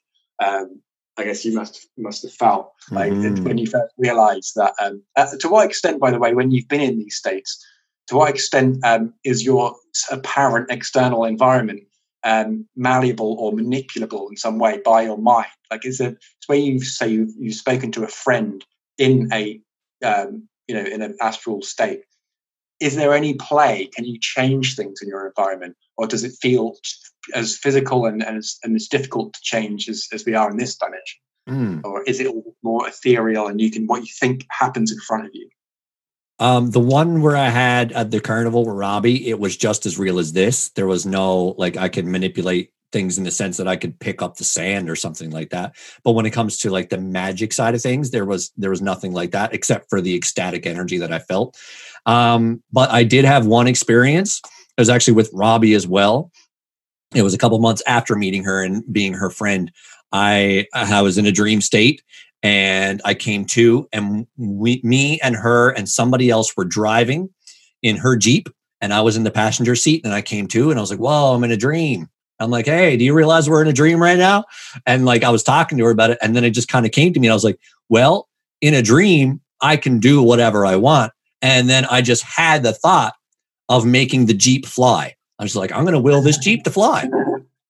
um, 0.44 0.82
I 1.18 1.24
guess 1.24 1.44
you 1.44 1.54
must 1.54 1.88
must 1.98 2.22
have 2.24 2.34
felt 2.34 2.74
like 2.92 3.12
mm. 3.12 3.40
when 3.44 3.58
you 3.58 3.68
first 3.68 3.94
realised 3.98 4.54
that. 4.56 4.74
Um, 4.82 5.02
uh, 5.16 5.28
to 5.40 5.50
what 5.50 5.66
extent, 5.66 6.00
by 6.00 6.12
the 6.12 6.20
way, 6.20 6.34
when 6.34 6.52
you've 6.52 6.68
been 6.68 6.82
in 6.82 7.00
these 7.00 7.16
states, 7.16 7.66
to 8.08 8.16
what 8.16 8.30
extent 8.30 8.84
um, 8.86 9.14
is 9.24 9.44
your 9.44 9.76
apparent 10.12 10.70
external 10.70 11.26
environment 11.26 11.84
um, 12.24 12.68
malleable 12.76 13.36
or 13.40 13.52
manipulable 13.52 14.30
in 14.30 14.38
some 14.38 14.60
way 14.60 14.80
by 14.86 15.02
your 15.04 15.18
mind? 15.18 15.48
Like, 15.72 15.86
is 15.86 16.00
it 16.00 16.18
it's 16.38 16.48
where 16.48 16.60
you 16.60 16.80
say 16.82 17.08
you've, 17.08 17.34
you've 17.40 17.56
spoken 17.56 17.92
to 17.94 18.04
a 18.04 18.08
friend 18.08 18.64
in 19.00 19.30
a 19.34 19.60
um, 20.06 20.48
you 20.68 20.76
know 20.76 20.84
in 20.84 21.02
an 21.02 21.18
astral 21.20 21.64
state? 21.64 22.02
Is 22.80 22.96
there 22.96 23.16
any 23.16 23.34
play? 23.34 23.90
Can 23.96 24.06
you 24.06 24.20
change 24.20 24.76
things 24.76 25.02
in 25.02 25.10
your 25.10 25.26
environment, 25.26 25.76
or 25.98 26.06
does 26.06 26.24
it 26.24 26.34
feel 26.40 26.76
as 27.34 27.58
physical 27.58 28.06
and, 28.06 28.24
and, 28.24 28.38
as, 28.38 28.58
and 28.64 28.76
as 28.76 28.88
difficult 28.88 29.34
to 29.34 29.40
change 29.42 29.90
as, 29.90 30.08
as 30.14 30.26
we 30.26 30.34
are 30.36 30.50
in 30.50 30.58
this 30.58 30.78
dimension? 30.78 31.20
Mm. 31.48 31.82
Or 31.86 32.04
is 32.04 32.20
it 32.20 32.34
more 32.64 32.88
ethereal 32.88 33.48
and 33.48 33.62
you 33.62 33.72
can 33.72 33.88
what 33.88 34.02
you 34.02 34.10
think 34.20 34.46
happens 34.50 34.92
in 34.92 35.00
front 35.00 35.26
of 35.26 35.32
you? 35.34 35.50
Um, 36.40 36.70
the 36.72 36.80
one 36.80 37.22
where 37.22 37.38
I 37.38 37.50
had 37.50 37.92
at 37.94 38.12
the 38.12 38.20
carnival 38.20 38.66
with 38.66 38.76
Robbie, 38.76 39.28
it 39.28 39.40
was 39.40 39.58
just 39.58 39.86
as 39.86 39.98
real 39.98 40.20
as 40.20 40.34
this. 40.34 40.70
There 40.72 40.86
was 40.86 41.06
no 41.06 41.56
like 41.58 41.78
I 41.78 41.90
could 41.90 42.06
manipulate 42.06 42.72
things 42.92 43.18
in 43.18 43.24
the 43.24 43.32
sense 43.32 43.58
that 43.58 43.68
I 43.68 43.76
could 43.76 44.00
pick 44.00 44.22
up 44.22 44.38
the 44.38 44.44
sand 44.44 44.90
or 44.90 44.96
something 44.96 45.30
like 45.30 45.50
that. 45.50 45.76
But 46.04 46.12
when 46.12 46.26
it 46.26 46.32
comes 46.32 46.58
to 46.60 46.70
like 46.70 46.90
the 46.90 46.98
magic 46.98 47.54
side 47.54 47.76
of 47.76 47.82
things, 47.82 48.12
there 48.12 48.26
was 48.26 48.52
there 48.58 48.70
was 48.70 48.82
nothing 48.82 49.14
like 49.14 49.32
that 49.32 49.54
except 49.54 49.90
for 49.90 50.02
the 50.02 50.16
ecstatic 50.16 50.66
energy 50.66 50.98
that 51.00 51.14
I 51.14 51.20
felt. 51.20 51.58
Um, 52.06 52.62
but 52.72 52.92
I 52.92 53.04
did 53.04 53.26
have 53.26 53.48
one 53.48 53.68
experience. 53.68 54.42
It 54.46 54.82
was 54.82 54.90
actually 54.90 55.16
with 55.16 55.32
Robbie 55.34 55.74
as 55.74 55.88
well 55.88 56.32
it 57.16 57.22
was 57.22 57.34
a 57.34 57.38
couple 57.38 57.60
months 57.60 57.82
after 57.88 58.16
meeting 58.16 58.44
her 58.44 58.64
and 58.64 58.84
being 58.92 59.14
her 59.14 59.30
friend. 59.30 59.72
I 60.12 60.66
I 60.74 61.02
was 61.02 61.18
in 61.18 61.26
a 61.26 61.32
dream 61.32 61.62
state 61.62 62.02
and 62.44 63.02
I 63.04 63.14
came 63.14 63.46
to 63.46 63.88
and 63.92 64.28
we 64.38 64.82
me 64.84 65.20
and 65.22 65.36
her 65.36 65.72
and 65.72 65.90
somebody 65.90 66.30
else 66.30 66.56
were 66.56 66.66
driving 66.66 67.30
in 67.82 67.98
her 67.98 68.16
Jeep 68.16 68.50
and 68.80 68.94
I 68.94 69.02
was 69.02 69.18
in 69.18 69.24
the 69.24 69.32
passenger 69.32 69.76
seat 69.76 70.02
and 70.04 70.14
I 70.14 70.22
came 70.22 70.48
to 70.48 70.70
and 70.70 70.80
I 70.80 70.82
was 70.82 70.92
like, 70.92 71.00
"Whoa, 71.00 71.34
I'm 71.34 71.44
in 71.44 71.52
a 71.52 71.58
dream." 71.58 72.08
I'm 72.40 72.52
like, 72.52 72.66
"Hey, 72.68 72.96
do 72.98 73.04
you 73.04 73.14
realize 73.14 73.50
we're 73.50 73.62
in 73.62 73.68
a 73.68 73.74
dream 73.74 74.02
right 74.02 74.18
now?" 74.18 74.46
And 74.86 75.06
like 75.06 75.24
I 75.24 75.30
was 75.30 75.44
talking 75.44 75.78
to 75.78 75.86
her 75.86 75.92
about 75.92 76.12
it 76.12 76.20
and 76.22 76.36
then 76.36 76.44
it 76.44 76.52
just 76.52 76.70
kind 76.70 76.86
of 76.86 76.92
came 76.92 77.14
to 77.14 77.20
me 77.20 77.28
and 77.28 77.32
I 77.32 77.36
was 77.36 77.44
like, 77.44 77.60
"Well, 77.90 78.28
in 78.62 78.74
a 78.74 78.82
dream, 78.82 79.42
I 79.62 79.78
can 79.78 80.00
do 80.00 80.22
whatever 80.22 80.66
I 80.66 80.76
want." 80.76 81.12
And 81.42 81.70
then 81.70 81.86
I 81.86 82.02
just 82.02 82.24
had 82.24 82.64
the 82.64 82.74
thought 82.74 83.14
of 83.70 83.86
making 83.86 84.26
the 84.26 84.34
Jeep 84.34 84.66
fly. 84.66 85.16
I 85.40 85.44
was 85.44 85.56
like, 85.56 85.72
I'm 85.72 85.84
going 85.84 85.94
to 85.94 86.00
will 86.00 86.22
this 86.22 86.38
Jeep 86.38 86.64
to 86.64 86.72
fly. 86.72 87.10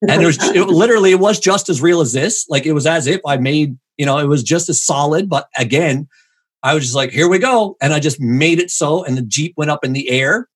And 0.07 0.21
it 0.21 0.25
was 0.25 0.37
it, 0.41 0.67
literally, 0.67 1.11
it 1.11 1.19
was 1.19 1.39
just 1.39 1.69
as 1.69 1.81
real 1.81 2.01
as 2.01 2.13
this. 2.13 2.47
Like 2.49 2.65
it 2.65 2.73
was 2.73 2.85
as 2.85 3.07
if 3.07 3.19
I 3.25 3.37
made, 3.37 3.77
you 3.97 4.05
know, 4.05 4.17
it 4.19 4.27
was 4.27 4.43
just 4.43 4.69
as 4.69 4.81
solid. 4.81 5.27
But 5.29 5.49
again, 5.57 6.07
I 6.63 6.73
was 6.73 6.83
just 6.83 6.95
like, 6.95 7.11
here 7.11 7.27
we 7.27 7.39
go. 7.39 7.77
And 7.81 7.93
I 7.93 7.99
just 7.99 8.19
made 8.21 8.59
it 8.59 8.71
so. 8.71 9.03
And 9.03 9.17
the 9.17 9.21
Jeep 9.23 9.53
went 9.57 9.71
up 9.71 9.83
in 9.83 9.93
the 9.93 10.09
air 10.09 10.47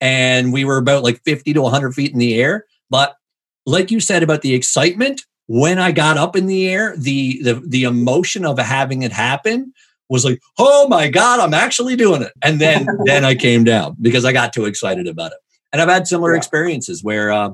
and 0.00 0.52
we 0.52 0.64
were 0.64 0.78
about 0.78 1.04
like 1.04 1.22
50 1.24 1.52
to 1.52 1.62
100 1.62 1.94
feet 1.94 2.12
in 2.12 2.18
the 2.18 2.40
air. 2.40 2.64
But 2.90 3.16
like 3.66 3.90
you 3.90 4.00
said 4.00 4.22
about 4.22 4.42
the 4.42 4.54
excitement, 4.54 5.22
when 5.46 5.78
I 5.78 5.92
got 5.92 6.16
up 6.16 6.36
in 6.36 6.46
the 6.46 6.68
air, 6.68 6.94
the 6.96 7.42
the 7.42 7.54
the 7.54 7.84
emotion 7.84 8.44
of 8.44 8.58
having 8.58 9.02
it 9.02 9.12
happen 9.12 9.72
was 10.08 10.24
like, 10.24 10.40
oh 10.58 10.88
my 10.88 11.08
God, 11.08 11.40
I'm 11.40 11.54
actually 11.54 11.96
doing 11.96 12.22
it. 12.22 12.32
And 12.42 12.60
then 12.60 12.86
then 13.04 13.24
I 13.24 13.34
came 13.34 13.64
down 13.64 13.96
because 14.00 14.24
I 14.24 14.32
got 14.32 14.52
too 14.52 14.66
excited 14.66 15.06
about 15.06 15.32
it. 15.32 15.38
And 15.72 15.82
I've 15.82 15.88
had 15.88 16.08
similar 16.08 16.32
yeah. 16.32 16.38
experiences 16.38 17.04
where 17.04 17.30
uh, 17.30 17.50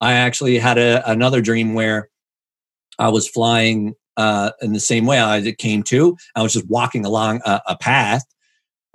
I 0.00 0.12
actually 0.12 0.58
had 0.58 0.78
a, 0.78 1.08
another 1.10 1.40
dream 1.40 1.74
where 1.74 2.08
I 2.98 3.08
was 3.08 3.28
flying 3.28 3.94
uh, 4.16 4.52
in 4.60 4.72
the 4.72 4.80
same 4.80 5.06
way 5.06 5.20
I 5.20 5.54
came 5.58 5.82
to. 5.84 6.16
I 6.34 6.42
was 6.42 6.52
just 6.52 6.68
walking 6.68 7.04
along 7.04 7.42
a, 7.44 7.60
a 7.68 7.76
path, 7.76 8.24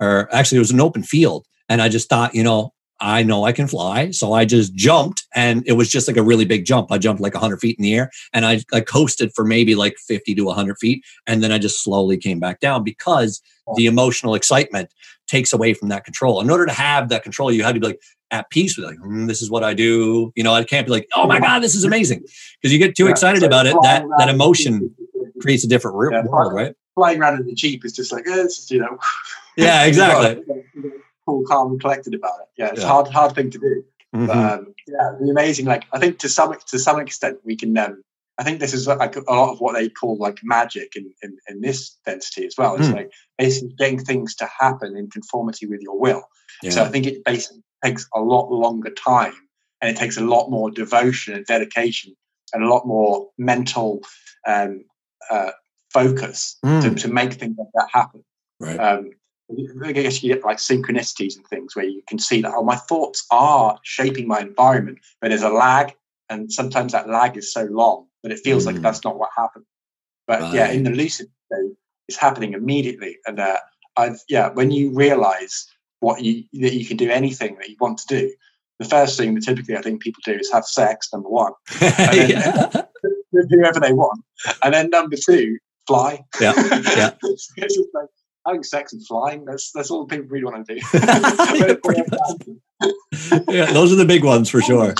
or 0.00 0.28
actually, 0.34 0.56
it 0.56 0.60
was 0.60 0.70
an 0.72 0.80
open 0.80 1.02
field. 1.02 1.46
And 1.68 1.80
I 1.80 1.88
just 1.88 2.08
thought, 2.08 2.34
you 2.34 2.42
know, 2.42 2.72
I 3.02 3.24
know 3.24 3.44
I 3.44 3.52
can 3.52 3.66
fly. 3.66 4.12
So 4.12 4.32
I 4.32 4.44
just 4.44 4.74
jumped 4.74 5.26
and 5.34 5.64
it 5.66 5.72
was 5.72 5.88
just 5.88 6.06
like 6.06 6.16
a 6.16 6.22
really 6.22 6.44
big 6.44 6.64
jump. 6.64 6.92
I 6.92 6.98
jumped 6.98 7.20
like 7.20 7.34
100 7.34 7.58
feet 7.58 7.76
in 7.76 7.82
the 7.82 7.94
air 7.94 8.10
and 8.32 8.46
I, 8.46 8.60
I 8.72 8.80
coasted 8.80 9.32
for 9.34 9.44
maybe 9.44 9.74
like 9.74 9.96
50 9.98 10.36
to 10.36 10.44
100 10.44 10.78
feet. 10.78 11.04
And 11.26 11.42
then 11.42 11.50
I 11.50 11.58
just 11.58 11.82
slowly 11.82 12.16
came 12.16 12.38
back 12.38 12.60
down 12.60 12.84
because 12.84 13.42
the 13.74 13.86
emotional 13.86 14.36
excitement 14.36 14.90
takes 15.32 15.52
away 15.54 15.72
from 15.72 15.88
that 15.88 16.04
control. 16.04 16.42
In 16.42 16.50
order 16.50 16.66
to 16.66 16.72
have 16.72 17.08
that 17.08 17.22
control, 17.22 17.50
you 17.50 17.64
had 17.64 17.74
to 17.74 17.80
be 17.80 17.86
like, 17.86 18.00
at 18.30 18.48
peace 18.50 18.76
with 18.76 18.86
like 18.86 18.98
mm, 18.98 19.26
this 19.26 19.42
is 19.42 19.50
what 19.50 19.62
I 19.62 19.74
do. 19.74 20.32
You 20.36 20.42
know, 20.42 20.54
I 20.54 20.64
can't 20.64 20.86
be 20.86 20.92
like, 20.92 21.08
oh 21.14 21.26
my 21.26 21.38
god, 21.38 21.62
this 21.62 21.74
is 21.74 21.84
amazing, 21.84 22.20
because 22.60 22.72
you 22.72 22.78
get 22.78 22.94
too 22.96 23.04
yeah, 23.04 23.10
excited 23.10 23.42
about 23.42 23.66
it. 23.66 23.76
That 23.82 24.04
that 24.18 24.28
emotion 24.28 24.94
creates 25.40 25.64
a 25.64 25.68
different 25.68 25.96
yeah, 26.10 26.24
world, 26.24 26.54
right? 26.54 26.74
Flying 26.94 27.20
around 27.20 27.40
in 27.40 27.46
the 27.46 27.54
jeep 27.54 27.84
is 27.84 27.92
just 27.92 28.10
like 28.12 28.26
eh, 28.26 28.42
it's 28.42 28.56
just, 28.56 28.70
you 28.74 28.80
know. 28.80 28.98
Yeah, 29.56 29.84
exactly. 29.84 30.42
cool, 31.26 31.44
calm, 31.46 31.72
and 31.72 31.80
collected 31.80 32.14
about 32.14 32.40
it. 32.40 32.48
Yeah, 32.56 32.68
it's 32.68 32.80
yeah. 32.80 32.88
hard 32.88 33.08
hard 33.08 33.34
thing 33.34 33.50
to 33.50 33.58
do. 33.58 33.84
Mm-hmm. 34.14 34.26
But 34.26 34.36
um, 34.36 34.74
yeah, 34.88 35.12
the 35.20 35.30
amazing. 35.30 35.66
Like 35.66 35.84
I 35.92 35.98
think 35.98 36.18
to 36.20 36.28
some 36.28 36.54
to 36.68 36.78
some 36.78 37.00
extent 37.00 37.38
we 37.44 37.56
can. 37.56 37.76
Um, 37.76 38.02
I 38.42 38.44
think 38.44 38.58
this 38.58 38.74
is 38.74 38.88
like 38.88 39.14
a 39.14 39.20
lot 39.20 39.52
of 39.52 39.60
what 39.60 39.74
they 39.74 39.88
call 39.88 40.16
like 40.16 40.40
magic 40.42 40.96
in, 40.96 41.12
in, 41.22 41.38
in 41.48 41.60
this 41.60 41.96
density 42.04 42.44
as 42.44 42.56
well. 42.58 42.74
It's 42.74 42.88
mm. 42.88 42.94
like 42.96 43.12
basically 43.38 43.72
getting 43.78 44.00
things 44.00 44.34
to 44.34 44.50
happen 44.58 44.96
in 44.96 45.08
conformity 45.10 45.66
with 45.66 45.80
your 45.80 45.96
will. 45.96 46.24
Yeah. 46.60 46.70
So 46.70 46.82
I 46.82 46.88
think 46.88 47.06
it 47.06 47.24
basically 47.24 47.62
takes 47.84 48.08
a 48.12 48.20
lot 48.20 48.50
longer 48.50 48.90
time 48.90 49.34
and 49.80 49.88
it 49.88 49.96
takes 49.96 50.16
a 50.16 50.24
lot 50.24 50.50
more 50.50 50.72
devotion 50.72 51.34
and 51.34 51.46
dedication 51.46 52.16
and 52.52 52.64
a 52.64 52.68
lot 52.68 52.84
more 52.84 53.28
mental 53.38 54.00
um, 54.44 54.86
uh, 55.30 55.52
focus 55.92 56.58
mm. 56.66 56.82
to, 56.82 56.96
to, 56.96 57.06
make 57.06 57.34
things 57.34 57.54
like 57.56 57.68
that 57.74 57.90
happen. 57.92 58.24
Right. 58.58 58.76
Um, 58.76 59.10
I 59.84 59.92
guess 59.92 60.20
you 60.20 60.34
get 60.34 60.44
like 60.44 60.58
synchronicities 60.58 61.36
and 61.36 61.46
things 61.46 61.76
where 61.76 61.84
you 61.84 62.02
can 62.08 62.18
see 62.18 62.42
that, 62.42 62.54
oh, 62.56 62.64
my 62.64 62.74
thoughts 62.74 63.24
are 63.30 63.78
shaping 63.84 64.26
my 64.26 64.40
environment, 64.40 64.98
but 65.20 65.28
there's 65.28 65.42
a 65.42 65.48
lag. 65.48 65.94
And 66.28 66.52
sometimes 66.52 66.90
that 66.90 67.08
lag 67.08 67.36
is 67.36 67.52
so 67.52 67.66
long 67.66 68.06
that 68.22 68.32
it 68.32 68.40
feels 68.40 68.64
mm. 68.64 68.66
like 68.66 68.82
that's 68.82 69.04
not 69.04 69.18
what 69.18 69.30
happened. 69.36 69.64
But 70.26 70.40
right. 70.40 70.54
yeah, 70.54 70.68
in 70.68 70.84
the 70.84 70.90
lucid 70.90 71.28
state, 71.46 71.72
it's 72.08 72.18
happening 72.18 72.52
immediately. 72.52 73.18
And 73.26 73.40
uh, 73.40 73.58
I've, 73.96 74.20
yeah, 74.28 74.50
when 74.50 74.70
you 74.70 74.92
realize 74.94 75.66
what 76.02 76.22
you 76.22 76.44
that 76.54 76.74
you 76.74 76.84
can 76.84 76.96
do 76.96 77.08
anything 77.08 77.56
that 77.58 77.70
you 77.70 77.76
want 77.80 77.98
to 77.98 78.06
do. 78.06 78.34
The 78.80 78.88
first 78.88 79.16
thing 79.16 79.34
that 79.34 79.44
typically 79.44 79.76
I 79.76 79.82
think 79.82 80.02
people 80.02 80.20
do 80.24 80.32
is 80.32 80.50
have 80.50 80.64
sex. 80.64 81.08
Number 81.12 81.28
one, 81.28 81.52
then, 81.78 82.84
whoever 83.50 83.78
they 83.78 83.92
want, 83.92 84.22
and 84.62 84.74
then 84.74 84.90
number 84.90 85.16
two, 85.16 85.58
fly. 85.86 86.24
Yeah, 86.40 86.52
yeah. 86.96 87.10
Like, 88.44 88.52
having 88.52 88.62
sex 88.62 88.92
and 88.92 89.06
flying. 89.06 89.44
That's 89.44 89.72
that's 89.72 89.90
all 89.90 90.06
the 90.06 90.16
people 90.16 90.30
really 90.30 90.44
want 90.44 90.66
to 90.68 90.74
do. 92.44 92.60
yeah, 93.48 93.66
those 93.72 93.92
are 93.92 93.96
the 93.96 94.04
big 94.06 94.24
ones 94.24 94.48
for 94.48 94.60
sure. 94.60 94.94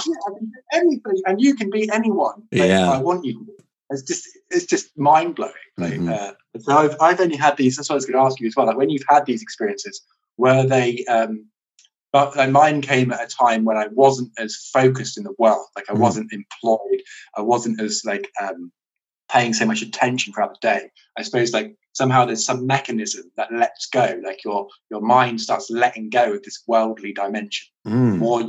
anything, 0.73 1.23
and 1.27 1.41
you 1.41 1.55
can 1.55 1.71
be 1.71 1.91
anyone. 1.93 2.43
yeah, 2.51 2.91
I 2.91 2.99
want 2.99 3.25
you. 3.25 3.47
It's 3.91 4.03
just 4.03 4.29
it's 4.51 4.67
just 4.67 4.97
mind 4.97 5.35
blowing. 5.35 5.53
Like, 5.77 5.95
mm-hmm. 5.95 6.13
uh, 6.13 6.33
so 6.61 6.77
I've 6.77 6.97
I've 7.01 7.21
only 7.21 7.37
had 7.37 7.57
these. 7.57 7.77
That's 7.77 7.89
what 7.89 7.95
I 7.95 7.97
was 7.97 8.07
going 8.07 8.19
to 8.19 8.25
ask 8.25 8.41
you 8.41 8.47
as 8.47 8.57
well. 8.57 8.67
Like 8.67 8.77
when 8.77 8.91
you've 8.91 9.05
had 9.09 9.27
these 9.27 9.43
experiences, 9.43 10.03
were 10.37 10.65
they 10.65 11.05
um, 11.07 11.47
but 12.13 12.51
mine 12.51 12.83
came 12.83 13.11
at 13.11 13.25
a 13.25 13.27
time 13.27 13.65
when 13.65 13.79
I 13.79 13.87
wasn't 13.89 14.33
as 14.39 14.69
focused 14.73 15.17
in 15.17 15.25
the 15.25 15.35
world. 15.39 15.67
Like 15.75 15.87
I 15.89 15.95
mm. 15.95 15.99
wasn't 15.99 16.33
employed. 16.33 17.03
I 17.37 17.41
wasn't 17.41 17.81
as 17.81 18.03
like 18.05 18.31
um, 18.41 18.71
paying 19.33 19.55
so 19.55 19.65
much 19.65 19.83
attention 19.83 20.33
throughout 20.33 20.61
the 20.61 20.69
day. 20.69 20.91
I 21.19 21.23
suppose 21.23 21.53
like 21.53 21.75
somehow 21.93 22.25
there's 22.25 22.45
some 22.45 22.67
mechanism 22.67 23.31
that 23.37 23.53
lets 23.53 23.87
go. 23.87 24.21
Like 24.25 24.45
your 24.45 24.69
your 24.91 25.01
mind 25.01 25.41
starts 25.41 25.71
letting 25.71 26.11
go 26.11 26.35
of 26.35 26.43
this 26.43 26.63
worldly 26.67 27.13
dimension 27.13 27.69
mm. 27.87 28.19
more. 28.19 28.43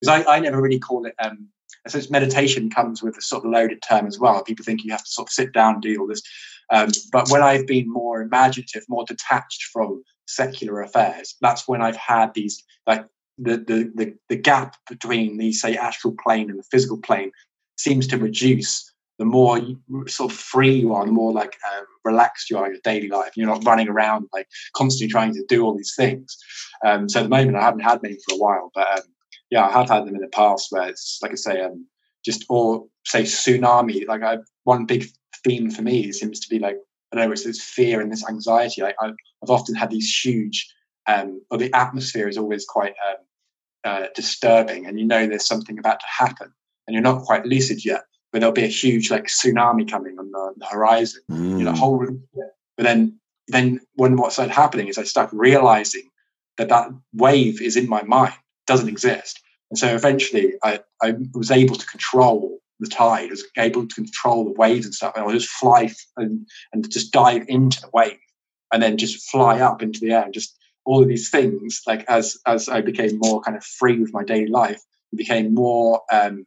Because 0.00 0.24
I, 0.26 0.36
I 0.36 0.40
never 0.40 0.60
really 0.60 0.78
call 0.78 1.06
it. 1.06 1.14
Um, 1.22 1.48
I 1.86 1.90
suppose 1.90 2.10
meditation 2.10 2.70
comes 2.70 3.02
with 3.02 3.16
a 3.18 3.22
sort 3.22 3.44
of 3.44 3.50
loaded 3.50 3.82
term 3.86 4.06
as 4.06 4.18
well. 4.18 4.42
People 4.42 4.64
think 4.64 4.84
you 4.84 4.92
have 4.92 5.04
to 5.04 5.10
sort 5.10 5.28
of 5.28 5.32
sit 5.32 5.52
down 5.52 5.74
and 5.74 5.82
do 5.82 6.00
all 6.00 6.06
this. 6.06 6.22
Um, 6.70 6.88
but 7.12 7.28
when 7.28 7.42
I've 7.42 7.66
been 7.66 7.92
more 7.92 8.22
imaginative, 8.22 8.84
more 8.88 9.04
detached 9.06 9.64
from 9.64 10.02
secular 10.26 10.80
affairs. 10.80 11.36
That's 11.40 11.68
when 11.68 11.82
I've 11.82 11.96
had 11.96 12.32
these 12.34 12.62
like 12.86 13.04
the 13.38 13.58
the 13.58 13.92
the, 13.94 14.14
the 14.28 14.36
gap 14.36 14.76
between 14.88 15.38
the 15.38 15.52
say 15.52 15.76
astral 15.76 16.14
plane 16.22 16.50
and 16.50 16.58
the 16.58 16.64
physical 16.70 16.98
plane 16.98 17.30
seems 17.76 18.06
to 18.06 18.18
reduce 18.18 18.93
the 19.18 19.24
more 19.24 19.60
sort 20.06 20.32
of 20.32 20.36
free 20.36 20.74
you 20.74 20.92
are, 20.92 21.06
the 21.06 21.12
more 21.12 21.32
like 21.32 21.56
um, 21.72 21.84
relaxed 22.04 22.50
you 22.50 22.58
are 22.58 22.66
in 22.66 22.72
your 22.72 22.80
daily 22.82 23.08
life. 23.08 23.32
You're 23.36 23.46
not 23.46 23.64
running 23.64 23.88
around 23.88 24.28
like 24.32 24.48
constantly 24.74 25.10
trying 25.10 25.34
to 25.34 25.44
do 25.48 25.62
all 25.64 25.76
these 25.76 25.94
things. 25.96 26.36
Um, 26.84 27.08
so 27.08 27.20
at 27.20 27.24
the 27.24 27.28
moment, 27.28 27.56
I 27.56 27.62
haven't 27.62 27.80
had 27.80 28.02
many 28.02 28.16
for 28.16 28.34
a 28.34 28.38
while, 28.38 28.70
but 28.74 28.98
um, 28.98 29.04
yeah, 29.50 29.66
I 29.66 29.72
have 29.72 29.88
had 29.88 30.06
them 30.06 30.16
in 30.16 30.20
the 30.20 30.28
past 30.28 30.68
where 30.70 30.88
it's 30.88 31.20
like 31.22 31.32
I 31.32 31.36
say, 31.36 31.60
um, 31.62 31.86
just 32.24 32.44
or 32.48 32.86
say 33.06 33.22
tsunami. 33.22 34.06
Like 34.06 34.22
I, 34.22 34.38
one 34.64 34.84
big 34.84 35.06
theme 35.44 35.70
for 35.70 35.82
me 35.82 36.10
seems 36.10 36.40
to 36.40 36.48
be 36.48 36.58
like 36.58 36.76
I 37.12 37.16
know 37.16 37.32
it's 37.32 37.44
this 37.44 37.62
fear 37.62 38.00
and 38.00 38.10
this 38.10 38.28
anxiety. 38.28 38.82
I, 38.82 38.92
have 39.00 39.50
often 39.50 39.74
had 39.74 39.90
these 39.90 40.12
huge, 40.24 40.72
um, 41.06 41.40
or 41.50 41.58
the 41.58 41.72
atmosphere 41.74 42.28
is 42.28 42.38
always 42.38 42.64
quite 42.64 42.94
um, 43.08 43.16
uh, 43.84 44.06
disturbing, 44.16 44.86
and 44.86 44.98
you 44.98 45.06
know 45.06 45.26
there's 45.26 45.46
something 45.46 45.78
about 45.78 46.00
to 46.00 46.06
happen, 46.08 46.52
and 46.86 46.94
you're 46.94 47.02
not 47.02 47.22
quite 47.22 47.46
lucid 47.46 47.84
yet 47.84 48.04
there'll 48.40 48.52
be 48.52 48.64
a 48.64 48.68
huge 48.68 49.10
like 49.10 49.26
tsunami 49.26 49.88
coming 49.88 50.18
on 50.18 50.30
the, 50.30 50.54
the 50.56 50.66
horizon. 50.66 51.22
Mm. 51.30 51.58
You 51.58 51.64
know, 51.64 51.72
whole. 51.72 51.98
room. 51.98 52.22
But 52.76 52.82
then, 52.82 53.18
then 53.48 53.80
when 53.94 54.16
what 54.16 54.32
started 54.32 54.52
happening 54.52 54.88
is 54.88 54.98
I 54.98 55.04
started 55.04 55.36
realizing 55.36 56.10
that 56.56 56.68
that 56.68 56.88
wave 57.12 57.62
is 57.62 57.76
in 57.76 57.88
my 57.88 58.02
mind, 58.02 58.34
doesn't 58.66 58.88
exist, 58.88 59.40
and 59.70 59.78
so 59.78 59.94
eventually 59.94 60.54
I, 60.62 60.80
I 61.02 61.14
was 61.34 61.50
able 61.50 61.76
to 61.76 61.86
control 61.86 62.58
the 62.80 62.88
tide, 62.88 63.28
I 63.28 63.30
was 63.30 63.44
able 63.56 63.86
to 63.86 63.94
control 63.94 64.44
the 64.44 64.52
waves 64.52 64.86
and 64.86 64.94
stuff, 64.94 65.12
and 65.14 65.22
I 65.22 65.26
would 65.26 65.38
just 65.38 65.50
fly 65.50 65.90
and 66.16 66.46
and 66.72 66.90
just 66.90 67.12
dive 67.12 67.44
into 67.48 67.80
the 67.80 67.90
wave, 67.92 68.18
and 68.72 68.82
then 68.82 68.96
just 68.96 69.30
fly 69.30 69.60
up 69.60 69.82
into 69.82 70.00
the 70.00 70.12
air, 70.12 70.22
and 70.22 70.34
just 70.34 70.56
all 70.84 71.02
of 71.02 71.08
these 71.08 71.30
things. 71.30 71.80
Like 71.86 72.04
as 72.08 72.38
as 72.46 72.68
I 72.68 72.80
became 72.80 73.18
more 73.18 73.40
kind 73.40 73.56
of 73.56 73.64
free 73.64 73.98
with 74.00 74.12
my 74.12 74.24
daily 74.24 74.48
life, 74.48 74.82
became 75.14 75.54
more 75.54 76.02
um, 76.12 76.46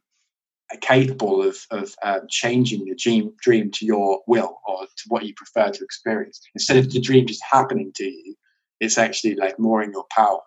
capable 0.76 1.42
of, 1.42 1.58
of 1.70 1.94
uh, 2.02 2.20
changing 2.28 2.84
the 2.84 2.94
dream, 2.94 3.32
dream 3.40 3.70
to 3.72 3.86
your 3.86 4.20
will 4.26 4.58
or 4.66 4.82
to 4.82 5.04
what 5.08 5.24
you 5.24 5.34
prefer 5.34 5.70
to 5.70 5.84
experience. 5.84 6.40
Instead 6.54 6.76
of 6.76 6.92
the 6.92 7.00
dream 7.00 7.26
just 7.26 7.42
happening 7.50 7.92
to 7.96 8.04
you, 8.04 8.34
it's 8.80 8.98
actually 8.98 9.34
like 9.34 9.58
more 9.58 9.82
in 9.82 9.92
your 9.92 10.04
power. 10.10 10.40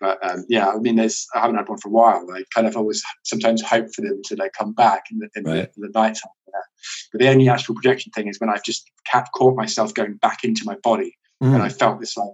But 0.00 0.18
um, 0.28 0.44
yeah, 0.48 0.68
I 0.68 0.78
mean, 0.78 0.96
there's 0.96 1.26
I 1.34 1.40
haven't 1.40 1.56
had 1.56 1.68
one 1.68 1.78
for 1.78 1.88
a 1.88 1.92
while. 1.92 2.26
I 2.32 2.42
kind 2.54 2.66
of 2.66 2.76
always 2.76 3.02
sometimes 3.24 3.62
hope 3.62 3.86
for 3.94 4.02
them 4.02 4.20
to 4.26 4.36
like 4.36 4.52
come 4.52 4.72
back 4.72 5.04
in 5.10 5.18
the, 5.18 5.28
in 5.36 5.44
right. 5.44 5.54
the, 5.54 5.60
in 5.86 5.92
the 5.92 5.98
night 5.98 6.14
time. 6.14 6.32
Yeah. 6.48 6.60
But 7.12 7.20
the 7.20 7.28
only 7.28 7.48
astral 7.48 7.74
projection 7.74 8.12
thing 8.12 8.28
is 8.28 8.40
when 8.40 8.50
I've 8.50 8.64
just 8.64 8.90
caught 9.34 9.56
myself 9.56 9.94
going 9.94 10.14
back 10.14 10.44
into 10.44 10.62
my 10.64 10.76
body 10.82 11.16
mm. 11.42 11.54
and 11.54 11.62
I 11.62 11.68
felt 11.68 12.00
this 12.00 12.16
like 12.16 12.32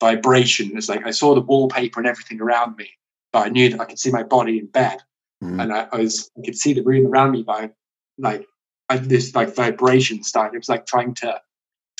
vibration. 0.00 0.76
It's 0.76 0.88
like 0.88 1.06
I 1.06 1.10
saw 1.10 1.34
the 1.34 1.40
wallpaper 1.40 2.00
and 2.00 2.08
everything 2.08 2.40
around 2.40 2.76
me, 2.76 2.90
but 3.32 3.46
I 3.46 3.48
knew 3.50 3.68
that 3.70 3.80
I 3.80 3.84
could 3.84 3.98
see 3.98 4.10
my 4.10 4.22
body 4.22 4.58
in 4.58 4.66
bed 4.66 5.00
Mm. 5.42 5.60
And 5.60 5.72
I, 5.72 5.88
I, 5.92 5.96
was, 5.96 6.30
I 6.38 6.42
could 6.44 6.56
see 6.56 6.72
the 6.72 6.82
room 6.82 7.06
around 7.06 7.32
me 7.32 7.42
by 7.42 7.70
like 8.18 8.46
I, 8.88 8.98
this 8.98 9.34
like 9.34 9.54
vibration 9.54 10.22
started. 10.22 10.54
It 10.54 10.58
was 10.58 10.68
like 10.68 10.86
trying 10.86 11.14
to 11.14 11.40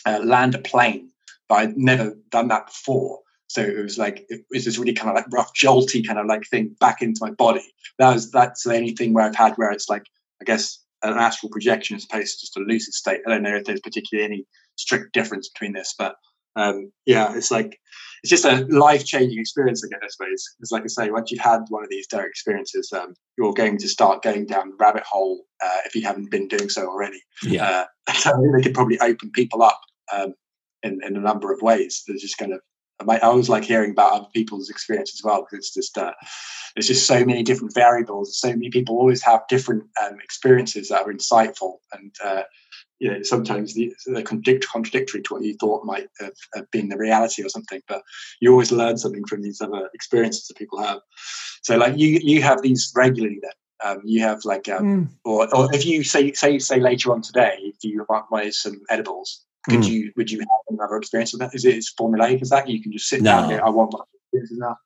uh, 0.06 0.20
land 0.22 0.54
a 0.54 0.58
plane, 0.58 1.10
but 1.48 1.56
I'd 1.56 1.76
never 1.76 2.14
done 2.30 2.48
that 2.48 2.66
before. 2.66 3.20
So 3.48 3.60
it 3.62 3.82
was 3.82 3.98
like 3.98 4.24
it 4.28 4.44
was 4.50 4.64
this 4.64 4.78
really 4.78 4.94
kind 4.94 5.10
of 5.10 5.16
like 5.16 5.30
rough, 5.32 5.52
jolty 5.54 6.06
kind 6.06 6.18
of 6.18 6.26
like 6.26 6.44
thing 6.46 6.74
back 6.80 7.02
into 7.02 7.18
my 7.20 7.32
body. 7.32 7.74
That 7.98 8.14
was 8.14 8.30
that's 8.30 8.62
the 8.62 8.74
only 8.74 8.92
thing 8.92 9.12
where 9.12 9.24
I've 9.24 9.36
had 9.36 9.54
where 9.56 9.70
it's 9.70 9.90
like 9.90 10.06
I 10.40 10.44
guess 10.44 10.78
an 11.02 11.18
astral 11.18 11.50
projection 11.50 11.96
as 11.96 12.04
opposed 12.04 12.38
to 12.38 12.40
just 12.46 12.56
a 12.56 12.60
lucid 12.60 12.94
state. 12.94 13.20
I 13.26 13.30
don't 13.30 13.42
know 13.42 13.56
if 13.56 13.64
there's 13.64 13.80
particularly 13.80 14.24
any 14.24 14.46
strict 14.76 15.12
difference 15.12 15.48
between 15.48 15.72
this, 15.72 15.94
but 15.98 16.16
um, 16.56 16.92
yeah, 17.06 17.34
it's 17.34 17.50
like 17.50 17.78
it's 18.22 18.30
just 18.30 18.44
a 18.44 18.66
life 18.68 19.04
changing 19.04 19.38
experience, 19.38 19.82
I 19.84 20.08
suppose. 20.08 20.44
Because, 20.56 20.70
like 20.70 20.84
I 20.84 20.86
say, 20.86 21.10
once 21.10 21.30
you've 21.30 21.40
had 21.40 21.62
one 21.68 21.82
of 21.82 21.90
these 21.90 22.06
dark 22.06 22.28
experiences, 22.28 22.92
um, 22.92 23.14
you're 23.36 23.52
going 23.52 23.78
to 23.78 23.88
start 23.88 24.22
going 24.22 24.46
down 24.46 24.70
the 24.70 24.76
rabbit 24.78 25.02
hole 25.04 25.44
uh, 25.64 25.78
if 25.86 25.94
you 25.94 26.02
haven't 26.02 26.30
been 26.30 26.48
doing 26.48 26.68
so 26.68 26.86
already. 26.86 27.20
Yeah. 27.42 27.86
Uh, 28.06 28.12
so 28.14 28.32
they 28.54 28.62
could 28.62 28.74
probably 28.74 29.00
open 29.00 29.30
people 29.32 29.62
up 29.62 29.80
um, 30.12 30.34
in, 30.82 31.00
in 31.04 31.16
a 31.16 31.20
number 31.20 31.52
of 31.52 31.62
ways. 31.62 32.04
There's 32.06 32.22
just 32.22 32.38
kind 32.38 32.52
of 32.52 32.60
I 33.08 33.18
always 33.18 33.48
like 33.48 33.64
hearing 33.64 33.92
about 33.92 34.12
other 34.12 34.28
people's 34.34 34.70
experience 34.70 35.12
as 35.14 35.24
well 35.24 35.40
because 35.40 35.66
it's 35.66 35.74
just 35.74 35.98
uh, 35.98 36.12
there's 36.74 36.88
just 36.88 37.06
so 37.06 37.24
many 37.24 37.42
different 37.42 37.74
variables. 37.74 38.38
So 38.38 38.50
many 38.50 38.70
people 38.70 38.96
always 38.96 39.22
have 39.22 39.42
different 39.48 39.84
um, 40.02 40.18
experiences 40.22 40.88
that 40.88 41.02
are 41.02 41.12
insightful, 41.12 41.78
and 41.92 42.14
uh, 42.24 42.42
you 43.02 43.10
know, 43.10 43.22
sometimes 43.24 43.74
they're 43.74 44.22
contradict- 44.22 44.68
contradictory 44.68 45.22
to 45.22 45.34
what 45.34 45.42
you 45.42 45.56
thought 45.56 45.84
might 45.84 46.06
have, 46.20 46.34
have, 46.54 46.70
been 46.70 46.88
the 46.88 46.96
reality 46.96 47.42
or 47.42 47.48
something. 47.48 47.80
But 47.88 48.00
you 48.40 48.52
always 48.52 48.70
learn 48.70 48.96
something 48.96 49.24
from 49.26 49.42
these 49.42 49.60
other 49.60 49.90
experiences 49.92 50.46
that 50.46 50.56
people 50.56 50.80
have. 50.80 51.00
So, 51.62 51.76
like 51.76 51.98
you, 51.98 52.20
you 52.22 52.42
have 52.42 52.62
these 52.62 52.92
regularly. 52.94 53.40
Then 53.42 53.50
um, 53.84 54.02
you 54.04 54.22
have 54.22 54.44
like, 54.44 54.68
um, 54.68 54.84
mm. 54.84 55.08
or, 55.24 55.52
or 55.52 55.74
if 55.74 55.84
you 55.84 56.04
say 56.04 56.32
say 56.32 56.60
say 56.60 56.78
later 56.78 57.10
on 57.10 57.22
today, 57.22 57.56
if 57.58 57.82
you 57.82 58.06
want 58.08 58.54
some 58.54 58.80
edibles, 58.88 59.44
could 59.68 59.80
mm. 59.80 59.90
you 59.90 60.12
would 60.16 60.30
you 60.30 60.38
have 60.38 60.48
another 60.68 60.96
experience 60.96 61.32
with 61.32 61.40
that? 61.40 61.56
Is 61.56 61.64
it 61.64 61.74
as 61.74 61.90
formulaic 61.98 62.40
as 62.40 62.50
that? 62.50 62.68
You 62.68 62.80
can 62.80 62.92
just 62.92 63.08
sit 63.08 63.20
no. 63.20 63.32
down 63.32 63.50
here. 63.50 63.60
I 63.64 63.70
want 63.70 63.92
my 63.92 63.98
experience 64.14 64.52
that. 64.60 64.76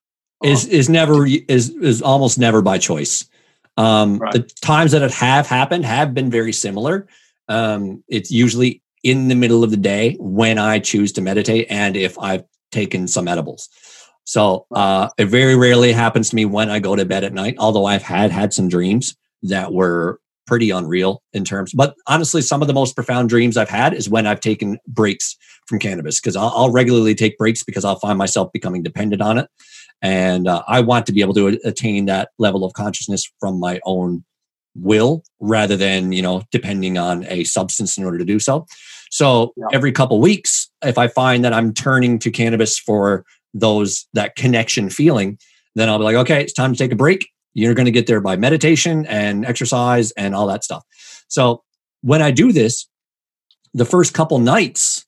Is 0.42 0.66
is 0.66 0.88
never 0.88 1.26
is 1.26 1.68
is 1.68 2.00
almost 2.00 2.38
never 2.38 2.62
by 2.62 2.78
choice. 2.78 3.28
Um, 3.76 4.18
right. 4.18 4.32
The 4.32 4.40
times 4.62 4.92
that 4.92 5.02
it 5.02 5.12
have 5.12 5.46
happened 5.46 5.84
have 5.84 6.14
been 6.14 6.30
very 6.30 6.54
similar. 6.54 7.06
Um, 7.48 8.02
it's 8.08 8.30
usually 8.30 8.82
in 9.02 9.28
the 9.28 9.34
middle 9.34 9.62
of 9.62 9.70
the 9.70 9.76
day 9.76 10.16
when 10.18 10.58
I 10.58 10.78
choose 10.78 11.12
to 11.12 11.20
meditate 11.20 11.66
and 11.70 11.96
if 11.96 12.18
I've 12.18 12.44
taken 12.72 13.06
some 13.06 13.28
edibles. 13.28 13.68
So 14.24 14.66
uh, 14.72 15.08
it 15.18 15.26
very 15.26 15.54
rarely 15.54 15.92
happens 15.92 16.30
to 16.30 16.36
me 16.36 16.44
when 16.44 16.68
I 16.68 16.80
go 16.80 16.96
to 16.96 17.04
bed 17.04 17.22
at 17.22 17.32
night, 17.32 17.54
although 17.58 17.86
I've 17.86 18.02
had 18.02 18.32
had 18.32 18.52
some 18.52 18.68
dreams 18.68 19.16
that 19.44 19.72
were 19.72 20.20
pretty 20.46 20.70
unreal 20.70 21.22
in 21.32 21.44
terms. 21.44 21.72
But 21.72 21.94
honestly, 22.06 22.42
some 22.42 22.62
of 22.62 22.68
the 22.68 22.74
most 22.74 22.94
profound 22.94 23.28
dreams 23.28 23.56
I've 23.56 23.68
had 23.68 23.94
is 23.94 24.08
when 24.08 24.26
I've 24.26 24.40
taken 24.40 24.78
breaks 24.86 25.36
from 25.66 25.78
cannabis 25.78 26.20
because 26.20 26.36
I'll, 26.36 26.52
I'll, 26.54 26.72
regularly 26.72 27.14
take 27.14 27.36
breaks 27.38 27.62
because 27.62 27.84
I'll 27.84 27.98
find 27.98 28.16
myself 28.16 28.52
becoming 28.52 28.82
dependent 28.82 29.20
on 29.20 29.38
it, 29.38 29.48
and 30.00 30.46
uh, 30.46 30.62
I 30.68 30.80
want 30.80 31.06
to 31.06 31.12
be 31.12 31.20
able 31.20 31.34
to 31.34 31.58
attain 31.64 32.06
that 32.06 32.30
level 32.38 32.64
of 32.64 32.72
consciousness 32.72 33.30
from 33.40 33.58
my 33.58 33.80
own 33.84 34.24
will 34.80 35.22
rather 35.40 35.76
than 35.76 36.12
you 36.12 36.22
know 36.22 36.42
depending 36.50 36.98
on 36.98 37.24
a 37.26 37.44
substance 37.44 37.96
in 37.96 38.04
order 38.04 38.18
to 38.18 38.24
do 38.24 38.38
so. 38.38 38.66
So 39.10 39.52
yeah. 39.56 39.66
every 39.72 39.92
couple 39.92 40.20
weeks 40.20 40.70
if 40.84 40.98
i 40.98 41.08
find 41.08 41.44
that 41.44 41.52
i'm 41.52 41.72
turning 41.72 42.18
to 42.18 42.30
cannabis 42.30 42.78
for 42.78 43.24
those 43.54 44.06
that 44.14 44.36
connection 44.36 44.90
feeling 44.90 45.38
then 45.74 45.88
i'll 45.88 45.98
be 45.98 46.04
like 46.04 46.16
okay 46.16 46.42
it's 46.42 46.52
time 46.52 46.72
to 46.72 46.78
take 46.78 46.92
a 46.92 46.96
break. 46.96 47.28
You're 47.54 47.72
going 47.72 47.86
to 47.86 47.92
get 47.92 48.06
there 48.06 48.20
by 48.20 48.36
meditation 48.36 49.06
and 49.06 49.46
exercise 49.46 50.10
and 50.12 50.34
all 50.34 50.46
that 50.48 50.64
stuff. 50.64 50.84
So 51.28 51.62
when 52.02 52.22
i 52.22 52.30
do 52.30 52.52
this 52.52 52.86
the 53.74 53.84
first 53.84 54.14
couple 54.14 54.38
nights 54.38 55.04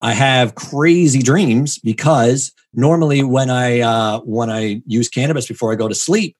i 0.00 0.12
have 0.12 0.54
crazy 0.54 1.22
dreams 1.22 1.78
because 1.78 2.52
normally 2.72 3.22
when 3.22 3.50
i 3.50 3.80
uh, 3.80 4.20
when 4.20 4.50
i 4.50 4.82
use 4.86 5.08
cannabis 5.08 5.46
before 5.46 5.72
i 5.72 5.74
go 5.74 5.88
to 5.88 5.94
sleep 5.94 6.36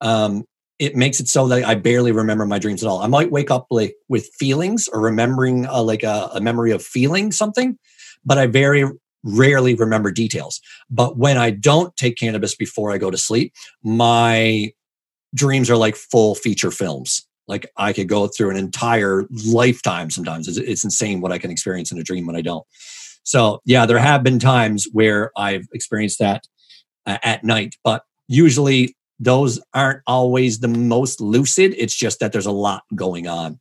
um, 0.00 0.44
it 0.78 0.96
makes 0.96 1.20
it 1.20 1.28
so 1.28 1.46
that 1.48 1.64
I 1.64 1.74
barely 1.74 2.12
remember 2.12 2.46
my 2.46 2.58
dreams 2.58 2.82
at 2.82 2.88
all. 2.88 3.00
I 3.00 3.06
might 3.06 3.30
wake 3.30 3.50
up 3.50 3.66
like 3.70 3.94
with 4.08 4.28
feelings 4.38 4.88
or 4.88 5.00
remembering 5.00 5.66
uh, 5.66 5.82
like 5.82 6.02
a, 6.02 6.30
a 6.34 6.40
memory 6.40 6.72
of 6.72 6.82
feeling 6.82 7.32
something, 7.32 7.78
but 8.24 8.38
I 8.38 8.46
very 8.46 8.84
rarely 9.22 9.74
remember 9.74 10.10
details. 10.10 10.60
But 10.90 11.16
when 11.16 11.38
I 11.38 11.50
don't 11.50 11.96
take 11.96 12.18
cannabis 12.18 12.54
before 12.54 12.90
I 12.90 12.98
go 12.98 13.10
to 13.10 13.16
sleep, 13.16 13.52
my 13.82 14.72
dreams 15.34 15.70
are 15.70 15.76
like 15.76 15.96
full 15.96 16.34
feature 16.34 16.70
films. 16.70 17.26
Like 17.46 17.70
I 17.76 17.92
could 17.92 18.08
go 18.08 18.26
through 18.26 18.50
an 18.50 18.56
entire 18.56 19.24
lifetime 19.46 20.10
sometimes. 20.10 20.48
It's, 20.48 20.58
it's 20.58 20.84
insane 20.84 21.20
what 21.20 21.32
I 21.32 21.38
can 21.38 21.50
experience 21.50 21.92
in 21.92 21.98
a 21.98 22.02
dream 22.02 22.26
when 22.26 22.36
I 22.36 22.40
don't. 22.40 22.66
So, 23.22 23.60
yeah, 23.64 23.86
there 23.86 23.98
have 23.98 24.22
been 24.22 24.38
times 24.38 24.86
where 24.92 25.30
I've 25.36 25.66
experienced 25.72 26.18
that 26.18 26.44
uh, 27.06 27.18
at 27.22 27.44
night, 27.44 27.76
but 27.82 28.02
usually 28.28 28.94
those 29.18 29.60
aren't 29.72 30.02
always 30.06 30.60
the 30.60 30.68
most 30.68 31.20
lucid. 31.20 31.74
It's 31.76 31.94
just 31.94 32.20
that 32.20 32.32
there's 32.32 32.46
a 32.46 32.52
lot 32.52 32.82
going 32.94 33.26
on. 33.26 33.60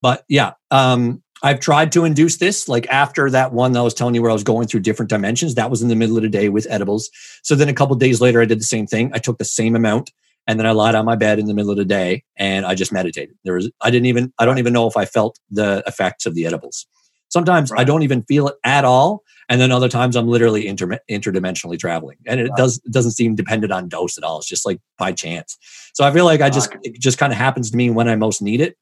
But 0.00 0.24
yeah, 0.28 0.52
um, 0.70 1.22
I've 1.42 1.60
tried 1.60 1.92
to 1.92 2.04
induce 2.04 2.36
this. 2.36 2.68
Like 2.68 2.86
after 2.88 3.28
that 3.30 3.52
one 3.52 3.72
that 3.72 3.80
I 3.80 3.82
was 3.82 3.94
telling 3.94 4.14
you 4.14 4.22
where 4.22 4.30
I 4.30 4.34
was 4.34 4.44
going 4.44 4.68
through 4.68 4.80
different 4.80 5.10
dimensions, 5.10 5.54
that 5.56 5.70
was 5.70 5.82
in 5.82 5.88
the 5.88 5.96
middle 5.96 6.16
of 6.16 6.22
the 6.22 6.28
day 6.28 6.48
with 6.48 6.66
edibles. 6.70 7.10
So 7.42 7.54
then 7.54 7.68
a 7.68 7.74
couple 7.74 7.96
days 7.96 8.20
later, 8.20 8.40
I 8.40 8.44
did 8.44 8.60
the 8.60 8.64
same 8.64 8.86
thing. 8.86 9.10
I 9.12 9.18
took 9.18 9.38
the 9.38 9.44
same 9.44 9.74
amount 9.74 10.12
and 10.46 10.58
then 10.58 10.66
I 10.66 10.72
lied 10.72 10.94
on 10.94 11.04
my 11.04 11.16
bed 11.16 11.38
in 11.38 11.46
the 11.46 11.54
middle 11.54 11.70
of 11.70 11.76
the 11.76 11.84
day 11.84 12.24
and 12.36 12.64
I 12.64 12.74
just 12.74 12.92
meditated. 12.92 13.36
There 13.44 13.54
was 13.54 13.70
I 13.80 13.90
didn't 13.90 14.06
even 14.06 14.32
I 14.38 14.44
don't 14.44 14.58
even 14.58 14.72
know 14.72 14.86
if 14.86 14.96
I 14.96 15.04
felt 15.04 15.38
the 15.50 15.82
effects 15.86 16.26
of 16.26 16.34
the 16.34 16.46
edibles. 16.46 16.86
Sometimes 17.32 17.70
right. 17.70 17.80
I 17.80 17.84
don't 17.84 18.02
even 18.02 18.22
feel 18.24 18.48
it 18.48 18.56
at 18.62 18.84
all 18.84 19.24
and 19.52 19.60
then 19.60 19.70
other 19.70 19.88
times 19.88 20.16
I'm 20.16 20.28
literally 20.28 20.66
inter- 20.66 20.98
interdimensionally 21.10 21.78
traveling, 21.78 22.16
and 22.26 22.40
it 22.40 22.50
does 22.56 22.80
it 22.86 22.90
doesn't 22.90 23.12
seem 23.12 23.34
dependent 23.34 23.70
on 23.70 23.86
dose 23.86 24.16
at 24.16 24.24
all. 24.24 24.38
It's 24.38 24.48
just 24.48 24.64
like 24.64 24.80
by 24.96 25.12
chance. 25.12 25.58
So 25.92 26.04
I 26.04 26.10
feel 26.10 26.24
like 26.24 26.40
I 26.40 26.48
just 26.48 26.74
it 26.82 26.98
just 26.98 27.18
kind 27.18 27.34
of 27.34 27.38
happens 27.38 27.70
to 27.70 27.76
me 27.76 27.90
when 27.90 28.08
I 28.08 28.16
most 28.16 28.40
need 28.40 28.62
it. 28.62 28.78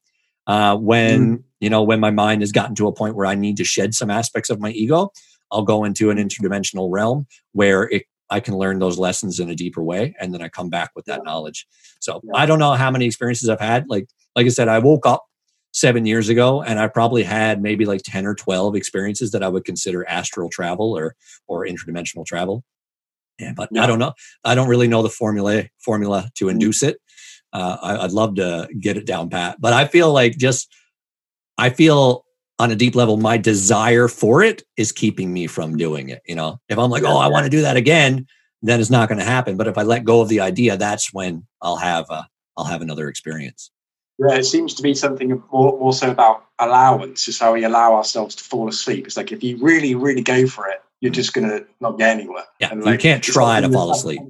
Uh, 0.47 0.77
when 0.77 1.37
mm. 1.37 1.43
you 1.59 1.69
know 1.69 1.83
when 1.83 1.99
my 1.99 2.09
mind 2.09 2.41
has 2.41 2.53
gotten 2.53 2.73
to 2.75 2.87
a 2.87 2.93
point 2.93 3.15
where 3.15 3.25
I 3.25 3.35
need 3.35 3.57
to 3.57 3.65
shed 3.65 3.93
some 3.93 4.09
aspects 4.09 4.49
of 4.49 4.61
my 4.61 4.71
ego, 4.71 5.11
I'll 5.51 5.63
go 5.63 5.83
into 5.83 6.09
an 6.09 6.17
interdimensional 6.17 6.87
realm 6.89 7.27
where 7.51 7.83
it 7.83 8.05
I 8.29 8.39
can 8.39 8.55
learn 8.55 8.79
those 8.79 8.97
lessons 8.97 9.41
in 9.41 9.49
a 9.49 9.55
deeper 9.55 9.83
way, 9.83 10.15
and 10.21 10.33
then 10.33 10.41
I 10.41 10.47
come 10.47 10.69
back 10.69 10.91
with 10.95 11.03
that 11.05 11.25
knowledge. 11.25 11.67
So 11.99 12.21
yeah. 12.23 12.31
I 12.35 12.45
don't 12.45 12.59
know 12.59 12.75
how 12.75 12.91
many 12.91 13.07
experiences 13.07 13.49
I've 13.49 13.59
had. 13.59 13.89
Like 13.89 14.07
like 14.37 14.45
I 14.45 14.49
said, 14.49 14.69
I 14.69 14.79
woke 14.79 15.05
up 15.05 15.25
seven 15.71 16.05
years 16.05 16.29
ago, 16.29 16.61
and 16.61 16.79
I 16.79 16.87
probably 16.87 17.23
had 17.23 17.61
maybe 17.61 17.85
like 17.85 18.01
10 18.03 18.25
or 18.25 18.35
12 18.35 18.75
experiences 18.75 19.31
that 19.31 19.43
I 19.43 19.47
would 19.47 19.65
consider 19.65 20.07
astral 20.07 20.49
travel 20.49 20.97
or, 20.97 21.15
or 21.47 21.65
interdimensional 21.65 22.25
travel. 22.25 22.63
Yeah, 23.39 23.53
but 23.55 23.75
I 23.77 23.87
don't 23.87 23.99
know. 23.99 24.13
I 24.43 24.53
don't 24.53 24.67
really 24.67 24.87
know 24.87 25.01
the 25.01 25.09
formula 25.09 25.63
formula 25.79 26.29
to 26.35 26.45
mm. 26.45 26.51
induce 26.51 26.83
it. 26.83 26.97
Uh, 27.53 27.77
I, 27.81 28.03
would 28.03 28.13
love 28.13 28.35
to 28.35 28.69
get 28.79 28.97
it 28.97 29.05
down 29.05 29.29
pat, 29.29 29.59
but 29.59 29.73
I 29.73 29.87
feel 29.87 30.13
like 30.13 30.37
just 30.37 30.73
I 31.57 31.69
feel 31.69 32.23
on 32.59 32.71
a 32.71 32.75
deep 32.75 32.95
level 32.95 33.17
my 33.17 33.37
desire 33.37 34.07
for 34.07 34.43
it 34.43 34.63
is 34.77 34.91
keeping 34.91 35.33
me 35.33 35.47
from 35.47 35.75
doing 35.75 36.09
it. 36.09 36.21
You 36.27 36.35
know, 36.35 36.59
if 36.69 36.77
I'm 36.77 36.91
like, 36.91 37.03
oh, 37.03 37.17
I 37.17 37.27
want 37.27 37.45
to 37.45 37.49
do 37.49 37.61
that 37.61 37.75
again, 37.75 38.27
then 38.61 38.79
it's 38.79 38.91
not 38.91 39.09
going 39.09 39.17
to 39.17 39.25
happen. 39.25 39.57
But 39.57 39.67
if 39.67 39.77
I 39.77 39.81
let 39.81 40.03
go 40.03 40.21
of 40.21 40.29
the 40.29 40.41
idea, 40.41 40.77
that's 40.77 41.11
when 41.11 41.47
I'll 41.61 41.77
have 41.77 42.05
a, 42.09 42.27
I'll 42.55 42.65
have 42.65 42.81
another 42.81 43.09
experience. 43.09 43.71
Yeah, 44.19 44.35
it 44.35 44.45
seems 44.45 44.73
to 44.75 44.83
be 44.83 44.93
something 44.93 45.41
more, 45.51 45.79
more 45.79 45.93
so 45.93 46.11
about 46.11 46.45
allowance, 46.59 47.27
is 47.27 47.39
how 47.39 47.53
we 47.53 47.63
allow 47.63 47.95
ourselves 47.95 48.35
to 48.35 48.43
fall 48.43 48.69
asleep. 48.69 49.07
It's 49.07 49.17
like 49.17 49.31
if 49.31 49.43
you 49.43 49.57
really, 49.57 49.95
really 49.95 50.21
go 50.21 50.45
for 50.47 50.67
it, 50.67 50.81
you're 50.99 51.11
just 51.11 51.33
going 51.33 51.49
to 51.49 51.65
not 51.79 51.97
get 51.97 52.09
anywhere. 52.09 52.43
Yeah, 52.59 52.71
and 52.71 52.83
like, 52.83 52.93
you 52.93 53.09
can't 53.09 53.23
try 53.23 53.59
to 53.61 53.69
fall 53.69 53.91
asleep. 53.91 54.21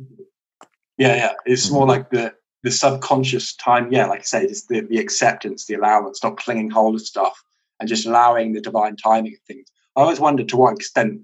Yeah, 0.97 1.15
yeah. 1.15 1.33
It's 1.45 1.65
mm-hmm. 1.65 1.75
more 1.75 1.87
like 1.87 2.09
the 2.09 2.33
the 2.63 2.71
subconscious 2.71 3.55
time. 3.55 3.91
Yeah, 3.91 4.05
like 4.05 4.21
I 4.21 4.23
say, 4.23 4.47
just 4.47 4.69
the, 4.69 4.81
the 4.81 4.99
acceptance, 4.99 5.65
the 5.65 5.73
allowance, 5.73 6.23
not 6.23 6.37
clinging 6.37 6.69
hold 6.69 6.95
of 6.95 7.01
stuff, 7.01 7.43
and 7.79 7.89
just 7.89 8.05
allowing 8.05 8.53
the 8.53 8.61
divine 8.61 8.95
timing 8.95 9.33
of 9.33 9.39
things. 9.47 9.67
I 9.97 10.01
always 10.01 10.19
wondered 10.19 10.47
to 10.49 10.57
what 10.57 10.75
extent 10.75 11.21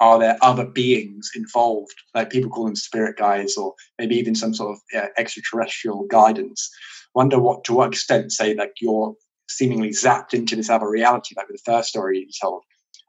are 0.00 0.18
there 0.18 0.36
other 0.42 0.66
beings 0.66 1.30
involved, 1.34 1.94
like 2.14 2.30
people 2.30 2.50
call 2.50 2.66
them 2.66 2.76
spirit 2.76 3.16
guides, 3.16 3.56
or 3.56 3.74
maybe 3.98 4.14
even 4.16 4.34
some 4.34 4.52
sort 4.54 4.76
of 4.76 5.00
uh, 5.00 5.08
extraterrestrial 5.16 6.06
guidance. 6.08 6.70
Wonder 7.14 7.38
what 7.38 7.64
to 7.64 7.74
what 7.74 7.92
extent, 7.92 8.32
say, 8.32 8.54
like 8.54 8.74
you're 8.80 9.14
seemingly 9.48 9.90
zapped 9.90 10.34
into 10.34 10.56
this 10.56 10.70
other 10.70 10.88
reality, 10.88 11.34
like 11.36 11.48
with 11.48 11.62
the 11.62 11.70
first 11.70 11.88
story 11.88 12.18
you 12.20 12.28
told 12.40 12.62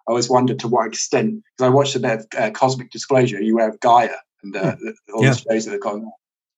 I 0.07 0.11
always 0.11 0.29
wondered 0.29 0.59
to 0.59 0.67
what 0.67 0.87
extent, 0.87 1.43
because 1.57 1.65
I 1.65 1.73
watched 1.73 1.95
a 1.95 1.99
bit 1.99 2.19
of 2.19 2.27
uh, 2.37 2.51
Cosmic 2.51 2.91
Disclosure, 2.91 3.41
you 3.41 3.53
aware 3.53 3.69
of 3.69 3.79
Gaia 3.79 4.15
and 4.43 4.55
uh, 4.55 4.75
hmm. 4.75 4.89
all 5.13 5.23
yeah. 5.23 5.31
the 5.31 5.37
shows 5.37 5.65
that 5.65 5.71
have 5.71 5.81
gone 5.81 6.11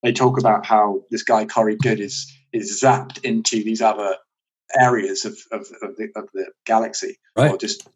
They 0.04 0.12
talk 0.12 0.38
about 0.38 0.66
how 0.66 1.02
this 1.12 1.24
guy, 1.24 1.46
Corey 1.46 1.78
Goode, 1.78 2.02
is, 2.02 2.32
is 2.52 2.82
zapped 2.82 3.24
into 3.24 3.64
these 3.64 3.82
other 3.82 4.18
areas 4.78 5.24
of, 5.24 5.38
of, 5.54 5.62
of, 5.82 5.96
the, 5.96 6.10
of 6.18 6.28
the 6.34 6.52
galaxy 6.66 7.18
right. 7.38 7.52
or 7.52 7.58
just 7.58 7.88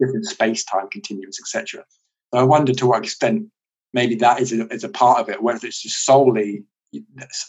different 0.00 0.26
space 0.26 0.64
time 0.64 0.88
continuums, 0.88 1.38
etc. 1.40 1.84
So 2.32 2.40
I 2.40 2.44
wonder 2.44 2.72
to 2.72 2.86
what 2.86 3.02
extent 3.02 3.48
maybe 3.92 4.14
that 4.16 4.40
is 4.40 4.52
a, 4.52 4.68
is 4.68 4.84
a 4.84 4.88
part 4.88 5.18
of 5.18 5.28
it, 5.28 5.42
whether 5.42 5.66
it's 5.66 5.82
just 5.82 6.06
solely 6.06 6.62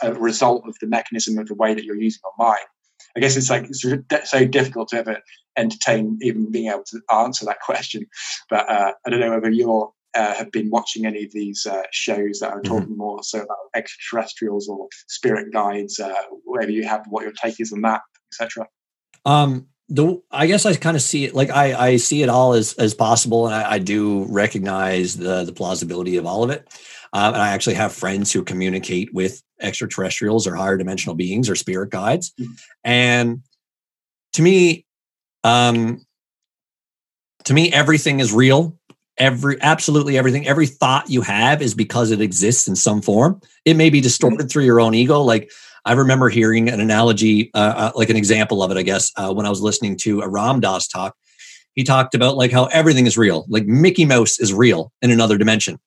a 0.01 0.13
result 0.13 0.67
of 0.67 0.75
the 0.79 0.87
mechanism 0.87 1.37
of 1.37 1.47
the 1.47 1.55
way 1.55 1.73
that 1.73 1.83
you're 1.83 1.95
using 1.95 2.21
your 2.23 2.47
mind. 2.47 2.65
I 3.15 3.19
guess 3.19 3.37
it's 3.37 3.49
like 3.49 3.67
it's 3.69 4.31
so 4.31 4.45
difficult 4.45 4.89
to 4.89 4.97
ever 4.97 5.19
entertain 5.57 6.17
even 6.21 6.51
being 6.51 6.69
able 6.69 6.83
to 6.85 7.01
answer 7.13 7.45
that 7.45 7.59
question. 7.65 8.05
But 8.49 8.69
uh, 8.69 8.93
I 9.05 9.09
don't 9.09 9.19
know 9.19 9.31
whether 9.31 9.51
you 9.51 9.93
uh, 10.15 10.33
have 10.33 10.51
been 10.51 10.69
watching 10.69 11.05
any 11.05 11.25
of 11.25 11.31
these 11.31 11.65
uh, 11.65 11.83
shows 11.91 12.39
that 12.39 12.51
are 12.51 12.61
mm-hmm. 12.61 12.71
talking 12.71 12.89
mm-hmm. 12.89 12.97
more 12.97 13.23
so 13.23 13.39
about 13.39 13.57
extraterrestrials 13.75 14.67
or 14.67 14.87
spirit 15.07 15.51
guides. 15.51 15.99
Uh, 15.99 16.13
whether 16.45 16.71
you 16.71 16.87
have 16.87 17.05
what 17.09 17.23
your 17.23 17.33
take 17.33 17.59
is 17.59 17.71
on 17.73 17.81
that, 17.81 18.01
etc. 18.31 18.67
Um, 19.25 19.67
the 19.89 20.21
I 20.31 20.47
guess 20.47 20.65
I 20.65 20.75
kind 20.75 20.95
of 20.95 21.03
see 21.03 21.25
it 21.25 21.35
like 21.35 21.49
I 21.49 21.73
I 21.73 21.97
see 21.97 22.23
it 22.23 22.29
all 22.29 22.53
as 22.53 22.73
as 22.73 22.93
possible, 22.93 23.45
and 23.45 23.55
I, 23.55 23.73
I 23.73 23.79
do 23.79 24.25
recognize 24.29 25.17
the 25.17 25.43
the 25.43 25.53
plausibility 25.53 26.17
of 26.17 26.25
all 26.25 26.43
of 26.43 26.49
it. 26.49 26.67
Um, 27.13 27.33
and 27.33 27.43
I 27.43 27.49
actually 27.49 27.75
have 27.75 27.93
friends 27.93 28.31
who 28.31 28.43
communicate 28.43 29.13
with 29.13 29.41
extraterrestrials 29.61 30.47
or 30.47 30.55
higher 30.55 30.77
dimensional 30.77 31.15
beings 31.15 31.49
or 31.49 31.55
spirit 31.55 31.91
guides, 31.91 32.33
mm-hmm. 32.39 32.53
and 32.83 33.43
to 34.33 34.41
me, 34.41 34.85
um, 35.43 36.03
to 37.45 37.53
me, 37.53 37.71
everything 37.71 38.19
is 38.19 38.33
real. 38.33 38.77
Every 39.17 39.57
absolutely 39.61 40.17
everything, 40.17 40.47
every 40.47 40.65
thought 40.65 41.09
you 41.09 41.21
have 41.21 41.61
is 41.61 41.75
because 41.75 42.09
it 42.09 42.19
exists 42.19 42.67
in 42.67 42.75
some 42.75 43.01
form. 43.01 43.39
It 43.63 43.75
may 43.75 43.91
be 43.91 44.01
distorted 44.01 44.49
through 44.49 44.63
your 44.65 44.79
own 44.79 44.95
ego. 44.95 45.21
Like 45.21 45.51
I 45.85 45.93
remember 45.93 46.29
hearing 46.29 46.69
an 46.69 46.79
analogy, 46.79 47.51
uh, 47.53 47.73
uh, 47.75 47.91
like 47.95 48.09
an 48.09 48.15
example 48.15 48.63
of 48.63 48.71
it, 48.71 48.77
I 48.77 48.81
guess, 48.81 49.11
uh, 49.17 49.31
when 49.31 49.45
I 49.45 49.49
was 49.49 49.61
listening 49.61 49.97
to 49.97 50.21
a 50.21 50.27
Ram 50.27 50.61
Dass 50.61 50.87
talk. 50.87 51.15
He 51.75 51.83
talked 51.83 52.15
about 52.15 52.37
like 52.37 52.51
how 52.51 52.65
everything 52.65 53.05
is 53.05 53.17
real, 53.17 53.45
like 53.49 53.65
Mickey 53.65 54.05
Mouse 54.05 54.39
is 54.39 54.53
real 54.53 54.91
in 55.01 55.11
another 55.11 55.37
dimension. 55.37 55.79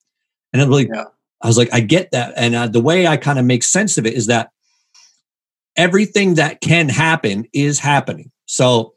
And 0.52 0.62
I'm 0.62 0.70
like, 0.70 0.88
yeah. 0.92 1.04
I 1.42 1.46
was 1.46 1.58
like, 1.58 1.72
I 1.72 1.80
get 1.80 2.10
that. 2.12 2.34
And 2.36 2.54
uh, 2.54 2.66
the 2.68 2.80
way 2.80 3.06
I 3.06 3.16
kind 3.16 3.38
of 3.38 3.44
make 3.44 3.62
sense 3.62 3.98
of 3.98 4.06
it 4.06 4.14
is 4.14 4.26
that 4.26 4.50
everything 5.76 6.34
that 6.34 6.60
can 6.60 6.88
happen 6.88 7.46
is 7.52 7.78
happening. 7.78 8.30
So 8.46 8.94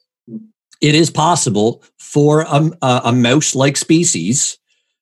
it 0.82 0.96
is 0.96 1.12
possible 1.12 1.84
for 2.00 2.42
a, 2.42 2.72
a 2.82 3.12
mouse 3.12 3.56
like 3.56 3.78
species 3.78 4.58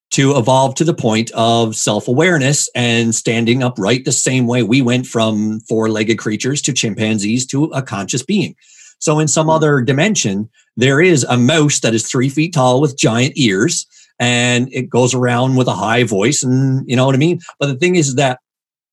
to 0.09 0.37
evolve 0.37 0.73
to 0.75 0.83
the 0.83 0.93
point 0.93 1.31
of 1.31 1.75
self 1.75 2.07
awareness 2.07 2.69
and 2.73 3.13
standing 3.13 3.61
upright 3.61 4.05
the 4.05 4.11
same 4.11 4.47
way 4.47 4.63
we 4.63 4.81
went 4.81 5.05
from 5.05 5.59
four 5.61 5.89
legged 5.89 6.17
creatures 6.17 6.61
to 6.63 6.73
chimpanzees 6.73 7.45
to 7.47 7.65
a 7.65 7.81
conscious 7.81 8.23
being. 8.23 8.55
So, 8.99 9.19
in 9.19 9.27
some 9.27 9.49
other 9.49 9.81
dimension, 9.81 10.49
there 10.75 11.01
is 11.01 11.23
a 11.25 11.37
mouse 11.37 11.81
that 11.81 11.93
is 11.93 12.07
three 12.07 12.29
feet 12.29 12.53
tall 12.53 12.81
with 12.81 12.97
giant 12.97 13.33
ears 13.35 13.85
and 14.19 14.69
it 14.71 14.89
goes 14.89 15.13
around 15.13 15.55
with 15.55 15.67
a 15.67 15.73
high 15.73 16.03
voice. 16.03 16.43
And 16.43 16.87
you 16.87 16.95
know 16.95 17.05
what 17.05 17.15
I 17.15 17.19
mean? 17.19 17.39
But 17.59 17.67
the 17.67 17.75
thing 17.75 17.95
is 17.95 18.15
that 18.15 18.39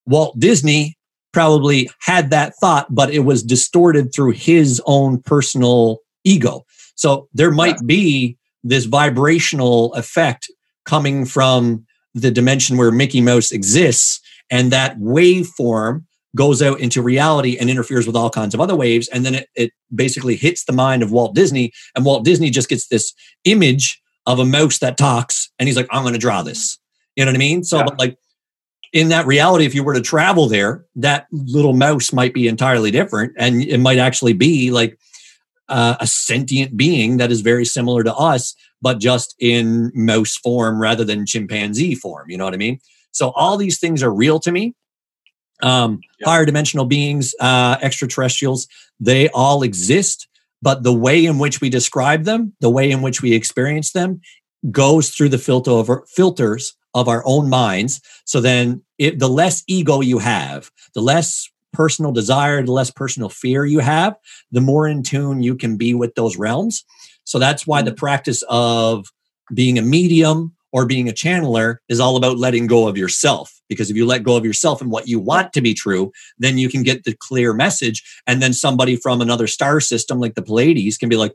Walt 0.07 0.39
Disney 0.39 0.97
probably 1.33 1.91
had 2.01 2.31
that 2.31 2.55
thought, 2.61 2.94
but 2.94 3.11
it 3.11 3.20
was 3.20 3.43
distorted 3.43 4.12
through 4.15 4.33
his 4.33 4.81
own 4.86 5.20
personal 5.23 5.99
ego. 6.25 6.65
So 6.94 7.28
there 7.35 7.51
might 7.51 7.85
be 7.86 8.36
this 8.62 8.85
vibrational 8.85 9.93
effect 9.94 10.51
coming 10.86 11.25
from 11.25 11.85
the 12.15 12.31
dimension 12.31 12.77
where 12.77 12.93
Mickey 12.93 13.20
Mouse 13.20 13.51
exists, 13.51 14.20
and 14.51 14.70
that 14.70 14.99
waveform 14.99 16.05
goes 16.36 16.62
out 16.62 16.81
into 16.81 17.03
reality 17.03 17.57
and 17.59 17.70
interferes 17.70 18.07
with 18.07 18.17
all 18.17 18.31
kinds 18.31 18.55
of 18.55 18.61
other 18.61 18.75
waves. 18.75 19.09
And 19.09 19.25
then 19.25 19.36
it, 19.36 19.49
it 19.55 19.70
basically 19.94 20.36
hits 20.36 20.65
the 20.65 20.73
mind 20.73 21.03
of 21.03 21.12
Walt 21.12 21.35
Disney, 21.35 21.73
and 21.94 22.05
Walt 22.05 22.25
Disney 22.25 22.51
just 22.51 22.69
gets 22.69 22.86
this 22.89 23.12
image 23.44 24.01
of 24.27 24.39
a 24.39 24.44
mouse 24.44 24.78
that 24.78 24.97
talks, 24.97 25.51
and 25.59 25.69
he's 25.69 25.77
like, 25.77 25.89
I'm 25.91 26.03
going 26.03 26.15
to 26.15 26.20
draw 26.20 26.43
this. 26.43 26.78
You 27.17 27.25
know 27.25 27.31
what 27.31 27.36
I 27.36 27.39
mean? 27.39 27.65
So, 27.65 27.78
yeah. 27.78 27.86
like, 27.99 28.19
in 28.93 29.09
that 29.09 29.27
reality, 29.27 29.67
if 29.67 29.75
you 29.75 29.83
were 29.83 29.94
to 29.94 30.01
travel 30.01 30.49
there, 30.49 30.85
that 30.97 31.27
little 31.33 31.73
mouse 31.73 32.12
might 32.12 32.33
be 32.33 32.47
entirely 32.47 32.93
different. 32.93 33.33
And 33.36 33.62
it 33.62 33.78
might 33.78 33.99
actually 33.99 34.35
be 34.35 34.70
like 34.70 34.99
uh, 35.69 35.97
a 35.99 36.07
sentient 36.07 36.77
being 36.77 37.17
that 37.17 37.33
is 37.33 37.41
very 37.41 37.65
similar 37.65 38.05
to 38.05 38.15
us, 38.15 38.55
but 38.81 39.01
just 39.01 39.35
in 39.41 39.91
mouse 39.94 40.36
form 40.36 40.81
rather 40.81 41.05
than 41.05 41.27
chimpanzee 41.27 41.97
form. 41.97 42.31
You 42.31 42.39
know 42.39 42.44
what 42.44 42.55
I 42.55 42.59
mean? 42.59 42.78
So 43.11 43.31
all 43.31 43.57
these 43.57 43.81
things 43.81 44.03
are 44.03 44.15
real 44.15 44.39
to 44.41 44.53
me. 44.53 44.75
Um, 45.61 46.01
yep. 46.20 46.28
Higher 46.28 46.44
dimensional 46.44 46.85
beings, 46.85 47.35
uh, 47.41 47.77
extraterrestrials, 47.81 48.69
they 49.01 49.28
all 49.31 49.62
exist, 49.62 50.28
but 50.65 50.83
the 50.83 50.94
way 50.94 51.26
in 51.26 51.39
which 51.39 51.60
we 51.60 51.68
describe 51.68 52.25
them, 52.25 52.55
the 52.60 52.70
way 52.70 52.91
in 52.91 53.02
which 53.02 53.20
we 53.20 53.34
experience 53.34 53.93
them, 53.93 54.23
goes 54.70 55.10
through 55.10 55.28
the 55.28 55.36
filter 55.39 55.73
of 55.73 55.91
our, 55.91 56.07
filters 56.07 56.75
of 56.94 57.07
our 57.07 57.23
own 57.26 57.51
minds. 57.51 58.01
So 58.25 58.41
then, 58.41 58.83
it, 58.97 59.18
the 59.18 59.28
less 59.28 59.62
ego 59.68 60.01
you 60.01 60.18
have, 60.18 60.70
the 60.94 61.02
less 61.02 61.51
personal 61.75 62.12
desire, 62.12 62.62
the 62.62 62.73
less 62.73 62.91
personal 62.91 63.28
fear 63.28 63.67
you 63.67 63.81
have, 63.81 64.17
the 64.52 64.62
more 64.62 64.89
in 64.89 65.02
tune 65.02 65.43
you 65.43 65.55
can 65.55 65.76
be 65.76 65.93
with 65.93 66.15
those 66.15 66.39
realms. 66.39 66.83
So 67.25 67.39
that's 67.39 67.67
why 67.67 67.83
the 67.83 67.91
mm. 67.91 67.99
practice 67.99 68.43
of 68.49 69.07
being 69.52 69.78
a 69.78 69.83
medium 69.83 70.53
or 70.75 70.85
being 70.85 71.09
a 71.09 71.12
channeler 71.12 71.77
is 71.89 72.01
all 72.01 72.17
about 72.17 72.36
letting 72.36 72.67
go 72.67 72.89
of 72.89 72.99
yourself. 72.99 73.62
Because 73.69 73.91
if 73.91 73.97
you 73.97 74.05
let 74.05 74.25
go 74.25 74.36
of 74.36 74.44
yourself 74.44 74.83
and 74.83 74.91
what 74.91 75.07
you 75.07 75.20
want 75.20 75.53
to 75.53 75.61
be 75.62 75.73
true, 75.73 76.11
then 76.36 76.59
you 76.59 76.69
can 76.69 76.83
get 76.83 77.05
the 77.05 77.15
clear 77.15 77.55
message. 77.55 78.03
And 78.27 78.43
then 78.43 78.53
somebody 78.53 78.97
from 78.97 79.20
another 79.20 79.47
star 79.47 79.78
system 79.78 80.19
like 80.19 80.35
the 80.35 80.43
Pleiades 80.43 80.99
can 80.99 81.09
be 81.09 81.17
like, 81.17 81.33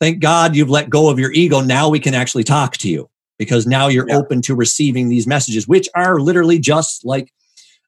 thank 0.00 0.20
God 0.20 0.54
you've 0.54 0.68
let 0.68 0.90
go 0.90 1.08
of 1.08 1.18
your 1.18 1.32
ego. 1.32 1.62
Now 1.62 1.88
we 1.88 1.98
can 1.98 2.12
actually 2.12 2.44
talk 2.44 2.76
to 2.76 2.90
you 2.90 3.08
because 3.38 3.66
now 3.66 3.88
you're 3.88 4.08
yeah. 4.08 4.18
open 4.18 4.42
to 4.42 4.54
receiving 4.54 5.08
these 5.08 5.26
messages, 5.26 5.66
which 5.66 5.88
are 5.94 6.20
literally 6.20 6.58
just 6.58 7.06
like 7.06 7.32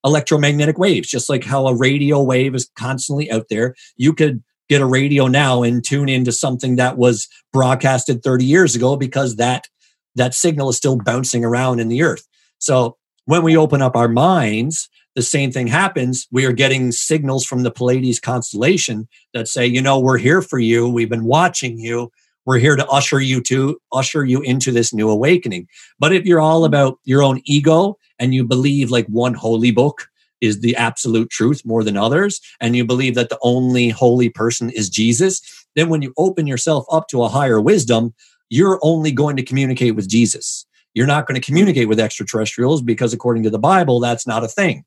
electromagnetic 0.02 0.78
waves, 0.78 1.08
just 1.08 1.28
like 1.28 1.44
how 1.44 1.66
a 1.66 1.76
radio 1.76 2.22
wave 2.22 2.54
is 2.54 2.70
constantly 2.74 3.30
out 3.30 3.50
there. 3.50 3.74
You 3.98 4.14
could 4.14 4.42
get 4.70 4.80
a 4.80 4.86
radio 4.86 5.26
now 5.26 5.62
and 5.62 5.84
tune 5.84 6.08
into 6.08 6.32
something 6.32 6.76
that 6.76 6.96
was 6.96 7.28
broadcasted 7.52 8.22
30 8.22 8.46
years 8.46 8.74
ago 8.74 8.96
because 8.96 9.36
that 9.36 9.68
that 10.16 10.34
signal 10.34 10.68
is 10.68 10.76
still 10.76 10.96
bouncing 10.96 11.44
around 11.44 11.80
in 11.80 11.88
the 11.88 12.02
earth. 12.02 12.26
So 12.58 12.96
when 13.26 13.42
we 13.42 13.56
open 13.56 13.82
up 13.82 13.96
our 13.96 14.08
minds, 14.08 14.88
the 15.14 15.22
same 15.22 15.50
thing 15.50 15.66
happens. 15.66 16.26
We 16.30 16.44
are 16.44 16.52
getting 16.52 16.92
signals 16.92 17.46
from 17.46 17.62
the 17.62 17.70
Pleiades 17.70 18.20
constellation 18.20 19.08
that 19.32 19.48
say, 19.48 19.66
you 19.66 19.80
know, 19.80 19.98
we're 19.98 20.18
here 20.18 20.42
for 20.42 20.58
you. 20.58 20.88
We've 20.88 21.08
been 21.08 21.24
watching 21.24 21.78
you. 21.78 22.10
We're 22.44 22.58
here 22.58 22.76
to 22.76 22.86
usher 22.86 23.20
you 23.20 23.40
to 23.42 23.78
usher 23.92 24.24
you 24.24 24.40
into 24.42 24.70
this 24.70 24.92
new 24.92 25.10
awakening. 25.10 25.68
But 25.98 26.12
if 26.12 26.24
you're 26.24 26.40
all 26.40 26.64
about 26.64 26.98
your 27.04 27.22
own 27.22 27.40
ego 27.44 27.98
and 28.18 28.34
you 28.34 28.44
believe 28.44 28.90
like 28.90 29.06
one 29.06 29.34
holy 29.34 29.72
book 29.72 30.08
is 30.40 30.60
the 30.60 30.76
absolute 30.76 31.30
truth 31.30 31.62
more 31.64 31.82
than 31.82 31.96
others, 31.96 32.40
and 32.60 32.76
you 32.76 32.84
believe 32.84 33.14
that 33.14 33.30
the 33.30 33.38
only 33.42 33.88
holy 33.88 34.28
person 34.28 34.70
is 34.70 34.90
Jesus, 34.90 35.40
then 35.74 35.88
when 35.88 36.02
you 36.02 36.12
open 36.18 36.46
yourself 36.46 36.84
up 36.92 37.08
to 37.08 37.22
a 37.22 37.28
higher 37.28 37.60
wisdom, 37.60 38.14
you're 38.48 38.78
only 38.82 39.12
going 39.12 39.36
to 39.36 39.42
communicate 39.42 39.94
with 39.94 40.08
Jesus. 40.08 40.66
You're 40.94 41.06
not 41.06 41.26
going 41.26 41.40
to 41.40 41.44
communicate 41.44 41.88
with 41.88 42.00
extraterrestrials 42.00 42.82
because, 42.82 43.12
according 43.12 43.42
to 43.42 43.50
the 43.50 43.58
Bible, 43.58 44.00
that's 44.00 44.26
not 44.26 44.44
a 44.44 44.48
thing. 44.48 44.84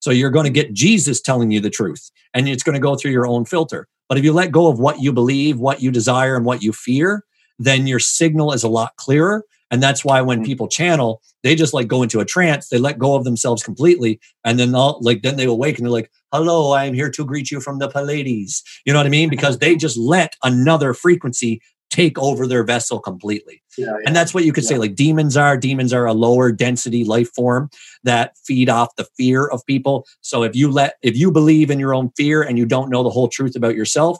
So 0.00 0.10
you're 0.10 0.30
going 0.30 0.44
to 0.44 0.50
get 0.50 0.72
Jesus 0.72 1.20
telling 1.20 1.50
you 1.50 1.60
the 1.60 1.70
truth, 1.70 2.10
and 2.32 2.48
it's 2.48 2.62
going 2.62 2.74
to 2.74 2.80
go 2.80 2.94
through 2.94 3.10
your 3.10 3.26
own 3.26 3.44
filter. 3.44 3.88
But 4.08 4.18
if 4.18 4.24
you 4.24 4.32
let 4.32 4.52
go 4.52 4.68
of 4.68 4.78
what 4.78 5.00
you 5.00 5.12
believe, 5.12 5.58
what 5.58 5.82
you 5.82 5.90
desire, 5.90 6.36
and 6.36 6.44
what 6.44 6.62
you 6.62 6.72
fear, 6.72 7.24
then 7.58 7.86
your 7.86 7.98
signal 7.98 8.52
is 8.52 8.62
a 8.62 8.68
lot 8.68 8.96
clearer. 8.96 9.44
And 9.70 9.82
that's 9.82 10.04
why 10.04 10.20
when 10.22 10.42
mm. 10.42 10.46
people 10.46 10.68
channel, 10.68 11.20
they 11.42 11.54
just 11.54 11.74
like 11.74 11.88
go 11.88 12.02
into 12.02 12.20
a 12.20 12.24
trance, 12.24 12.68
they 12.68 12.78
let 12.78 12.98
go 12.98 13.14
of 13.14 13.24
themselves 13.24 13.62
completely. 13.62 14.18
And 14.44 14.58
then 14.58 14.72
they'll 14.72 14.98
like, 15.02 15.22
then 15.22 15.36
they 15.36 15.44
awaken. 15.44 15.84
And 15.84 15.92
they're 15.92 16.00
like, 16.00 16.10
hello, 16.32 16.72
I 16.72 16.84
am 16.84 16.94
here 16.94 17.10
to 17.10 17.24
greet 17.24 17.50
you 17.50 17.60
from 17.60 17.78
the 17.78 17.88
Pleiades. 17.88 18.62
You 18.86 18.92
know 18.92 18.98
what 18.98 19.06
I 19.06 19.10
mean? 19.10 19.28
Because 19.38 19.58
they 19.58 19.76
just 19.76 19.98
let 19.98 20.36
another 20.42 20.94
frequency 20.94 21.60
take 21.90 22.18
over 22.18 22.46
their 22.46 22.64
vessel 22.64 23.00
completely. 23.00 23.62
Yeah, 23.76 23.86
yeah. 23.86 23.96
And 24.06 24.14
that's 24.14 24.34
what 24.34 24.44
you 24.44 24.52
could 24.52 24.64
yeah. 24.64 24.68
say 24.68 24.78
like 24.78 24.94
demons 24.94 25.36
are. 25.36 25.56
Demons 25.56 25.92
are 25.92 26.06
a 26.06 26.12
lower 26.12 26.52
density 26.52 27.04
life 27.04 27.30
form 27.34 27.70
that 28.04 28.36
feed 28.44 28.68
off 28.68 28.96
the 28.96 29.06
fear 29.16 29.46
of 29.46 29.64
people. 29.66 30.06
So 30.20 30.42
if 30.42 30.54
you 30.54 30.70
let 30.70 30.96
if 31.02 31.16
you 31.16 31.30
believe 31.30 31.70
in 31.70 31.78
your 31.78 31.94
own 31.94 32.10
fear 32.16 32.42
and 32.42 32.58
you 32.58 32.66
don't 32.66 32.90
know 32.90 33.02
the 33.02 33.10
whole 33.10 33.28
truth 33.28 33.56
about 33.56 33.74
yourself, 33.74 34.18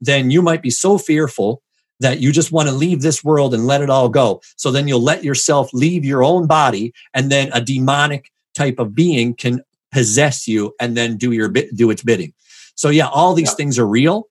then 0.00 0.30
you 0.30 0.42
might 0.42 0.62
be 0.62 0.70
so 0.70 0.98
fearful 0.98 1.62
that 2.00 2.20
you 2.20 2.32
just 2.32 2.52
want 2.52 2.68
to 2.68 2.74
leave 2.74 3.02
this 3.02 3.24
world 3.24 3.54
and 3.54 3.66
let 3.66 3.82
it 3.82 3.90
all 3.90 4.08
go. 4.08 4.40
So 4.56 4.70
then 4.70 4.86
you'll 4.86 5.02
let 5.02 5.24
yourself 5.24 5.70
leave 5.72 6.04
your 6.04 6.22
own 6.22 6.46
body 6.46 6.92
and 7.12 7.30
then 7.30 7.50
a 7.52 7.60
demonic 7.60 8.30
type 8.54 8.78
of 8.78 8.94
being 8.94 9.34
can 9.34 9.62
possess 9.90 10.46
you 10.46 10.74
and 10.80 10.96
then 10.96 11.16
do 11.16 11.32
your 11.32 11.48
bit 11.48 11.74
do 11.76 11.90
its 11.90 12.02
bidding. 12.02 12.32
So 12.74 12.90
yeah, 12.90 13.08
all 13.08 13.34
these 13.34 13.54
things 13.54 13.78
are 13.78 13.86
real 13.86 14.28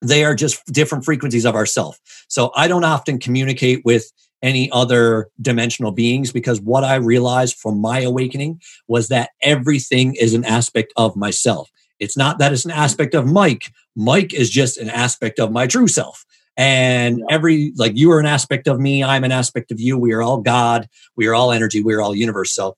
they 0.00 0.24
are 0.24 0.34
just 0.34 0.64
different 0.66 1.04
frequencies 1.04 1.44
of 1.44 1.54
ourself. 1.54 1.98
So 2.28 2.52
I 2.54 2.68
don't 2.68 2.84
often 2.84 3.18
communicate 3.18 3.84
with 3.84 4.10
any 4.42 4.70
other 4.70 5.28
dimensional 5.40 5.90
beings 5.90 6.32
because 6.32 6.60
what 6.60 6.84
I 6.84 6.96
realized 6.96 7.56
from 7.56 7.80
my 7.80 8.00
awakening 8.00 8.60
was 8.86 9.08
that 9.08 9.30
everything 9.42 10.14
is 10.14 10.34
an 10.34 10.44
aspect 10.44 10.92
of 10.96 11.16
myself. 11.16 11.70
It's 11.98 12.16
not 12.16 12.38
that 12.38 12.52
it's 12.52 12.64
an 12.64 12.70
aspect 12.70 13.14
of 13.14 13.26
Mike. 13.26 13.72
Mike 13.96 14.32
is 14.32 14.50
just 14.50 14.78
an 14.78 14.88
aspect 14.88 15.40
of 15.40 15.50
my 15.50 15.66
true 15.66 15.88
self. 15.88 16.24
And 16.56 17.22
every, 17.30 17.72
like 17.76 17.96
you 17.96 18.10
are 18.12 18.20
an 18.20 18.26
aspect 18.26 18.66
of 18.68 18.80
me, 18.80 19.02
I'm 19.02 19.24
an 19.24 19.32
aspect 19.32 19.70
of 19.70 19.80
you. 19.80 19.96
We 19.96 20.12
are 20.12 20.22
all 20.22 20.40
God. 20.40 20.88
We 21.16 21.26
are 21.26 21.34
all 21.34 21.52
energy. 21.52 21.82
We 21.82 21.94
are 21.94 22.00
all 22.00 22.14
universe. 22.14 22.52
So 22.52 22.76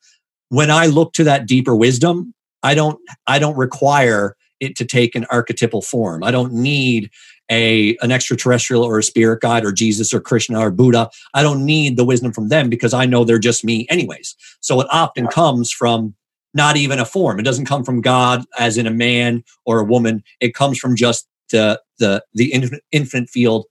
when 0.49 0.71
I 0.71 0.87
look 0.87 1.13
to 1.15 1.25
that 1.25 1.47
deeper 1.47 1.75
wisdom, 1.75 2.35
I 2.63 2.75
don't, 2.75 2.99
I 3.27 3.39
don't 3.39 3.57
require 3.57 4.37
it 4.61 4.77
to 4.77 4.85
take 4.85 5.15
an 5.15 5.27
archetypal 5.31 5.83
form. 5.83 6.23
I 6.23 6.31
don't 6.31 6.53
need 6.53 7.11
a 7.51 7.97
an 8.01 8.13
extraterrestrial 8.13 8.83
or 8.83 8.99
a 8.99 9.03
spirit 9.03 9.41
guide 9.41 9.65
or 9.65 9.73
Jesus 9.73 10.15
or 10.15 10.21
Krishna 10.21 10.61
or 10.61 10.71
Buddha. 10.71 11.11
I 11.35 11.43
don't 11.43 11.65
need 11.67 11.97
the 11.97 12.05
wisdom 12.05 12.33
from 12.33 12.49
them 12.49 12.69
because 12.69 12.95
I 12.95 13.07
know 13.07 13.25
they're 13.25 13.39
just 13.39 13.65
me 13.65 13.87
anyways. 13.91 14.37
So 14.61 14.81
it 14.81 14.87
often 14.91 15.27
comes 15.27 15.73
from 15.73 16.15
not 16.55 16.77
even 16.77 16.99
a 16.99 17.05
form. 17.05 17.39
It 17.39 17.45
doesn't 17.45 17.67
come 17.67 17.85
from 17.85 18.01
God 18.01 18.45
as 18.59 18.79
in 18.79 18.87
a 18.87 18.91
man 18.91 19.45
or 19.65 19.81
a 19.81 19.85
woman. 19.85 20.23
It 20.41 20.55
comes 20.55 20.79
from 20.79 20.97
just 20.97 21.27
the 21.51 21.81
the 21.99 22.25
the 22.35 22.53
infinite, 22.53 22.85
infinite 22.93 23.31
field 23.31 23.67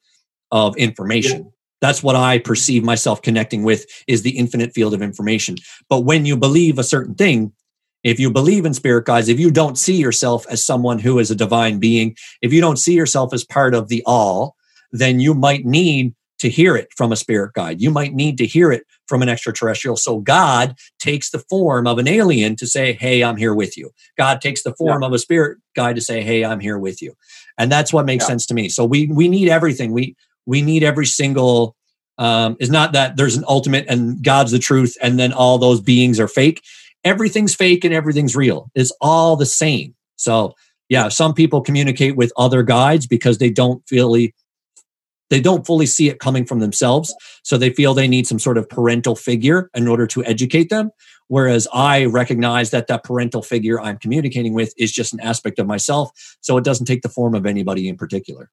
of 0.51 0.75
information. 0.77 1.51
That's 1.81 2.03
what 2.03 2.15
I 2.15 2.39
perceive 2.39 2.83
myself 2.83 3.21
connecting 3.21 3.63
with 3.63 3.85
is 4.07 4.21
the 4.21 4.37
infinite 4.37 4.73
field 4.73 4.93
of 4.93 5.01
information. 5.01 5.55
But 5.87 6.01
when 6.01 6.25
you 6.25 6.35
believe 6.35 6.77
a 6.77 6.83
certain 6.83 7.15
thing, 7.15 7.53
if 8.03 8.19
you 8.19 8.31
believe 8.31 8.65
in 8.65 8.73
spirit 8.73 9.05
guides, 9.05 9.29
if 9.29 9.39
you 9.39 9.51
don't 9.51 9.77
see 9.77 9.95
yourself 9.95 10.45
as 10.49 10.63
someone 10.63 10.99
who 10.99 11.19
is 11.19 11.31
a 11.31 11.35
divine 11.35 11.79
being, 11.79 12.15
if 12.41 12.53
you 12.53 12.61
don't 12.61 12.77
see 12.77 12.93
yourself 12.93 13.33
as 13.33 13.43
part 13.43 13.73
of 13.73 13.89
the 13.89 14.03
all, 14.05 14.55
then 14.91 15.19
you 15.19 15.33
might 15.33 15.65
need 15.65 16.13
to 16.39 16.49
hear 16.49 16.75
it 16.75 16.87
from 16.95 17.11
a 17.11 17.17
spirit 17.17 17.53
guide. 17.53 17.81
You 17.81 17.91
might 17.91 18.13
need 18.13 18.37
to 18.37 18.45
hear 18.45 18.71
it 18.71 18.85
from 19.07 19.21
an 19.21 19.29
extraterrestrial. 19.29 19.97
So 19.97 20.19
God 20.19 20.75
takes 20.99 21.31
the 21.31 21.39
form 21.49 21.85
of 21.85 21.97
an 21.97 22.07
alien 22.07 22.55
to 22.57 22.67
say, 22.67 22.93
Hey, 22.93 23.23
I'm 23.23 23.35
here 23.35 23.53
with 23.53 23.77
you. 23.77 23.91
God 24.17 24.39
takes 24.39 24.63
the 24.63 24.73
form 24.75 25.01
yeah. 25.01 25.07
of 25.07 25.13
a 25.13 25.19
spirit 25.19 25.57
guide 25.75 25.95
to 25.95 26.01
say, 26.01 26.21
Hey, 26.21 26.45
I'm 26.45 26.61
here 26.61 26.77
with 26.77 27.01
you. 27.01 27.13
And 27.57 27.69
that's 27.71 27.91
what 27.91 28.05
makes 28.05 28.23
yeah. 28.23 28.29
sense 28.29 28.45
to 28.47 28.53
me. 28.53 28.69
So 28.69 28.85
we 28.85 29.07
we 29.07 29.27
need 29.27 29.49
everything. 29.49 29.91
We 29.91 30.15
we 30.45 30.61
need 30.61 30.83
every 30.83 31.05
single 31.05 31.75
um, 32.17 32.57
is 32.59 32.69
not 32.69 32.93
that 32.93 33.17
there's 33.17 33.35
an 33.35 33.45
ultimate 33.47 33.85
and 33.87 34.23
God's 34.23 34.51
the 34.51 34.59
truth 34.59 34.95
and 35.01 35.19
then 35.19 35.33
all 35.33 35.57
those 35.57 35.81
beings 35.81 36.19
are 36.19 36.27
fake 36.27 36.61
everything's 37.03 37.55
fake 37.55 37.83
and 37.83 37.93
everything's 37.93 38.35
real. 38.35 38.71
It's 38.75 38.91
all 39.01 39.35
the 39.35 39.45
same. 39.45 39.95
So 40.15 40.53
yeah, 40.89 41.07
some 41.09 41.33
people 41.33 41.61
communicate 41.61 42.15
with 42.15 42.33
other 42.35 42.63
guides 42.63 43.07
because 43.07 43.37
they 43.37 43.49
don't 43.49 43.87
fully 43.87 44.33
they 45.29 45.39
don't 45.39 45.65
fully 45.65 45.85
see 45.85 46.09
it 46.09 46.19
coming 46.19 46.43
from 46.43 46.59
themselves. 46.59 47.13
So 47.43 47.57
they 47.57 47.69
feel 47.69 47.93
they 47.93 48.07
need 48.07 48.25
some 48.25 48.39
sort 48.39 48.57
of 48.57 48.67
parental 48.67 49.15
figure 49.15 49.69
in 49.75 49.87
order 49.87 50.07
to 50.07 50.25
educate 50.25 50.69
them. 50.69 50.89
Whereas 51.27 51.67
I 51.71 52.05
recognize 52.05 52.71
that 52.71 52.87
that 52.87 53.03
parental 53.03 53.43
figure 53.43 53.79
I'm 53.79 53.99
communicating 53.99 54.53
with 54.53 54.73
is 54.75 54.91
just 54.91 55.13
an 55.13 55.19
aspect 55.19 55.59
of 55.59 55.67
myself. 55.67 56.09
So 56.41 56.57
it 56.57 56.63
doesn't 56.63 56.87
take 56.87 57.03
the 57.03 57.09
form 57.09 57.35
of 57.35 57.45
anybody 57.45 57.87
in 57.87 57.95
particular. 57.95 58.49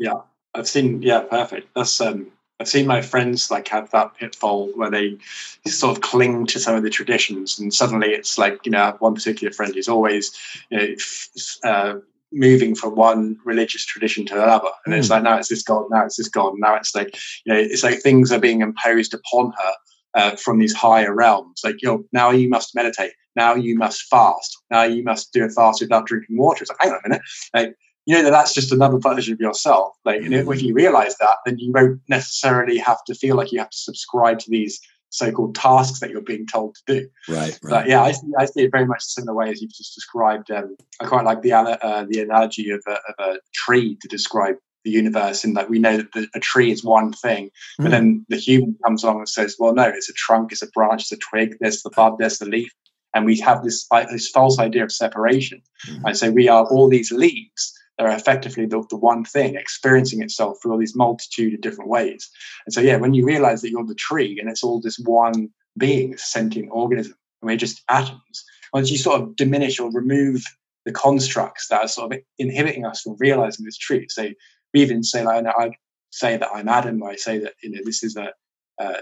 Yeah, 0.00 0.14
I've 0.54 0.66
seen, 0.66 1.02
yeah, 1.02 1.20
perfect. 1.20 1.68
That's, 1.76 2.00
um, 2.00 2.32
I've 2.62 2.68
seen 2.68 2.86
my 2.86 3.02
friends 3.02 3.50
like 3.50 3.66
have 3.68 3.90
that 3.90 4.14
pitfall 4.14 4.68
where 4.76 4.88
they 4.88 5.18
sort 5.66 5.96
of 5.96 6.02
cling 6.04 6.46
to 6.46 6.60
some 6.60 6.76
of 6.76 6.84
the 6.84 6.90
traditions, 6.90 7.58
and 7.58 7.74
suddenly 7.74 8.10
it's 8.10 8.38
like 8.38 8.64
you 8.64 8.70
know 8.70 8.94
one 9.00 9.16
particular 9.16 9.52
friend 9.52 9.76
is 9.76 9.88
always 9.88 10.30
you 10.70 10.78
know, 10.78 11.68
uh, 11.68 11.94
moving 12.30 12.76
from 12.76 12.94
one 12.94 13.36
religious 13.44 13.84
tradition 13.84 14.24
to 14.26 14.40
another, 14.40 14.68
and 14.86 14.94
mm. 14.94 14.98
it's 14.98 15.08
hmm. 15.08 15.14
like 15.14 15.24
now 15.24 15.36
it's 15.36 15.48
this 15.48 15.64
god, 15.64 15.86
now 15.90 16.04
it's 16.04 16.16
this 16.16 16.28
god, 16.28 16.54
now 16.56 16.76
it's 16.76 16.94
like 16.94 17.16
you 17.44 17.52
know 17.52 17.58
it's 17.58 17.82
like 17.82 17.98
things 17.98 18.30
are 18.30 18.38
being 18.38 18.60
imposed 18.60 19.12
upon 19.12 19.52
her 19.58 19.72
uh, 20.14 20.36
from 20.36 20.60
these 20.60 20.72
higher 20.72 21.12
realms. 21.12 21.62
Like 21.64 21.82
you 21.82 21.88
know 21.88 22.04
now 22.12 22.30
you 22.30 22.48
must 22.48 22.76
meditate, 22.76 23.14
now 23.34 23.56
you 23.56 23.76
must 23.76 24.02
fast, 24.04 24.56
now 24.70 24.84
you 24.84 25.02
must 25.02 25.32
do 25.32 25.44
a 25.44 25.48
fast 25.48 25.80
without 25.80 26.06
drinking 26.06 26.36
water. 26.36 26.62
It's 26.62 26.70
like 26.70 26.78
hang 26.80 26.92
on 26.92 27.00
a 27.04 27.08
minute, 27.08 27.22
like 27.56 27.76
you 28.06 28.16
know 28.16 28.22
that 28.22 28.30
that's 28.30 28.54
just 28.54 28.72
another 28.72 28.98
version 28.98 29.32
of 29.32 29.40
yourself. 29.40 29.92
Like, 30.04 30.22
and 30.22 30.34
if 30.34 30.62
you 30.62 30.74
realize 30.74 31.16
that, 31.18 31.36
then 31.46 31.58
you 31.58 31.72
won't 31.72 32.00
necessarily 32.08 32.78
have 32.78 33.02
to 33.04 33.14
feel 33.14 33.36
like 33.36 33.52
you 33.52 33.58
have 33.58 33.70
to 33.70 33.78
subscribe 33.78 34.38
to 34.40 34.50
these 34.50 34.80
so-called 35.10 35.54
tasks 35.54 36.00
that 36.00 36.10
you're 36.10 36.22
being 36.22 36.46
told 36.46 36.74
to 36.74 36.82
do. 36.86 37.08
Right. 37.28 37.58
right. 37.62 37.70
But 37.70 37.86
yeah, 37.86 38.02
I 38.02 38.12
see, 38.12 38.32
I 38.38 38.46
see 38.46 38.62
it 38.62 38.72
very 38.72 38.86
much 38.86 39.00
the 39.00 39.20
similar 39.20 39.34
way 39.36 39.50
as 39.50 39.60
you've 39.60 39.74
just 39.74 39.94
described. 39.94 40.50
Um, 40.50 40.76
I 41.00 41.04
quite 41.04 41.24
like 41.24 41.42
the 41.42 41.52
uh, 41.52 42.06
the 42.08 42.20
analogy 42.20 42.70
of 42.70 42.82
a, 42.86 42.92
of 42.92 43.14
a 43.18 43.38
tree 43.54 43.96
to 44.00 44.08
describe 44.08 44.56
the 44.84 44.90
universe 44.90 45.44
in 45.44 45.54
that 45.54 45.70
we 45.70 45.78
know 45.78 45.96
that 45.96 46.12
the, 46.12 46.26
a 46.34 46.40
tree 46.40 46.72
is 46.72 46.82
one 46.82 47.12
thing, 47.12 47.50
but 47.78 47.86
mm. 47.86 47.90
then 47.90 48.26
the 48.28 48.36
human 48.36 48.76
comes 48.84 49.04
along 49.04 49.18
and 49.18 49.28
says, 49.28 49.54
well, 49.58 49.72
no, 49.74 49.84
it's 49.84 50.10
a 50.10 50.14
trunk, 50.14 50.50
it's 50.50 50.62
a 50.62 50.66
branch, 50.68 51.02
it's 51.02 51.12
a 51.12 51.16
twig, 51.18 51.56
there's 51.60 51.82
the 51.82 51.90
bud, 51.90 52.16
there's 52.18 52.38
the 52.38 52.46
leaf. 52.46 52.72
And 53.14 53.26
we 53.26 53.38
have 53.40 53.62
this, 53.62 53.86
this 54.10 54.28
false 54.28 54.58
idea 54.58 54.82
of 54.82 54.90
separation. 54.90 55.62
Mm. 55.86 56.02
I 56.06 56.12
say 56.14 56.30
we 56.30 56.48
are 56.48 56.64
all 56.64 56.88
these 56.88 57.12
leaves 57.12 57.72
are 58.06 58.16
effectively 58.16 58.66
the, 58.66 58.84
the 58.90 58.96
one 58.96 59.24
thing 59.24 59.56
experiencing 59.56 60.22
itself 60.22 60.58
through 60.60 60.72
all 60.72 60.78
these 60.78 60.96
multitude 60.96 61.54
of 61.54 61.60
different 61.60 61.90
ways. 61.90 62.30
And 62.66 62.72
so, 62.72 62.80
yeah, 62.80 62.96
when 62.96 63.14
you 63.14 63.24
realize 63.24 63.62
that 63.62 63.70
you're 63.70 63.86
the 63.86 63.94
tree 63.94 64.38
and 64.40 64.48
it's 64.48 64.62
all 64.62 64.80
this 64.80 64.98
one 64.98 65.48
being, 65.78 66.16
sentient 66.16 66.68
organism, 66.72 67.14
and 67.40 67.50
we're 67.50 67.56
just 67.56 67.82
atoms, 67.88 68.44
once 68.72 68.90
you 68.90 68.98
sort 68.98 69.20
of 69.20 69.36
diminish 69.36 69.78
or 69.78 69.90
remove 69.90 70.42
the 70.84 70.92
constructs 70.92 71.68
that 71.68 71.82
are 71.82 71.88
sort 71.88 72.12
of 72.12 72.20
inhibiting 72.38 72.84
us 72.84 73.02
from 73.02 73.16
realizing 73.18 73.64
this 73.64 73.78
truth. 73.78 74.10
So 74.10 74.30
we 74.72 74.82
even 74.82 75.02
say 75.02 75.22
like 75.22 75.46
I 75.46 75.72
say 76.10 76.36
that 76.36 76.48
I'm 76.52 76.68
Adam, 76.68 77.02
I 77.02 77.16
say 77.16 77.38
that 77.38 77.54
you 77.62 77.70
know 77.70 77.80
this 77.84 78.02
is 78.02 78.16
a, 78.16 78.32
a, 78.80 78.94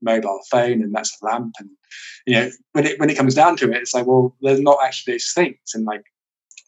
mobile 0.00 0.40
phone 0.50 0.82
and 0.82 0.94
that's 0.94 1.16
a 1.20 1.26
lamp, 1.26 1.54
and 1.58 1.70
you 2.26 2.34
know 2.34 2.50
when 2.72 2.86
it 2.86 2.98
when 2.98 3.10
it 3.10 3.16
comes 3.16 3.34
down 3.34 3.56
to 3.58 3.70
it, 3.70 3.76
it's 3.76 3.94
like 3.94 4.06
well, 4.06 4.34
there's 4.40 4.60
not 4.60 4.78
actually 4.82 5.14
those 5.14 5.32
things, 5.34 5.58
and 5.74 5.84
like 5.84 6.04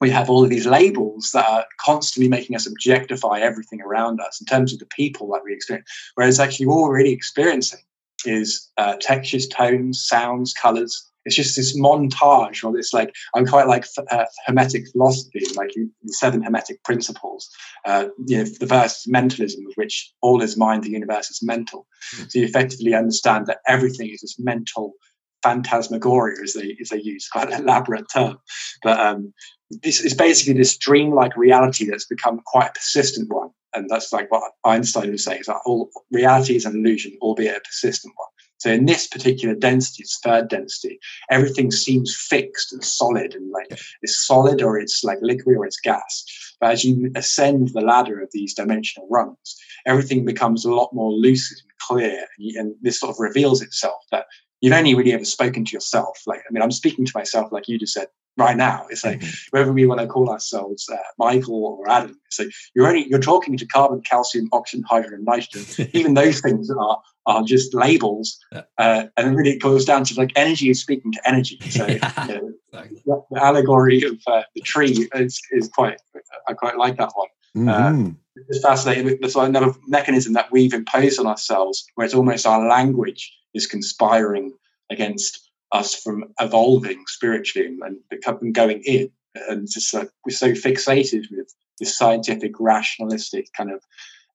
we 0.01 0.11
have 0.11 0.31
all 0.31 0.45
of 0.45 0.51
these 0.51 0.67
labels 0.67 1.31
that 1.33 1.47
are 1.49 1.67
constantly 1.81 2.29
making 2.29 2.57
us 2.57 2.67
objectify 2.67 3.41
everything 3.41 3.81
around 3.81 4.21
us 4.21 4.41
in 4.41 4.47
terms 4.47 4.73
of 4.73 4.79
the 4.79 4.87
people 4.87 5.29
that 5.33 5.43
we 5.45 5.53
experience. 5.53 5.91
Whereas 6.15 6.41
actually, 6.41 6.67
all 6.67 6.85
we're 6.85 6.97
really 6.97 7.13
experiencing 7.13 7.81
is 8.25 8.69
uh, 8.77 8.97
textures, 9.01 9.47
tones, 9.49 10.05
sounds, 10.07 10.53
colors. 10.53 11.05
It's 11.25 11.37
just 11.37 11.57
this 11.57 11.79
montage 11.79 12.65
or 12.65 12.73
this 12.73 12.95
like 12.95 13.15
I'm 13.35 13.45
quite 13.45 13.67
like 13.67 13.85
uh, 14.11 14.25
hermetic 14.47 14.89
philosophy, 14.91 15.45
like 15.57 15.71
the 15.75 15.91
seven 16.07 16.43
hermetic 16.43 16.83
principles. 16.85 17.51
Uh, 17.85 18.07
you 18.27 18.39
know, 18.39 18.45
the 18.45 18.67
first 18.67 19.07
is 19.07 19.13
mentalism, 19.13 19.67
of 19.67 19.73
which 19.75 20.11
all 20.23 20.43
is 20.43 20.57
mind, 20.57 20.85
the 20.85 20.91
universe 20.91 21.29
is 21.31 21.43
mental. 21.43 21.87
Mm. 22.17 22.31
So 22.31 22.39
you 22.39 22.45
effectively 22.47 22.95
understand 22.95 23.47
that 23.47 23.59
everything 23.67 24.09
is 24.09 24.23
this 24.23 24.39
mental 24.39 24.95
phantasmagoria, 25.43 26.37
as 26.43 26.55
they 26.55 26.77
as 26.81 26.89
they 26.89 27.01
use, 27.01 27.29
quite 27.29 27.53
an 27.53 27.63
elaborate 27.63 28.07
term. 28.13 28.39
But 28.83 28.99
um, 28.99 29.35
it's, 29.83 30.01
is 30.01 30.15
basically 30.15 30.55
this 30.55 30.77
dreamlike 30.77 31.37
reality 31.37 31.87
that's 31.87 32.07
become 32.07 32.41
quite 32.47 32.71
a 32.71 32.73
persistent 32.73 33.33
one. 33.33 33.51
And 33.75 33.89
that's 33.91 34.13
like 34.13 34.31
what 34.31 34.53
Einstein 34.65 35.13
was 35.13 35.25
saying: 35.25 35.41
is 35.41 35.47
that 35.47 35.61
all 35.67 35.91
reality 36.11 36.57
is 36.57 36.65
an 36.65 36.77
illusion, 36.77 37.17
albeit 37.21 37.57
a 37.57 37.61
persistent 37.61 38.15
one. 38.17 38.29
So 38.59 38.73
in 38.73 38.87
this 38.87 39.07
particular 39.07 39.55
density, 39.55 40.03
it's 40.03 40.19
third 40.19 40.49
density, 40.49 40.99
everything 41.31 41.71
seems 41.71 42.17
fixed 42.29 42.73
and 42.73 42.85
solid 42.85 43.35
and 43.35 43.51
like 43.53 43.81
it's 44.03 44.27
solid 44.27 44.63
or 44.63 44.79
it's 44.79 45.05
like 45.05 45.19
liquid 45.23 45.57
or 45.57 45.65
it's 45.65 45.79
gas. 45.81 46.25
But 46.61 46.73
as 46.73 46.85
you 46.85 47.13
ascend 47.15 47.69
the 47.69 47.81
ladder 47.81 48.21
of 48.21 48.31
these 48.33 48.55
dimensional 48.55 49.07
rungs, 49.09 49.57
everything 49.87 50.25
becomes 50.25 50.65
a 50.65 50.75
lot 50.75 50.93
more 50.93 51.13
lucid 51.13 51.59
and 51.63 51.79
clear. 51.79 52.19
And, 52.19 52.29
you, 52.39 52.61
and 52.61 52.75
this 52.83 52.99
sort 52.99 53.11
of 53.11 53.21
reveals 53.21 53.63
itself 53.63 54.03
that 54.11 54.27
you've 54.61 54.73
only 54.73 54.95
really 54.95 55.13
ever 55.13 55.25
spoken 55.25 55.65
to 55.65 55.73
yourself. 55.73 56.21
Like, 56.27 56.41
I 56.41 56.53
mean, 56.53 56.63
I'm 56.63 56.73
speaking 56.73 57.05
to 57.05 57.13
myself, 57.15 57.53
like 57.53 57.69
you 57.69 57.79
just 57.79 57.93
said, 57.93 58.09
right 58.39 58.57
now. 58.57 58.87
It's 58.89 59.05
like 59.05 59.21
mm-hmm. 59.21 59.57
whether 59.57 59.73
we 59.73 59.87
want 59.87 60.01
to 60.01 60.07
call 60.07 60.31
ourselves 60.31 60.89
uh, 60.91 60.97
Michael 61.19 61.65
or 61.67 61.91
Adam. 61.91 62.19
It's 62.27 62.39
like 62.39 62.51
you're 62.75 62.87
only 62.87 63.07
you're 63.09 63.19
talking 63.19 63.57
to 63.59 63.67
carbon, 63.67 64.01
calcium, 64.03 64.49
oxygen, 64.53 64.85
hydrogen, 64.89 65.25
nitrogen. 65.25 65.91
Even 65.93 66.15
those 66.15 66.41
things 66.41 66.71
are 66.71 67.03
are 67.27 67.43
just 67.43 67.75
labels, 67.75 68.39
uh, 68.79 69.05
and 69.19 69.37
really 69.37 69.51
it 69.51 69.61
goes 69.61 69.85
down 69.85 70.05
to 70.05 70.15
like 70.15 70.33
energy 70.35 70.71
is 70.71 70.81
speaking 70.81 71.13
to 71.13 71.29
energy. 71.29 71.61
So 71.69 71.87
yeah, 71.87 72.27
you 72.27 73.01
know, 73.07 73.27
the 73.31 73.45
allegory 73.45 74.03
of 74.03 74.19
uh, 74.27 74.43
the 74.55 74.63
tree 74.63 75.09
is 75.15 75.41
is 75.51 75.69
quite. 75.69 76.01
I 76.49 76.55
quite 76.55 76.79
like 76.79 76.97
that 76.97 77.13
one. 77.15 77.29
Mm-hmm. 77.57 78.07
Uh, 78.07 78.43
it's 78.49 78.61
fascinating. 78.63 79.19
There's 79.21 79.37
another 79.37 79.73
mechanism 79.87 80.33
that 80.35 80.51
we've 80.51 80.73
imposed 80.73 81.21
on 81.21 81.27
ourselves, 81.27 81.85
where 81.95 82.05
it's 82.05 82.15
almost 82.15 82.47
our 82.47 82.67
language 82.67 83.33
is 83.55 83.67
conspiring 83.67 84.53
against 84.91 85.51
us 85.73 85.95
from 85.95 86.25
evolving 86.41 87.03
spiritually 87.07 87.69
and 87.83 87.99
becoming 88.11 88.53
going 88.53 88.83
in. 88.85 89.11
And 89.49 89.69
just 89.71 89.93
like 89.93 90.11
we're 90.25 90.35
so 90.35 90.53
fixated 90.53 91.25
with 91.31 91.55
this 91.79 91.97
scientific, 91.97 92.53
rationalistic 92.59 93.49
kind 93.57 93.71
of 93.71 93.83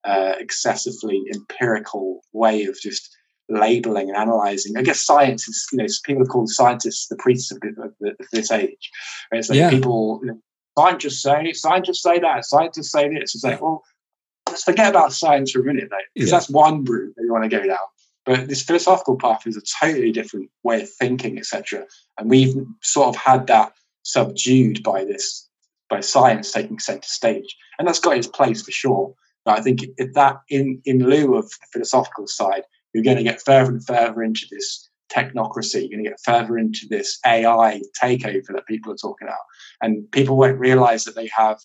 uh, 0.04 0.36
excessively 0.40 1.24
empirical 1.34 2.22
way 2.32 2.66
of 2.66 2.80
just 2.80 3.10
labeling 3.50 4.10
and 4.10 4.18
analyzing. 4.18 4.78
I 4.78 4.84
guess 4.84 5.02
science 5.02 5.48
is, 5.48 5.68
you 5.72 5.80
know, 5.80 5.86
people 6.06 6.26
called 6.26 6.50
scientists 6.50 7.08
the 7.08 7.18
priests 7.18 7.52
of, 7.52 7.58
of, 7.78 7.92
of 8.02 8.28
this 8.32 8.52
age. 8.52 8.92
Right? 9.32 9.40
It's 9.40 9.50
like 9.50 9.58
yeah. 9.58 9.70
people, 9.70 10.20
you 10.24 10.30
know, 10.30 10.40
scientists 10.78 11.22
say, 11.22 11.52
scientists 11.54 12.02
say 12.02 12.20
that, 12.20 12.46
scientists 12.46 12.92
say 12.92 13.10
this. 13.10 13.36
It's 13.36 13.44
like, 13.44 13.62
well, 13.62 13.84
let's 14.48 14.64
forget 14.64 14.90
about 14.90 15.14
science 15.14 15.52
for 15.52 15.62
a 15.62 15.66
minute, 15.66 15.90
because 16.14 16.30
yeah. 16.30 16.38
that's 16.38 16.50
one 16.50 16.84
route 16.86 17.14
that 17.18 17.24
you 17.24 17.32
want 17.32 17.44
to 17.44 17.50
go 17.50 17.66
down. 17.66 17.78
But 18.26 18.48
this 18.48 18.64
philosophical 18.64 19.18
path 19.18 19.46
is 19.46 19.58
a 19.58 19.86
totally 19.86 20.12
different 20.12 20.50
way 20.64 20.82
of 20.82 20.90
thinking, 20.90 21.38
etc. 21.38 21.86
And 22.18 22.30
we've 22.30 22.56
sort 22.82 23.10
of 23.10 23.16
had 23.16 23.48
that 23.48 23.74
subdued 24.04 24.82
by 24.84 25.04
this, 25.04 25.48
by 25.90 26.00
science 26.00 26.52
taking 26.52 26.80
center 26.80 27.08
stage, 27.08 27.56
and 27.78 27.88
that's 27.88 28.00
got 28.00 28.18
its 28.18 28.28
place 28.28 28.62
for 28.62 28.72
sure. 28.72 29.14
But 29.46 29.60
I 29.60 29.62
think 29.62 29.82
that 29.98 30.38
in 30.50 30.82
in 30.86 31.00
lieu 31.00 31.36
of 31.36 31.50
the 31.50 31.68
philosophical 31.74 32.28
side, 32.28 32.64
you're 32.94 33.04
going 33.04 33.18
to 33.18 33.24
get 33.24 33.42
further 33.42 33.72
and 33.72 33.86
further 33.86 34.24
into 34.24 34.46
this 34.50 34.90
technocracy. 35.12 35.82
You're 35.82 35.98
going 35.98 36.04
to 36.04 36.10
get 36.10 36.20
further 36.24 36.58
into 36.58 36.88
this 36.90 37.20
AI 37.26 37.82
takeover 38.02 38.48
that 38.54 38.68
people 38.68 38.94
are 38.94 38.98
talking 38.98 39.28
about, 39.28 39.38
and 39.82 40.10
people 40.12 40.38
won't 40.38 40.60
realize 40.60 41.04
that 41.04 41.16
they 41.16 41.30
have 41.36 41.60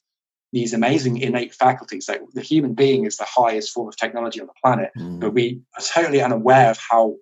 these 0.53 0.73
amazing 0.73 1.19
innate 1.19 1.55
faculties. 1.55 2.09
Like 2.09 2.23
the 2.33 2.43
human 2.43 2.75
being 2.75 3.05
is 3.05 3.17
the 3.17 3.27
highest 3.29 3.73
form 3.73 3.89
of 3.89 3.97
technology 3.97 4.41
on 4.41 4.47
the 4.47 4.53
planet, 4.63 4.91
mm. 4.97 5.21
but 5.21 5.35
we 5.35 5.61
are 5.77 5.83
totally 5.83 6.23
unaware 6.23 6.71
of 6.71 6.79
how 6.79 7.17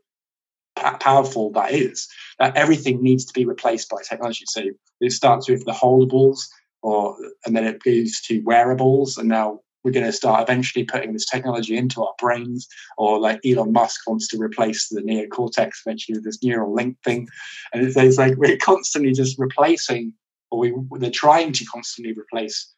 powerful 1.01 1.51
that 1.53 1.73
is. 1.73 2.09
That 2.39 2.57
everything 2.57 3.03
needs 3.03 3.25
to 3.25 3.33
be 3.33 3.47
replaced 3.47 3.89
by 3.89 3.99
technology. 4.09 4.45
So 4.47 4.63
it 5.01 5.13
starts 5.13 5.49
with 5.49 5.65
the 5.65 5.73
holdables, 5.73 6.39
or 6.83 7.17
and 7.45 7.57
then 7.57 7.65
it 7.65 7.83
goes 7.83 8.21
to 8.27 8.43
wearables, 8.45 9.17
and 9.17 9.29
now 9.29 9.61
we're 9.83 9.93
going 9.93 10.05
to 10.05 10.13
start 10.13 10.43
eventually 10.43 10.85
putting 10.85 11.13
this 11.13 11.25
technology 11.25 11.77
into 11.77 12.03
our 12.03 12.15
brains, 12.19 12.69
or 12.99 13.21
like 13.21 13.41
Elon 13.47 13.73
Musk 13.73 14.01
wants 14.07 14.27
to 14.29 14.39
replace 14.39 14.89
the 14.89 15.01
neocortex 15.01 15.75
eventually 15.87 16.19
with 16.19 16.25
this 16.25 16.39
Neuralink 16.39 16.97
thing. 17.05 17.29
And 17.73 17.87
it's, 17.87 17.97
it's 17.97 18.19
like 18.19 18.37
we're 18.37 18.57
constantly 18.57 19.13
just 19.13 19.39
replacing, 19.39 20.13
or 20.51 20.59
we, 20.59 20.75
they're 20.99 21.11
trying 21.11 21.53
to 21.53 21.65
constantly 21.67 22.13
replace 22.15 22.73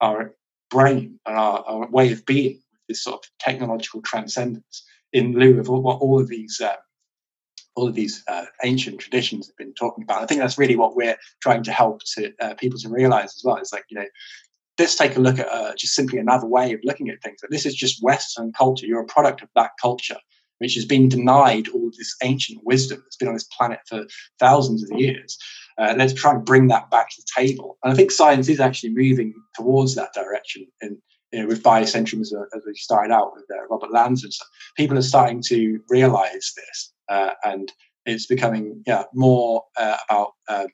our 0.00 0.34
brain 0.70 1.18
and 1.26 1.36
our, 1.36 1.64
our 1.66 1.90
way 1.90 2.12
of 2.12 2.24
being, 2.26 2.60
this 2.88 3.02
sort 3.02 3.24
of 3.24 3.30
technological 3.38 4.02
transcendence, 4.02 4.84
in 5.12 5.32
lieu 5.32 5.60
of 5.60 5.68
what 5.68 6.00
all 6.00 6.20
of 6.20 6.28
these 6.28 6.60
uh, 6.60 6.76
all 7.76 7.88
of 7.88 7.94
these 7.94 8.22
uh, 8.28 8.44
ancient 8.62 9.00
traditions 9.00 9.46
have 9.48 9.56
been 9.56 9.74
talking 9.74 10.04
about. 10.04 10.22
I 10.22 10.26
think 10.26 10.40
that's 10.40 10.58
really 10.58 10.76
what 10.76 10.94
we're 10.94 11.16
trying 11.40 11.64
to 11.64 11.72
help 11.72 12.02
to 12.14 12.32
uh, 12.40 12.54
people 12.54 12.78
to 12.80 12.88
realize 12.88 13.34
as 13.36 13.42
well. 13.44 13.56
It's 13.56 13.72
like 13.72 13.84
you 13.88 13.98
know, 13.98 14.06
let's 14.78 14.94
take 14.94 15.16
a 15.16 15.20
look 15.20 15.38
at 15.38 15.48
uh, 15.48 15.74
just 15.76 15.94
simply 15.94 16.18
another 16.18 16.46
way 16.46 16.72
of 16.72 16.80
looking 16.84 17.08
at 17.08 17.22
things. 17.22 17.40
That 17.40 17.50
this 17.50 17.66
is 17.66 17.74
just 17.74 18.02
Western 18.02 18.52
culture. 18.52 18.86
You're 18.86 19.02
a 19.02 19.06
product 19.06 19.42
of 19.42 19.48
that 19.54 19.72
culture, 19.80 20.18
which 20.58 20.74
has 20.74 20.84
been 20.84 21.08
denied 21.08 21.68
all 21.68 21.90
this 21.96 22.16
ancient 22.22 22.60
wisdom 22.64 23.00
that's 23.04 23.16
been 23.16 23.28
on 23.28 23.34
this 23.34 23.48
planet 23.56 23.80
for 23.88 24.04
thousands 24.38 24.82
of 24.82 24.98
years. 24.98 25.38
Uh, 25.78 25.94
let's 25.96 26.14
try 26.14 26.32
and 26.32 26.44
bring 26.44 26.68
that 26.68 26.90
back 26.90 27.10
to 27.10 27.16
the 27.20 27.42
table. 27.42 27.78
And 27.82 27.92
I 27.92 27.96
think 27.96 28.10
science 28.10 28.48
is 28.48 28.60
actually 28.60 28.90
moving 28.90 29.34
towards 29.54 29.94
that 29.94 30.12
direction. 30.14 30.66
And 30.80 30.98
you 31.32 31.40
know, 31.40 31.48
with 31.48 31.62
biocentrism 31.62 32.22
as, 32.22 32.32
as 32.54 32.62
we 32.64 32.74
started 32.74 33.12
out 33.12 33.32
with 33.34 33.44
uh, 33.50 33.66
Robert 33.68 33.92
Lanza 33.92 34.26
and 34.26 34.32
stuff, 34.32 34.48
people 34.76 34.96
are 34.96 35.02
starting 35.02 35.42
to 35.46 35.80
realize 35.88 36.52
this, 36.56 36.92
uh, 37.08 37.30
and 37.42 37.72
it's 38.06 38.26
becoming 38.26 38.82
yeah 38.86 39.04
more 39.14 39.64
uh, 39.76 39.96
about 40.08 40.32
um, 40.48 40.68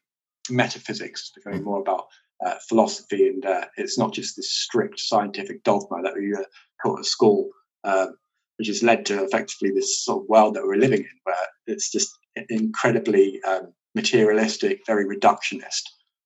metaphysics. 0.51 1.21
It's 1.21 1.45
becoming 1.45 1.65
more 1.65 1.81
about 1.81 2.09
uh, 2.45 2.57
philosophy, 2.69 3.29
and 3.29 3.47
uh, 3.47 3.67
it's 3.79 3.99
not 3.99 4.13
just 4.13 4.37
this 4.37 4.53
strict 4.53 5.01
scientific 5.01 5.63
dogma 5.65 6.03
that 6.03 6.15
we 6.15 6.35
taught 6.85 6.99
at 6.99 7.07
school. 7.07 7.49
Um, 7.85 8.17
which 8.59 8.69
has 8.69 8.83
led 8.83 9.07
to 9.07 9.25
effectively 9.25 9.71
this 9.71 10.05
sort 10.05 10.23
of 10.23 10.29
world 10.29 10.55
that 10.55 10.63
we're 10.63 10.77
living 10.77 11.01
in, 11.01 11.19
where 11.25 11.35
it's 11.67 11.91
just 11.91 12.11
incredibly 12.51 13.41
um, 13.49 13.73
materialistic, 13.95 14.81
very 14.87 15.05
reductionist. 15.05 15.83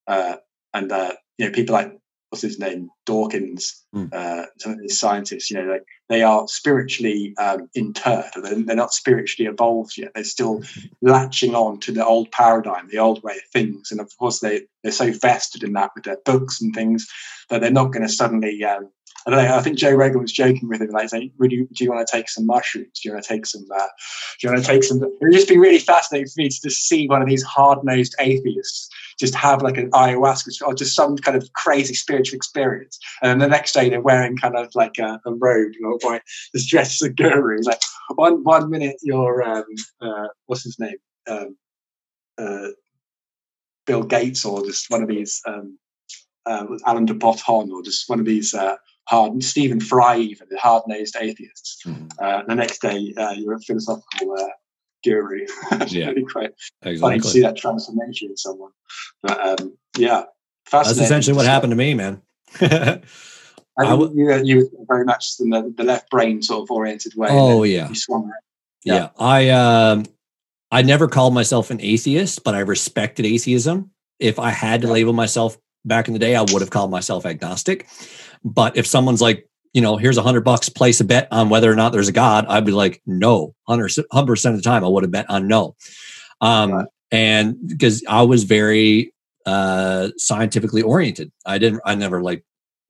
Uh, 0.06 0.36
and 0.72 0.90
uh, 0.92 1.14
you 1.38 1.46
know, 1.46 1.52
people 1.52 1.74
like 1.74 1.92
what's 2.34 2.42
his 2.42 2.58
name, 2.58 2.88
Dawkins, 3.06 3.84
mm. 3.94 4.12
uh, 4.12 4.46
some 4.58 4.72
of 4.72 4.80
these 4.80 4.98
scientists, 4.98 5.52
you 5.52 5.56
know, 5.56 5.70
like 5.70 5.84
they 6.08 6.22
are 6.22 6.48
spiritually 6.48 7.32
um, 7.38 7.70
interred, 7.76 8.24
they're, 8.42 8.60
they're, 8.60 8.74
not 8.74 8.92
spiritually 8.92 9.48
evolved 9.48 9.96
yet. 9.96 10.10
They're 10.14 10.24
still 10.24 10.64
latching 11.00 11.54
on 11.54 11.78
to 11.80 11.92
the 11.92 12.04
old 12.04 12.32
paradigm, 12.32 12.88
the 12.88 12.98
old 12.98 13.22
way 13.22 13.34
of 13.34 13.50
things, 13.52 13.92
and 13.92 14.00
of 14.00 14.10
course 14.18 14.40
they 14.40 14.62
they're 14.82 14.90
so 14.90 15.12
vested 15.12 15.62
in 15.62 15.74
that 15.74 15.92
with 15.94 16.04
their 16.04 16.18
books 16.24 16.60
and 16.60 16.74
things 16.74 17.06
that 17.50 17.60
they're 17.60 17.70
not 17.70 17.92
going 17.92 18.02
to 18.02 18.12
suddenly 18.12 18.64
um, 18.64 18.90
I 19.26 19.30
don't 19.30 19.44
know. 19.44 19.56
I 19.56 19.62
think 19.62 19.78
Joe 19.78 19.92
Rogan 19.92 20.20
was 20.20 20.32
joking 20.32 20.68
with 20.68 20.82
him, 20.82 20.90
like 20.90 21.08
saying, 21.08 21.32
"Would 21.38 21.50
you 21.50 21.66
do 21.72 21.84
you 21.84 21.90
want 21.90 22.06
to 22.06 22.12
take 22.16 22.28
some 22.28 22.44
mushrooms? 22.44 23.00
Do 23.00 23.08
you 23.08 23.14
want 23.14 23.24
to 23.24 23.28
take 23.28 23.46
some? 23.46 23.64
Uh, 23.74 23.78
do 23.78 24.46
you 24.46 24.52
want 24.52 24.62
to 24.62 24.70
take 24.70 24.84
some?" 24.84 25.02
It 25.02 25.12
would 25.20 25.32
just 25.32 25.48
be 25.48 25.56
really 25.56 25.78
fascinating 25.78 26.28
for 26.28 26.42
me 26.42 26.50
to 26.50 26.60
just 26.62 26.86
see 26.86 27.06
one 27.06 27.22
of 27.22 27.28
these 27.28 27.42
hard 27.42 27.78
nosed 27.84 28.14
atheists 28.18 28.88
just 29.18 29.34
have 29.34 29.62
like 29.62 29.78
an 29.78 29.90
ayahuasca 29.92 30.66
or 30.66 30.74
just 30.74 30.94
some 30.94 31.16
kind 31.16 31.36
of 31.36 31.50
crazy 31.54 31.94
spiritual 31.94 32.36
experience, 32.36 32.98
and 33.22 33.30
then 33.30 33.38
the 33.38 33.48
next 33.48 33.72
day 33.72 33.88
they're 33.88 34.02
wearing 34.02 34.36
kind 34.36 34.56
of 34.56 34.68
like 34.74 34.98
a, 34.98 35.18
a 35.24 35.32
robe, 35.32 35.72
you 35.72 35.80
know, 35.80 35.98
boy, 36.02 36.20
just 36.54 36.68
dressed 36.68 37.00
as 37.00 37.08
a 37.08 37.12
guru. 37.12 37.58
Like 37.62 37.80
one 38.16 38.44
one 38.44 38.68
minute 38.68 38.96
you're 39.02 39.42
um, 39.42 39.64
uh, 40.02 40.28
what's 40.46 40.64
his 40.64 40.78
name, 40.78 40.96
um, 41.28 41.56
uh, 42.36 42.68
Bill 43.86 44.02
Gates, 44.02 44.44
or 44.44 44.66
just 44.66 44.90
one 44.90 45.02
of 45.02 45.08
these. 45.08 45.40
Um, 45.46 45.78
uh, 46.46 46.66
Alain 46.84 47.06
de 47.06 47.14
Botton, 47.14 47.72
or 47.72 47.82
just 47.82 48.06
one 48.06 48.20
of 48.20 48.26
these 48.26 48.52
uh, 48.52 48.76
hard 49.08 49.42
Stephen 49.42 49.80
Fry, 49.80 50.18
even 50.18 50.48
the 50.50 50.58
hard-nosed 50.58 51.16
atheists. 51.20 51.82
Mm-hmm. 51.84 52.06
Uh, 52.18 52.42
the 52.46 52.54
next 52.54 52.80
day, 52.80 53.14
uh, 53.16 53.32
you're 53.32 53.54
a 53.54 53.60
philosophical 53.60 54.32
uh, 54.32 54.48
guru. 55.04 55.46
yeah, 55.88 56.06
really 56.06 56.24
quite 56.24 56.52
exactly. 56.82 56.98
funny 56.98 57.20
to 57.20 57.28
see 57.28 57.40
that 57.42 57.56
transformation 57.56 58.30
in 58.30 58.36
someone. 58.36 58.70
But 59.22 59.60
um, 59.60 59.76
yeah, 59.96 60.24
that's 60.70 60.90
essentially 60.90 61.36
what 61.36 61.46
happened 61.46 61.72
to 61.72 61.76
me, 61.76 61.94
man. 61.94 62.22
I 63.76 63.86
think 63.86 64.00
w- 64.00 64.12
you, 64.14 64.44
you 64.44 64.70
were 64.72 64.86
very 64.88 65.04
much 65.04 65.32
in 65.40 65.50
the, 65.50 65.72
the 65.76 65.84
left 65.84 66.08
brain 66.10 66.42
sort 66.42 66.62
of 66.62 66.70
oriented 66.70 67.14
way. 67.16 67.28
Oh 67.30 67.64
yeah. 67.64 67.90
Yeah. 68.84 68.94
yeah. 68.94 69.08
I 69.18 69.48
um 69.50 70.04
I 70.70 70.82
never 70.82 71.08
called 71.08 71.34
myself 71.34 71.70
an 71.70 71.80
atheist, 71.80 72.44
but 72.44 72.54
I 72.54 72.60
respected 72.60 73.26
atheism. 73.26 73.90
If 74.20 74.38
I 74.38 74.50
had 74.50 74.82
to 74.82 74.88
label 74.88 75.12
myself 75.12 75.58
back 75.84 76.06
in 76.06 76.14
the 76.14 76.20
day, 76.20 76.36
I 76.36 76.42
would 76.42 76.60
have 76.60 76.70
called 76.70 76.90
myself 76.90 77.26
agnostic. 77.26 77.86
But 78.44 78.76
if 78.76 78.86
someone's 78.86 79.22
like, 79.22 79.48
you 79.72 79.80
know, 79.80 79.96
here's 79.96 80.18
a 80.18 80.22
hundred 80.22 80.42
bucks, 80.42 80.68
place 80.68 81.00
a 81.00 81.04
bet 81.04 81.26
on 81.30 81.48
whether 81.48 81.70
or 81.70 81.74
not 81.74 81.92
there's 81.92 82.08
a 82.08 82.12
God, 82.12 82.46
I'd 82.48 82.64
be 82.64 82.72
like, 82.72 83.02
no, 83.06 83.54
hundred 83.66 83.90
percent 84.10 84.54
of 84.54 84.62
the 84.62 84.68
time, 84.68 84.84
I 84.84 84.88
would 84.88 85.02
have 85.02 85.10
bet 85.10 85.28
on 85.28 85.48
no. 85.48 85.74
Um, 86.40 86.72
right. 86.72 86.86
And 87.10 87.56
because 87.68 88.04
I 88.08 88.22
was 88.22 88.44
very 88.44 89.12
uh, 89.46 90.10
scientifically 90.16 90.82
oriented, 90.82 91.32
I 91.46 91.58
didn't, 91.58 91.80
I 91.84 91.94
never 91.94 92.22
like 92.22 92.44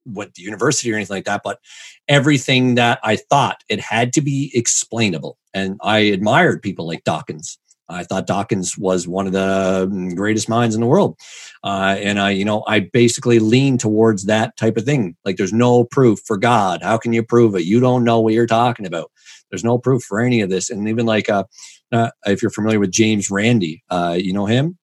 went 0.05 0.35
to 0.35 0.41
university 0.41 0.91
or 0.91 0.95
anything 0.95 1.17
like 1.17 1.25
that, 1.25 1.41
but 1.43 1.59
everything 2.07 2.75
that 2.75 2.99
I 3.03 3.15
thought 3.15 3.63
it 3.69 3.79
had 3.79 4.13
to 4.13 4.21
be 4.21 4.51
explainable. 4.53 5.37
And 5.53 5.77
I 5.81 5.99
admired 5.99 6.61
people 6.61 6.87
like 6.87 7.03
Dawkins 7.03 7.57
I 7.89 8.03
thought 8.03 8.27
Dawkins 8.27 8.77
was 8.77 9.07
one 9.07 9.27
of 9.27 9.33
the 9.33 9.87
mm, 9.91 10.15
greatest 10.15 10.49
minds 10.49 10.75
in 10.75 10.81
the 10.81 10.87
world. 10.87 11.17
Uh, 11.63 11.95
and 11.99 12.19
I, 12.19 12.31
you 12.31 12.45
know, 12.45 12.63
I 12.67 12.79
basically 12.79 13.39
lean 13.39 13.77
towards 13.77 14.25
that 14.25 14.57
type 14.57 14.77
of 14.77 14.85
thing. 14.85 15.15
Like 15.23 15.37
there's 15.37 15.53
no 15.53 15.83
proof 15.83 16.19
for 16.25 16.37
God. 16.37 16.81
How 16.81 16.97
can 16.97 17.13
you 17.13 17.23
prove 17.23 17.55
it? 17.55 17.65
You 17.65 17.79
don't 17.79 18.03
know 18.03 18.19
what 18.19 18.33
you're 18.33 18.47
talking 18.47 18.85
about. 18.85 19.11
There's 19.49 19.63
no 19.63 19.77
proof 19.77 20.03
for 20.03 20.19
any 20.19 20.41
of 20.41 20.49
this. 20.49 20.69
And 20.69 20.87
even 20.87 21.05
like, 21.05 21.29
uh, 21.29 21.43
uh, 21.91 22.09
if 22.25 22.41
you're 22.41 22.51
familiar 22.51 22.79
with 22.79 22.91
James 22.91 23.29
Randi, 23.29 23.83
uh, 23.89 24.17
you 24.19 24.33
know 24.33 24.45
him? 24.45 24.77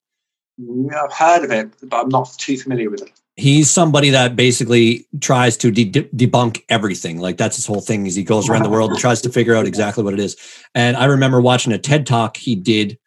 I've 0.95 1.13
heard 1.13 1.45
of 1.45 1.51
it, 1.51 1.71
but 1.83 2.03
I'm 2.03 2.09
not 2.09 2.33
too 2.39 2.57
familiar 2.57 2.91
with 2.91 3.03
it. 3.03 3.11
He's 3.37 3.71
somebody 3.71 4.11
that 4.11 4.37
basically 4.37 5.07
tries 5.21 5.57
to 5.59 5.71
de- 5.71 5.91
debunk 5.91 6.63
everything. 6.69 7.19
Like 7.19 7.39
that's 7.39 7.57
his 7.57 7.67
whole 7.67 7.81
thing. 7.81 8.07
Is 8.07 8.15
he 8.15 8.25
goes 8.25 8.49
around 8.49 8.63
the 8.63 8.71
world 8.71 8.91
and 8.91 8.99
tries 8.99 9.23
to 9.23 9.31
figure 9.31 9.55
out 9.55 9.67
exactly 9.67 10.05
what 10.05 10.13
it 10.13 10.21
is. 10.21 10.37
And 10.75 10.97
I 10.97 11.07
remember 11.07 11.41
watching 11.41 11.73
a 11.73 11.79
TED 11.79 12.07
talk 12.07 12.37
he 12.37 12.55
did 12.55 12.99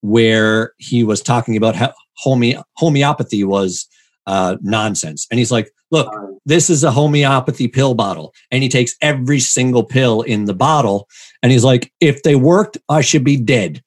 where 0.00 0.72
he 0.78 1.04
was 1.04 1.22
talking 1.22 1.56
about 1.56 1.76
how 1.76 1.92
home- 2.16 2.62
homeopathy 2.76 3.44
was 3.44 3.86
uh, 4.26 4.56
nonsense. 4.60 5.26
And 5.30 5.38
he's 5.38 5.52
like, 5.52 5.70
look, 5.90 6.12
this 6.44 6.68
is 6.70 6.84
a 6.84 6.90
homeopathy 6.90 7.68
pill 7.68 7.94
bottle. 7.94 8.34
And 8.50 8.62
he 8.62 8.68
takes 8.68 8.94
every 9.00 9.40
single 9.40 9.84
pill 9.84 10.22
in 10.22 10.44
the 10.44 10.54
bottle. 10.54 11.08
And 11.42 11.52
he's 11.52 11.64
like, 11.64 11.92
if 12.00 12.22
they 12.22 12.34
worked, 12.34 12.78
I 12.88 13.00
should 13.00 13.24
be 13.24 13.36
dead. 13.36 13.82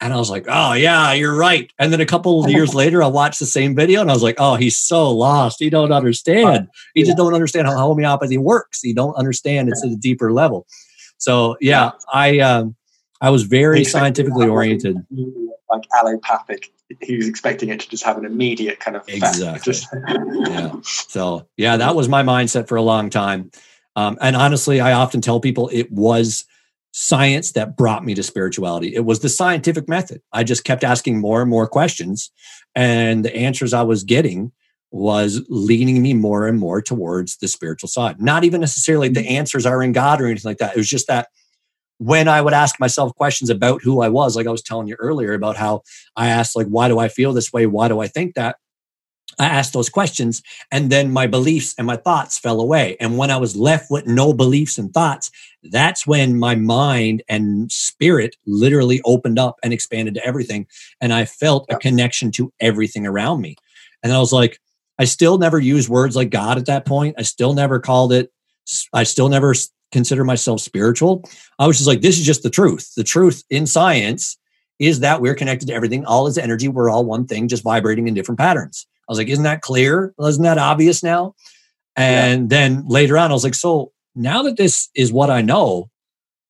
And 0.00 0.12
I 0.12 0.16
was 0.16 0.28
like, 0.28 0.44
oh, 0.48 0.74
yeah, 0.74 1.12
you're 1.14 1.34
right. 1.34 1.72
And 1.78 1.92
then 1.92 2.00
a 2.00 2.06
couple 2.06 2.44
of 2.44 2.50
years 2.50 2.74
later, 2.82 3.02
I 3.02 3.06
watched 3.06 3.38
the 3.38 3.46
same 3.46 3.74
video 3.74 4.00
and 4.00 4.10
I 4.10 4.14
was 4.14 4.22
like, 4.22 4.36
oh, 4.38 4.56
he's 4.56 4.76
so 4.76 5.10
lost. 5.10 5.56
He 5.58 5.70
don't 5.70 5.92
understand. 5.92 6.68
He 6.94 7.02
just 7.02 7.16
don't 7.16 7.34
understand 7.34 7.66
how 7.66 7.76
homeopathy 7.76 8.36
works. 8.36 8.82
He 8.82 8.92
don't 8.92 9.14
understand 9.14 9.68
it's 9.68 9.84
at 9.84 9.90
a 9.90 9.96
deeper 9.96 10.32
level. 10.32 10.66
So, 11.18 11.56
yeah, 11.60 11.92
I, 12.12 12.40
um, 12.40 12.76
I 13.22 13.30
was 13.30 13.44
very 13.44 13.84
scientifically 13.84 14.48
oriented. 14.48 14.98
Like 15.70 15.84
allopathic 15.94 16.70
he 17.00 17.16
was 17.16 17.28
expecting 17.28 17.68
it 17.70 17.80
to 17.80 17.88
just 17.88 18.04
have 18.04 18.16
an 18.18 18.24
immediate 18.24 18.80
kind 18.80 18.96
of 18.96 19.02
effect. 19.08 19.36
Exactly. 19.36 19.72
Just, 19.72 19.88
yeah. 20.48 20.72
So 20.82 21.46
yeah, 21.56 21.76
that 21.76 21.96
was 21.96 22.08
my 22.08 22.22
mindset 22.22 22.68
for 22.68 22.76
a 22.76 22.82
long 22.82 23.10
time. 23.10 23.50
Um, 23.96 24.18
and 24.20 24.36
honestly, 24.36 24.80
I 24.80 24.92
often 24.92 25.20
tell 25.20 25.40
people 25.40 25.70
it 25.72 25.90
was 25.90 26.44
science 26.98 27.52
that 27.52 27.76
brought 27.76 28.06
me 28.06 28.14
to 28.14 28.22
spirituality. 28.22 28.94
It 28.94 29.04
was 29.04 29.20
the 29.20 29.28
scientific 29.28 29.86
method. 29.86 30.22
I 30.32 30.44
just 30.44 30.64
kept 30.64 30.82
asking 30.82 31.20
more 31.20 31.42
and 31.42 31.50
more 31.50 31.68
questions, 31.68 32.32
and 32.74 33.22
the 33.22 33.36
answers 33.36 33.74
I 33.74 33.82
was 33.82 34.02
getting 34.02 34.50
was 34.90 35.44
leading 35.50 36.00
me 36.00 36.14
more 36.14 36.46
and 36.46 36.58
more 36.58 36.80
towards 36.80 37.36
the 37.36 37.48
spiritual 37.48 37.90
side. 37.90 38.18
Not 38.18 38.44
even 38.44 38.62
necessarily 38.62 39.10
the 39.10 39.28
answers 39.28 39.66
are 39.66 39.82
in 39.82 39.92
God 39.92 40.22
or 40.22 40.26
anything 40.26 40.48
like 40.48 40.56
that. 40.56 40.74
It 40.74 40.78
was 40.78 40.88
just 40.88 41.06
that 41.08 41.28
when 41.98 42.28
I 42.28 42.40
would 42.40 42.54
ask 42.54 42.80
myself 42.80 43.14
questions 43.14 43.50
about 43.50 43.82
who 43.82 44.00
I 44.00 44.08
was, 44.08 44.34
like 44.34 44.46
I 44.46 44.50
was 44.50 44.62
telling 44.62 44.88
you 44.88 44.96
earlier 44.98 45.34
about 45.34 45.56
how 45.56 45.82
I 46.16 46.28
asked, 46.28 46.56
like, 46.56 46.68
why 46.68 46.88
do 46.88 46.98
I 46.98 47.08
feel 47.08 47.34
this 47.34 47.52
way? 47.52 47.66
Why 47.66 47.88
do 47.88 48.00
I 48.00 48.06
think 48.08 48.36
that? 48.36 48.56
I 49.38 49.46
asked 49.46 49.72
those 49.72 49.88
questions 49.88 50.42
and 50.70 50.90
then 50.90 51.10
my 51.10 51.26
beliefs 51.26 51.74
and 51.76 51.86
my 51.86 51.96
thoughts 51.96 52.38
fell 52.38 52.60
away. 52.60 52.96
And 53.00 53.18
when 53.18 53.30
I 53.30 53.36
was 53.36 53.56
left 53.56 53.90
with 53.90 54.06
no 54.06 54.32
beliefs 54.32 54.78
and 54.78 54.92
thoughts, 54.92 55.30
that's 55.64 56.06
when 56.06 56.38
my 56.38 56.54
mind 56.54 57.22
and 57.28 57.70
spirit 57.70 58.36
literally 58.46 59.00
opened 59.04 59.38
up 59.38 59.58
and 59.62 59.72
expanded 59.72 60.14
to 60.14 60.24
everything. 60.24 60.66
And 61.00 61.12
I 61.12 61.24
felt 61.24 61.66
a 61.68 61.76
connection 61.76 62.30
to 62.32 62.52
everything 62.60 63.06
around 63.06 63.40
me. 63.40 63.56
And 64.02 64.12
I 64.12 64.18
was 64.18 64.32
like, 64.32 64.58
I 64.98 65.04
still 65.04 65.36
never 65.36 65.58
used 65.58 65.88
words 65.88 66.16
like 66.16 66.30
God 66.30 66.56
at 66.56 66.66
that 66.66 66.86
point. 66.86 67.16
I 67.18 67.22
still 67.22 67.52
never 67.52 67.78
called 67.78 68.12
it, 68.12 68.32
I 68.92 69.02
still 69.04 69.28
never 69.28 69.54
consider 69.92 70.24
myself 70.24 70.60
spiritual. 70.60 71.22
I 71.58 71.66
was 71.66 71.76
just 71.76 71.88
like, 71.88 72.00
this 72.00 72.18
is 72.18 72.26
just 72.26 72.42
the 72.42 72.50
truth. 72.50 72.94
The 72.96 73.04
truth 73.04 73.44
in 73.50 73.66
science 73.66 74.36
is 74.78 75.00
that 75.00 75.20
we're 75.20 75.34
connected 75.34 75.66
to 75.66 75.74
everything. 75.74 76.04
All 76.04 76.26
is 76.26 76.38
energy. 76.38 76.68
We're 76.68 76.90
all 76.90 77.04
one 77.04 77.26
thing, 77.26 77.48
just 77.48 77.62
vibrating 77.62 78.08
in 78.08 78.14
different 78.14 78.38
patterns. 78.38 78.86
I 79.08 79.12
was 79.12 79.18
like, 79.18 79.28
isn't 79.28 79.44
that 79.44 79.62
clear? 79.62 80.14
Isn't 80.20 80.42
that 80.42 80.58
obvious 80.58 81.02
now? 81.02 81.34
And 81.94 82.50
yeah. 82.50 82.58
then 82.58 82.84
later 82.88 83.16
on, 83.16 83.30
I 83.30 83.34
was 83.34 83.44
like, 83.44 83.54
so 83.54 83.92
now 84.14 84.42
that 84.42 84.56
this 84.56 84.88
is 84.94 85.12
what 85.12 85.30
I 85.30 85.42
know, 85.42 85.90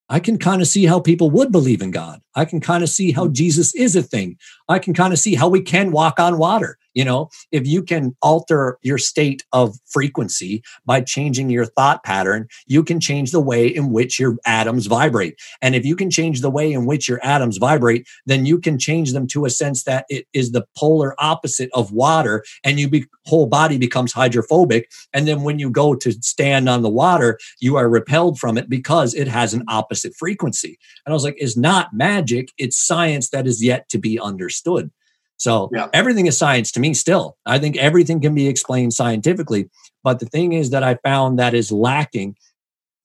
I 0.09 0.21
can 0.21 0.39
kind 0.39 0.63
of 0.63 0.69
see 0.69 0.87
how 0.87 1.01
people 1.01 1.31
would 1.31 1.51
believe 1.51 1.83
in 1.83 1.91
God. 1.91 2.21
I 2.35 2.45
can 2.45 2.61
kind 2.61 2.83
of 2.83 2.89
see 2.89 3.13
how 3.13 3.27
mm. 3.27 3.33
Jesus 3.33 3.75
is 3.75 3.97
a 3.97 4.03
thing. 4.03 4.37
I 4.69 4.79
can 4.79 4.95
kind 4.95 5.13
of 5.13 5.19
see 5.19 5.35
how 5.35 5.49
we 5.49 5.61
can 5.61 5.91
walk 5.91 6.21
on 6.21 6.39
water. 6.39 6.79
You 6.97 7.05
know, 7.05 7.29
if 7.53 7.67
you 7.67 7.83
can 7.83 8.17
alter 8.23 8.79
your 8.81 8.97
state 8.97 9.45
of 9.53 9.77
frequency 9.85 10.63
by 10.87 11.03
changing 11.03 11.51
your 11.51 11.67
thought 11.67 12.03
pattern, 12.05 12.49
you 12.67 12.83
can 12.83 13.01
change 13.01 13.33
the 13.33 13.41
way 13.41 13.69
in 13.69 13.93
which 13.93 14.19
your 14.19 14.39
atoms 14.47 14.87
vibrate. 14.87 15.39
And 15.61 15.75
if 15.75 15.85
you 15.85 15.95
can 15.95 16.11
change 16.11 16.41
the 16.41 16.51
way 16.51 16.73
in 16.73 16.87
which 16.87 17.07
your 17.07 17.21
atoms 17.23 17.59
vibrate, 17.59 18.09
then 18.25 18.47
you 18.47 18.59
can 18.59 18.79
change 18.79 19.13
them 19.13 19.27
to 19.29 19.45
a 19.45 19.51
sense 19.51 19.85
that 19.85 20.07
it 20.09 20.27
is 20.33 20.53
the 20.53 20.65
polar 20.75 21.15
opposite 21.19 21.69
of 21.75 21.93
water 21.93 22.43
and 22.65 22.81
you 22.81 22.89
be, 22.89 23.05
whole 23.27 23.47
body 23.47 23.77
becomes 23.77 24.15
hydrophobic. 24.15 24.91
And 25.13 25.29
then 25.29 25.43
when 25.43 25.59
you 25.59 25.69
go 25.69 25.95
to 25.97 26.13
stand 26.23 26.67
on 26.67 26.81
the 26.81 26.89
water, 26.89 27.39
you 27.61 27.77
are 27.77 27.91
repelled 27.91 28.39
from 28.39 28.57
it 28.57 28.71
because 28.71 29.13
it 29.13 29.29
has 29.29 29.53
an 29.53 29.65
opposite 29.69 30.15
frequency. 30.17 30.79
And 31.05 31.13
I 31.13 31.15
was 31.15 31.25
like, 31.25 31.37
it's 31.37 31.59
not 31.59 31.93
magic, 31.93 32.49
it's 32.57 32.79
science 32.79 33.29
that 33.31 33.47
is 33.47 33.63
yet 33.63 33.87
to 33.91 33.99
be 33.99 34.19
understood. 34.19 34.91
So 35.37 35.71
yeah. 35.73 35.89
everything 35.93 36.27
is 36.27 36.39
science 36.39 36.73
to 36.73 36.81
me 36.81 36.95
still. 36.95 37.37
I 37.45 37.59
think 37.59 37.77
everything 37.77 38.21
can 38.21 38.35
be 38.35 38.49
explained 38.49 38.95
scientifically. 38.95 39.69
But 40.03 40.21
the 40.21 40.27
thing 40.27 40.53
is 40.53 40.71
that 40.71 40.83
I 40.83 40.95
found 40.97 41.39
that 41.39 41.55
is 41.55 41.71
lacking 41.71 42.37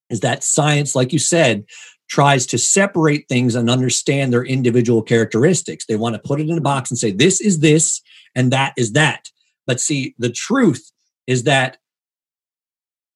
is 0.10 0.22
that 0.22 0.44
science, 0.44 0.96
like 0.96 1.14
you 1.14 1.20
said, 1.20 1.66
tries 2.10 2.46
to 2.46 2.58
separate 2.58 3.28
things 3.30 3.56
and 3.56 3.70
understand 3.70 4.34
their 4.34 4.44
individual 4.44 5.02
characteristics. 5.02 5.86
They 5.86 5.96
want 5.96 6.16
to 6.16 6.22
put 6.22 6.42
it 6.42 6.50
in 6.50 6.58
a 6.58 6.62
box 6.62 6.92
and 6.92 6.98
say, 6.98 7.12
this 7.12 7.40
is 7.40 7.60
this 7.60 8.02
and 8.36 8.52
that 8.52 8.74
is 8.78 8.92
that. 8.94 9.30
But 9.66 9.80
see, 9.80 10.16
the 10.18 10.30
truth 10.30 10.92
is 11.28 11.44
that 11.44 11.78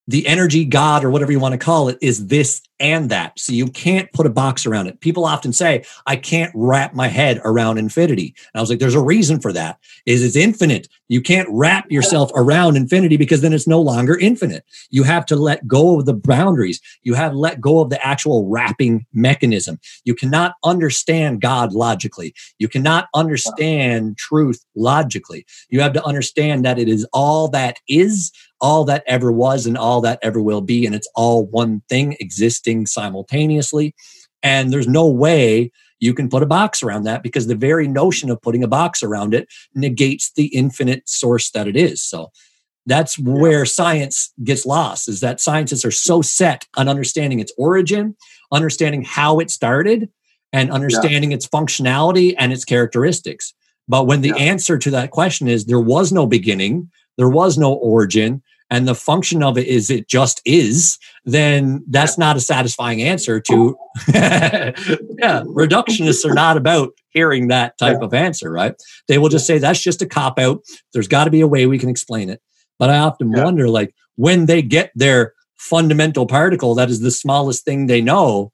the 0.07 0.27
energy 0.27 0.65
god 0.65 1.03
or 1.03 1.09
whatever 1.09 1.31
you 1.31 1.39
want 1.39 1.53
to 1.53 1.57
call 1.57 1.89
it 1.89 1.97
is 2.01 2.27
this 2.27 2.61
and 2.79 3.09
that. 3.09 3.39
So 3.39 3.53
you 3.53 3.67
can't 3.67 4.11
put 4.11 4.25
a 4.25 4.29
box 4.29 4.65
around 4.65 4.87
it. 4.87 4.99
People 4.99 5.25
often 5.25 5.53
say, 5.53 5.85
I 6.05 6.15
can't 6.15 6.51
wrap 6.53 6.93
my 6.93 7.07
head 7.07 7.41
around 7.43 7.77
infinity. 7.77 8.35
And 8.53 8.59
I 8.59 8.61
was 8.61 8.69
like, 8.69 8.79
there's 8.79 8.95
a 8.95 9.01
reason 9.01 9.39
for 9.39 9.53
that. 9.53 9.79
Is 10.05 10.23
it's 10.23 10.35
infinite. 10.35 10.87
You 11.07 11.21
can't 11.21 11.47
wrap 11.51 11.91
yourself 11.91 12.31
around 12.35 12.75
infinity 12.75 13.17
because 13.17 13.41
then 13.41 13.53
it's 13.53 13.67
no 13.67 13.81
longer 13.81 14.17
infinite. 14.17 14.63
You 14.89 15.03
have 15.03 15.25
to 15.27 15.35
let 15.35 15.67
go 15.67 15.99
of 15.99 16.05
the 16.05 16.13
boundaries. 16.13 16.81
You 17.03 17.13
have 17.13 17.31
to 17.31 17.37
let 17.37 17.61
go 17.61 17.79
of 17.79 17.89
the 17.89 18.05
actual 18.05 18.47
wrapping 18.47 19.05
mechanism. 19.13 19.79
You 20.03 20.15
cannot 20.15 20.55
understand 20.63 21.41
God 21.41 21.73
logically. 21.73 22.33
You 22.57 22.67
cannot 22.67 23.07
understand 23.13 24.17
truth 24.17 24.65
logically. 24.75 25.45
You 25.69 25.81
have 25.81 25.93
to 25.93 26.03
understand 26.03 26.65
that 26.65 26.79
it 26.79 26.89
is 26.89 27.07
all 27.13 27.47
that 27.49 27.79
is, 27.87 28.31
all 28.59 28.83
that 28.85 29.03
ever 29.05 29.31
was, 29.31 29.65
and 29.65 29.77
all 29.77 30.01
that 30.01 30.19
ever 30.23 30.41
will 30.41 30.61
be. 30.61 30.85
And 30.85 30.95
it's 30.95 31.09
all 31.15 31.45
one 31.45 31.81
thing 31.87 32.15
existing 32.19 32.87
simultaneously. 32.87 33.93
And 34.41 34.71
there's 34.71 34.87
no 34.87 35.07
way 35.07 35.71
you 36.05 36.13
can 36.13 36.29
put 36.29 36.43
a 36.43 36.45
box 36.47 36.83
around 36.83 37.03
that 37.03 37.23
because 37.23 37.47
the 37.47 37.55
very 37.55 37.87
notion 37.87 38.29
of 38.29 38.41
putting 38.41 38.63
a 38.63 38.67
box 38.67 39.03
around 39.03 39.33
it 39.33 39.47
negates 39.73 40.31
the 40.33 40.45
infinite 40.47 41.07
source 41.09 41.49
that 41.51 41.67
it 41.67 41.75
is. 41.75 42.01
So 42.01 42.31
that's 42.85 43.17
where 43.17 43.65
science 43.65 44.31
gets 44.43 44.65
lost 44.65 45.09
is 45.09 45.19
that 45.19 45.41
scientists 45.41 45.83
are 45.83 45.91
so 45.91 46.21
set 46.21 46.67
on 46.77 46.87
understanding 46.87 47.39
its 47.39 47.51
origin, 47.57 48.15
understanding 48.51 49.03
how 49.03 49.39
it 49.39 49.49
started, 49.49 50.09
and 50.53 50.71
understanding 50.71 51.31
yeah. 51.31 51.37
its 51.37 51.47
functionality 51.47 52.35
and 52.37 52.53
its 52.53 52.63
characteristics. 52.63 53.53
But 53.87 54.07
when 54.07 54.21
the 54.21 54.29
yeah. 54.29 54.35
answer 54.37 54.77
to 54.77 54.91
that 54.91 55.11
question 55.11 55.47
is 55.47 55.65
there 55.65 55.79
was 55.79 56.11
no 56.11 56.25
beginning, 56.27 56.89
there 57.17 57.29
was 57.29 57.57
no 57.57 57.73
origin, 57.73 58.43
and 58.69 58.87
the 58.87 58.95
function 58.95 59.43
of 59.43 59.57
it 59.57 59.67
is 59.67 59.89
it 59.89 60.07
just 60.07 60.41
is, 60.45 60.97
then 61.23 61.83
that's 61.87 62.17
not 62.17 62.35
a 62.35 62.39
satisfying 62.39 63.01
answer 63.01 63.39
to. 63.39 63.77
yeah, 64.13 64.71
reductionists 65.45 66.25
are 66.25 66.33
not 66.33 66.57
about 66.57 66.91
hearing 67.09 67.47
that 67.49 67.77
type 67.77 68.01
of 68.01 68.13
answer, 68.13 68.51
right? 68.51 68.75
They 69.07 69.17
will 69.17 69.29
just 69.29 69.45
say 69.45 69.57
that's 69.57 69.81
just 69.81 70.01
a 70.01 70.07
cop 70.07 70.39
out. 70.39 70.61
There's 70.93 71.07
got 71.07 71.25
to 71.25 71.31
be 71.31 71.41
a 71.41 71.47
way 71.47 71.65
we 71.65 71.79
can 71.79 71.89
explain 71.89 72.29
it. 72.29 72.41
But 72.79 72.89
I 72.89 72.97
often 72.97 73.31
yeah. 73.31 73.43
wonder, 73.43 73.69
like, 73.69 73.93
when 74.15 74.47
they 74.47 74.61
get 74.61 74.91
their 74.95 75.33
fundamental 75.55 76.25
particle, 76.25 76.75
that 76.75 76.89
is 76.89 77.01
the 77.01 77.11
smallest 77.11 77.63
thing 77.65 77.87
they 77.87 78.01
know, 78.01 78.51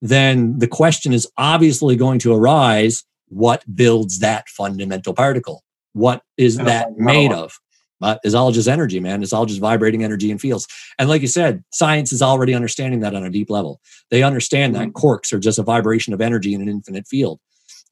then 0.00 0.58
the 0.58 0.68
question 0.68 1.12
is 1.12 1.26
obviously 1.36 1.96
going 1.96 2.18
to 2.20 2.34
arise 2.34 3.04
what 3.28 3.64
builds 3.74 4.20
that 4.20 4.48
fundamental 4.48 5.14
particle? 5.14 5.64
What 5.92 6.22
is 6.36 6.56
that 6.58 6.96
made 6.96 7.32
of? 7.32 7.58
But 8.00 8.20
it's 8.24 8.34
all 8.34 8.52
just 8.52 8.68
energy, 8.68 9.00
man. 9.00 9.22
It's 9.22 9.32
all 9.32 9.46
just 9.46 9.60
vibrating 9.60 10.04
energy 10.04 10.30
and 10.30 10.40
fields. 10.40 10.66
And 10.98 11.08
like 11.08 11.22
you 11.22 11.28
said, 11.28 11.62
science 11.72 12.12
is 12.12 12.22
already 12.22 12.54
understanding 12.54 13.00
that 13.00 13.14
on 13.14 13.24
a 13.24 13.30
deep 13.30 13.50
level. 13.50 13.80
They 14.10 14.22
understand 14.22 14.74
that 14.74 14.88
mm-hmm. 14.88 15.06
quarks 15.06 15.32
are 15.32 15.38
just 15.38 15.58
a 15.58 15.62
vibration 15.62 16.12
of 16.12 16.20
energy 16.20 16.54
in 16.54 16.60
an 16.60 16.68
infinite 16.68 17.06
field. 17.06 17.40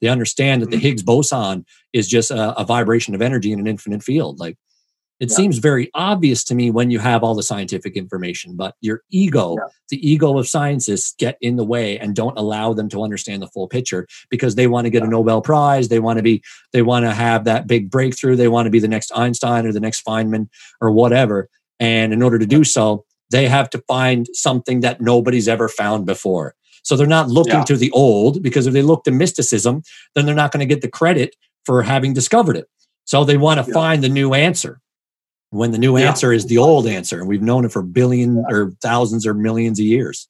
They 0.01 0.09
understand 0.09 0.61
that 0.61 0.69
the 0.69 0.75
mm-hmm. 0.75 0.83
Higgs 0.83 1.03
boson 1.03 1.65
is 1.93 2.07
just 2.07 2.29
a, 2.29 2.59
a 2.59 2.65
vibration 2.65 3.15
of 3.15 3.21
energy 3.21 3.53
in 3.53 3.59
an 3.59 3.67
infinite 3.67 4.03
field. 4.03 4.39
Like 4.39 4.57
it 5.19 5.29
yeah. 5.29 5.35
seems 5.35 5.59
very 5.59 5.89
obvious 5.93 6.43
to 6.45 6.55
me 6.55 6.71
when 6.71 6.91
you 6.91 6.99
have 6.99 7.23
all 7.23 7.35
the 7.35 7.43
scientific 7.43 7.95
information, 7.95 8.55
but 8.55 8.75
your 8.81 9.03
ego, 9.09 9.55
yeah. 9.57 9.67
the 9.89 10.09
ego 10.09 10.37
of 10.37 10.47
scientists 10.47 11.13
get 11.17 11.37
in 11.39 11.55
the 11.55 11.63
way 11.63 11.99
and 11.99 12.15
don't 12.15 12.37
allow 12.37 12.73
them 12.73 12.89
to 12.89 13.03
understand 13.03 13.41
the 13.41 13.47
full 13.47 13.67
picture 13.67 14.07
because 14.29 14.55
they 14.55 14.67
want 14.67 14.85
to 14.85 14.89
get 14.89 15.01
yeah. 15.01 15.07
a 15.07 15.11
Nobel 15.11 15.41
Prize. 15.41 15.87
They 15.87 15.99
want 15.99 16.17
to 16.17 16.23
be, 16.23 16.43
they 16.71 16.81
want 16.81 17.05
to 17.05 17.13
have 17.13 17.45
that 17.45 17.67
big 17.67 17.89
breakthrough. 17.89 18.35
They 18.35 18.47
want 18.47 18.65
to 18.65 18.71
be 18.71 18.79
the 18.79 18.87
next 18.87 19.11
Einstein 19.15 19.65
or 19.65 19.71
the 19.71 19.79
next 19.79 20.05
Feynman 20.05 20.49
or 20.81 20.91
whatever. 20.91 21.47
And 21.79 22.11
in 22.11 22.21
order 22.21 22.39
to 22.39 22.45
do 22.45 22.63
so, 22.63 23.05
they 23.29 23.47
have 23.47 23.69
to 23.71 23.83
find 23.87 24.27
something 24.33 24.81
that 24.81 24.99
nobody's 24.99 25.47
ever 25.47 25.69
found 25.69 26.05
before. 26.05 26.55
So 26.83 26.97
they're 26.97 27.07
not 27.07 27.29
looking 27.29 27.63
to 27.63 27.77
the 27.77 27.91
old 27.91 28.43
because 28.43 28.67
if 28.67 28.73
they 28.73 28.81
look 28.81 29.05
to 29.05 29.11
mysticism, 29.11 29.83
then 30.15 30.25
they're 30.25 30.35
not 30.35 30.51
going 30.51 30.59
to 30.59 30.65
get 30.65 30.81
the 30.81 30.89
credit 30.89 31.35
for 31.65 31.81
having 31.81 32.13
discovered 32.13 32.57
it. 32.57 32.67
So 33.05 33.23
they 33.23 33.37
want 33.37 33.65
to 33.65 33.71
find 33.71 34.03
the 34.03 34.09
new 34.09 34.33
answer 34.33 34.81
when 35.53 35.71
the 35.71 35.77
new 35.77 35.97
answer 35.97 36.33
is 36.33 36.47
the 36.47 36.57
old 36.57 36.87
answer. 36.87 37.19
And 37.19 37.27
we've 37.27 37.41
known 37.41 37.63
it 37.63 37.71
for 37.71 37.83
billion 37.83 38.43
or 38.49 38.71
thousands 38.81 39.27
or 39.27 39.35
millions 39.35 39.79
of 39.79 39.85
years. 39.85 40.27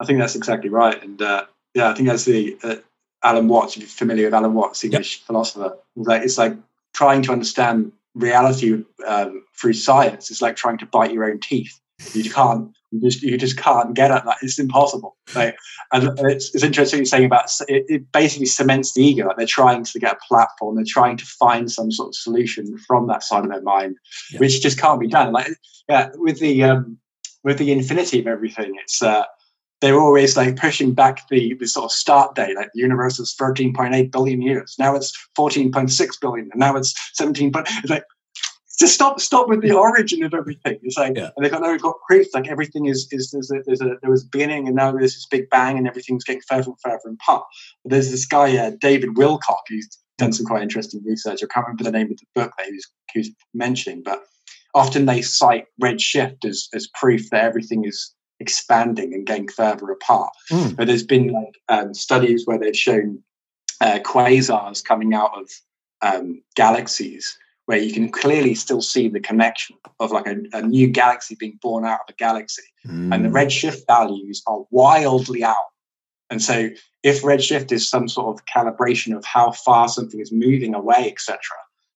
I 0.00 0.06
think 0.06 0.18
that's 0.18 0.34
exactly 0.34 0.70
right. 0.70 1.00
And 1.02 1.20
uh, 1.20 1.44
yeah, 1.74 1.90
I 1.90 1.94
think 1.94 2.08
that's 2.08 2.24
the 2.24 2.56
uh, 2.64 2.76
Alan 3.22 3.46
Watts, 3.46 3.76
if 3.76 3.82
you're 3.82 3.88
familiar 3.88 4.24
with 4.24 4.34
Alan 4.34 4.54
Watts, 4.54 4.82
English 4.84 5.18
yep. 5.18 5.26
philosopher, 5.26 5.76
like 5.96 6.22
it's 6.22 6.38
like 6.38 6.54
trying 6.94 7.22
to 7.22 7.32
understand 7.32 7.92
reality 8.14 8.82
um, 9.06 9.44
through 9.54 9.74
science. 9.74 10.30
It's 10.30 10.42
like 10.42 10.56
trying 10.56 10.78
to 10.78 10.86
bite 10.86 11.12
your 11.12 11.30
own 11.30 11.38
teeth. 11.38 11.78
You 12.14 12.30
can't. 12.30 12.74
You 12.92 13.00
just, 13.00 13.22
you 13.22 13.38
just 13.38 13.56
can't 13.56 13.94
get 13.94 14.10
at 14.10 14.24
that. 14.26 14.36
It's 14.42 14.58
impossible. 14.58 15.16
Like, 15.34 15.56
and 15.92 16.18
it's, 16.20 16.54
it's 16.54 16.62
interesting 16.62 16.98
you're 16.98 17.06
saying 17.06 17.24
about 17.24 17.50
it, 17.68 17.86
it. 17.88 18.12
Basically, 18.12 18.46
cements 18.46 18.92
the 18.92 19.02
ego. 19.02 19.26
Like 19.26 19.38
they're 19.38 19.46
trying 19.46 19.84
to 19.84 19.98
get 19.98 20.12
a 20.12 20.26
platform. 20.28 20.76
They're 20.76 20.84
trying 20.86 21.16
to 21.16 21.24
find 21.24 21.70
some 21.70 21.90
sort 21.90 22.08
of 22.08 22.14
solution 22.14 22.76
from 22.86 23.06
that 23.08 23.22
side 23.22 23.44
of 23.44 23.50
their 23.50 23.62
mind, 23.62 23.96
yeah. 24.30 24.40
which 24.40 24.60
just 24.62 24.78
can't 24.78 25.00
be 25.00 25.08
done. 25.08 25.32
Like, 25.32 25.48
yeah, 25.88 26.10
with 26.14 26.38
the 26.38 26.64
um, 26.64 26.98
with 27.44 27.58
the 27.58 27.72
infinity 27.72 28.20
of 28.20 28.26
everything, 28.26 28.74
it's 28.78 29.02
uh, 29.02 29.24
they're 29.82 30.00
always 30.00 30.36
like 30.36 30.56
pushing 30.56 30.94
back 30.94 31.28
the, 31.28 31.54
the 31.54 31.66
sort 31.66 31.86
of 31.86 31.92
start 31.92 32.36
date. 32.36 32.56
Like 32.56 32.70
the 32.72 32.80
universe 32.80 33.18
is 33.18 33.34
13.8 33.38 34.12
billion 34.12 34.40
years. 34.40 34.76
Now 34.78 34.94
it's 34.94 35.12
14.6 35.36 36.20
billion, 36.20 36.48
and 36.52 36.60
now 36.60 36.76
it's 36.76 36.94
17. 37.14 37.50
But 37.50 37.66
it's 37.68 37.90
like 37.90 38.04
just 38.82 38.94
stop 38.94 39.20
stop 39.20 39.48
with 39.48 39.62
the 39.62 39.70
origin 39.70 40.24
of 40.24 40.34
everything. 40.34 40.76
It's 40.82 40.98
like 40.98 41.16
yeah. 41.16 41.30
and 41.36 41.44
they've 41.44 41.52
got 41.52 41.62
no 41.62 41.78
got 41.78 41.94
proof. 42.08 42.26
Like 42.34 42.48
everything 42.48 42.86
is 42.86 43.06
is 43.12 43.30
there's 43.30 43.50
a, 43.52 43.62
there's 43.64 43.80
a 43.80 43.96
there 44.02 44.10
was 44.10 44.24
a 44.24 44.28
beginning, 44.28 44.66
and 44.66 44.74
now 44.74 44.90
there's 44.90 45.14
this 45.14 45.26
big 45.26 45.48
bang, 45.50 45.78
and 45.78 45.86
everything's 45.86 46.24
getting 46.24 46.42
further 46.42 46.70
and 46.70 46.80
further 46.80 47.14
apart. 47.14 47.44
But 47.84 47.92
there's 47.92 48.10
this 48.10 48.26
guy 48.26 48.56
uh, 48.56 48.72
David 48.80 49.10
Wilcock 49.10 49.62
who's 49.68 49.88
done 50.18 50.32
some 50.32 50.46
quite 50.46 50.62
interesting 50.62 51.00
research. 51.04 51.44
I 51.44 51.46
can't 51.46 51.66
remember 51.66 51.84
the 51.84 51.92
name 51.92 52.10
of 52.10 52.18
the 52.18 52.26
book 52.34 52.52
that 52.58 52.66
he 52.66 52.72
was, 52.72 52.86
he 53.12 53.18
was 53.20 53.30
mentioning, 53.54 54.02
but 54.04 54.20
often 54.74 55.06
they 55.06 55.22
cite 55.22 55.66
redshift 55.80 56.44
as 56.44 56.68
as 56.74 56.88
proof 56.88 57.30
that 57.30 57.44
everything 57.44 57.84
is 57.84 58.12
expanding 58.40 59.14
and 59.14 59.26
getting 59.26 59.46
further 59.46 59.90
apart. 59.92 60.32
Mm. 60.50 60.74
But 60.74 60.88
there's 60.88 61.04
been 61.04 61.28
like 61.28 61.54
um, 61.68 61.94
studies 61.94 62.46
where 62.46 62.58
they've 62.58 62.76
shown 62.76 63.22
uh, 63.80 64.00
quasars 64.00 64.84
coming 64.84 65.14
out 65.14 65.38
of 65.38 65.48
um, 66.02 66.42
galaxies 66.56 67.38
where 67.72 67.80
you 67.80 67.90
can 67.90 68.12
clearly 68.12 68.54
still 68.54 68.82
see 68.82 69.08
the 69.08 69.18
connection 69.18 69.74
of 69.98 70.10
like 70.10 70.26
a, 70.26 70.36
a 70.52 70.60
new 70.60 70.86
galaxy 70.86 71.34
being 71.34 71.58
born 71.62 71.86
out 71.86 72.00
of 72.06 72.10
a 72.10 72.12
galaxy. 72.18 72.64
Mm. 72.86 73.14
And 73.14 73.24
the 73.24 73.30
hmm. 73.30 73.36
redshift 73.36 73.86
values 73.86 74.42
are 74.46 74.62
wildly 74.70 75.42
out. 75.42 75.70
And 76.28 76.42
so 76.42 76.68
if 77.02 77.22
redshift 77.22 77.72
is 77.72 77.88
some 77.88 78.08
sort 78.08 78.36
of 78.38 78.44
calibration 78.44 79.16
of 79.16 79.24
how 79.24 79.52
far 79.52 79.88
something 79.88 80.20
is 80.20 80.30
moving 80.30 80.74
away, 80.74 81.10
etc., 81.10 81.38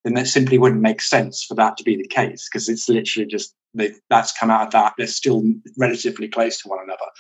then 0.02 0.14
that 0.14 0.28
simply 0.28 0.56
wouldn't 0.56 0.80
make 0.80 1.02
sense 1.02 1.44
for 1.44 1.54
that 1.56 1.76
to 1.76 1.84
be 1.84 1.94
the 1.94 2.08
case 2.08 2.48
because 2.50 2.70
it's 2.70 2.88
literally 2.88 3.28
just 3.28 3.54
that's 4.08 4.32
come 4.32 4.50
out 4.50 4.68
of 4.68 4.72
that. 4.72 4.94
They're 4.96 5.06
still 5.06 5.42
relatively 5.76 6.28
close 6.28 6.58
to 6.62 6.70
one 6.70 6.78
another. 6.82 7.10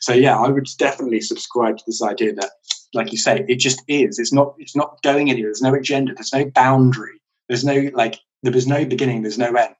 So 0.00 0.12
yeah, 0.12 0.38
I 0.38 0.50
would 0.50 0.68
definitely 0.78 1.20
subscribe 1.20 1.78
to 1.78 1.84
this 1.84 2.00
idea 2.00 2.32
that, 2.34 2.52
like 2.92 3.10
you 3.10 3.18
say, 3.18 3.44
it 3.48 3.56
just 3.56 3.82
is. 3.88 4.20
It's 4.20 4.32
not. 4.32 4.54
It's 4.58 4.76
not 4.76 5.02
going 5.02 5.30
anywhere. 5.30 5.48
There's 5.48 5.62
no 5.62 5.74
agenda. 5.74 6.14
There's 6.14 6.32
no 6.32 6.44
boundary. 6.44 7.18
There's 7.48 7.64
no 7.64 7.90
like. 7.94 8.18
There's 8.42 8.66
no 8.66 8.84
beginning. 8.84 9.22
There's 9.22 9.38
no 9.38 9.54
end. 9.54 9.74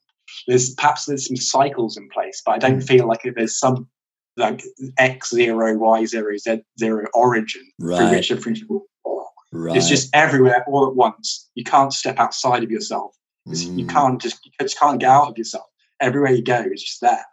There's 0.47 0.75
perhaps 0.75 1.05
there's 1.05 1.26
some 1.26 1.36
cycles 1.36 1.97
in 1.97 2.09
place, 2.09 2.43
but 2.44 2.52
I 2.52 2.59
don't 2.59 2.81
mm. 2.81 2.86
feel 2.86 3.07
like 3.07 3.20
there's 3.36 3.59
some 3.59 3.89
like 4.36 4.62
X 4.99 5.31
zero, 5.31 5.76
Y 5.76 6.07
zero, 6.07 6.36
Z 6.39 6.62
zero 6.78 7.07
origin 7.15 7.62
right. 7.78 7.99
through 7.99 8.10
which 8.10 8.31
Right. 9.52 9.76
It's 9.76 9.89
just 9.89 10.09
everywhere 10.15 10.65
all 10.67 10.89
at 10.89 10.97
once. 10.97 11.49
You 11.55 11.62
can't 11.62 11.93
step 11.93 12.18
outside 12.18 12.65
of 12.65 12.70
yourself. 12.70 13.15
Mm. 13.47 13.78
You 13.78 13.86
can't 13.86 14.20
just 14.20 14.44
you 14.44 14.52
just 14.60 14.78
can't 14.78 14.99
get 14.99 15.10
out 15.10 15.28
of 15.28 15.39
yourself 15.39 15.67
everywhere 16.01 16.33
you 16.33 16.43
go 16.43 16.65
is 16.73 16.83
just 16.83 17.01
there. 17.01 17.25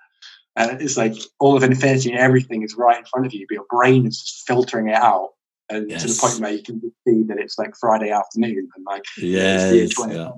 And 0.55 0.81
it's 0.81 0.97
like 0.97 1.15
all 1.39 1.55
of 1.55 1.63
infinity 1.63 2.11
and 2.11 2.19
everything 2.19 2.63
is 2.63 2.75
right 2.75 2.97
in 2.97 3.05
front 3.05 3.25
of 3.25 3.33
you, 3.33 3.45
but 3.47 3.55
your 3.55 3.65
brain 3.69 4.05
is 4.05 4.21
just 4.21 4.45
filtering 4.45 4.89
it 4.89 4.95
out. 4.95 5.29
And 5.71 5.89
yes. 5.89 6.01
to 6.01 6.07
the 6.07 6.19
point 6.19 6.41
where 6.41 6.51
you 6.51 6.63
can 6.63 6.81
see 7.07 7.23
that 7.23 7.37
it's 7.39 7.57
like 7.57 7.73
Friday 7.79 8.11
afternoon 8.11 8.69
and 8.75 8.85
like 8.85 9.03
yes, 9.17 9.93
yeah. 10.07 10.31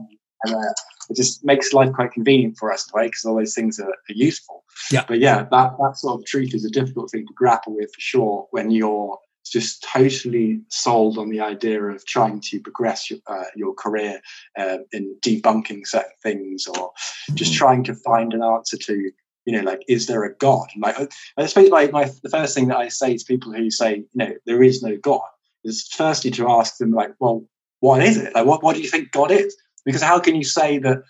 And, 0.46 0.56
uh, 0.56 0.74
it 1.10 1.16
just 1.16 1.44
makes 1.46 1.74
life 1.74 1.92
quite 1.94 2.12
convenient 2.12 2.58
for 2.58 2.72
us 2.72 2.86
in 2.88 2.92
a 2.94 3.02
way 3.02 3.08
because 3.08 3.26
all 3.26 3.38
those 3.38 3.56
things 3.56 3.80
are, 3.80 3.90
are, 3.90 3.96
useful. 4.08 4.64
Yeah. 4.92 5.06
But 5.08 5.20
yeah, 5.20 5.44
that, 5.52 5.74
that 5.80 5.98
sort 5.98 6.20
of 6.20 6.26
truth 6.26 6.54
is 6.54 6.66
a 6.66 6.70
difficult 6.70 7.12
thing 7.12 7.26
to 7.26 7.34
grapple 7.34 7.76
with 7.76 7.94
for 7.94 8.02
sure 8.02 8.48
when 8.52 8.72
you're 8.72 9.18
just 9.46 9.86
totally 9.94 10.62
sold 10.70 11.18
on 11.18 11.30
the 11.30 11.42
idea 11.42 11.82
of 11.84 12.06
trying 12.06 12.40
to 12.40 12.60
progress 12.60 13.10
your, 13.10 13.20
uh, 13.28 13.44
your 13.56 13.74
career 13.74 14.22
uh, 14.58 14.78
in 14.92 15.16
debunking 15.22 15.86
certain 15.86 16.12
things 16.22 16.66
or 16.68 16.92
just 17.34 17.52
mm-hmm. 17.52 17.58
trying 17.58 17.84
to 17.84 17.94
find 17.96 18.34
an 18.34 18.44
answer 18.44 18.78
to 18.78 19.12
you 19.46 19.56
know 19.56 19.64
like 19.64 19.84
is 19.88 20.08
there 20.08 20.24
a 20.24 20.34
god 20.36 20.68
like 20.80 20.96
i 21.38 21.46
suppose 21.46 21.70
my, 21.70 21.88
my 21.88 22.10
the 22.24 22.30
first 22.30 22.56
thing 22.56 22.68
that 22.68 22.78
i 22.78 22.88
say 22.88 23.18
to 23.18 23.26
people 23.26 23.52
who 23.52 23.70
say 23.70 23.98
you 23.98 24.08
know 24.16 24.34
there 24.46 24.64
is 24.64 24.82
no 24.82 24.98
god 24.98 25.22
is 25.64 25.88
firstly 25.96 26.32
to 26.32 26.50
ask 26.50 26.78
them 26.78 26.92
like 26.92 27.14
well 27.20 27.44
what 27.80 28.02
is 28.02 28.18
it 28.18 28.34
like 28.34 28.46
what, 28.46 28.64
what 28.64 28.76
do 28.76 28.82
you 28.82 28.90
think 28.90 29.12
god 29.12 29.32
is 29.32 29.56
because 29.86 30.02
how 30.02 30.20
can 30.20 30.36
you 30.36 30.44
say 30.44 30.78
that 30.78 31.02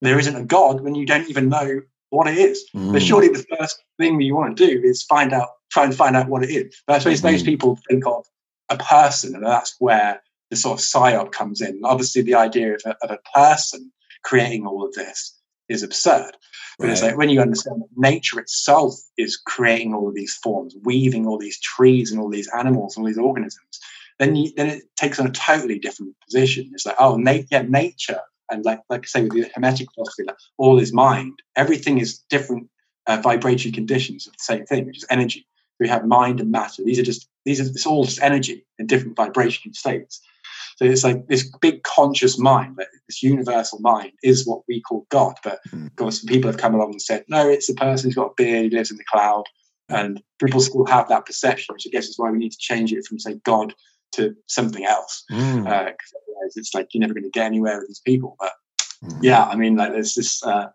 there 0.00 0.18
isn't 0.18 0.36
a 0.36 0.44
god 0.44 0.80
when 0.80 0.94
you 0.94 1.06
don't 1.06 1.28
even 1.28 1.48
know 1.48 1.80
what 2.10 2.28
it 2.28 2.38
is 2.38 2.64
mm. 2.74 2.92
but 2.92 3.02
surely 3.02 3.28
the 3.28 3.44
first 3.58 3.82
thing 3.98 4.18
that 4.18 4.24
you 4.24 4.34
want 4.34 4.56
to 4.56 4.66
do 4.66 4.80
is 4.82 5.02
find 5.02 5.32
out 5.32 5.48
try 5.74 5.84
and 5.84 5.94
find 5.94 6.16
out 6.16 6.28
what 6.28 6.44
it 6.44 6.50
is. 6.50 6.82
But 6.86 6.94
I 6.94 6.98
suppose 7.00 7.20
mm-hmm. 7.20 7.32
most 7.32 7.44
people 7.44 7.78
think 7.88 8.06
of 8.06 8.24
a 8.70 8.78
person, 8.78 9.34
and 9.34 9.44
that's 9.44 9.74
where 9.80 10.22
the 10.50 10.56
sort 10.56 10.78
of 10.78 10.84
psyop 10.84 11.32
comes 11.32 11.60
in. 11.60 11.80
Obviously, 11.84 12.22
the 12.22 12.36
idea 12.36 12.74
of 12.74 12.82
a, 12.86 12.96
of 13.02 13.10
a 13.10 13.18
person 13.34 13.92
creating 14.22 14.66
all 14.66 14.86
of 14.86 14.94
this 14.94 15.36
is 15.68 15.82
absurd. 15.82 16.36
But 16.78 16.86
right. 16.86 16.92
it's 16.92 17.02
like 17.02 17.16
when 17.16 17.28
you 17.28 17.40
understand 17.40 17.82
that 17.82 17.88
nature 17.96 18.40
itself 18.40 18.94
is 19.16 19.36
creating 19.36 19.94
all 19.94 20.08
of 20.08 20.14
these 20.14 20.34
forms, 20.34 20.74
weaving 20.82 21.26
all 21.26 21.38
these 21.38 21.60
trees 21.60 22.10
and 22.10 22.20
all 22.20 22.28
these 22.28 22.50
animals 22.56 22.96
and 22.96 23.02
all 23.02 23.08
these 23.08 23.18
organisms, 23.18 23.80
then 24.18 24.36
you, 24.36 24.52
then 24.56 24.68
it 24.68 24.84
takes 24.96 25.18
on 25.20 25.26
a 25.26 25.32
totally 25.32 25.78
different 25.78 26.14
position. 26.24 26.70
It's 26.72 26.86
like, 26.86 26.96
oh, 26.98 27.16
na- 27.16 27.42
yeah, 27.50 27.62
nature, 27.62 28.20
and 28.50 28.64
like 28.64 28.80
like 28.88 29.02
I 29.02 29.06
say 29.06 29.22
with 29.22 29.32
the 29.32 29.50
Hermetic 29.54 29.88
philosophy, 29.94 30.24
like 30.24 30.36
all 30.58 30.78
is 30.78 30.92
mind. 30.92 31.40
Everything 31.56 31.98
is 31.98 32.18
different 32.30 32.68
uh, 33.06 33.20
vibratory 33.22 33.72
conditions 33.72 34.26
of 34.26 34.32
the 34.32 34.38
same 34.40 34.66
thing, 34.66 34.86
which 34.86 34.98
is 34.98 35.06
energy 35.10 35.46
we 35.80 35.88
have 35.88 36.06
mind 36.06 36.40
and 36.40 36.50
matter. 36.50 36.82
These 36.84 36.98
are 36.98 37.04
just 37.04 37.28
these 37.44 37.60
are 37.60 37.64
it's 37.64 37.86
all 37.86 38.04
just 38.04 38.22
energy 38.22 38.64
in 38.78 38.86
different 38.86 39.16
vibration 39.16 39.74
states. 39.74 40.20
So 40.76 40.84
it's 40.84 41.04
like 41.04 41.26
this 41.28 41.50
big 41.60 41.82
conscious 41.82 42.38
mind, 42.38 42.78
this 43.08 43.22
universal 43.22 43.78
mind 43.80 44.12
is 44.22 44.46
what 44.46 44.62
we 44.68 44.80
call 44.80 45.06
God. 45.10 45.36
But 45.42 45.60
mm. 45.70 45.86
of 45.86 45.96
course, 45.96 46.24
people 46.24 46.50
have 46.50 46.60
come 46.60 46.74
along 46.74 46.92
and 46.92 47.02
said, 47.02 47.24
no, 47.28 47.48
it's 47.48 47.66
the 47.66 47.74
person 47.74 48.08
who's 48.08 48.16
got 48.16 48.32
a 48.32 48.34
beard, 48.36 48.72
who 48.72 48.76
lives 48.76 48.90
in 48.90 48.96
the 48.96 49.04
cloud. 49.04 49.44
And 49.88 50.22
people 50.42 50.60
still 50.60 50.86
have 50.86 51.08
that 51.08 51.26
perception, 51.26 51.74
which 51.74 51.86
I 51.86 51.90
guess 51.90 52.06
is 52.06 52.18
why 52.18 52.30
we 52.30 52.38
need 52.38 52.52
to 52.52 52.58
change 52.58 52.92
it 52.92 53.06
from, 53.06 53.18
say, 53.18 53.34
God 53.44 53.74
to 54.12 54.34
something 54.46 54.84
else. 54.84 55.24
Mm. 55.30 55.66
Uh, 55.66 55.70
otherwise, 55.70 56.56
it's 56.56 56.74
like 56.74 56.88
you're 56.92 57.00
never 57.00 57.14
going 57.14 57.24
to 57.24 57.30
get 57.30 57.46
anywhere 57.46 57.78
with 57.78 57.88
these 57.88 58.00
people. 58.00 58.36
But 58.40 58.52
mm. 59.04 59.18
yeah, 59.22 59.44
I 59.44 59.56
mean, 59.56 59.76
like 59.76 59.92
there's 59.92 60.14
this 60.14 60.42
uh, 60.42 60.68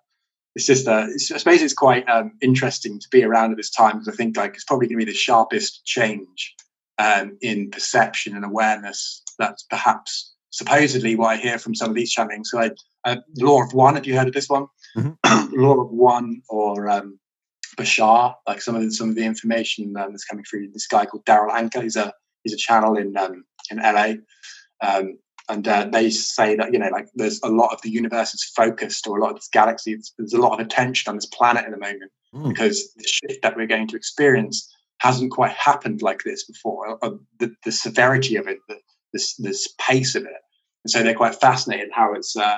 it's 0.55 0.65
just 0.65 0.87
uh, 0.87 1.07
it's, 1.09 1.31
I 1.31 1.37
suppose 1.37 1.61
it's 1.61 1.73
quite 1.73 2.07
um, 2.09 2.33
interesting 2.41 2.99
to 2.99 3.07
be 3.11 3.23
around 3.23 3.51
at 3.51 3.57
this 3.57 3.69
time 3.69 3.99
because 3.99 4.13
I 4.13 4.17
think 4.17 4.37
like 4.37 4.55
it's 4.55 4.65
probably 4.65 4.87
going 4.87 4.99
to 4.99 5.05
be 5.05 5.11
the 5.11 5.17
sharpest 5.17 5.85
change 5.85 6.55
um, 6.97 7.37
in 7.41 7.71
perception 7.71 8.35
and 8.35 8.45
awareness. 8.45 9.23
That's 9.39 9.63
perhaps 9.63 10.33
supposedly 10.51 11.15
what 11.15 11.29
I 11.29 11.37
hear 11.37 11.57
from 11.57 11.75
some 11.75 11.89
of 11.89 11.95
these 11.95 12.13
channelings. 12.13 12.47
So, 12.47 12.57
like, 12.57 12.75
uh, 13.05 13.17
Law 13.37 13.63
of 13.63 13.73
One. 13.73 13.95
Have 13.95 14.05
you 14.05 14.17
heard 14.17 14.27
of 14.27 14.33
this 14.33 14.49
one? 14.49 14.67
Mm-hmm. 14.97 15.53
Law 15.61 15.81
of 15.81 15.89
One 15.89 16.41
or 16.49 16.89
um, 16.89 17.19
Bashar. 17.77 18.35
Like 18.47 18.61
some 18.61 18.75
of 18.75 18.81
the, 18.81 18.91
some 18.91 19.09
of 19.09 19.15
the 19.15 19.25
information 19.25 19.95
um, 19.97 20.11
that's 20.11 20.25
coming 20.25 20.43
through. 20.43 20.71
This 20.71 20.87
guy 20.87 21.05
called 21.05 21.25
Darryl 21.25 21.51
Anka. 21.51 21.81
He's 21.81 21.95
a 21.95 22.13
he's 22.43 22.53
a 22.53 22.57
channel 22.57 22.97
in 22.97 23.15
um, 23.17 23.43
in 23.71 23.77
LA. 23.77 24.13
Um, 24.81 25.17
and 25.49 25.67
uh, 25.67 25.89
they 25.91 26.09
say 26.09 26.55
that 26.55 26.71
you 26.71 26.79
know 26.79 26.89
like 26.89 27.07
there's 27.15 27.41
a 27.43 27.49
lot 27.49 27.73
of 27.73 27.81
the 27.81 27.89
universe 27.89 28.33
is 28.33 28.51
focused 28.55 29.07
or 29.07 29.17
a 29.17 29.21
lot 29.21 29.31
of 29.31 29.35
this 29.35 29.49
galaxy 29.51 29.97
there's 30.17 30.33
a 30.33 30.39
lot 30.39 30.53
of 30.53 30.65
attention 30.65 31.09
on 31.09 31.15
this 31.15 31.25
planet 31.25 31.65
at 31.65 31.71
the 31.71 31.77
moment 31.77 32.11
mm. 32.33 32.47
because 32.47 32.93
the 32.95 33.07
shift 33.07 33.41
that 33.41 33.57
we're 33.57 33.67
going 33.67 33.87
to 33.87 33.97
experience 33.97 34.73
hasn't 34.99 35.31
quite 35.31 35.51
happened 35.51 36.01
like 36.01 36.21
this 36.23 36.45
before 36.45 37.03
uh, 37.03 37.11
the, 37.39 37.53
the 37.65 37.71
severity 37.71 38.35
of 38.35 38.47
it 38.47 38.59
the, 38.67 38.77
this 39.13 39.35
this 39.35 39.73
pace 39.79 40.15
of 40.15 40.23
it 40.23 40.41
and 40.83 40.91
so 40.91 41.03
they're 41.03 41.13
quite 41.13 41.35
fascinated 41.35 41.89
how 41.91 42.13
it's 42.13 42.35
uh, 42.35 42.57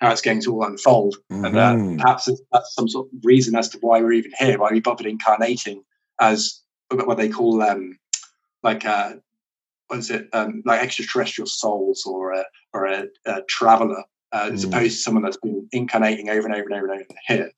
how 0.00 0.10
it's 0.10 0.20
going 0.20 0.40
to 0.40 0.52
all 0.52 0.64
unfold 0.64 1.16
mm-hmm. 1.30 1.44
and 1.44 1.56
uh, 1.56 1.74
mm-hmm. 1.74 1.98
perhaps 1.98 2.28
that's 2.52 2.74
some 2.74 2.88
sort 2.88 3.06
of 3.06 3.24
reason 3.24 3.56
as 3.56 3.68
to 3.68 3.78
why 3.80 4.00
we're 4.00 4.12
even 4.12 4.32
here 4.38 4.58
why 4.58 4.70
we 4.70 4.80
bothered 4.80 5.06
incarnating 5.06 5.82
as 6.20 6.60
what 6.90 7.16
they 7.16 7.28
call 7.28 7.62
um, 7.62 7.98
like 8.62 8.84
uh, 8.84 9.14
what 9.88 9.98
is 9.98 10.10
it 10.10 10.28
um, 10.32 10.62
like 10.64 10.82
extraterrestrial 10.82 11.46
souls 11.46 12.04
or 12.06 12.32
a 12.32 12.44
or 12.74 12.86
a, 12.86 13.06
a 13.26 13.42
traveler 13.48 14.04
uh, 14.32 14.48
mm. 14.48 14.52
as 14.52 14.64
opposed 14.64 14.96
to 14.96 15.02
someone 15.02 15.22
that's 15.22 15.36
been 15.36 15.68
incarnating 15.72 16.30
over 16.30 16.46
and 16.46 16.54
over 16.54 16.68
and 16.68 16.74
over 16.74 16.92
and 16.92 17.00
over 17.02 17.20
here. 17.26 17.50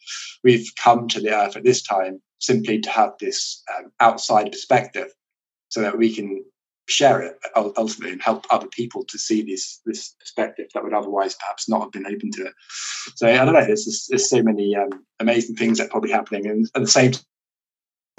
We've 0.42 0.68
come 0.82 1.08
to 1.08 1.20
the 1.20 1.34
earth 1.34 1.56
at 1.56 1.64
this 1.64 1.82
time 1.82 2.20
simply 2.40 2.80
to 2.80 2.90
have 2.90 3.12
this 3.20 3.62
um, 3.76 3.92
outside 4.00 4.50
perspective 4.50 5.08
so 5.68 5.80
that 5.80 5.96
we 5.96 6.14
can 6.14 6.44
share 6.86 7.22
it 7.22 7.38
ultimately 7.56 8.12
and 8.12 8.22
help 8.22 8.44
other 8.50 8.66
people 8.66 9.04
to 9.04 9.18
see 9.18 9.42
this 9.42 9.80
this 9.86 10.14
perspective 10.20 10.66
that 10.74 10.84
would 10.84 10.92
otherwise 10.92 11.34
perhaps 11.34 11.68
not 11.68 11.80
have 11.80 11.92
been 11.92 12.06
open 12.06 12.30
to 12.32 12.46
it. 12.46 12.52
So 13.16 13.28
I 13.28 13.44
don't 13.44 13.54
know. 13.54 13.64
There's 13.64 14.06
there's 14.08 14.28
so 14.28 14.42
many 14.42 14.76
um, 14.76 15.04
amazing 15.20 15.56
things 15.56 15.78
that 15.78 15.86
are 15.86 15.90
probably 15.90 16.10
happening, 16.10 16.46
and 16.46 16.68
at 16.74 16.82
the 16.82 16.88
same 16.88 17.12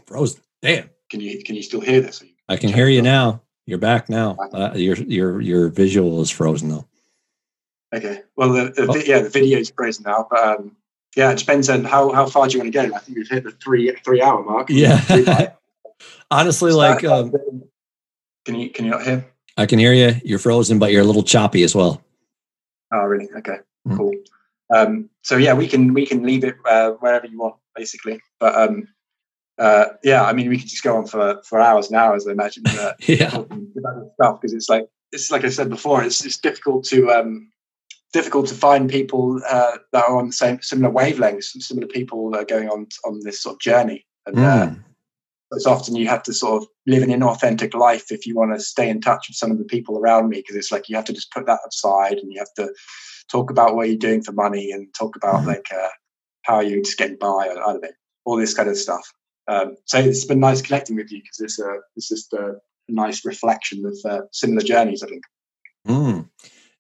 frozen. 0.08 0.42
Damn. 0.62 0.90
Can 1.10 1.22
you 1.22 1.44
can 1.44 1.56
you 1.56 1.62
still 1.62 1.82
hear 1.82 2.02
this? 2.02 2.24
I 2.50 2.58
can 2.58 2.72
hear 2.72 2.88
you 2.88 3.02
now. 3.02 3.42
You're 3.68 3.78
back 3.78 4.10
now. 4.10 4.36
Uh, 4.54 4.72
your 4.76 4.96
your 4.96 5.42
your 5.42 5.70
visual 5.70 6.22
is 6.22 6.32
frozen 6.32 6.70
though. 6.70 6.88
Okay. 7.94 8.24
Well, 8.36 8.50
the, 8.50 8.72
the 8.72 8.88
oh. 8.90 8.96
yeah 8.96 9.22
the 9.22 9.30
video 9.30 9.60
is 9.60 9.70
frozen 9.70 10.04
now, 10.04 10.28
but 10.30 10.40
um, 10.40 10.76
yeah, 11.16 11.32
it 11.32 11.38
depends 11.38 11.70
on 11.70 11.84
how 11.84 12.12
how 12.12 12.26
far 12.26 12.48
do 12.48 12.54
you 12.54 12.60
want 12.60 12.74
to 12.74 12.88
go. 12.88 12.96
I 12.96 13.00
think 13.00 13.18
we've 13.18 13.30
hit 13.30 13.44
the 13.44 13.52
three 13.52 13.96
three 14.04 14.22
hour 14.22 14.44
mark. 14.44 14.70
Yeah. 14.70 15.54
Honestly, 16.32 16.72
like. 16.72 17.04
Um, 17.04 17.32
can 18.46 18.56
you 18.56 18.70
can 18.70 18.86
you 18.86 18.92
not 18.92 19.04
hear? 19.04 19.26
I 19.58 19.66
can 19.66 19.80
hear 19.80 19.94
you. 19.94 20.16
You're 20.24 20.40
frozen, 20.40 20.80
but 20.80 20.92
you're 20.92 21.02
a 21.02 21.06
little 21.06 21.24
choppy 21.24 21.64
as 21.64 21.76
well. 21.76 22.02
Oh, 22.94 23.04
really? 23.04 23.28
Okay, 23.38 23.58
mm. 23.88 23.98
cool. 23.98 24.14
Um, 24.74 25.10
so 25.22 25.38
yeah, 25.38 25.54
we 25.54 25.68
can 25.68 25.94
we 25.94 26.06
can 26.06 26.24
leave 26.24 26.44
it 26.44 26.56
uh, 26.66 26.92
wherever 26.92 27.26
you 27.26 27.40
want, 27.40 27.56
basically. 27.76 28.20
But 28.40 28.56
um, 28.56 28.88
uh, 29.58 29.86
yeah, 30.04 30.24
I 30.24 30.34
mean, 30.34 30.50
we 30.50 30.58
could 30.58 30.70
just 30.70 30.84
go 30.84 30.96
on 30.96 31.08
for 31.08 31.42
for 31.44 31.60
hours 31.60 31.88
and 31.88 31.98
hours. 31.98 32.28
I 32.28 32.32
imagine. 32.32 32.64
Uh, 32.68 32.94
yeah. 33.02 33.30
Stuff 33.30 34.42
because 34.42 34.54
it's 34.54 34.70
like 34.70 34.88
it's 35.12 35.32
like 35.32 35.44
I 35.44 35.50
said 35.50 35.70
before. 35.70 36.04
It's 36.04 36.24
it's 36.26 36.38
difficult 36.38 36.86
to 36.86 37.12
um, 37.12 37.52
difficult 38.14 38.48
to 38.48 38.56
find 38.56 38.90
people 38.90 39.42
uh, 39.50 39.78
that 39.94 40.06
are 40.06 40.18
on 40.18 40.28
the 40.28 40.34
same 40.34 40.62
similar 40.62 40.94
wavelengths, 40.94 41.62
similar 41.62 41.88
people 41.88 42.32
that 42.32 42.42
are 42.42 42.46
going 42.46 42.70
on 42.70 42.88
on 43.06 43.22
this 43.24 43.42
sort 43.42 43.56
of 43.56 43.60
journey. 43.60 44.06
And 44.26 44.36
mm 44.36 44.84
it's 45.56 45.66
often 45.66 45.96
you 45.96 46.08
have 46.08 46.24
to 46.24 46.34
sort 46.34 46.62
of 46.62 46.68
live 46.86 47.04
an 47.04 47.10
inauthentic 47.10 47.74
life 47.74 48.12
if 48.12 48.26
you 48.26 48.36
want 48.36 48.54
to 48.54 48.60
stay 48.60 48.90
in 48.90 49.02
touch 49.02 49.28
with 49.28 49.36
some 49.36 49.52
of 49.52 49.58
the 49.58 49.64
people 49.66 49.98
around 49.98 50.30
me 50.30 50.38
because 50.38 50.56
it's 50.56 50.72
like 50.72 50.90
you 50.90 50.96
have 50.96 51.06
to 51.06 51.14
just 51.14 51.32
put 51.32 51.46
that 51.46 51.60
aside 51.68 52.18
and 52.18 52.32
you 52.32 52.40
have 52.40 52.54
to 52.56 52.74
talk 53.32 53.50
about 53.50 53.76
what 53.76 53.88
you're 53.88 53.98
doing 53.98 54.22
for 54.22 54.32
money 54.32 54.72
and 54.72 54.94
talk 54.94 55.16
about 55.16 55.36
mm-hmm. 55.36 55.50
like 55.50 55.68
uh, 55.72 55.88
how 56.44 56.60
you're 56.60 56.82
just 56.82 56.98
getting 56.98 57.18
by 57.18 57.48
or 57.48 57.62
I 57.62 57.74
don't 57.74 57.82
know 57.82 57.90
all 58.26 58.38
this 58.38 58.54
kind 58.54 58.70
of 58.70 58.78
stuff. 58.78 59.12
Um, 59.48 59.78
so 59.86 60.00
it's 60.00 60.26
been 60.26 60.40
nice 60.40 60.62
connecting 60.62 60.96
with 60.96 61.12
you 61.12 61.22
because 61.22 61.40
it's 61.40 61.60
a 61.60 61.78
it's 61.96 62.10
just 62.10 62.34
a 62.34 62.56
nice 62.90 63.24
reflection 63.24 63.86
of 63.86 63.98
uh, 64.04 64.22
similar 64.32 64.62
journeys. 64.62 65.04
I 65.04 65.08
think. 65.08 65.24
Mm. 65.88 66.30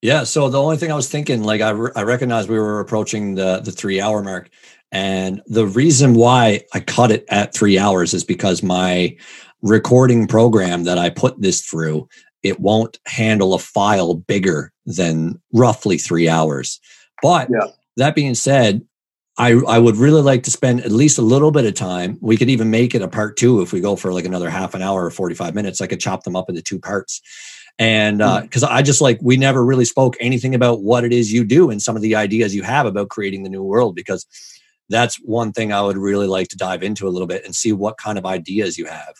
Yeah. 0.01 0.23
So 0.23 0.49
the 0.49 0.61
only 0.61 0.77
thing 0.77 0.91
I 0.91 0.95
was 0.95 1.09
thinking, 1.09 1.43
like 1.43 1.61
I, 1.61 1.69
re- 1.69 1.91
I 1.95 2.03
recognize 2.03 2.47
we 2.47 2.59
were 2.59 2.79
approaching 2.79 3.35
the 3.35 3.59
the 3.59 3.71
three 3.71 4.01
hour 4.01 4.21
mark, 4.23 4.49
and 4.95 5.41
the 5.45 5.67
reason 5.67 6.13
why 6.13 6.61
I 6.73 6.79
cut 6.79 7.11
it 7.11 7.25
at 7.27 7.53
three 7.53 7.77
hours 7.77 8.13
is 8.13 8.23
because 8.23 8.63
my 8.63 9.17
recording 9.61 10.25
program 10.25 10.85
that 10.85 10.97
I 10.97 11.09
put 11.09 11.41
this 11.41 11.63
through, 11.63 12.07
it 12.43 12.61
won't 12.61 12.97
handle 13.05 13.53
a 13.53 13.59
file 13.59 14.13
bigger 14.13 14.71
than 14.85 15.41
roughly 15.51 15.97
three 15.97 16.29
hours. 16.29 16.79
But 17.21 17.49
yeah. 17.51 17.71
that 17.97 18.15
being 18.15 18.35
said, 18.35 18.83
I, 19.37 19.59
I 19.67 19.79
would 19.79 19.97
really 19.97 20.21
like 20.21 20.43
to 20.43 20.51
spend 20.51 20.79
at 20.79 20.93
least 20.93 21.17
a 21.17 21.23
little 21.23 21.51
bit 21.51 21.65
of 21.65 21.73
time. 21.73 22.17
We 22.21 22.37
could 22.37 22.49
even 22.49 22.71
make 22.71 22.95
it 22.95 23.01
a 23.01 23.09
part 23.09 23.35
two 23.35 23.61
if 23.61 23.73
we 23.73 23.81
go 23.81 23.97
for 23.97 24.13
like 24.13 24.23
another 24.23 24.49
half 24.49 24.75
an 24.75 24.81
hour 24.81 25.03
or 25.03 25.11
45 25.11 25.53
minutes. 25.53 25.81
I 25.81 25.87
could 25.87 25.99
chop 25.99 26.23
them 26.23 26.37
up 26.37 26.47
into 26.47 26.61
two 26.61 26.79
parts. 26.79 27.21
And 27.77 28.19
because 28.19 28.63
uh, 28.63 28.69
mm. 28.69 28.75
I 28.75 28.81
just 28.81 29.01
like, 29.01 29.19
we 29.21 29.35
never 29.35 29.65
really 29.65 29.83
spoke 29.83 30.15
anything 30.21 30.55
about 30.55 30.83
what 30.83 31.03
it 31.03 31.11
is 31.11 31.33
you 31.33 31.43
do 31.43 31.69
and 31.69 31.81
some 31.81 31.97
of 31.97 32.01
the 32.01 32.15
ideas 32.15 32.55
you 32.55 32.63
have 32.63 32.85
about 32.85 33.09
creating 33.09 33.43
the 33.43 33.49
new 33.49 33.61
world 33.61 33.93
because 33.93 34.25
that's 34.89 35.17
one 35.17 35.51
thing 35.51 35.73
I 35.73 35.81
would 35.81 35.97
really 35.97 36.27
like 36.27 36.47
to 36.49 36.57
dive 36.57 36.83
into 36.83 37.07
a 37.07 37.09
little 37.09 37.27
bit 37.27 37.45
and 37.45 37.55
see 37.55 37.71
what 37.71 37.97
kind 37.97 38.17
of 38.17 38.25
ideas 38.25 38.77
you 38.77 38.85
have. 38.85 39.15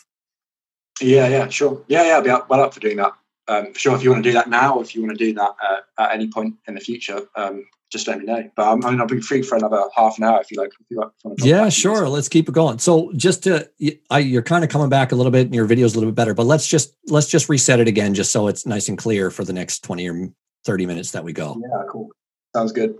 Yeah, 1.00 1.28
yeah, 1.28 1.48
sure. 1.48 1.82
Yeah, 1.88 2.04
yeah, 2.04 2.16
I'll 2.16 2.22
be 2.22 2.30
up, 2.30 2.48
well 2.48 2.60
up 2.60 2.74
for 2.74 2.80
doing 2.80 2.96
that. 2.96 3.12
Um, 3.48 3.72
for 3.72 3.78
sure, 3.78 3.94
if 3.96 4.02
you 4.02 4.10
want 4.10 4.24
to 4.24 4.30
do 4.30 4.34
that 4.34 4.48
now, 4.48 4.76
or 4.76 4.82
if 4.82 4.94
you 4.94 5.02
want 5.02 5.16
to 5.16 5.24
do 5.24 5.32
that 5.34 5.54
uh, 5.62 5.80
at 5.98 6.12
any 6.12 6.28
point 6.28 6.54
in 6.66 6.74
the 6.74 6.80
future, 6.80 7.20
um, 7.36 7.64
just 7.92 8.08
let 8.08 8.18
me 8.18 8.24
know. 8.24 8.50
But 8.56 8.72
I'm, 8.72 8.84
I 8.84 8.90
mean, 8.90 9.00
I'll 9.00 9.06
be 9.06 9.20
free 9.20 9.42
for 9.42 9.56
another 9.56 9.84
half 9.94 10.18
an 10.18 10.24
hour 10.24 10.40
if 10.40 10.50
you 10.50 10.58
like. 10.58 10.72
If 10.80 10.86
you 10.90 10.98
like 10.98 11.38
yeah, 11.38 11.68
sure. 11.68 12.08
Let's 12.08 12.28
keep 12.28 12.48
it 12.48 12.52
going. 12.52 12.78
So, 12.78 13.12
just 13.14 13.44
to, 13.44 13.70
I, 14.10 14.18
you're 14.18 14.42
kind 14.42 14.64
of 14.64 14.70
coming 14.70 14.88
back 14.88 15.12
a 15.12 15.14
little 15.14 15.30
bit, 15.30 15.46
and 15.46 15.54
your 15.54 15.66
video's 15.66 15.94
a 15.94 15.98
little 15.98 16.10
bit 16.10 16.16
better. 16.16 16.34
But 16.34 16.46
let's 16.46 16.66
just 16.66 16.96
let's 17.06 17.28
just 17.28 17.48
reset 17.48 17.78
it 17.78 17.86
again, 17.86 18.14
just 18.14 18.32
so 18.32 18.48
it's 18.48 18.66
nice 18.66 18.88
and 18.88 18.98
clear 18.98 19.30
for 19.30 19.44
the 19.44 19.52
next 19.52 19.84
twenty 19.84 20.08
or 20.08 20.30
thirty 20.64 20.86
minutes 20.86 21.12
that 21.12 21.22
we 21.22 21.32
go. 21.32 21.56
Yeah, 21.60 21.84
cool. 21.88 22.10
Sounds 22.54 22.72
good. 22.72 22.98